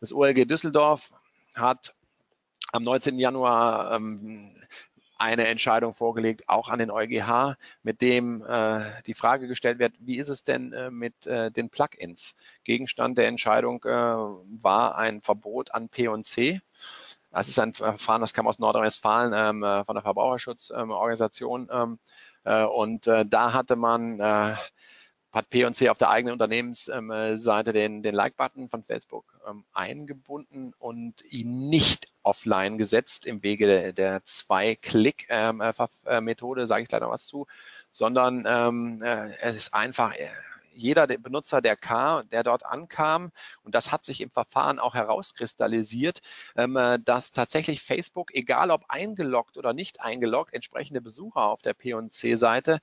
Das 0.00 0.12
OLG 0.12 0.46
Düsseldorf 0.46 1.12
hat 1.54 1.94
am 2.72 2.82
19. 2.82 3.18
Januar 3.18 3.94
ähm, 3.94 4.52
eine 5.18 5.46
Entscheidung 5.46 5.94
vorgelegt, 5.94 6.48
auch 6.48 6.68
an 6.68 6.78
den 6.78 6.90
EuGH, 6.90 7.56
mit 7.82 8.00
dem 8.00 8.44
äh, 8.46 8.80
die 9.06 9.14
Frage 9.14 9.48
gestellt 9.48 9.78
wird, 9.78 9.94
wie 9.98 10.18
ist 10.18 10.28
es 10.28 10.44
denn 10.44 10.72
äh, 10.72 10.90
mit 10.90 11.26
äh, 11.26 11.50
den 11.50 11.70
Plugins? 11.70 12.34
Gegenstand 12.64 13.16
der 13.16 13.28
Entscheidung 13.28 13.82
äh, 13.84 13.88
war 13.88 14.96
ein 14.96 15.22
Verbot 15.22 15.72
an 15.74 15.88
P&C. 15.88 16.60
Das 17.36 17.48
ist 17.48 17.58
ein 17.58 17.74
Verfahren, 17.74 18.22
das 18.22 18.32
kam 18.32 18.46
aus 18.46 18.58
Nordrhein-Westfalen 18.58 19.34
ähm, 19.34 19.62
äh, 19.62 19.84
von 19.84 19.94
der 19.94 20.02
Verbraucherschutzorganisation. 20.02 21.68
Ähm, 21.70 21.98
äh, 22.44 22.64
und 22.64 23.06
da 23.06 23.52
hatte 23.52 23.76
man 23.76 24.20
hat 25.36 25.50
P&C 25.50 25.88
auf 25.90 25.98
der 25.98 26.08
eigenen 26.08 26.32
Unternehmensseite 26.32 27.74
den, 27.74 28.02
den 28.02 28.14
Like-Button 28.14 28.70
von 28.70 28.82
Facebook 28.82 29.38
ähm, 29.46 29.66
eingebunden 29.74 30.72
und 30.78 31.22
ihn 31.30 31.68
nicht 31.68 32.08
offline 32.22 32.78
gesetzt 32.78 33.26
im 33.26 33.42
Wege 33.42 33.66
der, 33.66 33.92
der 33.92 34.24
Zwei-Klick-Methode, 34.24 36.60
ähm, 36.60 36.64
äh, 36.64 36.66
sage 36.66 36.84
ich 36.84 36.90
noch 36.90 37.10
was 37.10 37.26
zu, 37.26 37.46
sondern 37.92 38.46
ähm, 38.48 39.02
äh, 39.02 39.28
es 39.42 39.56
ist 39.56 39.74
einfach 39.74 40.14
jeder 40.76 41.06
Benutzer 41.06 41.60
der 41.60 41.76
K, 41.76 42.22
der 42.24 42.42
dort 42.42 42.64
ankam, 42.64 43.32
und 43.62 43.74
das 43.74 43.92
hat 43.92 44.04
sich 44.04 44.20
im 44.20 44.30
Verfahren 44.30 44.78
auch 44.78 44.94
herauskristallisiert, 44.94 46.20
ähm, 46.56 46.76
äh, 46.76 46.98
dass 46.98 47.32
tatsächlich 47.32 47.82
Facebook, 47.82 48.34
egal 48.34 48.70
ob 48.70 48.84
eingeloggt 48.88 49.56
oder 49.56 49.72
nicht 49.72 50.00
eingeloggt, 50.00 50.54
entsprechende 50.54 51.00
Besucher 51.00 51.42
auf 51.42 51.62
der 51.62 51.74
P&C-Seite, 51.74 52.78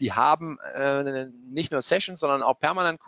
die 0.00 0.12
haben 0.12 0.58
äh, 0.74 1.26
nicht 1.50 1.72
nur 1.72 1.82
Sessions, 1.82 2.20
sondern 2.20 2.42
auch 2.42 2.58
permanent 2.58 3.00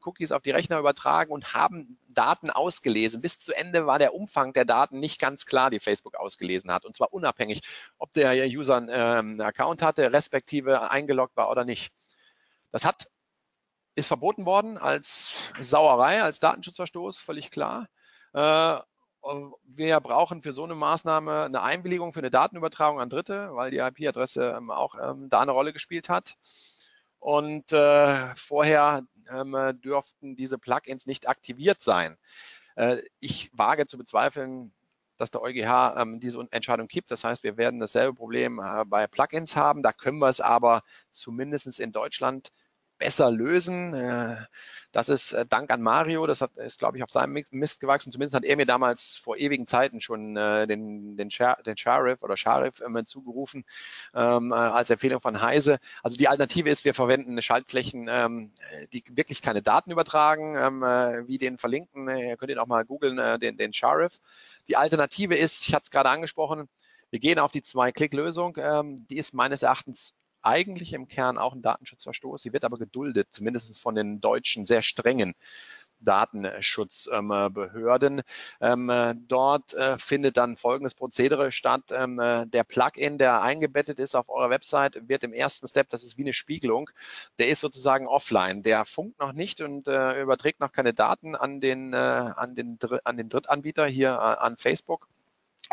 Cookies 0.00 0.32
auf 0.32 0.42
die 0.42 0.50
Rechner 0.50 0.78
übertragen 0.78 1.32
und 1.32 1.54
haben 1.54 1.98
Daten 2.08 2.50
ausgelesen. 2.50 3.20
Bis 3.20 3.38
zu 3.38 3.52
Ende 3.52 3.86
war 3.86 3.98
der 3.98 4.14
Umfang 4.14 4.52
der 4.52 4.64
Daten 4.64 4.98
nicht 4.98 5.20
ganz 5.20 5.46
klar, 5.46 5.70
die 5.70 5.80
Facebook 5.80 6.16
ausgelesen 6.16 6.72
hat. 6.72 6.84
Und 6.84 6.94
zwar 6.94 7.12
unabhängig, 7.12 7.62
ob 7.98 8.12
der 8.12 8.46
User 8.46 8.78
ähm, 8.78 8.88
einen 8.90 9.40
Account 9.40 9.82
hatte, 9.82 10.12
respektive 10.12 10.90
eingeloggt 10.90 11.36
war 11.36 11.50
oder 11.50 11.64
nicht. 11.64 11.92
Das 12.72 12.84
hat 12.84 13.08
ist 13.94 14.08
verboten 14.08 14.46
worden 14.46 14.78
als 14.78 15.32
Sauerei, 15.58 16.22
als 16.22 16.40
Datenschutzverstoß, 16.40 17.18
völlig 17.18 17.50
klar. 17.50 17.88
Äh, 18.32 18.78
wir 19.64 20.00
brauchen 20.00 20.42
für 20.42 20.52
so 20.52 20.64
eine 20.64 20.74
Maßnahme 20.74 21.44
eine 21.44 21.62
Einwilligung 21.62 22.12
für 22.12 22.20
eine 22.20 22.30
Datenübertragung 22.30 23.00
an 23.00 23.10
Dritte, 23.10 23.50
weil 23.52 23.70
die 23.70 23.78
IP-Adresse 23.78 24.54
ähm, 24.56 24.70
auch 24.70 24.94
ähm, 25.00 25.28
da 25.28 25.40
eine 25.40 25.52
Rolle 25.52 25.72
gespielt 25.72 26.08
hat. 26.08 26.36
Und 27.18 27.70
äh, 27.72 28.34
vorher 28.34 29.02
ähm, 29.30 29.54
dürften 29.84 30.36
diese 30.36 30.58
Plugins 30.58 31.06
nicht 31.06 31.28
aktiviert 31.28 31.82
sein. 31.82 32.16
Äh, 32.76 33.02
ich 33.18 33.50
wage 33.52 33.86
zu 33.86 33.98
bezweifeln, 33.98 34.72
dass 35.18 35.30
der 35.30 35.42
EuGH 35.42 36.00
ähm, 36.00 36.18
diese 36.18 36.46
Entscheidung 36.50 36.88
gibt. 36.88 37.10
Das 37.10 37.24
heißt, 37.24 37.42
wir 37.42 37.58
werden 37.58 37.78
dasselbe 37.78 38.14
Problem 38.14 38.58
äh, 38.58 38.86
bei 38.86 39.06
Plugins 39.06 39.54
haben. 39.54 39.82
Da 39.82 39.92
können 39.92 40.18
wir 40.18 40.30
es 40.30 40.40
aber 40.40 40.82
zumindest 41.10 41.78
in 41.78 41.92
Deutschland 41.92 42.52
besser 43.00 43.32
lösen. 43.32 43.94
Äh, 43.94 44.36
das 44.92 45.08
ist 45.08 45.32
äh, 45.32 45.46
Dank 45.46 45.70
an 45.72 45.82
Mario, 45.82 46.26
das 46.26 46.40
hat, 46.40 46.56
ist, 46.56 46.78
glaube 46.78 46.96
ich, 46.96 47.02
auf 47.02 47.10
seinem 47.10 47.32
Mist 47.50 47.80
gewachsen. 47.80 48.12
Zumindest 48.12 48.34
hat 48.34 48.44
er 48.44 48.56
mir 48.56 48.66
damals 48.66 49.16
vor 49.16 49.36
ewigen 49.36 49.66
Zeiten 49.66 50.00
schon 50.00 50.36
äh, 50.36 50.68
den, 50.68 51.16
den, 51.16 51.30
den 51.30 51.76
Sheriff 51.76 52.22
oder 52.22 52.36
Sheriff 52.36 52.80
zugerufen 53.06 53.64
ähm, 54.14 54.52
als 54.52 54.90
Empfehlung 54.90 55.20
von 55.20 55.40
Heise. 55.40 55.78
Also 56.02 56.16
die 56.16 56.28
Alternative 56.28 56.68
ist, 56.68 56.84
wir 56.84 56.92
verwenden 56.92 57.40
Schaltflächen, 57.40 58.08
ähm, 58.10 58.52
die 58.92 59.02
wirklich 59.12 59.42
keine 59.42 59.62
Daten 59.62 59.90
übertragen, 59.90 60.56
ähm, 60.56 60.82
wie 61.26 61.38
den 61.38 61.56
verlinken. 61.56 62.08
Ihr 62.08 62.36
könnt 62.36 62.50
ihn 62.50 62.58
auch 62.58 62.66
mal 62.66 62.84
googeln, 62.84 63.40
den, 63.40 63.56
den 63.56 63.72
Sheriff. 63.72 64.20
Die 64.68 64.76
Alternative 64.76 65.34
ist, 65.34 65.66
ich 65.66 65.74
hatte 65.74 65.84
es 65.84 65.90
gerade 65.90 66.10
angesprochen, 66.10 66.68
wir 67.10 67.20
gehen 67.20 67.38
auf 67.38 67.50
die 67.50 67.62
Zwei-Klick-Lösung. 67.62 68.58
die 69.08 69.16
ist 69.16 69.34
meines 69.34 69.62
Erachtens 69.62 70.14
eigentlich 70.42 70.92
im 70.92 71.08
Kern 71.08 71.38
auch 71.38 71.54
ein 71.54 71.62
Datenschutzverstoß. 71.62 72.42
Sie 72.42 72.52
wird 72.52 72.64
aber 72.64 72.78
geduldet, 72.78 73.28
zumindest 73.30 73.80
von 73.80 73.94
den 73.94 74.20
deutschen 74.20 74.66
sehr 74.66 74.82
strengen 74.82 75.34
Datenschutzbehörden. 76.00 78.22
Ähm, 78.60 78.90
äh, 78.90 79.14
dort 79.16 79.74
äh, 79.74 79.98
findet 79.98 80.36
dann 80.36 80.56
folgendes 80.56 80.94
Prozedere 80.94 81.50
statt. 81.52 81.92
Ähm, 81.92 82.18
äh, 82.18 82.46
der 82.46 82.64
Plugin, 82.64 83.18
der 83.18 83.42
eingebettet 83.42 84.00
ist 84.00 84.16
auf 84.16 84.28
eurer 84.28 84.50
Website, 84.50 85.08
wird 85.08 85.24
im 85.24 85.32
ersten 85.32 85.66
Step, 85.68 85.88
das 85.90 86.02
ist 86.02 86.18
wie 86.18 86.22
eine 86.22 86.32
Spiegelung, 86.32 86.90
der 87.38 87.48
ist 87.48 87.60
sozusagen 87.60 88.06
offline. 88.06 88.62
Der 88.62 88.84
funkt 88.84 89.18
noch 89.20 89.32
nicht 89.32 89.60
und 89.60 89.88
überträgt 89.88 90.60
noch 90.60 90.72
keine 90.72 90.94
Daten 90.94 91.34
an 91.34 91.60
den, 91.60 91.94
an 91.94 92.54
den, 92.54 92.78
an 93.04 93.16
den 93.16 93.28
Drittanbieter 93.28 93.86
hier 93.86 94.20
an 94.20 94.56
Facebook 94.56 95.08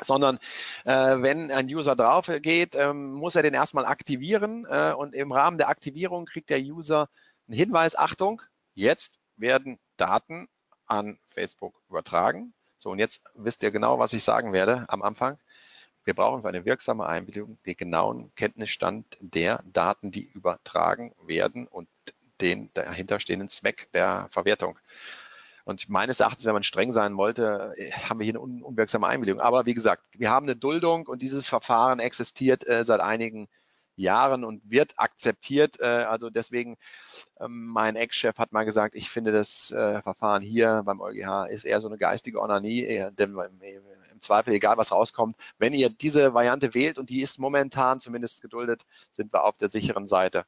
sondern 0.01 0.39
äh, 0.85 0.91
wenn 1.21 1.51
ein 1.51 1.67
User 1.67 1.95
drauf 1.95 2.29
geht, 2.41 2.75
ähm, 2.75 3.13
muss 3.13 3.35
er 3.35 3.43
den 3.43 3.53
erstmal 3.53 3.85
aktivieren 3.85 4.65
äh, 4.69 4.93
und 4.93 5.13
im 5.13 5.31
Rahmen 5.31 5.57
der 5.57 5.69
Aktivierung 5.69 6.25
kriegt 6.25 6.49
der 6.49 6.59
User 6.59 7.09
einen 7.47 7.57
Hinweis, 7.57 7.95
Achtung, 7.95 8.41
jetzt 8.73 9.15
werden 9.37 9.79
Daten 9.97 10.47
an 10.85 11.19
Facebook 11.25 11.81
übertragen. 11.89 12.53
So, 12.77 12.91
und 12.91 12.99
jetzt 12.99 13.21
wisst 13.33 13.63
ihr 13.63 13.71
genau, 13.71 13.99
was 13.99 14.13
ich 14.13 14.23
sagen 14.23 14.53
werde 14.53 14.85
am 14.89 15.01
Anfang. 15.01 15.37
Wir 16.03 16.13
brauchen 16.13 16.41
für 16.41 16.47
eine 16.47 16.63
wirksame 16.63 17.05
Einwilligung 17.05 17.57
den 17.65 17.75
genauen 17.75 18.31
Kenntnisstand 18.35 19.17
der 19.19 19.61
Daten, 19.65 20.11
die 20.11 20.23
übertragen 20.23 21.13
werden 21.25 21.67
und 21.67 21.89
den 22.39 22.69
dahinterstehenden 22.73 23.49
Zweck 23.49 23.91
der 23.93 24.27
Verwertung. 24.29 24.79
Und 25.67 25.89
meines 25.89 26.21
Erachtens, 26.21 26.45
wenn 26.45 26.53
man 26.53 26.63
streng 26.63 26.93
sein 26.93 27.17
wollte, 27.17 27.73
äh, 27.75 27.91
haben 27.91 28.19
wir 28.19 28.23
hier 28.23 28.35
eine 28.35 28.41
un 28.41 28.61
unwirksame 28.63 29.05
Einwilligung. 29.05 29.41
Aber 29.41 29.65
wie 29.65 29.73
gesagt, 29.73 30.05
wir 30.13 30.29
haben 30.29 30.45
eine 30.45 30.55
Duldung 30.55 31.07
und 31.07 31.21
dieses 31.21 31.45
Verfahren 31.45 31.99
existiert 31.99 32.65
äh, 32.65 32.85
seit 32.85 33.01
einigen 33.01 33.49
Jahren 33.97 34.45
und 34.45 34.61
wird 34.71 34.93
akzeptiert. 34.95 35.81
Äh, 35.81 35.83
also 35.83 36.29
deswegen, 36.29 36.77
ähm, 37.41 37.65
mein 37.65 37.97
Ex-Chef 37.97 38.37
hat 38.37 38.53
mal 38.53 38.63
gesagt, 38.63 38.95
ich 38.95 39.09
finde 39.09 39.33
das 39.33 39.69
äh, 39.71 40.01
Verfahren 40.01 40.41
hier 40.41 40.83
beim 40.85 41.01
EuGH 41.01 41.49
ist 41.49 41.65
eher 41.65 41.81
so 41.81 41.89
eine 41.89 41.97
geistige 41.97 42.39
Onanie, 42.39 43.05
denn 43.19 43.37
im 44.13 44.21
Zweifel, 44.21 44.53
egal 44.53 44.77
was 44.77 44.93
rauskommt, 44.93 45.35
wenn 45.57 45.73
ihr 45.73 45.89
diese 45.89 46.33
Variante 46.33 46.75
wählt 46.75 46.97
und 46.97 47.09
die 47.09 47.21
ist 47.21 47.39
momentan 47.39 47.99
zumindest 47.99 48.41
geduldet, 48.41 48.85
sind 49.11 49.33
wir 49.33 49.43
auf 49.43 49.57
der 49.57 49.67
sicheren 49.67 50.07
Seite. 50.07 50.45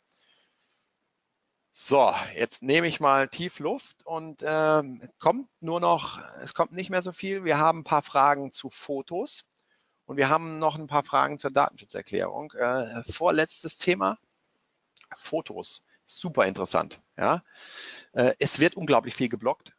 So, 1.81 2.13
jetzt 2.35 2.61
nehme 2.61 2.87
ich 2.87 2.99
mal 2.99 3.29
tief 3.29 3.59
Luft 3.59 4.05
und 4.05 4.43
äh, 4.43 4.83
kommt 5.17 5.49
nur 5.61 5.79
noch, 5.79 6.19
es 6.41 6.53
kommt 6.53 6.73
nicht 6.73 6.89
mehr 6.89 7.01
so 7.01 7.13
viel. 7.13 7.45
Wir 7.45 7.57
haben 7.57 7.79
ein 7.79 7.83
paar 7.85 8.01
Fragen 8.01 8.51
zu 8.51 8.69
Fotos 8.69 9.45
und 10.05 10.17
wir 10.17 10.27
haben 10.27 10.59
noch 10.59 10.75
ein 10.77 10.87
paar 10.87 11.03
Fragen 11.03 11.39
zur 11.39 11.51
Datenschutzerklärung. 11.51 12.51
Äh, 12.51 13.03
vorletztes 13.09 13.77
Thema, 13.77 14.19
Fotos. 15.15 15.81
Super 16.05 16.47
interessant. 16.47 17.01
Ja? 17.17 17.43
Äh, 18.11 18.33
es 18.39 18.59
wird 18.59 18.75
unglaublich 18.75 19.15
viel 19.15 19.29
geblockt. 19.29 19.71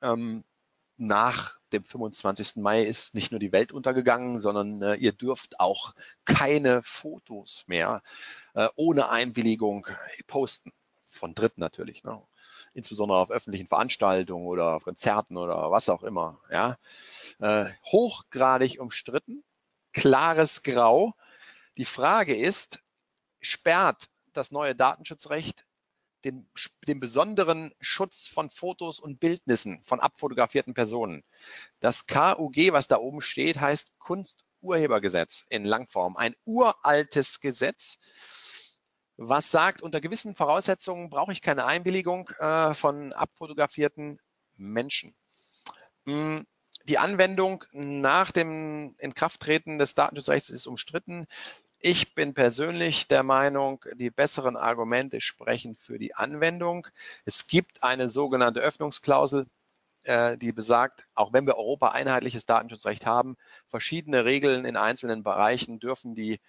Ähm, 0.00 0.44
nach 0.96 1.58
dem 1.72 1.84
25. 1.84 2.56
Mai 2.62 2.82
ist 2.84 3.16
nicht 3.16 3.32
nur 3.32 3.40
die 3.40 3.52
Welt 3.52 3.72
untergegangen, 3.72 4.38
sondern 4.38 4.80
äh, 4.80 4.94
ihr 4.94 5.12
dürft 5.12 5.58
auch 5.58 5.96
keine 6.24 6.84
Fotos 6.84 7.64
mehr 7.66 8.02
äh, 8.54 8.68
ohne 8.76 9.08
Einwilligung 9.08 9.88
posten 10.28 10.72
von 11.08 11.34
Dritten 11.34 11.60
natürlich, 11.60 12.04
ne? 12.04 12.22
insbesondere 12.74 13.18
auf 13.18 13.30
öffentlichen 13.30 13.68
Veranstaltungen 13.68 14.46
oder 14.46 14.76
auf 14.76 14.84
Konzerten 14.84 15.36
oder 15.36 15.70
was 15.70 15.88
auch 15.88 16.02
immer. 16.02 16.40
Ja? 16.50 16.78
Äh, 17.40 17.66
hochgradig 17.84 18.80
umstritten, 18.80 19.42
klares 19.92 20.62
Grau. 20.62 21.14
Die 21.76 21.84
Frage 21.84 22.36
ist, 22.36 22.80
sperrt 23.40 24.08
das 24.32 24.50
neue 24.50 24.74
Datenschutzrecht 24.74 25.64
den, 26.24 26.48
den, 26.86 27.00
besonderen 27.00 27.72
Schutz 27.80 28.26
von 28.26 28.50
Fotos 28.50 29.00
und 29.00 29.20
Bildnissen 29.20 29.82
von 29.84 30.00
abfotografierten 30.00 30.74
Personen. 30.74 31.22
Das 31.80 32.06
KUG, 32.06 32.72
was 32.72 32.88
da 32.88 32.98
oben 32.98 33.20
steht, 33.20 33.60
heißt 33.60 33.92
Kunsturhebergesetz 33.98 35.44
in 35.48 35.64
Langform. 35.64 36.16
Ein 36.16 36.34
uraltes 36.44 37.40
Gesetz, 37.40 37.98
was 39.18 39.50
sagt, 39.50 39.82
unter 39.82 40.00
gewissen 40.00 40.36
Voraussetzungen 40.36 41.10
brauche 41.10 41.32
ich 41.32 41.42
keine 41.42 41.64
Einwilligung 41.66 42.30
äh, 42.38 42.72
von 42.72 43.12
abfotografierten 43.12 44.20
Menschen. 44.56 45.14
Hm, 46.06 46.46
die 46.84 46.98
Anwendung 46.98 47.64
nach 47.72 48.30
dem 48.30 48.94
Inkrafttreten 48.98 49.78
des 49.78 49.94
Datenschutzrechts 49.94 50.50
ist 50.50 50.68
umstritten. 50.68 51.26
Ich 51.80 52.14
bin 52.14 52.32
persönlich 52.32 53.08
der 53.08 53.24
Meinung, 53.24 53.84
die 53.96 54.10
besseren 54.10 54.56
Argumente 54.56 55.20
sprechen 55.20 55.74
für 55.76 55.98
die 55.98 56.14
Anwendung. 56.14 56.86
Es 57.24 57.48
gibt 57.48 57.82
eine 57.82 58.08
sogenannte 58.08 58.60
Öffnungsklausel, 58.60 59.46
äh, 60.04 60.36
die 60.36 60.52
besagt, 60.52 61.06
auch 61.14 61.32
wenn 61.32 61.46
wir 61.46 61.56
Europa 61.56 61.88
einheitliches 61.88 62.46
Datenschutzrecht 62.46 63.04
haben, 63.04 63.36
verschiedene 63.66 64.24
Regeln 64.24 64.64
in 64.64 64.76
einzelnen 64.76 65.22
Bereichen 65.22 65.80
dürfen 65.80 66.14
die 66.14 66.40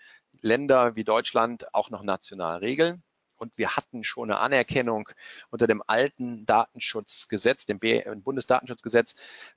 Länder 0.41 0.95
wie 0.95 1.03
Deutschland 1.03 1.73
auch 1.73 1.89
noch 1.89 2.03
national 2.03 2.60
regeln. 2.60 3.03
Und 3.39 3.57
wir 3.57 3.77
hatten 3.77 4.03
schon 4.03 4.30
eine 4.30 4.39
Anerkennung 4.39 5.07
unter 5.49 5.65
dem 5.65 5.81
alten 5.88 6.45
Datenschutzgesetz, 6.45 7.65
dem 7.65 7.80
Bundesdatenschutzgesetz, 8.22 9.15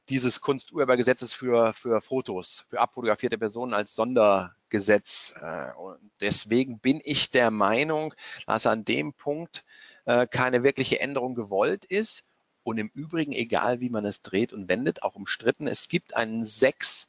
dieses 0.08 0.40
Kunsturhebergesetzes 0.40 1.34
für, 1.34 1.74
für 1.74 2.00
Fotos, 2.00 2.64
für 2.68 2.80
abfotografierte 2.80 3.38
Personen 3.38 3.74
als 3.74 3.94
Sondergesetz. 3.94 5.34
Äh, 5.36 5.72
und 5.74 6.12
deswegen 6.20 6.78
bin 6.78 7.00
ich 7.02 7.30
der 7.30 7.50
Meinung, 7.50 8.14
dass 8.46 8.66
an 8.66 8.84
dem 8.84 9.14
Punkt 9.14 9.64
äh, 10.04 10.28
keine 10.28 10.62
wirkliche 10.62 11.00
Änderung 11.00 11.34
gewollt 11.34 11.84
ist. 11.84 12.24
Und 12.64 12.78
im 12.78 12.90
Übrigen, 12.94 13.32
egal 13.32 13.80
wie 13.80 13.90
man 13.90 14.04
es 14.04 14.22
dreht 14.22 14.52
und 14.52 14.68
wendet, 14.68 15.02
auch 15.02 15.16
umstritten, 15.16 15.66
es 15.66 15.88
gibt 15.88 16.14
einen 16.14 16.44
6 16.44 17.08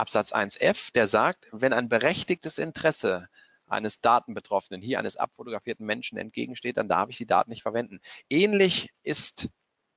Absatz 0.00 0.32
1f, 0.32 0.92
der 0.92 1.06
sagt, 1.06 1.48
wenn 1.52 1.74
ein 1.74 1.90
berechtigtes 1.90 2.56
Interesse 2.58 3.28
eines 3.66 4.00
Datenbetroffenen, 4.00 4.80
hier 4.80 4.98
eines 4.98 5.18
abfotografierten 5.18 5.84
Menschen 5.84 6.16
entgegensteht, 6.16 6.78
dann 6.78 6.88
darf 6.88 7.10
ich 7.10 7.18
die 7.18 7.26
Daten 7.26 7.50
nicht 7.50 7.62
verwenden. 7.62 8.00
Ähnlich 8.30 8.88
ist 9.02 9.48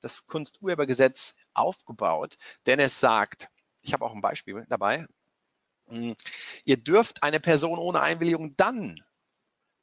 das 0.02 0.26
Kunsturhebergesetz 0.26 1.36
aufgebaut, 1.54 2.36
denn 2.66 2.82
es 2.82 3.00
sagt, 3.00 3.48
ich 3.82 3.94
habe 3.94 4.04
auch 4.04 4.14
ein 4.14 4.22
Beispiel 4.22 4.66
dabei, 4.68 5.08
hm, 5.88 6.16
ihr 6.66 6.78
dürft 6.78 7.24
eine 7.24 7.40
Person 7.40 7.80
ohne 7.80 8.02
Einwilligung 8.02 8.58
dann 8.58 9.02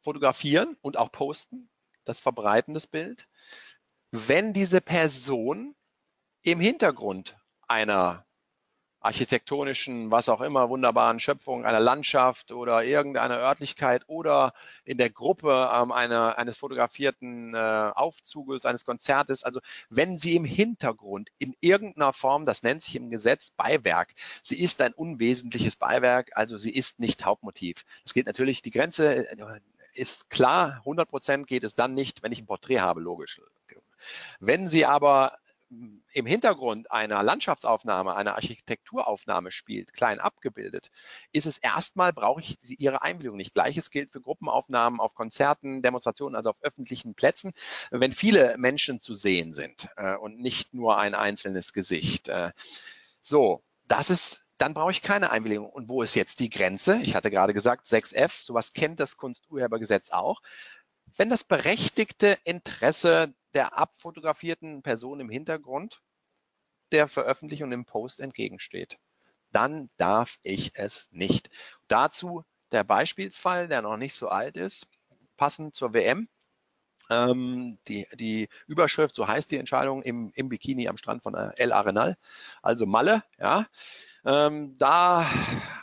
fotografieren 0.00 0.76
und 0.82 0.98
auch 0.98 1.10
posten, 1.10 1.70
das 2.04 2.20
Verbreiten 2.20 2.74
des 2.74 2.86
Bild, 2.86 3.26
wenn 4.10 4.52
diese 4.52 4.82
Person 4.82 5.74
im 6.42 6.60
Hintergrund 6.60 7.38
einer 7.66 8.26
architektonischen, 9.00 10.10
was 10.10 10.28
auch 10.28 10.42
immer, 10.42 10.68
wunderbaren 10.68 11.20
Schöpfung 11.20 11.64
einer 11.64 11.80
Landschaft 11.80 12.52
oder 12.52 12.84
irgendeiner 12.84 13.38
Örtlichkeit 13.38 14.04
oder 14.08 14.52
in 14.84 14.98
der 14.98 15.08
Gruppe 15.08 15.70
ähm, 15.72 15.90
einer, 15.90 16.36
eines 16.36 16.58
fotografierten 16.58 17.54
äh, 17.54 17.58
Aufzuges, 17.94 18.66
eines 18.66 18.84
Konzertes. 18.84 19.42
Also 19.42 19.60
wenn 19.88 20.18
sie 20.18 20.36
im 20.36 20.44
Hintergrund 20.44 21.30
in 21.38 21.54
irgendeiner 21.60 22.12
Form, 22.12 22.44
das 22.44 22.62
nennt 22.62 22.82
sich 22.82 22.94
im 22.96 23.10
Gesetz 23.10 23.50
Beiwerk, 23.50 24.14
sie 24.42 24.60
ist 24.60 24.82
ein 24.82 24.92
unwesentliches 24.92 25.76
Beiwerk, 25.76 26.30
also 26.34 26.58
sie 26.58 26.70
ist 26.70 27.00
nicht 27.00 27.24
Hauptmotiv. 27.24 27.84
Es 28.04 28.12
geht 28.12 28.26
natürlich, 28.26 28.60
die 28.60 28.70
Grenze 28.70 29.28
äh, 29.28 29.60
ist 29.94 30.30
klar, 30.30 30.76
100 30.80 31.08
Prozent 31.08 31.46
geht 31.46 31.64
es 31.64 31.74
dann 31.74 31.94
nicht, 31.94 32.22
wenn 32.22 32.32
ich 32.32 32.40
ein 32.42 32.46
Porträt 32.46 32.80
habe, 32.80 33.00
logisch. 33.00 33.40
Wenn 34.38 34.68
sie 34.68 34.86
aber 34.86 35.36
im 36.12 36.26
Hintergrund 36.26 36.90
einer 36.90 37.22
Landschaftsaufnahme, 37.22 38.14
einer 38.14 38.34
Architekturaufnahme 38.34 39.50
spielt, 39.50 39.92
klein 39.92 40.18
abgebildet, 40.18 40.90
ist 41.32 41.46
es 41.46 41.58
erstmal, 41.58 42.12
brauche 42.12 42.40
ich 42.40 42.58
ihre 42.80 43.02
Einwilligung 43.02 43.36
nicht. 43.36 43.54
Gleiches 43.54 43.90
gilt 43.90 44.12
für 44.12 44.20
Gruppenaufnahmen 44.20 45.00
auf 45.00 45.14
Konzerten, 45.14 45.82
Demonstrationen, 45.82 46.34
also 46.34 46.50
auf 46.50 46.60
öffentlichen 46.62 47.14
Plätzen, 47.14 47.52
wenn 47.90 48.12
viele 48.12 48.56
Menschen 48.58 49.00
zu 49.00 49.14
sehen 49.14 49.54
sind 49.54 49.88
äh, 49.96 50.16
und 50.16 50.38
nicht 50.38 50.74
nur 50.74 50.98
ein 50.98 51.14
einzelnes 51.14 51.72
Gesicht. 51.72 52.28
Äh, 52.28 52.50
so, 53.20 53.62
das 53.86 54.10
ist 54.10 54.42
dann 54.60 54.74
brauche 54.74 54.90
ich 54.90 55.00
keine 55.00 55.30
Einwilligung. 55.30 55.70
Und 55.70 55.88
wo 55.88 56.02
ist 56.02 56.14
jetzt 56.14 56.38
die 56.38 56.50
Grenze? 56.50 57.00
Ich 57.02 57.14
hatte 57.14 57.30
gerade 57.30 57.54
gesagt, 57.54 57.86
6f, 57.86 58.44
sowas 58.44 58.74
kennt 58.74 59.00
das 59.00 59.16
Kunsturhebergesetz 59.16 60.10
auch. 60.10 60.42
Wenn 61.16 61.30
das 61.30 61.44
berechtigte 61.44 62.36
Interesse 62.44 63.32
der 63.54 63.76
abfotografierten 63.76 64.82
Person 64.82 65.20
im 65.20 65.28
Hintergrund 65.28 66.02
der 66.92 67.08
Veröffentlichung 67.08 67.72
im 67.72 67.84
Post 67.84 68.20
entgegensteht. 68.20 68.98
Dann 69.52 69.90
darf 69.96 70.38
ich 70.42 70.72
es 70.74 71.08
nicht. 71.10 71.50
Dazu 71.88 72.44
der 72.72 72.84
Beispielsfall, 72.84 73.68
der 73.68 73.82
noch 73.82 73.96
nicht 73.96 74.14
so 74.14 74.28
alt 74.28 74.56
ist, 74.56 74.86
passend 75.36 75.74
zur 75.74 75.92
WM. 75.92 76.28
Ähm, 77.10 77.78
die, 77.88 78.06
die 78.14 78.48
Überschrift, 78.68 79.16
so 79.16 79.26
heißt 79.26 79.50
die 79.50 79.56
Entscheidung, 79.56 80.02
im, 80.02 80.30
im 80.36 80.48
Bikini 80.48 80.86
am 80.86 80.96
Strand 80.96 81.24
von 81.24 81.34
El 81.34 81.72
Arenal, 81.72 82.16
also 82.62 82.86
Malle, 82.86 83.24
ja. 83.38 83.66
Ähm, 84.24 84.76
da 84.78 85.28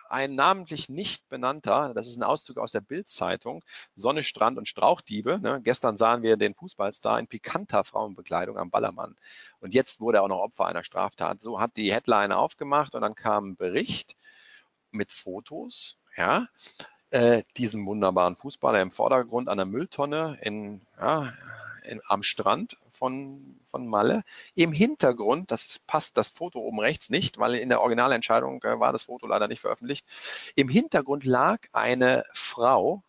ein 0.09 0.35
namentlich 0.35 0.89
nicht 0.89 1.27
benannter, 1.29 1.93
das 1.93 2.07
ist 2.07 2.17
ein 2.17 2.23
Auszug 2.23 2.57
aus 2.57 2.71
der 2.71 2.81
Bild-Zeitung, 2.81 3.63
Sonne, 3.95 4.23
Strand 4.23 4.57
und 4.57 4.67
Strauchdiebe. 4.67 5.39
Ne? 5.39 5.61
Gestern 5.63 5.97
sahen 5.97 6.23
wir 6.23 6.37
den 6.37 6.53
Fußballstar 6.53 7.19
in 7.19 7.27
pikanter 7.27 7.83
Frauenbekleidung 7.83 8.57
am 8.57 8.69
Ballermann. 8.69 9.15
Und 9.59 9.73
jetzt 9.73 9.99
wurde 9.99 10.19
er 10.19 10.23
auch 10.23 10.27
noch 10.27 10.39
Opfer 10.39 10.65
einer 10.65 10.83
Straftat. 10.83 11.41
So 11.41 11.59
hat 11.59 11.77
die 11.77 11.93
Headline 11.93 12.31
aufgemacht 12.31 12.95
und 12.95 13.01
dann 13.01 13.15
kam 13.15 13.49
ein 13.51 13.55
Bericht 13.55 14.15
mit 14.91 15.11
Fotos, 15.11 15.97
ja, 16.15 16.47
äh, 17.09 17.43
diesem 17.55 17.85
wunderbaren 17.85 18.35
Fußballer 18.35 18.81
im 18.81 18.91
Vordergrund 18.91 19.49
an 19.49 19.57
der 19.57 19.65
Mülltonne 19.65 20.37
in, 20.41 20.81
ja, 20.99 21.33
in, 21.87 22.01
am 22.07 22.23
Strand 22.23 22.77
von, 22.89 23.59
von 23.63 23.87
Malle. 23.87 24.23
Im 24.55 24.71
Hintergrund, 24.71 25.51
das 25.51 25.79
passt 25.79 26.17
das 26.17 26.29
Foto 26.29 26.59
oben 26.59 26.79
rechts 26.79 27.09
nicht, 27.09 27.37
weil 27.37 27.55
in 27.55 27.69
der 27.69 27.81
Originalentscheidung 27.81 28.63
äh, 28.63 28.79
war 28.79 28.91
das 28.91 29.05
Foto 29.05 29.27
leider 29.27 29.47
nicht 29.47 29.61
veröffentlicht. 29.61 30.05
Im 30.55 30.69
Hintergrund 30.69 31.25
lag 31.25 31.61
eine 31.71 32.23
Frau 32.33 33.03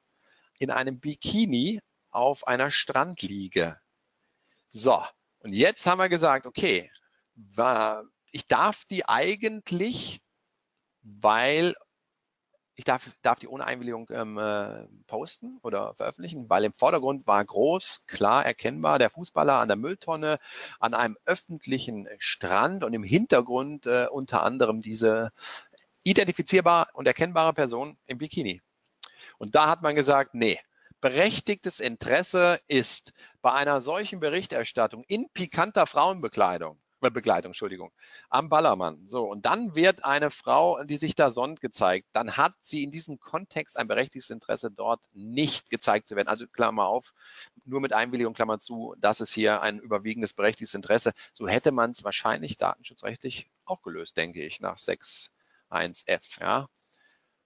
in 0.59 0.71
einem 0.71 0.99
Bikini 0.99 1.81
auf 2.11 2.47
einer 2.47 2.71
Strandliege. 2.71 3.79
So, 4.69 5.03
und 5.41 5.53
jetzt 5.53 5.87
haben 5.87 5.99
wir 5.99 6.09
gesagt, 6.09 6.47
okay, 6.47 6.91
war, 7.35 8.05
ich 8.33 8.47
darf 8.47 8.85
die 8.85 9.09
eigentlich, 9.09 10.21
weil 11.03 11.75
ich 12.79 12.85
darf, 12.85 13.11
darf 13.23 13.41
die 13.41 13.49
ohne 13.49 13.65
Einwilligung 13.67 14.09
ähm, 14.13 14.39
äh, 14.39 14.87
posten 15.09 15.59
oder 15.63 15.97
veröffentlichen, 15.97 16.49
weil 16.49 16.63
im 16.63 16.73
Vordergrund 16.73 17.27
war 17.27 17.45
groß, 17.45 18.05
klar 18.07 18.47
erkennbar 18.47 19.01
der 19.01 19.11
Fußballer 19.11 19.55
an 19.55 19.67
der 19.67 19.77
Mülltonne, 19.77 20.39
an 20.79 20.95
einem 20.95 21.19
öffentlichen 21.25 22.09
Strand 22.19 22.85
und 22.85 22.95
im 22.95 23.03
Hintergrund 23.03 23.87
äh, 23.87 24.07
unter 24.09 24.45
anderem 24.45 24.81
diese 24.81 25.33
identifizierbar 26.05 26.91
und 26.93 27.09
erkennbare 27.09 27.53
Person 27.53 27.99
im 28.07 28.19
Bikini. 28.19 28.63
Und 29.39 29.57
da 29.57 29.69
hat 29.69 29.83
man 29.83 29.97
gesagt, 29.97 30.35
nee, 30.35 30.61
berechtigtes 31.01 31.81
Interesse 31.81 32.61
ist 32.69 33.13
bei 33.43 33.53
einer 33.53 33.83
solchen 33.83 34.21
Berichterstattung 34.21 35.03
in 35.09 35.29
pikanter 35.31 35.87
Frauenbekleidung, 35.87 36.79
äh, 37.01 37.11
Begleitung, 37.11 37.51
Entschuldigung, 37.51 37.93
am 38.29 38.49
Ballermann. 38.49 39.07
So, 39.07 39.25
und 39.31 39.47
dann 39.47 39.75
wird 39.75 40.05
eine 40.05 40.31
Frau, 40.31 40.83
die 40.85 40.97
sich 40.97 41.15
da 41.15 41.31
sonnt, 41.31 41.61
gezeigt. 41.61 42.09
Dann 42.13 42.37
hat 42.37 42.55
sie 42.61 42.83
in 42.83 42.91
diesem 42.91 43.21
Kontext 43.21 43.77
ein 43.79 43.89
berechtigtes 43.89 44.31
Interesse, 44.31 44.71
dort 44.71 45.09
nicht 45.13 45.71
gezeigt 45.71 46.09
zu 46.09 46.17
werden. 46.17 46.29
Also 46.29 46.47
Klammer 46.47 46.87
auf, 46.87 47.15
nur 47.65 47.81
mit 47.81 47.93
Einwilligung, 47.93 48.35
Klammer 48.35 48.59
zu, 48.59 48.95
das 48.99 49.21
ist 49.21 49.33
hier 49.33 49.63
ein 49.63 49.79
überwiegendes 49.79 50.35
berechtigtes 50.35 50.75
Interesse. 50.75 51.13
So 51.33 51.47
hätte 51.47 51.73
man 51.73 51.91
es 51.91 52.05
wahrscheinlich 52.05 52.57
datenschutzrechtlich 52.57 53.51
auch 53.65 53.83
gelöst, 53.83 54.17
denke 54.17 54.45
ich, 54.45 54.61
nach 54.61 54.77
6.1f. 54.77 56.41
Ja. 56.41 56.69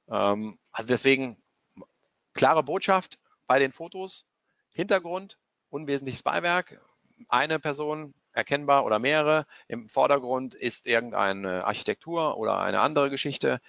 Ähm, 0.09 0.59
also 0.70 0.89
deswegen 0.89 1.37
klare 2.33 2.62
Botschaft 2.62 3.19
bei 3.47 3.59
den 3.59 3.73
Fotos, 3.73 4.24
Hintergrund, 4.70 5.39
unwesentliches 5.69 6.23
Beiwerk, 6.23 6.81
eine 7.29 7.59
Person 7.59 8.15
erkennbar 8.33 8.85
oder 8.85 8.99
mehrere. 8.99 9.47
Im 9.69 9.89
Vordergrund 9.89 10.55
ist 10.55 10.87
irgendeine 10.87 11.65
Architektur 11.65 12.37
oder 12.37 12.61
eine 12.61 12.81
andere 12.81 13.11
Geschichte. 13.11 13.61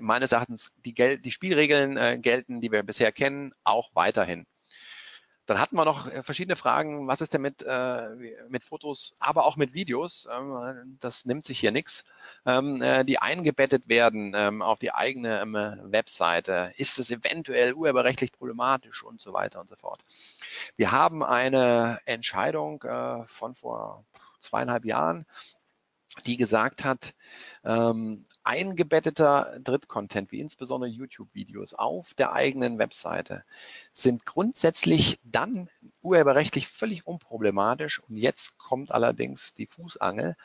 Meines 0.00 0.32
Erachtens 0.32 0.72
die, 0.84 0.94
Gel 0.94 1.18
die 1.18 1.32
Spielregeln 1.32 1.96
äh, 1.96 2.18
gelten, 2.20 2.60
die 2.60 2.72
wir 2.72 2.82
bisher 2.82 3.12
kennen, 3.12 3.52
auch 3.64 3.90
weiterhin. 3.94 4.46
Dann 5.50 5.58
hatten 5.58 5.74
wir 5.74 5.84
noch 5.84 6.06
äh, 6.06 6.22
verschiedene 6.22 6.54
Fragen. 6.54 7.08
Was 7.08 7.20
ist 7.20 7.34
denn 7.34 7.42
mit, 7.42 7.64
äh, 7.66 8.10
mit 8.48 8.62
Fotos, 8.62 9.16
aber 9.18 9.46
auch 9.46 9.56
mit 9.56 9.74
Videos? 9.74 10.28
Ähm, 10.32 10.96
das 11.00 11.24
nimmt 11.24 11.44
sich 11.44 11.58
hier 11.58 11.72
nichts. 11.72 12.04
Ähm, 12.46 12.80
äh, 12.80 13.04
die 13.04 13.18
eingebettet 13.18 13.88
werden 13.88 14.32
ähm, 14.36 14.62
auf 14.62 14.78
die 14.78 14.94
eigene 14.94 15.40
ähm, 15.40 15.54
Webseite. 15.54 16.72
Ist 16.76 17.00
es 17.00 17.10
eventuell 17.10 17.72
urheberrechtlich 17.72 18.30
problematisch 18.30 19.02
und 19.02 19.20
so 19.20 19.32
weiter 19.32 19.60
und 19.60 19.68
so 19.68 19.74
fort. 19.74 20.00
Wir 20.76 20.92
haben 20.92 21.24
eine 21.24 21.98
Entscheidung 22.04 22.84
äh, 22.84 23.24
von 23.26 23.56
vor 23.56 24.04
zweieinhalb 24.38 24.84
Jahren 24.84 25.26
die 26.26 26.36
gesagt 26.36 26.84
hat, 26.84 27.14
ähm, 27.64 28.24
eingebetteter 28.42 29.58
Drittcontent, 29.62 30.32
wie 30.32 30.40
insbesondere 30.40 30.90
YouTube-Videos 30.90 31.74
auf 31.74 32.14
der 32.14 32.32
eigenen 32.32 32.78
Webseite, 32.78 33.44
sind 33.92 34.26
grundsätzlich 34.26 35.20
dann 35.22 35.70
urheberrechtlich 36.02 36.66
völlig 36.66 37.06
unproblematisch. 37.06 38.00
Und 38.00 38.16
jetzt 38.16 38.58
kommt 38.58 38.92
allerdings 38.92 39.54
die 39.54 39.66
Fußangel, 39.66 40.36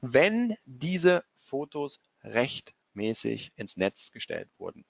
wenn 0.00 0.56
diese 0.64 1.24
Fotos 1.36 2.00
rechtmäßig 2.22 3.52
ins 3.56 3.76
Netz 3.76 4.10
gestellt 4.10 4.50
wurden. 4.58 4.84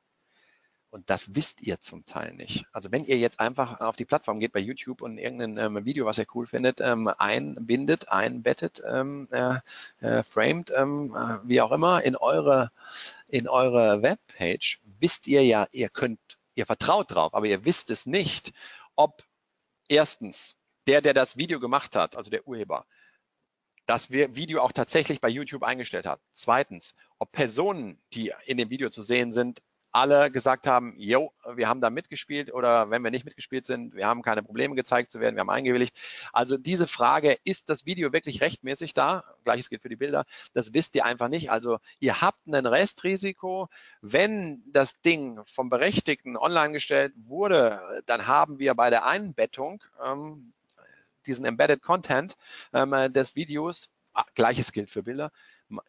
Und 0.90 1.10
das 1.10 1.34
wisst 1.34 1.60
ihr 1.62 1.80
zum 1.80 2.04
Teil 2.04 2.32
nicht. 2.34 2.64
Also 2.72 2.92
wenn 2.92 3.04
ihr 3.04 3.18
jetzt 3.18 3.40
einfach 3.40 3.80
auf 3.80 3.96
die 3.96 4.04
Plattform 4.04 4.38
geht 4.38 4.52
bei 4.52 4.60
YouTube 4.60 5.02
und 5.02 5.18
irgendein 5.18 5.58
ähm, 5.58 5.84
Video, 5.84 6.06
was 6.06 6.18
ihr 6.18 6.26
cool 6.34 6.46
findet, 6.46 6.80
ähm, 6.80 7.08
einbindet, 7.18 8.08
einbettet, 8.08 8.82
ähm, 8.86 9.28
äh, 9.30 9.58
äh, 10.00 10.22
framed, 10.22 10.72
ähm, 10.74 11.14
äh, 11.14 11.48
wie 11.48 11.60
auch 11.60 11.72
immer, 11.72 12.02
in 12.02 12.16
eure, 12.16 12.70
in 13.28 13.48
eure 13.48 14.02
Webpage, 14.02 14.80
wisst 15.00 15.26
ihr 15.26 15.44
ja, 15.44 15.66
ihr 15.72 15.88
könnt, 15.88 16.20
ihr 16.54 16.66
vertraut 16.66 17.10
drauf, 17.10 17.34
aber 17.34 17.46
ihr 17.46 17.64
wisst 17.64 17.90
es 17.90 18.06
nicht, 18.06 18.52
ob 18.94 19.24
erstens 19.88 20.56
der, 20.86 21.02
der 21.02 21.14
das 21.14 21.36
Video 21.36 21.60
gemacht 21.60 21.96
hat, 21.96 22.16
also 22.16 22.30
der 22.30 22.46
Urheber, 22.46 22.86
das 23.86 24.10
Video 24.10 24.60
auch 24.62 24.72
tatsächlich 24.72 25.20
bei 25.20 25.28
YouTube 25.28 25.62
eingestellt 25.62 26.06
hat. 26.06 26.20
Zweitens, 26.32 26.94
ob 27.18 27.32
Personen, 27.32 28.00
die 28.12 28.32
in 28.46 28.56
dem 28.56 28.70
Video 28.70 28.90
zu 28.90 29.02
sehen 29.02 29.32
sind, 29.32 29.62
alle 29.96 30.30
gesagt 30.30 30.66
haben, 30.66 30.94
jo, 30.98 31.32
wir 31.54 31.70
haben 31.70 31.80
da 31.80 31.88
mitgespielt 31.88 32.52
oder 32.52 32.90
wenn 32.90 33.02
wir 33.02 33.10
nicht 33.10 33.24
mitgespielt 33.24 33.64
sind, 33.64 33.94
wir 33.94 34.06
haben 34.06 34.20
keine 34.20 34.42
Probleme 34.42 34.74
gezeigt 34.74 35.10
zu 35.10 35.20
werden, 35.20 35.36
wir 35.36 35.40
haben 35.40 35.48
eingewilligt. 35.48 35.96
Also 36.34 36.58
diese 36.58 36.86
Frage, 36.86 37.34
ist 37.44 37.70
das 37.70 37.86
Video 37.86 38.12
wirklich 38.12 38.42
rechtmäßig 38.42 38.92
da? 38.92 39.24
Gleiches 39.44 39.70
gilt 39.70 39.80
für 39.80 39.88
die 39.88 39.96
Bilder. 39.96 40.26
Das 40.52 40.74
wisst 40.74 40.94
ihr 40.96 41.06
einfach 41.06 41.28
nicht. 41.28 41.50
Also 41.50 41.78
ihr 41.98 42.20
habt 42.20 42.46
ein 42.46 42.66
Restrisiko. 42.66 43.68
Wenn 44.02 44.62
das 44.66 45.00
Ding 45.00 45.40
vom 45.46 45.70
Berechtigten 45.70 46.36
online 46.36 46.74
gestellt 46.74 47.14
wurde, 47.16 47.80
dann 48.04 48.26
haben 48.26 48.58
wir 48.58 48.74
bei 48.74 48.90
der 48.90 49.06
Einbettung 49.06 49.82
ähm, 50.04 50.52
diesen 51.24 51.46
Embedded 51.46 51.80
Content 51.80 52.36
ähm, 52.74 53.12
des 53.14 53.34
Videos, 53.34 53.88
ah, 54.12 54.24
gleiches 54.34 54.72
gilt 54.72 54.90
für 54.90 55.04
Bilder, 55.04 55.32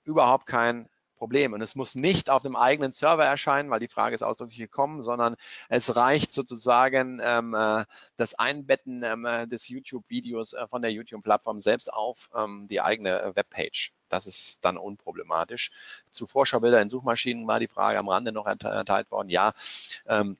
überhaupt 0.05 0.45
kein 0.45 0.87
Problem. 1.17 1.53
Und 1.53 1.61
es 1.61 1.75
muss 1.75 1.95
nicht 1.95 2.29
auf 2.29 2.43
dem 2.43 2.55
eigenen 2.55 2.91
Server 2.91 3.25
erscheinen, 3.25 3.69
weil 3.69 3.79
die 3.79 3.87
Frage 3.87 4.15
ist 4.15 4.23
ausdrücklich 4.23 4.59
gekommen, 4.59 5.03
sondern 5.03 5.35
es 5.69 5.95
reicht 5.95 6.33
sozusagen 6.33 7.21
ähm, 7.23 7.53
äh, 7.53 7.85
das 8.15 8.35
Einbetten 8.35 9.03
ähm, 9.03 9.25
äh, 9.25 9.47
des 9.47 9.67
YouTube-Videos 9.67 10.53
äh, 10.53 10.67
von 10.67 10.81
der 10.81 10.91
YouTube-Plattform 10.91 11.59
selbst 11.59 11.91
auf 11.91 12.29
ähm, 12.35 12.67
die 12.69 12.81
eigene 12.81 13.21
äh, 13.21 13.35
Webpage. 13.35 13.93
Das 14.09 14.25
ist 14.25 14.59
dann 14.63 14.77
unproblematisch. 14.77 15.71
Zu 16.11 16.27
Vorschaubilder 16.27 16.81
in 16.81 16.89
Suchmaschinen 16.89 17.47
war 17.47 17.59
die 17.59 17.67
Frage 17.67 17.99
am 17.99 18.07
Rande 18.07 18.31
noch 18.31 18.45
erteilt 18.45 19.11
worden. 19.11 19.29
Ja, 19.29 19.51
ähm, 20.07 20.37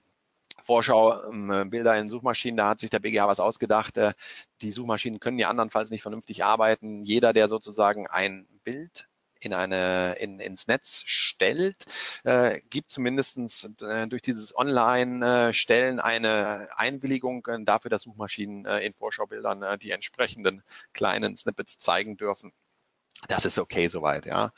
Vorschau, 0.63 1.23
ähm, 1.29 1.71
in 1.71 2.09
Suchmaschinen, 2.09 2.57
da 2.57 2.69
hat 2.69 2.79
sich 2.79 2.89
der 2.89 2.99
BGH 2.99 3.27
was 3.27 3.39
ausgedacht. 3.39 3.97
Äh, 3.97 4.13
die 4.61 4.71
Suchmaschinen 4.71 5.19
können 5.19 5.39
ja 5.39 5.49
andernfalls 5.49 5.91
nicht 5.91 6.01
vernünftig 6.01 6.43
arbeiten. 6.43 7.05
Jeder, 7.05 7.31
der 7.33 7.47
sozusagen 7.47 8.07
ein 8.07 8.47
Bild 8.63 9.07
in 9.39 9.53
eine, 9.53 10.13
in, 10.19 10.39
ins 10.39 10.67
Netz 10.67 11.03
stellt, 11.05 11.85
äh, 12.23 12.61
gibt 12.69 12.89
zumindest 12.89 13.37
äh, 13.81 14.07
durch 14.07 14.21
dieses 14.21 14.55
Online-Stellen 14.55 15.99
eine 15.99 16.69
Einwilligung 16.75 17.45
äh, 17.47 17.63
dafür, 17.63 17.89
dass 17.89 18.03
Suchmaschinen 18.03 18.65
äh, 18.65 18.79
in 18.79 18.93
Vorschaubildern 18.93 19.63
äh, 19.63 19.77
die 19.77 19.91
entsprechenden 19.91 20.63
kleinen 20.93 21.37
Snippets 21.37 21.79
zeigen 21.79 22.17
dürfen. 22.17 22.51
Das 23.27 23.45
ist 23.45 23.57
okay 23.57 23.87
soweit, 23.87 24.25
ja. 24.25 24.51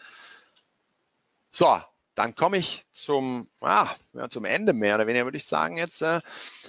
So, 1.52 1.82
dann 2.16 2.36
komme 2.36 2.58
ich 2.58 2.86
zum, 2.92 3.50
ah, 3.62 3.96
ja, 4.14 4.28
zum 4.28 4.44
Ende 4.44 4.74
mehr 4.74 4.96
oder 4.96 5.08
weniger, 5.08 5.26
würde 5.26 5.38
ich 5.38 5.46
sagen. 5.46 5.78
Jetzt 5.78 6.02
äh, 6.02 6.20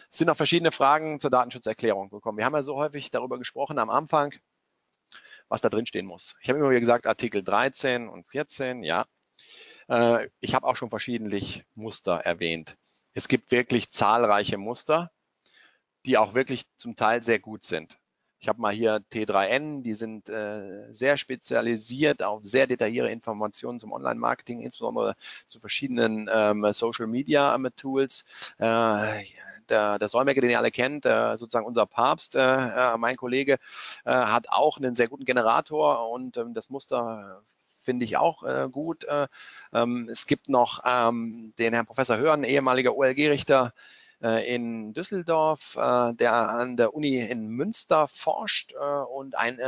sind 0.09 0.29
noch 0.29 0.37
verschiedene 0.37 0.71
Fragen 0.71 1.19
zur 1.19 1.31
Datenschutzerklärung 1.31 2.09
gekommen. 2.09 2.39
Wir 2.39 2.45
haben 2.45 2.55
ja 2.55 2.63
so 2.63 2.77
häufig 2.77 3.11
darüber 3.11 3.37
gesprochen 3.37 3.79
am 3.79 3.91
Anfang 3.91 4.33
was 5.51 5.61
da 5.61 5.69
drin 5.69 5.85
stehen 5.85 6.07
muss. 6.07 6.37
Ich 6.41 6.49
habe 6.49 6.59
immer 6.59 6.71
wieder 6.71 6.81
gesagt, 6.81 7.07
Artikel 7.07 7.43
13 7.43 8.09
und 8.09 8.27
14, 8.29 8.83
ja. 8.83 9.05
Äh, 9.89 10.29
ich 10.41 10.55
habe 10.55 10.67
auch 10.67 10.77
schon 10.77 10.89
verschiedentlich 10.89 11.65
Muster 11.75 12.15
erwähnt. 12.15 12.77
Es 13.13 13.29
gibt 13.29 13.51
wirklich 13.51 13.91
zahlreiche 13.91 14.57
Muster, 14.57 15.11
die 16.07 16.17
auch 16.17 16.35
wirklich 16.35 16.65
zum 16.79 16.97
Teil 16.97 17.23
sehr 17.23 17.41
gut 17.41 17.65
sind. 17.65 17.99
Ich 18.41 18.49
habe 18.49 18.59
mal 18.59 18.73
hier 18.73 19.01
T3N, 19.13 19.83
die 19.83 19.93
sind 19.93 20.31
äh, 20.31 20.91
sehr 20.91 21.19
spezialisiert 21.19 22.23
auf 22.23 22.43
sehr 22.43 22.67
detaillierte 22.67 23.11
Informationen 23.11 23.79
zum 23.79 23.93
Online-Marketing, 23.93 24.61
insbesondere 24.61 25.15
zu 25.47 25.61
verschiedenen 25.61 26.31
ähm, 26.33 26.67
Social-Media-Tools. 26.73 28.25
Äh, 28.57 29.25
der, 29.69 29.99
der 29.99 30.09
Solmecke, 30.09 30.41
den 30.41 30.51
ihr 30.51 30.59
alle 30.59 30.71
kennt, 30.71 31.05
äh, 31.05 31.37
sozusagen 31.37 31.67
unser 31.67 31.85
Papst, 31.85 32.35
äh, 32.35 32.41
äh, 32.41 32.97
mein 32.97 33.17
Kollege, 33.17 33.59
äh, 34.07 34.11
hat 34.11 34.49
auch 34.49 34.79
einen 34.79 34.95
sehr 34.95 35.09
guten 35.09 35.27
Generator 35.27 36.09
und 36.11 36.39
ähm, 36.39 36.55
das 36.55 36.71
Muster 36.71 37.43
finde 37.83 38.07
ich 38.07 38.17
auch 38.17 38.43
äh, 38.43 38.69
gut. 38.73 39.05
Äh, 39.05 39.29
ähm, 39.75 40.09
es 40.11 40.27
gibt 40.27 40.49
noch 40.49 40.81
ähm, 40.87 41.53
den 41.59 41.75
Herrn 41.75 41.87
Professor 41.87 42.17
Hörn, 42.17 42.45
ehemaliger 42.45 42.97
OLG-Richter, 42.97 43.75
äh, 43.75 44.00
in 44.21 44.93
Düsseldorf, 44.93 45.77
äh, 45.77 46.13
der 46.15 46.51
an 46.51 46.77
der 46.77 46.95
Uni 46.95 47.19
in 47.19 47.49
Münster 47.49 48.07
forscht 48.07 48.73
äh, 48.73 48.77
und 48.77 49.37
ein 49.39 49.59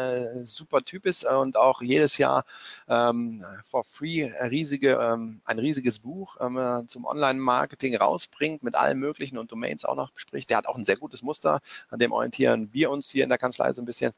super 0.45 0.83
Typ 0.83 1.07
ist 1.07 1.25
und 1.25 1.57
auch 1.57 1.81
jedes 1.81 2.19
Jahr 2.19 2.45
ähm, 2.89 3.45
for 3.65 3.85
free 3.85 4.25
riesige, 4.25 4.99
ähm, 5.01 5.41
ein 5.45 5.59
riesiges 5.59 6.01
Buch 6.01 6.37
ähm, 6.41 6.87
zum 6.87 7.05
Online-Marketing 7.05 7.97
rausbringt, 7.97 8.63
mit 8.63 8.75
allen 8.75 8.99
möglichen 8.99 9.39
und 9.39 9.53
Domains 9.53 9.85
auch 9.85 9.97
noch 9.97 10.11
bespricht. 10.11 10.51
Der 10.51 10.59
hat 10.59 10.67
auch 10.67 10.77
ein 10.77 10.85
sehr 10.85 10.97
gutes 10.97 11.23
Muster, 11.23 11.61
an 11.89 11.99
dem 11.99 12.13
orientieren 12.13 12.73
wir 12.73 12.91
uns 12.91 13.11
hier 13.11 13.25
in 13.25 13.31
der 13.31 13.39
Kanzlei 13.39 13.73
so 13.73 13.81
ein 13.81 13.87
bisschen. 13.87 14.13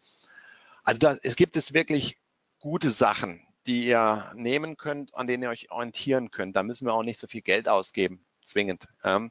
Also 0.82 0.98
da, 0.98 1.16
es 1.22 1.36
gibt 1.36 1.56
es 1.56 1.72
wirklich 1.72 2.18
gute 2.58 2.90
Sachen, 2.90 3.46
die 3.66 3.86
ihr 3.86 4.30
nehmen 4.34 4.76
könnt, 4.76 5.14
an 5.14 5.26
denen 5.26 5.42
ihr 5.42 5.48
euch 5.48 5.70
orientieren 5.70 6.30
könnt. 6.30 6.56
Da 6.56 6.62
müssen 6.62 6.86
wir 6.86 6.94
auch 6.94 7.02
nicht 7.02 7.18
so 7.18 7.26
viel 7.26 7.40
Geld 7.40 7.68
ausgeben, 7.68 8.24
zwingend. 8.44 8.86
Ähm, 9.04 9.30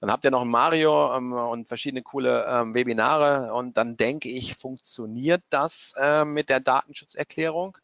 dann 0.00 0.10
habt 0.10 0.24
ihr 0.24 0.30
noch 0.30 0.44
Mario 0.44 1.14
ähm, 1.16 1.32
und 1.32 1.66
verschiedene 1.66 2.02
coole 2.02 2.46
ähm, 2.48 2.74
Webinare 2.74 3.52
und 3.52 3.76
dann 3.76 3.96
denke 3.96 4.28
ich, 4.28 4.54
funktioniert 4.54 5.42
das 5.50 5.94
äh, 5.96 6.24
mit 6.24 6.48
der 6.48 6.60
Datenschutzerklärung. 6.60 7.76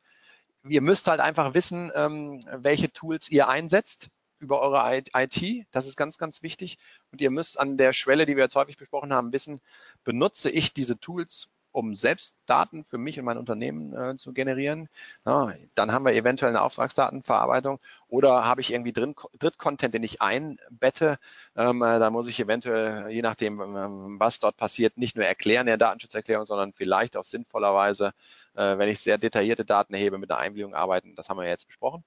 Ihr 0.67 0.81
müsst 0.81 1.09
halt 1.09 1.21
einfach 1.21 1.55
wissen, 1.55 1.91
ähm, 1.95 2.47
welche 2.53 2.91
Tools 2.93 3.29
ihr 3.31 3.49
einsetzt 3.49 4.09
über 4.39 4.61
eure 4.61 5.03
IT. 5.15 5.67
Das 5.73 5.87
ist 5.87 5.97
ganz, 5.97 6.19
ganz 6.19 6.43
wichtig. 6.43 6.79
Und 7.11 7.21
ihr 7.21 7.31
müsst 7.31 7.59
an 7.59 7.77
der 7.77 7.93
Schwelle, 7.93 8.27
die 8.27 8.37
wir 8.37 8.45
jetzt 8.45 8.57
häufig 8.57 8.77
besprochen 8.77 9.13
haben, 9.13 9.33
wissen, 9.33 9.61
benutze 10.05 10.51
ich 10.51 10.73
diese 10.73 10.99
Tools 10.99 11.49
um 11.75 11.97
selbst 11.97 12.37
Daten 12.47 12.85
für 12.85 12.99
mich 12.99 13.19
und 13.19 13.25
mein 13.25 13.37
Unternehmen 13.37 13.93
äh, 13.93 14.17
zu 14.17 14.33
generieren. 14.33 14.89
Ja, 15.27 15.53
dann 15.75 15.93
haben 15.93 16.05
wir 16.05 16.13
eventuell 16.13 16.51
eine 16.51 16.63
Auftragsdatenverarbeitung 16.63 17.81
oder 18.07 18.45
habe 18.45 18.61
ich 18.61 18.73
irgendwie 18.73 18.93
drin 18.93 19.15
Drittcontent, 19.41 19.93
den 19.93 20.05
ich 20.05 20.23
einbette. 20.23 21.19
Ähm, 21.57 21.83
äh, 21.83 21.99
da 21.99 22.11
muss 22.11 22.29
ich 22.29 22.39
eventuell, 22.39 23.11
je 23.11 23.23
nachdem, 23.23 23.61
ähm, 23.61 24.21
was 24.21 24.39
dort 24.39 24.57
passiert, 24.57 24.97
nicht 24.97 25.17
nur 25.17 25.25
erklären 25.25 25.63
in 25.63 25.73
der 25.73 25.79
Datenschutzerklärung, 25.79 26.47
sondern 26.47 26.73
vielleicht 26.73 27.17
auch 27.17 27.25
sinnvollerweise, 27.25 28.13
äh, 28.55 28.79
wenn 28.79 28.89
ich 28.89 29.01
sehr 29.01 29.19
detaillierte 29.19 29.65
Daten 29.65 29.95
erhebe, 29.95 30.19
mit 30.19 30.31
einer 30.31 30.39
Einwilligung 30.39 30.75
arbeiten. 30.75 31.17
Das 31.17 31.29
haben 31.29 31.39
wir 31.39 31.49
jetzt 31.49 31.67
besprochen. 31.67 32.05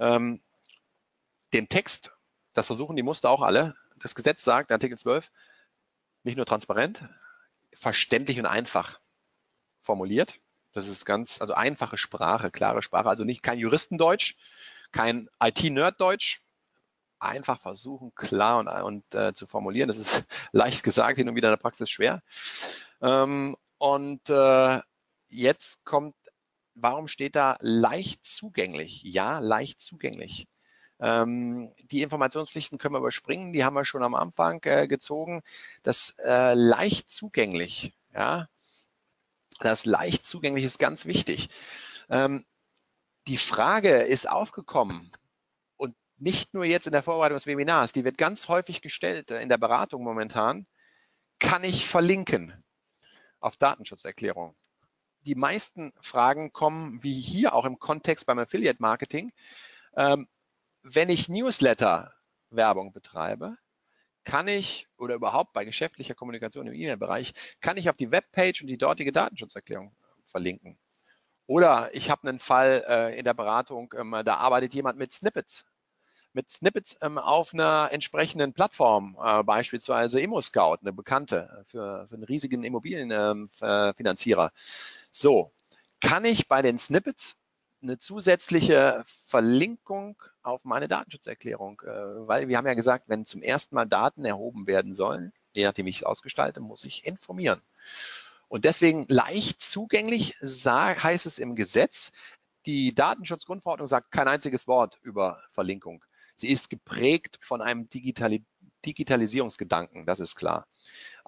Ähm, 0.00 0.40
den 1.52 1.68
Text, 1.68 2.10
das 2.52 2.66
versuchen 2.66 2.96
die 2.96 3.04
Muster 3.04 3.30
auch 3.30 3.42
alle. 3.42 3.76
Das 3.96 4.16
Gesetz 4.16 4.42
sagt, 4.42 4.72
Artikel 4.72 4.98
12, 4.98 5.30
nicht 6.24 6.36
nur 6.36 6.46
transparent, 6.46 7.04
verständlich 7.72 8.38
und 8.38 8.46
einfach 8.46 9.00
formuliert. 9.78 10.40
Das 10.72 10.88
ist 10.88 11.04
ganz, 11.04 11.40
also 11.40 11.54
einfache 11.54 11.98
Sprache, 11.98 12.50
klare 12.50 12.82
Sprache, 12.82 13.08
also 13.08 13.24
nicht 13.24 13.42
kein 13.42 13.58
Juristendeutsch, 13.58 14.36
kein 14.92 15.28
IT-Nerd-Deutsch. 15.40 16.42
Einfach 17.20 17.60
versuchen, 17.60 18.14
klar 18.14 18.58
und, 18.58 18.68
und 18.68 19.14
äh, 19.14 19.34
zu 19.34 19.46
formulieren. 19.48 19.88
Das 19.88 19.98
ist 19.98 20.24
leicht 20.52 20.84
gesagt, 20.84 21.18
hin 21.18 21.28
und 21.28 21.34
wieder 21.34 21.48
in 21.48 21.52
der 21.52 21.56
Praxis 21.56 21.90
schwer. 21.90 22.22
Ähm, 23.00 23.56
und 23.78 24.28
äh, 24.30 24.80
jetzt 25.28 25.84
kommt, 25.84 26.14
warum 26.74 27.08
steht 27.08 27.34
da 27.34 27.56
leicht 27.60 28.24
zugänglich? 28.24 29.02
Ja, 29.02 29.40
leicht 29.40 29.80
zugänglich. 29.80 30.46
Ähm, 31.00 31.72
die 31.90 32.02
Informationspflichten 32.02 32.78
können 32.78 32.94
wir 32.94 32.98
überspringen, 32.98 33.52
die 33.52 33.64
haben 33.64 33.74
wir 33.74 33.84
schon 33.84 34.02
am 34.02 34.14
Anfang 34.14 34.60
äh, 34.64 34.88
gezogen. 34.88 35.42
Das 35.82 36.14
äh, 36.24 36.54
leicht 36.54 37.10
zugänglich, 37.10 37.92
ja, 38.14 38.48
das 39.60 39.86
leicht 39.86 40.24
zugänglich 40.24 40.64
ist 40.64 40.78
ganz 40.78 41.06
wichtig. 41.06 41.48
Ähm, 42.08 42.44
die 43.26 43.36
Frage 43.36 44.02
ist 44.02 44.28
aufgekommen 44.28 45.12
und 45.76 45.94
nicht 46.16 46.54
nur 46.54 46.64
jetzt 46.64 46.86
in 46.86 46.92
der 46.92 47.02
Vorbereitung 47.02 47.36
des 47.36 47.46
Webinars, 47.46 47.92
die 47.92 48.04
wird 48.04 48.18
ganz 48.18 48.48
häufig 48.48 48.80
gestellt 48.80 49.30
äh, 49.30 49.40
in 49.40 49.48
der 49.48 49.58
Beratung 49.58 50.02
momentan. 50.02 50.66
Kann 51.38 51.62
ich 51.62 51.86
verlinken 51.86 52.64
auf 53.38 53.56
Datenschutzerklärung? 53.56 54.56
Die 55.20 55.36
meisten 55.36 55.92
Fragen 56.00 56.52
kommen, 56.52 57.02
wie 57.02 57.20
hier 57.20 57.54
auch 57.54 57.64
im 57.64 57.78
Kontext 57.78 58.26
beim 58.26 58.38
Affiliate 58.38 58.80
Marketing, 58.80 59.32
ähm, 59.96 60.26
wenn 60.94 61.08
ich 61.08 61.28
Newsletter-Werbung 61.28 62.92
betreibe, 62.92 63.56
kann 64.24 64.48
ich 64.48 64.86
oder 64.98 65.14
überhaupt 65.14 65.52
bei 65.52 65.64
geschäftlicher 65.64 66.14
Kommunikation 66.14 66.66
im 66.66 66.74
E-Mail-Bereich, 66.74 67.32
kann 67.60 67.76
ich 67.78 67.88
auf 67.88 67.96
die 67.96 68.10
Webpage 68.10 68.60
und 68.60 68.66
die 68.66 68.76
dortige 68.78 69.12
Datenschutzerklärung 69.12 69.94
verlinken. 70.26 70.78
Oder 71.46 71.88
ich 71.94 72.10
habe 72.10 72.28
einen 72.28 72.38
Fall 72.38 72.84
äh, 72.86 73.18
in 73.18 73.24
der 73.24 73.32
Beratung, 73.32 73.94
ähm, 73.96 74.14
da 74.24 74.36
arbeitet 74.36 74.74
jemand 74.74 74.98
mit 74.98 75.14
Snippets. 75.14 75.64
Mit 76.34 76.50
Snippets 76.50 76.98
ähm, 77.00 77.16
auf 77.16 77.54
einer 77.54 77.88
entsprechenden 77.90 78.52
Plattform, 78.52 79.16
äh, 79.18 79.42
beispielsweise 79.42 80.20
ImmoScout, 80.20 80.80
eine 80.82 80.92
bekannte 80.92 81.64
für, 81.66 82.06
für 82.06 82.14
einen 82.14 82.24
riesigen 82.24 82.64
Immobilienfinanzierer. 82.64 84.44
Ähm, 84.44 84.60
so, 85.10 85.52
kann 86.02 86.26
ich 86.26 86.48
bei 86.48 86.60
den 86.60 86.76
Snippets 86.76 87.37
eine 87.82 87.98
zusätzliche 87.98 89.04
Verlinkung 89.06 90.20
auf 90.42 90.64
meine 90.64 90.88
Datenschutzerklärung, 90.88 91.80
äh, 91.84 91.88
weil 92.26 92.48
wir 92.48 92.56
haben 92.56 92.66
ja 92.66 92.74
gesagt, 92.74 93.08
wenn 93.08 93.24
zum 93.24 93.42
ersten 93.42 93.74
Mal 93.74 93.86
Daten 93.86 94.24
erhoben 94.24 94.66
werden 94.66 94.94
sollen, 94.94 95.32
je 95.54 95.64
nachdem 95.64 95.86
ich 95.86 95.96
es 95.96 96.02
ausgestalte, 96.02 96.60
muss 96.60 96.84
ich 96.84 97.06
informieren. 97.06 97.60
Und 98.48 98.64
deswegen 98.64 99.06
leicht 99.08 99.62
zugänglich 99.62 100.34
heißt 100.40 101.26
es 101.26 101.38
im 101.38 101.54
Gesetz, 101.54 102.12
die 102.66 102.94
Datenschutzgrundverordnung 102.94 103.88
sagt 103.88 104.10
kein 104.10 104.28
einziges 104.28 104.66
Wort 104.66 104.98
über 105.02 105.42
Verlinkung. 105.48 106.04
Sie 106.34 106.48
ist 106.48 106.70
geprägt 106.70 107.38
von 107.40 107.60
einem 107.60 107.88
Digitali 107.88 108.44
Digitalisierungsgedanken, 108.84 110.06
das 110.06 110.20
ist 110.20 110.36
klar 110.36 110.66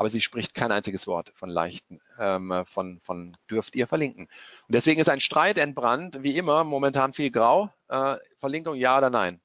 aber 0.01 0.09
sie 0.09 0.23
spricht 0.23 0.55
kein 0.55 0.73
einziges 0.73 1.07
Wort 1.07 1.31
von 1.35 1.51
leichten, 1.51 2.01
ähm, 2.19 2.63
von, 2.65 3.01
von 3.01 3.37
dürft 3.51 3.77
ihr 3.77 3.87
verlinken. 3.87 4.29
Und 4.67 4.75
deswegen 4.75 4.99
ist 4.99 5.11
ein 5.11 5.21
Streit 5.21 5.59
entbrannt, 5.59 6.23
wie 6.23 6.39
immer, 6.39 6.65
momentan 6.65 7.13
viel 7.13 7.31
grau. 7.31 7.69
Äh, 7.89 8.17
Verlinkung 8.39 8.77
ja 8.77 8.97
oder 8.97 9.11
nein. 9.11 9.43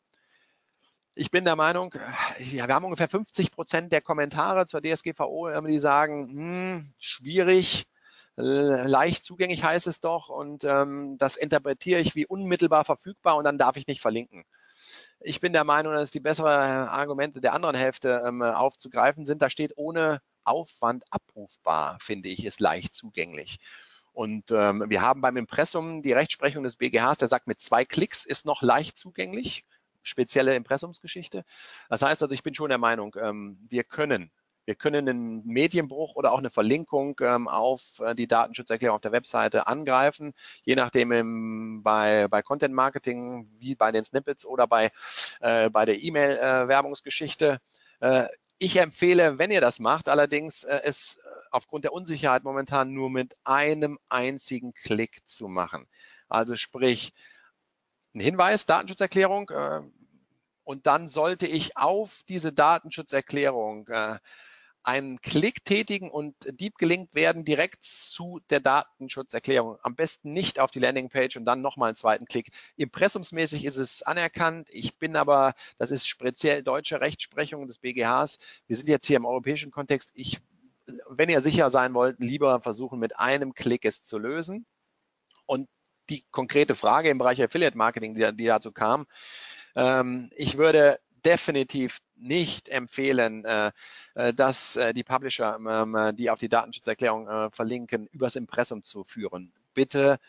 Ich 1.14 1.30
bin 1.30 1.44
der 1.44 1.57
Meinung, 1.57 1.94
ja, 2.40 2.69
wir 2.69 2.73
haben 2.73 2.86
ungefähr 2.86 3.10
50 3.10 3.52
Prozent 3.52 3.91
der 3.91 3.99
Kommentare 4.02 4.65
zur 4.65 4.82
DSGVO, 4.82 5.49
die 5.68 5.80
sagen, 5.80 6.30
hm, 6.30 6.94
schwierig, 6.99 7.86
leicht 8.38 9.26
zugänglich 9.26 9.61
heißt 9.61 9.88
es 9.88 9.99
doch 9.99 10.30
und 10.30 10.64
ähm, 10.64 11.18
das 11.18 11.36
interpretiere 11.36 11.99
ich 11.99 12.15
wie 12.15 12.27
unmittelbar 12.27 12.86
verfügbar 12.86 13.36
und 13.36 13.44
dann 13.44 13.57
darf 13.57 13.76
ich 13.76 13.88
nicht 13.88 13.99
verlinken. 13.99 14.45
Ich 15.28 15.40
bin 15.40 15.54
der 15.54 15.64
Meinung, 15.64 15.94
dass 15.94 16.12
die 16.12 16.20
besseren 16.20 16.88
Argumente 16.88 17.42
der 17.42 17.54
anderen 17.54 17.76
Hälfte 17.76 18.22
ähm, 18.28 18.44
aufzugreifen 18.44 19.26
sind. 19.26 19.42
Da 19.42 19.50
steht 19.50 19.74
ohne 19.76 20.22
Aufwand 20.44 21.04
abrufbar, 21.10 21.98
finde 22.00 22.30
ich, 22.30 22.46
ist 22.46 22.60
leicht 22.60 22.94
zugänglich. 22.94 23.58
Und 24.14 24.52
ähm, 24.52 24.84
wir 24.88 25.02
haben 25.02 25.22
beim 25.22 25.36
Impressum 25.36 26.04
die 26.04 26.12
Rechtsprechung 26.14 26.64
des 26.64 26.76
BGHs, 26.76 27.18
der 27.18 27.28
sagt, 27.28 27.48
mit 27.48 27.60
zwei 27.60 27.86
Klicks 27.86 28.24
ist 28.24 28.46
noch 28.46 28.62
leicht 28.62 29.00
zugänglich, 29.00 29.66
spezielle 30.04 30.56
Impressumsgeschichte. 30.56 31.44
Das 31.90 32.04
heißt 32.04 32.22
also, 32.22 32.36
ich 32.36 32.44
bin 32.44 32.54
schon 32.54 32.70
der 32.70 32.78
Meinung, 32.78 33.16
ähm, 33.20 33.58
wir 33.68 33.84
können 33.84 34.32
wir 34.66 34.76
können 34.76 35.08
einen 35.08 35.46
Medienbruch 35.46 36.16
oder 36.16 36.32
auch 36.32 36.40
eine 36.40 36.50
Verlinkung 36.50 37.20
ähm, 37.22 37.48
auf 37.48 38.00
äh, 38.00 38.16
die 38.16 38.28
Datenschutzerklärung 38.28 38.96
auf 38.96 39.02
der 39.02 39.12
Webseite 39.12 39.68
angreifen, 39.68 40.34
je 40.64 40.76
nachdem 40.76 41.12
im, 41.12 41.84
bei, 41.84 42.28
bei 42.28 42.42
Content 42.42 42.74
Marketing, 42.74 43.48
wie 43.60 43.76
bei 43.76 43.92
den 43.92 44.04
Snippets 44.04 44.46
oder 44.46 44.68
bei, 44.68 44.92
äh, 45.40 45.70
bei 45.70 45.86
der 45.86 46.02
E-Mail-Werbungsgeschichte. 46.02 47.60
Äh, 48.00 48.26
ich 48.58 48.78
empfehle, 48.78 49.38
wenn 49.38 49.52
ihr 49.52 49.62
das 49.62 49.80
macht, 49.80 50.10
allerdings 50.10 50.64
äh, 50.64 50.82
es 50.84 51.16
äh, 51.16 51.28
aufgrund 51.52 51.84
der 51.84 51.94
Unsicherheit 51.94 52.44
momentan 52.44 52.94
nur 52.94 53.10
mit 53.10 53.36
einem 53.44 54.00
einzigen 54.10 54.74
Klick 54.74 55.28
zu 55.28 55.48
machen. 55.48 55.88
Also 56.28 56.56
sprich, 56.56 57.14
ein 58.16 58.22
Hinweis, 58.22 58.66
Datenschutzerklärung, 58.66 59.50
äh, 59.50 59.82
und 60.64 60.88
dann 60.88 61.08
sollte 61.08 61.46
ich 61.46 61.78
auf 61.78 62.24
diese 62.28 62.52
Datenschutzerklärung 62.52 63.88
äh, 63.88 64.18
einen 64.86 65.20
Klick 65.20 65.66
tätigen 65.66 66.12
und 66.12 66.36
deep 66.45 66.78
gelinkt 66.78 67.16
werden 67.16 67.44
direkt 67.44 67.84
zu 67.84 68.40
der 68.52 68.60
Datenschutzerklärung. 68.60 69.78
Am 69.82 69.95
besten 69.95 70.32
nicht 70.32 70.60
auf 70.60 70.70
die 70.70 70.80
Landingpage 70.80 71.38
und 71.38 71.45
dann 71.45 71.62
nochmal 71.62 71.90
einen 71.90 71.95
zweiten 71.95 72.26
Klick. 72.26 72.52
Impressumsmäßig 72.76 73.66
ist 73.66 73.78
es 73.78 74.03
anerkannt. 74.03 74.70
Ich 74.72 74.98
bin 74.98 75.16
aber, 75.16 75.56
das 75.80 75.90
ist 75.90 76.07
speziell 76.07 76.62
deutsche 76.62 77.02
Rechtsprechung 77.02 77.68
des 77.68 77.80
BGHs. 77.80 78.38
Wir 78.68 78.76
sind 78.76 78.88
jetzt 78.88 79.07
hier 79.07 79.18
im 79.18 79.26
europäischen 79.26 79.72
Kontext. 79.72 80.12
Ich, 80.14 80.40
wenn 81.10 81.30
ihr 81.30 81.41
sicher 81.41 81.72
sein 81.72 81.95
wollt, 81.95 82.20
lieber 82.20 82.62
versuchen, 82.62 82.99
mit 82.99 83.18
einem 83.18 83.53
Klick 83.56 83.86
es 83.86 84.03
zu 84.03 84.20
lösen. 84.20 84.68
Und 85.48 85.68
die 86.10 86.24
konkrete 86.30 86.76
Frage 86.76 87.10
im 87.10 87.18
Bereich 87.18 87.41
Affiliate 87.41 87.78
Marketing, 87.78 88.14
die, 88.14 88.36
die 88.36 88.45
dazu 88.45 88.72
kam, 88.72 89.07
ähm, 89.76 90.30
ich 90.36 90.57
würde 90.57 90.99
definitiv 91.26 92.00
nicht 92.16 92.70
empfehlen, 92.70 93.44
äh, 93.46 93.72
äh, 94.14 94.34
dass 94.34 94.76
äh, 94.76 94.94
die 94.94 95.04
Publisher, 95.04 95.58
ähm, 95.58 96.16
die 96.16 96.30
auf 96.30 96.40
die 96.40 96.50
Datenschutzerklärung 96.50 97.52
verlinken, 97.52 98.08
übers 98.12 98.36
Impressum 98.36 98.84
zu 98.84 99.04
führen. 99.04 99.52
Bitte 99.74 100.20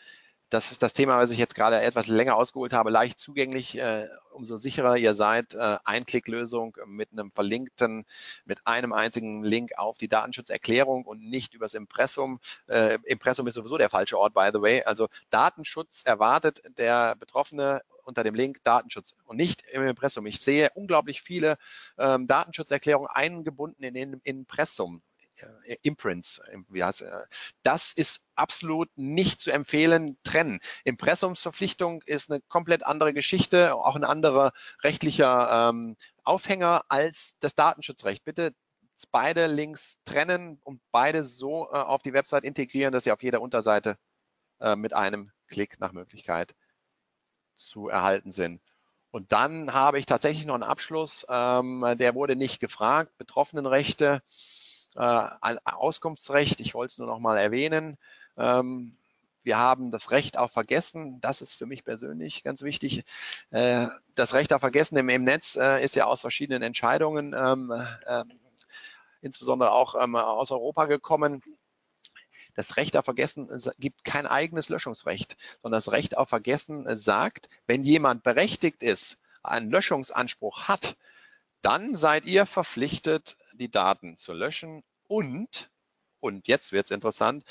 das 0.49 0.71
ist 0.71 0.81
das 0.81 0.93
Thema, 0.93 1.17
was 1.17 1.31
ich 1.31 1.37
jetzt 1.37 1.55
gerade 1.55 1.81
etwas 1.81 2.07
länger 2.07 2.35
ausgeholt 2.35 2.73
habe, 2.73 2.89
leicht 2.89 3.19
zugänglich. 3.19 3.77
Äh, 3.77 4.07
umso 4.31 4.57
sicherer 4.57 4.97
ihr 4.97 5.13
seid, 5.13 5.53
äh, 5.55 5.77
Einklicklösung 5.83 6.77
mit 6.85 7.11
einem 7.11 7.31
verlinkten, 7.31 8.05
mit 8.45 8.65
einem 8.65 8.93
einzigen 8.93 9.43
Link 9.43 9.77
auf 9.77 9.97
die 9.97 10.07
Datenschutzerklärung 10.07 11.05
und 11.05 11.21
nicht 11.21 11.53
übers 11.53 11.73
Impressum. 11.73 12.39
Äh, 12.67 12.97
Impressum 13.05 13.47
ist 13.47 13.55
sowieso 13.55 13.77
der 13.77 13.89
falsche 13.89 14.17
Ort, 14.17 14.33
by 14.33 14.49
the 14.53 14.61
way. 14.61 14.83
Also 14.83 15.07
Datenschutz 15.29 16.03
erwartet 16.05 16.61
der 16.77 17.15
Betroffene 17.15 17.81
unter 18.03 18.23
dem 18.23 18.35
Link 18.35 18.63
Datenschutz 18.63 19.15
und 19.25 19.35
nicht 19.37 19.63
im 19.71 19.85
Impressum. 19.85 20.25
Ich 20.27 20.39
sehe 20.39 20.69
unglaublich 20.75 21.21
viele 21.21 21.57
ähm, 21.97 22.25
Datenschutzerklärungen 22.25 23.09
eingebunden 23.09 23.83
in, 23.83 23.95
in 23.95 24.21
Impressum. 24.23 25.01
Äh, 25.41 25.77
Imprints, 25.83 26.41
wie 26.69 26.83
heißt, 26.83 27.03
das 27.63 27.93
ist 27.93 28.21
absolut 28.35 28.89
nicht 28.95 29.39
zu 29.39 29.51
empfehlen, 29.51 30.17
trennen. 30.23 30.59
Impressumsverpflichtung 30.83 32.01
ist 32.05 32.31
eine 32.31 32.41
komplett 32.47 32.85
andere 32.85 33.13
Geschichte, 33.13 33.75
auch 33.75 33.95
ein 33.95 34.03
anderer 34.03 34.51
rechtlicher 34.83 35.69
ähm, 35.69 35.95
Aufhänger 36.23 36.83
als 36.89 37.35
das 37.39 37.55
Datenschutzrecht. 37.55 38.23
Bitte 38.23 38.53
beide 39.11 39.47
Links 39.47 39.99
trennen 40.05 40.59
und 40.63 40.81
beide 40.91 41.23
so 41.23 41.67
äh, 41.71 41.77
auf 41.77 42.01
die 42.01 42.13
Website 42.13 42.43
integrieren, 42.43 42.91
dass 42.91 43.03
sie 43.03 43.11
auf 43.11 43.21
jeder 43.21 43.41
Unterseite 43.41 43.97
äh, 44.59 44.75
mit 44.75 44.93
einem 44.93 45.31
Klick 45.47 45.79
nach 45.79 45.91
Möglichkeit 45.91 46.55
zu 47.55 47.89
erhalten 47.89 48.31
sind. 48.31 48.61
Und 49.11 49.31
dann 49.31 49.73
habe 49.73 49.99
ich 49.99 50.05
tatsächlich 50.05 50.45
noch 50.45 50.55
einen 50.55 50.63
Abschluss, 50.63 51.25
ähm, 51.29 51.85
der 51.97 52.13
wurde 52.13 52.35
nicht 52.35 52.59
gefragt, 52.59 53.17
Betroffenenrechte. 53.17 54.15
ein 54.15 54.66
Auskunftsrecht, 54.97 56.59
ich 56.59 56.73
wollte 56.73 56.91
es 56.91 56.97
nur 56.97 57.07
noch 57.07 57.19
mal 57.19 57.37
erwähnen. 57.37 57.97
Ähm, 58.37 58.97
wir 59.47 59.57
haben 59.57 59.91
das 59.91 60.11
Recht 60.11 60.37
auf 60.37 60.51
Vergessen. 60.51 61.21
Das 61.21 61.41
ist 61.41 61.53
für 61.53 61.65
mich 61.65 61.85
persönlich 61.85 62.43
ganz 62.43 62.63
wichtig. 62.63 63.05
Äh, 63.49 63.87
das 64.13 64.33
Recht 64.33 64.51
auf 64.51 64.59
Vergessen 64.59 64.97
im, 64.97 65.23
Netz 65.23 65.55
äh, 65.55 65.81
ist 65.81 65.95
ja 65.95 66.03
aus 66.03 66.19
verschiedenen 66.19 66.61
Entscheidungen, 66.61 67.33
ähm, 67.33 67.71
äh, 68.05 68.25
insbesondere 69.21 69.71
auch 69.71 69.95
ähm, 70.03 70.17
aus 70.17 70.51
Europa 70.51 70.87
gekommen. 70.87 71.41
Das 72.55 72.75
Recht 72.75 72.97
auf 72.97 73.05
Vergessen 73.05 73.49
gibt 73.79 74.03
kein 74.03 74.27
eigenes 74.27 74.67
Löschungsrecht, 74.67 75.37
sondern 75.61 75.77
das 75.77 75.93
Recht 75.93 76.17
auf 76.17 76.27
Vergessen 76.27 76.85
sagt, 76.97 77.47
wenn 77.67 77.83
jemand 77.83 78.23
berechtigt 78.23 78.83
ist, 78.83 79.17
einen 79.43 79.69
Löschungsanspruch 79.69 80.67
hat, 80.67 80.97
dann 81.61 81.95
seid 81.95 82.25
ihr 82.25 82.45
verpflichtet, 82.45 83.37
die 83.53 83.71
Daten 83.71 84.17
zu 84.17 84.33
löschen. 84.33 84.83
Und, 85.07 85.69
und 86.19 86.47
jetzt 86.47 86.71
wird 86.71 86.85
es 86.85 86.91
interessant, 86.91 87.43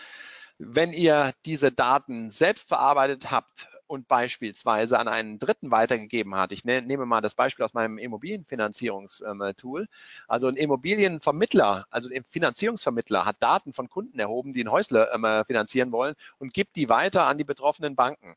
wenn 0.58 0.92
ihr 0.92 1.34
diese 1.44 1.70
Daten 1.70 2.30
selbst 2.30 2.68
verarbeitet 2.68 3.30
habt 3.30 3.68
und 3.86 4.08
beispielsweise 4.08 4.98
an 4.98 5.06
einen 5.06 5.38
Dritten 5.38 5.70
weitergegeben 5.70 6.34
habt, 6.34 6.52
ich 6.52 6.64
ne, 6.64 6.80
nehme 6.80 7.04
mal 7.06 7.20
das 7.20 7.34
Beispiel 7.34 7.64
aus 7.64 7.74
meinem 7.74 7.98
Immobilienfinanzierungstool, 7.98 9.86
also 10.26 10.48
ein 10.48 10.56
Immobilienvermittler, 10.56 11.86
also 11.90 12.08
ein 12.10 12.24
Finanzierungsvermittler 12.24 13.26
hat 13.26 13.42
Daten 13.42 13.74
von 13.74 13.90
Kunden 13.90 14.18
erhoben, 14.18 14.54
die 14.54 14.64
ein 14.64 14.70
Häusle 14.70 15.10
ähm, 15.12 15.44
finanzieren 15.46 15.92
wollen 15.92 16.14
und 16.38 16.54
gibt 16.54 16.76
die 16.76 16.88
weiter 16.88 17.26
an 17.26 17.38
die 17.38 17.44
betroffenen 17.44 17.94
Banken 17.94 18.36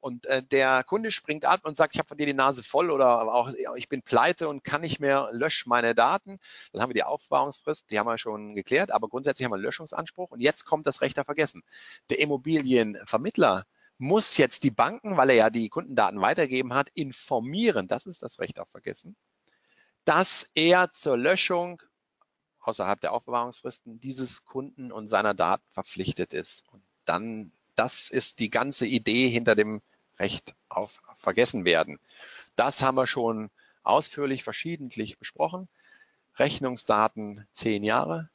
und 0.00 0.26
äh, 0.26 0.42
der 0.42 0.84
Kunde 0.84 1.10
springt 1.10 1.44
ab 1.44 1.60
und 1.64 1.76
sagt, 1.76 1.94
ich 1.94 1.98
habe 1.98 2.08
von 2.08 2.18
dir 2.18 2.26
die 2.26 2.34
Nase 2.34 2.62
voll 2.62 2.90
oder 2.90 3.32
auch 3.32 3.50
ich 3.76 3.88
bin 3.88 4.02
pleite 4.02 4.48
und 4.48 4.64
kann 4.64 4.80
nicht 4.80 5.00
mehr, 5.00 5.28
lösch 5.32 5.66
meine 5.66 5.94
Daten. 5.94 6.38
Dann 6.72 6.82
haben 6.82 6.90
wir 6.90 6.94
die 6.94 7.04
Aufbewahrungsfrist, 7.04 7.90
die 7.90 7.98
haben 7.98 8.06
wir 8.06 8.18
schon 8.18 8.54
geklärt, 8.54 8.90
aber 8.90 9.08
grundsätzlich 9.08 9.44
haben 9.44 9.52
wir 9.52 9.56
einen 9.56 9.64
Löschungsanspruch 9.64 10.30
und 10.30 10.40
jetzt 10.40 10.64
kommt 10.64 10.86
das 10.86 11.00
Recht 11.00 11.18
auf 11.18 11.26
Vergessen. 11.26 11.62
Der 12.10 12.20
Immobilienvermittler 12.20 13.66
muss 13.98 14.36
jetzt 14.36 14.62
die 14.62 14.70
Banken, 14.70 15.16
weil 15.16 15.30
er 15.30 15.36
ja 15.36 15.50
die 15.50 15.68
Kundendaten 15.68 16.20
weitergegeben 16.20 16.74
hat, 16.74 16.88
informieren, 16.90 17.88
das 17.88 18.06
ist 18.06 18.22
das 18.22 18.38
Recht 18.38 18.60
auf 18.60 18.70
Vergessen, 18.70 19.16
dass 20.04 20.48
er 20.54 20.92
zur 20.92 21.16
Löschung 21.16 21.82
außerhalb 22.60 23.00
der 23.00 23.12
Aufbewahrungsfristen 23.12 24.00
dieses 24.00 24.44
Kunden 24.44 24.92
und 24.92 25.08
seiner 25.08 25.34
Daten 25.34 25.64
verpflichtet 25.70 26.32
ist. 26.32 26.64
Und 26.70 26.82
dann 27.04 27.52
das 27.78 28.10
ist 28.10 28.40
die 28.40 28.50
ganze 28.50 28.86
Idee 28.86 29.28
hinter 29.28 29.54
dem 29.54 29.80
Recht 30.18 30.54
auf 30.68 31.00
Vergessenwerden. 31.14 32.00
Das 32.56 32.82
haben 32.82 32.96
wir 32.96 33.06
schon 33.06 33.50
ausführlich 33.84 34.42
verschiedentlich 34.42 35.18
besprochen. 35.18 35.68
Rechnungsdaten 36.36 37.46
zehn 37.52 37.84
Jahre, 37.84 38.30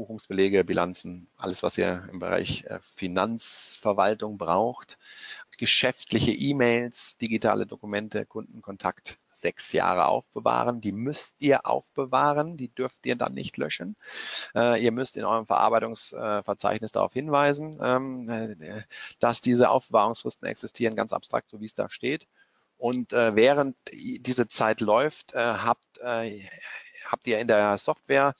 Buchungsbelege, 0.00 0.64
Bilanzen, 0.64 1.28
alles, 1.36 1.62
was 1.62 1.76
ihr 1.76 2.08
im 2.10 2.20
Bereich 2.20 2.64
äh, 2.64 2.78
Finanzverwaltung 2.80 4.38
braucht, 4.38 4.96
geschäftliche 5.58 6.32
E-Mails, 6.32 7.18
digitale 7.18 7.66
Dokumente, 7.66 8.24
Kundenkontakt, 8.24 9.18
sechs 9.28 9.72
Jahre 9.72 10.06
aufbewahren. 10.06 10.80
Die 10.80 10.92
müsst 10.92 11.36
ihr 11.38 11.66
aufbewahren, 11.66 12.56
die 12.56 12.74
dürft 12.74 13.04
ihr 13.04 13.14
dann 13.14 13.34
nicht 13.34 13.58
löschen. 13.58 13.94
Äh, 14.54 14.82
ihr 14.82 14.90
müsst 14.90 15.18
in 15.18 15.26
eurem 15.26 15.44
Verarbeitungsverzeichnis 15.44 16.92
darauf 16.92 17.12
hinweisen, 17.12 17.78
ähm, 17.82 18.26
äh, 18.30 18.82
dass 19.18 19.42
diese 19.42 19.68
Aufbewahrungsfristen 19.68 20.48
existieren, 20.48 20.96
ganz 20.96 21.12
abstrakt, 21.12 21.50
so 21.50 21.60
wie 21.60 21.66
es 21.66 21.74
da 21.74 21.90
steht. 21.90 22.26
Und 22.78 23.12
äh, 23.12 23.36
während 23.36 23.76
diese 23.92 24.48
Zeit 24.48 24.80
läuft, 24.80 25.34
äh, 25.34 25.38
habt, 25.38 25.98
äh, 25.98 26.40
habt 27.04 27.26
ihr 27.26 27.38
in 27.38 27.48
der 27.48 27.76
Software 27.76 28.34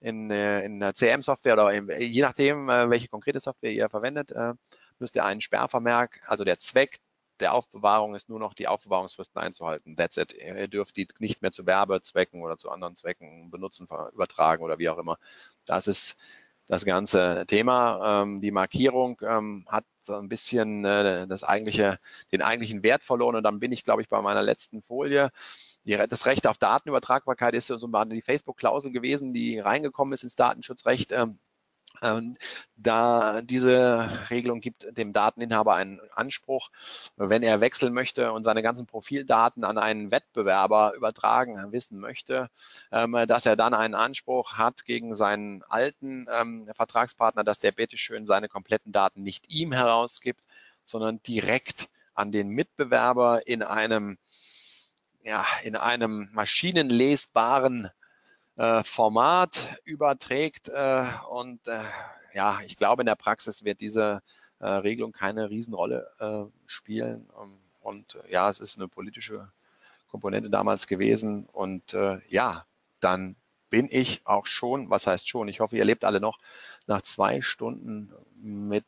in, 0.00 0.30
äh, 0.30 0.62
in 0.62 0.80
der 0.80 0.94
CM-Software 0.94 1.54
oder 1.54 1.72
in, 1.72 1.90
je 1.98 2.22
nachdem, 2.22 2.68
äh, 2.68 2.90
welche 2.90 3.08
konkrete 3.08 3.40
Software 3.40 3.72
ihr 3.72 3.88
verwendet, 3.88 4.32
äh, 4.32 4.54
müsst 4.98 5.16
ihr 5.16 5.24
einen 5.24 5.40
Sperrvermerk, 5.40 6.20
also 6.26 6.44
der 6.44 6.58
Zweck 6.58 7.00
der 7.40 7.52
Aufbewahrung 7.52 8.14
ist 8.14 8.28
nur 8.28 8.38
noch 8.38 8.54
die 8.54 8.68
Aufbewahrungsfristen 8.68 9.40
einzuhalten. 9.40 9.96
That's 9.96 10.16
it. 10.16 10.32
Ihr 10.32 10.68
dürft 10.68 10.96
die 10.96 11.06
nicht 11.18 11.42
mehr 11.42 11.52
zu 11.52 11.66
Werbezwecken 11.66 12.42
oder 12.42 12.56
zu 12.56 12.70
anderen 12.70 12.96
Zwecken 12.96 13.50
benutzen, 13.50 13.86
übertragen 14.14 14.62
oder 14.62 14.78
wie 14.78 14.88
auch 14.88 14.98
immer. 14.98 15.18
Das 15.66 15.86
ist 15.86 16.16
das 16.66 16.84
ganze 16.84 17.44
Thema. 17.46 18.22
Ähm, 18.22 18.40
die 18.40 18.50
Markierung 18.50 19.20
ähm, 19.22 19.66
hat 19.68 19.84
so 19.98 20.14
ein 20.14 20.28
bisschen 20.28 20.84
äh, 20.84 21.26
das 21.26 21.44
eigentliche, 21.44 21.98
den 22.32 22.42
eigentlichen 22.42 22.82
Wert 22.82 23.04
verloren 23.04 23.36
und 23.36 23.44
dann 23.44 23.60
bin 23.60 23.72
ich, 23.72 23.84
glaube 23.84 24.02
ich, 24.02 24.08
bei 24.08 24.20
meiner 24.20 24.42
letzten 24.42 24.82
Folie 24.82 25.30
das 25.86 26.26
Recht 26.26 26.46
auf 26.46 26.58
Datenübertragbarkeit 26.58 27.54
ist 27.54 27.68
so 27.68 27.88
mal 27.88 28.04
die 28.06 28.22
Facebook-Klausel 28.22 28.90
gewesen, 28.90 29.32
die 29.32 29.60
reingekommen 29.60 30.12
ist 30.12 30.24
ins 30.24 30.34
Datenschutzrecht. 30.34 31.12
Ähm, 31.12 31.38
ähm, 32.02 32.36
da 32.76 33.40
diese 33.40 34.10
Regelung 34.28 34.60
gibt 34.60 34.86
dem 34.98 35.12
Dateninhaber 35.12 35.74
einen 35.74 36.00
Anspruch, 36.14 36.70
wenn 37.16 37.42
er 37.42 37.60
wechseln 37.60 37.94
möchte 37.94 38.32
und 38.32 38.44
seine 38.44 38.62
ganzen 38.62 38.86
Profildaten 38.86 39.64
an 39.64 39.78
einen 39.78 40.10
Wettbewerber 40.10 40.94
übertragen 40.94 41.72
wissen 41.72 41.98
möchte, 41.98 42.50
ähm, 42.92 43.16
dass 43.26 43.46
er 43.46 43.56
dann 43.56 43.72
einen 43.72 43.94
Anspruch 43.94 44.54
hat 44.54 44.84
gegen 44.84 45.14
seinen 45.14 45.62
alten 45.62 46.26
Vertragspartner, 46.74 47.44
dass 47.44 47.60
der 47.60 47.72
bitteschön 47.72 48.26
seine 48.26 48.48
kompletten 48.48 48.92
Daten 48.92 49.22
nicht 49.22 49.48
ihm 49.48 49.72
herausgibt, 49.72 50.44
sondern 50.84 51.22
direkt 51.22 51.88
an 52.14 52.32
den 52.32 52.48
Mitbewerber 52.48 53.46
in 53.46 53.62
einem 53.62 54.18
ja, 55.26 55.44
in 55.64 55.74
einem 55.74 56.30
maschinenlesbaren 56.32 57.90
äh, 58.56 58.84
Format 58.84 59.76
überträgt. 59.84 60.68
Äh, 60.68 61.04
und 61.28 61.66
äh, 61.66 61.80
ja, 62.32 62.60
ich 62.64 62.76
glaube, 62.76 63.02
in 63.02 63.06
der 63.06 63.16
Praxis 63.16 63.64
wird 63.64 63.80
diese 63.80 64.22
äh, 64.60 64.66
Regelung 64.66 65.10
keine 65.12 65.50
Riesenrolle 65.50 66.08
äh, 66.20 66.44
spielen. 66.66 67.28
Ähm, 67.42 67.58
und 67.80 68.14
äh, 68.14 68.32
ja, 68.32 68.48
es 68.48 68.60
ist 68.60 68.78
eine 68.78 68.86
politische 68.86 69.50
Komponente 70.08 70.48
damals 70.48 70.86
gewesen. 70.86 71.46
Und 71.46 71.94
ja, 72.28 72.64
dann 73.00 73.36
bin 73.68 73.88
ich 73.90 74.22
auch 74.24 74.46
schon, 74.46 74.88
was 74.88 75.06
heißt 75.06 75.28
schon, 75.28 75.48
ich 75.48 75.60
hoffe, 75.60 75.76
ihr 75.76 75.84
lebt 75.84 76.04
alle 76.04 76.20
noch, 76.20 76.38
nach 76.86 77.02
zwei 77.02 77.42
Stunden 77.42 78.14
mit 78.40 78.86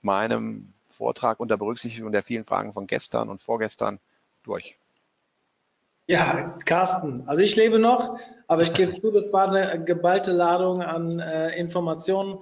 meinem 0.00 0.72
Vortrag 0.88 1.38
unter 1.38 1.58
Berücksichtigung 1.58 2.10
der 2.10 2.22
vielen 2.22 2.44
Fragen 2.44 2.72
von 2.72 2.86
gestern 2.86 3.28
und 3.28 3.42
vorgestern 3.42 4.00
durch. 4.42 4.76
Ja, 6.06 6.58
Carsten, 6.66 7.26
also 7.26 7.42
ich 7.42 7.56
lebe 7.56 7.78
noch, 7.78 8.18
aber 8.46 8.62
ich 8.62 8.74
gebe 8.74 8.92
zu, 9.00 9.10
das 9.10 9.32
war 9.32 9.50
eine 9.50 9.84
geballte 9.84 10.32
Ladung 10.32 10.82
an 10.82 11.18
äh, 11.18 11.56
Informationen. 11.58 12.38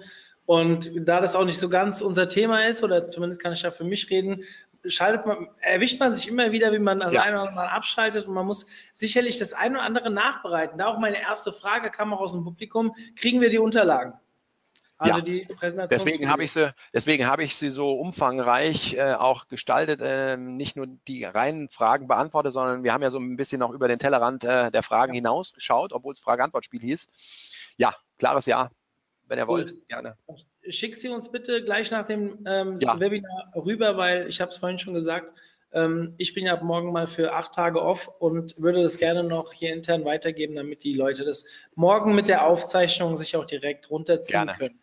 Und 0.47 1.09
da 1.09 1.21
das 1.21 1.37
auch 1.37 1.45
nicht 1.45 1.59
so 1.59 1.69
ganz 1.69 2.03
unser 2.03 2.29
Thema 2.29 2.67
ist, 2.67 2.83
oder 2.83 3.09
zumindest 3.09 3.41
kann 3.41 3.53
ich 3.53 3.63
ja 3.63 3.71
für 3.71 3.85
mich 3.85 4.11
reden, 4.11 4.43
schaltet 4.85 5.27
man, 5.27 5.49
erwischt 5.61 6.01
man 6.01 6.13
sich 6.13 6.29
immer 6.29 6.51
wieder, 6.51 6.73
wie 6.73 6.81
man 6.81 6.99
das 6.99 7.13
ja. 7.13 7.23
eine 7.23 7.41
oder 7.41 7.49
andere 7.51 7.71
abschaltet 7.71 8.27
und 8.27 8.35
man 8.35 8.47
muss 8.47 8.67
sicherlich 8.93 9.39
das 9.39 9.53
eine 9.53 9.77
oder 9.77 9.85
andere 9.85 10.11
nachbereiten. 10.11 10.79
Da 10.79 10.87
auch 10.87 10.99
meine 10.99 11.21
erste 11.21 11.53
Frage 11.53 11.91
kam 11.91 12.13
auch 12.13 12.21
aus 12.21 12.33
dem 12.33 12.43
Publikum, 12.43 12.95
kriegen 13.15 13.41
wir 13.41 13.51
die 13.51 13.59
Unterlagen? 13.59 14.15
Also 15.03 15.19
ja. 15.19 15.21
die 15.21 15.45
Präsentation. 15.47 15.89
Deswegen 15.89 16.31
habe 16.31 16.45
ich 16.45 16.53
sie, 16.53 16.73
deswegen 16.95 17.27
habe 17.27 17.43
ich 17.43 17.57
sie 17.57 17.71
so 17.71 17.93
umfangreich 17.93 18.95
äh, 18.95 19.15
auch 19.15 19.49
gestaltet, 19.49 20.01
äh, 20.01 20.37
nicht 20.37 20.77
nur 20.77 20.87
die 21.09 21.25
reinen 21.25 21.69
Fragen 21.69 22.07
beantwortet, 22.07 22.53
sondern 22.53 22.85
wir 22.85 22.93
haben 22.93 23.03
ja 23.03 23.11
so 23.11 23.19
ein 23.19 23.37
bisschen 23.37 23.59
noch 23.59 23.73
über 23.73 23.89
den 23.89 23.99
Tellerrand 23.99 24.45
äh, 24.45 24.71
der 24.71 24.83
Fragen 24.85 25.13
ja. 25.13 25.19
hinaus 25.19 25.53
geschaut, 25.55 25.93
obwohl 25.93 26.13
es 26.13 26.21
Frage-Antwort-Spiel 26.21 26.81
hieß. 26.81 27.09
Ja, 27.79 27.97
klares 28.17 28.47
Ja, 28.47 28.71
wenn 29.27 29.39
ihr 29.39 29.49
wollt, 29.49 29.73
Gut. 29.73 29.89
gerne. 29.89 30.17
Schick 30.69 30.97
sie 30.97 31.09
uns 31.09 31.33
bitte 31.33 31.65
gleich 31.65 31.91
nach 31.91 32.07
dem 32.07 32.45
ähm, 32.47 32.77
ja. 32.79 33.01
Webinar 33.01 33.53
rüber, 33.57 33.97
weil 33.97 34.29
ich 34.29 34.41
habe 34.41 34.53
es 34.53 34.59
vorhin 34.59 34.79
schon 34.79 34.95
gesagt, 34.95 35.33
ähm, 35.73 36.15
ich 36.19 36.35
bin 36.35 36.47
ja 36.47 36.53
ab 36.53 36.63
morgen 36.63 36.93
mal 36.93 37.07
für 37.07 37.33
acht 37.33 37.55
Tage 37.55 37.83
off 37.83 38.09
und 38.19 38.61
würde 38.61 38.83
das 38.83 38.99
gerne 38.99 39.25
noch 39.25 39.53
hier 39.53 39.73
intern 39.73 40.05
weitergeben, 40.05 40.55
damit 40.55 40.85
die 40.85 40.93
Leute 40.93 41.25
das 41.25 41.47
morgen 41.75 42.15
mit 42.15 42.29
der 42.29 42.47
Aufzeichnung 42.47 43.17
sich 43.17 43.37
auch 43.37 43.47
direkt 43.47 43.91
runterziehen 43.91 44.47
gerne. 44.47 44.59
können. 44.59 44.82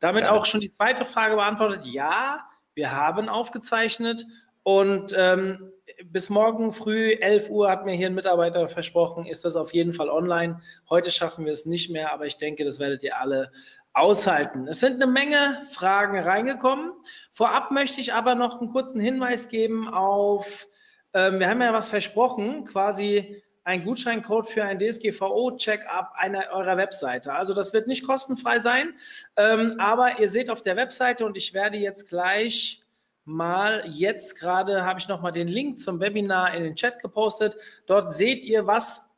Damit 0.00 0.24
ja. 0.24 0.32
auch 0.32 0.46
schon 0.46 0.60
die 0.60 0.74
zweite 0.74 1.04
Frage 1.04 1.36
beantwortet. 1.36 1.84
Ja, 1.86 2.48
wir 2.74 2.92
haben 2.92 3.28
aufgezeichnet 3.28 4.26
und 4.62 5.14
ähm, 5.16 5.72
bis 6.04 6.28
morgen 6.28 6.72
früh 6.72 7.12
11 7.12 7.50
Uhr 7.50 7.70
hat 7.70 7.86
mir 7.86 7.94
hier 7.94 8.08
ein 8.08 8.14
Mitarbeiter 8.14 8.68
versprochen, 8.68 9.24
ist 9.24 9.44
das 9.44 9.56
auf 9.56 9.72
jeden 9.72 9.92
Fall 9.92 10.10
online. 10.10 10.60
Heute 10.90 11.10
schaffen 11.10 11.46
wir 11.46 11.52
es 11.52 11.66
nicht 11.66 11.90
mehr, 11.90 12.12
aber 12.12 12.26
ich 12.26 12.36
denke, 12.36 12.64
das 12.64 12.78
werdet 12.78 13.02
ihr 13.02 13.18
alle 13.18 13.50
aushalten. 13.92 14.68
Es 14.68 14.80
sind 14.80 14.94
eine 14.94 15.10
Menge 15.10 15.62
Fragen 15.70 16.18
reingekommen. 16.18 16.92
Vorab 17.32 17.70
möchte 17.70 18.00
ich 18.00 18.12
aber 18.12 18.34
noch 18.34 18.60
einen 18.60 18.70
kurzen 18.70 19.00
Hinweis 19.00 19.48
geben 19.48 19.88
auf, 19.88 20.66
ähm, 21.14 21.40
wir 21.40 21.48
haben 21.48 21.62
ja 21.62 21.72
was 21.72 21.88
versprochen, 21.88 22.66
quasi 22.66 23.42
ein 23.66 23.84
Gutscheincode 23.84 24.46
für 24.46 24.64
ein 24.64 24.78
DSGVO-Checkup 24.78 26.12
einer 26.14 26.50
eurer 26.52 26.76
Webseite. 26.76 27.32
Also 27.32 27.52
das 27.52 27.72
wird 27.72 27.88
nicht 27.88 28.06
kostenfrei 28.06 28.60
sein, 28.60 28.94
ähm, 29.36 29.74
aber 29.78 30.20
ihr 30.20 30.30
seht 30.30 30.50
auf 30.50 30.62
der 30.62 30.76
Webseite 30.76 31.26
und 31.26 31.36
ich 31.36 31.52
werde 31.52 31.76
jetzt 31.76 32.08
gleich 32.08 32.84
mal, 33.24 33.82
jetzt 33.90 34.38
gerade 34.38 34.84
habe 34.84 35.00
ich 35.00 35.08
nochmal 35.08 35.32
den 35.32 35.48
Link 35.48 35.78
zum 35.78 35.98
Webinar 35.98 36.54
in 36.54 36.62
den 36.62 36.76
Chat 36.76 37.00
gepostet. 37.00 37.56
Dort 37.86 38.12
seht 38.12 38.44
ihr, 38.44 38.68
was 38.68 39.10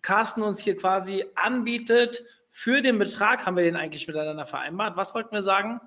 Carsten 0.00 0.42
uns 0.42 0.58
hier 0.58 0.78
quasi 0.78 1.26
anbietet 1.34 2.24
für 2.50 2.80
den 2.80 2.98
Betrag 2.98 3.44
haben 3.44 3.56
wir 3.56 3.64
den 3.64 3.76
eigentlich 3.76 4.06
miteinander 4.06 4.46
vereinbart? 4.46 4.96
Was 4.96 5.14
wollten 5.14 5.34
wir 5.34 5.42
sagen? 5.42 5.82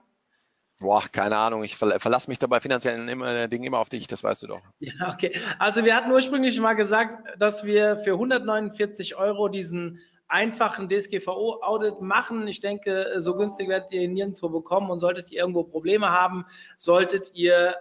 Boah, 0.80 1.04
keine 1.10 1.38
Ahnung. 1.38 1.64
Ich 1.64 1.78
verlasse 1.78 2.30
mich 2.30 2.40
dabei 2.40 2.60
finanziellen 2.60 3.08
immer, 3.08 3.48
Dingen 3.48 3.64
immer 3.64 3.80
auf 3.80 3.90
dich, 3.90 4.08
das 4.08 4.24
weißt 4.24 4.44
du 4.44 4.48
doch. 4.48 4.62
Ja, 4.80 5.14
okay. 5.14 5.40
Also 5.58 5.86
wir 5.86 5.96
hatten 5.96 6.12
ursprünglich 6.12 6.60
mal 6.60 6.74
gesagt, 6.74 7.18
dass 7.40 7.64
wir 7.64 7.98
für 7.98 8.14
149 8.14 9.16
Euro 9.16 9.48
diesen 9.48 10.00
einfachen 10.28 10.90
DSGVO-Audit 10.90 12.02
machen. 12.02 12.48
Ich 12.48 12.60
denke, 12.60 13.14
so 13.18 13.38
günstig 13.38 13.70
werdet 13.70 13.92
ihr 13.92 14.02
ihn 14.02 14.14
nirgendwo 14.14 14.50
bekommen 14.50 14.90
und 14.90 15.00
solltet 15.00 15.32
ihr 15.32 15.40
irgendwo 15.40 15.64
Probleme 15.64 16.10
haben, 16.10 16.46
solltet 16.78 17.34
ihr 17.34 17.76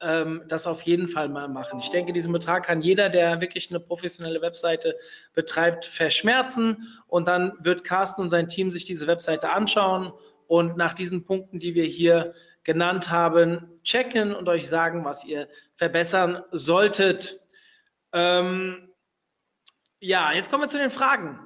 ähm, 0.00 0.42
das 0.46 0.66
auf 0.66 0.82
jeden 0.82 1.08
Fall 1.08 1.28
mal 1.28 1.48
machen. 1.48 1.80
Ich 1.80 1.88
denke, 1.88 2.12
diesen 2.12 2.32
Betrag 2.32 2.66
kann 2.66 2.82
jeder, 2.82 3.08
der 3.08 3.40
wirklich 3.40 3.70
eine 3.70 3.80
professionelle 3.80 4.42
Webseite 4.42 4.92
betreibt, 5.32 5.86
verschmerzen 5.86 6.86
und 7.08 7.26
dann 7.26 7.54
wird 7.60 7.82
Carsten 7.82 8.20
und 8.20 8.28
sein 8.28 8.48
Team 8.48 8.70
sich 8.70 8.84
diese 8.84 9.06
Webseite 9.06 9.50
anschauen 9.50 10.12
und 10.48 10.76
nach 10.76 10.92
diesen 10.92 11.24
Punkten, 11.24 11.58
die 11.58 11.74
wir 11.74 11.84
hier 11.84 12.34
genannt 12.64 13.10
haben, 13.10 13.80
checken 13.84 14.34
und 14.34 14.48
euch 14.48 14.68
sagen, 14.68 15.04
was 15.04 15.24
ihr 15.24 15.48
verbessern 15.76 16.42
solltet. 16.50 17.40
Ähm, 18.12 18.88
ja, 20.00 20.32
jetzt 20.32 20.50
kommen 20.50 20.64
wir 20.64 20.68
zu 20.68 20.78
den 20.78 20.90
Fragen. 20.90 21.38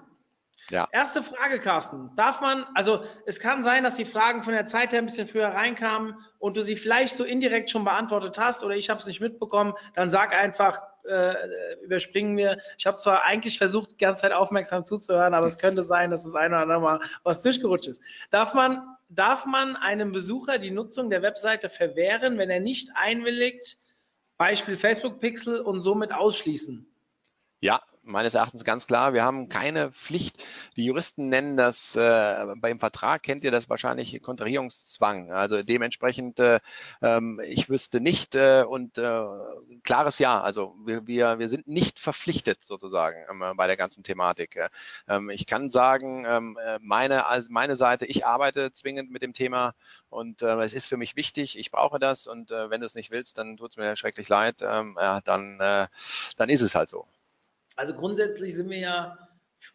Ja. 0.71 0.89
Erste 0.93 1.23
Frage, 1.23 1.59
Carsten. 1.59 2.15
Darf 2.17 2.41
man, 2.41 2.65
also 2.75 3.05
es 3.27 3.41
kann 3.41 3.65
sein, 3.65 3.83
dass 3.83 3.97
die 3.97 4.05
Fragen 4.05 4.43
von 4.43 4.53
der 4.53 4.67
Zeit 4.67 4.93
her 4.93 5.01
ein 5.01 5.07
bisschen 5.07 5.27
früher 5.27 5.49
reinkamen 5.49 6.15
und 6.39 6.57
du 6.57 6.63
sie 6.63 6.77
vielleicht 6.77 7.17
so 7.17 7.25
indirekt 7.25 7.71
schon 7.71 7.85
beantwortet 7.85 8.39
hast 8.39 8.63
oder 8.65 8.77
ich 8.77 8.89
habe 8.89 9.01
es 9.01 9.07
nicht 9.07 9.21
mitbekommen, 9.21 9.75
dann 9.95 10.11
sag 10.11 10.33
einfach, 10.33 10.81
äh, 11.05 11.83
überspringen 11.83 12.37
wir. 12.37 12.59
Ich 12.79 12.87
habe 12.87 12.97
zwar 12.97 13.25
eigentlich 13.25 13.59
versucht, 13.59 13.93
die 13.93 13.97
ganze 13.97 14.23
Zeit 14.23 14.33
aufmerksam 14.33 14.85
zuzuhören, 14.85 15.35
aber 15.35 15.47
es 15.47 15.59
könnte 15.59 15.83
sein, 15.83 16.11
dass 16.11 16.25
das 16.25 16.35
eine 16.35 16.55
oder 16.55 16.63
andere 16.63 16.81
Mal 16.81 17.01
was 17.23 17.41
durchgerutscht 17.41 17.89
ist. 17.89 18.03
Darf 18.31 18.55
man, 18.55 18.83
darf 19.09 19.47
man 19.47 19.77
einem 19.77 20.13
Besucher 20.13 20.59
die 20.59 20.71
Nutzung 20.71 21.11
der 21.11 21.23
Webseite 21.23 21.69
verwehren, 21.69 22.39
wenn 22.39 22.51
er 22.51 22.61
nicht 22.61 22.91
einwilligt, 22.95 23.79
Beispiel 24.37 24.77
Facebook 24.77 25.21
Pixel 25.21 25.61
und 25.61 25.81
somit 25.81 26.13
ausschließen? 26.13 26.87
Ja, 27.61 27.83
meines 28.11 28.35
Erachtens 28.35 28.65
ganz 28.65 28.87
klar. 28.87 29.15
Wir 29.15 29.25
haben 29.25 29.49
keine 29.49 29.93
Pflicht. 29.93 30.45
Die 30.77 30.85
Juristen 30.85 31.29
nennen 31.29 31.57
das 31.57 31.97
äh, 31.97 32.47
beim 32.57 32.81
Vertrag, 32.81 33.23
kennt 33.23 33.45
ihr 33.45 33.51
das 33.51 33.69
wahrscheinlich, 33.69 34.21
Kontrahierungszwang. 34.23 35.33
Also 35.33 35.63
dementsprechend, 35.63 36.41
äh, 36.41 36.61
ähm, 37.03 37.41
ich 37.47 37.69
wüsste 37.69 38.01
nicht 38.01 38.35
äh, 38.35 38.65
und 38.69 38.99
äh, 38.99 39.25
klares 39.83 40.19
Ja. 40.19 40.41
Also 40.41 40.75
wir, 40.85 41.07
wir, 41.07 41.39
wir 41.39 41.49
sind 41.49 41.67
nicht 41.67 41.99
verpflichtet 41.99 42.63
sozusagen 42.63 43.25
ähm, 43.31 43.57
bei 43.57 43.67
der 43.67 43.77
ganzen 43.77 44.03
Thematik. 44.03 44.59
Ähm, 45.09 45.31
ich 45.31 45.47
kann 45.47 45.71
sagen, 45.71 46.25
ähm, 46.27 46.59
meine, 46.81 47.27
also 47.27 47.53
meine 47.53 47.77
Seite, 47.77 48.07
ich 48.07 48.27
arbeite 48.27 48.73
zwingend 48.73 49.11
mit 49.11 49.23
dem 49.23 49.33
Thema 49.33 49.75
und 50.09 50.43
äh, 50.43 50.61
es 50.63 50.73
ist 50.75 50.87
für 50.87 50.97
mich 50.97 51.17
wichtig. 51.17 51.59
Ich 51.59 51.71
brauche 51.71 51.99
das 51.99 52.27
und 52.27 52.51
äh, 52.51 52.71
wenn 52.71 52.81
du 52.81 52.87
es 52.87 52.95
nicht 52.95 53.11
willst, 53.11 53.39
dann 53.39 53.57
tut 53.57 53.71
es 53.71 53.77
mir 53.77 53.97
schrecklich 53.97 54.29
leid. 54.29 54.57
Ähm, 54.63 54.97
ja, 55.01 55.21
dann, 55.21 55.61
äh, 55.61 55.87
dann 56.37 56.49
ist 56.49 56.61
es 56.61 56.75
halt 56.75 56.89
so. 56.91 57.07
Also 57.81 57.95
grundsätzlich 57.95 58.55
sind 58.55 58.69
wir 58.69 58.79
ja 58.79 59.17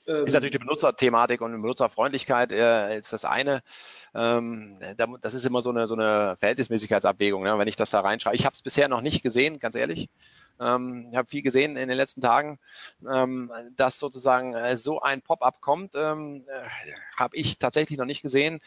ist 0.06 0.34
natürlich 0.34 0.52
die 0.52 0.60
Benutzerthematik 0.60 1.41
und 1.41 1.60
Benutzerfreundlichkeit 1.61 2.52
äh, 2.52 2.98
ist 2.98 3.14
das 3.14 3.26
eine. 3.26 3.61
Ähm, 4.14 4.80
das 5.22 5.34
ist 5.34 5.45
immer 5.45 5.61
so 5.61 5.69
eine, 5.69 5.88
so 5.88 5.95
eine 5.95 6.36
Verhältnismäßigkeitsabwägung, 6.38 7.44
ne? 7.44 7.57
wenn 7.57 7.68
ich 7.68 7.76
das 7.76 7.91
da 7.91 8.02
reinschreibe. 8.02 8.36
Ich 8.36 8.45
habe 8.45 8.53
es 8.53 8.61
bisher 8.61 8.88
noch 8.88 9.02
nicht 9.02 9.23
gesehen, 9.23 9.60
ganz 9.60 9.76
ehrlich. 9.76 10.10
Ähm, 10.60 11.07
ich 11.11 11.18
habe 11.18 11.27
viel 11.27 11.41
gesehen 11.41 11.77
in 11.77 11.88
den 11.90 11.98
letzten 11.98 12.22
Tagen, 12.22 12.60
ähm, 13.10 13.52
dass 13.76 13.99
sozusagen 13.99 14.53
äh, 14.53 14.77
so 14.77 15.02
ein 15.02 15.22
Pop-up 15.22 15.61
kommt, 15.61 15.95
ähm, 15.95 16.45
äh, 16.48 16.68
habe 17.15 17.36
ich 17.36 17.57
tatsächlich 17.57 17.98
noch 17.98 18.06
nicht 18.06 18.22
gesehen. 18.22 18.60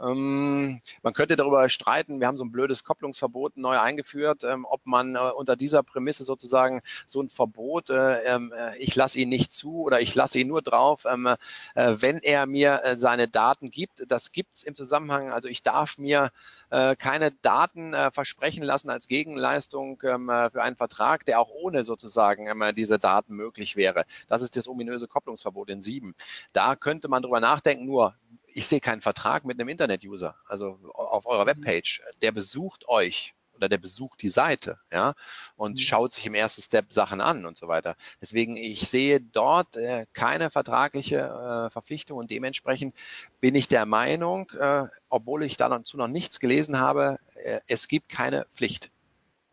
Ähm, 0.00 0.80
man 1.02 1.12
könnte 1.12 1.36
darüber 1.36 1.68
streiten, 1.68 2.18
wir 2.18 2.26
haben 2.26 2.36
so 2.36 2.44
ein 2.44 2.50
blödes 2.50 2.82
Kopplungsverbot 2.82 3.56
neu 3.56 3.78
eingeführt, 3.78 4.42
ähm, 4.42 4.66
ob 4.68 4.84
man 4.86 5.14
äh, 5.14 5.18
unter 5.18 5.54
dieser 5.54 5.84
Prämisse 5.84 6.24
sozusagen 6.24 6.80
so 7.06 7.22
ein 7.22 7.30
Verbot, 7.30 7.90
äh, 7.90 8.24
ähm, 8.24 8.52
äh, 8.56 8.76
ich 8.78 8.96
lasse 8.96 9.20
ihn 9.20 9.28
nicht 9.28 9.52
zu 9.52 9.82
oder 9.82 10.00
ich 10.00 10.14
lasse 10.14 10.40
ihn 10.40 10.48
nur 10.48 10.62
drauf, 10.62 11.04
äh, 11.04 11.36
wenn 11.74 12.18
er 12.18 12.46
mir 12.46 12.82
seine 12.96 13.28
Daten 13.28 13.70
gibt. 13.70 14.04
Das 14.08 14.32
gibt 14.32 14.54
es 14.56 14.64
im 14.64 14.74
Zusammenhang, 14.74 15.30
also 15.30 15.48
ich 15.48 15.62
darf 15.62 15.98
mir 15.98 16.30
keine 16.70 17.30
Daten 17.30 17.94
versprechen 18.10 18.62
lassen 18.62 18.90
als 18.90 19.06
Gegenleistung 19.06 19.98
für 20.00 20.62
einen 20.62 20.76
Vertrag, 20.76 21.24
der 21.34 21.40
auch 21.40 21.50
ohne 21.50 21.84
sozusagen 21.84 22.46
ähm, 22.46 22.74
diese 22.76 23.00
Daten 23.00 23.34
möglich 23.34 23.74
wäre. 23.74 24.04
Das 24.28 24.40
ist 24.40 24.56
das 24.56 24.68
ominöse 24.68 25.08
Kopplungsverbot 25.08 25.68
in 25.68 25.82
sieben. 25.82 26.14
Da 26.52 26.76
könnte 26.76 27.08
man 27.08 27.22
drüber 27.22 27.40
nachdenken, 27.40 27.86
nur 27.86 28.14
ich 28.46 28.68
sehe 28.68 28.78
keinen 28.78 29.00
Vertrag 29.00 29.44
mit 29.44 29.58
einem 29.58 29.68
Internet-User, 29.68 30.36
also 30.46 30.78
auf 30.94 31.26
eurer 31.26 31.42
mhm. 31.42 31.48
Webpage. 31.48 32.02
Der 32.22 32.30
besucht 32.30 32.88
euch 32.88 33.34
oder 33.56 33.68
der 33.68 33.78
besucht 33.78 34.22
die 34.22 34.28
Seite, 34.28 34.78
ja, 34.92 35.14
und 35.56 35.72
mhm. 35.72 35.78
schaut 35.78 36.12
sich 36.12 36.26
im 36.26 36.34
ersten 36.34 36.62
Step 36.62 36.92
Sachen 36.92 37.20
an 37.20 37.46
und 37.46 37.56
so 37.56 37.66
weiter. 37.66 37.96
Deswegen, 38.20 38.56
ich 38.56 38.88
sehe 38.88 39.20
dort 39.20 39.76
äh, 39.76 40.06
keine 40.12 40.50
vertragliche 40.50 41.18
äh, 41.18 41.70
Verpflichtung 41.70 42.18
und 42.18 42.30
dementsprechend 42.30 42.94
bin 43.40 43.56
ich 43.56 43.66
der 43.66 43.86
Meinung, 43.86 44.50
äh, 44.58 44.84
obwohl 45.08 45.42
ich 45.42 45.56
dazu 45.56 45.96
noch 45.96 46.08
nichts 46.08 46.38
gelesen 46.38 46.78
habe, 46.78 47.18
äh, 47.42 47.60
es 47.66 47.88
gibt 47.88 48.08
keine 48.08 48.46
Pflicht. 48.54 48.90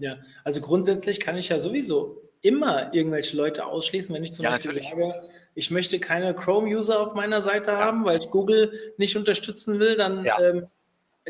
Ja, 0.02 0.18
also 0.44 0.61
grundsätzlich 0.61 1.19
kann 1.19 1.38
ich 1.38 1.49
ja 1.49 1.60
sowieso 1.60 2.22
immer 2.41 2.94
irgendwelche 2.94 3.38
Leute 3.38 3.65
ausschließen, 3.65 4.14
wenn 4.15 4.23
ich 4.23 4.34
zum 4.34 4.45
ja, 4.45 4.52
Beispiel 4.52 4.72
natürlich. 4.72 4.90
sage, 4.90 5.30
ich 5.53 5.69
möchte 5.69 5.99
keine 5.99 6.34
Chrome-User 6.34 6.99
auf 6.99 7.14
meiner 7.14 7.41
Seite 7.41 7.72
ja. 7.72 7.78
haben, 7.78 8.03
weil 8.03 8.19
ich 8.19 8.32
Google 8.32 8.94
nicht 8.98 9.15
unterstützen 9.15 9.80
will, 9.80 9.95
dann 9.95 10.23
ja. 10.23 10.40
ähm, 10.40 10.68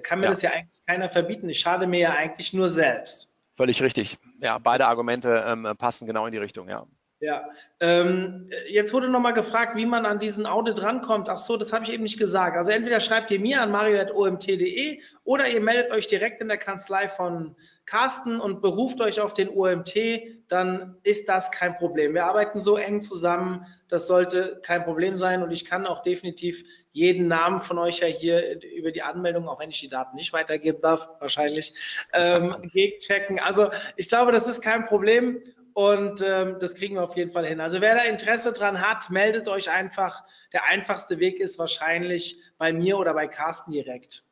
kann 0.04 0.20
mir 0.20 0.28
das 0.28 0.42
ja 0.42 0.52
eigentlich 0.52 0.86
keiner 0.86 1.10
verbieten. 1.10 1.50
Ich 1.50 1.60
schade 1.60 1.86
mir 1.86 2.00
ja 2.00 2.14
eigentlich 2.14 2.54
nur 2.54 2.70
selbst. 2.70 3.30
Völlig 3.54 3.82
richtig. 3.82 4.18
Ja, 4.42 4.58
beide 4.58 4.88
Argumente 4.88 5.44
ähm, 5.46 5.68
passen 5.78 6.08
genau 6.08 6.26
in 6.26 6.32
die 6.32 6.38
Richtung, 6.38 6.70
ja. 6.70 6.86
Ja, 7.22 7.52
ähm, 7.80 8.50
jetzt 8.68 8.94
wurde 8.94 9.08
nochmal 9.08 9.34
gefragt, 9.34 9.76
wie 9.76 9.86
man 9.86 10.08
an 10.08 10.18
diesen 10.18 10.48
Audit 10.48 10.82
rankommt. 10.82 11.30
Ach 11.30 11.38
so, 11.38 11.56
das 11.56 11.72
habe 11.72 11.86
ich 11.86 11.94
eben 11.94 12.02
nicht 12.02 12.18
gesagt. 12.18 12.58
Also 12.58 12.72
entweder 12.72 13.00
schreibt 13.00 13.30
ihr 13.30 13.40
mir 13.40 13.62
an 13.62 13.70
mario.omt.de 13.70 15.00
oder 15.24 15.48
ihr 15.48 15.62
meldet 15.62 15.92
euch 15.92 16.08
direkt 16.08 16.42
in 16.42 16.48
der 16.48 16.58
Kanzlei 16.58 17.08
von 17.08 17.56
Carsten 17.86 18.40
und 18.40 18.62
beruft 18.62 19.02
euch 19.02 19.20
auf 19.20 19.34
den 19.34 19.50
OMT, 19.50 19.96
dann 20.48 20.98
ist 21.04 21.30
das 21.30 21.52
kein 21.52 21.76
Problem. 21.76 22.16
Wir 22.16 22.26
arbeiten 22.26 22.60
so 22.60 22.78
eng 22.78 23.04
zusammen, 23.04 23.68
das 23.88 24.08
sollte 24.08 24.60
kein 24.64 24.84
Problem 24.84 25.16
sein 25.16 25.44
und 25.44 25.52
ich 25.52 25.66
kann 25.66 25.86
auch 25.86 26.02
definitiv 26.02 26.64
jeden 26.92 27.28
Namen 27.28 27.62
von 27.62 27.78
euch 27.78 28.00
ja 28.00 28.08
hier 28.08 28.60
über 28.76 28.92
die 28.92 29.04
Anmeldung, 29.04 29.48
auch 29.48 29.60
wenn 29.60 29.70
ich 29.70 29.80
die 29.80 29.90
Daten 29.90 30.16
nicht 30.16 30.34
weitergeben 30.34 30.82
darf, 30.82 31.08
wahrscheinlich, 31.20 31.74
ähm, 32.14 32.56
gegenchecken. 32.74 33.40
Also 33.40 33.70
ich 33.96 34.08
glaube, 34.08 34.32
das 34.32 34.48
ist 34.48 34.62
kein 34.62 34.86
Problem 34.86 35.44
und 35.74 36.22
ähm, 36.22 36.58
das 36.60 36.76
kriegen 36.76 36.96
wir 36.96 37.04
auf 37.04 37.16
jeden 37.16 37.32
Fall 37.32 37.46
hin. 37.46 37.60
Also 37.60 37.82
wer 37.82 37.96
da 37.96 38.04
Interesse 38.04 38.54
dran 38.54 38.82
hat, 38.82 39.10
meldet 39.10 39.48
euch 39.48 39.70
einfach. 39.70 40.24
Der 40.54 40.66
einfachste 40.66 41.20
Weg 41.20 41.40
ist 41.40 41.60
wahrscheinlich 41.60 42.42
bei 42.58 42.74
mir 42.74 42.98
oder 42.98 43.14
bei 43.14 43.28
Carsten 43.28 43.72
direkt. 43.72 44.26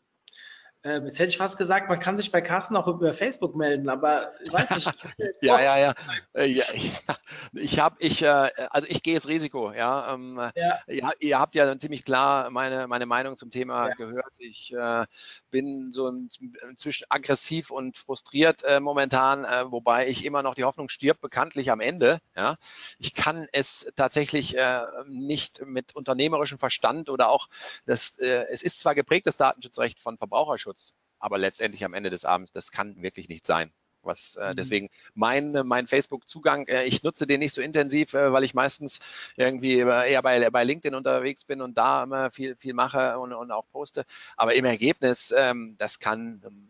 Ähm, 0.82 1.06
jetzt 1.06 1.20
hätte 1.20 1.30
ich 1.30 1.38
fast 1.38 1.58
gesagt, 1.58 1.90
man 1.90 2.00
kann 2.00 2.18
sich 2.18 2.32
bei 2.32 2.40
Carsten 2.40 2.78
auch 2.78 2.88
über 2.88 3.14
Facebook 3.14 3.54
melden, 3.56 3.90
aber 3.90 4.32
ich 4.42 4.54
weiß 4.54 4.70
nicht. 4.78 4.88
ja, 5.42 5.60
ja, 5.60 5.78
ja, 5.78 5.94
äh, 6.34 6.46
ja, 6.46 6.64
ja. 6.74 7.16
Ich 7.52 7.80
habe, 7.80 7.98
ich, 8.00 8.22
äh, 8.22 8.50
also 8.70 8.88
ich 8.90 9.04
gehe 9.04 9.16
das 9.16 9.28
Risiko, 9.28 9.74
ja. 9.74 10.14
Ähm, 10.14 10.40
ja. 10.56 10.80
ja. 10.88 11.12
Ihr 11.20 11.38
habt 11.38 11.56
ja 11.56 11.78
ziemlich 11.78 12.06
klar 12.06 12.50
meine, 12.50 12.88
meine 12.88 13.06
Meinung 13.06 13.36
zum 13.36 13.52
Thema 13.52 13.90
gehört. 13.90 14.32
Ich 14.38 14.74
äh, 14.74 15.06
bin 15.52 15.92
so 15.92 16.08
inzwischen 16.08 17.06
aggressiv 17.10 17.72
und 17.72 17.98
frustriert 17.98 18.64
äh, 18.64 18.80
momentan, 18.80 19.44
äh, 19.44 19.70
wobei 19.70 20.08
ich 20.08 20.24
immer 20.24 20.44
noch 20.44 20.56
die 20.56 20.64
Hoffnung 20.64 20.88
stirbt, 20.88 21.20
bekanntlich 21.20 21.72
am 21.72 21.82
Ende. 21.82 22.20
Ja. 22.38 22.56
Ich 23.00 23.14
kann 23.14 23.48
es 23.52 23.92
tatsächlich 23.98 24.58
äh, 24.58 24.82
nicht 25.08 25.66
mit 25.66 25.94
unternehmerischem 25.94 26.58
Verstand 26.58 27.10
oder 27.10 27.30
auch, 27.30 27.50
das, 27.86 28.18
es 28.18 28.64
ist 28.64 28.80
zwar 28.80 28.96
geprägt, 28.96 29.28
das 29.28 29.38
Datenschutzrecht 29.38 30.02
von 30.02 30.18
Verbraucherschutz, 30.18 30.69
Datenschutz. 30.70 30.94
Aber 31.20 31.38
letztendlich 31.38 31.84
am 31.84 31.94
Ende 31.94 32.10
des 32.10 32.26
Abends, 32.26 32.52
das 32.52 32.72
kann 32.72 33.02
wirklich 33.02 33.28
nicht 33.30 33.46
sein. 33.46 33.72
Was 34.02 34.38
äh, 34.38 34.52
mhm. 34.52 34.56
deswegen 34.56 34.90
mein, 35.14 35.52
mein 35.66 35.86
Facebook-Zugang, 35.86 36.68
äh, 36.68 36.86
ich 36.86 37.04
nutze 37.04 37.28
den 37.28 37.42
nicht 37.42 37.54
so 37.54 37.62
intensiv, 37.62 38.14
äh, 38.14 38.32
weil 38.32 38.46
ich 38.46 38.54
meistens 38.54 39.00
irgendwie 39.36 39.82
äh, 39.82 40.12
eher 40.12 40.22
bei, 40.22 40.50
bei 40.50 40.64
LinkedIn 40.64 40.96
unterwegs 40.96 41.44
bin 41.44 41.62
und 41.62 41.78
da 41.78 42.04
immer 42.04 42.32
viel, 42.32 42.56
viel 42.56 42.74
mache 42.74 43.20
und, 43.20 43.34
und 43.34 43.52
auch 43.52 43.68
poste. 43.70 44.06
Aber 44.38 44.56
im 44.56 44.64
Ergebnis, 44.64 45.34
ähm, 45.38 45.76
das 45.78 46.00
kann, 46.00 46.42
ähm, 46.46 46.70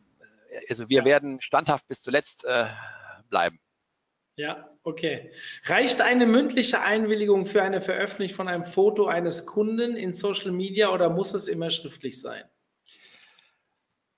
also 0.69 0.89
wir 0.89 1.01
ja. 1.01 1.05
werden 1.05 1.39
standhaft 1.39 1.87
bis 1.87 2.01
zuletzt 2.01 2.45
äh, 2.45 2.65
bleiben. 3.29 3.59
Ja, 4.35 4.67
okay. 4.81 5.31
Reicht 5.65 6.01
eine 6.01 6.25
mündliche 6.25 6.81
Einwilligung 6.81 7.45
für 7.45 7.61
eine 7.61 7.81
Veröffentlichung 7.81 8.37
von 8.37 8.47
einem 8.47 8.65
Foto 8.65 9.05
eines 9.05 9.45
Kunden 9.45 9.95
in 9.95 10.15
Social 10.15 10.51
Media 10.51 10.91
oder 10.91 11.09
muss 11.09 11.35
es 11.35 11.47
immer 11.47 11.69
schriftlich 11.69 12.19
sein? 12.19 12.49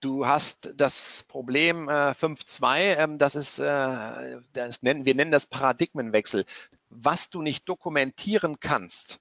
Du 0.02 0.26
hast 0.26 0.73
das 0.78 1.26
Problem 1.28 1.88
äh, 1.88 2.14
5.2, 2.14 2.80
ähm, 2.98 3.18
das 3.19 3.36
ist, 3.36 3.60
äh, 3.60 4.41
das 4.52 4.82
nennen, 4.82 5.06
wir 5.06 5.14
nennen 5.14 5.32
das 5.32 5.45
Paradigmenwechsel. 5.45 6.45
Was 6.90 7.30
du 7.30 7.44
nicht 7.44 7.69
dokumentieren 7.69 8.60
kannst, 8.60 9.19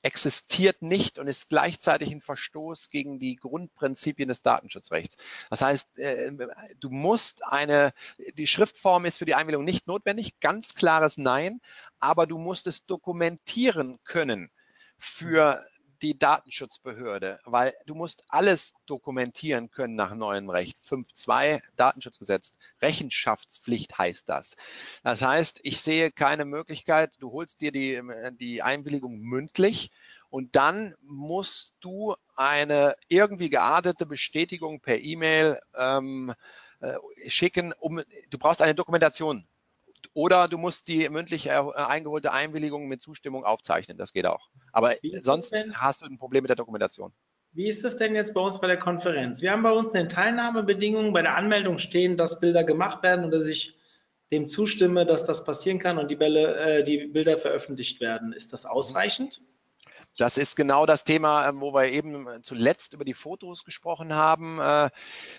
existiert 0.00 0.80
nicht 0.80 1.18
und 1.18 1.28
ist 1.28 1.50
gleichzeitig 1.50 2.10
ein 2.12 2.22
Verstoß 2.22 2.88
gegen 2.88 3.18
die 3.18 3.36
Grundprinzipien 3.36 4.30
des 4.30 4.40
Datenschutzrechts. 4.40 5.18
Das 5.50 5.60
heißt, 5.60 5.98
äh, 5.98 6.32
du 6.80 6.88
musst 6.88 7.44
eine, 7.44 7.92
die 8.38 8.46
Schriftform 8.46 9.04
ist 9.04 9.18
für 9.18 9.26
die 9.26 9.34
Einwilligung 9.34 9.66
nicht 9.66 9.86
notwendig, 9.86 10.40
ganz 10.40 10.72
klares 10.72 11.18
Nein, 11.18 11.60
aber 12.00 12.26
du 12.26 12.38
musst 12.38 12.66
es 12.66 12.86
dokumentieren 12.86 13.98
können 14.04 14.50
für 14.96 15.62
die 16.02 16.18
Datenschutzbehörde, 16.18 17.38
weil 17.44 17.74
du 17.86 17.94
musst 17.94 18.24
alles 18.28 18.74
dokumentieren 18.86 19.70
können 19.70 19.94
nach 19.94 20.14
neuem 20.14 20.50
Recht. 20.50 20.76
5.2 20.88 21.62
Datenschutzgesetz. 21.76 22.52
Rechenschaftspflicht 22.80 23.96
heißt 23.96 24.28
das. 24.28 24.56
Das 25.02 25.22
heißt, 25.22 25.60
ich 25.62 25.80
sehe 25.80 26.10
keine 26.10 26.44
Möglichkeit, 26.44 27.14
du 27.20 27.32
holst 27.32 27.60
dir 27.60 27.72
die, 27.72 28.00
die 28.40 28.62
Einwilligung 28.62 29.20
mündlich 29.20 29.90
und 30.28 30.56
dann 30.56 30.94
musst 31.02 31.74
du 31.80 32.16
eine 32.36 32.96
irgendwie 33.08 33.50
geartete 33.50 34.06
Bestätigung 34.06 34.80
per 34.80 34.98
E-Mail 34.98 35.60
ähm, 35.76 36.34
äh, 36.80 36.94
schicken, 37.28 37.72
um 37.78 38.02
du 38.30 38.38
brauchst 38.38 38.62
eine 38.62 38.74
Dokumentation 38.74 39.46
oder 40.14 40.48
du 40.48 40.58
musst 40.58 40.88
die 40.88 41.08
mündlich 41.08 41.48
äh, 41.48 41.60
eingeholte 41.74 42.32
Einwilligung 42.32 42.88
mit 42.88 43.02
Zustimmung 43.02 43.44
aufzeichnen. 43.44 43.98
Das 43.98 44.12
geht 44.12 44.26
auch. 44.26 44.48
Aber 44.72 44.94
sonst 45.22 45.54
hast 45.74 46.02
du 46.02 46.06
ein 46.06 46.18
Problem 46.18 46.42
mit 46.42 46.50
der 46.50 46.56
Dokumentation. 46.56 47.12
Wie 47.52 47.68
ist 47.68 47.84
das 47.84 47.96
denn 47.98 48.14
jetzt 48.14 48.32
bei 48.32 48.40
uns 48.40 48.60
bei 48.60 48.66
der 48.66 48.78
Konferenz? 48.78 49.42
Wir 49.42 49.52
haben 49.52 49.62
bei 49.62 49.72
uns 49.72 49.92
in 49.92 50.00
den 50.00 50.08
Teilnahmebedingungen 50.08 51.12
bei 51.12 51.20
der 51.20 51.36
Anmeldung 51.36 51.78
stehen, 51.78 52.16
dass 52.16 52.40
Bilder 52.40 52.64
gemacht 52.64 53.02
werden 53.02 53.24
und 53.26 53.30
dass 53.30 53.46
ich 53.46 53.76
dem 54.32 54.48
zustimme, 54.48 55.04
dass 55.04 55.26
das 55.26 55.44
passieren 55.44 55.78
kann 55.78 55.98
und 55.98 56.10
die, 56.10 56.16
Bälle, 56.16 56.56
äh, 56.56 56.84
die 56.84 57.06
Bilder 57.06 57.36
veröffentlicht 57.36 58.00
werden. 58.00 58.32
Ist 58.32 58.54
das 58.54 58.64
ausreichend? 58.64 59.42
Das 60.16 60.38
ist 60.38 60.56
genau 60.56 60.86
das 60.86 61.04
Thema, 61.04 61.48
ähm, 61.48 61.60
wo 61.60 61.74
wir 61.74 61.88
eben 61.88 62.26
zuletzt 62.42 62.94
über 62.94 63.04
die 63.04 63.14
Fotos 63.14 63.64
gesprochen 63.64 64.14
haben. 64.14 64.58
Äh, 64.58 64.86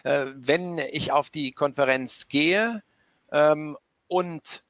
äh, 0.03 0.31
wenn 0.35 0.77
ich 0.77 1.11
auf 1.11 1.31
die 1.31 1.52
Konferenz 1.52 2.27
gehe 2.27 2.84
ähm, 3.31 3.76
und 4.14 4.64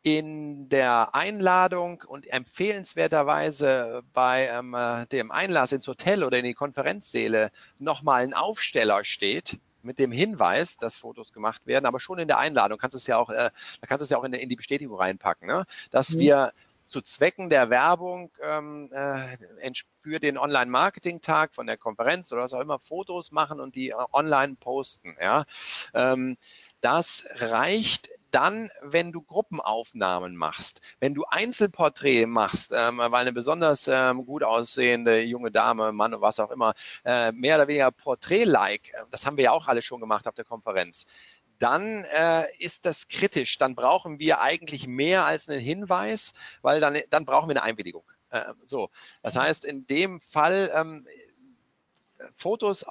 in 0.00 0.70
der 0.70 1.14
Einladung 1.14 2.02
und 2.06 2.26
empfehlenswerterweise 2.26 4.02
bei 4.14 4.48
ähm, 4.48 4.72
äh, 4.72 5.04
dem 5.06 5.30
Einlass 5.30 5.72
ins 5.72 5.86
Hotel 5.86 6.24
oder 6.24 6.38
in 6.38 6.46
die 6.46 6.54
Konferenzsäle 6.54 7.50
nochmal 7.78 8.22
ein 8.22 8.32
Aufsteller 8.32 9.04
steht 9.04 9.58
mit 9.82 9.98
dem 9.98 10.12
Hinweis, 10.12 10.78
dass 10.78 10.96
Fotos 10.96 11.34
gemacht 11.34 11.66
werden, 11.66 11.84
aber 11.84 12.00
schon 12.00 12.18
in 12.18 12.26
der 12.26 12.38
Einladung 12.38 12.78
kannst 12.78 12.94
du 12.94 12.98
es 12.98 13.06
ja 13.06 13.18
auch, 13.18 13.28
äh, 13.28 13.50
da 13.80 13.86
kannst 13.86 14.00
du 14.00 14.04
es 14.04 14.10
ja 14.10 14.16
auch 14.16 14.24
in, 14.24 14.32
in 14.32 14.48
die 14.48 14.56
Bestätigung 14.56 14.96
reinpacken, 14.96 15.46
ne? 15.46 15.66
dass 15.90 16.14
mhm. 16.14 16.20
wir 16.20 16.52
zu 16.86 17.02
Zwecken 17.02 17.50
der 17.50 17.68
Werbung 17.68 18.30
ähm, 18.42 18.90
äh, 18.92 19.72
für 19.98 20.20
den 20.20 20.38
Online-Marketing-Tag 20.38 21.54
von 21.54 21.66
der 21.66 21.76
Konferenz 21.76 22.32
oder 22.32 22.42
was 22.42 22.54
auch 22.54 22.60
immer 22.60 22.78
Fotos 22.78 23.30
machen 23.30 23.60
und 23.60 23.74
die 23.74 23.90
äh, 23.90 23.94
online 24.12 24.56
posten. 24.58 25.16
Ja? 25.20 25.44
Ähm, 25.92 26.38
das 26.84 27.26
reicht 27.36 28.10
dann, 28.34 28.68
wenn 28.82 29.12
du 29.12 29.22
Gruppenaufnahmen 29.22 30.36
machst, 30.36 30.80
wenn 30.98 31.14
du 31.14 31.24
Einzelporträt 31.24 32.26
machst, 32.26 32.72
ähm, 32.74 32.98
weil 32.98 33.14
eine 33.14 33.32
besonders 33.32 33.86
ähm, 33.86 34.26
gut 34.26 34.42
aussehende 34.42 35.22
junge 35.22 35.52
Dame, 35.52 35.92
Mann, 35.92 36.20
was 36.20 36.40
auch 36.40 36.50
immer, 36.50 36.74
äh, 37.04 37.30
mehr 37.30 37.56
oder 37.56 37.68
weniger 37.68 37.92
Porträt-like, 37.92 38.92
äh, 38.92 39.04
das 39.10 39.24
haben 39.24 39.36
wir 39.36 39.44
ja 39.44 39.52
auch 39.52 39.68
alle 39.68 39.82
schon 39.82 40.00
gemacht 40.00 40.26
auf 40.26 40.34
der 40.34 40.44
Konferenz, 40.44 41.04
dann 41.58 42.04
äh, 42.04 42.46
ist 42.58 42.84
das 42.86 43.06
kritisch. 43.06 43.58
Dann 43.58 43.76
brauchen 43.76 44.18
wir 44.18 44.40
eigentlich 44.40 44.88
mehr 44.88 45.24
als 45.24 45.48
einen 45.48 45.60
Hinweis, 45.60 46.32
weil 46.62 46.80
dann, 46.80 46.98
dann 47.10 47.24
brauchen 47.24 47.48
wir 47.48 47.56
eine 47.56 47.62
Einwilligung. 47.62 48.04
Äh, 48.30 48.42
so, 48.64 48.90
das 49.22 49.36
heißt, 49.36 49.64
in 49.64 49.86
dem 49.86 50.20
Fall 50.20 50.72
ähm, 50.74 51.06
Fotos 52.34 52.84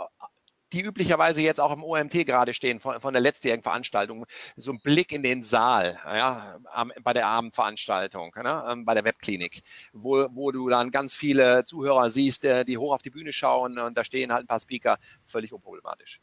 die 0.74 0.82
üblicherweise 0.82 1.42
jetzt 1.42 1.60
auch 1.60 1.72
im 1.72 1.84
OMT 1.84 2.26
gerade 2.26 2.54
stehen 2.54 2.80
von, 2.80 3.00
von 3.00 3.14
der 3.14 3.22
letztjährigen 3.22 3.64
Veranstaltung, 3.64 4.26
so 4.56 4.72
ein 4.72 4.80
Blick 4.80 5.12
in 5.12 5.24
den 5.24 5.44
Saal, 5.44 5.98
ja, 6.06 6.58
bei 7.04 7.14
der 7.14 7.28
Abendveranstaltung, 7.28 8.34
ne, 8.44 8.66
ähm, 8.70 8.86
bei 8.86 8.96
der 8.96 9.06
Webklinik, 9.06 9.62
wo, 9.94 10.28
wo 10.32 10.52
du 10.52 10.70
dann 10.70 10.92
ganz 10.92 11.16
viele 11.16 11.64
Zuhörer 11.66 12.10
siehst, 12.10 12.44
äh, 12.46 12.66
die 12.66 12.78
hoch 12.78 12.94
auf 12.94 13.02
die 13.02 13.12
Bühne 13.12 13.32
schauen 13.32 13.78
und 13.78 13.98
da 13.98 14.04
stehen 14.04 14.34
halt 14.34 14.46
ein 14.46 14.48
paar 14.48 14.60
Speaker, 14.60 14.98
völlig 15.26 15.54
unproblematisch. 15.54 16.20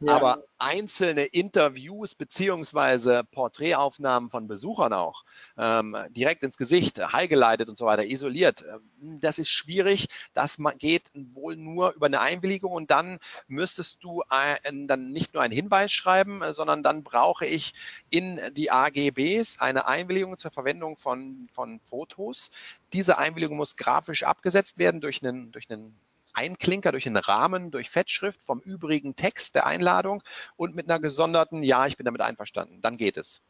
Ja. 0.00 0.14
Aber 0.14 0.44
einzelne 0.58 1.24
Interviews 1.24 2.14
beziehungsweise 2.14 3.24
Porträtaufnahmen 3.24 4.30
von 4.30 4.46
Besuchern 4.46 4.92
auch 4.92 5.24
ähm, 5.56 5.96
direkt 6.10 6.44
ins 6.44 6.56
Gesicht, 6.56 6.98
highgeleitet 7.12 7.68
und 7.68 7.76
so 7.76 7.84
weiter, 7.84 8.04
isoliert, 8.04 8.64
ähm, 8.64 9.18
das 9.20 9.38
ist 9.38 9.48
schwierig. 9.48 10.06
Das 10.34 10.58
geht 10.78 11.02
wohl 11.14 11.56
nur 11.56 11.94
über 11.94 12.06
eine 12.06 12.20
Einwilligung 12.20 12.72
und 12.72 12.92
dann 12.92 13.18
müsstest 13.48 13.98
du 14.04 14.22
ein, 14.28 14.86
dann 14.86 15.10
nicht 15.10 15.34
nur 15.34 15.42
einen 15.42 15.54
Hinweis 15.54 15.90
schreiben, 15.90 16.42
sondern 16.52 16.84
dann 16.84 17.02
brauche 17.02 17.44
ich 17.44 17.74
in 18.08 18.40
die 18.52 18.70
AGBs 18.70 19.58
eine 19.58 19.86
Einwilligung 19.86 20.38
zur 20.38 20.52
Verwendung 20.52 20.96
von, 20.96 21.48
von 21.52 21.80
Fotos. 21.80 22.50
Diese 22.92 23.18
Einwilligung 23.18 23.56
muss 23.56 23.76
grafisch 23.76 24.22
abgesetzt 24.22 24.78
werden 24.78 25.00
durch 25.00 25.24
einen, 25.24 25.50
durch 25.50 25.68
einen 25.70 25.98
Einklinker 26.34 26.92
durch 26.92 27.06
einen 27.06 27.16
Rahmen, 27.16 27.70
durch 27.70 27.90
Fettschrift 27.90 28.42
vom 28.42 28.60
übrigen 28.60 29.16
Text 29.16 29.54
der 29.54 29.66
Einladung 29.66 30.22
und 30.56 30.74
mit 30.74 30.88
einer 30.88 31.00
gesonderten, 31.00 31.62
ja, 31.62 31.86
ich 31.86 31.96
bin 31.96 32.04
damit 32.04 32.20
einverstanden. 32.20 32.80
Dann 32.80 32.96
geht 32.96 33.16
es. 33.16 33.42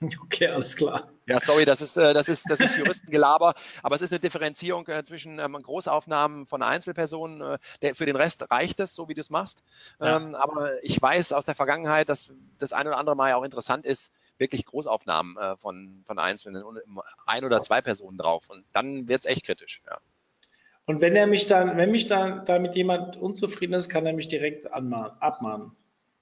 Okay, 0.22 0.48
alles 0.48 0.76
klar. 0.76 1.10
Ja, 1.26 1.40
sorry, 1.40 1.64
das 1.64 1.80
ist, 1.80 1.96
äh, 1.96 2.14
das 2.14 2.28
ist, 2.28 2.44
das 2.48 2.60
ist 2.60 2.76
Juristengelaber, 2.76 3.54
aber 3.82 3.96
es 3.96 4.02
ist 4.02 4.12
eine 4.12 4.20
Differenzierung 4.20 4.86
äh, 4.88 5.02
zwischen 5.04 5.38
ähm, 5.38 5.54
Großaufnahmen 5.60 6.46
von 6.46 6.62
Einzelpersonen. 6.62 7.58
Äh, 7.80 7.94
für 7.94 8.06
den 8.06 8.16
Rest 8.16 8.50
reicht 8.50 8.80
es, 8.80 8.94
so 8.94 9.08
wie 9.08 9.14
du 9.14 9.20
es 9.20 9.30
machst. 9.30 9.62
Ja. 10.00 10.16
Ähm, 10.16 10.34
aber 10.34 10.82
ich 10.84 11.00
weiß 11.00 11.32
aus 11.32 11.44
der 11.44 11.54
Vergangenheit, 11.54 12.08
dass 12.08 12.32
das 12.58 12.72
ein 12.72 12.86
oder 12.86 12.98
andere 12.98 13.16
Mal 13.16 13.30
ja 13.30 13.36
auch 13.36 13.44
interessant 13.44 13.86
ist, 13.86 14.12
wirklich 14.38 14.64
Großaufnahmen 14.66 15.58
von, 15.58 16.04
von 16.06 16.18
Einzelnen 16.20 16.62
und 16.62 16.78
ein 17.26 17.44
oder 17.44 17.60
zwei 17.60 17.80
Personen 17.80 18.18
drauf. 18.18 18.50
Und 18.50 18.64
dann 18.72 19.08
wird 19.08 19.24
es 19.24 19.26
echt 19.26 19.44
kritisch. 19.44 19.82
Ja. 19.84 19.98
Und 20.88 21.02
wenn 21.02 21.14
er 21.16 21.26
mich 21.26 21.46
dann, 21.46 21.76
wenn 21.76 21.90
mich 21.90 22.06
dann 22.06 22.46
damit 22.46 22.74
jemand 22.74 23.18
unzufrieden 23.18 23.74
ist, 23.74 23.90
kann 23.90 24.06
er 24.06 24.14
mich 24.14 24.26
direkt 24.26 24.72
anmahnen, 24.72 25.12
abmahnen. 25.20 25.72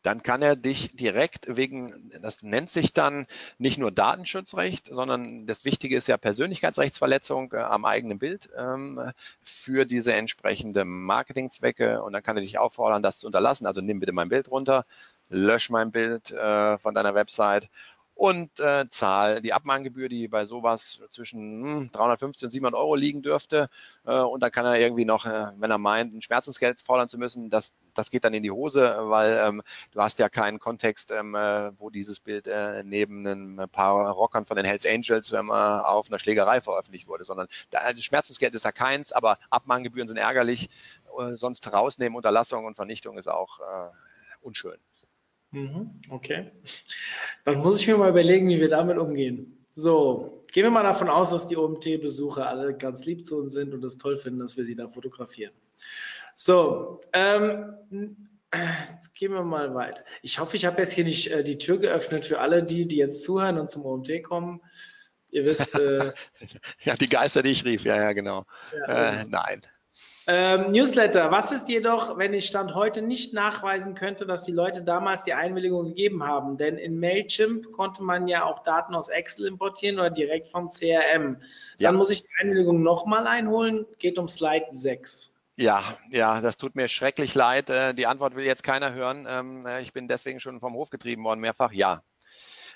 Dann 0.03 0.25
kann 0.25 0.43
er 0.43 0.57
dich 0.57 0.91
direkt 0.97 1.57
wegen, 1.57 2.11
das 2.21 2.43
nennt 2.43 2.69
sich 2.69 2.93
dann 2.93 3.29
nicht 3.59 3.79
nur 3.79 3.93
Datenschutzrecht, 3.93 4.87
sondern 4.87 5.47
das 5.47 5.65
Wichtige 5.65 5.97
ist 5.97 6.09
ja 6.09 6.17
Persönlichkeitsrechtsverletzung 6.17 7.53
äh, 7.53 7.59
am 7.59 7.85
eigenen 7.85 8.19
Bild 8.19 8.51
ähm, 8.59 9.13
für 9.41 9.85
diese 9.85 10.15
entsprechende 10.15 10.85
Marketingzwecke. 10.85 12.03
Und 12.03 12.13
dann 12.13 12.25
kann 12.25 12.37
er 12.37 12.43
dich 12.43 12.59
auffordern, 12.59 13.05
das 13.05 13.21
zu 13.21 13.29
unterlassen. 13.29 13.69
Also 13.69 13.83
nimm 13.83 14.01
bitte 14.01 14.13
mein 14.13 14.31
Bild 14.31 14.51
runter, 14.51 14.85
lösch 15.29 15.71
mein 15.71 15.93
Bild 15.93 16.33
äh, 16.33 16.77
von 16.79 16.93
deiner 16.93 17.15
Website 17.15 17.71
und 18.17 18.61
äh, 18.61 18.89
zahl 18.89 19.43
die 19.43 19.53
Abmahngebühr, 19.53 20.09
die 20.09 20.27
bei 20.27 20.47
sowas 20.47 21.01
zwischen 21.11 21.63
hm, 21.63 21.91
350 21.93 22.47
und 22.47 22.51
700 22.51 22.81
Euro 22.81 22.95
liegen 22.95 23.21
dürfte. 23.21 23.69
Äh, 24.07 24.21
und 24.21 24.43
dann 24.43 24.51
kann 24.51 24.65
er 24.65 24.81
irgendwie 24.81 25.05
noch, 25.05 25.27
äh, 25.27 25.49
wenn 25.59 25.71
er 25.71 25.77
meint, 25.77 26.15
ein 26.15 26.23
Schmerzensgeld 26.23 26.81
fordern 26.81 27.11
zu 27.11 27.19
müssen, 27.19 27.51
das, 27.51 27.75
das 27.93 28.11
geht 28.11 28.25
dann 28.25 28.33
in 28.33 28.43
die 28.43 28.51
Hose, 28.51 28.97
weil 29.03 29.39
ähm, 29.47 29.63
du 29.93 30.01
hast 30.01 30.19
ja 30.19 30.31
keinen 30.31 30.59
Kontext, 30.59 31.11
ähm, 31.11 31.35
äh, 31.35 31.73
wo 31.79 31.91
dieses 31.91 32.19
Bild 32.19 32.47
äh, 32.47 32.83
neben 32.85 33.27
ein 33.27 33.69
paar 33.71 34.11
Rockern 34.13 34.47
von 34.47 34.57
den 34.57 34.65
Hells 34.65 34.87
Angels 34.87 35.33
ähm, 35.33 35.51
auf 35.51 36.09
einer 36.09 36.19
Schlägerei 36.19 36.63
veröffentlicht 36.63 37.09
wurde, 37.09 37.25
sondern 37.25 37.49
da, 37.69 37.81
also 37.81 38.01
Schmerzensgeld 38.01 38.55
ist 38.55 38.65
da 38.65 38.73
keins, 38.73 39.13
aber 39.13 39.39
Abmahngebühren 39.51 40.09
sind 40.09 40.17
ärgerlich. 40.17 40.71
Äh, 41.19 41.35
sonst 41.37 41.71
rausnehmen, 41.71 42.17
Unterlassung 42.17 42.65
und 42.65 42.77
Vernichtung 42.77 43.19
ist 43.19 43.29
auch 43.29 43.61
äh, 43.61 43.91
unschön. 44.41 44.79
Mhm, 45.57 45.91
okay. 46.11 46.51
Dann 47.45 47.61
muss 47.61 47.81
ich 47.81 47.87
mir 47.87 47.97
mal 47.97 48.11
überlegen, 48.11 48.47
wie 48.51 48.61
wir 48.61 48.69
damit 48.69 48.99
umgehen. 48.99 49.67
So, 49.73 50.45
gehen 50.53 50.65
wir 50.65 50.71
mal 50.71 50.83
davon 50.83 51.09
aus, 51.09 51.31
dass 51.31 51.49
die 51.49 51.57
OMT-Besucher 51.57 52.47
alle 52.47 52.77
ganz 52.77 53.07
lieb 53.07 53.25
zu 53.25 53.39
uns 53.39 53.55
sind 53.55 53.73
und 53.73 53.83
es 53.83 53.97
toll 53.97 54.19
finden, 54.19 54.41
dass 54.41 54.59
wir 54.59 54.67
sie 54.67 54.77
da 54.77 54.87
fotografieren. 54.89 55.55
So, 56.35 57.01
ähm, 57.15 57.75
jetzt 58.53 59.15
gehen 59.15 59.33
wir 59.33 59.45
mal 59.45 59.75
weiter. 59.75 60.05
Ich 60.21 60.39
hoffe, 60.39 60.57
ich 60.57 60.67
habe 60.67 60.83
jetzt 60.83 60.93
hier 60.93 61.05
nicht 61.05 61.31
äh, 61.31 61.43
die 61.43 61.57
Tür 61.57 61.79
geöffnet 61.79 62.27
für 62.27 62.41
alle 62.41 62.63
die, 62.63 62.87
die 62.87 62.97
jetzt 62.97 63.25
zuhören 63.25 63.59
und 63.59 63.71
zum 63.71 63.87
OMT 63.87 64.23
kommen. 64.25 64.61
Ihr 65.31 65.47
wisst. 65.47 65.75
Äh, 65.75 66.13
ja, 66.83 66.97
die 66.97 67.09
Geister, 67.09 67.43
die 67.43 67.51
ich 67.53 67.65
rief, 67.65 67.85
ja, 67.85 67.97
ja, 67.97 68.13
genau. 68.13 68.45
Ja, 68.75 69.13
äh, 69.13 69.25
genau. 69.25 69.39
nein. 69.39 69.63
Ähm, 70.29 70.73
Newsletter. 70.73 71.31
Was 71.31 71.53
ist 71.53 71.69
jedoch, 71.69 72.19
wenn 72.19 72.35
ich 72.35 72.47
Stand 72.47 72.75
heute 72.75 73.01
nicht 73.01 73.33
nachweisen 73.33 73.95
könnte, 73.95 74.27
dass 74.27 74.43
die 74.43 74.53
Leute 74.53 74.83
damals 74.83 75.23
die 75.23 75.35
Einwilligung 75.35 75.89
gegeben 75.89 76.25
haben? 76.25 76.59
Denn 76.59 76.79
in 76.79 76.99
Mailchimp 76.99 77.71
konnte 77.71 78.03
man 78.03 78.27
ja 78.27 78.45
auch 78.45 78.65
Daten 78.65 78.97
aus 78.97 79.09
Excel 79.09 79.47
importieren 79.47 80.01
oder 80.01 80.11
direkt 80.11 80.49
vom 80.49 80.71
CRM. 80.71 81.41
Ja. 81.79 81.91
Dann 81.91 81.97
muss 81.97 82.11
ich 82.11 82.23
die 82.23 82.29
Einwilligung 82.41 82.83
nochmal 82.83 83.29
einholen. 83.29 83.87
Geht 83.99 84.19
um 84.19 84.27
Slide 84.27 84.67
6. 84.73 85.33
Ja, 85.59 85.83
ja, 86.11 86.41
das 86.41 86.57
tut 86.57 86.75
mir 86.75 86.89
schrecklich 86.89 87.35
leid. 87.35 87.71
Äh, 87.71 87.95
die 87.95 88.07
Antwort 88.07 88.35
will 88.35 88.45
jetzt 88.45 88.65
keiner 88.65 88.93
hören. 88.95 89.27
Ähm, 89.29 89.65
äh, 89.65 89.81
ich 89.81 89.93
bin 89.93 90.09
deswegen 90.09 90.41
schon 90.41 90.59
vom 90.59 90.75
Hof 90.75 90.91
getrieben 90.91 91.23
worden, 91.23 91.41
mehrfach. 91.41 91.73
Ja, 91.73 92.03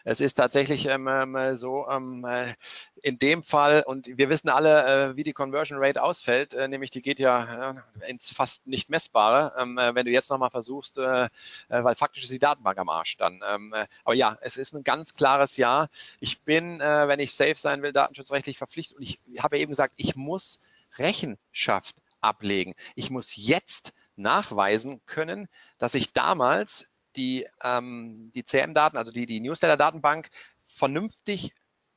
es 0.04 0.20
ist 0.20 0.34
tatsächlich 0.34 0.86
ähm, 0.86 1.08
ähm 1.08 1.56
so, 1.56 1.88
ähm, 1.88 2.24
äh, 2.24 2.54
in 3.02 3.18
dem 3.18 3.42
Fall, 3.42 3.82
und 3.86 4.06
wir 4.06 4.28
wissen 4.28 4.48
alle, 4.48 5.10
äh, 5.10 5.16
wie 5.16 5.24
die 5.24 5.32
Conversion 5.32 5.78
Rate 5.80 6.02
ausfällt, 6.02 6.54
äh, 6.54 6.68
nämlich 6.68 6.90
die 6.90 7.02
geht 7.02 7.18
ja 7.18 7.72
äh, 7.72 8.10
ins 8.10 8.32
fast 8.32 8.66
nicht 8.66 8.90
messbare, 8.90 9.54
ähm, 9.58 9.78
äh, 9.78 9.94
wenn 9.94 10.06
du 10.06 10.12
jetzt 10.12 10.30
nochmal 10.30 10.50
versuchst, 10.50 10.98
äh, 10.98 11.28
weil 11.68 11.96
faktisch 11.96 12.24
ist 12.24 12.32
die 12.32 12.38
Datenbank 12.38 12.78
am 12.78 12.88
Arsch 12.88 13.16
dann. 13.16 13.40
Ähm, 13.46 13.74
aber 14.04 14.14
ja, 14.14 14.38
es 14.40 14.56
ist 14.56 14.72
ein 14.74 14.84
ganz 14.84 15.14
klares 15.14 15.56
Ja. 15.56 15.88
Ich 16.20 16.42
bin, 16.42 16.80
wenn 16.80 17.20
ich 17.20 17.34
safe 17.34 17.56
sein 17.56 17.82
will, 17.82 17.92
datenschutzrechtlich 17.92 18.58
verpflichtet 18.58 18.96
und 18.96 19.02
ich 19.02 19.18
habe 19.38 19.58
eben 19.58 19.70
gesagt, 19.70 19.94
ich 19.96 20.16
muss 20.16 20.60
Rechenschaft 20.98 21.96
ablegen. 22.20 22.74
Ich 22.94 23.10
muss 23.10 23.36
jetzt 23.36 23.92
nachweisen 24.16 25.00
können, 25.06 25.48
dass 25.78 25.94
ich 25.94 26.12
damals 26.12 26.89
die, 27.16 27.46
ähm, 27.62 28.30
die 28.34 28.44
CM-Daten, 28.44 28.96
also 28.96 29.12
die, 29.12 29.26
die 29.26 29.40
Newsletter-Datenbank, 29.40 30.28
vernünftig 30.62 31.52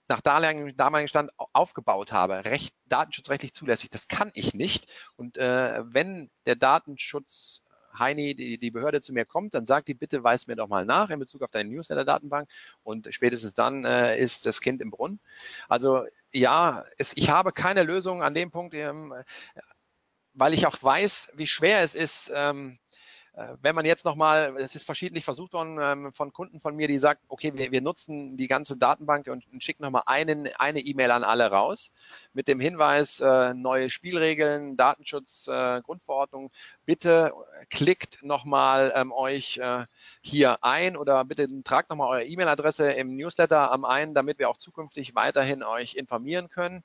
nach 0.10 0.22
damaligen 0.22 1.08
Stand 1.08 1.32
aufgebaut 1.54 2.12
habe, 2.12 2.46
recht, 2.46 2.76
datenschutzrechtlich 2.86 3.54
zulässig. 3.54 3.90
Das 3.90 4.08
kann 4.08 4.32
ich 4.34 4.54
nicht. 4.54 4.92
Und 5.16 5.38
äh, 5.38 5.84
wenn 5.86 6.30
der 6.46 6.56
Datenschutz 6.56 7.64
Heini, 7.98 8.36
die, 8.36 8.58
die 8.58 8.72
Behörde 8.72 9.02
zu 9.02 9.14
mir 9.14 9.26
kommt, 9.26 9.54
dann 9.54 9.66
sagt 9.66 9.88
die, 9.88 9.94
bitte 9.94 10.24
weis 10.24 10.48
mir 10.48 10.56
doch 10.56 10.68
mal 10.68 10.86
nach 10.86 11.10
in 11.10 11.20
Bezug 11.20 11.44
auf 11.44 11.52
deine 11.52 11.70
Newsletter-Datenbank 11.70 12.50
und 12.84 13.14
spätestens 13.14 13.54
dann 13.54 13.86
äh, 13.86 14.18
ist 14.18 14.46
das 14.46 14.62
Kind 14.62 14.82
im 14.82 14.90
Brunnen. 14.90 15.20
Also 15.70 16.06
ja, 16.34 16.84
es, 16.98 17.16
ich 17.16 17.30
habe 17.30 17.52
keine 17.52 17.84
Lösung 17.84 18.24
an 18.24 18.34
dem 18.34 18.52
Punkt, 18.52 18.74
ähm, 18.74 19.14
weil 20.34 20.54
ich 20.54 20.66
auch 20.66 20.82
weiß, 20.82 21.34
wie 21.36 21.48
schwer 21.48 21.82
es 21.82 21.94
ist, 21.94 22.32
ähm, 22.34 22.80
äh, 22.80 22.83
wenn 23.62 23.74
man 23.74 23.86
jetzt 23.86 24.06
nochmal, 24.06 24.56
es 24.58 24.76
ist 24.76 24.86
verschiedentlich 24.86 25.26
versucht 25.26 25.54
worden 25.54 25.80
ähm, 25.82 26.14
von 26.14 26.32
Kunden 26.34 26.60
von 26.60 26.76
mir, 26.76 26.88
die 26.88 27.00
sagen, 27.00 27.20
okay, 27.30 27.52
wir, 27.56 27.72
wir 27.72 27.82
nutzen 27.82 28.38
die 28.38 28.48
ganze 28.48 28.78
Datenbank 28.78 29.28
und, 29.28 29.52
und 29.52 29.64
schicken 29.64 29.82
nochmal 29.82 30.04
einen, 30.06 30.48
eine 30.60 30.82
E-Mail 30.82 31.10
an 31.10 31.24
alle 31.24 31.50
raus 31.50 31.94
mit 32.34 32.48
dem 32.48 32.60
Hinweis, 32.60 33.20
äh, 33.22 33.56
neue 33.56 33.90
Spielregeln, 33.90 34.78
Datenschutz, 34.78 35.48
äh, 35.48 35.82
Grundverordnung, 35.82 36.52
bitte 36.86 37.34
klickt 37.70 38.24
nochmal 38.24 38.94
ähm, 38.96 39.12
euch 39.12 39.58
äh, 39.58 39.86
hier 40.22 40.64
ein 40.64 40.98
oder 40.98 41.24
bitte 41.26 41.48
tragt 41.64 41.90
nochmal 41.90 42.10
eure 42.10 42.26
E-Mail-Adresse 42.26 42.92
im 42.92 43.16
Newsletter 43.16 43.72
am 43.72 43.86
ein, 43.86 44.14
damit 44.14 44.40
wir 44.40 44.50
auch 44.50 44.58
zukünftig 44.58 45.16
weiterhin 45.16 45.64
euch 45.64 45.96
informieren 45.96 46.50
können. 46.50 46.84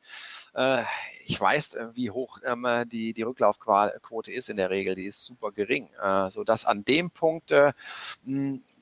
Äh, 0.55 0.83
ich 1.27 1.41
weiß, 1.41 1.75
äh, 1.75 1.89
wie 1.95 2.11
hoch 2.11 2.39
ähm, 2.45 2.67
die, 2.87 3.13
die 3.13 3.23
Rücklaufquote 3.23 4.33
ist 4.33 4.49
in 4.49 4.57
der 4.57 4.71
Regel, 4.71 4.95
die 4.95 5.07
ist 5.07 5.23
super 5.23 5.51
gering. 5.51 5.91
Äh, 6.01 6.31
so 6.31 6.45
dass 6.45 6.65
an 6.65 6.85
dem 6.85 7.11
Punkt 7.11 7.51
äh, 7.51 7.73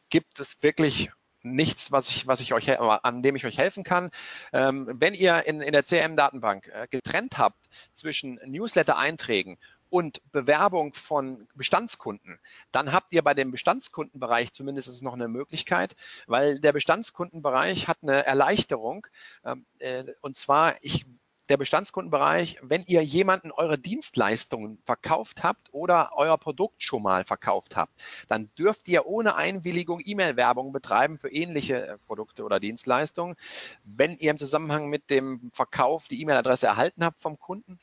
gibt 0.08 0.38
es 0.40 0.62
wirklich 0.62 1.10
nichts, 1.46 1.92
was 1.92 2.10
ich, 2.10 2.26
was 2.26 2.40
ich 2.40 2.52
euch, 2.52 2.78
an 2.78 3.22
dem 3.22 3.36
ich 3.36 3.46
euch 3.46 3.58
helfen 3.58 3.84
kann. 3.84 4.10
Ähm, 4.52 4.88
wenn 4.98 5.14
ihr 5.14 5.46
in, 5.46 5.60
in 5.60 5.72
der 5.72 5.84
CRM-Datenbank 5.84 6.68
äh, 6.68 6.86
getrennt 6.90 7.38
habt 7.38 7.68
zwischen 7.92 8.38
Newsletter-Einträgen 8.44 9.56
und 9.90 10.20
Bewerbung 10.32 10.94
von 10.94 11.48
Bestandskunden, 11.54 12.38
dann 12.72 12.92
habt 12.92 13.12
ihr 13.12 13.22
bei 13.22 13.34
dem 13.34 13.50
Bestandskundenbereich 13.50 14.52
zumindest 14.52 15.02
noch 15.02 15.14
eine 15.14 15.28
Möglichkeit, 15.28 15.94
weil 16.26 16.60
der 16.60 16.72
Bestandskundenbereich 16.72 17.88
hat 17.88 17.98
eine 18.02 18.26
Erleichterung. 18.26 19.06
Ähm, 19.44 19.66
äh, 19.78 20.04
und 20.20 20.36
zwar, 20.36 20.74
ich 20.82 21.06
der 21.48 21.56
Bestandskundenbereich, 21.56 22.58
wenn 22.62 22.84
ihr 22.86 23.02
jemanden 23.02 23.52
eure 23.52 23.78
Dienstleistungen 23.78 24.78
verkauft 24.84 25.42
habt 25.42 25.68
oder 25.72 26.10
euer 26.14 26.38
Produkt 26.38 26.82
schon 26.82 27.02
mal 27.02 27.24
verkauft 27.24 27.76
habt, 27.76 27.92
dann 28.28 28.50
dürft 28.58 28.88
ihr 28.88 29.06
ohne 29.06 29.36
Einwilligung 29.36 30.00
E-Mail-Werbung 30.04 30.72
betreiben 30.72 31.18
für 31.18 31.30
ähnliche 31.30 31.86
äh, 31.86 31.98
Produkte 32.06 32.44
oder 32.44 32.60
Dienstleistungen. 32.60 33.36
Wenn 33.84 34.16
ihr 34.16 34.30
im 34.30 34.38
Zusammenhang 34.38 34.88
mit 34.88 35.10
dem 35.10 35.50
Verkauf 35.52 36.08
die 36.08 36.20
E-Mail-Adresse 36.20 36.66
erhalten 36.66 37.04
habt 37.04 37.20
vom 37.20 37.38
Kunden, 37.38 37.78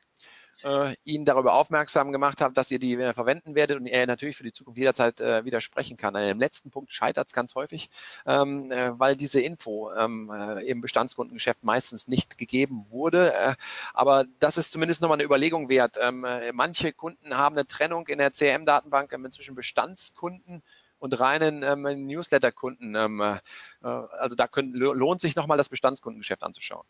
äh, 0.63 0.95
ihn 1.03 1.25
darüber 1.25 1.53
aufmerksam 1.53 2.11
gemacht 2.11 2.41
habe, 2.41 2.53
dass 2.53 2.71
ihr 2.71 2.79
die 2.79 2.93
äh, 2.93 3.13
verwenden 3.13 3.55
werdet 3.55 3.79
und 3.79 3.85
er 3.85 4.07
natürlich 4.07 4.37
für 4.37 4.43
die 4.43 4.51
Zukunft 4.51 4.77
jederzeit 4.77 5.19
äh, 5.19 5.45
widersprechen 5.45 5.97
kann. 5.97 6.15
An 6.15 6.27
dem 6.27 6.39
letzten 6.39 6.71
Punkt 6.71 6.91
scheitert 6.91 7.27
es 7.27 7.33
ganz 7.33 7.55
häufig, 7.55 7.89
ähm, 8.25 8.71
äh, 8.71 8.97
weil 8.97 9.15
diese 9.15 9.41
Info 9.41 9.91
ähm, 9.93 10.31
äh, 10.33 10.65
im 10.65 10.81
Bestandskundengeschäft 10.81 11.63
meistens 11.63 12.07
nicht 12.07 12.37
gegeben 12.37 12.85
wurde. 12.89 13.33
Äh, 13.33 13.55
aber 13.93 14.25
das 14.39 14.57
ist 14.57 14.71
zumindest 14.71 15.01
nochmal 15.01 15.17
eine 15.17 15.25
Überlegung 15.25 15.69
wert. 15.69 15.97
Ähm, 16.01 16.23
äh, 16.23 16.51
manche 16.53 16.93
Kunden 16.93 17.37
haben 17.37 17.55
eine 17.55 17.67
Trennung 17.67 18.07
in 18.07 18.17
der 18.17 18.31
CRM-Datenbank 18.31 19.13
ähm, 19.13 19.31
zwischen 19.31 19.55
Bestandskunden 19.55 20.63
und 20.99 21.19
reinen 21.19 21.63
ähm, 21.63 22.07
Newsletter-Kunden. 22.07 22.95
Ähm, 22.95 23.19
äh, 23.21 23.37
also 23.81 24.35
da 24.35 24.47
können, 24.47 24.73
lohnt 24.73 25.19
sich 25.19 25.35
nochmal 25.35 25.57
das 25.57 25.69
Bestandskundengeschäft 25.69 26.43
anzuschauen. 26.43 26.85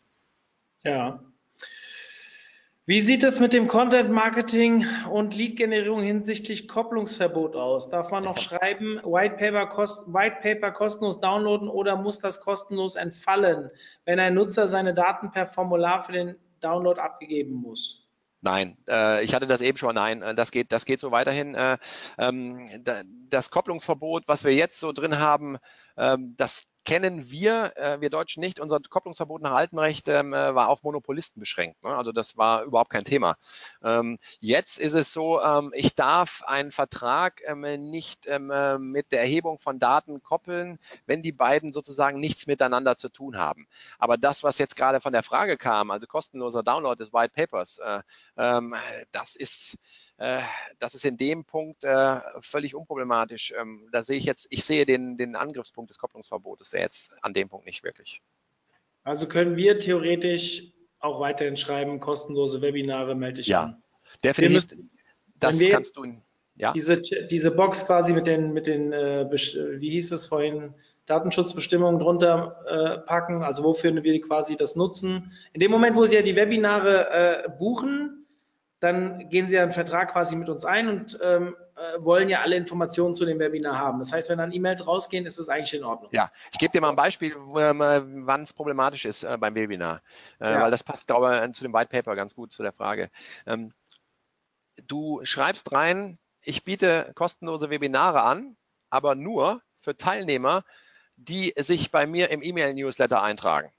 Ja, 0.82 1.20
wie 2.86 3.00
sieht 3.00 3.24
es 3.24 3.40
mit 3.40 3.54
dem 3.54 3.66
Content 3.66 4.10
Marketing 4.10 4.86
und 5.10 5.34
Lead-Generierung 5.34 6.02
hinsichtlich 6.02 6.68
Kopplungsverbot 6.68 7.56
aus? 7.56 7.88
Darf 7.88 8.10
man 8.10 8.24
noch 8.24 8.36
schreiben, 8.36 9.00
White 9.04 9.36
Paper, 9.36 9.66
kost, 9.66 10.06
White 10.06 10.36
Paper 10.42 10.70
kostenlos 10.70 11.18
downloaden 11.18 11.68
oder 11.68 11.96
muss 11.96 12.18
das 12.18 12.42
kostenlos 12.42 12.96
entfallen, 12.96 13.70
wenn 14.04 14.20
ein 14.20 14.34
Nutzer 14.34 14.68
seine 14.68 14.92
Daten 14.92 15.30
per 15.30 15.46
Formular 15.46 16.02
für 16.02 16.12
den 16.12 16.36
Download 16.60 17.00
abgegeben 17.00 17.54
muss? 17.54 18.10
Nein, 18.42 18.76
äh, 18.86 19.24
ich 19.24 19.34
hatte 19.34 19.46
das 19.46 19.62
eben 19.62 19.78
schon. 19.78 19.94
Nein, 19.94 20.20
äh, 20.20 20.34
das 20.34 20.50
geht, 20.50 20.70
das 20.70 20.84
geht 20.84 21.00
so 21.00 21.10
weiterhin. 21.10 21.54
Äh, 21.54 21.78
ähm, 22.18 22.68
das 23.30 23.50
Kopplungsverbot, 23.50 24.24
was 24.26 24.44
wir 24.44 24.52
jetzt 24.52 24.78
so 24.78 24.92
drin 24.92 25.18
haben, 25.18 25.56
ähm, 25.96 26.34
das 26.36 26.64
kennen 26.84 27.30
wir, 27.30 27.72
äh, 27.76 28.00
wir 28.00 28.10
Deutschen 28.10 28.40
nicht. 28.40 28.60
Unser 28.60 28.80
Kopplungsverbot 28.80 29.42
nach 29.42 29.52
altem 29.52 29.78
Recht 29.78 30.08
ähm, 30.08 30.32
äh, 30.32 30.54
war 30.54 30.68
auf 30.68 30.82
Monopolisten 30.82 31.40
beschränkt. 31.40 31.82
Ne? 31.82 31.90
Also 31.90 32.12
das 32.12 32.36
war 32.36 32.64
überhaupt 32.64 32.90
kein 32.90 33.04
Thema. 33.04 33.36
Ähm, 33.82 34.18
jetzt 34.40 34.78
ist 34.78 34.92
es 34.92 35.12
so, 35.12 35.40
ähm, 35.42 35.72
ich 35.74 35.94
darf 35.94 36.42
einen 36.46 36.72
Vertrag 36.72 37.40
ähm, 37.46 37.62
nicht 37.90 38.26
ähm, 38.26 38.50
äh, 38.50 38.78
mit 38.78 39.12
der 39.12 39.20
Erhebung 39.20 39.58
von 39.58 39.78
Daten 39.78 40.22
koppeln, 40.22 40.78
wenn 41.06 41.22
die 41.22 41.32
beiden 41.32 41.72
sozusagen 41.72 42.20
nichts 42.20 42.46
miteinander 42.46 42.96
zu 42.96 43.08
tun 43.08 43.38
haben. 43.38 43.66
Aber 43.98 44.16
das, 44.16 44.42
was 44.42 44.58
jetzt 44.58 44.76
gerade 44.76 45.00
von 45.00 45.12
der 45.12 45.22
Frage 45.22 45.56
kam, 45.56 45.90
also 45.90 46.06
kostenloser 46.06 46.62
Download 46.62 47.02
des 47.02 47.12
White 47.12 47.32
Papers, 47.34 47.78
äh, 47.78 48.02
ähm, 48.36 48.74
das 49.12 49.36
ist 49.36 49.78
das 50.16 50.94
ist 50.94 51.04
in 51.04 51.16
dem 51.16 51.44
Punkt 51.44 51.82
äh, 51.82 52.16
völlig 52.40 52.74
unproblematisch. 52.74 53.52
Ähm, 53.58 53.88
da 53.90 54.02
sehe 54.02 54.16
ich 54.16 54.24
jetzt, 54.24 54.46
ich 54.50 54.64
sehe 54.64 54.86
den, 54.86 55.16
den 55.16 55.34
Angriffspunkt 55.34 55.90
des 55.90 55.98
Kopplungsverbotes 55.98 56.72
jetzt 56.72 57.16
an 57.22 57.34
dem 57.34 57.48
Punkt 57.48 57.66
nicht 57.66 57.82
wirklich. 57.82 58.22
Also 59.02 59.28
können 59.28 59.56
wir 59.56 59.78
theoretisch 59.78 60.72
auch 61.00 61.20
weiterhin 61.20 61.56
schreiben, 61.56 62.00
kostenlose 62.00 62.62
Webinare 62.62 63.14
melde 63.14 63.40
ich 63.40 63.48
ja, 63.48 63.64
an. 63.64 63.82
Definitiv. 64.24 64.70
Müssen, 64.70 64.90
das 65.36 65.68
kannst 65.68 65.96
du. 65.96 66.06
Ja. 66.56 66.72
Diese, 66.72 67.00
diese 67.00 67.50
Box 67.50 67.84
quasi 67.84 68.12
mit 68.12 68.26
den, 68.26 68.52
mit 68.52 68.66
den 68.66 68.92
äh, 68.92 69.28
wie 69.30 69.90
hieß 69.90 70.12
es 70.12 70.26
vorhin, 70.26 70.72
Datenschutzbestimmungen 71.06 71.98
drunter 71.98 72.56
äh, 72.66 73.06
packen, 73.06 73.42
also 73.42 73.64
wofür 73.64 74.02
wir 74.02 74.20
quasi 74.20 74.56
das 74.56 74.76
nutzen. 74.76 75.32
In 75.52 75.60
dem 75.60 75.70
Moment, 75.70 75.96
wo 75.96 76.06
Sie 76.06 76.14
ja 76.14 76.22
die 76.22 76.36
Webinare 76.36 77.10
äh, 77.10 77.48
buchen, 77.58 78.23
dann 78.84 79.28
gehen 79.28 79.46
Sie 79.46 79.56
ja 79.56 79.62
einen 79.62 79.72
Vertrag 79.72 80.12
quasi 80.12 80.36
mit 80.36 80.48
uns 80.48 80.64
ein 80.64 80.88
und 80.88 81.18
ähm, 81.22 81.56
äh, 81.74 82.04
wollen 82.04 82.28
ja 82.28 82.42
alle 82.42 82.56
Informationen 82.56 83.14
zu 83.14 83.24
dem 83.24 83.38
Webinar 83.38 83.78
haben. 83.78 83.98
Das 83.98 84.12
heißt, 84.12 84.28
wenn 84.28 84.38
dann 84.38 84.52
E-Mails 84.52 84.86
rausgehen, 84.86 85.26
ist 85.26 85.38
das 85.38 85.48
eigentlich 85.48 85.74
in 85.74 85.84
Ordnung. 85.84 86.10
Ja, 86.12 86.30
ich 86.52 86.58
gebe 86.58 86.70
dir 86.70 86.80
mal 86.80 86.90
ein 86.90 86.96
Beispiel, 86.96 87.34
ähm, 87.58 87.80
äh, 87.80 88.00
wann 88.26 88.42
es 88.42 88.52
problematisch 88.52 89.04
ist 89.04 89.24
äh, 89.24 89.36
beim 89.38 89.54
Webinar, 89.54 90.02
ja. 90.40 90.60
weil 90.60 90.70
das 90.70 90.84
passt, 90.84 91.06
glaube 91.06 91.42
ich, 91.44 91.52
zu 91.52 91.64
dem 91.64 91.72
White 91.72 91.88
Paper 91.88 92.14
ganz 92.14 92.34
gut 92.34 92.52
zu 92.52 92.62
der 92.62 92.72
Frage. 92.72 93.10
Ähm, 93.46 93.72
du 94.86 95.20
schreibst 95.24 95.72
rein, 95.72 96.18
ich 96.42 96.64
biete 96.64 97.10
kostenlose 97.14 97.70
Webinare 97.70 98.22
an, 98.22 98.56
aber 98.90 99.14
nur 99.14 99.62
für 99.74 99.96
Teilnehmer, 99.96 100.64
die 101.16 101.52
sich 101.56 101.90
bei 101.90 102.06
mir 102.06 102.30
im 102.30 102.42
E-Mail-Newsletter 102.42 103.22
eintragen. 103.22 103.70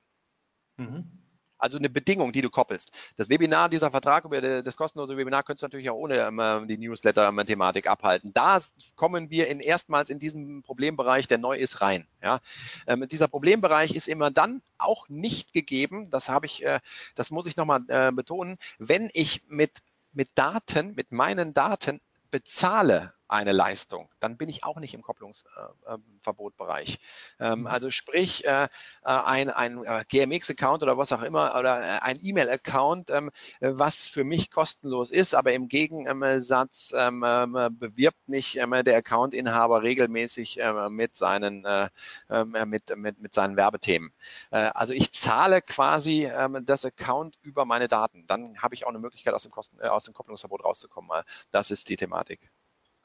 Mhm. 0.77 1.24
Also 1.65 1.79
eine 1.79 1.89
Bedingung, 1.89 2.31
die 2.31 2.43
du 2.43 2.51
koppelst. 2.51 2.91
Das 3.17 3.27
Webinar, 3.27 3.69
dieser 3.69 3.89
Vertrag 3.89 4.23
über 4.23 4.39
das 4.39 4.77
kostenlose 4.77 5.17
Webinar 5.17 5.41
könntest 5.41 5.63
du 5.63 5.65
natürlich 5.65 5.89
auch 5.89 5.95
ohne 5.95 6.19
ähm, 6.19 6.67
die 6.67 6.77
Newsletter-Thematik 6.77 7.87
abhalten. 7.87 8.31
Da 8.35 8.59
kommen 8.95 9.31
wir 9.31 9.47
in 9.47 9.59
erstmals 9.59 10.11
in 10.11 10.19
diesen 10.19 10.61
Problembereich, 10.61 11.27
der 11.27 11.39
neu 11.39 11.57
ist, 11.57 11.81
rein. 11.81 12.05
Ja? 12.21 12.39
Ähm, 12.85 13.07
dieser 13.07 13.27
Problembereich 13.27 13.95
ist 13.95 14.07
immer 14.07 14.29
dann 14.29 14.61
auch 14.77 15.09
nicht 15.09 15.53
gegeben, 15.53 16.11
das 16.11 16.29
habe 16.29 16.45
ich, 16.45 16.63
äh, 16.63 16.81
das 17.15 17.31
muss 17.31 17.47
ich 17.47 17.57
nochmal 17.57 17.81
äh, 17.87 18.11
betonen, 18.11 18.59
wenn 18.77 19.09
ich 19.13 19.41
mit, 19.47 19.71
mit 20.13 20.29
Daten, 20.35 20.93
mit 20.93 21.11
meinen 21.11 21.55
Daten 21.55 21.99
bezahle 22.29 23.15
eine 23.27 23.53
Leistung, 23.53 24.09
dann 24.19 24.37
bin 24.37 24.49
ich 24.49 24.63
auch 24.63 24.79
nicht 24.79 24.93
im 24.93 25.01
Kopplungsverbotbereich. 25.01 26.99
Äh, 27.39 27.51
ähm, 27.51 27.61
mhm. 27.61 27.67
also 27.67 27.89
sprich, 27.91 28.45
äh, 28.45 28.65
äh 28.65 28.67
ein, 29.03 29.49
ein 29.49 29.83
äh, 29.83 30.03
GMX-Account 30.07 30.83
oder 30.83 30.97
was 30.97 31.11
auch 31.11 31.23
immer 31.23 31.55
oder 31.57 31.81
äh, 31.81 31.99
ein 32.01 32.17
E-Mail-Account, 32.21 33.09
ähm, 33.09 33.31
was 33.59 34.07
für 34.07 34.23
mich 34.23 34.51
kostenlos 34.51 35.09
ist, 35.11 35.33
aber 35.33 35.53
im 35.53 35.67
Gegensatz 35.67 36.93
ähm, 36.95 37.23
ähm 37.25 37.55
bewirbt 37.79 38.27
mich 38.27 38.57
ähm, 38.57 38.75
der 38.83 38.97
Account-Inhaber 38.97 39.81
regelmäßig 39.81 40.59
ähm, 40.59 40.95
mit, 40.95 41.15
seinen, 41.15 41.65
mit, 42.65 42.95
mit, 42.97 43.19
mit 43.19 43.33
seinen 43.33 43.55
Werbethemen. 43.55 44.11
also 44.49 44.93
ich 44.93 45.11
zahle 45.11 45.61
quasi 45.61 46.29
das 46.63 46.85
Account 46.85 47.37
über 47.41 47.65
meine 47.65 47.87
Daten. 47.87 48.25
Dann 48.27 48.61
habe 48.61 48.75
ich 48.75 48.85
auch 48.85 48.89
eine 48.89 48.99
Möglichkeit, 48.99 49.33
aus 49.33 49.43
dem, 49.43 49.51
Kosten, 49.51 49.81
aus 49.81 50.05
dem 50.05 50.13
Kopplungsverbot 50.13 50.63
rauszukommen. 50.63 51.23
Das 51.51 51.71
ist 51.71 51.89
die 51.89 51.95
Thematik. 51.95 52.51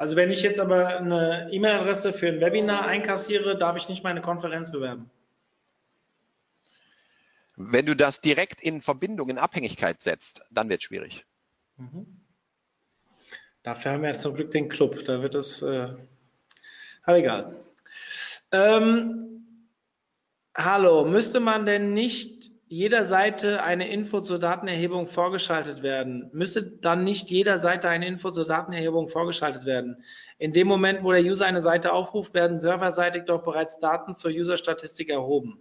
Also 0.00 0.16
wenn 0.16 0.30
ich 0.30 0.40
jetzt 0.40 0.58
aber 0.58 0.96
eine 0.96 1.50
E-Mail-Adresse 1.52 2.14
für 2.14 2.28
ein 2.28 2.40
Webinar 2.40 2.86
einkassiere, 2.86 3.58
darf 3.58 3.76
ich 3.76 3.90
nicht 3.90 4.02
meine 4.02 4.22
Konferenz 4.22 4.72
bewerben. 4.72 5.10
Wenn 7.56 7.84
du 7.84 7.94
das 7.94 8.22
direkt 8.22 8.62
in 8.62 8.80
Verbindung, 8.80 9.28
in 9.28 9.36
Abhängigkeit 9.36 10.00
setzt, 10.00 10.40
dann 10.50 10.70
wird 10.70 10.80
es 10.80 10.84
schwierig. 10.84 11.26
Mhm. 11.76 12.06
Dafür 13.62 13.92
haben 13.92 14.02
wir 14.02 14.14
zum 14.14 14.34
Glück 14.34 14.50
den 14.52 14.70
Club. 14.70 15.04
Da 15.04 15.20
wird 15.20 15.34
es, 15.34 15.60
äh, 15.60 15.94
aber 17.02 17.18
egal. 17.18 17.62
Ähm, 18.52 19.68
hallo, 20.56 21.04
müsste 21.04 21.40
man 21.40 21.66
denn 21.66 21.92
nicht 21.92 22.49
jeder 22.70 23.04
Seite 23.04 23.64
eine 23.64 23.90
Info 23.90 24.20
zur 24.20 24.38
Datenerhebung 24.38 25.08
vorgeschaltet 25.08 25.82
werden. 25.82 26.30
Müsste 26.32 26.62
dann 26.62 27.02
nicht 27.02 27.28
jeder 27.28 27.58
Seite 27.58 27.88
eine 27.88 28.06
Info 28.06 28.30
zur 28.30 28.46
Datenerhebung 28.46 29.08
vorgeschaltet 29.08 29.64
werden? 29.64 30.04
In 30.38 30.52
dem 30.52 30.68
Moment, 30.68 31.02
wo 31.02 31.10
der 31.10 31.20
User 31.20 31.46
eine 31.46 31.62
Seite 31.62 31.92
aufruft, 31.92 32.32
werden 32.32 32.60
serverseitig 32.60 33.24
doch 33.24 33.42
bereits 33.42 33.80
Daten 33.80 34.14
zur 34.14 34.30
User-Statistik 34.30 35.08
erhoben. 35.10 35.60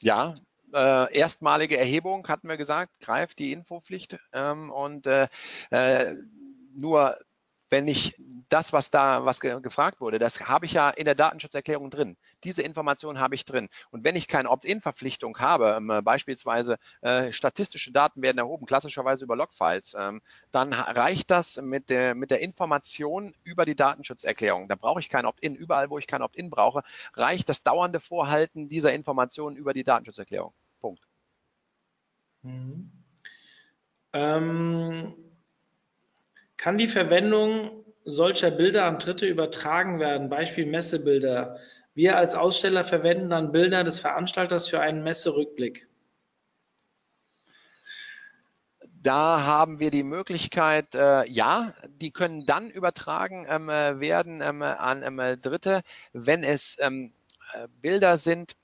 Ja, 0.00 0.34
äh, 0.74 1.16
erstmalige 1.16 1.78
Erhebung 1.78 2.26
hatten 2.26 2.48
wir 2.48 2.56
gesagt, 2.56 2.98
greift 2.98 3.38
die 3.38 3.52
Infopflicht 3.52 4.18
ähm, 4.32 4.72
und 4.72 5.06
äh, 5.06 5.28
äh, 5.70 6.16
nur 6.74 7.16
wenn 7.74 7.88
ich 7.88 8.14
das, 8.50 8.72
was 8.72 8.92
da 8.92 9.24
was 9.24 9.40
ge 9.40 9.60
gefragt 9.60 10.00
wurde, 10.00 10.20
das 10.20 10.48
habe 10.48 10.64
ich 10.64 10.74
ja 10.74 10.90
in 10.90 11.06
der 11.06 11.16
Datenschutzerklärung 11.16 11.90
drin. 11.90 12.16
Diese 12.44 12.62
Information 12.62 13.18
habe 13.18 13.34
ich 13.34 13.44
drin. 13.44 13.68
Und 13.90 14.04
wenn 14.04 14.14
ich 14.14 14.28
keine 14.28 14.48
Opt-in-Verpflichtung 14.48 15.36
habe, 15.38 15.74
ähm, 15.76 16.04
beispielsweise 16.04 16.78
äh, 17.00 17.32
statistische 17.32 17.90
Daten 17.90 18.22
werden 18.22 18.38
erhoben, 18.38 18.64
klassischerweise 18.64 19.24
über 19.24 19.34
Logfiles, 19.34 19.96
ähm, 19.98 20.22
dann 20.52 20.72
reicht 20.72 21.32
das 21.32 21.60
mit 21.60 21.90
der, 21.90 22.14
mit 22.14 22.30
der 22.30 22.42
Information 22.42 23.34
über 23.42 23.64
die 23.64 23.74
Datenschutzerklärung. 23.74 24.68
Da 24.68 24.76
brauche 24.76 25.00
ich 25.00 25.08
kein 25.08 25.26
Opt-in. 25.26 25.56
Überall, 25.56 25.90
wo 25.90 25.98
ich 25.98 26.06
kein 26.06 26.22
Opt-in 26.22 26.50
brauche, 26.50 26.84
reicht 27.14 27.48
das 27.48 27.64
dauernde 27.64 27.98
Vorhalten 27.98 28.68
dieser 28.68 28.92
Informationen 28.92 29.56
über 29.56 29.74
die 29.74 29.82
Datenschutzerklärung. 29.82 30.54
Punkt. 30.80 31.02
Mhm. 32.42 32.92
Ähm, 34.12 35.23
kann 36.64 36.78
die 36.78 36.88
Verwendung 36.88 37.84
solcher 38.06 38.50
Bilder 38.50 38.86
an 38.86 38.96
Dritte 38.96 39.26
übertragen 39.26 40.00
werden? 40.00 40.30
Beispiel 40.30 40.64
Messebilder. 40.64 41.58
Wir 41.92 42.16
als 42.16 42.34
Aussteller 42.34 42.84
verwenden 42.84 43.28
dann 43.28 43.52
Bilder 43.52 43.84
des 43.84 44.00
Veranstalters 44.00 44.66
für 44.66 44.80
einen 44.80 45.04
Messerückblick. 45.04 45.86
Da 49.02 49.42
haben 49.42 49.78
wir 49.78 49.90
die 49.90 50.04
Möglichkeit, 50.04 50.94
äh, 50.94 51.30
ja, 51.30 51.74
die 51.86 52.12
können 52.12 52.46
dann 52.46 52.70
übertragen 52.70 53.46
ähm, 53.46 53.68
äh, 53.68 54.00
werden 54.00 54.40
ähm, 54.40 54.62
an 54.62 55.02
ähm, 55.02 55.38
Dritte, 55.42 55.82
wenn 56.14 56.42
es 56.42 56.78
ähm, 56.80 57.12
äh, 57.52 57.68
Bilder 57.82 58.16
sind, 58.16 58.56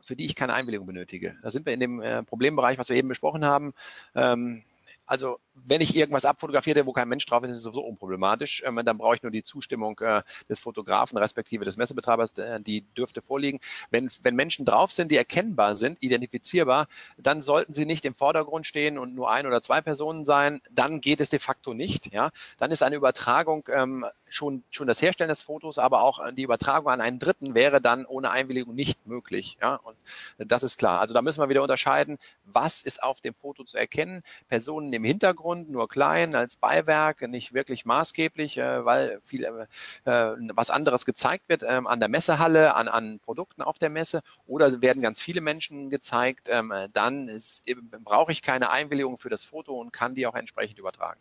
für 0.00 0.14
die 0.14 0.26
ich 0.26 0.36
keine 0.36 0.54
Einwilligung 0.54 0.86
benötige. 0.86 1.34
Da 1.42 1.50
sind 1.50 1.66
wir 1.66 1.72
in 1.72 1.80
dem 1.80 2.00
äh, 2.00 2.22
Problembereich, 2.22 2.78
was 2.78 2.90
wir 2.90 2.96
eben 2.96 3.08
besprochen 3.08 3.44
haben. 3.44 3.72
Ähm, 4.14 4.62
also 5.04 5.40
wenn 5.54 5.80
ich 5.80 5.94
irgendwas 5.94 6.24
abfotografiere, 6.24 6.86
wo 6.86 6.92
kein 6.92 7.08
Mensch 7.08 7.26
drauf 7.26 7.42
ist, 7.44 7.50
ist 7.50 7.56
es 7.58 7.62
sowieso 7.62 7.82
unproblematisch. 7.82 8.62
Ähm, 8.66 8.80
dann 8.84 8.98
brauche 8.98 9.16
ich 9.16 9.22
nur 9.22 9.32
die 9.32 9.44
Zustimmung 9.44 9.98
äh, 10.00 10.22
des 10.48 10.60
Fotografen 10.60 11.18
respektive 11.18 11.64
des 11.64 11.76
Messebetreibers, 11.76 12.38
äh, 12.38 12.60
die 12.60 12.82
dürfte 12.94 13.22
vorliegen. 13.22 13.60
Wenn, 13.90 14.10
wenn 14.22 14.34
Menschen 14.34 14.64
drauf 14.64 14.92
sind, 14.92 15.10
die 15.10 15.16
erkennbar 15.16 15.76
sind, 15.76 16.02
identifizierbar, 16.02 16.86
dann 17.18 17.42
sollten 17.42 17.74
sie 17.74 17.84
nicht 17.84 18.04
im 18.04 18.14
Vordergrund 18.14 18.66
stehen 18.66 18.98
und 18.98 19.14
nur 19.14 19.30
ein 19.30 19.46
oder 19.46 19.62
zwei 19.62 19.80
Personen 19.80 20.24
sein. 20.24 20.62
Dann 20.70 21.00
geht 21.00 21.20
es 21.20 21.28
de 21.28 21.38
facto 21.38 21.74
nicht. 21.74 22.12
Ja? 22.12 22.30
Dann 22.58 22.70
ist 22.70 22.82
eine 22.82 22.96
Übertragung 22.96 23.68
ähm, 23.70 24.06
schon, 24.28 24.64
schon 24.70 24.86
das 24.86 25.02
Herstellen 25.02 25.28
des 25.28 25.42
Fotos, 25.42 25.78
aber 25.78 26.02
auch 26.02 26.20
die 26.32 26.42
Übertragung 26.42 26.90
an 26.90 27.00
einen 27.00 27.18
Dritten 27.18 27.54
wäre 27.54 27.80
dann 27.80 28.06
ohne 28.06 28.30
Einwilligung 28.30 28.74
nicht 28.74 29.06
möglich. 29.06 29.58
Ja? 29.60 29.76
Und 29.76 29.96
das 30.38 30.62
ist 30.62 30.78
klar. 30.78 31.00
Also 31.00 31.12
da 31.12 31.20
müssen 31.20 31.40
wir 31.40 31.48
wieder 31.50 31.62
unterscheiden, 31.62 32.18
was 32.44 32.82
ist 32.82 33.02
auf 33.02 33.20
dem 33.20 33.34
Foto 33.34 33.64
zu 33.64 33.76
erkennen. 33.76 34.22
Personen 34.48 34.92
im 34.92 35.04
Hintergrund, 35.04 35.41
nur 35.42 35.88
klein, 35.88 36.34
als 36.34 36.56
Beiwerk, 36.56 37.28
nicht 37.28 37.52
wirklich 37.52 37.84
maßgeblich, 37.84 38.58
äh, 38.58 38.84
weil 38.84 39.20
viel 39.22 39.44
äh, 39.44 39.66
äh 40.04 40.36
was 40.54 40.70
anderes 40.70 41.04
gezeigt 41.04 41.48
wird 41.48 41.62
äh, 41.62 41.80
an 41.84 42.00
der 42.00 42.08
Messehalle, 42.08 42.74
an, 42.74 42.88
an 42.88 43.20
Produkten 43.20 43.62
auf 43.62 43.78
der 43.78 43.90
Messe 43.90 44.22
oder 44.46 44.82
werden 44.82 45.02
ganz 45.02 45.20
viele 45.20 45.40
Menschen 45.40 45.90
gezeigt, 45.90 46.48
ähm, 46.50 46.72
dann 46.92 47.28
ist, 47.28 47.62
brauche 48.04 48.32
ich 48.32 48.42
keine 48.42 48.70
Einwilligung 48.70 49.18
für 49.18 49.30
das 49.30 49.44
Foto 49.44 49.74
und 49.80 49.92
kann 49.92 50.14
die 50.14 50.26
auch 50.26 50.34
entsprechend 50.34 50.78
übertragen. 50.78 51.20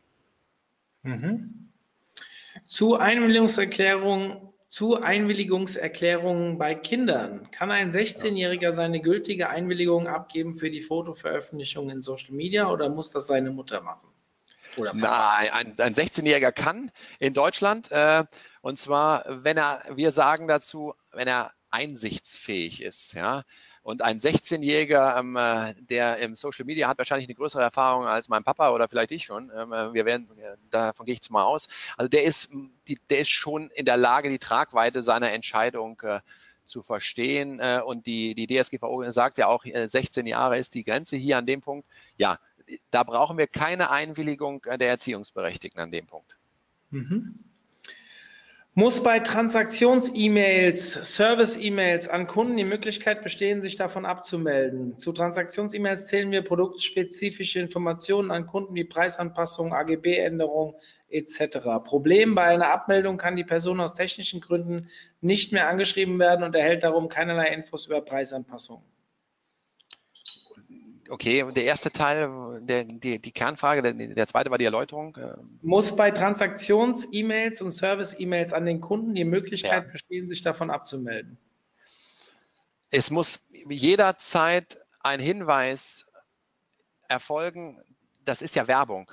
Mhm. 1.03 1.69
Zu 2.65 2.95
Einwilligungserklärungen 2.95 4.51
zu 4.71 4.95
Einwilligungserklärungen 4.95 6.57
bei 6.57 6.75
Kindern. 6.75 7.51
Kann 7.51 7.71
ein 7.71 7.91
16-Jähriger 7.91 8.71
seine 8.71 9.01
gültige 9.01 9.49
Einwilligung 9.49 10.07
abgeben 10.07 10.55
für 10.55 10.71
die 10.71 10.79
Fotoveröffentlichung 10.79 11.89
in 11.89 12.01
Social 12.01 12.31
Media 12.33 12.71
oder 12.71 12.87
muss 12.87 13.11
das 13.11 13.27
seine 13.27 13.51
Mutter 13.51 13.81
machen? 13.81 14.07
Nein, 14.77 15.49
ein, 15.51 15.79
ein 15.79 15.95
16-Jähriger 15.95 16.51
kann 16.51 16.91
in 17.19 17.33
Deutschland, 17.33 17.91
äh, 17.91 18.23
und 18.61 18.77
zwar, 18.77 19.25
wenn 19.27 19.57
er, 19.57 19.83
wir 19.93 20.11
sagen 20.11 20.47
dazu, 20.47 20.93
wenn 21.11 21.27
er 21.27 21.51
einsichtsfähig 21.71 22.81
ist, 22.81 23.13
ja. 23.13 23.43
Und 23.83 24.03
ein 24.03 24.19
16-Jähriger, 24.19 25.17
ähm, 25.17 25.35
äh, 25.35 25.73
der 25.89 26.17
im 26.17 26.35
Social 26.35 26.65
Media 26.65 26.87
hat 26.87 26.99
wahrscheinlich 26.99 27.27
eine 27.27 27.33
größere 27.33 27.63
Erfahrung 27.63 28.05
als 28.05 28.29
mein 28.29 28.43
Papa 28.43 28.71
oder 28.71 28.87
vielleicht 28.87 29.11
ich 29.11 29.25
schon. 29.25 29.51
Ähm, 29.55 29.73
äh, 29.73 29.91
wir 29.93 30.05
werden, 30.05 30.29
äh, 30.37 30.55
davon 30.69 31.07
gehe 31.07 31.13
ich 31.13 31.19
jetzt 31.19 31.31
mal 31.31 31.43
aus. 31.43 31.67
Also 31.97 32.07
der 32.07 32.23
ist, 32.23 32.49
die, 32.87 32.99
der 33.09 33.19
ist 33.19 33.29
schon 33.29 33.71
in 33.71 33.85
der 33.85 33.97
Lage, 33.97 34.29
die 34.29 34.37
Tragweite 34.37 35.01
seiner 35.01 35.31
Entscheidung 35.31 35.99
äh, 36.03 36.19
zu 36.65 36.83
verstehen. 36.83 37.59
Äh, 37.59 37.81
und 37.83 38.05
die, 38.05 38.35
die 38.35 38.45
DSGVO 38.45 39.09
sagt 39.09 39.39
ja 39.39 39.47
auch, 39.47 39.65
16 39.65 40.27
Jahre 40.27 40.59
ist 40.59 40.75
die 40.75 40.83
Grenze 40.83 41.17
hier 41.17 41.39
an 41.39 41.47
dem 41.47 41.61
Punkt. 41.61 41.87
Ja, 42.17 42.37
da 42.89 43.03
brauchen 43.03 43.37
wir 43.37 43.47
keine 43.47 43.89
Einwilligung 43.89 44.61
der 44.79 44.89
Erziehungsberechtigten 44.89 45.81
an 45.81 45.91
dem 45.91 46.07
Punkt. 46.07 46.37
Mhm. 46.89 47.39
Muss 48.73 49.03
bei 49.03 49.19
Transaktions-E-Mails, 49.19 50.93
Service-E-Mails 50.93 52.07
an 52.07 52.25
Kunden 52.25 52.55
die 52.55 52.63
Möglichkeit 52.63 53.21
bestehen, 53.21 53.61
sich 53.61 53.75
davon 53.75 54.05
abzumelden? 54.05 54.97
Zu 54.97 55.11
Transaktions-E-Mails 55.11 56.07
zählen 56.07 56.31
wir 56.31 56.41
produktspezifische 56.41 57.59
Informationen 57.59 58.31
an 58.31 58.47
Kunden 58.47 58.73
wie 58.73 58.85
Preisanpassungen, 58.85 59.73
AGB-Änderungen 59.73 60.75
etc. 61.09 61.83
Problem 61.83 62.33
bei 62.33 62.45
einer 62.45 62.71
Abmeldung 62.71 63.17
kann 63.17 63.35
die 63.35 63.43
Person 63.43 63.81
aus 63.81 63.93
technischen 63.93 64.39
Gründen 64.39 64.87
nicht 65.19 65.51
mehr 65.51 65.67
angeschrieben 65.67 66.17
werden 66.17 66.45
und 66.45 66.55
erhält 66.55 66.83
darum 66.83 67.09
keinerlei 67.09 67.47
Infos 67.47 67.87
über 67.87 67.99
Preisanpassungen. 67.99 68.85
Okay, 71.11 71.43
und 71.43 71.57
der 71.57 71.65
erste 71.65 71.91
Teil, 71.91 72.61
der, 72.61 72.85
die, 72.85 73.19
die 73.19 73.31
Kernfrage, 73.33 73.81
der, 73.81 73.93
der 73.93 74.27
zweite 74.27 74.49
war 74.49 74.57
die 74.57 74.63
Erläuterung. 74.63 75.17
Äh, 75.17 75.33
Muss 75.61 75.93
bei 75.93 76.09
Transaktions-E-Mails 76.09 77.61
und 77.61 77.73
Service-E-Mails 77.73 78.53
an 78.53 78.65
den 78.65 78.79
Kunden 78.79 79.13
die 79.13 79.25
Möglichkeit 79.25 79.85
ja. 79.87 79.91
bestehen, 79.91 80.29
sich 80.29 80.41
davon 80.41 80.69
abzumelden? 80.69 81.37
Es 82.91 83.11
muss 83.11 83.45
jederzeit 83.69 84.79
ein 85.01 85.19
Hinweis 85.19 86.07
erfolgen, 87.09 87.81
das 88.23 88.41
ist 88.41 88.55
ja 88.55 88.69
Werbung 88.69 89.11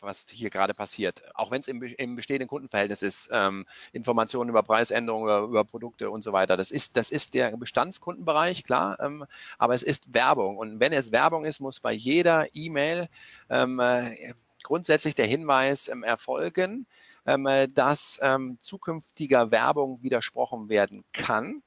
was 0.00 0.26
hier 0.30 0.50
gerade 0.50 0.74
passiert, 0.74 1.22
auch 1.34 1.50
wenn 1.50 1.60
es 1.60 1.68
im, 1.68 1.82
im, 1.82 2.16
bestehenden 2.16 2.48
Kundenverhältnis 2.48 3.02
ist, 3.02 3.28
ähm, 3.32 3.66
Informationen 3.92 4.50
über 4.50 4.62
Preisänderungen, 4.62 5.48
über, 5.48 5.64
Produkte 5.64 6.10
und 6.10 6.22
so 6.22 6.32
weiter. 6.32 6.56
Das 6.56 6.70
ist, 6.70 6.96
das 6.96 7.10
ist 7.10 7.34
der 7.34 7.56
Bestandskundenbereich, 7.56 8.64
klar, 8.64 8.98
ähm, 9.00 9.24
aber 9.58 9.74
es 9.74 9.82
ist 9.82 10.12
Werbung. 10.14 10.56
Und 10.56 10.80
wenn 10.80 10.92
es 10.92 11.12
Werbung 11.12 11.44
ist, 11.44 11.60
muss 11.60 11.80
bei 11.80 11.92
jeder 11.92 12.46
E-Mail 12.54 13.08
ähm, 13.50 13.80
äh, 13.80 14.34
grundsätzlich 14.62 15.14
der 15.14 15.26
Hinweis 15.26 15.88
ähm, 15.88 16.02
erfolgen, 16.02 16.86
ähm, 17.26 17.46
äh, 17.46 17.68
dass 17.68 18.18
ähm, 18.22 18.58
zukünftiger 18.60 19.50
Werbung 19.50 20.02
widersprochen 20.02 20.68
werden 20.68 21.04
kann, 21.12 21.62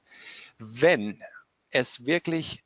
wenn 0.58 1.20
es 1.70 2.06
wirklich 2.06 2.62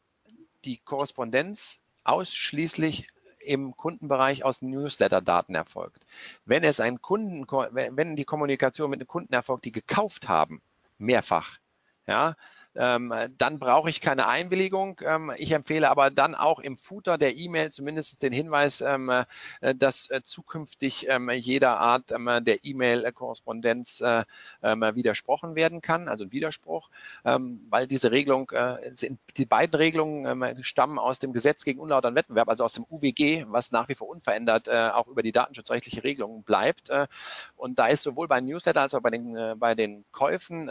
die 0.64 0.78
Korrespondenz 0.78 1.80
ausschließlich 2.04 3.08
im 3.46 3.76
Kundenbereich 3.76 4.44
aus 4.44 4.62
Newsletter-Daten 4.62 5.54
erfolgt. 5.54 6.06
Wenn 6.44 6.64
es 6.64 6.80
ein 6.80 7.00
Kunden, 7.00 7.46
wenn 7.46 8.16
die 8.16 8.24
Kommunikation 8.24 8.90
mit 8.90 9.00
den 9.00 9.06
Kunden 9.06 9.32
erfolgt, 9.32 9.64
die 9.64 9.72
gekauft 9.72 10.28
haben, 10.28 10.62
mehrfach, 10.98 11.58
ja, 12.06 12.36
ähm, 12.78 13.12
dann 13.38 13.58
brauche 13.58 13.90
ich 13.90 14.00
keine 14.00 14.26
Einwilligung. 14.26 15.00
Ähm, 15.04 15.32
ich 15.36 15.52
empfehle 15.52 15.90
aber 15.90 16.10
dann 16.10 16.34
auch 16.34 16.60
im 16.60 16.76
Footer 16.76 17.18
der 17.18 17.36
E-Mail 17.36 17.70
zumindest 17.70 18.22
den 18.22 18.32
Hinweis, 18.32 18.80
ähm, 18.80 19.10
äh, 19.60 19.74
dass 19.74 20.10
äh, 20.10 20.22
zukünftig 20.22 21.06
ähm, 21.08 21.30
jeder 21.30 21.78
Art 21.78 22.12
ähm, 22.12 22.28
der 22.42 22.64
E-Mail-Korrespondenz 22.64 24.00
äh, 24.00 24.24
ähm, 24.62 24.82
widersprochen 24.94 25.54
werden 25.54 25.80
kann, 25.80 26.08
also 26.08 26.24
ein 26.24 26.32
Widerspruch, 26.32 26.90
weil 27.22 27.86
diese 27.86 28.10
Regelung, 28.10 28.50
äh, 28.50 28.94
sind, 28.94 29.18
die 29.36 29.46
beiden 29.46 29.74
Regelungen 29.74 30.62
stammen 30.62 30.98
aus 30.98 31.18
dem 31.18 31.32
Gesetz 31.32 31.64
gegen 31.64 31.80
unlauteren 31.80 32.14
Wettbewerb, 32.14 32.48
also 32.48 32.64
aus 32.64 32.74
dem 32.74 32.86
UWG, 32.88 33.46
was 33.48 33.72
nach 33.72 33.88
wie 33.88 33.94
vor 33.94 34.08
unverändert 34.08 34.68
äh, 34.68 34.90
auch 34.92 35.06
über 35.06 35.22
die 35.22 35.32
datenschutzrechtliche 35.32 36.04
Regelung 36.04 36.42
bleibt. 36.42 36.90
Äh, 36.90 37.06
und 37.56 37.78
da 37.78 37.86
ist 37.86 38.02
sowohl 38.02 38.28
bei 38.28 38.40
Newsletter 38.40 38.82
als 38.82 38.94
auch 38.94 39.00
bei 39.00 39.10
den, 39.10 39.58
bei 39.58 39.74
den 39.74 40.04
Käufen 40.12 40.68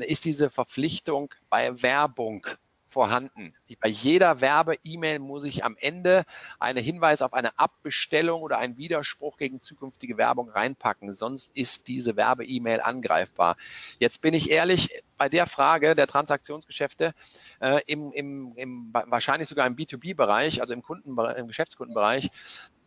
ist 0.00 0.24
diese 0.24 0.50
Verpflichtung 0.50 1.15
Verpflichtung 1.16 1.34
bei 1.48 1.82
Werbung 1.82 2.46
vorhanden. 2.88 3.52
Bei 3.80 3.88
jeder 3.88 4.40
Werbe-E-Mail 4.40 5.18
muss 5.18 5.44
ich 5.44 5.64
am 5.64 5.76
Ende 5.78 6.24
einen 6.60 6.82
Hinweis 6.82 7.20
auf 7.20 7.34
eine 7.34 7.58
Abbestellung 7.58 8.42
oder 8.42 8.58
einen 8.58 8.76
Widerspruch 8.76 9.38
gegen 9.38 9.60
zukünftige 9.60 10.16
Werbung 10.16 10.48
reinpacken, 10.48 11.12
sonst 11.12 11.50
ist 11.54 11.88
diese 11.88 12.16
Werbe-E-Mail 12.16 12.80
angreifbar. 12.80 13.56
Jetzt 13.98 14.20
bin 14.20 14.34
ich 14.34 14.50
ehrlich, 14.50 15.02
bei 15.18 15.28
der 15.28 15.46
Frage 15.46 15.94
der 15.94 16.06
Transaktionsgeschäfte 16.06 17.12
äh, 17.60 17.80
im, 17.86 18.12
im, 18.12 18.52
im, 18.56 18.90
wahrscheinlich 18.92 19.48
sogar 19.48 19.66
im 19.66 19.74
B2B-Bereich, 19.74 20.60
also 20.60 20.72
im, 20.72 20.82
Kunden, 20.82 21.18
im 21.18 21.48
Geschäftskundenbereich, 21.48 22.30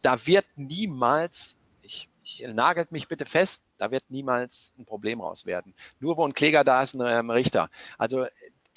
da 0.02 0.26
wird 0.26 0.46
niemals 0.56 1.59
nagelt 2.54 2.92
mich 2.92 3.08
bitte 3.08 3.26
fest, 3.26 3.62
da 3.78 3.92
wird 3.92 4.04
niemals 4.10 4.74
ein 4.78 4.86
Problem 4.86 5.22
raus 5.22 5.46
werden. 5.46 5.74
Nur 6.00 6.18
wo 6.18 6.26
ein 6.26 6.34
Kläger 6.34 6.64
da 6.64 6.82
ist, 6.82 6.96
ein 6.96 7.02
ähm, 7.02 7.30
Richter. 7.30 7.70
Also 7.98 8.26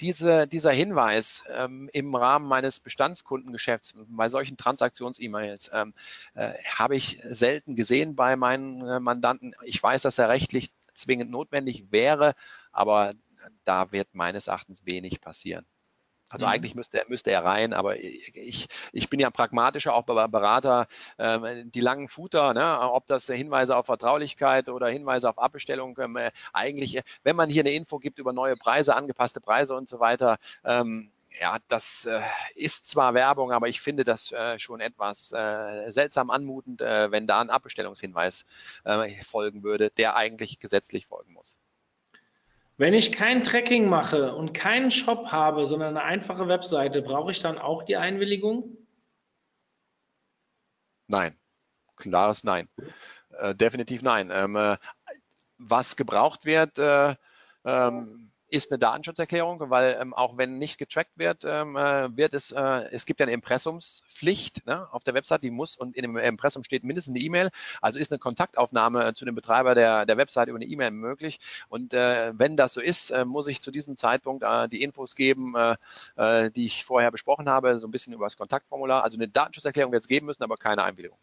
diese, 0.01 0.47
dieser 0.47 0.71
Hinweis 0.71 1.43
ähm, 1.49 1.89
im 1.93 2.13
Rahmen 2.15 2.47
meines 2.47 2.79
Bestandskundengeschäfts 2.79 3.93
bei 3.95 4.29
solchen 4.29 4.57
Transaktions-E-Mails 4.57 5.71
ähm, 5.73 5.93
äh, 6.33 6.53
habe 6.65 6.95
ich 6.95 7.19
selten 7.23 7.75
gesehen 7.75 8.15
bei 8.15 8.35
meinen 8.35 8.87
äh, 8.87 8.99
Mandanten. 8.99 9.55
Ich 9.63 9.81
weiß, 9.81 10.01
dass 10.01 10.19
er 10.19 10.29
rechtlich 10.29 10.71
zwingend 10.93 11.31
notwendig 11.31 11.91
wäre, 11.91 12.35
aber 12.71 13.13
da 13.65 13.91
wird 13.91 14.13
meines 14.13 14.47
Erachtens 14.47 14.85
wenig 14.85 15.21
passieren. 15.21 15.65
Also 16.33 16.47
mhm. 16.47 16.51
eigentlich 16.51 16.73
müsste 16.73 16.99
er, 16.99 17.05
müsste 17.09 17.31
er 17.31 17.45
rein, 17.45 17.73
aber 17.73 17.99
ich, 17.99 18.67
ich 18.91 19.09
bin 19.09 19.19
ja 19.19 19.29
pragmatischer, 19.29 19.93
auch 19.93 20.03
Berater, 20.03 20.87
ähm, 21.19 21.71
die 21.71 21.79
langen 21.79 22.09
Footer, 22.09 22.55
ne, 22.55 22.79
ob 22.81 23.05
das 23.05 23.27
Hinweise 23.27 23.77
auf 23.77 23.85
Vertraulichkeit 23.85 24.67
oder 24.67 24.87
Hinweise 24.87 25.29
auf 25.29 25.37
Abbestellung, 25.37 25.95
ähm, 26.01 26.17
eigentlich, 26.51 27.01
wenn 27.23 27.35
man 27.35 27.49
hier 27.49 27.61
eine 27.61 27.71
Info 27.71 27.99
gibt 27.99 28.17
über 28.17 28.33
neue 28.33 28.57
Preise, 28.57 28.95
angepasste 28.95 29.41
Preise 29.41 29.75
und 29.75 29.87
so 29.87 29.99
weiter, 29.99 30.37
ähm, 30.65 31.11
ja, 31.39 31.57
das 31.67 32.05
äh, 32.05 32.21
ist 32.55 32.87
zwar 32.87 33.13
Werbung, 33.13 33.51
aber 33.51 33.67
ich 33.67 33.81
finde 33.81 34.03
das 34.03 34.31
äh, 34.31 34.57
schon 34.59 34.81
etwas 34.81 35.31
äh, 35.31 35.91
seltsam 35.91 36.29
anmutend, 36.29 36.81
äh, 36.81 37.11
wenn 37.11 37.27
da 37.27 37.41
ein 37.41 37.49
Abbestellungshinweis 37.49 38.45
äh, 38.85 39.23
folgen 39.23 39.63
würde, 39.63 39.89
der 39.91 40.15
eigentlich 40.15 40.59
gesetzlich 40.59 41.07
folgen 41.07 41.33
muss. 41.33 41.57
Wenn 42.77 42.93
ich 42.93 43.11
kein 43.11 43.43
Tracking 43.43 43.87
mache 43.87 44.35
und 44.35 44.53
keinen 44.53 44.91
Shop 44.91 45.31
habe, 45.31 45.67
sondern 45.67 45.95
eine 45.95 46.05
einfache 46.05 46.47
Webseite, 46.47 47.01
brauche 47.01 47.31
ich 47.31 47.39
dann 47.39 47.57
auch 47.57 47.83
die 47.83 47.97
Einwilligung? 47.97 48.77
Nein. 51.07 51.37
Klares 51.95 52.43
Nein. 52.43 52.67
Äh, 53.37 53.55
definitiv 53.55 54.01
nein. 54.01 54.31
Ähm, 54.33 54.55
äh, 54.55 54.77
was 55.57 55.95
gebraucht 55.95 56.45
wird, 56.45 56.77
äh, 56.79 57.15
ähm, 57.65 58.32
ist 58.53 58.71
eine 58.71 58.77
Datenschutzerklärung, 58.77 59.71
weil 59.71 59.97
ähm, 59.99 60.13
auch 60.13 60.37
wenn 60.37 60.59
nicht 60.59 60.77
getrackt 60.77 61.17
wird, 61.17 61.43
ähm, 61.43 61.75
äh, 61.75 62.15
wird 62.15 62.35
es, 62.35 62.51
äh, 62.51 62.87
es 62.91 63.07
gibt 63.07 63.19
ja 63.19 63.25
eine 63.25 63.33
Impressumspflicht 63.33 64.67
ne, 64.67 64.87
auf 64.93 65.03
der 65.03 65.15
Website, 65.15 65.41
die 65.41 65.49
muss 65.49 65.75
und 65.75 65.97
in 65.97 66.03
dem 66.03 66.15
Impressum 66.17 66.63
steht 66.63 66.83
mindestens 66.83 67.15
eine 67.15 67.23
E-Mail, 67.23 67.49
also 67.81 67.97
ist 67.97 68.11
eine 68.11 68.19
Kontaktaufnahme 68.19 69.15
zu 69.15 69.25
dem 69.25 69.33
Betreiber 69.33 69.73
der, 69.73 70.05
der 70.05 70.17
Website 70.17 70.49
über 70.49 70.57
eine 70.57 70.65
E-Mail 70.65 70.91
möglich. 70.91 71.39
Und 71.67 71.95
äh, 71.95 72.31
wenn 72.37 72.55
das 72.55 72.75
so 72.75 72.81
ist, 72.81 73.09
äh, 73.09 73.25
muss 73.25 73.47
ich 73.47 73.59
zu 73.59 73.71
diesem 73.71 73.97
Zeitpunkt 73.97 74.43
äh, 74.43 74.69
die 74.69 74.83
Infos 74.83 75.15
geben, 75.15 75.55
äh, 75.55 75.75
äh 76.15 76.51
die 76.51 76.67
ich 76.67 76.85
vorher 76.85 77.09
besprochen 77.09 77.49
habe, 77.49 77.79
so 77.79 77.87
ein 77.87 77.91
bisschen 77.91 78.13
über 78.13 78.27
das 78.27 78.37
Kontaktformular, 78.37 79.03
also 79.03 79.17
eine 79.17 79.27
Datenschutzerklärung 79.27 79.91
wird 79.91 80.03
es 80.03 80.07
geben 80.07 80.27
müssen, 80.27 80.43
aber 80.43 80.57
keine 80.57 80.83
Einwilligung. 80.83 81.17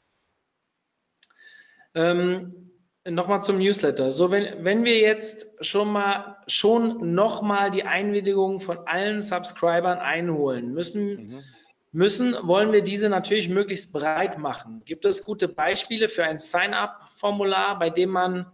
Ähm, 1.95 2.70
Nochmal 3.11 3.43
zum 3.43 3.59
Newsletter. 3.59 4.13
So, 4.13 4.31
wenn, 4.31 4.65
wenn 4.65 4.85
wir 4.85 4.99
jetzt 4.99 5.47
schon 5.61 5.93
mal, 5.93 6.37
schon 6.47 7.15
nochmal 7.15 7.71
die 7.71 7.85
Einwilligung 7.85 8.61
von 8.61 8.79
allen 8.87 9.23
Subscribern 9.23 9.99
einholen 9.99 10.73
müssen, 10.73 11.29
mhm. 11.29 11.45
müssen, 11.93 12.37
wollen 12.43 12.73
wir 12.73 12.83
diese 12.83 13.09
natürlich 13.09 13.49
möglichst 13.49 13.93
breit 13.93 14.39
machen. 14.39 14.83
Gibt 14.85 15.05
es 15.05 15.25
gute 15.25 15.49
Beispiele 15.49 16.09
für 16.09 16.25
ein 16.25 16.39
Sign-up-Formular, 16.39 17.79
bei 17.79 17.91
dem 17.91 18.11
man 18.11 18.47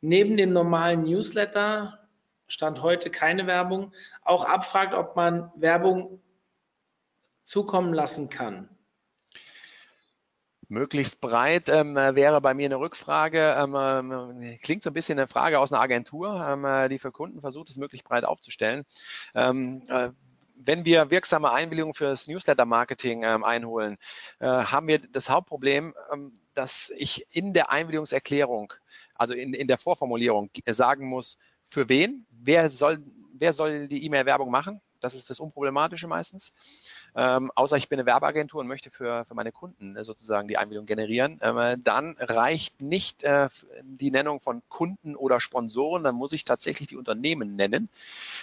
neben 0.00 0.36
dem 0.36 0.52
normalen 0.52 1.04
Newsletter, 1.04 1.98
Stand 2.46 2.82
heute 2.82 3.08
keine 3.10 3.46
Werbung, 3.46 3.92
auch 4.22 4.44
abfragt, 4.44 4.92
ob 4.92 5.16
man 5.16 5.50
Werbung 5.56 6.20
zukommen 7.40 7.94
lassen 7.94 8.28
kann? 8.28 8.68
Möglichst 10.68 11.20
breit 11.20 11.68
ähm, 11.68 11.94
wäre 11.94 12.40
bei 12.40 12.54
mir 12.54 12.66
eine 12.66 12.78
Rückfrage. 12.78 13.56
Ähm, 13.58 13.74
ähm, 13.74 14.58
klingt 14.62 14.82
so 14.82 14.90
ein 14.90 14.94
bisschen 14.94 15.18
eine 15.18 15.28
Frage 15.28 15.58
aus 15.58 15.72
einer 15.72 15.80
Agentur, 15.80 16.44
ähm, 16.48 16.64
äh, 16.64 16.88
die 16.88 16.98
für 16.98 17.12
Kunden 17.12 17.40
versucht, 17.40 17.70
es 17.70 17.76
möglichst 17.76 18.06
breit 18.06 18.24
aufzustellen. 18.24 18.84
Ähm, 19.34 19.82
äh, 19.88 20.10
wenn 20.56 20.84
wir 20.84 21.10
wirksame 21.10 21.52
Einwilligungen 21.52 21.94
für 21.94 22.04
das 22.04 22.26
Newsletter-Marketing 22.28 23.24
ähm, 23.24 23.44
einholen, 23.44 23.96
äh, 24.38 24.46
haben 24.46 24.88
wir 24.88 24.98
das 24.98 25.28
Hauptproblem, 25.28 25.94
dass 26.54 26.90
ich 26.96 27.26
in 27.32 27.52
der 27.52 27.70
Einwilligungserklärung, 27.70 28.72
also 29.14 29.34
in, 29.34 29.52
in 29.52 29.66
der 29.66 29.78
Vorformulierung 29.78 30.50
sagen 30.66 31.06
muss, 31.06 31.38
für 31.66 31.88
wen, 31.88 32.26
wer 32.30 32.70
soll, 32.70 32.98
wer 33.32 33.52
soll 33.52 33.88
die 33.88 34.04
E-Mail-Werbung 34.06 34.50
machen. 34.50 34.80
Das 35.04 35.14
ist 35.14 35.30
das 35.30 35.40
Unproblematische 35.40 36.08
meistens 36.08 36.52
ähm, 37.16 37.52
außer 37.54 37.76
ich 37.76 37.88
bin 37.88 37.98
eine 37.98 38.06
Werbeagentur 38.06 38.60
und 38.60 38.66
möchte 38.66 38.90
für, 38.90 39.24
für 39.24 39.34
meine 39.34 39.52
Kunden 39.52 39.96
äh, 39.96 40.04
sozusagen 40.04 40.48
die 40.48 40.56
Einwilligung 40.56 40.86
generieren, 40.86 41.38
ähm, 41.42 41.82
dann 41.82 42.16
reicht 42.18 42.80
nicht 42.80 43.22
äh, 43.22 43.48
die 43.82 44.10
Nennung 44.10 44.40
von 44.40 44.62
Kunden 44.68 45.14
oder 45.14 45.40
Sponsoren, 45.40 46.02
dann 46.02 46.14
muss 46.14 46.32
ich 46.32 46.44
tatsächlich 46.44 46.88
die 46.88 46.96
Unternehmen 46.96 47.54
nennen. 47.54 47.88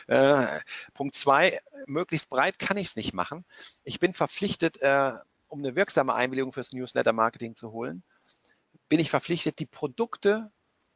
Äh, 0.07 0.45
Punkt 0.93 1.15
zwei, 1.15 1.59
möglichst 1.85 2.29
breit 2.29 2.59
kann 2.59 2.77
ich 2.77 2.89
es 2.89 2.95
nicht 2.95 3.13
machen. 3.13 3.43
Ich 3.83 3.99
bin 3.99 4.13
verpflichtet, 4.13 4.81
äh, 4.81 5.13
um 5.47 5.59
eine 5.59 5.75
wirksame 5.75 6.13
Einwilligung 6.13 6.53
fürs 6.53 6.71
Newsletter-Marketing 6.71 7.55
zu 7.55 7.71
holen, 7.71 8.03
bin 8.87 8.99
ich 8.99 9.09
verpflichtet, 9.09 9.59
die 9.59 9.65
Produkte 9.65 10.49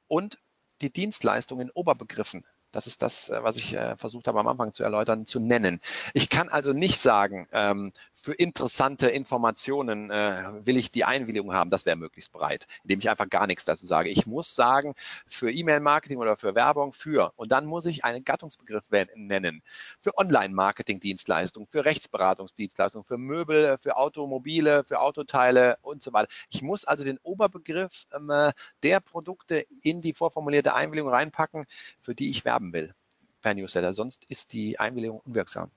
und 0.08 0.38
die 0.82 0.92
Dienstleistungen 0.92 1.68
in 1.68 1.72
Oberbegriffen 1.72 2.45
das 2.75 2.87
ist 2.87 3.01
das, 3.01 3.29
äh, 3.29 3.41
was 3.41 3.55
ich 3.55 3.73
äh, 3.73 3.95
versucht 3.95 4.27
habe 4.27 4.39
am 4.39 4.47
Anfang 4.47 4.73
zu 4.73 4.83
erläutern, 4.83 5.25
zu 5.25 5.39
nennen. 5.39 5.79
Ich 6.13 6.29
kann 6.29 6.49
also 6.49 6.73
nicht 6.73 6.99
sagen, 6.99 7.47
ähm, 7.53 7.93
für 8.13 8.33
interessante 8.33 9.07
Informationen 9.07 10.11
äh, 10.11 10.43
will 10.65 10.75
ich 10.75 10.91
die 10.91 11.05
Einwilligung 11.05 11.53
haben. 11.53 11.69
Das 11.69 11.85
wäre 11.85 11.95
möglichst 11.95 12.33
breit, 12.33 12.67
indem 12.83 12.99
ich 12.99 13.09
einfach 13.09 13.29
gar 13.29 13.47
nichts 13.47 13.63
dazu 13.63 13.85
sage. 13.85 14.09
Ich 14.09 14.25
muss 14.25 14.55
sagen, 14.55 14.93
für 15.25 15.51
E-Mail-Marketing 15.51 16.17
oder 16.17 16.35
für 16.35 16.53
Werbung, 16.53 16.91
für. 16.91 17.31
Und 17.37 17.53
dann 17.53 17.65
muss 17.65 17.85
ich 17.85 18.03
einen 18.03 18.25
Gattungsbegriff 18.25 18.83
nennen. 19.15 19.61
Für 19.99 20.17
Online-Marketing-Dienstleistungen, 20.17 21.67
für 21.67 21.85
Rechtsberatungsdienstleistungen, 21.85 23.05
für 23.05 23.17
Möbel, 23.17 23.77
für 23.77 23.95
Automobile, 23.95 24.83
für 24.83 24.99
Autoteile 24.99 25.77
und 25.81 26.03
so 26.03 26.11
weiter. 26.11 26.27
Ich 26.49 26.61
muss 26.61 26.83
also 26.83 27.05
den 27.05 27.19
Oberbegriff 27.23 28.05
ähm, 28.13 28.51
der 28.83 28.99
Produkte 28.99 29.65
in 29.81 30.01
die 30.01 30.13
vorformulierte 30.13 30.73
Einwilligung 30.73 31.11
reinpacken, 31.11 31.65
für 32.01 32.15
die 32.15 32.29
ich 32.29 32.43
werben 32.43 32.65
haben 32.66 32.74
will 32.74 32.94
per 33.42 33.53
Newsletter. 33.53 33.94
Sonst 33.94 34.26
ist 34.26 34.53
die 34.53 34.80
Einwilligung 34.80 35.19
unwirksam. 35.19 35.72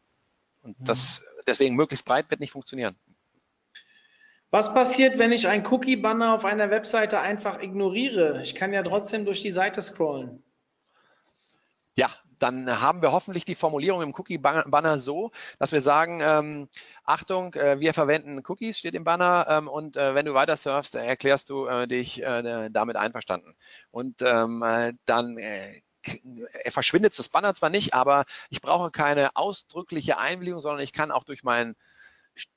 Und 0.63 0.79
mhm. 0.81 0.85
das 0.85 1.23
deswegen 1.47 1.77
möglichst 1.77 2.05
breit 2.05 2.31
wird 2.31 2.41
nicht 2.41 2.53
funktionieren. 2.53 2.97
Was 4.51 4.73
passiert, 4.73 5.19
wenn 5.19 5.31
ich 5.31 5.47
ein 5.47 5.67
Cookie-Banner 5.67 6.35
auf 6.35 6.47
einer 6.47 6.71
Webseite 6.71 7.21
einfach 7.21 7.61
ignoriere? 7.61 8.41
Ich 8.43 8.55
kann 8.55 8.73
ja 8.73 8.83
trotzdem 8.83 9.27
durch 9.27 9.43
die 9.43 9.53
Seite 9.53 9.83
scrollen. 9.83 10.43
Ja, 11.97 12.11
dann 12.39 12.81
haben 12.81 13.03
wir 13.03 13.13
hoffentlich 13.13 13.45
die 13.45 13.57
Formulierung 13.57 14.01
im 14.01 14.15
Cookie-Banner 14.15 14.99
so, 14.99 15.33
dass 15.59 15.73
wir 15.73 15.83
sagen, 15.83 16.21
ähm, 16.23 16.69
Achtung, 17.05 17.53
äh, 17.55 17.79
wir 17.81 17.93
verwenden 17.93 18.41
Cookies, 18.47 18.79
steht 18.79 18.95
im 18.95 19.05
Banner, 19.05 19.47
ähm, 19.51 19.69
und 19.69 19.99
äh, 19.99 20.15
wenn 20.15 20.25
du 20.25 20.33
weiter 20.33 20.57
surfst, 20.57 20.95
erklärst 20.95 21.51
du 21.51 21.67
äh, 21.67 21.87
dich 21.87 22.23
äh, 22.23 22.71
damit 22.71 22.97
einverstanden. 22.97 23.55
Und 23.91 24.23
ähm, 24.23 24.63
äh, 24.63 24.95
dann 25.05 25.37
äh, 25.37 25.83
er 26.65 26.73
verschwindet 26.73 27.19
das 27.19 27.29
Banner 27.29 27.55
zwar 27.55 27.71
nicht, 27.71 27.95
aber 27.95 28.25
ich 28.51 28.61
brauche 28.61 28.91
keine 28.91 29.37
ausdrückliche 29.37 30.19
Einwilligung, 30.19 30.61
sondern 30.61 30.81
ich 30.81 30.93
kann 30.93 31.11
auch 31.11 31.25
durch 31.25 31.43
mein 31.43 31.75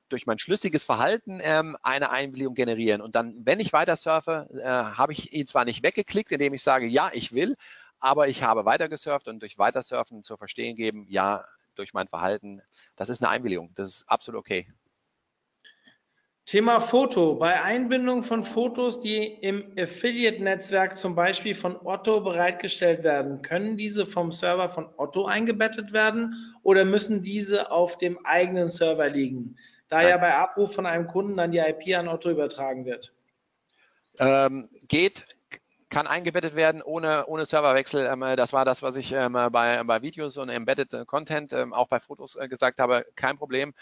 durch 0.09 0.27
mein 0.27 0.37
schlüssiges 0.37 0.83
Verhalten 0.83 1.39
ähm, 1.41 1.75
eine 1.81 2.11
Einwilligung 2.11 2.53
generieren. 2.53 3.01
Und 3.01 3.15
dann, 3.15 3.35
wenn 3.45 3.59
ich 3.59 3.73
weiter 3.73 3.95
surfe, 3.95 4.47
äh, 4.53 4.67
habe 4.67 5.13
ich 5.13 5.33
ihn 5.33 5.47
zwar 5.47 5.65
nicht 5.65 5.83
weggeklickt, 5.83 6.31
indem 6.31 6.53
ich 6.53 6.61
sage, 6.61 6.85
ja, 6.85 7.09
ich 7.13 7.33
will, 7.33 7.55
aber 7.99 8.27
ich 8.27 8.43
habe 8.43 8.65
weiter 8.65 8.89
gesurft 8.89 9.27
und 9.27 9.39
durch 9.39 9.57
Weitersurfen 9.57 10.23
zu 10.23 10.37
verstehen 10.37 10.75
geben, 10.75 11.05
ja, 11.09 11.45
durch 11.75 11.93
mein 11.93 12.07
Verhalten, 12.07 12.61
das 12.95 13.09
ist 13.09 13.21
eine 13.21 13.29
Einwilligung. 13.29 13.71
Das 13.75 13.87
ist 13.89 14.09
absolut 14.09 14.39
okay. 14.39 14.67
Thema 16.51 16.81
Foto. 16.81 17.35
Bei 17.35 17.61
Einbindung 17.61 18.23
von 18.23 18.43
Fotos, 18.43 18.99
die 18.99 19.23
im 19.39 19.71
Affiliate-Netzwerk 19.77 20.97
zum 20.97 21.15
Beispiel 21.15 21.55
von 21.55 21.77
Otto 21.85 22.19
bereitgestellt 22.19 23.05
werden, 23.05 23.41
können 23.41 23.77
diese 23.77 24.05
vom 24.05 24.33
Server 24.33 24.67
von 24.67 24.89
Otto 24.97 25.23
eingebettet 25.23 25.93
werden 25.93 26.35
oder 26.63 26.83
müssen 26.83 27.23
diese 27.23 27.71
auf 27.71 27.97
dem 27.99 28.19
eigenen 28.25 28.67
Server 28.67 29.07
liegen, 29.07 29.55
da 29.87 30.05
ja 30.05 30.17
bei 30.17 30.33
Abruf 30.33 30.73
von 30.73 30.85
einem 30.85 31.07
Kunden 31.07 31.37
dann 31.37 31.53
die 31.53 31.59
IP 31.59 31.97
an 31.97 32.09
Otto 32.09 32.29
übertragen 32.29 32.83
wird? 32.83 33.13
Ähm, 34.19 34.67
geht, 34.89 35.23
kann 35.91 36.07
eingebettet 36.07 36.55
werden 36.55 36.81
ohne, 36.81 37.27
ohne 37.27 37.45
Serverwechsel. 37.45 38.07
Ähm, 38.11 38.21
das 38.35 38.53
war 38.53 38.65
das, 38.65 38.81
was 38.81 38.95
ich 38.95 39.11
ähm, 39.11 39.33
bei, 39.33 39.83
bei 39.83 40.01
Videos 40.01 40.37
und 40.37 40.49
Embedded 40.49 41.05
Content, 41.05 41.53
ähm, 41.53 41.73
auch 41.73 41.87
bei 41.87 41.99
Fotos 41.99 42.35
äh, 42.35 42.47
gesagt 42.47 42.79
habe. 42.79 43.05
Kein 43.15 43.37
Problem. 43.37 43.73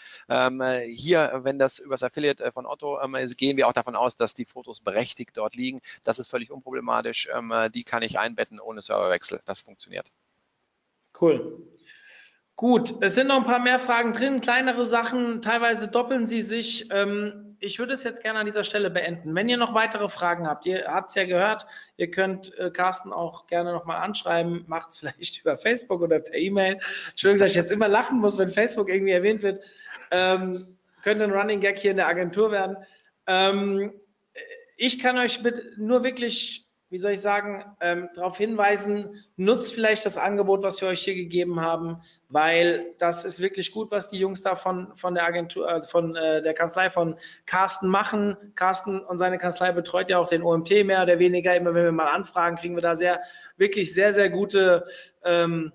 hier, 0.86 1.40
wenn 1.44 1.58
das 1.58 1.78
übers 1.78 2.02
Affiliate 2.02 2.44
äh, 2.44 2.52
von 2.52 2.66
Otto, 2.66 2.98
gehen 3.36 3.56
wir 3.56 3.68
auch 3.68 3.72
davon 3.72 3.96
aus, 3.96 4.16
dass 4.16 4.34
die 4.34 4.44
Fotos 4.44 4.80
berechtigt 4.80 5.36
dort 5.36 5.54
liegen. 5.54 5.80
Das 6.02 6.18
ist 6.18 6.28
völlig 6.28 6.50
unproblematisch. 6.50 7.28
die 7.74 7.84
kann 7.84 8.02
ich 8.02 8.18
einbetten 8.18 8.58
ohne 8.60 8.82
Serverwechsel. 8.82 9.40
Das 9.44 9.60
funktioniert. 9.60 10.10
Cool. 11.18 11.62
Gut, 12.60 12.92
es 13.00 13.14
sind 13.14 13.28
noch 13.28 13.38
ein 13.38 13.44
paar 13.44 13.58
mehr 13.58 13.78
Fragen 13.78 14.12
drin, 14.12 14.42
kleinere 14.42 14.84
Sachen, 14.84 15.40
teilweise 15.40 15.88
doppeln 15.88 16.26
sie 16.26 16.42
sich. 16.42 16.90
Ähm, 16.90 17.56
ich 17.58 17.78
würde 17.78 17.94
es 17.94 18.04
jetzt 18.04 18.22
gerne 18.22 18.38
an 18.38 18.44
dieser 18.44 18.64
Stelle 18.64 18.90
beenden. 18.90 19.34
Wenn 19.34 19.48
ihr 19.48 19.56
noch 19.56 19.72
weitere 19.72 20.10
Fragen 20.10 20.46
habt, 20.46 20.66
ihr 20.66 20.84
habt 20.86 21.08
es 21.08 21.14
ja 21.14 21.24
gehört, 21.24 21.66
ihr 21.96 22.10
könnt 22.10 22.54
äh, 22.58 22.70
Carsten 22.70 23.14
auch 23.14 23.46
gerne 23.46 23.72
nochmal 23.72 24.02
anschreiben, 24.02 24.66
macht 24.66 24.90
es 24.90 24.98
vielleicht 25.00 25.40
über 25.40 25.56
Facebook 25.56 26.02
oder 26.02 26.20
per 26.20 26.34
E-Mail. 26.34 26.78
Entschuldigung, 27.08 27.38
dass 27.38 27.52
ich 27.52 27.56
jetzt 27.56 27.72
immer 27.72 27.88
lachen 27.88 28.18
muss, 28.18 28.36
wenn 28.36 28.50
Facebook 28.50 28.90
irgendwie 28.90 29.12
erwähnt 29.12 29.40
wird. 29.40 29.64
Ähm, 30.10 30.76
könnte 31.02 31.24
ein 31.24 31.32
Running 31.32 31.60
Gag 31.60 31.78
hier 31.78 31.92
in 31.92 31.96
der 31.96 32.08
Agentur 32.08 32.52
werden. 32.52 32.76
Ähm, 33.26 33.94
ich 34.76 34.98
kann 34.98 35.16
euch 35.16 35.40
mit 35.40 35.78
nur 35.78 36.04
wirklich 36.04 36.69
wie 36.90 36.98
soll 36.98 37.12
ich 37.12 37.20
sagen, 37.20 37.64
ähm, 37.80 38.08
darauf 38.14 38.36
hinweisen, 38.36 39.24
nutzt 39.36 39.72
vielleicht 39.72 40.04
das 40.04 40.16
Angebot, 40.16 40.64
was 40.64 40.80
wir 40.80 40.88
euch 40.88 41.02
hier 41.02 41.14
gegeben 41.14 41.60
haben, 41.60 42.02
weil 42.28 42.94
das 42.98 43.24
ist 43.24 43.40
wirklich 43.40 43.70
gut, 43.70 43.92
was 43.92 44.08
die 44.08 44.18
Jungs 44.18 44.42
da 44.42 44.56
von, 44.56 44.92
von 44.96 45.14
der 45.14 45.24
Agentur, 45.24 45.68
äh, 45.68 45.82
von 45.82 46.16
äh, 46.16 46.42
der 46.42 46.52
Kanzlei 46.52 46.90
von 46.90 47.16
Carsten 47.46 47.88
machen. 47.88 48.36
Carsten 48.56 48.98
und 49.00 49.18
seine 49.18 49.38
Kanzlei 49.38 49.70
betreut 49.70 50.10
ja 50.10 50.18
auch 50.18 50.28
den 50.28 50.42
OMT 50.42 50.84
mehr 50.84 51.04
oder 51.04 51.20
weniger. 51.20 51.56
Immer 51.56 51.74
wenn 51.74 51.84
wir 51.84 51.92
mal 51.92 52.08
anfragen, 52.08 52.56
kriegen 52.56 52.74
wir 52.74 52.82
da 52.82 52.96
sehr, 52.96 53.20
wirklich 53.56 53.94
sehr, 53.94 54.12
sehr 54.12 54.28
gute 54.28 54.84
ähm, 55.24 55.72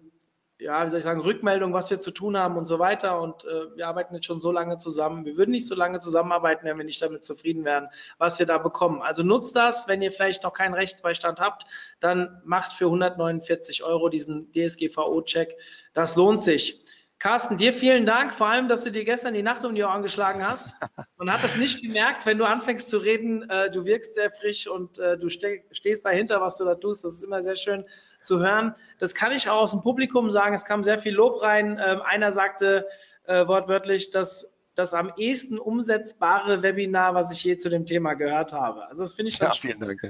ja, 0.59 0.85
wie 0.85 0.89
soll 0.89 0.99
ich 0.99 1.05
sagen, 1.05 1.19
Rückmeldung, 1.19 1.73
was 1.73 1.89
wir 1.89 1.99
zu 1.99 2.11
tun 2.11 2.37
haben 2.37 2.55
und 2.55 2.65
so 2.65 2.79
weiter. 2.79 3.19
Und 3.19 3.43
äh, 3.45 3.75
wir 3.75 3.87
arbeiten 3.87 4.15
jetzt 4.15 4.25
schon 4.25 4.39
so 4.39 4.51
lange 4.51 4.77
zusammen. 4.77 5.25
Wir 5.25 5.35
würden 5.35 5.51
nicht 5.51 5.67
so 5.67 5.75
lange 5.75 5.99
zusammenarbeiten, 5.99 6.65
wenn 6.65 6.77
wir 6.77 6.85
nicht 6.85 7.01
damit 7.01 7.23
zufrieden 7.23 7.65
wären, 7.65 7.89
was 8.17 8.39
wir 8.39 8.45
da 8.45 8.57
bekommen. 8.57 9.01
Also 9.01 9.23
nutzt 9.23 9.55
das, 9.55 9.87
wenn 9.87 10.01
ihr 10.01 10.11
vielleicht 10.11 10.43
noch 10.43 10.53
keinen 10.53 10.73
Rechtsbeistand 10.73 11.39
habt, 11.39 11.65
dann 11.99 12.41
macht 12.45 12.71
für 12.71 12.85
149 12.85 13.83
Euro 13.83 14.07
diesen 14.07 14.51
DSGVO-Check. 14.51 15.57
Das 15.93 16.15
lohnt 16.15 16.41
sich. 16.41 16.81
Carsten, 17.17 17.57
dir 17.57 17.73
vielen 17.73 18.05
Dank, 18.05 18.33
vor 18.33 18.47
allem, 18.47 18.67
dass 18.67 18.83
du 18.83 18.91
dir 18.91 19.05
gestern 19.05 19.33
die 19.33 19.41
Nacht 19.41 19.63
um 19.65 19.73
die 19.73 19.83
Ohren 19.83 20.03
geschlagen 20.03 20.45
hast. 20.47 20.73
Man 21.17 21.31
hat 21.31 21.43
es 21.43 21.55
nicht 21.55 21.81
gemerkt, 21.81 22.25
wenn 22.25 22.37
du 22.37 22.45
anfängst 22.45 22.89
zu 22.89 22.97
reden, 22.97 23.49
äh, 23.49 23.69
du 23.69 23.85
wirkst 23.85 24.15
sehr 24.15 24.31
frisch 24.31 24.67
und 24.67 24.99
äh, 24.99 25.17
du 25.17 25.29
ste 25.29 25.63
stehst 25.71 26.05
dahinter, 26.05 26.41
was 26.41 26.57
du 26.57 26.65
da 26.65 26.75
tust. 26.75 27.03
Das 27.03 27.13
ist 27.13 27.23
immer 27.23 27.41
sehr 27.41 27.55
schön 27.55 27.85
zu 28.25 28.39
hören. 28.39 28.75
Das 28.99 29.15
kann 29.15 29.31
ich 29.31 29.49
auch 29.49 29.61
aus 29.61 29.71
dem 29.71 29.81
Publikum 29.81 30.29
sagen. 30.29 30.53
Es 30.53 30.65
kam 30.65 30.83
sehr 30.83 30.97
viel 30.97 31.13
Lob 31.13 31.41
rein. 31.41 31.79
Ähm, 31.83 32.01
einer 32.01 32.31
sagte 32.31 32.87
äh, 33.25 33.47
wortwörtlich, 33.47 34.11
dass 34.11 34.55
das 34.75 34.93
am 34.93 35.13
ehesten 35.17 35.57
umsetzbare 35.57 36.61
Webinar, 36.61 37.15
was 37.15 37.31
ich 37.31 37.43
je 37.43 37.57
zu 37.57 37.69
dem 37.69 37.85
Thema 37.85 38.13
gehört 38.13 38.51
habe. 38.51 38.87
Also 38.87 39.03
das 39.03 39.13
finde 39.13 39.31
ich 39.31 39.39
ja, 39.39 39.51
vielen 39.51 39.79
Dank. 39.79 40.01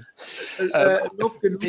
Äh, 0.58 0.64
äh, 0.64 1.10
Lob 1.18 1.40
genug. 1.40 1.61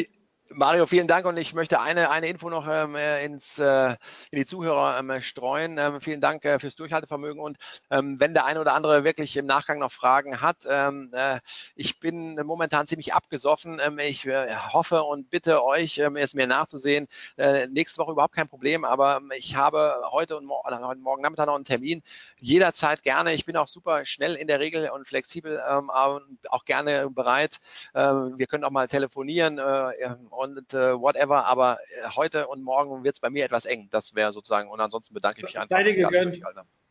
Mario, 0.53 0.87
vielen 0.87 1.09
Dank 1.09 1.27
und 1.27 1.37
ich 1.39 1.55
möchte 1.55 1.81
eine, 1.81 2.11
eine 2.11 2.29
Info 2.29 2.49
noch 2.49 2.69
ähm, 2.69 2.95
äh, 2.95 3.25
ins, 3.25 3.59
äh, 3.59 3.91
in 4.31 4.39
die 4.39 4.45
Zuhörer 4.45 4.97
ähm, 4.99 5.21
streuen. 5.21 5.77
Ähm, 5.77 6.01
vielen 6.01 6.21
Dank 6.21 6.45
äh, 6.45 6.61
fürs 6.61 6.77
Durchhaltevermögen 6.77 7.41
und 7.41 7.57
ähm, 7.91 8.21
wenn 8.21 8.33
der 8.33 8.45
eine 8.45 8.61
oder 8.61 8.75
andere 8.75 9.03
wirklich 9.03 9.37
im 9.37 9.47
Nachgang 9.47 9.81
noch 9.81 9.91
Fragen 9.91 10.41
hat, 10.41 10.59
ähm, 10.69 11.11
äh, 11.15 11.41
ich 11.75 11.99
bin 11.99 12.37
momentan 12.45 12.87
ziemlich 12.87 13.13
abgesoffen. 13.13 13.81
Ähm, 13.85 13.99
ich 13.99 14.25
äh, 14.27 14.55
hoffe 14.55 15.03
und 15.03 15.31
bitte 15.31 15.65
euch, 15.65 15.99
es 15.99 16.35
mir 16.35 16.47
nachzusehen. 16.47 17.09
Äh, 17.37 17.67
nächste 17.67 17.99
Woche 17.99 18.13
überhaupt 18.13 18.35
kein 18.35 18.49
Problem, 18.49 18.85
aber 18.85 19.23
ich 19.37 19.57
habe 19.57 19.97
heute 20.13 20.37
und 20.37 20.45
mor 20.45 20.63
heute 20.65 21.01
morgen 21.01 21.23
Nachmittag 21.23 21.47
noch 21.47 21.57
einen 21.57 21.65
Termin. 21.65 22.03
Jederzeit 22.39 23.03
gerne. 23.03 23.35
Ich 23.35 23.47
bin 23.47 23.57
auch 23.57 23.69
super 23.69 24.05
schnell 24.05 24.37
in 24.37 24.47
der 24.47 24.61
Regel 24.61 24.91
und 24.91 25.09
flexibel, 25.09 25.61
auch 25.61 26.65
gerne 26.65 27.11
bereit. 27.11 27.59
wir 27.93 28.47
können 28.47 28.65
auch 28.65 28.71
mal 28.71 28.89
telefonieren 28.89 29.59
und 30.37 30.75
äh, 30.75 30.99
whatever, 30.99 31.47
aber 31.47 31.79
äh, 31.79 32.09
heute 32.15 32.47
und 32.47 32.63
morgen 32.63 33.05
wird 33.05 33.15
es 33.15 33.21
bei 33.21 33.31
mir 33.31 33.45
etwas 33.45 33.65
eng. 33.65 33.89
Das 33.91 34.15
wäre 34.15 34.33
sozusagen, 34.33 34.69
und 34.71 34.81
ansonsten 34.81 35.15
bedanke 35.15 35.39
ich 35.39 35.45
mich 35.45 35.59
einfach. 35.59 35.77
Beide 35.77 35.95
gegönnt. 35.95 36.41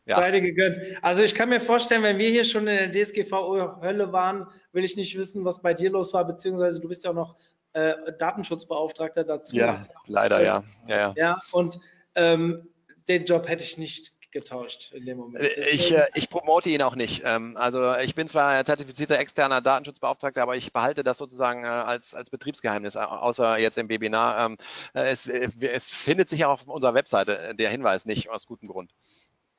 Ja. 0.06 0.20
Beide 0.20 0.40
gegönnt. 0.40 0.76
Also 1.02 1.22
ich 1.22 1.34
kann 1.34 1.48
mir 1.48 1.60
vorstellen, 1.60 2.02
wenn 2.04 2.18
wir 2.18 2.30
hier 2.30 2.44
schon 2.44 2.68
in 2.68 2.92
der 2.92 3.04
DSGVO-Hölle 3.04 4.12
waren, 4.12 4.46
will 4.72 4.84
ich 4.84 4.96
nicht 4.96 5.18
wissen, 5.18 5.44
was 5.44 5.62
bei 5.62 5.74
dir 5.74 5.90
los 5.90 6.12
war, 6.12 6.24
beziehungsweise 6.24 6.80
du 6.80 6.88
bist 6.88 7.04
ja 7.04 7.10
auch 7.10 7.14
noch 7.14 7.36
äh, 7.72 7.94
Datenschutzbeauftragter 8.18 9.24
dazu. 9.24 9.56
Ja, 9.56 9.76
leider, 10.06 10.42
ja. 10.42 10.62
Ja, 10.86 10.96
ja. 10.96 11.14
ja 11.16 11.40
und 11.50 11.80
ähm, 12.14 12.68
den 13.08 13.24
Job 13.24 13.48
hätte 13.48 13.64
ich 13.64 13.78
nicht 13.78 14.15
getauscht 14.30 14.92
in 14.92 15.06
dem 15.06 15.18
Moment. 15.18 15.44
Äh, 15.44 15.70
ich, 15.70 15.92
äh, 15.92 16.06
ich 16.14 16.28
promote 16.28 16.68
ihn 16.68 16.82
auch 16.82 16.96
nicht. 16.96 17.22
Ähm, 17.24 17.56
also 17.56 17.96
ich 17.96 18.14
bin 18.14 18.28
zwar 18.28 18.64
zertifizierter 18.64 19.18
externer 19.18 19.60
Datenschutzbeauftragter, 19.60 20.42
aber 20.42 20.56
ich 20.56 20.72
behalte 20.72 21.02
das 21.02 21.18
sozusagen 21.18 21.64
äh, 21.64 21.68
als, 21.68 22.14
als 22.14 22.30
Betriebsgeheimnis, 22.30 22.96
außer 22.96 23.58
jetzt 23.58 23.78
im 23.78 23.88
Webinar. 23.88 24.46
Ähm, 24.46 24.56
es, 24.92 25.26
es 25.26 25.90
findet 25.90 26.28
sich 26.28 26.44
auch 26.44 26.50
auf 26.50 26.66
unserer 26.66 26.94
Webseite 26.94 27.54
der 27.54 27.70
Hinweis 27.70 28.06
nicht, 28.06 28.30
aus 28.30 28.46
gutem 28.46 28.68
Grund. 28.68 28.92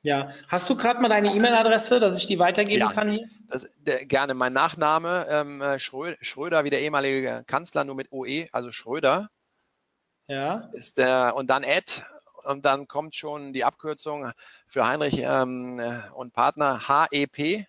Ja, 0.02 0.32
hast 0.46 0.70
du 0.70 0.76
gerade 0.76 1.00
mal 1.00 1.08
deine 1.08 1.34
E-Mail-Adresse, 1.34 1.98
dass 1.98 2.16
ich 2.16 2.26
die 2.26 2.38
weitergeben 2.38 2.80
ja, 2.80 2.92
kann 2.92 3.10
hier? 3.10 3.28
Das, 3.48 3.68
der, 3.78 4.06
gerne. 4.06 4.34
Mein 4.34 4.52
Nachname 4.52 5.26
ähm, 5.28 5.62
Schröder, 5.78 6.64
wie 6.64 6.70
der 6.70 6.80
ehemalige 6.82 7.42
Kanzler, 7.46 7.84
nur 7.84 7.96
mit 7.96 8.12
OE, 8.12 8.46
also 8.52 8.70
Schröder. 8.70 9.28
Ja. 10.28 10.70
Ist 10.72 10.98
der, 10.98 11.34
und 11.34 11.48
dann 11.48 11.64
Ed 11.64 12.04
und 12.48 12.64
dann 12.64 12.88
kommt 12.88 13.14
schon 13.14 13.52
die 13.52 13.64
Abkürzung 13.64 14.32
für 14.66 14.86
Heinrich 14.86 15.20
ähm, 15.22 15.80
und 16.14 16.32
Partner 16.32 16.80
HEP. 16.88 17.66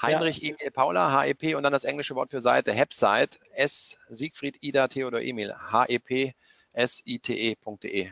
Heinrich, 0.00 0.38
ja. 0.38 0.54
Emil, 0.54 0.70
Paula, 0.70 1.22
HEP 1.22 1.56
und 1.56 1.62
dann 1.62 1.72
das 1.72 1.84
englische 1.84 2.14
Wort 2.14 2.30
für 2.30 2.40
Seite, 2.40 2.74
Website, 2.74 3.38
S, 3.52 3.98
Siegfried, 4.08 4.62
Ida, 4.62 4.88
Theodor, 4.88 5.20
Emil, 5.20 5.54
HEP, 5.72 6.34
S-I-T-E.de. 6.72 8.10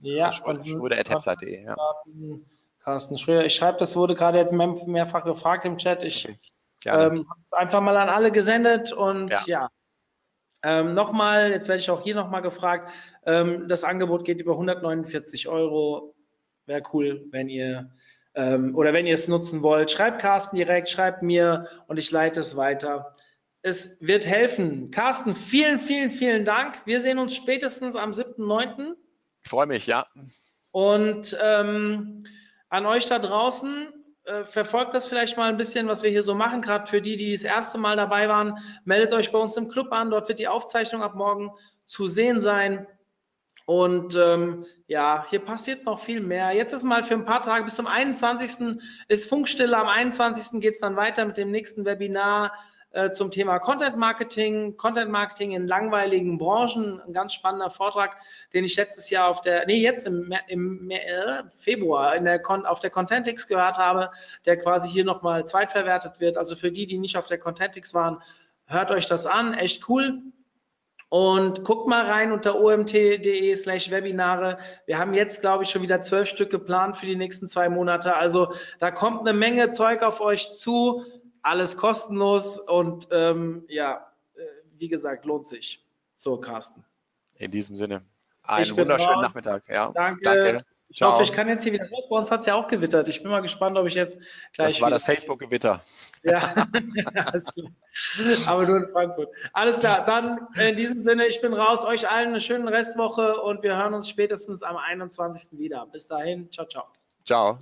Ja, 0.00 0.32
Schröder, 0.32 0.66
Schröder 0.66 0.98
at 0.98 1.08
Website.de. 1.08 1.64
Ja. 1.64 1.76
Carsten 2.82 3.16
Schröder, 3.16 3.44
ich 3.44 3.54
schreibe, 3.54 3.78
das 3.78 3.96
wurde 3.96 4.14
gerade 4.14 4.38
jetzt 4.38 4.52
mehrfach 4.52 5.24
gefragt 5.24 5.64
im 5.64 5.78
Chat. 5.78 6.02
Ich 6.02 6.26
okay. 6.26 6.38
ähm, 6.86 7.26
habe 7.28 7.40
es 7.40 7.52
einfach 7.52 7.80
mal 7.80 7.96
an 7.96 8.08
alle 8.08 8.32
gesendet 8.32 8.92
und 8.92 9.30
ja. 9.30 9.42
ja. 9.46 9.68
Ähm, 10.62 10.94
nochmal, 10.94 11.50
jetzt 11.50 11.68
werde 11.68 11.80
ich 11.80 11.90
auch 11.90 12.02
hier 12.02 12.14
nochmal 12.14 12.42
gefragt, 12.42 12.92
ähm, 13.24 13.68
das 13.68 13.84
Angebot 13.84 14.24
geht 14.24 14.38
über 14.38 14.52
149 14.52 15.48
Euro. 15.48 16.14
Wäre 16.66 16.82
cool, 16.92 17.26
wenn 17.30 17.48
ihr 17.48 17.90
ähm, 18.34 18.76
oder 18.76 18.92
wenn 18.92 19.06
ihr 19.06 19.14
es 19.14 19.28
nutzen 19.28 19.62
wollt. 19.62 19.90
Schreibt 19.90 20.20
Carsten 20.20 20.56
direkt, 20.56 20.88
schreibt 20.88 21.22
mir 21.22 21.66
und 21.86 21.98
ich 21.98 22.10
leite 22.10 22.40
es 22.40 22.56
weiter. 22.56 23.16
Es 23.62 24.00
wird 24.00 24.26
helfen. 24.26 24.90
Carsten, 24.90 25.34
vielen, 25.34 25.78
vielen, 25.78 26.10
vielen 26.10 26.44
Dank. 26.44 26.80
Wir 26.86 27.00
sehen 27.00 27.18
uns 27.18 27.34
spätestens 27.34 27.96
am 27.96 28.12
7.9. 28.12 28.94
Freue 29.42 29.66
mich, 29.66 29.86
ja. 29.86 30.06
Und 30.70 31.36
ähm, 31.42 32.24
an 32.68 32.86
euch 32.86 33.06
da 33.06 33.18
draußen, 33.18 33.88
äh, 34.30 34.44
verfolgt 34.44 34.94
das 34.94 35.06
vielleicht 35.06 35.36
mal 35.36 35.48
ein 35.48 35.56
bisschen, 35.56 35.88
was 35.88 36.02
wir 36.02 36.10
hier 36.10 36.22
so 36.22 36.34
machen. 36.34 36.62
Gerade 36.62 36.86
für 36.86 37.02
die, 37.02 37.16
die 37.16 37.32
das 37.32 37.42
erste 37.42 37.78
Mal 37.78 37.96
dabei 37.96 38.28
waren, 38.28 38.58
meldet 38.84 39.12
euch 39.12 39.32
bei 39.32 39.38
uns 39.38 39.56
im 39.56 39.68
Club 39.68 39.92
an. 39.92 40.10
Dort 40.10 40.28
wird 40.28 40.38
die 40.38 40.48
Aufzeichnung 40.48 41.02
ab 41.02 41.14
morgen 41.16 41.50
zu 41.84 42.06
sehen 42.06 42.40
sein. 42.40 42.86
Und 43.66 44.16
ähm, 44.16 44.66
ja, 44.86 45.24
hier 45.28 45.40
passiert 45.40 45.84
noch 45.84 46.00
viel 46.00 46.20
mehr. 46.20 46.52
Jetzt 46.52 46.72
ist 46.72 46.82
mal 46.82 47.02
für 47.02 47.14
ein 47.14 47.24
paar 47.24 47.42
Tage 47.42 47.64
bis 47.64 47.74
zum 47.74 47.86
21. 47.86 48.78
ist 49.08 49.28
Funkstille. 49.28 49.76
Am 49.76 49.88
21. 49.88 50.60
geht 50.60 50.74
es 50.74 50.80
dann 50.80 50.96
weiter 50.96 51.24
mit 51.24 51.36
dem 51.36 51.50
nächsten 51.50 51.84
Webinar. 51.84 52.52
Äh, 52.92 53.10
zum 53.10 53.30
Thema 53.30 53.58
Content 53.58 53.96
Marketing, 53.96 54.76
Content 54.76 55.10
Marketing 55.10 55.52
in 55.52 55.66
langweiligen 55.66 56.38
Branchen. 56.38 57.00
Ein 57.00 57.12
ganz 57.12 57.32
spannender 57.32 57.70
Vortrag, 57.70 58.16
den 58.52 58.64
ich 58.64 58.76
letztes 58.76 59.10
Jahr 59.10 59.28
auf 59.28 59.40
der, 59.42 59.66
nee, 59.66 59.80
jetzt 59.80 60.06
im, 60.06 60.34
im 60.48 60.90
äh, 60.90 61.44
Februar 61.58 62.16
in 62.16 62.24
der, 62.24 62.40
auf 62.68 62.80
der 62.80 62.90
Contentix 62.90 63.46
gehört 63.46 63.78
habe, 63.78 64.10
der 64.44 64.56
quasi 64.56 64.88
hier 64.88 65.04
nochmal 65.04 65.44
zweitverwertet 65.44 66.18
wird. 66.18 66.36
Also 66.36 66.56
für 66.56 66.72
die, 66.72 66.86
die 66.86 66.98
nicht 66.98 67.16
auf 67.16 67.26
der 67.26 67.38
Contentix 67.38 67.94
waren, 67.94 68.22
hört 68.66 68.90
euch 68.90 69.06
das 69.06 69.26
an, 69.26 69.54
echt 69.54 69.88
cool. 69.88 70.22
Und 71.10 71.64
guckt 71.64 71.88
mal 71.88 72.06
rein 72.06 72.30
unter 72.30 72.60
omt.de 72.60 73.52
slash 73.56 73.90
Webinare. 73.90 74.58
Wir 74.86 74.96
haben 74.98 75.12
jetzt, 75.12 75.40
glaube 75.40 75.64
ich, 75.64 75.70
schon 75.70 75.82
wieder 75.82 76.00
zwölf 76.02 76.28
Stück 76.28 76.50
geplant 76.50 76.96
für 76.96 77.06
die 77.06 77.16
nächsten 77.16 77.48
zwei 77.48 77.68
Monate. 77.68 78.14
Also 78.14 78.52
da 78.78 78.92
kommt 78.92 79.20
eine 79.20 79.36
Menge 79.36 79.72
Zeug 79.72 80.02
auf 80.02 80.20
euch 80.20 80.52
zu. 80.52 81.04
Alles 81.42 81.76
kostenlos 81.76 82.58
und 82.58 83.08
ähm, 83.10 83.64
ja, 83.68 84.06
äh, 84.34 84.40
wie 84.76 84.88
gesagt, 84.88 85.24
lohnt 85.24 85.46
sich. 85.46 85.84
So, 86.16 86.36
Carsten. 86.36 86.84
In 87.38 87.50
diesem 87.50 87.76
Sinne. 87.76 88.02
Einen 88.42 88.76
wunderschönen 88.76 89.14
raus. 89.14 89.22
Nachmittag. 89.22 89.68
Ja. 89.68 89.90
Danke. 89.92 90.22
Danke. 90.22 90.64
Ich 90.90 90.96
Ciao. 90.96 91.12
hoffe, 91.12 91.22
ich 91.22 91.32
kann 91.32 91.48
jetzt 91.48 91.62
hier 91.62 91.72
wieder 91.72 91.88
raus. 91.88 92.08
Bei 92.10 92.16
uns 92.16 92.32
hat 92.32 92.40
es 92.40 92.46
ja 92.46 92.56
auch 92.56 92.66
gewittert. 92.66 93.08
Ich 93.08 93.22
bin 93.22 93.30
mal 93.30 93.42
gespannt, 93.42 93.78
ob 93.78 93.86
ich 93.86 93.94
jetzt 93.94 94.18
gleich. 94.52 94.72
Das 94.72 94.80
war 94.80 94.90
das 94.90 95.04
Facebook-Gewitter. 95.04 95.80
Ja, 96.24 96.42
aber 98.46 98.66
nur 98.66 98.76
in 98.76 98.88
Frankfurt. 98.88 99.28
Alles 99.52 99.78
klar, 99.78 100.04
dann 100.04 100.48
in 100.60 100.76
diesem 100.76 101.04
Sinne, 101.04 101.28
ich 101.28 101.40
bin 101.40 101.54
raus. 101.54 101.84
Euch 101.84 102.10
allen 102.10 102.30
eine 102.30 102.40
schöne 102.40 102.72
Restwoche 102.72 103.40
und 103.40 103.62
wir 103.62 103.76
hören 103.76 103.94
uns 103.94 104.08
spätestens 104.08 104.64
am 104.64 104.76
21. 104.76 105.60
wieder. 105.60 105.86
Bis 105.86 106.08
dahin, 106.08 106.50
ciao, 106.50 106.66
ciao. 106.66 106.86
Ciao. 107.24 107.60